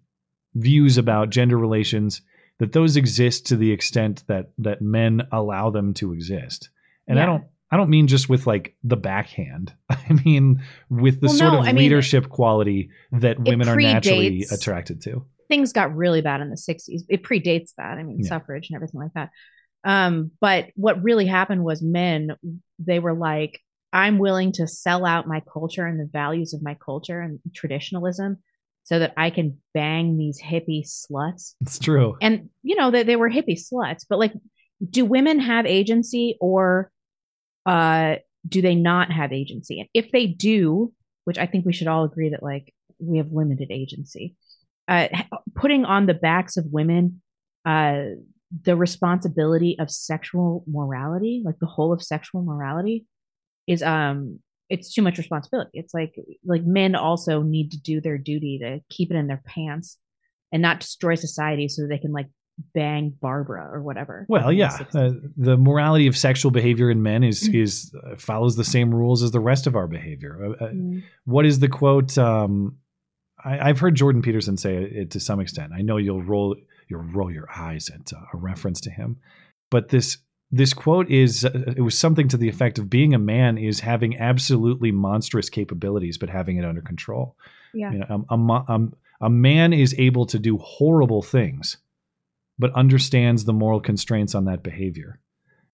views 0.56 0.98
about 0.98 1.30
gender 1.30 1.58
relations 1.58 2.22
that 2.58 2.72
those 2.72 2.98
exist 2.98 3.46
to 3.48 3.56
the 3.56 3.72
extent 3.72 4.24
that 4.28 4.52
that 4.58 4.82
men 4.82 5.22
allow 5.32 5.70
them 5.70 5.94
to 5.94 6.12
exist 6.12 6.70
and 7.08 7.20
i 7.20 7.26
don't 7.26 7.44
I 7.72 7.78
don't 7.78 7.90
mean 7.90 8.08
just 8.08 8.30
with 8.30 8.46
like 8.48 8.76
the 8.84 8.96
backhand. 8.98 9.74
I 9.90 10.14
mean 10.26 10.62
with 10.90 11.22
the 11.22 11.28
Well, 11.28 11.36
sort 11.36 11.54
no, 11.54 11.60
of 11.60 11.66
I 11.66 11.74
mean, 11.74 11.78
leadership 11.84 12.30
quality 12.30 12.90
that 13.12 13.40
women 13.40 13.68
are 13.68 13.76
naturally 13.76 14.46
attracted 14.52 15.02
to. 15.04 15.26
things 15.48 15.74
got 15.74 15.96
really 15.96 16.22
bad 16.22 16.42
in 16.42 16.50
the 16.50 16.56
60s. 16.58 17.02
It 17.10 17.24
predates 17.24 17.72
that. 17.78 17.98
I 17.98 18.04
mean, 18.04 18.20
Yeah. 18.22 18.30
suffrage 18.30 18.70
and 18.70 18.76
everything 18.76 19.00
like 19.02 19.14
that. 19.14 19.30
Um, 19.84 20.32
but 20.42 20.68
what 20.76 21.04
really 21.04 21.28
happened 21.28 21.64
was 21.64 21.82
men, 21.84 22.32
they 22.80 22.98
were 23.00 23.14
like, 23.14 23.60
I'm 23.94 24.18
willing 24.18 24.52
to 24.54 24.68
sell 24.68 25.06
out 25.06 25.28
my 25.28 25.42
culture 25.52 25.86
and 25.86 26.00
the 26.00 26.10
values 26.12 26.54
of 26.54 26.64
my 26.64 26.76
culture 26.84 27.22
and 27.22 27.40
traditionalism 27.54 28.38
so 28.84 29.00
that 29.00 29.14
I 29.18 29.30
can 29.30 29.58
bang 29.74 30.18
these 30.18 30.42
hippie 30.42 30.86
sluts. 30.88 31.54
It's 31.62 31.80
true. 31.80 32.18
And, 32.22 32.50
you 32.64 32.76
know, 32.76 32.90
they, 32.92 33.04
they 33.04 33.16
were 33.16 33.30
hippie 33.30 33.60
sluts, 33.60 34.06
but 34.10 34.20
like, 34.20 34.34
do 34.90 35.06
women 35.06 35.40
have 35.40 35.66
agency 35.66 36.38
or 36.42 36.92
uh, 37.66 38.16
do 38.48 38.62
they 38.62 38.76
not 38.76 39.12
have 39.12 39.34
agency? 39.34 39.80
And 39.80 39.90
if 39.94 40.12
they 40.12 40.28
do, 40.28 40.94
which 41.24 41.38
I 41.38 41.46
think 41.46 41.66
we 41.66 41.74
should 41.74 41.88
all 41.88 42.04
agree 42.04 42.30
that 42.30 42.44
like 42.44 42.74
we 43.00 43.18
have 43.18 43.32
limited 43.32 43.72
agency, 43.72 44.36
uh, 44.88 45.08
putting 45.56 45.86
on 45.86 46.06
the 46.06 46.14
backs 46.14 46.58
of 46.58 46.66
women 46.72 47.22
uh, 47.66 48.04
the 48.64 48.76
responsibility 48.76 49.76
of 49.80 49.90
sexual 49.90 50.64
morality, 50.68 51.42
like 51.44 51.60
the 51.60 51.66
whole 51.66 51.92
of 51.92 52.04
sexual 52.04 52.44
morality, 52.44 53.06
is 53.68 53.82
um 53.82 54.40
it's 54.70 54.94
too 54.94 55.02
much 55.02 55.18
responsibility. 55.18 55.72
It's 55.74 55.94
like 55.94 56.16
like 56.46 56.64
men 56.64 56.96
also 56.96 57.42
need 57.42 57.72
to 57.72 57.78
do 57.78 58.02
their 58.02 58.18
duty 58.18 58.60
to 58.62 58.80
keep 58.90 59.12
it 59.12 59.18
in 59.18 59.28
their 59.28 59.42
pants 59.46 59.98
and 60.52 60.62
not 60.62 60.80
destroy 60.80 61.16
society 61.16 61.68
so 61.68 61.88
they 61.88 61.98
can 61.98 62.12
like 62.12 62.28
bang 62.74 63.14
Barbara 63.22 63.70
or 63.72 63.82
whatever. 63.82 64.26
Well, 64.30 64.52
yeah, 64.52 64.86
uh, 64.94 65.12
the 65.36 65.58
morality 65.58 66.08
of 66.08 66.18
sexual 66.18 66.52
behavior 66.52 66.90
in 66.90 67.04
men 67.04 67.24
is 67.24 67.44
Mm-hmm. 67.44 67.62
is 67.62 67.94
uh, 68.04 68.16
follows 68.18 68.56
the 68.56 68.64
same 68.64 68.94
rules 68.94 69.24
as 69.24 69.32
the 69.32 69.40
rest 69.40 69.68
of 69.68 69.76
our 69.76 69.88
behavior. 69.88 70.56
Uh, 70.60 70.66
uh, 70.66 70.70
Mm. 70.70 71.04
What 71.26 71.46
is 71.46 71.60
the 71.60 71.68
quote? 71.70 72.18
Um, 72.18 72.78
I, 73.44 73.70
I've 73.70 73.80
heard 73.80 73.96
Jordan 73.96 74.22
Peterson 74.22 74.58
say 74.58 74.76
it 74.76 75.12
to 75.12 75.20
some 75.20 75.40
extent. 75.40 75.74
I 75.76 75.82
know 75.82 75.98
you'll 75.98 76.24
roll 76.24 76.56
you'll 76.88 77.04
roll 77.04 77.32
your 77.32 77.48
eyes 77.56 77.90
at 77.90 78.14
uh, 78.14 78.22
a 78.34 78.38
reference 78.38 78.80
to 78.82 78.90
him, 78.90 79.18
but 79.70 79.90
this 79.90 80.18
this 80.52 80.74
quote 80.74 81.10
is 81.10 81.44
uh, 81.44 81.74
it 81.76 81.82
was 81.82 81.98
something 81.98 82.28
to 82.30 82.38
the 82.38 82.48
effect 82.48 82.80
of 82.80 82.90
being 82.90 83.14
a 83.14 83.20
man 83.20 83.58
is 83.58 83.82
having 83.82 84.18
absolutely 84.18 84.92
monstrous 84.92 85.50
capabilities, 85.50 86.18
but 86.18 86.30
having 86.30 86.58
it 86.58 86.66
under 86.66 86.82
control. 86.82 87.36
Yeah. 87.74 87.92
You 87.92 88.00
know, 88.00 88.26
um, 88.30 88.50
a, 88.50 88.72
um, 88.72 88.94
a 89.20 89.30
man 89.30 89.74
is 89.74 89.94
able 89.98 90.26
to 90.28 90.40
do 90.40 90.58
horrible 90.60 91.22
things, 91.22 91.78
but 92.58 92.74
understands 92.74 93.46
the 93.46 93.54
moral 93.54 93.80
constraints 93.80 94.36
on 94.36 94.46
that 94.46 94.64
behavior. 94.64 95.20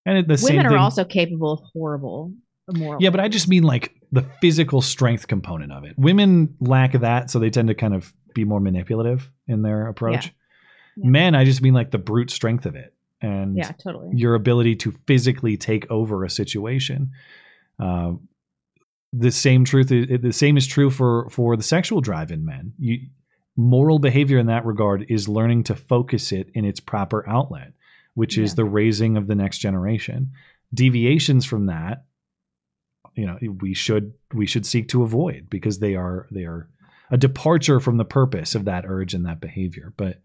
And 0.05 0.17
it, 0.17 0.27
the 0.27 0.37
same 0.37 0.57
Women 0.57 0.65
are 0.65 0.69
thing, 0.69 0.79
also 0.79 1.05
capable 1.05 1.51
of 1.51 1.59
horrible 1.73 2.33
immoral. 2.73 3.01
yeah, 3.01 3.09
but 3.11 3.19
I 3.19 3.27
just 3.27 3.47
mean 3.47 3.63
like 3.63 3.95
the 4.11 4.23
physical 4.41 4.81
strength 4.81 5.27
component 5.27 5.71
of 5.71 5.83
it. 5.83 5.93
Women 5.97 6.55
lack 6.59 6.93
that, 6.93 7.29
so 7.29 7.39
they 7.39 7.49
tend 7.49 7.67
to 7.67 7.75
kind 7.75 7.93
of 7.93 8.13
be 8.33 8.43
more 8.45 8.59
manipulative 8.59 9.29
in 9.47 9.61
their 9.61 9.87
approach. 9.87 10.33
Men, 10.97 11.35
I 11.35 11.45
just 11.45 11.61
mean 11.61 11.73
like 11.73 11.91
the 11.91 11.97
brute 11.97 12.31
strength 12.31 12.65
of 12.65 12.75
it 12.75 12.93
and 13.21 13.55
Yeah, 13.55 13.71
totally. 13.71 14.09
your 14.13 14.35
ability 14.35 14.75
to 14.77 14.93
physically 15.07 15.57
take 15.57 15.89
over 15.89 16.23
a 16.23 16.29
situation. 16.29 17.11
Uh, 17.79 18.13
the 19.13 19.31
same 19.31 19.65
truth, 19.65 19.91
is, 19.91 20.07
the 20.21 20.33
same 20.33 20.57
is 20.57 20.67
true 20.67 20.89
for 20.89 21.29
for 21.29 21.55
the 21.57 21.63
sexual 21.63 22.01
drive 22.01 22.31
in 22.31 22.45
men. 22.45 22.73
You, 22.79 22.99
moral 23.55 23.99
behavior 23.99 24.39
in 24.39 24.47
that 24.47 24.65
regard 24.65 25.05
is 25.09 25.27
learning 25.27 25.63
to 25.65 25.75
focus 25.75 26.31
it 26.31 26.49
in 26.53 26.65
its 26.65 26.79
proper 26.79 27.27
outlet, 27.27 27.73
which 28.13 28.37
is 28.37 28.55
the 28.55 28.65
raising 28.65 29.17
of 29.17 29.27
the 29.27 29.35
next 29.35 29.59
generation. 29.59 30.31
Deviations 30.73 31.45
from 31.45 31.65
that, 31.65 32.05
you 33.15 33.25
know, 33.25 33.37
we 33.59 33.73
should 33.73 34.13
we 34.33 34.45
should 34.45 34.65
seek 34.65 34.87
to 34.89 35.03
avoid 35.03 35.49
because 35.49 35.79
they 35.79 35.95
are 35.95 36.27
they 36.31 36.45
are 36.45 36.69
a 37.09 37.17
departure 37.17 37.79
from 37.81 37.97
the 37.97 38.05
purpose 38.05 38.55
of 38.55 38.65
that 38.65 38.85
urge 38.87 39.13
and 39.13 39.25
that 39.25 39.41
behavior. 39.41 39.93
But 39.97 40.21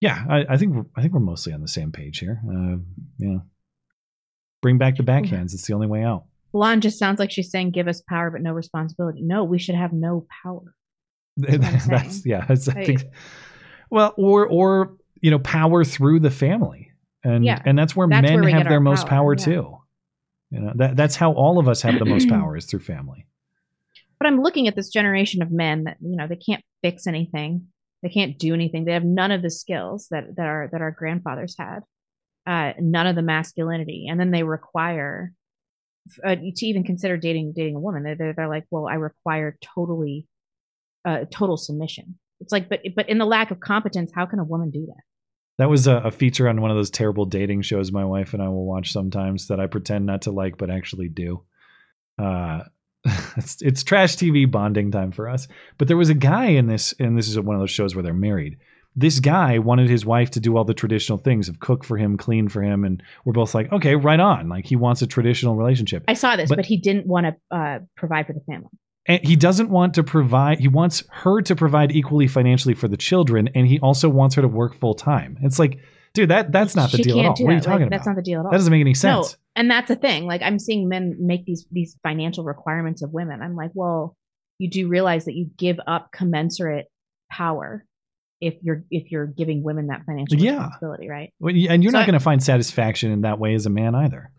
yeah, 0.00 0.24
I, 0.28 0.46
I 0.50 0.56
think 0.56 0.74
we're, 0.74 0.86
I 0.96 1.02
think 1.02 1.12
we're 1.12 1.20
mostly 1.20 1.52
on 1.52 1.60
the 1.60 1.68
same 1.68 1.92
page 1.92 2.18
here. 2.18 2.40
Uh, 2.48 2.78
you 3.18 3.28
know, 3.28 3.42
bring 4.62 4.78
back 4.78 4.96
the 4.96 5.02
backhands. 5.02 5.52
It's 5.52 5.66
the 5.66 5.74
only 5.74 5.86
way 5.86 6.02
out. 6.02 6.24
Blonde 6.52 6.82
just 6.82 6.98
sounds 6.98 7.18
like 7.18 7.30
she's 7.30 7.50
saying 7.50 7.70
give 7.70 7.88
us 7.88 8.02
power 8.08 8.30
but 8.30 8.42
no 8.42 8.52
responsibility. 8.52 9.20
No, 9.22 9.44
we 9.44 9.58
should 9.58 9.74
have 9.74 9.92
no 9.92 10.26
power. 10.42 10.74
That's 11.36 12.26
yeah. 12.26 12.44
That's, 12.46 12.68
I 12.68 12.80
I- 12.80 12.84
think. 12.84 13.04
Well, 13.90 14.14
or 14.16 14.46
or 14.46 14.96
you 15.20 15.30
know, 15.30 15.38
power 15.38 15.84
through 15.84 16.20
the 16.20 16.30
family, 16.30 16.92
and 17.24 17.44
Yeah, 17.44 17.60
and 17.64 17.78
that's 17.78 17.94
where 17.94 18.08
that's 18.08 18.22
men 18.22 18.40
where 18.40 18.50
have 18.50 18.68
their 18.68 18.80
most 18.80 19.06
power, 19.06 19.34
power, 19.34 19.36
yeah. 19.38 19.44
too. 19.44 19.78
You 20.50 20.60
know 20.60 20.72
that 20.76 20.96
that's 20.96 21.16
how 21.16 21.32
all 21.32 21.58
of 21.58 21.68
us 21.68 21.82
have 21.82 21.98
the 21.98 22.04
most 22.04 22.28
power 22.28 22.56
is 22.56 22.66
through 22.66 22.80
family. 22.80 23.26
But 24.18 24.28
I'm 24.28 24.42
looking 24.42 24.68
at 24.68 24.76
this 24.76 24.88
generation 24.88 25.42
of 25.42 25.50
men 25.50 25.84
that 25.84 25.96
you 26.00 26.16
know 26.16 26.26
they 26.26 26.36
can't 26.36 26.62
fix 26.82 27.06
anything, 27.06 27.68
they 28.02 28.08
can't 28.08 28.38
do 28.38 28.52
anything. 28.52 28.84
They 28.84 28.92
have 28.92 29.04
none 29.04 29.30
of 29.30 29.42
the 29.42 29.50
skills 29.50 30.08
that 30.10 30.36
that 30.36 30.46
our 30.46 30.68
that 30.72 30.80
our 30.80 30.90
grandfathers 30.90 31.54
had, 31.58 31.80
uh, 32.46 32.72
none 32.80 33.06
of 33.06 33.14
the 33.14 33.22
masculinity, 33.22 34.06
and 34.10 34.18
then 34.18 34.30
they 34.30 34.42
require 34.42 35.32
uh, 36.24 36.34
to 36.34 36.66
even 36.66 36.82
consider 36.84 37.16
dating 37.16 37.52
dating 37.54 37.76
a 37.76 37.80
woman. 37.80 38.02
They're 38.02 38.16
they're, 38.16 38.32
they're 38.32 38.48
like, 38.48 38.64
well, 38.70 38.88
I 38.88 38.94
require 38.94 39.56
totally, 39.74 40.26
uh, 41.04 41.24
total 41.32 41.56
submission. 41.56 42.16
It's 42.40 42.52
like, 42.52 42.68
but 42.68 42.80
but 42.96 43.08
in 43.08 43.18
the 43.18 43.24
lack 43.26 43.50
of 43.50 43.60
competence, 43.60 44.10
how 44.14 44.26
can 44.26 44.38
a 44.38 44.44
woman 44.44 44.70
do 44.70 44.86
that? 44.86 45.02
That 45.58 45.68
was 45.70 45.86
a, 45.86 45.96
a 45.96 46.10
feature 46.10 46.48
on 46.48 46.60
one 46.60 46.70
of 46.70 46.76
those 46.76 46.90
terrible 46.90 47.24
dating 47.26 47.62
shows 47.62 47.92
my 47.92 48.04
wife 48.04 48.32
and 48.32 48.42
I 48.42 48.48
will 48.48 48.64
watch 48.66 48.90
sometimes 48.90 49.48
that 49.48 49.60
I 49.60 49.66
pretend 49.66 50.06
not 50.06 50.22
to 50.22 50.32
like 50.32 50.56
but 50.56 50.70
actually 50.70 51.08
do. 51.08 51.44
Uh, 52.18 52.60
it's 53.36 53.60
it's 53.62 53.82
trash 53.82 54.16
TV 54.16 54.50
bonding 54.50 54.90
time 54.90 55.12
for 55.12 55.28
us. 55.28 55.48
But 55.78 55.88
there 55.88 55.96
was 55.96 56.08
a 56.08 56.14
guy 56.14 56.46
in 56.46 56.66
this, 56.66 56.94
and 56.98 57.16
this 57.18 57.28
is 57.28 57.38
one 57.38 57.56
of 57.56 57.60
those 57.60 57.70
shows 57.70 57.94
where 57.94 58.02
they're 58.02 58.14
married. 58.14 58.58
This 58.94 59.20
guy 59.20 59.58
wanted 59.58 59.88
his 59.88 60.04
wife 60.04 60.30
to 60.32 60.40
do 60.40 60.56
all 60.56 60.64
the 60.64 60.74
traditional 60.74 61.16
things 61.18 61.48
of 61.48 61.60
cook 61.60 61.82
for 61.82 61.96
him, 61.96 62.18
clean 62.18 62.48
for 62.48 62.62
him, 62.62 62.84
and 62.84 63.02
we're 63.24 63.32
both 63.32 63.54
like, 63.54 63.72
okay, 63.72 63.94
right 63.96 64.20
on. 64.20 64.48
Like 64.50 64.66
he 64.66 64.76
wants 64.76 65.00
a 65.00 65.06
traditional 65.06 65.56
relationship. 65.56 66.04
I 66.08 66.14
saw 66.14 66.36
this, 66.36 66.50
But- 66.50 66.56
but, 66.56 66.66
he 66.66 66.76
didn't 66.76 67.06
want 67.06 67.26
to 67.26 67.56
uh, 67.56 67.78
provide 67.96 68.26
for 68.26 68.34
the 68.34 68.40
family. 68.40 68.68
And 69.06 69.26
he 69.26 69.36
doesn't 69.36 69.68
want 69.70 69.94
to 69.94 70.02
provide 70.02 70.60
he 70.60 70.68
wants 70.68 71.02
her 71.10 71.42
to 71.42 71.56
provide 71.56 71.90
equally 71.92 72.28
financially 72.28 72.74
for 72.74 72.88
the 72.88 72.96
children 72.96 73.48
and 73.54 73.66
he 73.66 73.78
also 73.80 74.08
wants 74.08 74.34
her 74.36 74.42
to 74.42 74.48
work 74.48 74.74
full 74.78 74.94
time 74.94 75.36
it's 75.42 75.58
like 75.58 75.78
dude 76.14 76.28
that 76.30 76.52
that's 76.52 76.76
not 76.76 76.90
the 76.90 76.98
She 76.98 77.02
deal 77.04 77.18
at 77.20 77.26
all 77.26 77.30
what 77.32 77.40
are 77.40 77.42
you 77.42 77.48
that. 77.48 77.54
Like, 77.54 77.64
talking 77.64 77.86
about 77.86 77.96
That's 77.96 78.06
not 78.06 78.16
the 78.16 78.22
deal 78.22 78.40
at 78.40 78.44
all. 78.46 78.52
that 78.52 78.58
doesn't 78.58 78.70
make 78.70 78.80
any 78.80 78.94
sense 78.94 79.32
No, 79.32 79.36
and 79.56 79.70
that's 79.70 79.90
a 79.90 79.96
thing. 79.96 80.26
Like 80.26 80.42
I'm 80.42 80.58
seeing 80.58 80.88
men 80.88 81.16
make 81.18 81.44
these 81.46 81.66
these 81.72 81.96
financial 82.02 82.44
requirements 82.44 83.02
of 83.02 83.12
women. 83.12 83.42
I'm 83.42 83.56
like, 83.56 83.70
well, 83.74 84.16
you 84.58 84.70
do 84.70 84.88
realize 84.88 85.24
that 85.24 85.34
you 85.34 85.50
give 85.56 85.78
up 85.86 86.12
commensurate 86.12 86.86
power 87.30 87.84
if 88.40 88.54
you're 88.62 88.84
if 88.90 89.10
you're 89.10 89.26
giving 89.26 89.62
women 89.62 89.88
that 89.88 90.04
financial 90.06 90.36
Yeah. 90.38 90.52
responsibility, 90.52 91.08
right? 91.08 91.32
Well, 91.40 91.54
and 91.68 91.82
you're 91.82 91.92
So 91.92 91.98
not 91.98 92.06
going 92.06 92.14
to 92.18 92.20
find 92.20 92.42
satisfaction 92.42 93.10
in 93.10 93.22
that 93.22 93.38
way 93.38 93.54
as 93.54 93.66
a 93.66 93.70
man 93.70 93.94
either 93.94 94.30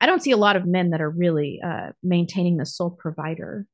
I 0.00 0.06
don't 0.06 0.20
see 0.22 0.32
a 0.32 0.36
lot 0.36 0.56
of 0.56 0.66
men 0.66 0.90
that 0.90 1.00
are 1.00 1.08
really 1.10 1.60
uh, 1.64 1.90
maintaining 2.02 2.56
the 2.58 2.66
sole 2.66 2.90
provider. 2.90 3.66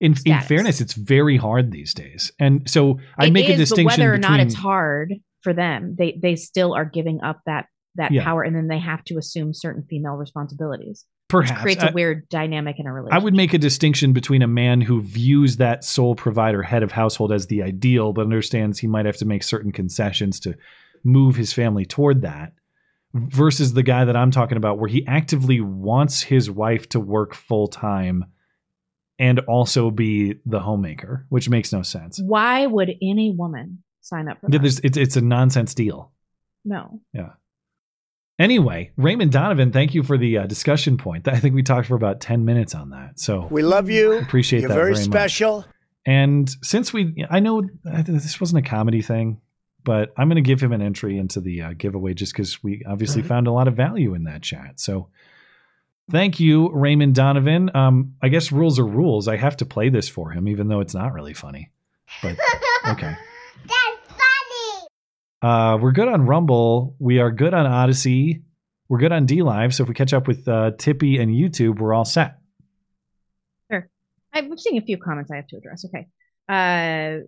In, 0.00 0.14
in 0.24 0.40
fairness 0.42 0.80
it's 0.80 0.94
very 0.94 1.36
hard 1.36 1.72
these 1.72 1.92
days 1.92 2.30
and 2.38 2.68
so 2.70 2.98
i 3.18 3.26
It 3.26 3.32
make 3.32 3.48
a 3.48 3.56
distinction 3.56 3.86
whether 4.00 4.14
or 4.14 4.16
between 4.18 4.30
not 4.38 4.40
it's 4.40 4.54
hard 4.54 5.14
for 5.42 5.52
them, 5.52 5.94
they 5.96 6.18
they 6.20 6.34
still 6.34 6.74
are 6.74 6.84
giving 6.84 7.20
up 7.22 7.40
that 7.46 7.66
that 7.94 8.10
Yeah. 8.10 8.24
power, 8.24 8.42
and 8.42 8.54
then 8.56 8.66
they 8.66 8.78
have 8.80 9.04
to 9.04 9.18
assume 9.18 9.54
certain 9.54 9.84
female 9.88 10.14
responsibilities. 10.14 11.04
Perhaps. 11.28 11.52
which 11.52 11.62
creates 11.62 11.82
a 11.84 11.90
I- 11.90 11.92
weird 11.92 12.28
dynamic 12.28 12.76
in 12.80 12.86
a 12.86 12.92
relationship. 12.92 13.20
I 13.20 13.24
would 13.24 13.34
make 13.34 13.54
a 13.54 13.58
distinction 13.58 14.12
between 14.12 14.42
a 14.42 14.48
man 14.48 14.80
who 14.80 15.00
views 15.00 15.58
that 15.58 15.84
sole 15.84 16.14
provider 16.16 16.62
head 16.62 16.82
of 16.82 16.90
household 16.92 17.32
as 17.32 17.46
the 17.46 17.62
ideal, 17.62 18.12
but 18.12 18.22
understands 18.22 18.78
he 18.80 18.86
might 18.88 19.06
have 19.06 19.16
to 19.18 19.24
make 19.24 19.42
certain 19.44 19.70
concessions 19.70 20.40
to 20.40 20.56
move 21.04 21.36
his 21.36 21.52
family 21.52 21.84
toward 21.86 22.22
that, 22.22 22.52
versus 23.14 23.74
the 23.74 23.82
guy 23.84 24.04
that 24.04 24.16
I'm 24.16 24.30
talking 24.32 24.56
about, 24.58 24.78
where 24.78 24.88
he 24.88 25.06
actively 25.06 25.60
wants 25.60 26.22
his 26.22 26.50
wife 26.50 26.88
to 26.90 27.00
work 27.00 27.32
full 27.34 27.68
time 27.68 28.24
and 29.18 29.40
also 29.40 29.90
be 29.90 30.36
the 30.46 30.60
homemaker, 30.60 31.26
which 31.28 31.48
makes 31.48 31.72
no 31.72 31.82
sense. 31.82 32.20
Why 32.20 32.66
would 32.66 32.90
any 33.02 33.32
woman 33.32 33.82
sign 34.00 34.28
up 34.28 34.40
for 34.40 34.48
that? 34.48 34.64
It's, 34.64 34.96
it's 34.96 35.16
a 35.16 35.20
nonsense 35.20 35.74
deal. 35.74 36.12
No. 36.64 37.00
Yeah. 37.12 37.30
Anyway, 38.38 38.92
Raymond 38.96 39.32
Donovan, 39.32 39.72
thank 39.72 39.94
you 39.94 40.04
for 40.04 40.16
the 40.16 40.38
uh, 40.38 40.46
discussion 40.46 40.96
point. 40.96 41.26
I 41.26 41.40
think 41.40 41.54
we 41.56 41.64
talked 41.64 41.88
for 41.88 41.96
about 41.96 42.20
10 42.20 42.44
minutes 42.44 42.74
on 42.74 42.90
that. 42.90 43.18
So 43.18 43.48
We 43.50 43.62
love 43.62 43.90
you. 43.90 44.12
Appreciate 44.12 44.60
You're 44.60 44.68
that 44.68 44.74
very, 44.74 44.94
very 44.94 45.06
much. 45.06 45.12
special. 45.12 45.64
And 46.06 46.48
since 46.62 46.92
we, 46.92 47.26
I 47.28 47.40
know 47.40 47.64
uh, 47.90 48.02
this 48.06 48.40
wasn't 48.40 48.64
a 48.64 48.68
comedy 48.68 49.02
thing, 49.02 49.40
but 49.82 50.12
I'm 50.16 50.28
going 50.28 50.36
to 50.36 50.46
give 50.46 50.60
him 50.60 50.72
an 50.72 50.82
entry 50.82 51.18
into 51.18 51.40
the 51.40 51.62
uh, 51.62 51.72
giveaway 51.76 52.14
just 52.14 52.32
because 52.32 52.62
we 52.62 52.82
obviously 52.86 53.22
found 53.22 53.46
a 53.46 53.52
lot 53.52 53.68
of 53.68 53.74
value 53.74 54.14
in 54.14 54.24
that 54.24 54.42
chat. 54.42 54.78
So 54.78 55.08
thank 56.10 56.40
you, 56.40 56.70
Raymond 56.70 57.14
Donovan. 57.14 57.70
Um, 57.74 58.14
I 58.22 58.28
guess 58.28 58.52
rules 58.52 58.78
are 58.78 58.86
rules. 58.86 59.28
I 59.28 59.36
have 59.36 59.56
to 59.58 59.66
play 59.66 59.88
this 59.88 60.08
for 60.08 60.30
him, 60.30 60.48
even 60.48 60.68
though 60.68 60.80
it's 60.80 60.94
not 60.94 61.12
really 61.12 61.34
funny. 61.34 61.70
But 62.22 62.36
okay. 62.88 63.14
That's 63.66 64.08
funny. 64.08 64.88
Uh, 65.42 65.78
we're 65.80 65.92
good 65.92 66.08
on 66.08 66.26
Rumble. 66.26 66.96
We 66.98 67.18
are 67.18 67.30
good 67.30 67.54
on 67.54 67.66
Odysee. 67.66 68.42
We're 68.88 68.98
good 68.98 69.12
on 69.12 69.26
D 69.26 69.42
Live. 69.42 69.74
So 69.74 69.82
if 69.82 69.88
we 69.88 69.94
catch 69.94 70.12
up 70.12 70.26
with 70.26 70.48
uh, 70.48 70.72
Tippy 70.78 71.18
and 71.18 71.30
YouTube, 71.30 71.78
we're 71.78 71.92
all 71.92 72.06
set. 72.06 72.38
Sure. 73.70 73.88
I'm 74.32 74.56
seeing 74.56 74.78
a 74.78 74.84
few 74.84 74.96
comments 74.96 75.30
I 75.30 75.36
have 75.36 75.46
to 75.48 75.56
address. 75.56 75.84
Okay. 75.84 76.06
Uh, 76.48 77.24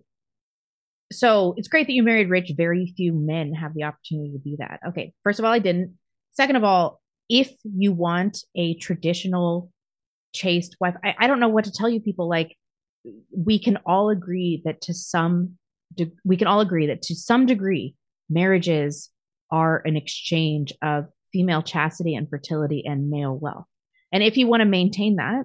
so 1.12 1.55
it's 1.57 1.69
great 1.69 1.86
that 1.86 1.93
you 1.93 2.02
married 2.02 2.31
rich. 2.31 2.51
Very 2.57 2.93
few 2.97 3.12
men 3.12 3.52
have 3.52 3.74
the 3.74 3.82
opportunity 3.82 4.32
to 4.32 4.39
be 4.39 4.57
that. 4.59 4.81
Okay. 4.89 5.12
First 5.23 5.39
of 5.39 5.44
all, 5.44 5.52
I 5.52 5.59
didn't. 5.59 5.98
Second 6.32 6.57
of 6.57 6.65
all, 6.65 7.00
if 7.31 7.52
you 7.65 7.93
want 7.93 8.44
a 8.57 8.74
traditional 8.74 9.70
chaste 10.35 10.77
wife, 10.81 10.97
I, 11.02 11.15
I 11.20 11.27
don't 11.28 11.40
know 11.40 11.48
what 11.48 11.65
to 11.65 11.73
tell 11.73 11.89
you 11.89 12.01
people. 12.01 12.28
Like, 12.28 12.57
we 13.35 13.59
can 13.59 13.78
all 13.86 14.11
agree 14.11 14.61
that 14.65 14.82
to 14.82 14.93
some, 14.93 15.57
de- 15.94 16.12
we 16.24 16.36
can 16.36 16.48
all 16.48 16.61
agree 16.61 16.89
that 16.89 17.02
to 17.02 17.15
some 17.15 17.47
degree, 17.47 17.94
marriages 18.28 19.11
are 19.51 19.81
an 19.86 19.97
exchange 19.97 20.74
of 20.82 21.07
female 21.32 21.62
chastity 21.62 22.15
and 22.15 22.28
fertility 22.28 22.82
and 22.85 23.09
male 23.09 23.39
wealth. 23.39 23.65
And 24.12 24.23
if 24.23 24.36
you 24.36 24.48
want 24.48 24.61
to 24.61 24.66
maintain 24.66 25.16
that 25.16 25.44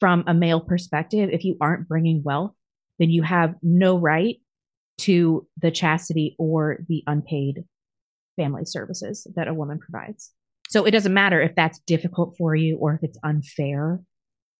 from 0.00 0.24
a 0.26 0.34
male 0.34 0.60
perspective, 0.60 1.30
if 1.32 1.44
you 1.44 1.56
aren't 1.60 1.88
bringing 1.88 2.22
wealth, 2.24 2.52
then 2.98 3.10
you 3.10 3.22
have 3.22 3.54
no 3.62 3.96
right 3.96 4.36
to 4.98 5.46
the 5.60 5.70
chastity 5.70 6.34
or 6.38 6.78
the 6.88 7.04
unpaid 7.06 7.64
family 8.36 8.64
services 8.64 9.26
that 9.36 9.48
a 9.48 9.54
woman 9.54 9.78
provides. 9.78 10.32
So 10.72 10.86
it 10.86 10.92
doesn't 10.92 11.12
matter 11.12 11.38
if 11.42 11.54
that's 11.54 11.78
difficult 11.80 12.34
for 12.38 12.54
you 12.54 12.78
or 12.78 12.94
if 12.94 13.02
it's 13.02 13.18
unfair, 13.22 14.00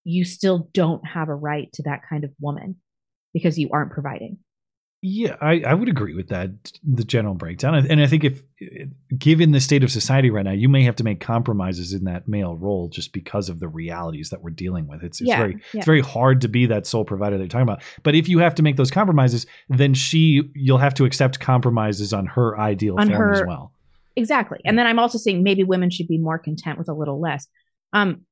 you 0.04 0.26
still 0.26 0.68
don't 0.74 1.02
have 1.06 1.30
a 1.30 1.34
right 1.34 1.72
to 1.72 1.82
that 1.84 2.00
kind 2.06 2.24
of 2.24 2.30
woman 2.38 2.76
because 3.32 3.58
you 3.58 3.70
aren't 3.72 3.92
providing. 3.92 4.36
Yeah, 5.00 5.36
I, 5.40 5.62
I 5.66 5.72
would 5.72 5.88
agree 5.88 6.14
with 6.14 6.28
that, 6.28 6.50
the 6.84 7.02
general 7.02 7.34
breakdown. 7.34 7.74
And 7.74 8.00
I 8.00 8.06
think 8.06 8.24
if, 8.24 8.42
given 9.16 9.52
the 9.52 9.60
state 9.60 9.82
of 9.82 9.90
society 9.90 10.28
right 10.30 10.44
now, 10.44 10.52
you 10.52 10.68
may 10.68 10.82
have 10.84 10.96
to 10.96 11.02
make 11.04 11.18
compromises 11.18 11.94
in 11.94 12.04
that 12.04 12.28
male 12.28 12.56
role 12.56 12.88
just 12.88 13.14
because 13.14 13.48
of 13.48 13.58
the 13.58 13.66
realities 13.66 14.28
that 14.30 14.42
we're 14.42 14.50
dealing 14.50 14.86
with. 14.86 15.02
It's, 15.02 15.18
it's 15.20 15.28
Yeah, 15.28 15.38
very 15.38 15.52
yeah. 15.54 15.78
it's 15.78 15.86
very 15.86 16.02
hard 16.02 16.42
to 16.42 16.48
be 16.48 16.66
that 16.66 16.86
sole 16.86 17.06
provider 17.06 17.38
that 17.38 17.42
you're 17.42 17.48
talking 17.48 17.62
about. 17.62 17.82
But 18.02 18.14
if 18.14 18.28
you 18.28 18.38
have 18.40 18.54
to 18.56 18.62
make 18.62 18.76
those 18.76 18.90
compromises, 18.90 19.46
then 19.70 19.94
she 19.94 20.42
you'll 20.54 20.76
have 20.76 20.94
to 20.94 21.06
accept 21.06 21.40
compromises 21.40 22.12
on 22.12 22.26
her 22.26 22.60
ideal 22.60 22.96
On 23.00 23.08
form 23.08 23.18
her- 23.18 23.32
as 23.32 23.42
well. 23.46 23.72
Exactly. 24.16 24.60
And 24.64 24.78
then 24.78 24.86
I'm 24.86 24.98
also 24.98 25.18
saying 25.18 25.42
maybe 25.42 25.64
women 25.64 25.90
should 25.90 26.08
be 26.08 26.18
more 26.18 26.38
content 26.38 26.78
with 26.78 26.88
a 26.88 26.94
little 26.94 27.20
less. 27.20 27.46
Um, 27.92 28.22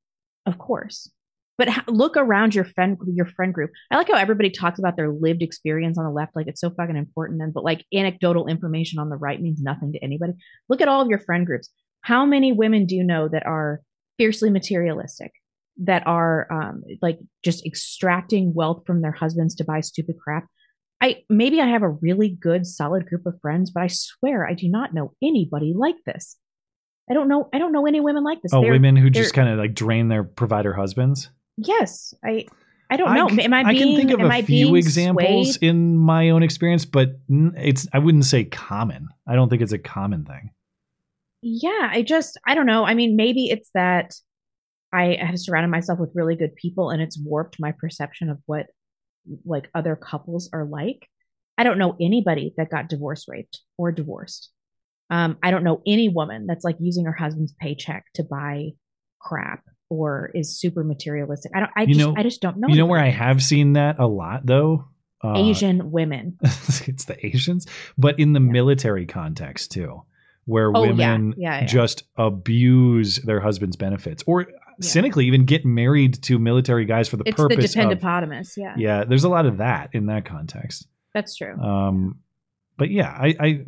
of 0.45 0.57
course. 0.57 1.09
But 1.57 1.69
look 1.87 2.17
around 2.17 2.55
your 2.55 2.65
friend 2.65 2.97
your 3.05 3.27
friend 3.27 3.53
group. 3.53 3.71
I 3.91 3.97
like 3.97 4.07
how 4.07 4.15
everybody 4.15 4.49
talks 4.49 4.79
about 4.79 4.95
their 4.95 5.11
lived 5.11 5.43
experience 5.43 5.97
on 5.97 6.05
the 6.05 6.11
left, 6.11 6.35
like 6.35 6.47
it's 6.47 6.61
so 6.61 6.71
fucking 6.71 6.95
important, 6.95 7.41
and 7.41 7.53
but 7.53 7.63
like 7.63 7.85
anecdotal 7.93 8.47
information 8.47 8.97
on 8.97 9.09
the 9.09 9.15
right 9.15 9.39
means 9.39 9.61
nothing 9.61 9.91
to 9.91 10.03
anybody. 10.03 10.33
Look 10.69 10.81
at 10.81 10.87
all 10.87 11.01
of 11.01 11.09
your 11.09 11.19
friend 11.19 11.45
groups. 11.45 11.69
How 12.01 12.25
many 12.25 12.51
women 12.51 12.87
do 12.87 12.95
you 12.95 13.03
know 13.03 13.27
that 13.27 13.45
are 13.45 13.81
fiercely 14.17 14.49
materialistic, 14.49 15.31
that 15.83 16.07
are 16.07 16.47
um, 16.51 16.83
like 17.01 17.19
just 17.43 17.63
extracting 17.63 18.55
wealth 18.55 18.83
from 18.87 19.03
their 19.03 19.11
husbands 19.11 19.53
to 19.55 19.63
buy 19.63 19.81
stupid 19.81 20.15
crap? 20.23 20.45
I 21.01 21.23
maybe 21.29 21.59
I 21.59 21.67
have 21.67 21.81
a 21.83 21.89
really 21.89 22.29
good 22.29 22.65
solid 22.67 23.07
group 23.07 23.25
of 23.25 23.39
friends, 23.41 23.71
but 23.71 23.81
I 23.83 23.87
swear 23.87 24.47
I 24.47 24.53
do 24.53 24.69
not 24.69 24.93
know 24.93 25.13
anybody 25.21 25.73
like 25.75 25.95
this. 26.05 26.37
I 27.09 27.13
don't 27.13 27.27
know 27.27 27.49
I 27.53 27.57
don't 27.57 27.71
know 27.71 27.85
any 27.87 27.99
women 27.99 28.23
like 28.23 28.41
this. 28.41 28.53
Oh, 28.53 28.61
They're- 28.61 28.71
women 28.71 28.95
who 28.95 29.09
just 29.09 29.33
kind 29.33 29.49
of 29.49 29.57
like 29.57 29.73
drain 29.73 30.07
their 30.09 30.23
provider 30.23 30.73
husbands. 30.73 31.29
Yes, 31.57 32.13
I 32.23 32.45
I 32.89 32.97
don't 32.97 33.13
know. 33.15 33.29
c- 33.29 33.41
am 33.41 33.53
I 33.53 33.63
being 33.71 33.95
can 33.97 34.07
think 34.07 34.11
of 34.11 34.25
a 34.25 34.29
I 34.31 34.41
few 34.41 34.75
examples 34.75 35.55
swayed? 35.55 35.69
in 35.69 35.95
my 35.97 36.29
own 36.29 36.43
experience, 36.43 36.85
but 36.85 37.19
it's 37.29 37.87
I 37.93 37.99
wouldn't 37.99 38.25
say 38.25 38.43
common. 38.43 39.07
I 39.27 39.35
don't 39.35 39.49
think 39.49 39.61
it's 39.61 39.71
a 39.71 39.77
common 39.79 40.25
thing. 40.25 40.51
Yeah, 41.41 41.89
I 41.91 42.01
just 42.03 42.37
I 42.45 42.53
don't 42.53 42.65
know. 42.67 42.85
I 42.85 42.93
mean, 42.93 43.15
maybe 43.15 43.49
it's 43.49 43.69
that 43.73 44.13
I 44.93 45.17
have 45.19 45.39
surrounded 45.39 45.69
myself 45.69 45.99
with 45.99 46.11
really 46.13 46.35
good 46.35 46.55
people 46.55 46.89
and 46.89 47.01
it's 47.01 47.17
warped 47.17 47.59
my 47.59 47.71
perception 47.71 48.29
of 48.29 48.39
what 48.45 48.67
like 49.45 49.69
other 49.75 49.95
couples 49.95 50.49
are 50.53 50.65
like. 50.65 51.07
I 51.57 51.63
don't 51.63 51.77
know 51.77 51.95
anybody 52.01 52.53
that 52.57 52.71
got 52.71 52.89
divorce 52.89 53.25
raped 53.27 53.59
or 53.77 53.91
divorced. 53.91 54.49
Um, 55.09 55.37
I 55.43 55.51
don't 55.51 55.63
know 55.63 55.81
any 55.85 56.09
woman 56.09 56.47
that's 56.47 56.63
like 56.63 56.77
using 56.79 57.05
her 57.05 57.11
husband's 57.11 57.53
paycheck 57.59 58.05
to 58.15 58.23
buy 58.23 58.69
crap 59.19 59.63
or 59.89 60.31
is 60.33 60.57
super 60.57 60.83
materialistic. 60.83 61.51
I 61.53 61.59
don't 61.59 61.71
I 61.75 61.81
you 61.81 61.93
just 61.93 61.99
know, 61.99 62.15
I 62.17 62.23
just 62.23 62.41
don't 62.41 62.57
know. 62.57 62.69
You 62.69 62.77
know 62.77 62.85
where 62.85 62.99
I 63.01 63.09
have 63.09 63.43
seen 63.43 63.73
that 63.73 63.99
a 63.99 64.07
lot 64.07 64.45
though. 64.45 64.87
Uh, 65.23 65.33
Asian 65.35 65.91
women. 65.91 66.37
it's 66.43 67.05
the 67.05 67.23
Asians, 67.23 67.67
but 67.97 68.17
in 68.19 68.33
the 68.33 68.39
military 68.39 69.05
context 69.05 69.71
too, 69.71 70.01
where 70.45 70.71
Oh, 70.73 70.81
women 70.81 71.35
Yeah, 71.37 71.59
yeah. 71.59 71.65
just 71.65 72.03
abuse 72.15 73.17
their 73.17 73.39
husband's 73.39 73.75
benefits, 73.75 74.23
or 74.25 74.47
cynically 74.81 75.25
even 75.27 75.45
get 75.45 75.65
married 75.65 76.21
to 76.23 76.39
military 76.39 76.85
guys 76.85 77.07
for 77.09 77.17
the 77.17 77.23
purpose. 77.23 77.33
It's 77.33 77.37
the 77.37 77.55
purpose 77.55 77.75
of. 77.91 77.99
yeah. 78.57 78.75
Yeah, 78.77 79.03
there's 79.03 79.23
a 79.23 79.29
lot 79.29 79.45
of 79.45 79.57
that 79.57 79.89
in 79.93 80.07
that 80.07 80.25
context. 80.25 80.87
That's 81.13 81.35
true. 81.35 81.59
Um, 81.59 82.19
but 82.77 82.89
yeah, 82.89 83.09
I, 83.09 83.35
I 83.39 83.65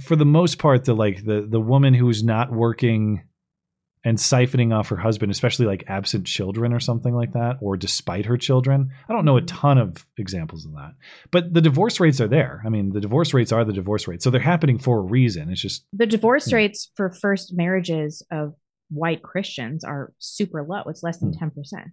for 0.00 0.16
the 0.16 0.24
most 0.24 0.58
part, 0.58 0.84
the 0.84 0.94
like 0.94 1.24
the 1.24 1.46
the 1.48 1.60
woman 1.60 1.94
who's 1.94 2.22
not 2.24 2.52
working 2.52 3.22
and 4.02 4.16
siphoning 4.16 4.74
off 4.74 4.88
her 4.88 4.96
husband, 4.96 5.30
especially 5.30 5.66
like 5.66 5.84
absent 5.86 6.26
children 6.26 6.72
or 6.72 6.80
something 6.80 7.14
like 7.14 7.34
that, 7.34 7.58
or 7.60 7.76
despite 7.76 8.24
her 8.24 8.38
children. 8.38 8.90
I 9.08 9.12
don't 9.12 9.26
know 9.26 9.36
a 9.36 9.42
ton 9.42 9.76
of 9.76 10.06
examples 10.16 10.64
of 10.64 10.72
that, 10.72 10.94
but 11.30 11.52
the 11.52 11.60
divorce 11.60 12.00
rates 12.00 12.18
are 12.20 12.28
there. 12.28 12.62
I 12.64 12.70
mean, 12.70 12.92
the 12.92 13.00
divorce 13.00 13.34
rates 13.34 13.52
are 13.52 13.64
the 13.64 13.74
divorce 13.74 14.08
rates, 14.08 14.24
so 14.24 14.30
they're 14.30 14.40
happening 14.40 14.78
for 14.78 14.98
a 14.98 15.02
reason. 15.02 15.50
It's 15.50 15.60
just 15.60 15.84
The 15.92 16.06
divorce 16.06 16.50
rates 16.52 16.90
for 16.96 17.10
first 17.10 17.52
marriages 17.54 18.22
of 18.32 18.54
white 18.90 19.22
Christians 19.22 19.84
are 19.84 20.12
super 20.18 20.62
low. 20.62 20.82
It's 20.86 21.02
less 21.02 21.18
than 21.18 21.32
hmm. 21.32 21.44
10%. 21.44 21.84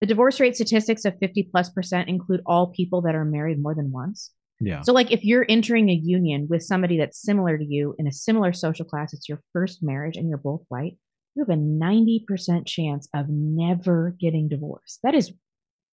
The 0.00 0.06
divorce 0.06 0.40
rate 0.40 0.54
statistics 0.54 1.04
of 1.04 1.18
50 1.18 1.48
plus 1.50 1.68
percent 1.70 2.08
include 2.08 2.40
all 2.46 2.68
people 2.68 3.02
that 3.02 3.14
are 3.14 3.24
married 3.24 3.62
more 3.62 3.74
than 3.74 3.92
once. 3.92 4.32
yeah. 4.58 4.80
So, 4.82 4.92
like, 4.92 5.12
if 5.12 5.24
you're 5.24 5.44
entering 5.48 5.90
a 5.90 5.94
union 5.94 6.46
with 6.48 6.62
somebody 6.62 6.98
that's 6.98 7.20
similar 7.20 7.58
to 7.58 7.64
you 7.64 7.94
in 7.98 8.06
a 8.06 8.12
similar 8.12 8.52
social 8.52 8.86
class, 8.86 9.12
it's 9.12 9.28
your 9.28 9.42
first 9.52 9.82
marriage 9.82 10.16
and 10.16 10.28
you're 10.28 10.38
both 10.38 10.62
white, 10.68 10.96
you 11.34 11.44
have 11.46 11.56
a 11.56 11.60
90% 11.60 12.66
chance 12.66 13.08
of 13.14 13.26
never 13.28 14.16
getting 14.18 14.48
divorced. 14.48 15.00
That 15.02 15.14
is 15.14 15.32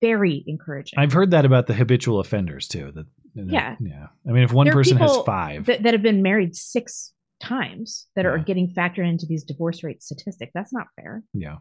very 0.02 0.44
encouraging. 0.48 1.00
I've 1.00 1.14
heard 1.14 1.32
that 1.32 1.46
about 1.46 1.68
the 1.68 1.74
habitual 1.74 2.20
offenders 2.20 2.68
too. 2.68 2.92
That 2.94 3.08
that- 3.36 3.50
Yeah. 3.52 3.76
yeah. 3.80 4.08
I 4.28 4.32
mean, 4.32 4.44
if 4.44 4.54
one 4.54 4.70
person 4.70 4.98
has 4.98 5.18
five, 5.26 5.66
that, 5.66 5.84
that 5.84 5.94
have 5.94 6.02
been 6.02 6.22
married 6.22 6.56
six 6.56 7.14
times 7.40 8.08
that 8.16 8.26
are 8.26 8.38
getting 8.38 8.74
factored 8.74 9.08
into 9.08 9.26
these 9.26 9.44
divorce 9.44 9.84
rate 9.84 10.02
statistics. 10.02 10.52
That's 10.54 10.74
not 10.74 10.88
fair. 10.96 11.24
yeah. 11.34 11.58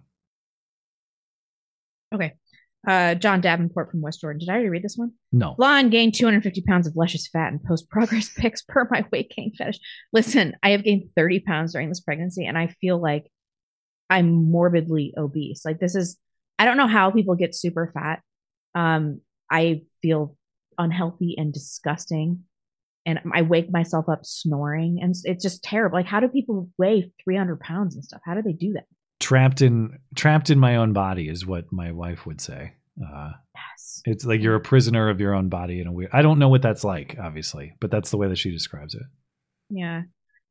Okay. 2.14 2.34
Uh, 2.86 3.16
John 3.16 3.40
Davenport 3.40 3.90
from 3.90 4.00
West 4.00 4.20
Jordan. 4.20 4.38
Did 4.38 4.48
I 4.48 4.52
already 4.52 4.68
read 4.68 4.84
this 4.84 4.96
one? 4.96 5.10
No. 5.32 5.54
Blonde 5.58 5.90
gained 5.90 6.14
250 6.14 6.62
pounds 6.62 6.86
of 6.86 6.94
luscious 6.94 7.26
fat 7.26 7.50
and 7.50 7.62
post 7.62 7.90
progress 7.90 8.30
pics 8.36 8.62
per 8.62 8.86
my 8.90 9.04
weight 9.10 9.32
gain 9.36 9.52
fetish. 9.58 9.80
Listen, 10.12 10.54
I 10.62 10.70
have 10.70 10.84
gained 10.84 11.10
30 11.16 11.40
pounds 11.40 11.72
during 11.72 11.88
this 11.88 12.00
pregnancy 12.00 12.46
and 12.46 12.56
I 12.56 12.68
feel 12.80 13.00
like 13.00 13.26
I'm 14.08 14.50
morbidly 14.50 15.14
obese. 15.16 15.64
Like 15.64 15.80
this 15.80 15.96
is, 15.96 16.16
I 16.60 16.64
don't 16.64 16.76
know 16.76 16.86
how 16.86 17.10
people 17.10 17.34
get 17.34 17.56
super 17.56 17.90
fat. 17.92 18.20
Um, 18.76 19.20
I 19.50 19.82
feel 20.00 20.36
unhealthy 20.78 21.34
and 21.36 21.52
disgusting. 21.52 22.44
And 23.06 23.20
I 23.32 23.42
wake 23.42 23.70
myself 23.70 24.08
up 24.08 24.26
snoring 24.26 24.98
and 25.00 25.14
it's 25.24 25.42
just 25.42 25.62
terrible. 25.62 25.96
Like, 25.96 26.06
how 26.06 26.20
do 26.20 26.28
people 26.28 26.68
weigh 26.76 27.12
300 27.24 27.60
pounds 27.60 27.94
and 27.94 28.04
stuff? 28.04 28.20
How 28.24 28.34
do 28.34 28.42
they 28.42 28.52
do 28.52 28.72
that? 28.74 28.84
trapped 29.20 29.62
in 29.62 29.98
trapped 30.14 30.50
in 30.50 30.58
my 30.58 30.76
own 30.76 30.92
body 30.92 31.28
is 31.28 31.46
what 31.46 31.72
my 31.72 31.92
wife 31.92 32.26
would 32.26 32.40
say. 32.40 32.72
Uh, 33.00 33.30
yes. 33.54 34.02
It's 34.04 34.24
like 34.24 34.40
you're 34.40 34.54
a 34.54 34.60
prisoner 34.60 35.10
of 35.10 35.20
your 35.20 35.34
own 35.34 35.48
body 35.48 35.80
in 35.80 35.86
a 35.86 35.92
weird. 35.92 36.10
I 36.12 36.22
don't 36.22 36.38
know 36.38 36.48
what 36.48 36.62
that's 36.62 36.84
like, 36.84 37.16
obviously, 37.20 37.74
but 37.80 37.90
that's 37.90 38.10
the 38.10 38.16
way 38.16 38.28
that 38.28 38.38
she 38.38 38.50
describes 38.50 38.94
it. 38.94 39.02
Yeah. 39.68 40.02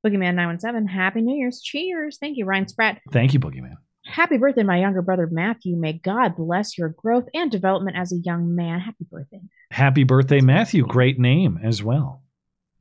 Boogeyman 0.05 0.35
917, 0.35 0.87
Happy 0.87 1.21
New 1.21 1.35
Year's. 1.35 1.61
Cheers. 1.61 2.17
Thank 2.19 2.37
you, 2.37 2.45
Ryan 2.45 2.67
Spratt. 2.67 3.01
Thank 3.11 3.33
you, 3.33 3.39
Boogeyman. 3.39 3.73
Happy 4.05 4.37
birthday, 4.37 4.61
my 4.61 4.77
younger 4.77 5.01
brother 5.01 5.27
Matthew. 5.31 5.75
May 5.75 5.93
God 5.93 6.35
bless 6.35 6.77
your 6.77 6.89
growth 6.89 7.25
and 7.33 7.49
development 7.49 7.97
as 7.97 8.11
a 8.11 8.17
young 8.17 8.55
man. 8.55 8.79
Happy 8.79 9.05
birthday. 9.09 9.41
Happy 9.71 10.03
birthday, 10.03 10.41
Matthew. 10.41 10.85
Great 10.85 11.17
name 11.17 11.59
as 11.63 11.81
well. 11.81 12.21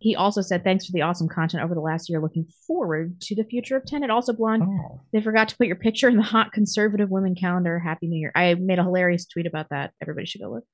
He 0.04 0.14
also 0.14 0.42
said, 0.42 0.62
Thanks 0.64 0.84
for 0.84 0.92
the 0.92 1.00
awesome 1.00 1.30
content 1.30 1.64
over 1.64 1.74
the 1.74 1.80
last 1.80 2.10
year. 2.10 2.20
Looking 2.20 2.44
forward 2.66 3.18
to 3.22 3.34
the 3.34 3.42
future 3.44 3.74
of 3.78 3.86
Tenet. 3.86 4.10
Also, 4.10 4.34
Blonde, 4.34 4.62
they 5.14 5.22
forgot 5.22 5.48
to 5.48 5.56
put 5.56 5.66
your 5.66 5.76
picture 5.76 6.10
in 6.10 6.18
the 6.18 6.22
hot 6.22 6.52
conservative 6.52 7.08
women 7.08 7.34
calendar. 7.34 7.78
Happy 7.78 8.06
New 8.08 8.18
Year. 8.20 8.30
I 8.34 8.52
made 8.52 8.78
a 8.78 8.82
hilarious 8.82 9.24
tweet 9.24 9.46
about 9.46 9.70
that. 9.70 9.92
Everybody 10.02 10.26
should 10.26 10.42
go 10.42 10.50
look. 10.50 10.64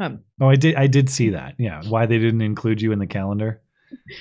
Um, 0.00 0.24
Oh, 0.40 0.48
I 0.48 0.56
did. 0.56 0.74
I 0.74 0.88
did 0.88 1.08
see 1.08 1.30
that. 1.30 1.54
Yeah, 1.56 1.82
why 1.88 2.06
they 2.06 2.18
didn't 2.18 2.40
include 2.42 2.82
you 2.82 2.90
in 2.90 2.98
the 2.98 3.06
calendar? 3.06 3.62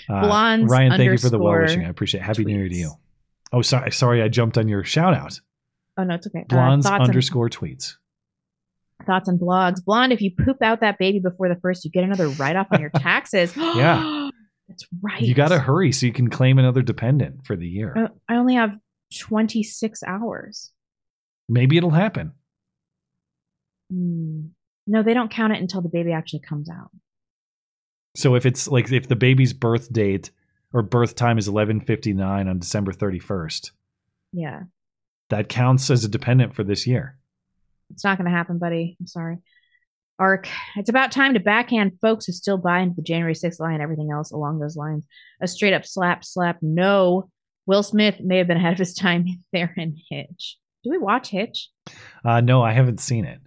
Uh, 0.08 0.22
Blondes 0.22 0.72
Ryan, 0.72 0.92
thank 0.92 1.12
you 1.12 1.18
for 1.18 1.30
the 1.30 1.40
well 1.40 1.60
wishing. 1.60 1.84
I 1.84 1.90
appreciate. 1.90 2.22
it. 2.22 2.26
Happy 2.26 2.46
New 2.46 2.56
Year 2.56 2.70
to 2.70 2.76
you. 2.76 2.92
Oh, 3.52 3.64
sorry. 3.64 3.92
Sorry, 3.92 4.22
I 4.22 4.28
jumped 4.28 4.60
on 4.60 4.68
your 4.68 4.84
shout 4.84 5.16
out. 5.16 5.40
oh, 5.98 6.04
no, 6.04 6.14
it's 6.14 6.28
okay. 6.28 6.42
Uh, 6.42 6.44
Blondes 6.50 6.86
thoughts, 6.86 7.06
underscore 7.06 7.50
tweets. 7.50 7.96
thoughts 9.08 9.28
and 9.28 9.40
blogs. 9.40 9.84
Blonde, 9.84 10.14
if 10.14 10.22
you 10.22 10.30
poop 10.30 10.62
out 10.62 10.82
that 10.82 11.00
baby 11.00 11.18
before 11.18 11.50
the 11.50 11.56
first, 11.60 11.84
you 11.86 11.90
get 11.90 12.04
another 12.04 12.28
write 12.28 12.56
off 12.56 12.68
on 12.70 12.80
your 12.82 12.90
taxes. 12.96 13.58
Yeah. 13.58 14.30
That's 14.68 14.86
right. 15.02 15.22
You 15.22 15.34
got 15.34 15.50
to 15.50 15.60
hurry 15.60 15.92
so 15.92 16.06
you 16.06 16.14
can 16.14 16.30
claim 16.30 16.58
another 16.58 16.82
dependent 16.82 17.46
for 17.46 17.56
the 17.56 17.68
year. 17.68 18.10
I 18.30 18.36
only 18.36 18.56
have 18.56 18.72
26 19.20 20.04
hours. 20.04 20.72
Maybe 21.50 21.78
it'll 21.78 21.90
happen. 21.92 22.32
Hmm. 23.92 24.48
No, 24.88 25.04
they 25.04 25.14
don't 25.14 25.32
count 25.32 25.54
it 25.54 25.62
until 25.62 25.82
the 25.82 25.90
baby 25.90 26.12
actually 26.12 26.40
comes 26.40 26.70
out. 26.70 26.92
So 28.16 28.36
if 28.36 28.46
it's 28.46 28.68
like 28.68 28.92
if 28.92 29.08
the 29.08 29.16
baby's 29.16 29.54
birth 29.54 29.92
date 29.92 30.32
or 30.72 30.82
birth 30.82 31.16
time 31.16 31.38
is 31.38 31.48
11:59 31.48 32.48
on 32.50 32.60
December 32.60 32.92
31st, 32.92 33.72
Yeah. 34.32 34.64
that 35.30 35.50
counts 35.50 35.90
as 35.90 36.04
a 36.04 36.10
dependent 36.10 36.54
for 36.54 36.64
this 36.64 36.86
year. 36.86 37.18
It's 37.92 38.04
not 38.04 38.18
going 38.18 38.30
to 38.30 38.36
happen, 38.36 38.58
buddy. 38.60 38.98
I'm 39.00 39.08
sorry. 39.08 39.38
Arc, 40.20 40.48
it's 40.76 40.90
about 40.90 41.12
time 41.12 41.34
to 41.34 41.40
backhand 41.40 42.00
folks 42.00 42.26
who 42.26 42.34
still 42.34 42.58
buy 42.58 42.80
into 42.80 42.96
the 42.96 43.02
January 43.02 43.34
6th 43.34 43.60
lie 43.60 43.74
and 43.74 43.82
everything 43.82 44.12
else 44.12 44.32
along 44.32 44.60
those 44.60 44.76
lines. 44.76 45.06
A 45.42 45.48
straight 45.48 45.74
up 45.74 45.86
slap, 45.86 46.24
slap, 46.24 46.60
no 46.62 47.30
Will 47.66 47.84
Smith 47.84 48.20
may 48.20 48.38
have 48.38 48.48
been 48.48 48.58
ahead 48.58 48.74
of 48.74 48.80
his 48.80 48.94
time 48.94 49.26
there 49.54 49.74
in 49.78 49.98
Hitch. 50.10 50.58
Do 50.84 50.90
we 50.90 50.98
watch 50.98 51.30
Hitch? 51.30 51.70
Uh, 52.26 52.42
no, 52.42 52.62
I 52.62 52.74
haven't 52.74 53.00
seen 53.00 53.26
it. 53.26 53.40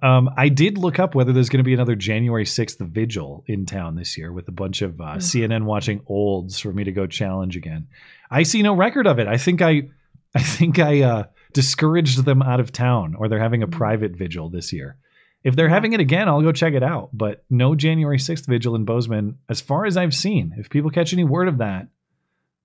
Um, 0.00 0.30
I 0.36 0.48
did 0.48 0.78
look 0.78 1.00
up 1.00 1.16
whether 1.16 1.32
there's 1.32 1.48
going 1.48 1.58
to 1.58 1.64
be 1.64 1.74
another 1.74 1.96
January 1.96 2.44
6th 2.44 2.78
vigil 2.88 3.42
in 3.48 3.66
town 3.66 3.96
this 3.96 4.16
year 4.16 4.32
with 4.32 4.46
a 4.46 4.52
bunch 4.52 4.80
of 4.80 5.00
uh, 5.00 5.16
CNN 5.16 5.64
watching 5.64 6.02
olds 6.06 6.60
for 6.60 6.72
me 6.72 6.84
to 6.84 6.92
go 6.92 7.08
challenge 7.08 7.56
again. 7.56 7.88
I 8.30 8.44
see 8.44 8.62
no 8.62 8.74
record 8.74 9.08
of 9.08 9.18
it. 9.18 9.26
I 9.26 9.38
think 9.38 9.60
I, 9.60 9.88
I 10.36 10.42
think 10.42 10.78
I 10.78 11.02
uh, 11.02 11.24
discouraged 11.52 12.24
them 12.24 12.42
out 12.42 12.60
of 12.60 12.70
town, 12.70 13.16
or 13.18 13.28
they're 13.28 13.40
having 13.40 13.64
a 13.64 13.68
private 13.68 14.12
vigil 14.12 14.48
this 14.48 14.72
year. 14.72 14.98
If 15.44 15.56
they're 15.56 15.68
having 15.68 15.92
it 15.92 16.00
again, 16.00 16.28
I'll 16.28 16.42
go 16.42 16.52
check 16.52 16.74
it 16.74 16.82
out. 16.82 17.10
But 17.12 17.44
no 17.50 17.74
January 17.74 18.18
6th 18.18 18.46
vigil 18.46 18.74
in 18.76 18.84
Bozeman, 18.84 19.38
as 19.48 19.60
far 19.60 19.86
as 19.86 19.96
I've 19.96 20.14
seen. 20.14 20.54
If 20.56 20.70
people 20.70 20.90
catch 20.90 21.12
any 21.12 21.24
word 21.24 21.48
of 21.48 21.58
that, 21.58 21.88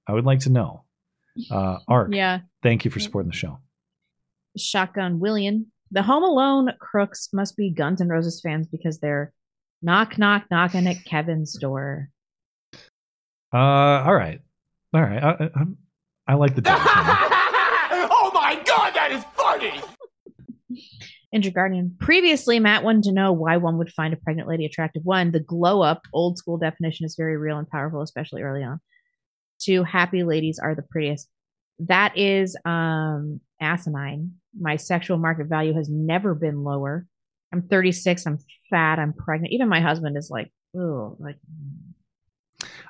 I 0.05 0.13
would 0.13 0.25
like 0.25 0.39
to 0.41 0.49
know. 0.51 0.83
Uh, 1.51 1.79
Ark, 1.87 2.09
Yeah. 2.13 2.39
thank 2.63 2.85
you 2.85 2.91
for 2.91 2.99
supporting 2.99 3.29
the 3.31 3.35
show. 3.37 3.59
Shotgun 4.57 5.19
William. 5.19 5.67
The 5.91 6.01
Home 6.03 6.23
Alone 6.23 6.71
crooks 6.79 7.29
must 7.33 7.55
be 7.55 7.71
Guns 7.71 8.01
N' 8.01 8.09
Roses 8.09 8.41
fans 8.41 8.67
because 8.67 8.99
they're 8.99 9.31
knock, 9.81 10.17
knock, 10.17 10.45
knocking 10.51 10.85
at 10.87 11.05
Kevin's 11.05 11.57
door. 11.57 12.09
Uh, 13.53 13.57
all 13.57 14.13
right, 14.15 14.41
all 14.93 15.01
right. 15.01 15.23
I, 15.23 15.29
I, 15.31 15.43
I'm- 15.55 15.77
I 16.29 16.33
like 16.33 16.55
the. 16.55 16.61
Injured 21.33 21.53
Guardian. 21.53 21.95
Previously, 21.99 22.59
Matt 22.59 22.83
wanted 22.83 23.03
to 23.03 23.11
know 23.11 23.33
why 23.33 23.57
one 23.57 23.77
would 23.77 23.91
find 23.91 24.13
a 24.13 24.17
pregnant 24.17 24.47
lady 24.47 24.65
attractive. 24.65 25.03
One, 25.03 25.31
the 25.31 25.41
glow 25.41 25.81
up, 25.81 26.03
old 26.13 26.37
school 26.37 26.57
definition 26.57 27.05
is 27.05 27.15
very 27.17 27.37
real 27.37 27.57
and 27.57 27.69
powerful, 27.69 28.01
especially 28.01 28.43
early 28.43 28.63
on. 28.63 28.79
Two, 29.59 29.83
happy 29.83 30.23
ladies 30.23 30.59
are 30.59 30.75
the 30.75 30.83
prettiest. 30.83 31.27
That 31.79 32.17
is 32.17 32.55
um 32.65 33.41
asinine. 33.59 34.33
My 34.59 34.77
sexual 34.77 35.17
market 35.17 35.47
value 35.47 35.73
has 35.73 35.89
never 35.89 36.33
been 36.33 36.63
lower. 36.63 37.05
I'm 37.53 37.61
36. 37.63 38.25
I'm 38.25 38.39
fat. 38.69 38.99
I'm 38.99 39.13
pregnant. 39.13 39.53
Even 39.53 39.69
my 39.69 39.79
husband 39.79 40.17
is 40.17 40.29
like, 40.29 40.51
oh, 40.75 41.17
like 41.19 41.37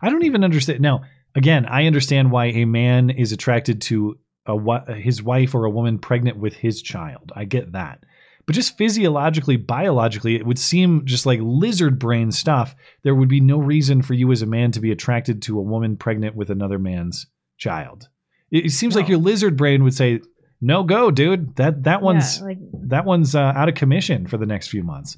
I 0.01 0.09
don't 0.09 0.25
even 0.25 0.43
understand. 0.43 0.79
Now, 0.79 1.01
again, 1.35 1.65
I 1.65 1.85
understand 1.85 2.31
why 2.31 2.45
a 2.47 2.65
man 2.65 3.09
is 3.09 3.31
attracted 3.31 3.81
to 3.83 4.19
a 4.45 4.93
his 4.93 5.21
wife 5.21 5.53
or 5.53 5.65
a 5.65 5.69
woman 5.69 5.99
pregnant 5.99 6.37
with 6.37 6.53
his 6.53 6.81
child. 6.81 7.31
I 7.35 7.45
get 7.45 7.73
that. 7.73 8.03
But 8.47 8.55
just 8.55 8.77
physiologically, 8.77 9.57
biologically, 9.57 10.35
it 10.35 10.45
would 10.45 10.57
seem 10.57 11.05
just 11.05 11.25
like 11.25 11.39
lizard 11.43 11.99
brain 11.99 12.31
stuff. 12.31 12.75
There 13.03 13.13
would 13.13 13.27
be 13.27 13.41
no 13.41 13.59
reason 13.59 14.01
for 14.01 14.13
you 14.13 14.31
as 14.31 14.41
a 14.41 14.45
man 14.45 14.71
to 14.71 14.79
be 14.79 14.89
attracted 14.91 15.41
to 15.43 15.59
a 15.59 15.61
woman 15.61 15.97
pregnant 15.97 16.35
with 16.35 16.49
another 16.49 16.79
man's 16.79 17.27
child. 17.57 18.07
It, 18.49 18.67
it 18.67 18.71
seems 18.71 18.95
like 18.95 19.09
your 19.09 19.17
lizard 19.17 19.57
brain 19.57 19.83
would 19.83 19.93
say, 19.93 20.21
"No 20.61 20.83
go, 20.83 21.11
dude. 21.11 21.57
That 21.57 21.83
that 21.83 22.01
one's 22.01 22.41
like- 22.41 22.57
that 22.87 23.03
one's 23.03 23.35
uh, 23.35 23.51
out 23.53 23.67
of 23.67 23.75
commission 23.75 24.27
for 24.27 24.37
the 24.37 24.45
next 24.45 24.69
few 24.69 24.81
months." 24.81 25.17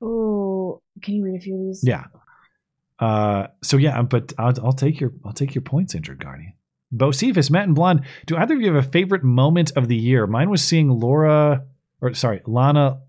oh, 0.00 0.80
can 1.02 1.14
you 1.14 1.24
read 1.24 1.36
a 1.36 1.40
few 1.40 1.54
of 1.54 1.60
these? 1.66 1.82
Yeah. 1.84 2.04
Uh, 2.98 3.48
so 3.62 3.76
yeah, 3.76 4.02
but 4.02 4.32
I'll, 4.38 4.54
I'll 4.64 4.72
take 4.72 5.00
your 5.00 5.12
I'll 5.24 5.32
take 5.32 5.54
your 5.54 5.62
points, 5.62 5.94
injured 5.96 6.22
guardian. 6.22 6.52
Bocephus, 6.94 7.50
Matt 7.50 7.64
and 7.64 7.74
Blonde. 7.74 8.02
Do 8.26 8.36
either 8.36 8.54
of 8.54 8.60
you 8.60 8.72
have 8.72 8.84
a 8.84 8.88
favorite 8.88 9.24
moment 9.24 9.72
of 9.76 9.88
the 9.88 9.96
year? 9.96 10.26
Mine 10.26 10.50
was 10.50 10.62
seeing 10.62 10.90
Laura, 10.90 11.64
or 12.02 12.12
sorry, 12.14 12.42
Lana. 12.46 13.00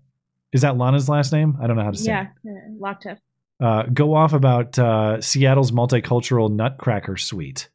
Is 0.52 0.62
that 0.62 0.76
Lana's 0.76 1.08
last 1.08 1.32
name? 1.32 1.58
I 1.60 1.66
don't 1.66 1.76
know 1.76 1.82
how 1.84 1.90
to 1.90 1.98
say. 1.98 2.12
Yeah, 2.12 2.22
it. 2.22 2.28
yeah, 2.44 2.68
Lokteff. 2.80 3.18
Uh, 3.62 3.82
go 3.92 4.14
off 4.14 4.32
about 4.32 4.78
uh, 4.78 5.20
Seattle's 5.20 5.72
multicultural 5.72 6.50
Nutcracker 6.50 7.16
Suite. 7.16 7.68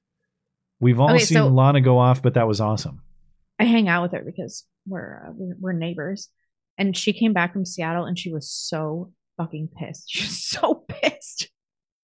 We've 0.80 1.00
all 1.00 1.10
Okay, 1.14 1.20
seen 1.26 1.38
so- 1.38 1.48
Lana 1.48 1.82
go 1.82 1.98
off, 2.00 2.22
but 2.22 2.34
that 2.36 2.48
was 2.48 2.62
awesome. 2.62 3.02
I 3.60 3.66
hang 3.66 3.90
out 3.90 4.04
with 4.04 4.14
her 4.14 4.24
because 4.26 4.66
we're 4.88 5.26
uh, 5.28 5.32
we're, 5.36 5.56
we're 5.60 5.74
neighbors, 5.74 6.30
and 6.78 6.96
she 6.96 7.12
came 7.12 7.34
back 7.34 7.52
from 7.52 7.66
Seattle 7.66 8.06
and 8.06 8.18
she 8.18 8.32
was 8.32 8.50
so 8.50 9.12
fucking 9.38 9.70
pissed. 9.78 10.06
She 10.10 10.24
was 10.24 10.44
so 10.44 10.86
pissed. 10.88 11.50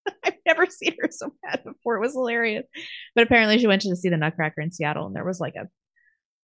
I've 0.25 0.33
never 0.45 0.65
seen 0.67 0.95
her 1.01 1.09
so 1.09 1.33
mad 1.43 1.63
before. 1.63 1.95
It 1.95 2.01
was 2.01 2.13
hilarious. 2.13 2.65
But 3.15 3.23
apparently, 3.23 3.57
she 3.59 3.67
went 3.67 3.81
to 3.83 3.95
see 3.95 4.09
the 4.09 4.17
Nutcracker 4.17 4.59
in 4.61 4.71
Seattle, 4.71 5.07
and 5.07 5.15
there 5.15 5.23
was 5.25 5.39
like 5.39 5.55
a 5.55 5.67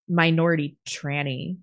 minority 0.07 0.77
tranny, 0.87 1.57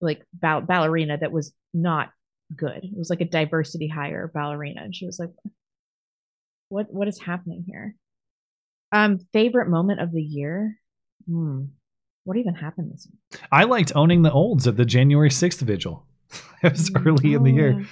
like 0.00 0.22
ball- 0.32 0.62
ballerina 0.62 1.18
that 1.18 1.32
was 1.32 1.52
not 1.74 2.10
good. 2.54 2.84
It 2.84 2.96
was 2.96 3.10
like 3.10 3.20
a 3.20 3.26
diversity 3.26 3.88
hire 3.88 4.30
ballerina, 4.32 4.82
and 4.82 4.94
she 4.94 5.06
was 5.06 5.18
like, 5.18 5.30
"What? 6.68 6.92
What 6.92 7.08
is 7.08 7.20
happening 7.20 7.64
here?" 7.66 7.96
Um, 8.92 9.18
favorite 9.32 9.68
moment 9.68 10.00
of 10.00 10.12
the 10.12 10.22
year. 10.22 10.78
Hmm. 11.26 11.64
What 12.24 12.36
even 12.36 12.54
happened 12.54 12.92
this 12.92 13.06
year? 13.10 13.40
I 13.50 13.64
liked 13.64 13.92
owning 13.94 14.22
the 14.22 14.32
olds 14.32 14.66
at 14.66 14.76
the 14.76 14.84
January 14.84 15.30
sixth 15.30 15.60
vigil. 15.60 16.06
it 16.62 16.72
was 16.72 16.90
early 16.94 17.34
in 17.34 17.42
the 17.42 17.52
year. 17.52 17.72
Mm. 17.74 17.86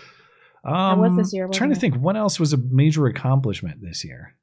Oh. 0.64 0.74
Um, 0.74 0.98
was 1.00 1.16
this 1.16 1.32
year, 1.32 1.48
trying 1.48 1.70
to 1.70 1.78
think 1.78 1.94
what 1.94 2.16
else 2.16 2.40
was 2.40 2.52
a 2.52 2.56
major 2.56 3.06
accomplishment 3.06 3.80
this 3.80 4.04
year. 4.04 4.36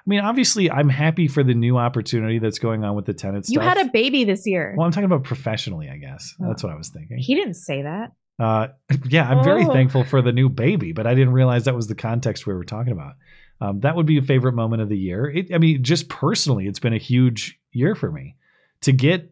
I 0.00 0.08
mean, 0.10 0.20
obviously, 0.20 0.70
I'm 0.70 0.88
happy 0.88 1.28
for 1.28 1.42
the 1.42 1.54
new 1.54 1.76
opportunity 1.76 2.38
that's 2.38 2.58
going 2.58 2.84
on 2.84 2.94
with 2.96 3.04
the 3.06 3.12
Tenet 3.14 3.48
You 3.48 3.60
had 3.60 3.78
a 3.78 3.84
baby 3.90 4.24
this 4.24 4.46
year. 4.46 4.74
well, 4.76 4.86
I'm 4.86 4.92
talking 4.92 5.04
about 5.04 5.24
professionally, 5.24 5.88
I 5.90 5.96
guess. 5.98 6.34
Oh. 6.42 6.48
That's 6.48 6.62
what 6.62 6.72
I 6.72 6.76
was 6.76 6.88
thinking. 6.88 7.18
He 7.18 7.34
didn't 7.34 7.54
say 7.54 7.82
that. 7.82 8.12
Uh, 8.38 8.68
yeah, 9.08 9.28
I'm 9.28 9.44
very 9.44 9.64
Oh. 9.66 9.72
thankful 9.72 10.04
for 10.04 10.22
the 10.22 10.32
new 10.32 10.48
baby, 10.48 10.92
but 10.92 11.06
I 11.06 11.14
didn't 11.14 11.32
realize 11.34 11.64
that 11.66 11.74
was 11.76 11.86
the 11.86 11.94
context 11.94 12.46
we 12.46 12.54
were 12.54 12.64
talking 12.64 12.92
about. 12.92 13.14
Um, 13.60 13.80
that 13.80 13.94
would 13.94 14.06
be 14.06 14.16
a 14.16 14.22
favorite 14.22 14.54
moment 14.54 14.80
of 14.80 14.88
the 14.88 14.96
year. 14.96 15.28
It, 15.28 15.52
I 15.54 15.58
mean, 15.58 15.84
just 15.84 16.08
personally, 16.08 16.66
it's 16.66 16.78
been 16.80 16.94
a 16.94 16.98
huge 16.98 17.60
year 17.72 17.94
for 17.94 18.10
me 18.10 18.36
to 18.80 18.92
get 18.92 19.30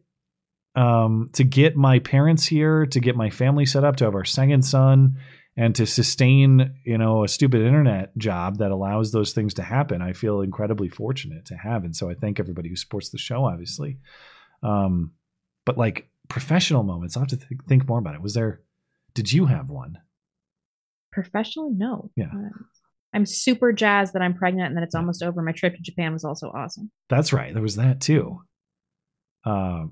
um, 0.75 1.31
to 1.33 1.43
get 1.45 1.75
my 1.77 1.99
parents 1.99 2.45
here, 2.45 2.87
to 2.87 3.01
get 3.01 3.17
my 3.17 3.31
family 3.31 3.67
set 3.67 3.83
up, 3.85 3.97
to 3.97 4.05
have 4.05 4.15
our 4.15 4.25
second 4.27 4.63
son, 4.63 5.17
and 5.59 5.75
to 5.75 5.87
sustain, 5.87 6.77
you 6.85 6.97
know, 6.97 7.25
a 7.25 7.29
stupid 7.29 7.63
internet 7.63 8.17
job 8.17 8.59
that 8.59 8.71
allows 8.71 9.11
those 9.11 9.33
things 9.33 9.55
to 9.55 9.63
happen. 9.63 10.01
I 10.01 10.13
feel 10.13 10.41
incredibly 10.41 10.89
fortunate 10.89 11.47
to 11.47 11.57
have, 11.57 11.85
and 11.85 11.95
so 11.95 12.09
I 12.09 12.15
thank 12.15 12.39
everybody 12.39 12.69
who 12.69 12.77
supports 12.77 13.09
the 13.09 13.19
show, 13.19 13.45
obviously. 13.45 13.99
Um, 14.63 15.11
but 15.65 15.77
like 15.77 16.09
professional 16.29 16.85
moments, 16.85 17.17
I'll 17.17 17.23
have 17.23 17.31
to 17.31 17.37
th- 17.37 17.61
think 17.67 17.89
more 17.89 17.99
about 17.99 18.15
it. 18.15 18.23
Was 18.23 18.35
there? 18.35 18.61
Did 19.15 19.33
you 19.33 19.47
have 19.47 19.69
one? 19.69 19.99
Professionally, 21.11 21.73
no. 21.73 22.13
Yeah. 22.15 22.27
Uh, 22.33 22.51
I'm 23.13 23.27
super 23.27 23.73
jazzed 23.73 24.13
that 24.13 24.23
I'm 24.23 24.35
pregnant 24.35 24.69
and 24.69 24.77
that 24.77 24.85
it's 24.85 24.95
almost 24.95 25.25
over. 25.25 25.43
My 25.43 25.51
trip 25.51 25.75
to 25.75 25.83
Japan 25.83 26.13
was 26.13 26.23
also 26.23 26.53
awesome. 26.55 26.93
That's 27.09 27.33
right. 27.33 27.53
There 27.53 27.63
was 27.63 27.75
that 27.77 28.01
too. 28.01 28.43
Uh, 29.45 29.87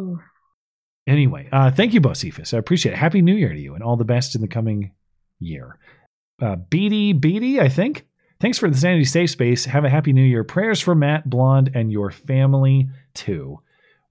Ooh. 0.00 0.20
Anyway, 1.06 1.48
uh, 1.52 1.70
thank 1.70 1.94
you, 1.94 2.00
Bocephus. 2.00 2.54
I 2.54 2.58
appreciate 2.58 2.92
it. 2.92 2.98
Happy 2.98 3.22
New 3.22 3.34
Year 3.34 3.52
to 3.52 3.58
you 3.58 3.74
and 3.74 3.82
all 3.82 3.96
the 3.96 4.04
best 4.04 4.34
in 4.34 4.40
the 4.40 4.48
coming 4.48 4.92
year. 5.38 5.78
Uh, 6.40 6.56
Beatty, 6.56 7.12
Beatty, 7.12 7.60
I 7.60 7.68
think. 7.68 8.06
Thanks 8.40 8.58
for 8.58 8.68
the 8.68 8.76
Sanity 8.76 9.04
Safe 9.04 9.30
Space. 9.30 9.64
Have 9.64 9.84
a 9.84 9.90
happy 9.90 10.12
New 10.12 10.24
Year. 10.24 10.44
Prayers 10.44 10.80
for 10.80 10.94
Matt 10.94 11.28
Blonde 11.28 11.70
and 11.74 11.90
your 11.90 12.10
family 12.10 12.88
too. 13.14 13.60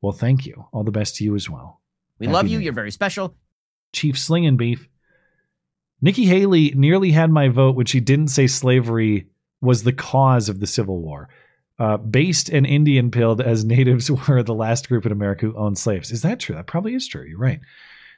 Well, 0.02 0.14
thank 0.14 0.46
you. 0.46 0.66
All 0.72 0.84
the 0.84 0.92
best 0.92 1.18
to 1.18 1.24
you 1.24 1.36
as 1.36 1.50
well. 1.50 1.82
We 2.20 2.28
Happy 2.28 2.34
love 2.34 2.48
you. 2.48 2.52
Year. 2.58 2.62
You're 2.62 2.74
very 2.74 2.92
special. 2.92 3.36
Chief 3.94 4.18
Slingin' 4.18 4.58
Beef. 4.58 4.88
Nikki 6.02 6.26
Haley 6.26 6.74
nearly 6.76 7.12
had 7.12 7.30
my 7.30 7.48
vote 7.48 7.76
when 7.76 7.86
she 7.86 8.00
didn't 8.00 8.28
say 8.28 8.48
slavery 8.48 9.28
was 9.62 9.84
the 9.84 9.94
cause 9.94 10.50
of 10.50 10.60
the 10.60 10.68
Civil 10.68 11.00
War. 11.00 11.30
Uh, 11.80 11.98
based 11.98 12.50
and 12.50 12.68
Indian 12.68 13.10
pilled 13.10 13.42
as 13.42 13.66
natives 13.66 14.10
were 14.28 14.44
the 14.44 14.54
last 14.54 14.88
group 14.88 15.06
in 15.06 15.12
America 15.12 15.48
who 15.48 15.58
owned 15.58 15.78
slaves. 15.78 16.12
Is 16.12 16.22
that 16.22 16.40
true? 16.40 16.56
That 16.56 16.68
probably 16.68 16.94
is 16.94 17.08
true. 17.08 17.24
You're 17.24 17.40
right. 17.40 17.60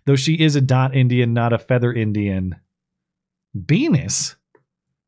Though 0.05 0.17
she 0.17 0.35
is 0.35 0.55
a 0.55 0.61
dot 0.61 0.95
Indian, 0.95 1.33
not 1.33 1.53
a 1.53 1.57
feather 1.57 1.91
Indian. 1.91 2.57
Venus? 3.53 4.35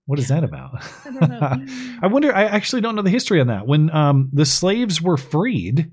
What 0.05 0.19
is 0.19 0.29
that 0.29 0.43
about? 0.43 0.71
I. 1.05 1.99
I 2.03 2.07
wonder. 2.07 2.33
I 2.33 2.45
actually 2.45 2.81
don't 2.81 2.95
know 2.95 3.01
the 3.01 3.09
history 3.09 3.41
on 3.41 3.47
that. 3.47 3.67
When 3.67 3.91
um, 3.91 4.29
the 4.31 4.45
slaves 4.45 5.01
were 5.01 5.17
freed, 5.17 5.91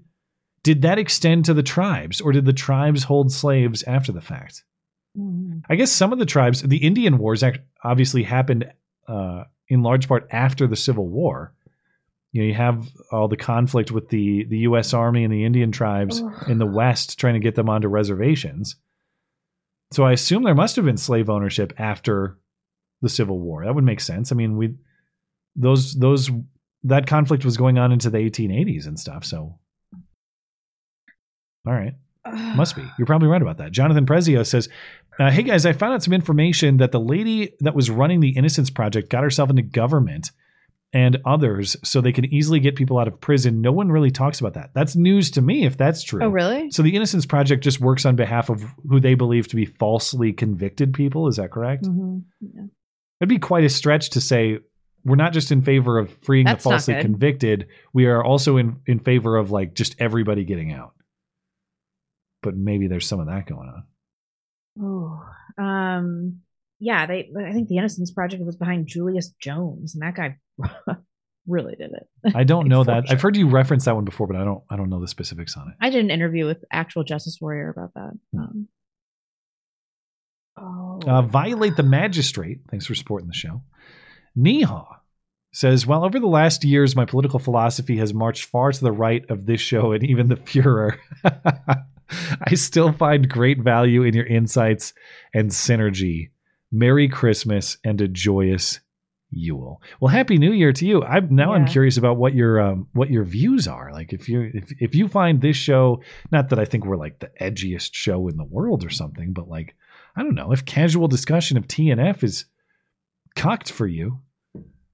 did 0.63 0.83
that 0.83 0.99
extend 0.99 1.45
to 1.47 1.55
the 1.55 1.63
tribes, 1.63 2.21
or 2.21 2.33
did 2.33 2.45
the 2.45 2.53
tribes 2.53 3.05
hold 3.05 3.33
slaves 3.33 3.83
after 3.83 4.13
the 4.13 4.21
fact? 4.21 4.65
Mm. 5.19 5.63
I 5.69 5.75
guess 5.75 5.91
some 5.91 6.13
of 6.13 6.19
the 6.19 6.27
tribes, 6.27 6.63
the 6.63 6.79
Indian 6.79 7.19
Wars, 7.19 7.43
act- 7.43 7.61
obviously 7.83 8.23
happened 8.23 8.73
uh, 9.09 9.45
in 9.69 9.83
large 9.83 10.09
part 10.09 10.27
after 10.31 10.67
the 10.67 10.77
Civil 10.77 11.09
War. 11.09 11.53
You 12.35 12.43
know, 12.43 12.49
you 12.49 12.55
have 12.55 12.89
all 13.13 13.29
the 13.29 13.37
conflict 13.37 13.93
with 13.93 14.09
the 14.09 14.43
the 14.47 14.59
U.S. 14.59 14.93
Army 14.93 15.23
and 15.23 15.33
the 15.33 15.45
Indian 15.45 15.71
tribes 15.71 16.21
Ugh. 16.21 16.51
in 16.51 16.59
the 16.59 16.67
West, 16.67 17.17
trying 17.17 17.35
to 17.35 17.41
get 17.41 17.55
them 17.55 17.71
onto 17.71 17.87
reservations. 17.87 18.75
So 19.93 20.03
I 20.03 20.11
assume 20.11 20.43
there 20.43 20.53
must 20.53 20.75
have 20.75 20.85
been 20.85 20.97
slave 20.97 21.31
ownership 21.31 21.73
after 21.79 22.37
the 23.03 23.09
Civil 23.09 23.39
War. 23.39 23.65
That 23.65 23.77
would 23.77 23.85
make 23.85 24.01
sense. 24.01 24.33
I 24.33 24.35
mean, 24.35 24.57
we 24.57 24.75
those 25.55 25.95
those 25.95 26.29
that 26.83 27.07
conflict 27.07 27.45
was 27.45 27.57
going 27.57 27.79
on 27.79 27.93
into 27.93 28.11
the 28.11 28.19
1880s 28.19 28.89
and 28.89 28.99
stuff. 28.99 29.25
So, 29.25 29.57
all 31.65 31.73
right. 31.73 31.95
Must 32.27 32.75
be. 32.75 32.83
You're 32.99 33.07
probably 33.07 33.29
right 33.29 33.43
about 33.43 33.59
that. 33.59 33.71
Jonathan 33.71 34.07
Prezio 34.07 34.45
says, 34.45 34.69
uh, 35.21 35.31
"Hey 35.31 35.45
guys, 35.45 35.65
I 35.65 35.73
found 35.73 35.95
out 35.95 36.03
some 36.03 36.15
information 36.15 36.79
that 36.79 36.91
the 36.91 36.99
lady 36.99 37.53
that 37.61 37.77
was 37.77 37.91
running 37.91 38.19
the 38.19 38.31
Innocence 38.31 38.71
Project 38.71 39.09
got 39.09 39.23
herself 39.23 39.51
into 39.51 39.63
government 39.63 40.33
and 40.95 41.19
others 41.27 41.77
so 41.83 42.01
they 42.01 42.13
can 42.13 42.25
easily 42.33 42.61
get 42.61 42.77
people 42.77 42.99
out 42.99 43.09
of 43.09 43.21
prison. 43.21 43.61
No 43.61 43.73
one 43.73 43.91
really 43.91 44.13
talks 44.13 44.39
about 44.41 44.55
that. 44.55 44.71
That's 44.75 44.95
news 44.95 45.33
to 45.33 45.43
me 45.43 45.67
if 45.67 45.77
that's 45.77 46.03
true. 46.05 46.23
Oh, 46.23 46.29
really? 46.29 46.71
So 46.71 46.83
the 46.83 46.95
Innocence 46.95 47.27
Project 47.27 47.65
just 47.65 47.81
works 47.81 48.07
on 48.07 48.15
behalf 48.17 48.49
of 48.49 48.65
who 48.89 49.01
they 49.01 49.15
believe 49.15 49.49
to 49.49 49.57
be 49.57 49.67
falsely 49.67 50.33
convicted 50.33 50.95
people. 50.95 51.27
Is 51.27 51.37
that 51.37 51.51
correct? 51.51 51.83
Mhm. 51.85 52.23
Yeah. 52.41 52.63
It'd 53.21 53.29
be 53.29 53.39
quite 53.39 53.65
a 53.65 53.69
stretch 53.69 54.11
to 54.11 54.21
say 54.21 54.59
we're 55.05 55.17
not 55.17 55.33
just 55.33 55.51
in 55.53 55.63
favor 55.63 55.99
of 55.99 56.11
freeing 56.23 56.47
That's 56.47 56.63
the 56.65 56.71
falsely 56.71 56.95
convicted, 57.03 57.67
we 57.93 58.07
are 58.07 58.23
also 58.25 58.57
in, 58.57 58.77
in 58.87 59.01
favor 59.01 59.37
of 59.37 59.51
like 59.51 59.75
just 59.75 59.97
everybody 59.99 60.45
getting 60.45 60.73
out. 60.73 60.95
But 62.43 62.57
maybe 62.57 62.87
there's 62.89 63.07
some 63.07 63.21
of 63.21 63.27
that 63.27 63.47
going 63.47 63.69
on. 63.69 63.85
Oh, 65.59 65.63
um, 65.63 66.41
yeah. 66.85 67.07
They, 67.07 67.31
I 67.37 67.53
think 67.53 67.69
the 67.69 67.79
Innocence 67.79 68.11
Project 68.11 68.45
was 68.45 68.57
behind 68.57 68.87
Julius 68.87 69.31
Jones, 69.41 69.95
and 69.95 70.03
that 70.03 70.15
guy 70.15 70.37
really 71.47 71.75
did 71.77 71.93
it. 71.93 72.37
I 72.37 72.45
don't 72.45 72.69
know 72.69 72.85
that. 72.85 73.05
I've 73.09 73.23
heard 73.23 73.37
you 73.37 73.49
reference 73.49 73.87
that 73.87 73.95
one 73.95 74.05
before, 74.05 74.27
but 74.27 74.37
I 74.37 74.45
don't 74.45 74.63
I 74.71 74.77
don't 74.77 74.91
know 74.91 75.01
the 75.01 75.09
specifics 75.09 75.57
on 75.57 75.69
it. 75.69 75.75
I 75.81 75.91
did 75.91 76.05
an 76.05 76.11
interview 76.11 76.47
with 76.47 76.65
actual 76.71 77.03
Justice 77.05 77.39
Warrior 77.41 77.71
about 77.71 77.95
that. 77.95 78.13
Hmm. 78.33 78.41
Um, 78.41 78.69
oh, 80.59 81.01
Uh, 81.07 81.23
Violate 81.23 81.77
the 81.77 81.83
Magistrate, 81.83 82.61
thanks 82.71 82.87
for 82.87 82.95
supporting 82.95 83.29
the 83.29 83.35
show. 83.35 83.63
Neha 84.37 84.85
says, 85.53 85.87
While 85.87 86.05
over 86.05 86.21
the 86.21 86.27
last 86.27 86.65
years 86.65 86.95
my 86.95 87.07
political 87.07 87.39
philosophy 87.39 87.97
has 87.97 88.13
marched 88.13 88.45
far 88.45 88.73
to 88.73 88.81
the 88.81 88.93
right 88.93 89.25
of 89.31 89.47
this 89.47 89.61
show 89.61 89.93
and 89.93 90.05
even 90.05 90.29
the 90.29 90.37
Fuhrer, 90.37 90.99
I 92.43 92.55
still 92.55 92.93
find 92.93 93.29
great 93.29 93.61
value 93.61 94.03
in 94.03 94.15
your 94.15 94.27
insights 94.27 94.93
and 95.33 95.51
synergy. 95.51 96.31
Merry 96.75 97.09
Christmas 97.09 97.79
and 97.85 98.01
a 98.01 98.09
joyous 98.09 98.81
Yule. 99.31 99.83
Well, 100.01 100.13
Happy 100.13 100.39
New 100.39 100.53
Year 100.53 100.73
to 100.73 100.87
you. 100.87 101.03
I'm 101.03 101.35
now 101.35 101.55
I'm 101.55 101.67
curious 101.67 101.97
about 101.97 102.19
what 102.19 102.35
your 102.35 102.61
um, 102.61 102.89
what 102.93 103.11
your 103.11 103.25
views 103.25 103.67
are. 103.67 103.93
Like 103.93 104.13
if 104.13 104.29
you 104.29 104.51
if 104.55 104.73
if 104.81 104.95
you 104.95 105.09
find 105.09 105.41
this 105.41 105.57
show, 105.57 106.03
not 106.31 106.51
that 106.51 106.59
I 106.59 106.65
think 106.65 106.85
we're 106.85 106.97
like 106.97 107.19
the 107.19 107.31
edgiest 107.41 107.91
show 107.95 108.29
in 108.29 108.37
the 108.37 108.45
world 108.45 108.85
or 108.85 108.91
something, 108.91 109.33
but 109.33 109.49
like 109.49 109.75
I 110.17 110.23
don't 110.23 110.35
know 110.35 110.53
if 110.53 110.65
casual 110.65 111.09
discussion 111.09 111.57
of 111.57 111.67
TNF 111.67 112.23
is 112.23 112.45
cocked 113.35 113.73
for 113.73 113.87
you. 113.87 114.21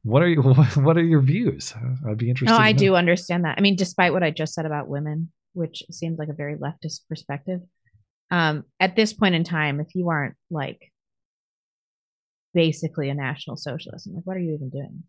What 0.03 0.23
are 0.23 0.29
you, 0.29 0.41
what 0.77 0.97
are 0.97 1.05
your 1.05 1.21
views? 1.21 1.75
I'd 2.09 2.17
be 2.17 2.31
interested. 2.31 2.55
no, 2.55 2.59
I 2.59 2.73
do 2.73 2.95
understand 2.95 3.45
that. 3.45 3.59
I 3.59 3.61
mean, 3.61 3.77
despite 3.77 4.13
what 4.13 4.23
I 4.23 4.31
just 4.31 4.55
said 4.55 4.65
about 4.65 4.89
women, 4.89 5.31
which 5.53 5.83
seems 5.91 6.19
like 6.19 6.29
a 6.29 6.35
very 6.35 6.57
leftist 6.57 7.01
perspective, 7.09 7.61
um, 8.31 8.65
at 8.79 8.97
this 8.97 9.13
point 9.13 9.35
in 9.35 9.45
time, 9.45 9.81
if 9.81 9.95
you 9.95 10.09
aren't 10.09 10.37
like 10.51 10.90
basically 12.55 13.09
a 13.09 13.15
national 13.15 13.57
socialist, 13.57 14.07
I'm 14.07 14.15
like, 14.15 14.25
what 14.25 14.37
are 14.37 14.41
you 14.41 14.55
even 14.55 14.71
doing? 14.71 15.03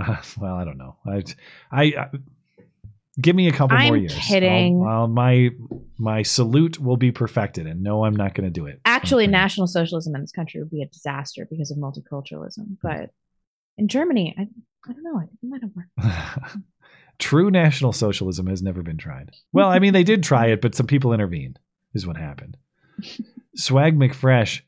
Uh, 0.00 0.16
well, 0.38 0.54
I 0.54 0.64
don't 0.64 0.78
know. 0.78 0.96
I, 1.06 1.24
I, 1.70 1.82
I 1.84 2.08
give 3.20 3.36
me 3.36 3.48
a 3.48 3.52
couple 3.52 3.76
more 3.78 3.94
I'm 3.94 4.00
years. 4.02 4.14
kidding. 4.14 4.82
I'll, 4.86 4.88
I'll- 5.02 5.08
my 5.08 5.50
my 5.98 6.22
salute 6.22 6.80
will 6.80 6.96
be 6.96 7.12
perfected, 7.12 7.66
and 7.66 7.82
no, 7.82 8.04
I'm 8.04 8.16
not 8.16 8.34
going 8.34 8.44
to 8.44 8.50
do 8.50 8.66
it. 8.66 8.80
Actually, 8.84 9.26
national 9.26 9.66
socialism 9.68 10.14
in 10.14 10.20
this 10.20 10.32
country 10.32 10.60
would 10.60 10.70
be 10.70 10.82
a 10.82 10.86
disaster 10.86 11.46
because 11.48 11.70
of 11.70 11.78
multiculturalism. 11.78 12.76
But 12.82 13.10
in 13.78 13.88
Germany, 13.88 14.34
I, 14.36 14.42
I 14.88 14.92
don't 14.92 15.04
know. 15.04 15.16
I 15.18 15.26
think 15.26 15.38
it 15.42 15.46
might 15.46 15.62
have 15.62 15.70
worked. 15.74 16.56
True 17.20 17.48
national 17.48 17.92
socialism 17.92 18.48
has 18.48 18.60
never 18.60 18.82
been 18.82 18.96
tried. 18.96 19.30
Well, 19.52 19.68
I 19.68 19.78
mean, 19.78 19.92
they 19.92 20.02
did 20.02 20.24
try 20.24 20.46
it, 20.48 20.60
but 20.60 20.74
some 20.74 20.88
people 20.88 21.12
intervened. 21.12 21.60
Is 21.94 22.04
what 22.08 22.16
happened. 22.16 22.56
Swag 23.54 23.96
McFresh. 23.96 24.62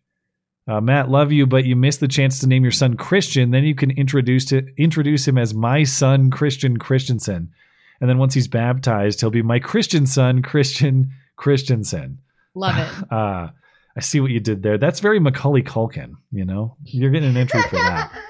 Uh, 0.68 0.80
Matt, 0.80 1.08
love 1.08 1.30
you, 1.30 1.46
but 1.46 1.64
you 1.64 1.76
missed 1.76 2.00
the 2.00 2.08
chance 2.08 2.40
to 2.40 2.46
name 2.46 2.64
your 2.64 2.72
son 2.72 2.96
Christian. 2.96 3.52
Then 3.52 3.64
you 3.64 3.74
can 3.74 3.90
introduce 3.92 4.44
to 4.46 4.66
introduce 4.76 5.26
him 5.26 5.38
as 5.38 5.54
my 5.54 5.84
son 5.84 6.30
Christian 6.30 6.76
Christiansen, 6.76 7.52
and 8.00 8.10
then 8.10 8.18
once 8.18 8.34
he's 8.34 8.48
baptized, 8.48 9.20
he'll 9.20 9.30
be 9.30 9.42
my 9.42 9.58
Christian 9.60 10.06
son 10.06 10.42
Christian 10.42 11.12
Christiansen. 11.36 12.18
Love 12.54 12.78
it. 12.78 13.04
Uh, 13.12 13.50
I 13.96 14.00
see 14.00 14.20
what 14.20 14.30
you 14.30 14.40
did 14.40 14.62
there. 14.62 14.76
That's 14.76 15.00
very 15.00 15.18
Macaulay 15.18 15.62
Culkin. 15.62 16.16
You 16.30 16.44
know, 16.44 16.76
you're 16.84 17.10
getting 17.10 17.30
an 17.30 17.36
entry 17.38 17.62
for 17.62 17.76
that. 17.76 18.12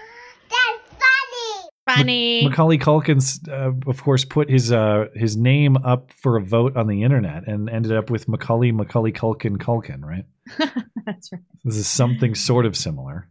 Funny. 1.99 2.45
Macaulay 2.49 2.79
Culkin's, 2.79 3.41
uh, 3.49 3.73
of 3.87 4.03
course, 4.03 4.25
put 4.25 4.49
his 4.51 4.73
uh, 4.73 5.07
his 5.15 5.37
name 5.37 5.77
up 5.79 6.13
for 6.13 6.37
a 6.37 6.43
vote 6.43 6.77
on 6.77 6.87
the 6.87 7.03
internet 7.03 7.47
and 7.47 7.69
ended 7.71 7.93
up 7.93 8.11
with 8.11 8.29
Macaulay 8.29 8.73
Macaulay 8.73 9.13
Culkin 9.13 9.57
Culkin. 9.57 10.03
Right. 10.05 10.25
That's 11.07 11.33
right. 11.33 11.43
This 11.65 11.77
is 11.77 11.87
something 11.89 12.35
sort 12.35 12.67
of 12.67 12.77
similar. 12.77 13.29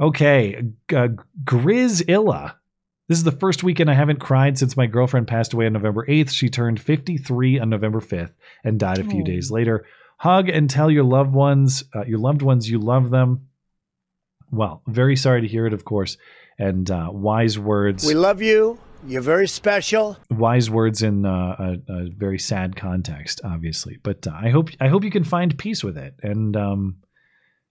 Okay, 0.00 0.62
uh, 0.94 1.08
Grizzilla. 1.44 2.54
This 3.08 3.18
is 3.18 3.24
the 3.24 3.32
first 3.32 3.62
weekend 3.62 3.90
I 3.90 3.94
haven't 3.94 4.20
cried 4.20 4.58
since 4.58 4.76
my 4.76 4.86
girlfriend 4.86 5.28
passed 5.28 5.52
away 5.52 5.66
on 5.66 5.72
November 5.74 6.06
8th. 6.06 6.30
She 6.30 6.48
turned 6.48 6.80
53 6.80 7.58
on 7.60 7.68
November 7.68 8.00
5th 8.00 8.32
and 8.64 8.80
died 8.80 8.98
a 8.98 9.04
few 9.04 9.22
Oh. 9.22 9.26
days 9.26 9.50
later. 9.50 9.84
Hug 10.16 10.48
and 10.48 10.70
tell 10.70 10.90
your 10.90 11.04
loved 11.04 11.32
ones, 11.32 11.84
uh, 11.94 12.04
your 12.04 12.18
loved 12.18 12.42
ones, 12.42 12.70
you 12.70 12.78
love 12.78 13.10
them. 13.10 13.48
Well, 14.50 14.82
very 14.86 15.16
sorry 15.16 15.42
to 15.42 15.48
hear 15.48 15.66
it, 15.66 15.72
of 15.72 15.84
course. 15.84 16.16
And 16.58 16.90
uh, 16.90 17.08
wise 17.12 17.58
words. 17.58 18.06
We 18.06 18.14
love 18.14 18.42
you. 18.42 18.78
You're 19.04 19.22
very 19.22 19.48
special. 19.48 20.16
wise 20.30 20.70
words 20.70 21.02
in 21.02 21.26
uh, 21.26 21.76
a, 21.88 21.92
a 21.92 22.08
very 22.16 22.38
sad 22.38 22.76
context, 22.76 23.40
obviously. 23.42 23.98
But 24.02 24.26
uh, 24.26 24.32
I 24.32 24.50
hope 24.50 24.70
I 24.80 24.88
hope 24.88 25.02
you 25.02 25.10
can 25.10 25.24
find 25.24 25.58
peace 25.58 25.82
with 25.82 25.98
it, 25.98 26.14
and 26.22 26.56
um, 26.56 26.98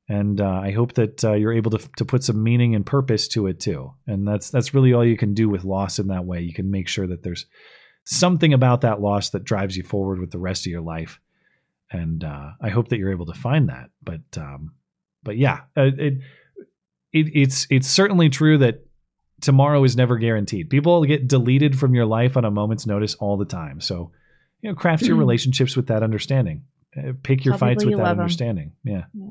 and 0.09 0.41
uh, 0.41 0.59
I 0.61 0.71
hope 0.71 0.93
that 0.95 1.23
uh, 1.23 1.33
you're 1.33 1.53
able 1.53 1.71
to 1.71 1.89
to 1.97 2.03
put 2.03 2.23
some 2.25 2.43
meaning 2.43 2.75
and 2.75 2.85
purpose 2.85 3.29
to 3.29 3.47
it 3.47 3.61
too. 3.61 3.93
And 4.07 4.27
that's 4.27 4.49
that's 4.49 4.73
really 4.73 4.91
all 4.91 5.05
you 5.05 5.15
can 5.15 5.33
do 5.33 5.47
with 5.47 5.63
loss 5.63 5.99
in 5.99 6.07
that 6.07 6.25
way. 6.25 6.41
You 6.41 6.53
can 6.53 6.69
make 6.69 6.89
sure 6.89 7.07
that 7.07 7.23
there's 7.23 7.45
something 8.03 8.51
about 8.51 8.81
that 8.81 8.99
loss 8.99 9.29
that 9.29 9.45
drives 9.45 9.77
you 9.77 9.83
forward 9.83 10.19
with 10.19 10.31
the 10.31 10.39
rest 10.39 10.65
of 10.65 10.71
your 10.71 10.81
life. 10.81 11.19
And 11.91 12.23
uh, 12.23 12.51
I 12.61 12.69
hope 12.69 12.89
that 12.89 12.97
you're 12.97 13.11
able 13.11 13.27
to 13.27 13.33
find 13.33 13.69
that. 13.69 13.89
But 14.03 14.21
um, 14.37 14.73
but 15.23 15.37
yeah, 15.37 15.61
uh, 15.77 15.91
it, 15.97 16.15
it 17.13 17.27
it's 17.33 17.67
it's 17.69 17.87
certainly 17.87 18.29
true 18.29 18.57
that 18.59 18.85
tomorrow 19.41 19.83
is 19.83 19.95
never 19.97 20.17
guaranteed. 20.17 20.69
People 20.69 21.03
get 21.05 21.27
deleted 21.27 21.77
from 21.77 21.95
your 21.95 22.05
life 22.05 22.37
on 22.37 22.45
a 22.45 22.51
moment's 22.51 22.85
notice 22.85 23.15
all 23.15 23.37
the 23.37 23.45
time. 23.45 23.81
So, 23.81 24.11
you 24.61 24.69
know, 24.69 24.75
craft 24.75 25.03
your 25.03 25.15
relationships 25.25 25.75
with 25.75 25.87
that 25.87 26.03
understanding. 26.03 26.63
Uh, 26.95 27.13
pick 27.23 27.43
your 27.45 27.57
fights 27.57 27.83
with 27.83 27.91
you 27.91 27.97
that 27.97 28.05
understanding. 28.05 28.73
Yeah. 28.83 29.05
Yeah. 29.13 29.29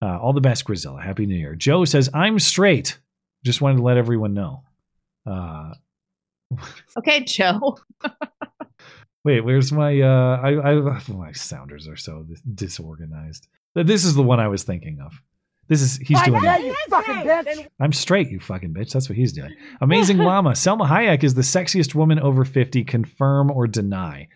Uh, 0.00 0.18
all 0.18 0.32
the 0.32 0.40
best, 0.40 0.64
Grisilla. 0.64 1.02
Happy 1.02 1.26
New 1.26 1.34
Year. 1.36 1.54
Joe 1.54 1.84
says, 1.84 2.08
I'm 2.14 2.38
straight. 2.38 2.98
Just 3.44 3.60
wanted 3.60 3.78
to 3.78 3.82
let 3.82 3.96
everyone 3.96 4.34
know. 4.34 4.62
Uh, 5.26 5.74
Okay, 6.96 7.24
Joe. 7.24 7.78
wait, 9.24 9.40
where's 9.40 9.72
my, 9.72 10.00
uh, 10.00 10.40
I, 10.42 10.70
I, 10.72 11.00
my 11.08 11.32
sounders 11.32 11.86
are 11.88 11.96
so 11.96 12.24
disorganized. 12.54 13.46
This 13.74 14.04
is 14.04 14.14
the 14.14 14.22
one 14.22 14.40
I 14.40 14.48
was 14.48 14.62
thinking 14.64 14.98
of. 15.00 15.12
This 15.68 15.82
is, 15.82 15.96
he's 15.98 16.20
doing 16.22 16.42
that. 16.42 16.64
you 16.64 16.74
fucking 16.88 17.14
bitch. 17.16 17.66
I'm 17.78 17.92
straight, 17.92 18.30
you 18.30 18.40
fucking 18.40 18.72
bitch. 18.72 18.92
That's 18.92 19.08
what 19.08 19.16
he's 19.16 19.32
doing. 19.32 19.54
Amazing 19.82 20.16
Llama. 20.28 20.56
Selma 20.56 20.86
Hayek 20.86 21.22
is 21.24 21.34
the 21.34 21.42
sexiest 21.42 21.94
woman 21.94 22.18
over 22.18 22.44
50. 22.44 22.84
Confirm 22.84 23.50
or 23.50 23.66
deny. 23.66 24.28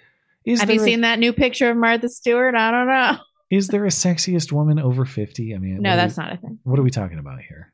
Is 0.44 0.60
Have 0.60 0.70
you 0.70 0.80
a- 0.80 0.84
seen 0.84 1.00
that 1.02 1.18
new 1.18 1.32
picture 1.32 1.70
of 1.70 1.76
Martha 1.76 2.08
Stewart? 2.08 2.54
I 2.54 2.70
don't 2.70 2.86
know. 2.86 3.16
Is 3.50 3.68
there 3.68 3.84
a 3.84 3.88
sexiest 3.88 4.50
woman 4.52 4.78
over 4.78 5.04
50? 5.04 5.54
I 5.54 5.58
mean, 5.58 5.80
No, 5.82 5.94
that's 5.96 6.16
we- 6.16 6.22
not 6.22 6.32
a 6.32 6.36
thing. 6.36 6.58
What 6.64 6.78
are 6.78 6.82
we 6.82 6.90
talking 6.90 7.18
about 7.18 7.40
here? 7.40 7.72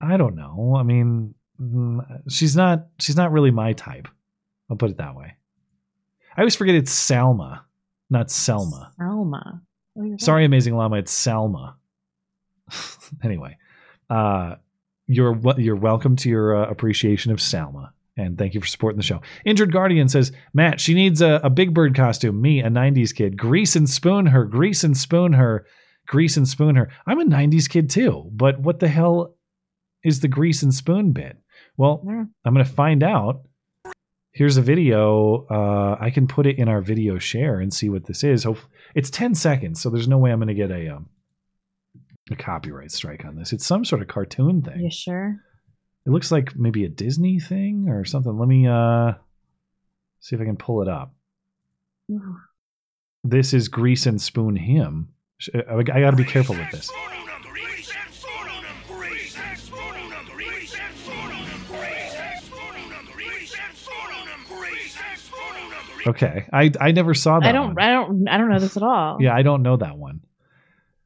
I 0.00 0.16
don't 0.16 0.34
know. 0.36 0.74
I 0.76 0.82
mean, 0.82 1.34
mm, 1.60 2.22
she's 2.30 2.56
not 2.56 2.86
she's 2.98 3.16
not 3.16 3.32
really 3.32 3.50
my 3.50 3.72
type. 3.74 4.08
I'll 4.70 4.76
put 4.76 4.90
it 4.90 4.96
that 4.98 5.14
way. 5.14 5.34
I 6.36 6.40
always 6.42 6.54
forget 6.56 6.74
it's 6.76 6.92
Salma, 6.92 7.62
not 8.08 8.30
Selma. 8.30 8.92
Selma. 8.98 9.62
Oh, 9.98 10.16
Sorry, 10.18 10.44
Amazing 10.44 10.76
Llama, 10.76 10.96
it's 10.96 11.12
Salma. 11.12 11.74
anyway, 13.24 13.56
uh, 14.08 14.56
you're 15.06 15.38
you're 15.58 15.76
welcome 15.76 16.16
to 16.16 16.28
your 16.28 16.56
uh, 16.56 16.70
appreciation 16.70 17.32
of 17.32 17.38
Salma, 17.38 17.90
and 18.16 18.38
thank 18.38 18.54
you 18.54 18.60
for 18.60 18.66
supporting 18.66 18.98
the 18.98 19.02
show. 19.02 19.20
Injured 19.44 19.72
Guardian 19.72 20.08
says, 20.08 20.30
Matt, 20.54 20.80
she 20.80 20.94
needs 20.94 21.20
a, 21.20 21.40
a 21.42 21.50
Big 21.50 21.74
Bird 21.74 21.94
costume. 21.96 22.40
Me, 22.40 22.60
a 22.60 22.68
'90s 22.68 23.14
kid, 23.14 23.36
grease 23.36 23.74
and 23.74 23.90
spoon 23.90 24.26
her, 24.26 24.44
grease 24.44 24.84
and 24.84 24.96
spoon 24.96 25.32
her, 25.32 25.66
grease 26.06 26.36
and 26.36 26.46
spoon 26.46 26.76
her. 26.76 26.90
I'm 27.06 27.20
a 27.20 27.24
'90s 27.24 27.68
kid 27.68 27.90
too, 27.90 28.30
but 28.32 28.60
what 28.60 28.78
the 28.78 28.88
hell 28.88 29.34
is 30.04 30.20
the 30.20 30.28
grease 30.28 30.62
and 30.62 30.72
spoon 30.72 31.12
bit? 31.12 31.38
Well, 31.76 32.02
I'm 32.44 32.54
gonna 32.54 32.64
find 32.64 33.02
out. 33.02 33.42
Here's 34.40 34.56
a 34.56 34.62
video. 34.62 35.44
Uh, 35.50 35.98
I 36.00 36.08
can 36.08 36.26
put 36.26 36.46
it 36.46 36.56
in 36.56 36.66
our 36.66 36.80
video 36.80 37.18
share 37.18 37.60
and 37.60 37.70
see 37.74 37.90
what 37.90 38.06
this 38.06 38.24
is. 38.24 38.46
It's 38.94 39.10
10 39.10 39.34
seconds, 39.34 39.82
so 39.82 39.90
there's 39.90 40.08
no 40.08 40.16
way 40.16 40.30
I'm 40.32 40.38
going 40.38 40.48
to 40.48 40.54
get 40.54 40.70
a 40.70 40.96
um, 40.96 41.10
a 42.30 42.36
copyright 42.36 42.90
strike 42.90 43.26
on 43.26 43.36
this. 43.36 43.52
It's 43.52 43.66
some 43.66 43.84
sort 43.84 44.00
of 44.00 44.08
cartoon 44.08 44.62
thing. 44.62 44.80
You 44.80 44.90
sure? 44.90 45.36
It 46.06 46.10
looks 46.10 46.32
like 46.32 46.56
maybe 46.56 46.86
a 46.86 46.88
Disney 46.88 47.38
thing 47.38 47.90
or 47.90 48.06
something. 48.06 48.38
Let 48.38 48.48
me 48.48 48.66
uh, 48.66 49.12
see 50.20 50.36
if 50.36 50.40
I 50.40 50.46
can 50.46 50.56
pull 50.56 50.80
it 50.80 50.88
up. 50.88 51.14
This 53.22 53.52
is 53.52 53.68
Grease 53.68 54.06
and 54.06 54.22
Spoon 54.22 54.56
Him. 54.56 55.10
I, 55.54 55.74
I 55.74 55.82
got 55.82 56.12
to 56.12 56.16
be 56.16 56.24
careful 56.24 56.56
with 56.56 56.70
this. 56.70 56.90
Okay, 66.06 66.46
I 66.52 66.70
I 66.80 66.92
never 66.92 67.14
saw 67.14 67.40
that. 67.40 67.48
I 67.48 67.52
don't. 67.52 67.74
one. 67.74 67.78
I 67.78 67.92
don't. 67.92 68.28
I 68.28 68.38
don't 68.38 68.50
know 68.50 68.58
this 68.58 68.76
at 68.76 68.82
all. 68.82 69.18
Yeah, 69.20 69.34
I 69.34 69.42
don't 69.42 69.62
know 69.62 69.76
that 69.76 69.96
one. 69.96 70.20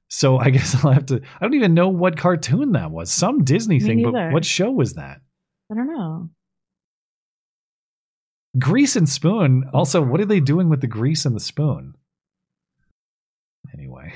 So 0.08 0.38
I 0.38 0.50
guess 0.50 0.84
I'll 0.84 0.92
have 0.92 1.06
to. 1.06 1.16
I 1.16 1.44
don't 1.44 1.54
even 1.54 1.74
know 1.74 1.88
what 1.88 2.16
cartoon 2.16 2.72
that 2.72 2.90
was. 2.90 3.10
Some 3.10 3.44
Disney 3.44 3.78
Me 3.78 3.84
thing, 3.84 4.02
but 4.02 4.32
what 4.32 4.44
show 4.44 4.70
was 4.70 4.94
that? 4.94 5.20
I 5.70 5.74
don't 5.74 5.92
know. 5.92 6.30
Grease 8.58 8.94
and 8.96 9.08
Spoon. 9.08 9.64
Also, 9.72 10.00
what 10.00 10.20
are 10.20 10.26
they 10.26 10.40
doing 10.40 10.68
with 10.68 10.80
the 10.80 10.86
grease 10.86 11.24
and 11.24 11.34
the 11.34 11.40
spoon? 11.40 11.94
Anyway, 13.72 14.12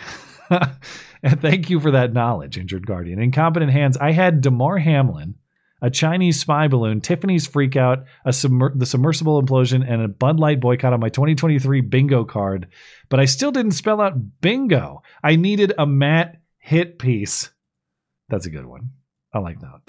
and 0.51 1.41
thank 1.41 1.69
you 1.69 1.81
for 1.81 1.91
that 1.91 2.13
knowledge, 2.13 2.57
Injured 2.57 2.87
Guardian. 2.87 3.21
Incompetent 3.21 3.73
Hands. 3.73 3.97
I 3.97 4.13
had 4.13 4.41
Damar 4.41 4.79
Hamlin, 4.79 5.35
a 5.81 5.91
Chinese 5.91 6.41
spy 6.41 6.69
balloon, 6.69 7.01
Tiffany's 7.01 7.47
freakout, 7.49 8.05
a 8.25 8.31
submer- 8.31 8.77
the 8.79 8.87
submersible 8.87 9.41
implosion, 9.43 9.85
and 9.89 10.03
a 10.03 10.09
Bud 10.09 10.41
Light 10.41 10.61
boycott 10.61 10.93
on 10.93 11.01
my 11.01 11.09
2023 11.09 11.81
bingo 11.83 12.25
card. 12.25 12.69
But 13.09 13.21
I 13.21 13.25
still 13.27 13.53
didn't 13.53 13.73
spell 13.73 14.01
out 14.01 14.41
bingo. 14.41 15.03
I 15.23 15.37
needed 15.37 15.73
a 15.79 15.87
Matt 15.87 16.41
hit 16.59 16.99
piece. 16.99 17.51
That's 18.29 18.47
a 18.47 18.51
good 18.51 18.67
one. 18.67 18.91
I 19.33 19.39
like 19.39 19.61
that. 19.61 19.81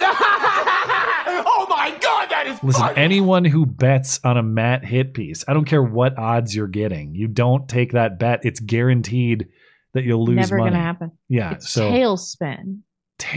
oh 1.46 1.66
my 1.68 1.90
god, 2.00 2.28
that 2.30 2.46
is 2.46 2.62
Listen, 2.62 2.82
funny! 2.82 2.96
anyone 2.98 3.44
who 3.44 3.66
bets 3.66 4.20
on 4.24 4.36
a 4.36 4.42
Matt 4.42 4.84
hit 4.84 5.14
piece, 5.14 5.44
I 5.48 5.54
don't 5.54 5.64
care 5.64 5.82
what 5.82 6.18
odds 6.18 6.54
you're 6.54 6.68
getting, 6.68 7.14
you 7.14 7.26
don't 7.28 7.68
take 7.68 7.92
that 7.92 8.18
bet. 8.18 8.40
It's 8.44 8.60
guaranteed 8.60 9.48
that 9.94 10.04
you'll 10.04 10.24
lose 10.24 10.36
Never 10.36 10.58
money. 10.58 10.70
gonna 10.70 10.82
happen. 10.82 11.12
Yeah. 11.28 11.52
It's 11.52 11.68
so 11.70 11.90
tailspin. 11.90 12.80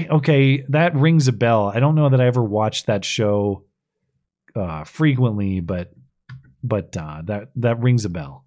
Okay, 0.09 0.63
that 0.69 0.95
rings 0.95 1.27
a 1.27 1.33
bell. 1.33 1.71
I 1.73 1.79
don't 1.79 1.95
know 1.95 2.09
that 2.09 2.21
I 2.21 2.27
ever 2.27 2.43
watched 2.43 2.87
that 2.87 3.05
show 3.05 3.65
uh, 4.55 4.83
frequently, 4.83 5.59
but 5.59 5.93
but 6.63 6.95
uh, 6.95 7.21
that 7.25 7.49
that 7.57 7.79
rings 7.79 8.05
a 8.05 8.09
bell. 8.09 8.45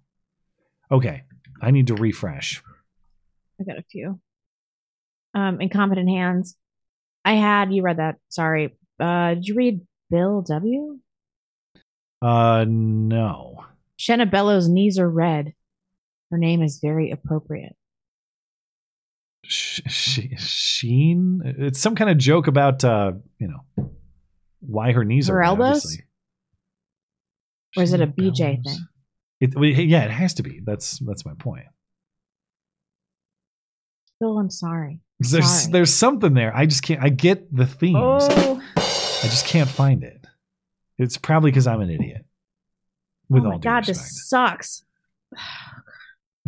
Okay, 0.91 1.23
I 1.61 1.71
need 1.71 1.87
to 1.87 1.95
refresh. 1.95 2.61
I 3.59 3.63
got 3.63 3.77
a 3.77 3.83
few. 3.83 4.19
Um, 5.33 5.61
incompetent 5.61 6.09
hands. 6.09 6.55
I 7.25 7.33
had 7.33 7.73
you 7.73 7.81
read 7.81 7.97
that. 7.97 8.15
Sorry. 8.29 8.77
Uh, 8.99 9.35
did 9.35 9.47
you 9.47 9.55
read 9.55 9.81
Bill 10.09 10.41
W? 10.41 10.99
Uh, 12.21 12.65
no. 12.67 13.65
Shenna 13.99 14.29
Bellows' 14.29 14.69
knees 14.69 14.97
are 14.97 15.09
red. 15.09 15.53
Her 16.31 16.37
name 16.37 16.61
is 16.61 16.79
very 16.81 17.11
appropriate. 17.11 17.75
Sh- 19.47 19.81
sh- 19.87 20.19
Sheen. 20.37 21.41
It's 21.57 21.79
some 21.79 21.95
kind 21.95 22.09
of 22.09 22.17
joke 22.17 22.47
about 22.47 22.83
uh, 22.83 23.13
you 23.39 23.47
know 23.47 23.91
why 24.59 24.91
her 24.91 25.05
knees 25.05 25.27
Her 25.27 25.39
are 25.39 25.43
elbows? 25.43 25.77
obviously. 25.85 26.03
Or 27.77 27.83
is 27.83 27.93
it 27.93 28.01
a 28.01 28.07
BJ 28.07 28.63
thing? 28.63 28.87
It, 29.39 29.55
well, 29.55 29.65
yeah, 29.65 30.03
it 30.03 30.11
has 30.11 30.33
to 30.35 30.43
be. 30.43 30.61
That's 30.63 30.99
that's 30.99 31.25
my 31.25 31.33
point. 31.37 31.65
Bill, 34.19 34.37
I'm 34.39 34.49
sorry. 34.49 35.01
There's 35.19 35.49
Sorry. 35.63 35.71
there's 35.71 35.93
something 35.93 36.33
there. 36.33 36.55
I 36.55 36.65
just 36.65 36.83
can't. 36.83 37.01
I 37.03 37.09
get 37.09 37.55
the 37.55 37.65
themes. 37.65 37.95
Oh. 37.97 38.61
I 38.77 39.27
just 39.27 39.45
can't 39.47 39.69
find 39.69 40.03
it. 40.03 40.25
It's 40.99 41.17
probably 41.17 41.51
because 41.51 41.67
I'm 41.67 41.81
an 41.81 41.89
idiot. 41.89 42.25
With 43.29 43.43
oh 43.45 43.53
all 43.53 43.59
god, 43.59 43.87
respect. 43.87 43.99
this 43.99 44.29
sucks. 44.29 44.83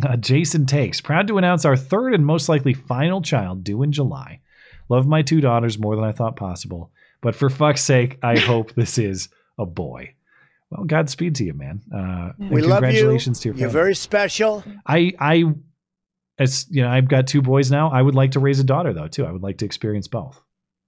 Uh, 0.04 0.16
Jason 0.16 0.66
takes 0.66 1.00
proud 1.00 1.26
to 1.28 1.38
announce 1.38 1.64
our 1.64 1.76
third 1.76 2.14
and 2.14 2.24
most 2.24 2.48
likely 2.48 2.74
final 2.74 3.20
child 3.22 3.64
due 3.64 3.82
in 3.82 3.92
July. 3.92 4.40
Love 4.88 5.06
my 5.06 5.22
two 5.22 5.40
daughters 5.40 5.78
more 5.78 5.96
than 5.96 6.04
I 6.04 6.12
thought 6.12 6.36
possible, 6.36 6.90
but 7.20 7.34
for 7.34 7.48
fuck's 7.50 7.82
sake, 7.82 8.18
I 8.22 8.38
hope 8.38 8.72
this 8.74 8.98
is 8.98 9.28
a 9.58 9.66
boy. 9.66 10.14
Well, 10.70 10.84
Godspeed 10.84 11.34
to 11.36 11.44
you, 11.44 11.54
man. 11.54 11.80
Uh, 11.92 12.32
and 12.38 12.50
We 12.50 12.62
love 12.62 12.82
you. 12.82 12.88
congratulations 12.90 13.40
to 13.40 13.48
your 13.48 13.56
You're 13.58 13.68
very 13.68 13.94
special. 13.94 14.62
I 14.86 15.12
I 15.18 15.44
as 16.38 16.66
you 16.70 16.82
know, 16.82 16.88
I've 16.88 17.08
got 17.08 17.26
two 17.26 17.42
boys 17.42 17.70
now. 17.70 17.90
I 17.90 18.00
would 18.00 18.14
like 18.14 18.30
to 18.32 18.40
raise 18.40 18.60
a 18.60 18.64
daughter 18.64 18.92
though 18.92 19.08
too. 19.08 19.26
I 19.26 19.32
would 19.32 19.42
like 19.42 19.58
to 19.58 19.64
experience 19.64 20.08
both. 20.08 20.40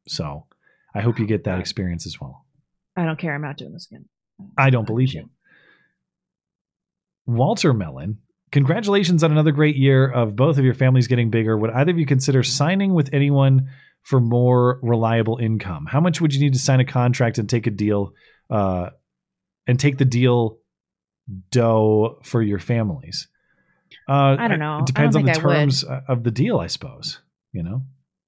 So 0.09 0.47
I 0.95 1.01
hope 1.01 1.19
you 1.19 1.27
get 1.27 1.45
that 1.45 1.59
experience 1.61 2.07
as 2.07 2.21
well. 2.21 2.47
I 2.97 3.05
don't 3.05 3.19
care. 3.19 3.35
I'm 3.35 3.43
not 3.43 3.57
doing 3.57 3.73
this 3.73 3.87
again. 3.91 4.07
I 4.57 4.71
don't 4.71 4.87
believe 4.87 5.13
you. 5.15 5.29
Walter 7.27 7.73
Mellon, 7.73 8.19
congratulations 8.53 9.25
on 9.25 9.33
another 9.33 9.51
great 9.51 9.77
year 9.77 10.09
of 10.09 10.37
both 10.37 10.59
of 10.59 10.65
your 10.65 10.75
families 10.75 11.09
getting 11.09 11.31
bigger. 11.31 11.57
Would 11.57 11.71
either 11.71 11.91
of 11.91 11.99
you 11.99 12.07
consider 12.07 12.43
signing 12.43 12.95
with 12.95 13.11
anyone 13.13 13.69
for 14.03 14.21
more 14.21 14.79
reliable 14.83 15.39
income? 15.39 15.87
How 15.87 16.01
much 16.01 16.21
would 16.21 16.33
you 16.33 16.41
need 16.41 16.53
to 16.53 16.59
sign 16.59 16.79
a 16.79 16.85
contract 16.85 17.39
and 17.39 17.49
take 17.49 17.67
a 17.67 17.71
deal 17.71 18.13
uh, 18.51 18.91
and 19.67 19.81
take 19.81 19.99
the 19.99 20.05
deal 20.05 20.59
dough 21.51 22.21
for 22.23 22.43
your 22.43 22.59
families? 22.59 23.29
Uh, 24.09 24.37
I 24.39 24.49
don't 24.49 24.59
know. 24.59 24.79
It 24.79 24.87
depends 24.87 25.17
on 25.17 25.25
the 25.25 25.33
think 25.33 25.45
I 25.45 25.47
would. 25.47 25.55
terms 25.55 25.85
of 25.85 26.23
the 26.23 26.31
deal, 26.31 26.59
I 26.59 26.67
suppose. 26.67 27.21
You 27.53 27.63
know, 27.63 27.83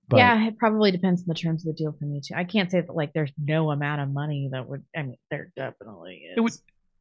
but 0.09 0.19
yeah, 0.19 0.49
it 0.49 0.59
probably 0.59 0.91
depends 0.91 1.23
on 1.23 1.27
the 1.29 1.35
terms 1.35 1.67
of 1.67 1.75
the 1.75 1.83
deal 1.83 1.95
for 1.99 2.05
me 2.05 2.21
too. 2.25 2.35
I 2.37 2.45
can't 2.45 2.71
say 2.71 2.81
that 2.83 2.95
like 2.95 3.13
there's 3.15 3.33
no 3.39 3.71
amount 3.71 4.03
of 4.03 4.11
money 4.11 4.51
that 4.53 4.69
would. 4.69 4.85
I 4.95 5.03
mean, 5.03 5.17
there 5.31 5.51
definitely 5.57 6.23
is. 6.31 6.35
It 6.37 6.41
would, 6.41 6.53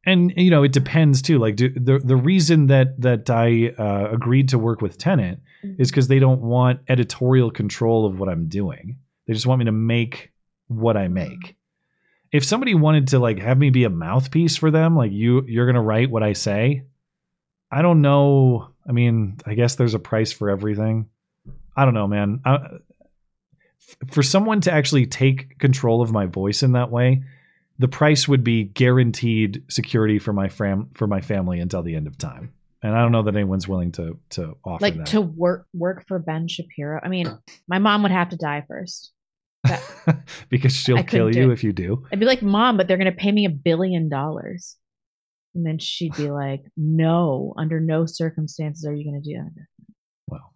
and 0.06 0.32
you 0.36 0.50
know, 0.50 0.62
it 0.62 0.72
depends 0.72 1.22
too. 1.22 1.38
Like 1.38 1.56
do, 1.56 1.70
the 1.70 1.98
the 1.98 2.16
reason 2.16 2.66
that 2.68 3.00
that 3.00 3.30
I 3.30 3.74
uh, 3.78 4.10
agreed 4.12 4.48
to 4.50 4.58
work 4.58 4.80
with 4.80 4.98
Tenet 4.98 5.40
is 5.62 5.90
because 5.90 6.08
they 6.08 6.18
don't 6.18 6.42
want 6.42 6.80
editorial 6.88 7.50
control 7.50 8.06
of 8.06 8.18
what 8.18 8.28
I'm 8.28 8.48
doing. 8.48 8.98
They 9.26 9.32
just 9.32 9.46
want 9.46 9.60
me 9.60 9.64
to 9.66 9.72
make 9.72 10.32
what 10.68 10.96
I 10.96 11.08
make. 11.08 11.56
If 12.32 12.44
somebody 12.44 12.74
wanted 12.74 13.08
to 13.08 13.18
like 13.18 13.38
have 13.38 13.58
me 13.58 13.70
be 13.70 13.84
a 13.84 13.90
mouthpiece 13.90 14.56
for 14.56 14.70
them, 14.70 14.96
like 14.96 15.12
you 15.12 15.42
you're 15.46 15.66
gonna 15.66 15.82
write 15.82 16.10
what 16.10 16.22
I 16.22 16.32
say, 16.32 16.84
I 17.70 17.82
don't 17.82 18.02
know. 18.02 18.68
I 18.86 18.92
mean, 18.92 19.38
I 19.46 19.54
guess 19.54 19.76
there's 19.76 19.94
a 19.94 19.98
price 19.98 20.32
for 20.32 20.50
everything. 20.50 21.08
I 21.76 21.84
don't 21.84 21.94
know, 21.94 22.06
man. 22.06 22.40
I, 22.44 22.58
for 24.10 24.22
someone 24.22 24.60
to 24.62 24.72
actually 24.72 25.06
take 25.06 25.58
control 25.58 26.02
of 26.02 26.12
my 26.12 26.26
voice 26.26 26.62
in 26.62 26.72
that 26.72 26.90
way, 26.90 27.22
the 27.78 27.88
price 27.88 28.28
would 28.28 28.44
be 28.44 28.64
guaranteed 28.64 29.64
security 29.68 30.18
for 30.18 30.32
my 30.32 30.48
fam 30.48 30.90
for 30.94 31.06
my 31.06 31.20
family 31.20 31.60
until 31.60 31.82
the 31.82 31.94
end 31.94 32.06
of 32.06 32.16
time. 32.18 32.52
And 32.82 32.94
I 32.94 33.00
don't 33.00 33.12
know 33.12 33.22
that 33.22 33.34
anyone's 33.34 33.66
willing 33.66 33.92
to 33.92 34.18
to 34.30 34.56
offer 34.64 34.82
like 34.82 34.96
that. 34.96 35.06
to 35.08 35.20
work 35.20 35.66
work 35.72 36.06
for 36.06 36.18
Ben 36.18 36.48
Shapiro. 36.48 37.00
I 37.02 37.08
mean, 37.08 37.38
my 37.66 37.78
mom 37.78 38.02
would 38.02 38.12
have 38.12 38.30
to 38.30 38.36
die 38.36 38.64
first. 38.68 39.10
because 40.50 40.74
she'll 40.74 40.98
I 40.98 41.02
kill 41.02 41.34
you 41.34 41.50
if 41.50 41.64
you 41.64 41.72
do. 41.72 42.04
I'd 42.12 42.20
be 42.20 42.26
like, 42.26 42.42
Mom, 42.42 42.76
but 42.76 42.86
they're 42.86 42.98
going 42.98 43.10
to 43.10 43.18
pay 43.18 43.32
me 43.32 43.46
a 43.46 43.50
billion 43.50 44.10
dollars. 44.10 44.76
And 45.54 45.64
then 45.64 45.78
she'd 45.78 46.14
be 46.16 46.30
like, 46.30 46.62
No, 46.76 47.54
under 47.56 47.80
no 47.80 48.06
circumstances 48.06 48.84
are 48.84 48.94
you 48.94 49.04
going 49.04 49.22
to 49.22 49.28
do 49.28 49.38
that. 49.38 49.66
Well, 50.28 50.52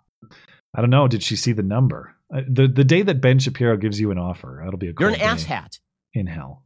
I 0.77 0.83
don't 0.83 0.91
know. 0.91 1.09
Did 1.09 1.23
she 1.23 1.37
see 1.37 1.53
the 1.53 1.63
number? 1.63 2.15
Uh, 2.33 2.43
the 2.47 2.69
the 2.69 2.85
day 2.85 3.01
that 3.03 3.23
Ben 3.23 3.39
Shapiro 3.39 3.79
gives 3.79 3.99
you 3.99 4.11
an 4.11 4.19
offer, 4.19 4.61
that'll 4.63 4.79
be 4.79 4.89
a 4.89 4.95
You're 4.99 5.09
an 5.09 5.21
ass 5.21 5.45
hat. 5.45 5.79
in 6.13 6.27
hell. 6.27 6.65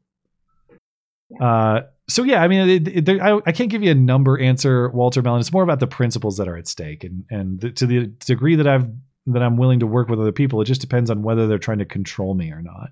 Uh, 1.41 1.83
so 2.09 2.25
yeah, 2.25 2.43
I 2.43 2.49
mean, 2.49 2.69
it, 2.69 3.09
it, 3.09 3.20
I, 3.20 3.39
I 3.47 3.52
can't 3.52 3.70
give 3.70 3.83
you 3.83 3.91
a 3.91 3.94
number 3.94 4.39
answer, 4.39 4.91
Walter 4.91 5.23
Mellon. 5.23 5.41
It's 5.41 5.52
more 5.52 5.62
about 5.62 5.81
the 5.81 5.86
principles 5.86 6.36
that 6.36 6.49
are 6.49 6.57
at 6.57 6.69
stake, 6.69 7.05
and 7.05 7.25
and 7.31 7.61
the, 7.61 7.70
to 7.73 7.86
the 7.86 8.07
degree 8.07 8.57
that 8.57 8.67
I've 8.67 8.89
that 9.27 9.43
I'm 9.43 9.57
willing 9.57 9.81
to 9.81 9.86
work 9.86 10.09
with 10.09 10.20
other 10.20 10.33
people, 10.33 10.61
it 10.61 10.67
just 10.67 10.81
depends 10.81 11.11
on 11.11 11.23
whether 11.23 11.47
they're 11.47 11.59
trying 11.59 11.78
to 11.78 11.85
control 11.85 12.35
me 12.35 12.51
or 12.51 12.61
not. 12.61 12.91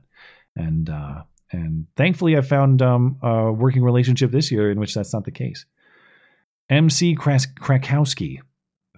And 0.56 0.88
uh, 0.88 1.22
and 1.52 1.86
thankfully, 1.96 2.36
I 2.36 2.42
found 2.42 2.82
um, 2.82 3.18
a 3.22 3.52
working 3.52 3.82
relationship 3.82 4.30
this 4.30 4.50
year 4.50 4.70
in 4.70 4.78
which 4.78 4.94
that's 4.94 5.12
not 5.12 5.24
the 5.24 5.30
case. 5.30 5.66
MC 6.68 7.16
Kras- 7.16 7.52
Krakowski, 7.58 8.38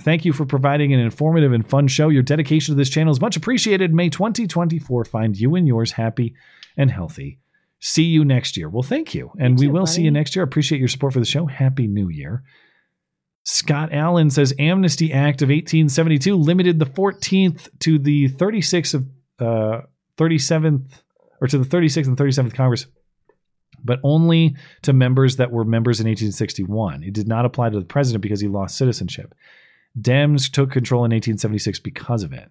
thank 0.01 0.25
you 0.25 0.33
for 0.33 0.45
providing 0.45 0.93
an 0.93 1.01
informative 1.01 1.53
and 1.53 1.67
fun 1.67 1.89
show. 1.89 2.11
Your 2.11 2.23
dedication 2.23 2.75
to 2.75 2.77
this 2.77 2.91
channel 2.91 3.13
is 3.13 3.21
much 3.21 3.37
appreciated. 3.37 3.95
May 3.95 4.11
2024 4.11 5.07
find 5.07 5.39
you 5.39 5.55
and 5.55 5.67
yours 5.67 5.93
happy 5.93 6.35
and 6.77 6.91
healthy. 6.91 7.39
See 7.85 8.05
you 8.05 8.25
next 8.25 8.57
year. 8.57 8.69
Well, 8.69 8.85
thank 8.85 9.13
you. 9.13 9.33
And 9.41 9.59
we 9.59 9.67
too, 9.67 9.73
will 9.73 9.87
see 9.87 10.03
you 10.03 10.13
next 10.13 10.37
year. 10.37 10.45
I 10.45 10.47
Appreciate 10.47 10.79
your 10.79 10.87
support 10.87 11.15
for 11.15 11.19
the 11.19 11.27
show. 11.27 11.47
Happy 11.47 11.89
New 11.89 12.09
Year. 12.09 12.45
Scott 13.43 13.93
Allen 13.93 14.31
says 14.31 14.55
Amnesty 14.57 15.13
Act 15.13 15.43
of 15.43 15.49
1872 15.49 16.37
limited 16.37 16.79
the 16.79 16.87
14th 16.87 17.69
to 17.81 17.99
the 17.99 18.29
36th 18.29 18.95
of 18.95 19.07
uh, 19.41 19.81
37th 20.17 20.93
or 21.41 21.49
to 21.49 21.59
the 21.59 21.65
36th 21.65 22.07
and 22.07 22.17
37th 22.17 22.55
Congress, 22.55 22.87
but 23.83 23.99
only 24.05 24.55
to 24.83 24.93
members 24.93 25.39
that 25.39 25.51
were 25.51 25.65
members 25.65 25.99
in 25.99 26.07
1861. 26.07 27.03
It 27.03 27.13
did 27.13 27.27
not 27.27 27.45
apply 27.45 27.71
to 27.71 27.81
the 27.81 27.85
president 27.85 28.23
because 28.23 28.41
he 28.41 28.47
lost 28.47 28.79
citizenship. 28.79 29.35
Dems 30.01 30.49
took 30.49 30.71
control 30.71 31.01
in 31.01 31.11
1876 31.11 31.81
because 31.81 32.23
of 32.23 32.33
it. 32.33 32.49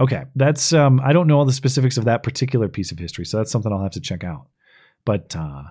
Okay, 0.00 0.24
that's 0.34 0.72
um, 0.72 1.00
I 1.04 1.12
don't 1.12 1.26
know 1.26 1.38
all 1.38 1.44
the 1.44 1.52
specifics 1.52 1.98
of 1.98 2.06
that 2.06 2.22
particular 2.22 2.68
piece 2.68 2.92
of 2.92 2.98
history, 2.98 3.26
so 3.26 3.36
that's 3.36 3.52
something 3.52 3.70
I'll 3.70 3.82
have 3.82 3.92
to 3.92 4.00
check 4.00 4.24
out. 4.24 4.46
But 5.04 5.34
uh, 5.36 5.64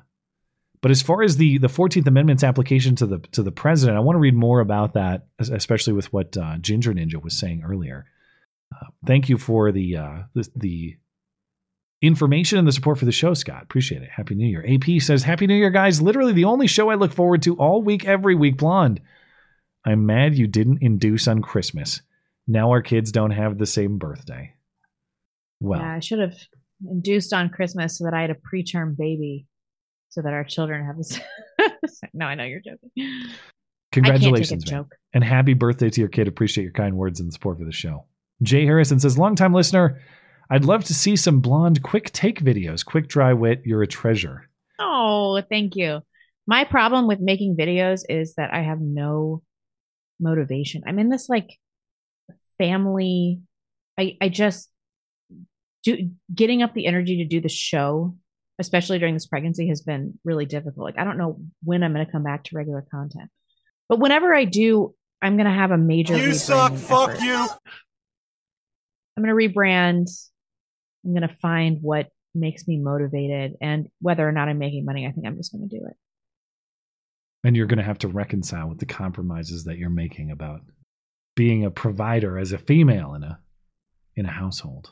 but 0.82 0.92
as 0.92 1.02
far 1.02 1.24
as 1.24 1.38
the 1.38 1.58
the 1.58 1.70
Fourteenth 1.70 2.08
Amendment's 2.08 2.44
application 2.44 2.96
to 2.98 3.06
the 3.06 3.20
to 3.32 3.44
the 3.44 3.52
president, 3.52 3.98
I 3.98 4.02
want 4.02 4.16
to 4.16 4.22
read 4.22 4.36
more 4.36 4.60
about 4.60 4.94
that, 4.94 5.28
especially 5.40 5.94
with 5.94 6.12
what 6.12 6.36
uh, 6.38 6.58
Ginger 6.58 6.94
Ninja 6.94 7.22
was 7.22 7.38
saying 7.38 7.64
earlier. 7.66 8.06
Uh, 8.74 8.88
thank 9.06 9.30
you 9.30 9.38
for 9.38 9.72
the, 9.72 9.98
uh, 9.98 10.18
the 10.34 10.50
the 10.56 10.98
information 12.02 12.60
and 12.60 12.68
the 12.68 12.72
support 12.72 13.00
for 13.00 13.06
the 13.06 13.12
show, 13.12 13.34
Scott. 13.34 13.64
Appreciate 13.64 14.02
it. 14.02 14.10
Happy 14.10 14.36
New 14.36 14.48
Year. 14.48 14.66
AP 14.68 15.02
says, 15.02 15.24
Happy 15.24 15.48
New 15.48 15.56
Year, 15.56 15.70
guys. 15.70 16.02
Literally 16.02 16.34
the 16.34 16.44
only 16.44 16.68
show 16.68 16.90
I 16.90 16.96
look 16.96 17.14
forward 17.14 17.42
to 17.44 17.56
all 17.56 17.82
week, 17.82 18.06
every 18.06 18.36
week, 18.36 18.58
Blonde. 18.58 19.00
I'm 19.86 20.06
mad 20.06 20.36
you 20.36 20.48
didn't 20.48 20.82
induce 20.82 21.28
on 21.28 21.42
Christmas. 21.42 22.02
Now 22.46 22.72
our 22.72 22.82
kids 22.82 23.12
don't 23.12 23.32
have 23.32 23.58
the 23.58 23.66
same 23.66 23.98
birthday. 23.98 24.54
Well, 25.62 25.80
yeah, 25.80 25.96
I 25.96 26.00
should 26.00 26.20
have 26.20 26.36
induced 26.90 27.34
on 27.34 27.50
Christmas 27.50 27.98
so 27.98 28.06
that 28.06 28.14
I 28.14 28.22
had 28.22 28.30
a 28.30 28.36
preterm 28.36 28.98
baby, 28.98 29.46
so 30.10 30.22
that 30.22 30.34
our 30.34 30.44
children 30.44 30.86
have 30.86 30.98
this. 30.98 31.20
no, 32.14 32.26
I 32.26 32.36
know 32.36 32.44
you're 32.44 32.62
joking. 32.62 32.92
congratulations, 33.92 34.52
I 34.52 34.56
can't 34.56 34.62
take 34.62 34.68
a 34.68 34.72
joke. 34.72 34.96
And 35.14 35.24
happy 35.24 35.54
birthday 35.54 35.90
to 35.90 36.02
your 36.02 36.10
kid. 36.10 36.28
Appreciate 36.28 36.64
your 36.64 36.74
kind 36.74 36.96
words 36.98 37.20
and 37.20 37.32
support 37.32 37.60
for 37.60 37.66
the 37.66 37.72
show. 37.72 38.06
Jay 38.42 38.66
Harrison 38.66 39.00
says, 39.00 39.18
longtime 39.18 39.54
listener, 39.54 40.02
I'd 40.50 40.66
love 40.66 40.84
to 40.86 40.94
see 40.94 41.16
some 41.16 41.40
blonde 41.40 41.84
quick 41.84 42.12
take 42.12 42.42
videos. 42.42 42.86
Quick 42.86 43.08
dry 43.08 43.34
wit, 43.34 43.62
you're 43.66 43.84
a 43.84 43.88
treasure. 43.88 44.50
Oh, 44.80 45.42
thank 45.50 45.76
you. 45.76 46.02
My 46.46 46.66
problem 46.66 47.08
with 47.08 47.20
making 47.20 47.56
videos 47.56 48.02
is 48.10 48.36
that 48.36 48.54
I 48.54 48.62
have 48.62 48.82
no 48.82 49.42
motivation. 50.20 50.84
I'm 50.86 51.00
in 51.00 51.10
this 51.10 51.30
like 51.30 51.58
family. 52.58 53.42
I 53.98 54.18
I 54.20 54.30
just 54.30 54.70
do 55.84 56.12
getting 56.34 56.62
up 56.62 56.74
the 56.74 56.86
energy 56.86 57.18
to 57.18 57.26
do 57.26 57.42
the 57.42 57.50
show, 57.50 58.16
especially 58.60 59.00
during 59.00 59.14
this 59.14 59.28
pregnancy, 59.28 59.68
has 59.70 59.82
been 59.82 60.20
really 60.24 60.46
difficult. 60.46 60.86
Like 60.86 60.98
I 60.98 61.04
don't 61.04 61.18
know 61.18 61.40
when 61.64 61.84
I'm 61.84 61.94
going 61.94 62.06
to 62.06 62.12
come 62.12 62.24
back 62.24 62.46
to 62.46 62.56
regular 62.56 62.86
content, 62.90 63.30
but 63.90 64.00
whenever 64.00 64.34
I 64.34 64.46
do, 64.46 64.96
I'm 65.22 65.38
going 65.38 65.48
to 65.48 65.54
have 65.54 65.72
a 65.72 65.78
major. 65.78 66.18
You 66.18 66.34
suck. 66.34 66.74
rebranding 66.74 66.80
Fuck 66.80 67.10
effort. 67.12 67.22
you. 67.22 67.48
I'm 69.16 69.24
going 69.24 69.38
to 69.38 69.60
rebrand. 69.60 70.10
I'm 71.06 71.14
going 71.14 71.28
to 71.28 71.36
find 71.36 71.80
what 71.82 72.10
makes 72.36 72.68
me 72.68 72.78
motivated, 72.78 73.56
and 73.62 73.88
whether 74.02 74.28
or 74.28 74.32
not 74.32 74.50
I'm 74.50 74.58
making 74.58 74.86
money, 74.86 75.06
I 75.06 75.12
think 75.12 75.28
I'm 75.28 75.38
just 75.38 75.52
going 75.52 75.68
to 75.68 75.80
do 75.80 75.86
it. 75.86 75.96
And 77.44 77.56
you're 77.56 77.68
going 77.68 77.78
to 77.78 77.84
have 77.84 78.00
to 78.00 78.08
reconcile 78.08 78.70
with 78.70 78.80
the 78.80 78.86
compromises 78.86 79.66
that 79.66 79.78
you're 79.78 79.90
making 79.90 80.32
about 80.32 80.62
being 81.36 81.66
a 81.66 81.72
provider 81.72 82.38
as 82.38 82.54
a 82.54 82.58
female 82.58 83.14
in 83.16 83.24
a 83.24 83.40
in 84.16 84.26
a 84.26 84.32
household. 84.32 84.92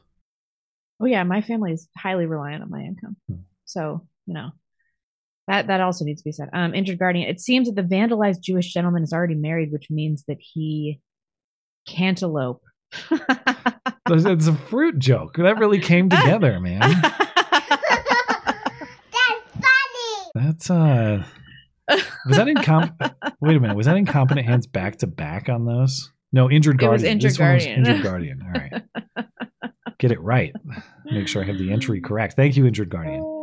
Oh 1.02 1.06
yeah, 1.06 1.24
my 1.24 1.42
family 1.42 1.72
is 1.74 1.88
highly 1.98 2.26
reliant 2.28 2.62
on 2.64 2.70
my 2.70 2.82
income. 2.82 3.16
So, 3.66 4.06
you 4.28 4.34
know, 4.36 4.52
that 5.48 5.68
that 5.68 5.82
also 5.82 6.06
needs 6.06 6.22
to 6.22 6.26
be 6.26 6.32
said. 6.32 6.50
Um, 6.54 6.76
injured 6.76 7.00
guardian. 7.00 7.28
It 7.28 7.40
seems 7.40 7.68
that 7.68 7.76
the 7.76 7.82
vandalized 7.96 8.42
Jewish 8.42 8.72
gentleman 8.72 9.02
is 9.04 9.12
already 9.14 9.36
married, 9.36 9.72
which 9.72 9.88
means 9.90 10.24
that 10.28 10.38
he 10.40 11.00
cantaloupe. 11.88 12.62
It's 14.10 14.26
it's 14.26 14.48
a 14.48 14.54
fruit 14.54 15.00
joke. 15.00 15.38
That 15.38 15.58
really 15.58 15.80
came 15.80 16.10
together, 16.10 16.60
man. 16.60 16.82
That's 19.12 19.52
funny. 19.54 20.32
That's 20.36 20.70
uh 20.70 21.24
was 22.28 22.38
that 22.38 22.48
incompetent 22.50 23.14
wait 23.40 23.56
a 23.56 23.60
minute, 23.60 23.78
was 23.78 23.86
that 23.86 23.96
incompetent 23.96 24.46
hands 24.46 24.68
back 24.68 24.98
to 24.98 25.08
back 25.08 25.48
on 25.48 25.66
those? 25.66 26.12
No, 26.34 26.50
injured 26.50 26.82
It 26.82 26.90
was 26.90 27.02
guardian. 27.04 27.12
injured 27.14 27.32
this 27.32 27.40
one 27.40 27.54
was 27.54 27.66
guardian. 27.66 27.86
injured 27.88 28.04
guardian. 28.04 28.42
All 28.44 28.52
right. 28.62 29.26
Get 30.00 30.12
it 30.12 30.20
right. 30.22 30.54
Make 31.12 31.28
sure 31.28 31.44
I 31.44 31.46
have 31.46 31.58
the 31.58 31.72
entry 31.72 32.02
correct. 32.02 32.36
Thank 32.36 32.56
you, 32.56 32.66
injured 32.66 32.90
guardian. 32.90 33.40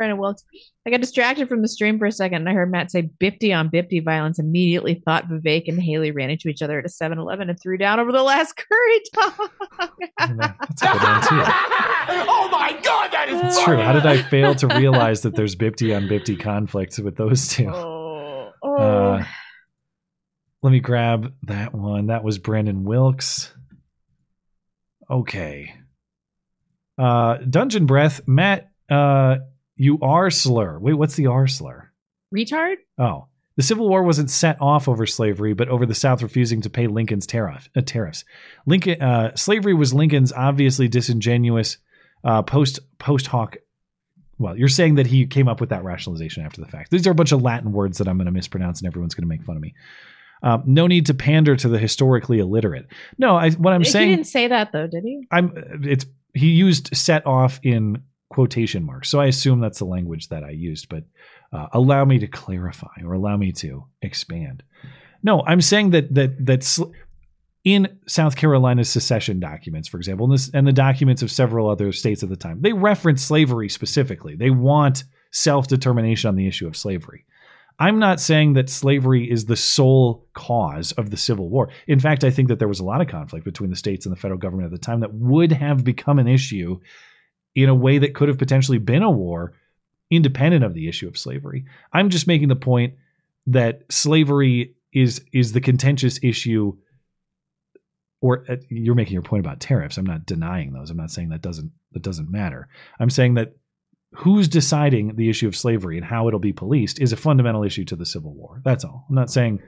Brandon 0.00 0.18
Wilkes. 0.18 0.44
I 0.86 0.90
got 0.90 1.02
distracted 1.02 1.46
from 1.46 1.60
the 1.60 1.68
stream 1.68 1.98
for 1.98 2.06
a 2.06 2.12
second 2.12 2.36
and 2.36 2.48
I 2.48 2.54
heard 2.54 2.72
Matt 2.72 2.90
say 2.90 3.10
Bipty 3.20 3.54
on 3.54 3.68
Bipty 3.68 4.02
violence. 4.02 4.38
Immediately 4.38 5.02
thought 5.04 5.28
Vivek 5.28 5.68
and 5.68 5.78
Haley 5.78 6.10
ran 6.10 6.30
into 6.30 6.48
each 6.48 6.62
other 6.62 6.78
at 6.78 6.86
a 6.86 6.88
7 6.88 7.18
Eleven 7.18 7.50
and 7.50 7.60
threw 7.60 7.76
down 7.76 8.00
over 8.00 8.10
the 8.10 8.22
last 8.22 8.56
curry 8.56 9.02
dog. 9.12 9.50
That's 10.18 10.82
a 10.82 10.86
good 10.86 11.02
one 11.02 11.20
too. 11.20 11.42
oh 12.30 12.48
my 12.50 12.80
god, 12.82 13.12
that 13.12 13.26
is 13.28 13.42
It's 13.42 13.62
true. 13.62 13.76
How 13.76 13.92
did 13.92 14.06
I 14.06 14.22
fail 14.22 14.54
to 14.54 14.66
realize 14.78 15.20
that 15.20 15.36
there's 15.36 15.54
Bipty 15.54 15.94
on 15.94 16.04
Bipty 16.04 16.40
conflicts 16.40 16.98
with 16.98 17.16
those 17.16 17.48
two? 17.48 17.68
Oh. 17.68 18.52
Uh, 18.62 19.22
let 20.62 20.70
me 20.70 20.80
grab 20.80 21.34
that 21.42 21.74
one. 21.74 22.06
That 22.06 22.24
was 22.24 22.38
Brandon 22.38 22.84
Wilkes. 22.84 23.52
Okay. 25.10 25.74
Uh, 27.00 27.38
Dungeon 27.48 27.86
Breath, 27.86 28.20
Matt, 28.26 28.70
uh, 28.90 29.38
you 29.76 29.98
are 30.02 30.30
slur. 30.30 30.78
Wait, 30.78 30.92
what's 30.92 31.14
the 31.14 31.28
R 31.28 31.46
slur? 31.46 31.90
Retard? 32.34 32.76
Oh, 32.98 33.28
the 33.56 33.62
Civil 33.62 33.88
War 33.88 34.02
wasn't 34.02 34.30
set 34.30 34.60
off 34.60 34.86
over 34.86 35.06
slavery, 35.06 35.54
but 35.54 35.68
over 35.68 35.86
the 35.86 35.94
South 35.94 36.22
refusing 36.22 36.60
to 36.60 36.68
pay 36.68 36.86
Lincoln's 36.86 37.26
tariff, 37.26 37.70
uh, 37.74 37.80
tariffs. 37.80 38.24
Lincoln 38.66 39.00
uh, 39.00 39.34
slavery 39.34 39.72
was 39.72 39.94
Lincoln's 39.94 40.32
obviously 40.32 40.88
disingenuous 40.88 41.78
uh, 42.22 42.42
post 42.42 42.80
post 42.98 43.28
hoc. 43.28 43.56
Well, 44.38 44.56
you're 44.56 44.68
saying 44.68 44.96
that 44.96 45.06
he 45.06 45.26
came 45.26 45.48
up 45.48 45.60
with 45.60 45.70
that 45.70 45.84
rationalization 45.84 46.44
after 46.44 46.60
the 46.60 46.66
fact. 46.66 46.90
These 46.90 47.06
are 47.06 47.12
a 47.12 47.14
bunch 47.14 47.32
of 47.32 47.40
Latin 47.40 47.72
words 47.72 47.96
that 47.98 48.08
I'm 48.08 48.18
going 48.18 48.26
to 48.26 48.32
mispronounce, 48.32 48.80
and 48.80 48.86
everyone's 48.86 49.14
going 49.14 49.24
to 49.24 49.28
make 49.28 49.42
fun 49.44 49.56
of 49.56 49.62
me. 49.62 49.74
Um, 50.42 50.62
no 50.66 50.86
need 50.86 51.06
to 51.06 51.14
pander 51.14 51.56
to 51.56 51.68
the 51.68 51.78
historically 51.78 52.38
illiterate. 52.38 52.86
No, 53.18 53.36
I, 53.36 53.50
what 53.52 53.72
I'm 53.72 53.82
he 53.82 53.90
saying. 53.90 54.08
He 54.10 54.16
didn't 54.16 54.28
say 54.28 54.48
that 54.48 54.72
though, 54.72 54.86
did 54.86 55.04
he? 55.04 55.26
I'm 55.30 55.52
it's 55.82 56.06
he 56.34 56.48
used 56.48 56.94
set 56.96 57.26
off 57.26 57.60
in 57.62 58.02
quotation 58.30 58.84
marks. 58.84 59.08
So 59.08 59.20
I 59.20 59.26
assume 59.26 59.60
that's 59.60 59.78
the 59.80 59.84
language 59.84 60.28
that 60.28 60.44
I 60.44 60.50
used, 60.50 60.88
but 60.88 61.04
uh, 61.52 61.66
allow 61.72 62.04
me 62.04 62.18
to 62.20 62.26
clarify 62.26 63.02
or 63.04 63.12
allow 63.12 63.36
me 63.36 63.52
to 63.52 63.84
expand. 64.02 64.62
No, 65.22 65.42
I'm 65.46 65.60
saying 65.60 65.90
that 65.90 66.14
that 66.14 66.44
that's 66.44 66.80
in 67.64 67.98
South 68.06 68.36
Carolina's 68.36 68.88
secession 68.88 69.38
documents, 69.38 69.88
for 69.88 69.98
example, 69.98 70.24
and, 70.24 70.32
this, 70.32 70.50
and 70.54 70.66
the 70.66 70.72
documents 70.72 71.22
of 71.22 71.30
several 71.30 71.68
other 71.68 71.92
states 71.92 72.22
at 72.22 72.30
the 72.30 72.36
time, 72.36 72.62
they 72.62 72.72
reference 72.72 73.22
slavery 73.22 73.68
specifically. 73.68 74.34
They 74.34 74.50
want 74.50 75.04
self 75.32 75.68
determination 75.68 76.28
on 76.28 76.36
the 76.36 76.46
issue 76.46 76.66
of 76.66 76.76
slavery. 76.76 77.26
I'm 77.80 77.98
not 77.98 78.20
saying 78.20 78.52
that 78.52 78.68
slavery 78.68 79.28
is 79.30 79.46
the 79.46 79.56
sole 79.56 80.26
cause 80.34 80.92
of 80.92 81.10
the 81.10 81.16
Civil 81.16 81.48
War. 81.48 81.70
In 81.86 81.98
fact, 81.98 82.24
I 82.24 82.30
think 82.30 82.48
that 82.48 82.58
there 82.58 82.68
was 82.68 82.78
a 82.78 82.84
lot 82.84 83.00
of 83.00 83.08
conflict 83.08 83.46
between 83.46 83.70
the 83.70 83.76
states 83.76 84.04
and 84.04 84.14
the 84.14 84.20
federal 84.20 84.38
government 84.38 84.66
at 84.66 84.72
the 84.72 84.84
time 84.84 85.00
that 85.00 85.14
would 85.14 85.50
have 85.50 85.82
become 85.82 86.18
an 86.18 86.28
issue 86.28 86.78
in 87.54 87.70
a 87.70 87.74
way 87.74 87.98
that 87.98 88.14
could 88.14 88.28
have 88.28 88.38
potentially 88.38 88.78
been 88.78 89.02
a 89.02 89.10
war 89.10 89.54
independent 90.10 90.62
of 90.62 90.74
the 90.74 90.88
issue 90.88 91.08
of 91.08 91.16
slavery. 91.16 91.64
I'm 91.92 92.10
just 92.10 92.26
making 92.26 92.48
the 92.48 92.56
point 92.56 92.94
that 93.46 93.82
slavery 93.90 94.74
is 94.92 95.24
is 95.32 95.52
the 95.52 95.60
contentious 95.60 96.18
issue 96.22 96.76
or 98.20 98.44
uh, 98.48 98.56
you're 98.68 98.94
making 98.94 99.14
your 99.14 99.22
point 99.22 99.44
about 99.44 99.60
tariffs. 99.60 99.96
I'm 99.96 100.04
not 100.04 100.26
denying 100.26 100.72
those. 100.72 100.90
I'm 100.90 100.96
not 100.96 101.10
saying 101.10 101.30
that 101.30 101.42
doesn't 101.42 101.72
that 101.92 102.02
doesn't 102.02 102.30
matter. 102.30 102.68
I'm 102.98 103.10
saying 103.10 103.34
that 103.34 103.54
who's 104.14 104.48
deciding 104.48 105.16
the 105.16 105.28
issue 105.30 105.46
of 105.48 105.56
slavery 105.56 105.96
and 105.96 106.04
how 106.04 106.26
it'll 106.28 106.40
be 106.40 106.52
policed 106.52 107.00
is 107.00 107.12
a 107.12 107.16
fundamental 107.16 107.62
issue 107.62 107.84
to 107.84 107.96
the 107.96 108.06
Civil 108.06 108.34
War. 108.34 108.60
That's 108.64 108.84
all. 108.84 109.06
I'm 109.08 109.14
not 109.14 109.30
saying 109.30 109.60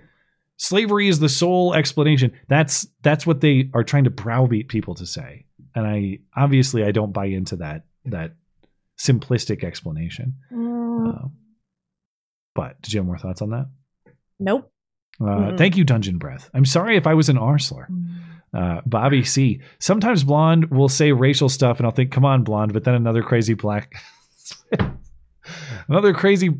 slavery 0.56 1.08
is 1.08 1.20
the 1.20 1.28
sole 1.28 1.74
explanation. 1.74 2.32
That's 2.48 2.86
that's 3.02 3.26
what 3.26 3.40
they 3.40 3.70
are 3.74 3.84
trying 3.84 4.04
to 4.04 4.10
browbeat 4.10 4.68
people 4.68 4.94
to 4.96 5.06
say. 5.06 5.46
And 5.74 5.86
I 5.86 6.18
obviously 6.36 6.84
I 6.84 6.90
don't 6.92 7.12
buy 7.12 7.26
into 7.26 7.56
that 7.56 7.84
that 8.06 8.34
simplistic 8.98 9.64
explanation. 9.64 10.34
Uh, 10.52 11.28
but 12.54 12.80
did 12.82 12.92
you 12.92 13.00
have 13.00 13.06
more 13.06 13.18
thoughts 13.18 13.42
on 13.42 13.50
that? 13.50 13.66
Nope. 14.38 14.70
Uh, 15.20 15.24
Mm-mm. 15.24 15.58
Thank 15.58 15.76
you, 15.76 15.84
Dungeon 15.84 16.18
Breath. 16.18 16.50
I'm 16.52 16.64
sorry 16.64 16.96
if 16.96 17.06
I 17.06 17.14
was 17.14 17.28
an 17.28 17.36
arsler. 17.36 17.86
Uh, 18.54 18.80
Bobby 18.84 19.24
C. 19.24 19.60
Sometimes 19.78 20.24
blonde 20.24 20.70
will 20.70 20.88
say 20.88 21.12
racial 21.12 21.48
stuff, 21.48 21.78
and 21.78 21.86
I'll 21.86 21.92
think, 21.92 22.10
"Come 22.12 22.24
on, 22.24 22.44
blonde," 22.44 22.72
but 22.72 22.84
then 22.84 22.94
another 22.94 23.22
crazy 23.22 23.54
black, 23.54 23.94
another 25.88 26.12
crazy 26.14 26.50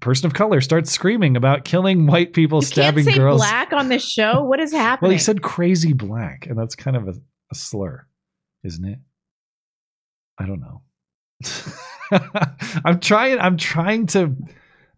person 0.00 0.26
of 0.26 0.34
color 0.34 0.60
starts 0.60 0.90
screaming 0.90 1.36
about 1.36 1.64
killing 1.64 2.06
white 2.06 2.32
people, 2.32 2.58
You 2.58 2.66
stabbing 2.66 3.04
can't 3.04 3.14
say 3.16 3.20
girls. 3.20 3.40
black 3.40 3.72
on 3.72 3.88
this 3.88 4.08
show. 4.08 4.42
What 4.44 4.60
is 4.60 4.72
happening? 4.72 4.98
Well, 5.08 5.12
he 5.12 5.18
said 5.18 5.42
crazy 5.42 5.92
black, 5.92 6.46
and 6.46 6.58
that's 6.58 6.74
kind 6.74 6.96
of 6.96 7.08
a, 7.08 7.14
a 7.50 7.54
slur, 7.54 8.06
isn't 8.64 8.84
it? 8.84 8.98
I 10.38 10.46
don't 10.46 10.60
know. 10.60 10.82
I'm 12.84 13.00
trying. 13.00 13.38
I'm 13.38 13.56
trying 13.56 14.06
to 14.08 14.36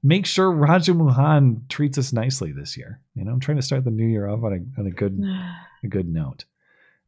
make 0.03 0.27
sure 0.27 0.51
Raja 0.51 0.95
Mohan 0.95 1.65
treats 1.69 1.99
us 1.99 2.13
nicely 2.13 2.53
this 2.53 2.77
year. 2.77 3.01
You 3.15 3.25
know, 3.25 3.33
I'm 3.33 3.41
trying 3.41 3.57
to 3.57 3.63
start 3.63 3.85
the 3.85 3.91
new 3.91 4.07
year 4.07 4.29
off 4.29 4.43
on 4.45 4.53
a 4.53 4.81
on 4.81 4.87
a 4.87 4.91
good 4.91 5.19
a 5.85 5.89
good 5.89 6.09
note. 6.09 6.45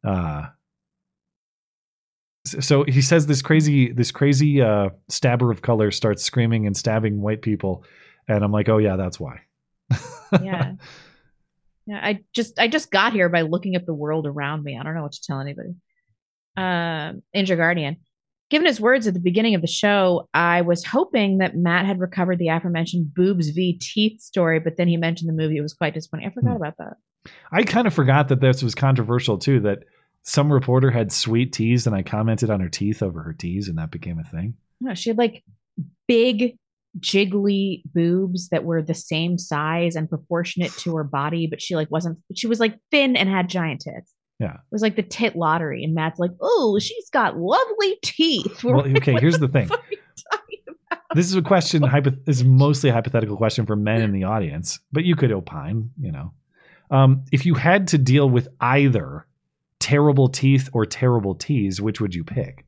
Uh, 0.03 0.47
so 2.45 2.83
he 2.83 3.01
says 3.01 3.25
this 3.27 3.41
crazy 3.41 3.91
this 3.91 4.11
crazy 4.11 4.61
uh, 4.61 4.89
stabber 5.09 5.51
of 5.51 5.61
color 5.61 5.91
starts 5.91 6.23
screaming 6.23 6.65
and 6.67 6.75
stabbing 6.75 7.21
white 7.21 7.41
people, 7.41 7.83
and 8.27 8.43
I'm 8.43 8.51
like, 8.51 8.69
oh 8.69 8.77
yeah, 8.79 8.95
that's 8.95 9.19
why. 9.19 9.41
yeah. 10.41 10.73
Yeah, 11.85 11.99
I 12.01 12.21
just 12.33 12.57
I 12.59 12.69
just 12.69 12.91
got 12.91 13.11
here 13.11 13.27
by 13.27 13.41
looking 13.41 13.75
at 13.75 13.85
the 13.85 13.93
world 13.93 14.25
around 14.25 14.63
me. 14.63 14.77
I 14.79 14.83
don't 14.83 14.95
know 14.95 15.01
what 15.03 15.11
to 15.11 15.21
tell 15.21 15.41
anybody. 15.41 15.75
Um, 16.55 17.23
Injured 17.33 17.57
Guardian. 17.57 17.97
Given 18.49 18.67
his 18.67 18.79
words 18.79 19.05
at 19.05 19.13
the 19.13 19.19
beginning 19.19 19.53
of 19.53 19.59
the 19.59 19.67
show, 19.67 20.29
I 20.33 20.61
was 20.61 20.85
hoping 20.85 21.39
that 21.39 21.57
Matt 21.57 21.85
had 21.85 21.99
recovered 21.99 22.39
the 22.39 22.47
aforementioned 22.47 23.13
boobs 23.13 23.49
v 23.49 23.77
teeth 23.81 24.21
story, 24.21 24.61
but 24.61 24.77
then 24.77 24.87
he 24.87 24.95
mentioned 24.95 25.27
the 25.27 25.33
movie. 25.33 25.57
It 25.57 25.61
was 25.61 25.73
quite 25.73 25.93
disappointing. 25.93 26.29
I 26.29 26.31
forgot 26.33 26.51
Hmm. 26.51 26.55
about 26.55 26.77
that. 26.77 26.93
I 27.51 27.63
kind 27.63 27.85
of 27.85 27.93
forgot 27.93 28.29
that 28.29 28.39
this 28.39 28.63
was 28.63 28.75
controversial 28.75 29.37
too. 29.37 29.59
That 29.59 29.79
Some 30.23 30.51
reporter 30.51 30.89
had 30.89 31.11
sweet 31.11 31.51
teas, 31.53 31.85
and 31.85 31.95
I 31.95 32.01
commented 32.01 32.49
on 32.49 32.61
her 32.61 32.69
teeth 32.69 33.03
over 33.03 33.21
her 33.23 33.33
teas, 33.33 33.67
and 33.67 33.77
that 33.77 33.91
became 33.91 34.19
a 34.19 34.23
thing. 34.23 34.55
No, 34.79 34.93
she 34.93 35.09
had 35.09 35.17
like 35.17 35.43
big 36.07 36.57
jiggly 36.99 37.81
boobs 37.93 38.49
that 38.49 38.63
were 38.63 38.81
the 38.81 38.93
same 38.93 39.37
size 39.37 39.95
and 39.95 40.07
proportionate 40.09 40.71
to 40.77 40.95
her 40.95 41.03
body, 41.03 41.47
but 41.47 41.61
she 41.61 41.75
like 41.75 41.89
wasn't 41.91 42.19
she 42.35 42.47
was 42.47 42.59
like 42.59 42.77
thin 42.91 43.15
and 43.15 43.29
had 43.29 43.49
giant 43.49 43.81
tits. 43.81 44.13
Yeah. 44.39 44.53
It 44.53 44.59
was 44.71 44.81
like 44.81 44.95
the 44.95 45.03
tit 45.03 45.35
lottery, 45.35 45.83
and 45.83 45.93
Matt's 45.93 46.19
like, 46.19 46.31
"Oh, 46.41 46.77
she's 46.79 47.09
got 47.09 47.37
lovely 47.37 47.97
teeth." 48.03 48.63
We're 48.63 48.75
Well, 48.75 48.85
like, 48.85 48.97
okay, 48.97 49.13
"What 49.13 49.21
here's 49.21 49.39
the 49.39 49.47
thing. 49.47 49.67
fuck 49.69 49.79
are 49.79 49.91
you 49.91 49.97
talking 50.31 50.59
about?" 50.67 50.99
This 51.15 51.27
is 51.27 51.35
a 51.35 51.41
question. 51.41 51.83
Hypo- 51.83 52.17
is 52.27 52.43
mostly 52.43 52.89
a 52.89 52.93
hypothetical 52.93 53.37
question 53.37 53.65
for 53.65 53.75
men 53.75 54.01
in 54.01 54.11
the 54.11 54.23
audience, 54.23 54.79
but 54.91 55.03
you 55.03 55.15
could 55.15 55.31
opine. 55.31 55.91
You 55.99 56.11
know, 56.11 56.33
um, 56.91 57.23
if 57.31 57.45
you 57.45 57.53
had 57.55 57.87
to 57.89 57.97
deal 57.97 58.29
with 58.29 58.47
either 58.59 59.25
terrible 59.83 60.29
teeth 60.29 60.69
or 60.71 60.85
terrible 60.85 61.35
teas, 61.35 61.81
which 61.81 61.99
would 61.99 62.15
you 62.15 62.23
pick? 62.23 62.65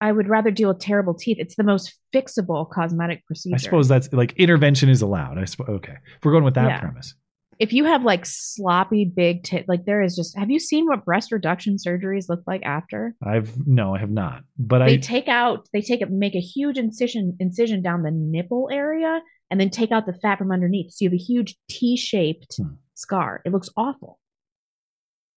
I 0.00 0.12
would 0.12 0.28
rather 0.28 0.50
deal 0.50 0.68
with 0.68 0.78
terrible 0.78 1.14
teeth. 1.14 1.38
It's 1.40 1.56
the 1.56 1.64
most 1.64 1.98
fixable 2.14 2.68
cosmetic 2.70 3.24
procedure. 3.26 3.54
I 3.54 3.58
suppose 3.58 3.88
that's 3.88 4.12
like 4.12 4.32
intervention 4.34 4.90
is 4.90 5.00
allowed. 5.00 5.38
I 5.38 5.46
suppose. 5.46 5.68
Okay, 5.70 5.94
if 6.18 6.24
we're 6.24 6.32
going 6.32 6.44
with 6.44 6.54
that 6.54 6.68
Yeah. 6.68 6.80
premise, 6.80 7.14
if 7.58 7.72
you 7.72 7.84
have 7.86 8.04
like 8.04 8.26
sloppy 8.26 9.06
big 9.06 9.42
tit, 9.42 9.64
like 9.66 9.86
there 9.86 10.02
is 10.02 10.14
just. 10.14 10.36
Have 10.36 10.50
you 10.50 10.58
seen 10.58 10.84
what 10.86 11.06
breast 11.06 11.32
reduction 11.32 11.76
surgeries 11.76 12.28
look 12.28 12.42
like 12.46 12.62
after? 12.62 13.14
I've 13.22 13.66
no, 13.66 13.94
I 13.94 13.98
have 13.98 14.10
not. 14.10 14.42
But 14.58 14.80
they 14.84 14.94
I 14.94 14.96
take 14.98 15.28
out, 15.28 15.66
they 15.72 15.80
take 15.80 16.06
make 16.10 16.34
a 16.34 16.40
huge 16.40 16.76
incision 16.76 17.34
incision 17.40 17.80
down 17.80 18.02
the 18.02 18.10
nipple 18.10 18.68
area, 18.70 19.22
and 19.50 19.58
then 19.58 19.70
take 19.70 19.92
out 19.92 20.04
the 20.04 20.12
fat 20.12 20.36
from 20.36 20.52
underneath. 20.52 20.92
So 20.92 21.04
you 21.06 21.08
have 21.08 21.14
a 21.18 21.22
huge 21.22 21.56
T-shaped 21.70 22.56
Hmm. 22.58 22.74
scar. 22.92 23.40
It 23.46 23.52
looks 23.52 23.70
awful. 23.78 24.18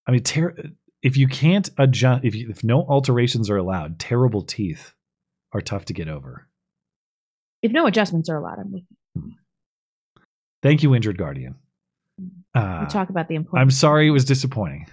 I 0.10 0.12
mean, 0.12 0.24
ter- 0.24 0.56
if 1.04 1.18
you 1.18 1.28
can't 1.28 1.70
adjust, 1.78 2.26
if 2.26 2.34
you, 2.34 2.50
if 2.50 2.64
no 2.64 2.82
alterations 2.82 3.48
are 3.48 3.58
allowed, 3.58 4.00
terrible 4.00 4.42
teeth 4.42 4.92
are 5.54 5.62
tough 5.62 5.86
to 5.86 5.94
get 5.94 6.08
over. 6.08 6.48
If 7.62 7.72
no 7.72 7.86
adjustments 7.86 8.28
are 8.28 8.38
allowed, 8.38 8.58
I'm 8.58 8.72
with 8.72 8.82
you. 8.90 9.34
Thank 10.64 10.82
you, 10.82 10.96
injured 10.96 11.20
guardian. 11.20 11.58
Uh, 12.56 12.80
We 12.82 12.88
talk 12.92 13.12
about 13.12 13.28
the 13.28 13.36
important 13.36 13.62
I'm 13.62 13.70
sorry 13.70 14.08
it 14.08 14.10
was 14.10 14.26
disappointing. 14.26 14.88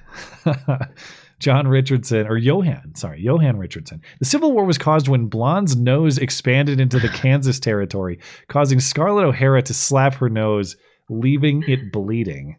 John 1.39 1.67
Richardson, 1.67 2.27
or 2.27 2.37
Johan, 2.37 2.95
sorry, 2.95 3.23
Johan 3.23 3.57
Richardson. 3.57 4.03
The 4.19 4.27
Civil 4.27 4.53
War 4.53 4.67
was 4.67 4.77
caused 4.77 5.09
when 5.09 5.29
Blonde's 5.31 5.77
nose 5.77 6.19
expanded 6.19 6.79
into 6.79 6.99
the 6.99 7.09
Kansas 7.15 7.59
territory, 7.59 8.19
causing 8.49 8.81
Scarlett 8.81 9.25
O'Hara 9.25 9.63
to 9.63 9.73
slap 9.73 10.13
her 10.17 10.29
nose, 10.29 10.77
leaving 11.09 11.65
it 11.67 11.91
bleeding. 11.91 12.59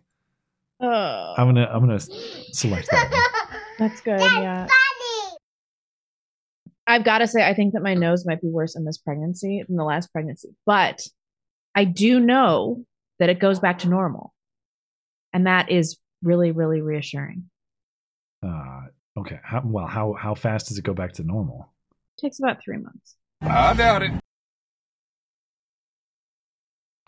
Oh, 0.80 1.34
I'm 1.38 1.48
gonna, 1.48 1.66
I'm 1.72 1.80
gonna 1.80 2.00
select 2.00 2.88
that. 2.92 3.12
One. 3.12 3.60
that's 3.90 4.02
good. 4.02 4.20
yeah. 4.20 4.68
Funny. 4.68 5.38
I've 6.86 7.04
got 7.04 7.18
to 7.18 7.28
say, 7.28 7.46
I 7.46 7.54
think 7.54 7.74
that 7.74 7.82
my 7.84 7.96
nose 7.96 8.26
might 8.26 8.42
be 8.42 8.48
worse 8.50 8.76
in 8.76 8.86
this 8.86 8.98
pregnancy 8.98 9.64
than 9.68 9.76
the 9.76 9.84
last 9.84 10.12
pregnancy, 10.14 10.50
but 10.66 11.02
I 11.76 11.84
do 11.84 12.20
know 12.20 12.86
that 13.20 13.30
it 13.30 13.40
goes 13.40 13.60
back 13.60 13.80
to 13.80 13.90
normal, 13.90 14.34
and 15.34 15.48
that 15.48 15.70
is 15.72 15.98
really, 16.24 16.52
really 16.52 16.80
reassuring. 16.82 17.50
Uh, 18.46 18.82
okay, 19.18 19.40
how, 19.44 19.62
well, 19.66 19.88
how 19.88 20.14
how 20.14 20.34
fast 20.36 20.68
does 20.70 20.78
it 20.78 20.84
go 20.84 20.94
back 20.94 21.14
to 21.14 21.24
normal? 21.24 21.74
takes 22.22 22.40
about 22.40 22.58
three 22.64 22.78
months. 22.78 23.16
I 23.42 23.74
doubt 23.74 24.02
it. 24.04 24.12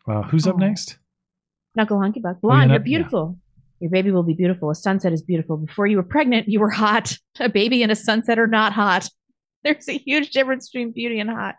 Uh, 0.08 0.24
who's 0.24 0.48
up 0.48 0.56
Oh. 0.56 0.60
next? 0.60 0.98
Knuckle 1.76 2.00
Hunky 2.02 2.20
Buck. 2.20 2.38
Oh, 2.38 2.40
Blonde, 2.42 2.70
you're 2.70 2.70
you're 2.70 2.80
not- 2.80 2.86
beautiful. 2.86 3.38
Your 3.80 3.92
baby 3.92 4.12
will 4.12 4.24
be 4.24 4.34
beautiful. 4.34 4.70
A 4.70 4.76
sunset 4.76 5.14
is 5.14 5.22
beautiful. 5.22 5.58
Before 5.58 5.88
you 5.88 5.98
were 5.98 6.04
pregnant, 6.04 6.48
you 6.50 6.60
were 6.60 6.70
hot. 6.70 7.16
A 7.40 7.50
baby 7.50 7.82
and 7.82 7.92
a 7.92 7.96
sunset 7.96 8.38
are 8.40 8.48
not 8.48 8.74
hot. 8.74 9.08
There's 9.64 9.88
a 9.88 9.98
huge 9.98 10.32
difference 10.32 10.70
between 10.70 10.92
beauty 10.92 11.20
and 11.20 11.30
hot. 11.30 11.56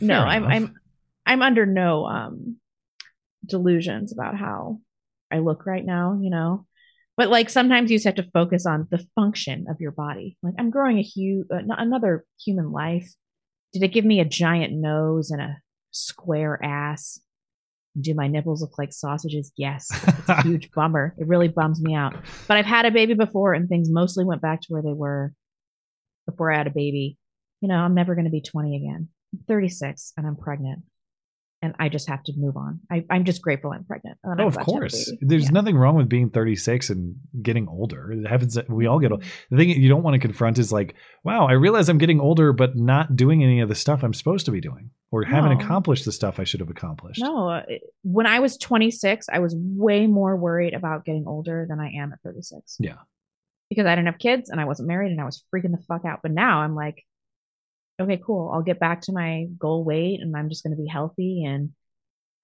no, 0.00 0.14
Fair 0.14 0.26
I'm. 0.26 0.44
I'm 0.44 0.74
I'm 1.28 1.42
under 1.42 1.66
no 1.66 2.06
um 2.06 2.56
delusions 3.44 4.12
about 4.12 4.36
how 4.36 4.80
I 5.30 5.38
look 5.38 5.66
right 5.66 5.84
now, 5.84 6.18
you 6.20 6.30
know. 6.30 6.66
But 7.16 7.30
like 7.30 7.48
sometimes 7.48 7.90
you 7.90 7.96
just 7.96 8.06
have 8.06 8.16
to 8.16 8.30
focus 8.32 8.66
on 8.66 8.88
the 8.90 9.04
function 9.14 9.66
of 9.70 9.80
your 9.80 9.92
body. 9.92 10.36
Like 10.42 10.54
I'm 10.58 10.70
growing 10.70 10.98
a 10.98 11.02
huge 11.02 11.46
uh, 11.52 11.60
another 11.68 12.24
human 12.44 12.70
life. 12.72 13.10
Did 13.72 13.82
it 13.82 13.92
give 13.92 14.04
me 14.04 14.20
a 14.20 14.24
giant 14.24 14.74
nose 14.74 15.30
and 15.30 15.40
a 15.40 15.56
square 15.90 16.62
ass? 16.62 17.20
Do 18.00 18.14
my 18.14 18.28
nipples 18.28 18.60
look 18.60 18.78
like 18.78 18.92
sausages? 18.92 19.52
Yes. 19.56 19.88
It's 20.18 20.28
a 20.28 20.42
huge 20.42 20.72
bummer. 20.72 21.14
It 21.18 21.28
really 21.28 21.48
bums 21.48 21.80
me 21.80 21.94
out. 21.94 22.14
But 22.48 22.56
I've 22.56 22.66
had 22.66 22.84
a 22.84 22.90
baby 22.90 23.14
before 23.14 23.54
and 23.54 23.68
things 23.68 23.88
mostly 23.90 24.24
went 24.24 24.42
back 24.42 24.60
to 24.62 24.66
where 24.70 24.82
they 24.82 24.92
were 24.92 25.32
before 26.26 26.52
I 26.52 26.58
had 26.58 26.66
a 26.66 26.70
baby. 26.70 27.16
You 27.60 27.68
know, 27.68 27.76
I'm 27.76 27.94
never 27.94 28.14
going 28.14 28.24
to 28.24 28.30
be 28.30 28.40
20 28.40 28.76
again. 28.76 29.08
I'm 29.32 29.40
36 29.46 30.12
and 30.16 30.26
I'm 30.26 30.36
pregnant. 30.36 30.80
And 31.62 31.74
I 31.80 31.88
just 31.88 32.08
have 32.10 32.22
to 32.24 32.32
move 32.36 32.56
on. 32.58 32.80
I, 32.92 33.04
I'm 33.10 33.24
just 33.24 33.40
grateful 33.40 33.72
I'm 33.72 33.84
pregnant. 33.84 34.18
Oh, 34.24 34.30
I'm 34.30 34.40
of 34.40 34.52
about 34.52 34.52
to 34.52 34.58
have 34.58 34.68
a 34.68 34.70
course. 34.80 35.12
There's 35.22 35.44
Yeah. 35.44 35.50
nothing 35.52 35.74
wrong 35.76 35.96
with 35.96 36.06
being 36.08 36.28
36 36.28 36.90
and 36.90 37.16
getting 37.42 37.66
older. 37.66 38.12
It 38.12 38.28
happens. 38.28 38.58
We 38.68 38.86
all 38.86 38.98
get 38.98 39.10
old. 39.10 39.24
The 39.50 39.56
thing 39.56 39.70
you 39.70 39.88
don't 39.88 40.02
want 40.02 40.14
to 40.14 40.18
confront 40.20 40.58
is 40.58 40.70
like, 40.70 40.94
wow, 41.24 41.46
I 41.46 41.52
realize 41.52 41.88
I'm 41.88 41.96
getting 41.96 42.20
older, 42.20 42.52
but 42.52 42.76
not 42.76 43.16
doing 43.16 43.42
any 43.42 43.60
of 43.60 43.70
the 43.70 43.74
stuff 43.74 44.02
I'm 44.04 44.12
supposed 44.12 44.44
to 44.46 44.52
be 44.52 44.60
doing, 44.60 44.90
or 45.10 45.24
haven't 45.24 45.52
accomplished 45.52 46.04
the 46.04 46.12
stuff 46.12 46.38
I 46.38 46.44
should 46.44 46.60
have 46.60 46.68
accomplished. 46.70 47.22
No, 47.22 47.48
uh, 47.48 47.62
when 48.02 48.26
I 48.26 48.40
was 48.40 48.58
26, 48.58 49.26
I 49.32 49.38
was 49.38 49.56
way 49.58 50.06
more 50.06 50.36
worried 50.36 50.74
about 50.74 51.06
getting 51.06 51.24
older 51.26 51.64
than 51.68 51.80
I 51.80 51.90
am 51.98 52.12
at 52.12 52.20
36 52.22 52.76
Yeah. 52.78 52.96
because 53.70 53.86
I 53.86 53.94
didn't 53.96 54.08
have 54.08 54.18
kids 54.18 54.50
and 54.50 54.60
I 54.60 54.66
wasn't 54.66 54.88
married 54.88 55.10
and 55.10 55.20
I 55.22 55.24
was 55.24 55.42
freaking 55.54 55.72
the 55.72 55.82
fuck 55.88 56.04
out. 56.04 56.20
But 56.22 56.32
now 56.32 56.58
I'm 56.60 56.74
like, 56.74 57.02
okay, 58.00 58.20
cool. 58.24 58.50
I'll 58.52 58.62
get 58.62 58.78
back 58.78 59.02
to 59.02 59.12
my 59.12 59.46
goal 59.58 59.84
weight 59.84 60.20
and 60.20 60.36
I'm 60.36 60.48
just 60.48 60.62
going 60.62 60.76
to 60.76 60.82
be 60.82 60.88
healthy 60.88 61.44
and 61.44 61.70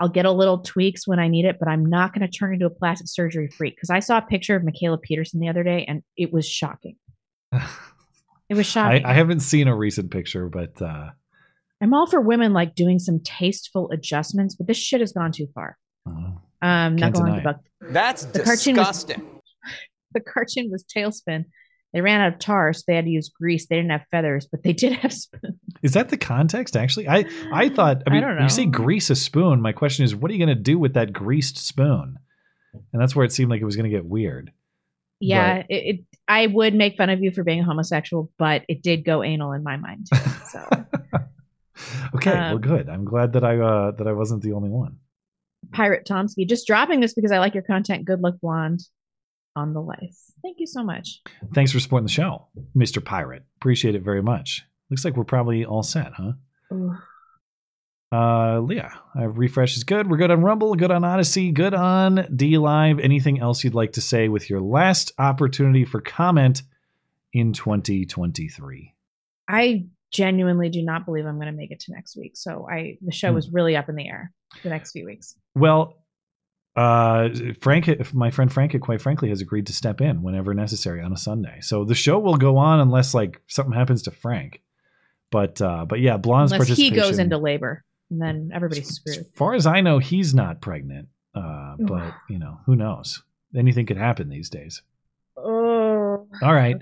I'll 0.01 0.09
get 0.09 0.25
a 0.27 0.33
little 0.33 0.59
tweaks 0.59 1.07
when 1.07 1.19
I 1.21 1.29
need 1.29 1.45
it, 1.45 1.59
but 1.59 1.69
I'm 1.69 1.87
not 1.87 2.13
going 2.13 2.29
to 2.29 2.39
turn 2.39 2.55
into 2.55 2.67
a 2.67 2.71
plastic 2.71 3.07
surgery 3.09 3.49
freak 3.49 3.77
because 3.77 3.91
I 3.91 4.01
saw 4.01 4.19
a 4.19 4.23
picture 4.23 4.57
of 4.57 4.63
Mikhaila 4.63 5.01
Peterson 5.01 5.39
the 5.41 5.49
other 5.49 5.63
day 5.63 5.85
and 5.87 6.03
it 6.17 6.33
was 6.33 6.49
shocking. 6.49 6.97
It 8.49 8.55
was 8.55 8.67
shocking. 8.67 9.07
I 9.07 9.15
haven't 9.15 9.41
seen 9.41 9.67
a 9.67 9.75
recent 9.75 10.11
picture, 10.11 10.47
but 10.51 10.83
uh, 10.83 11.09
I'm 11.81 11.95
all 11.95 12.07
for 12.07 12.21
women 12.21 12.53
like 12.53 12.75
doing 12.75 12.99
some 12.99 13.19
tasteful 13.21 13.91
adjustments, 13.93 14.57
but 14.57 14.67
this 14.67 14.77
shit 14.77 15.01
has 15.01 15.13
gone 15.15 15.33
too 15.33 15.47
far. 15.55 15.79
Um, 16.07 16.29
Can't 16.61 17.01
not 17.01 17.13
going 17.15 17.27
deny 17.33 17.39
to 17.39 17.45
buck. 17.45 17.61
That's 17.81 18.25
The 18.27 18.41
cartoon 18.41 18.77
was- 18.77 18.89
disgusting. 18.89 19.27
The 20.13 20.21
cartoon 20.21 20.71
was 20.71 20.85
TaleSpin. 20.85 21.47
They 21.93 22.01
ran 22.01 22.21
out 22.21 22.33
of 22.33 22.39
tar, 22.39 22.73
so 22.73 22.83
they 22.87 22.95
had 22.97 23.05
to 23.05 23.11
use 23.11 23.29
grease. 23.29 23.67
They 23.67 23.77
didn't 23.77 23.91
have 23.91 24.05
feathers, 24.11 24.47
but 24.51 24.63
they 24.63 24.73
did 24.83 24.93
have 24.95 25.13
spoons. 25.13 25.57
is 25.83 25.93
that 25.93 26.09
the 26.09 26.17
context? 26.17 26.77
Actually, 26.77 27.09
I 27.09 27.25
I 27.53 27.69
thought. 27.69 28.03
I 28.07 28.11
I 28.11 28.13
mean, 28.13 28.23
don't 28.23 28.43
you 28.43 28.49
say 28.49 28.67
grease 28.67 29.11
a 29.11 29.17
spoon. 29.17 29.61
My 29.61 29.73
question 29.73 30.05
is, 30.05 30.15
what 30.15 30.31
are 30.31 30.35
you 30.35 30.45
going 30.45 30.57
to 30.57 30.63
do 30.63 30.79
with 30.79 30.95
that 30.95 31.13
greased 31.13 31.59
spoon? 31.59 32.19
And 32.93 33.03
that's 33.03 33.15
where 33.15 33.25
it 33.27 33.33
seemed 33.33 33.51
like 33.51 33.61
it 33.61 33.67
was 33.67 33.77
going 33.77 33.91
to 33.91 33.95
get 33.95 34.07
weird. 34.07 34.53
Yeah, 35.21 35.65
it, 35.69 35.97
it. 35.97 36.01
I 36.27 36.47
would 36.47 36.75
make 36.75 36.97
fun 36.97 37.11
of 37.11 37.23
you 37.23 37.31
for 37.31 37.45
being 37.45 37.61
a 37.61 37.65
homosexual, 37.65 38.33
but 38.39 38.65
it 38.69 38.83
did 38.83 39.05
go 39.05 39.23
anal 39.23 39.53
in 39.53 39.63
my 39.63 39.77
mind 39.77 40.07
too. 40.13 40.19
So 40.51 40.67
Okay, 42.15 42.31
well, 42.33 42.55
Um, 42.57 42.61
good. 42.61 42.89
I'm 42.89 43.05
glad 43.05 43.33
that 43.35 43.45
I 43.45 43.59
uh, 43.59 43.91
that 43.93 44.07
I 44.07 44.13
wasn't 44.13 44.43
the 44.43 44.53
only 44.53 44.69
one. 44.71 44.97
Pirate 45.73 46.07
Tomsky, 46.07 46.47
just 46.47 46.67
dropping 46.67 47.01
this 47.01 47.15
because 47.15 47.33
I 47.33 47.39
like 47.39 47.55
your 47.55 47.63
content. 47.63 48.05
Good 48.05 48.21
luck, 48.21 48.35
blonde, 48.43 48.83
on 49.57 49.75
the 49.75 49.81
life. 49.81 50.17
Thank 50.43 50.59
you 50.61 50.67
so 50.67 50.83
much. 50.83 51.21
Thanks 51.55 51.73
for 51.73 51.81
supporting 51.81 52.07
the 52.07 52.13
show, 52.13 52.49
Mister 52.75 53.01
Pirate. 53.01 53.45
Appreciate 53.57 53.95
it 53.95 54.03
very 54.03 54.23
much. 54.23 54.63
Looks 54.91 55.05
like 55.05 55.17
we're 55.17 55.25
probably 55.25 55.65
all 55.65 55.83
set, 55.83 56.13
huh? 56.15 56.33
Ooh. 56.73 56.95
Uh, 58.15 58.61
Leah, 58.61 58.93
uh, 59.19 59.29
refresh 59.29 59.75
is 59.77 59.85
good. 59.85 60.11
We're 60.11 60.19
good 60.19 60.31
on 60.31 60.43
Rumble, 60.43 60.75
good 60.75 60.91
on 60.91 61.03
Odysee, 61.03 61.51
good 61.51 61.73
on 61.73 62.27
D 62.37 62.59
Live. 62.59 62.99
Anything 62.99 63.41
else 63.41 63.65
you'd 63.65 63.75
like 63.75 63.93
to 63.93 64.03
say 64.03 64.29
with 64.29 64.51
your 64.51 64.61
last 64.61 65.13
opportunity 65.19 65.87
for 65.87 66.03
comment 66.03 66.63
in 67.33 67.55
2023? 67.55 68.95
I 69.49 69.87
genuinely 70.11 70.69
do 70.69 70.83
not 70.83 71.07
believe 71.07 71.25
I'm 71.25 71.37
going 71.37 71.47
to 71.47 71.57
make 71.57 71.71
it 71.71 71.81
to 71.81 71.93
next 71.93 72.15
week. 72.17 72.33
So 72.35 72.69
I 72.71 72.99
the 73.01 73.13
show 73.13 73.29
Hmm. 73.31 73.35
was 73.37 73.51
really 73.51 73.77
up 73.77 73.89
in 73.89 73.95
the 73.97 74.07
air 74.09 74.31
the 74.63 74.69
next 74.69 74.93
few 74.93 75.07
weeks. 75.07 75.35
Well, 75.55 76.02
uh, 76.75 77.29
Frank, 77.61 78.15
my 78.15 78.31
friend 78.31 78.53
Frank, 78.53 78.81
quite 78.81 79.03
frankly, 79.03 79.29
has 79.29 79.41
agreed 79.41 79.67
to 79.67 79.75
step 79.75 80.01
in 80.01 80.23
whenever 80.23 80.55
necessary 80.55 81.03
on 81.03 81.13
a 81.13 81.17
Sunday. 81.19 81.59
So 81.61 81.85
the 81.85 81.95
show 81.95 82.19
will 82.19 82.37
go 82.37 82.57
on 82.57 82.81
unless 82.81 83.13
like 83.13 83.41
something 83.47 83.75
happens 83.75 84.03
to 84.03 84.11
Frank. 84.11 84.63
But 85.31 85.61
uh, 85.61 85.85
but 85.87 86.01
yeah, 86.01 86.17
Blonde's 86.17 86.53
participation. 86.53 86.95
Unless 86.95 87.07
he 87.07 87.11
goes 87.11 87.19
into 87.19 87.39
labor, 87.39 87.85
and 88.11 88.21
then 88.21 88.51
everybody's 88.55 88.89
screwed. 88.89 89.19
As 89.19 89.27
far 89.35 89.55
as 89.55 89.67
I 89.67 89.81
know, 89.81 89.99
he's 89.99 90.35
not 90.35 90.61
pregnant. 90.61 91.09
Uh, 91.35 91.77
but 91.79 92.15
you 92.29 92.39
know, 92.39 92.61
who 92.67 92.77
knows? 92.77 93.23
Anything 93.57 93.87
could 93.87 93.97
happen 93.97 94.29
these 94.29 94.49
days. 94.49 94.83
Oh. 95.37 96.27
All 96.43 96.55
right. 96.55 96.77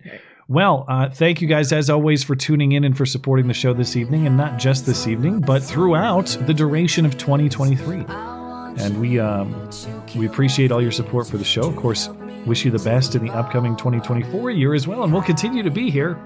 Well, 0.49 0.85
uh, 0.89 1.11
thank 1.11 1.41
you 1.41 1.47
guys 1.47 1.73
as 1.73 1.89
always 1.89 2.25
for 2.25 2.35
tuning 2.35 2.73
in 2.73 2.83
and 2.83 2.97
for 2.97 3.07
supporting 3.07 3.47
the 3.47 3.55
show 3.55 3.73
this 3.73 3.95
evening, 3.97 4.27
and 4.27 4.37
not 4.37 4.59
just 4.59 4.87
this 4.87 5.07
evening, 5.07 5.41
but 5.41 5.63
throughout 5.63 6.37
the 6.47 6.55
duration 6.55 7.07
of 7.07 7.17
2023. 7.19 8.40
And 8.79 9.01
we 9.01 9.19
um, 9.19 9.71
we 10.17 10.27
appreciate 10.27 10.73
all 10.73 10.81
your 10.81 10.93
support 10.93 11.27
for 11.27 11.39
the 11.39 11.45
show. 11.45 11.63
Of 11.63 11.77
course, 11.77 12.09
Wish 12.47 12.65
you 12.65 12.71
the 12.71 12.79
best 12.79 13.15
in 13.15 13.25
the 13.25 13.33
upcoming 13.33 13.77
2024 13.77 14.51
year 14.51 14.73
as 14.73 14.89
well, 14.89 15.05
and 15.05 15.13
we'll 15.13 15.23
continue 15.23 15.63
to 15.63 15.71
be 15.71 15.91
here 15.91 16.19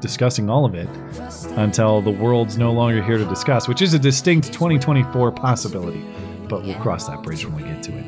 discussing 0.00 0.48
all 0.48 0.64
of 0.64 0.74
it 0.74 0.88
until 1.58 2.00
the 2.00 2.10
world's 2.10 2.56
no 2.56 2.72
longer 2.72 3.02
here 3.02 3.18
to 3.18 3.26
discuss, 3.26 3.68
which 3.68 3.82
is 3.82 3.92
a 3.92 3.98
distinct 3.98 4.46
2024 4.46 5.30
possibility. 5.32 6.02
But 6.48 6.62
we'll 6.62 6.76
cross 6.76 7.06
that 7.06 7.22
bridge 7.22 7.44
when 7.44 7.54
we 7.54 7.62
get 7.64 7.82
to 7.82 7.98
it. 7.98 8.04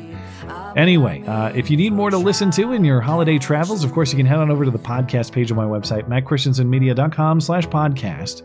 Anyway, 0.75 1.23
uh, 1.27 1.49
if 1.49 1.69
you 1.69 1.77
need 1.77 1.93
more 1.93 2.09
to 2.09 2.17
listen 2.17 2.49
to 2.51 2.71
in 2.71 2.83
your 2.83 2.99
holiday 2.99 3.37
travels, 3.37 3.83
of 3.83 3.93
course, 3.93 4.11
you 4.11 4.17
can 4.17 4.25
head 4.25 4.39
on 4.39 4.49
over 4.49 4.65
to 4.65 4.71
the 4.71 4.79
podcast 4.79 5.31
page 5.31 5.51
of 5.51 5.55
my 5.55 5.65
website, 5.65 6.09
mattchristiansenmedia.com 6.09 7.39
slash 7.39 7.67
podcast, 7.67 8.41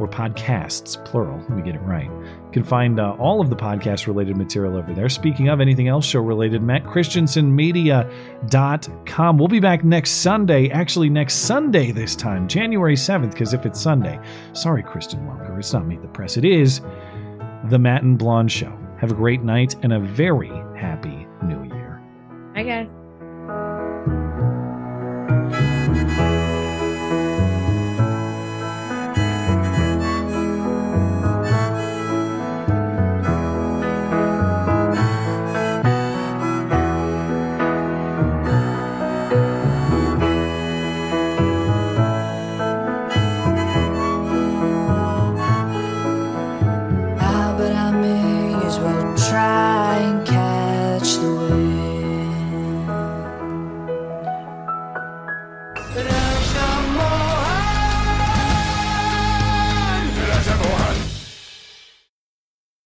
or 0.00 0.08
podcasts, 0.08 1.02
plural. 1.04 1.38
Let 1.38 1.50
me 1.50 1.62
get 1.62 1.74
it 1.74 1.80
right. 1.80 2.04
You 2.04 2.50
can 2.52 2.64
find 2.64 2.98
uh, 2.98 3.14
all 3.18 3.40
of 3.40 3.50
the 3.50 3.56
podcast-related 3.56 4.36
material 4.36 4.76
over 4.76 4.92
there. 4.92 5.08
Speaking 5.08 5.48
of 5.48 5.60
anything 5.60 5.88
else 5.88 6.06
show-related, 6.06 6.62
mattchristiansenmedia.com. 6.62 9.38
We'll 9.38 9.48
be 9.48 9.60
back 9.60 9.84
next 9.84 10.10
Sunday, 10.10 10.68
actually 10.70 11.08
next 11.08 11.34
Sunday 11.34 11.92
this 11.92 12.16
time, 12.16 12.48
January 12.48 12.96
7th, 12.96 13.32
because 13.32 13.54
if 13.54 13.66
it's 13.66 13.80
Sunday, 13.80 14.18
sorry, 14.52 14.82
Kristen 14.82 15.20
Welker, 15.20 15.58
it's 15.58 15.72
not 15.72 15.86
Meet 15.86 16.02
the 16.02 16.08
Press. 16.08 16.36
It 16.36 16.44
is 16.44 16.80
the 17.64 17.78
Matt 17.78 18.02
and 18.02 18.18
Blonde 18.18 18.52
Show. 18.52 18.78
Have 18.98 19.10
a 19.10 19.14
great 19.14 19.42
night 19.42 19.74
and 19.82 19.92
a 19.92 20.00
very 20.00 20.52
happy 20.76 21.26
New 21.42 21.64
Year. 21.64 22.02
Hi, 22.54 22.62
guys. 22.62 23.03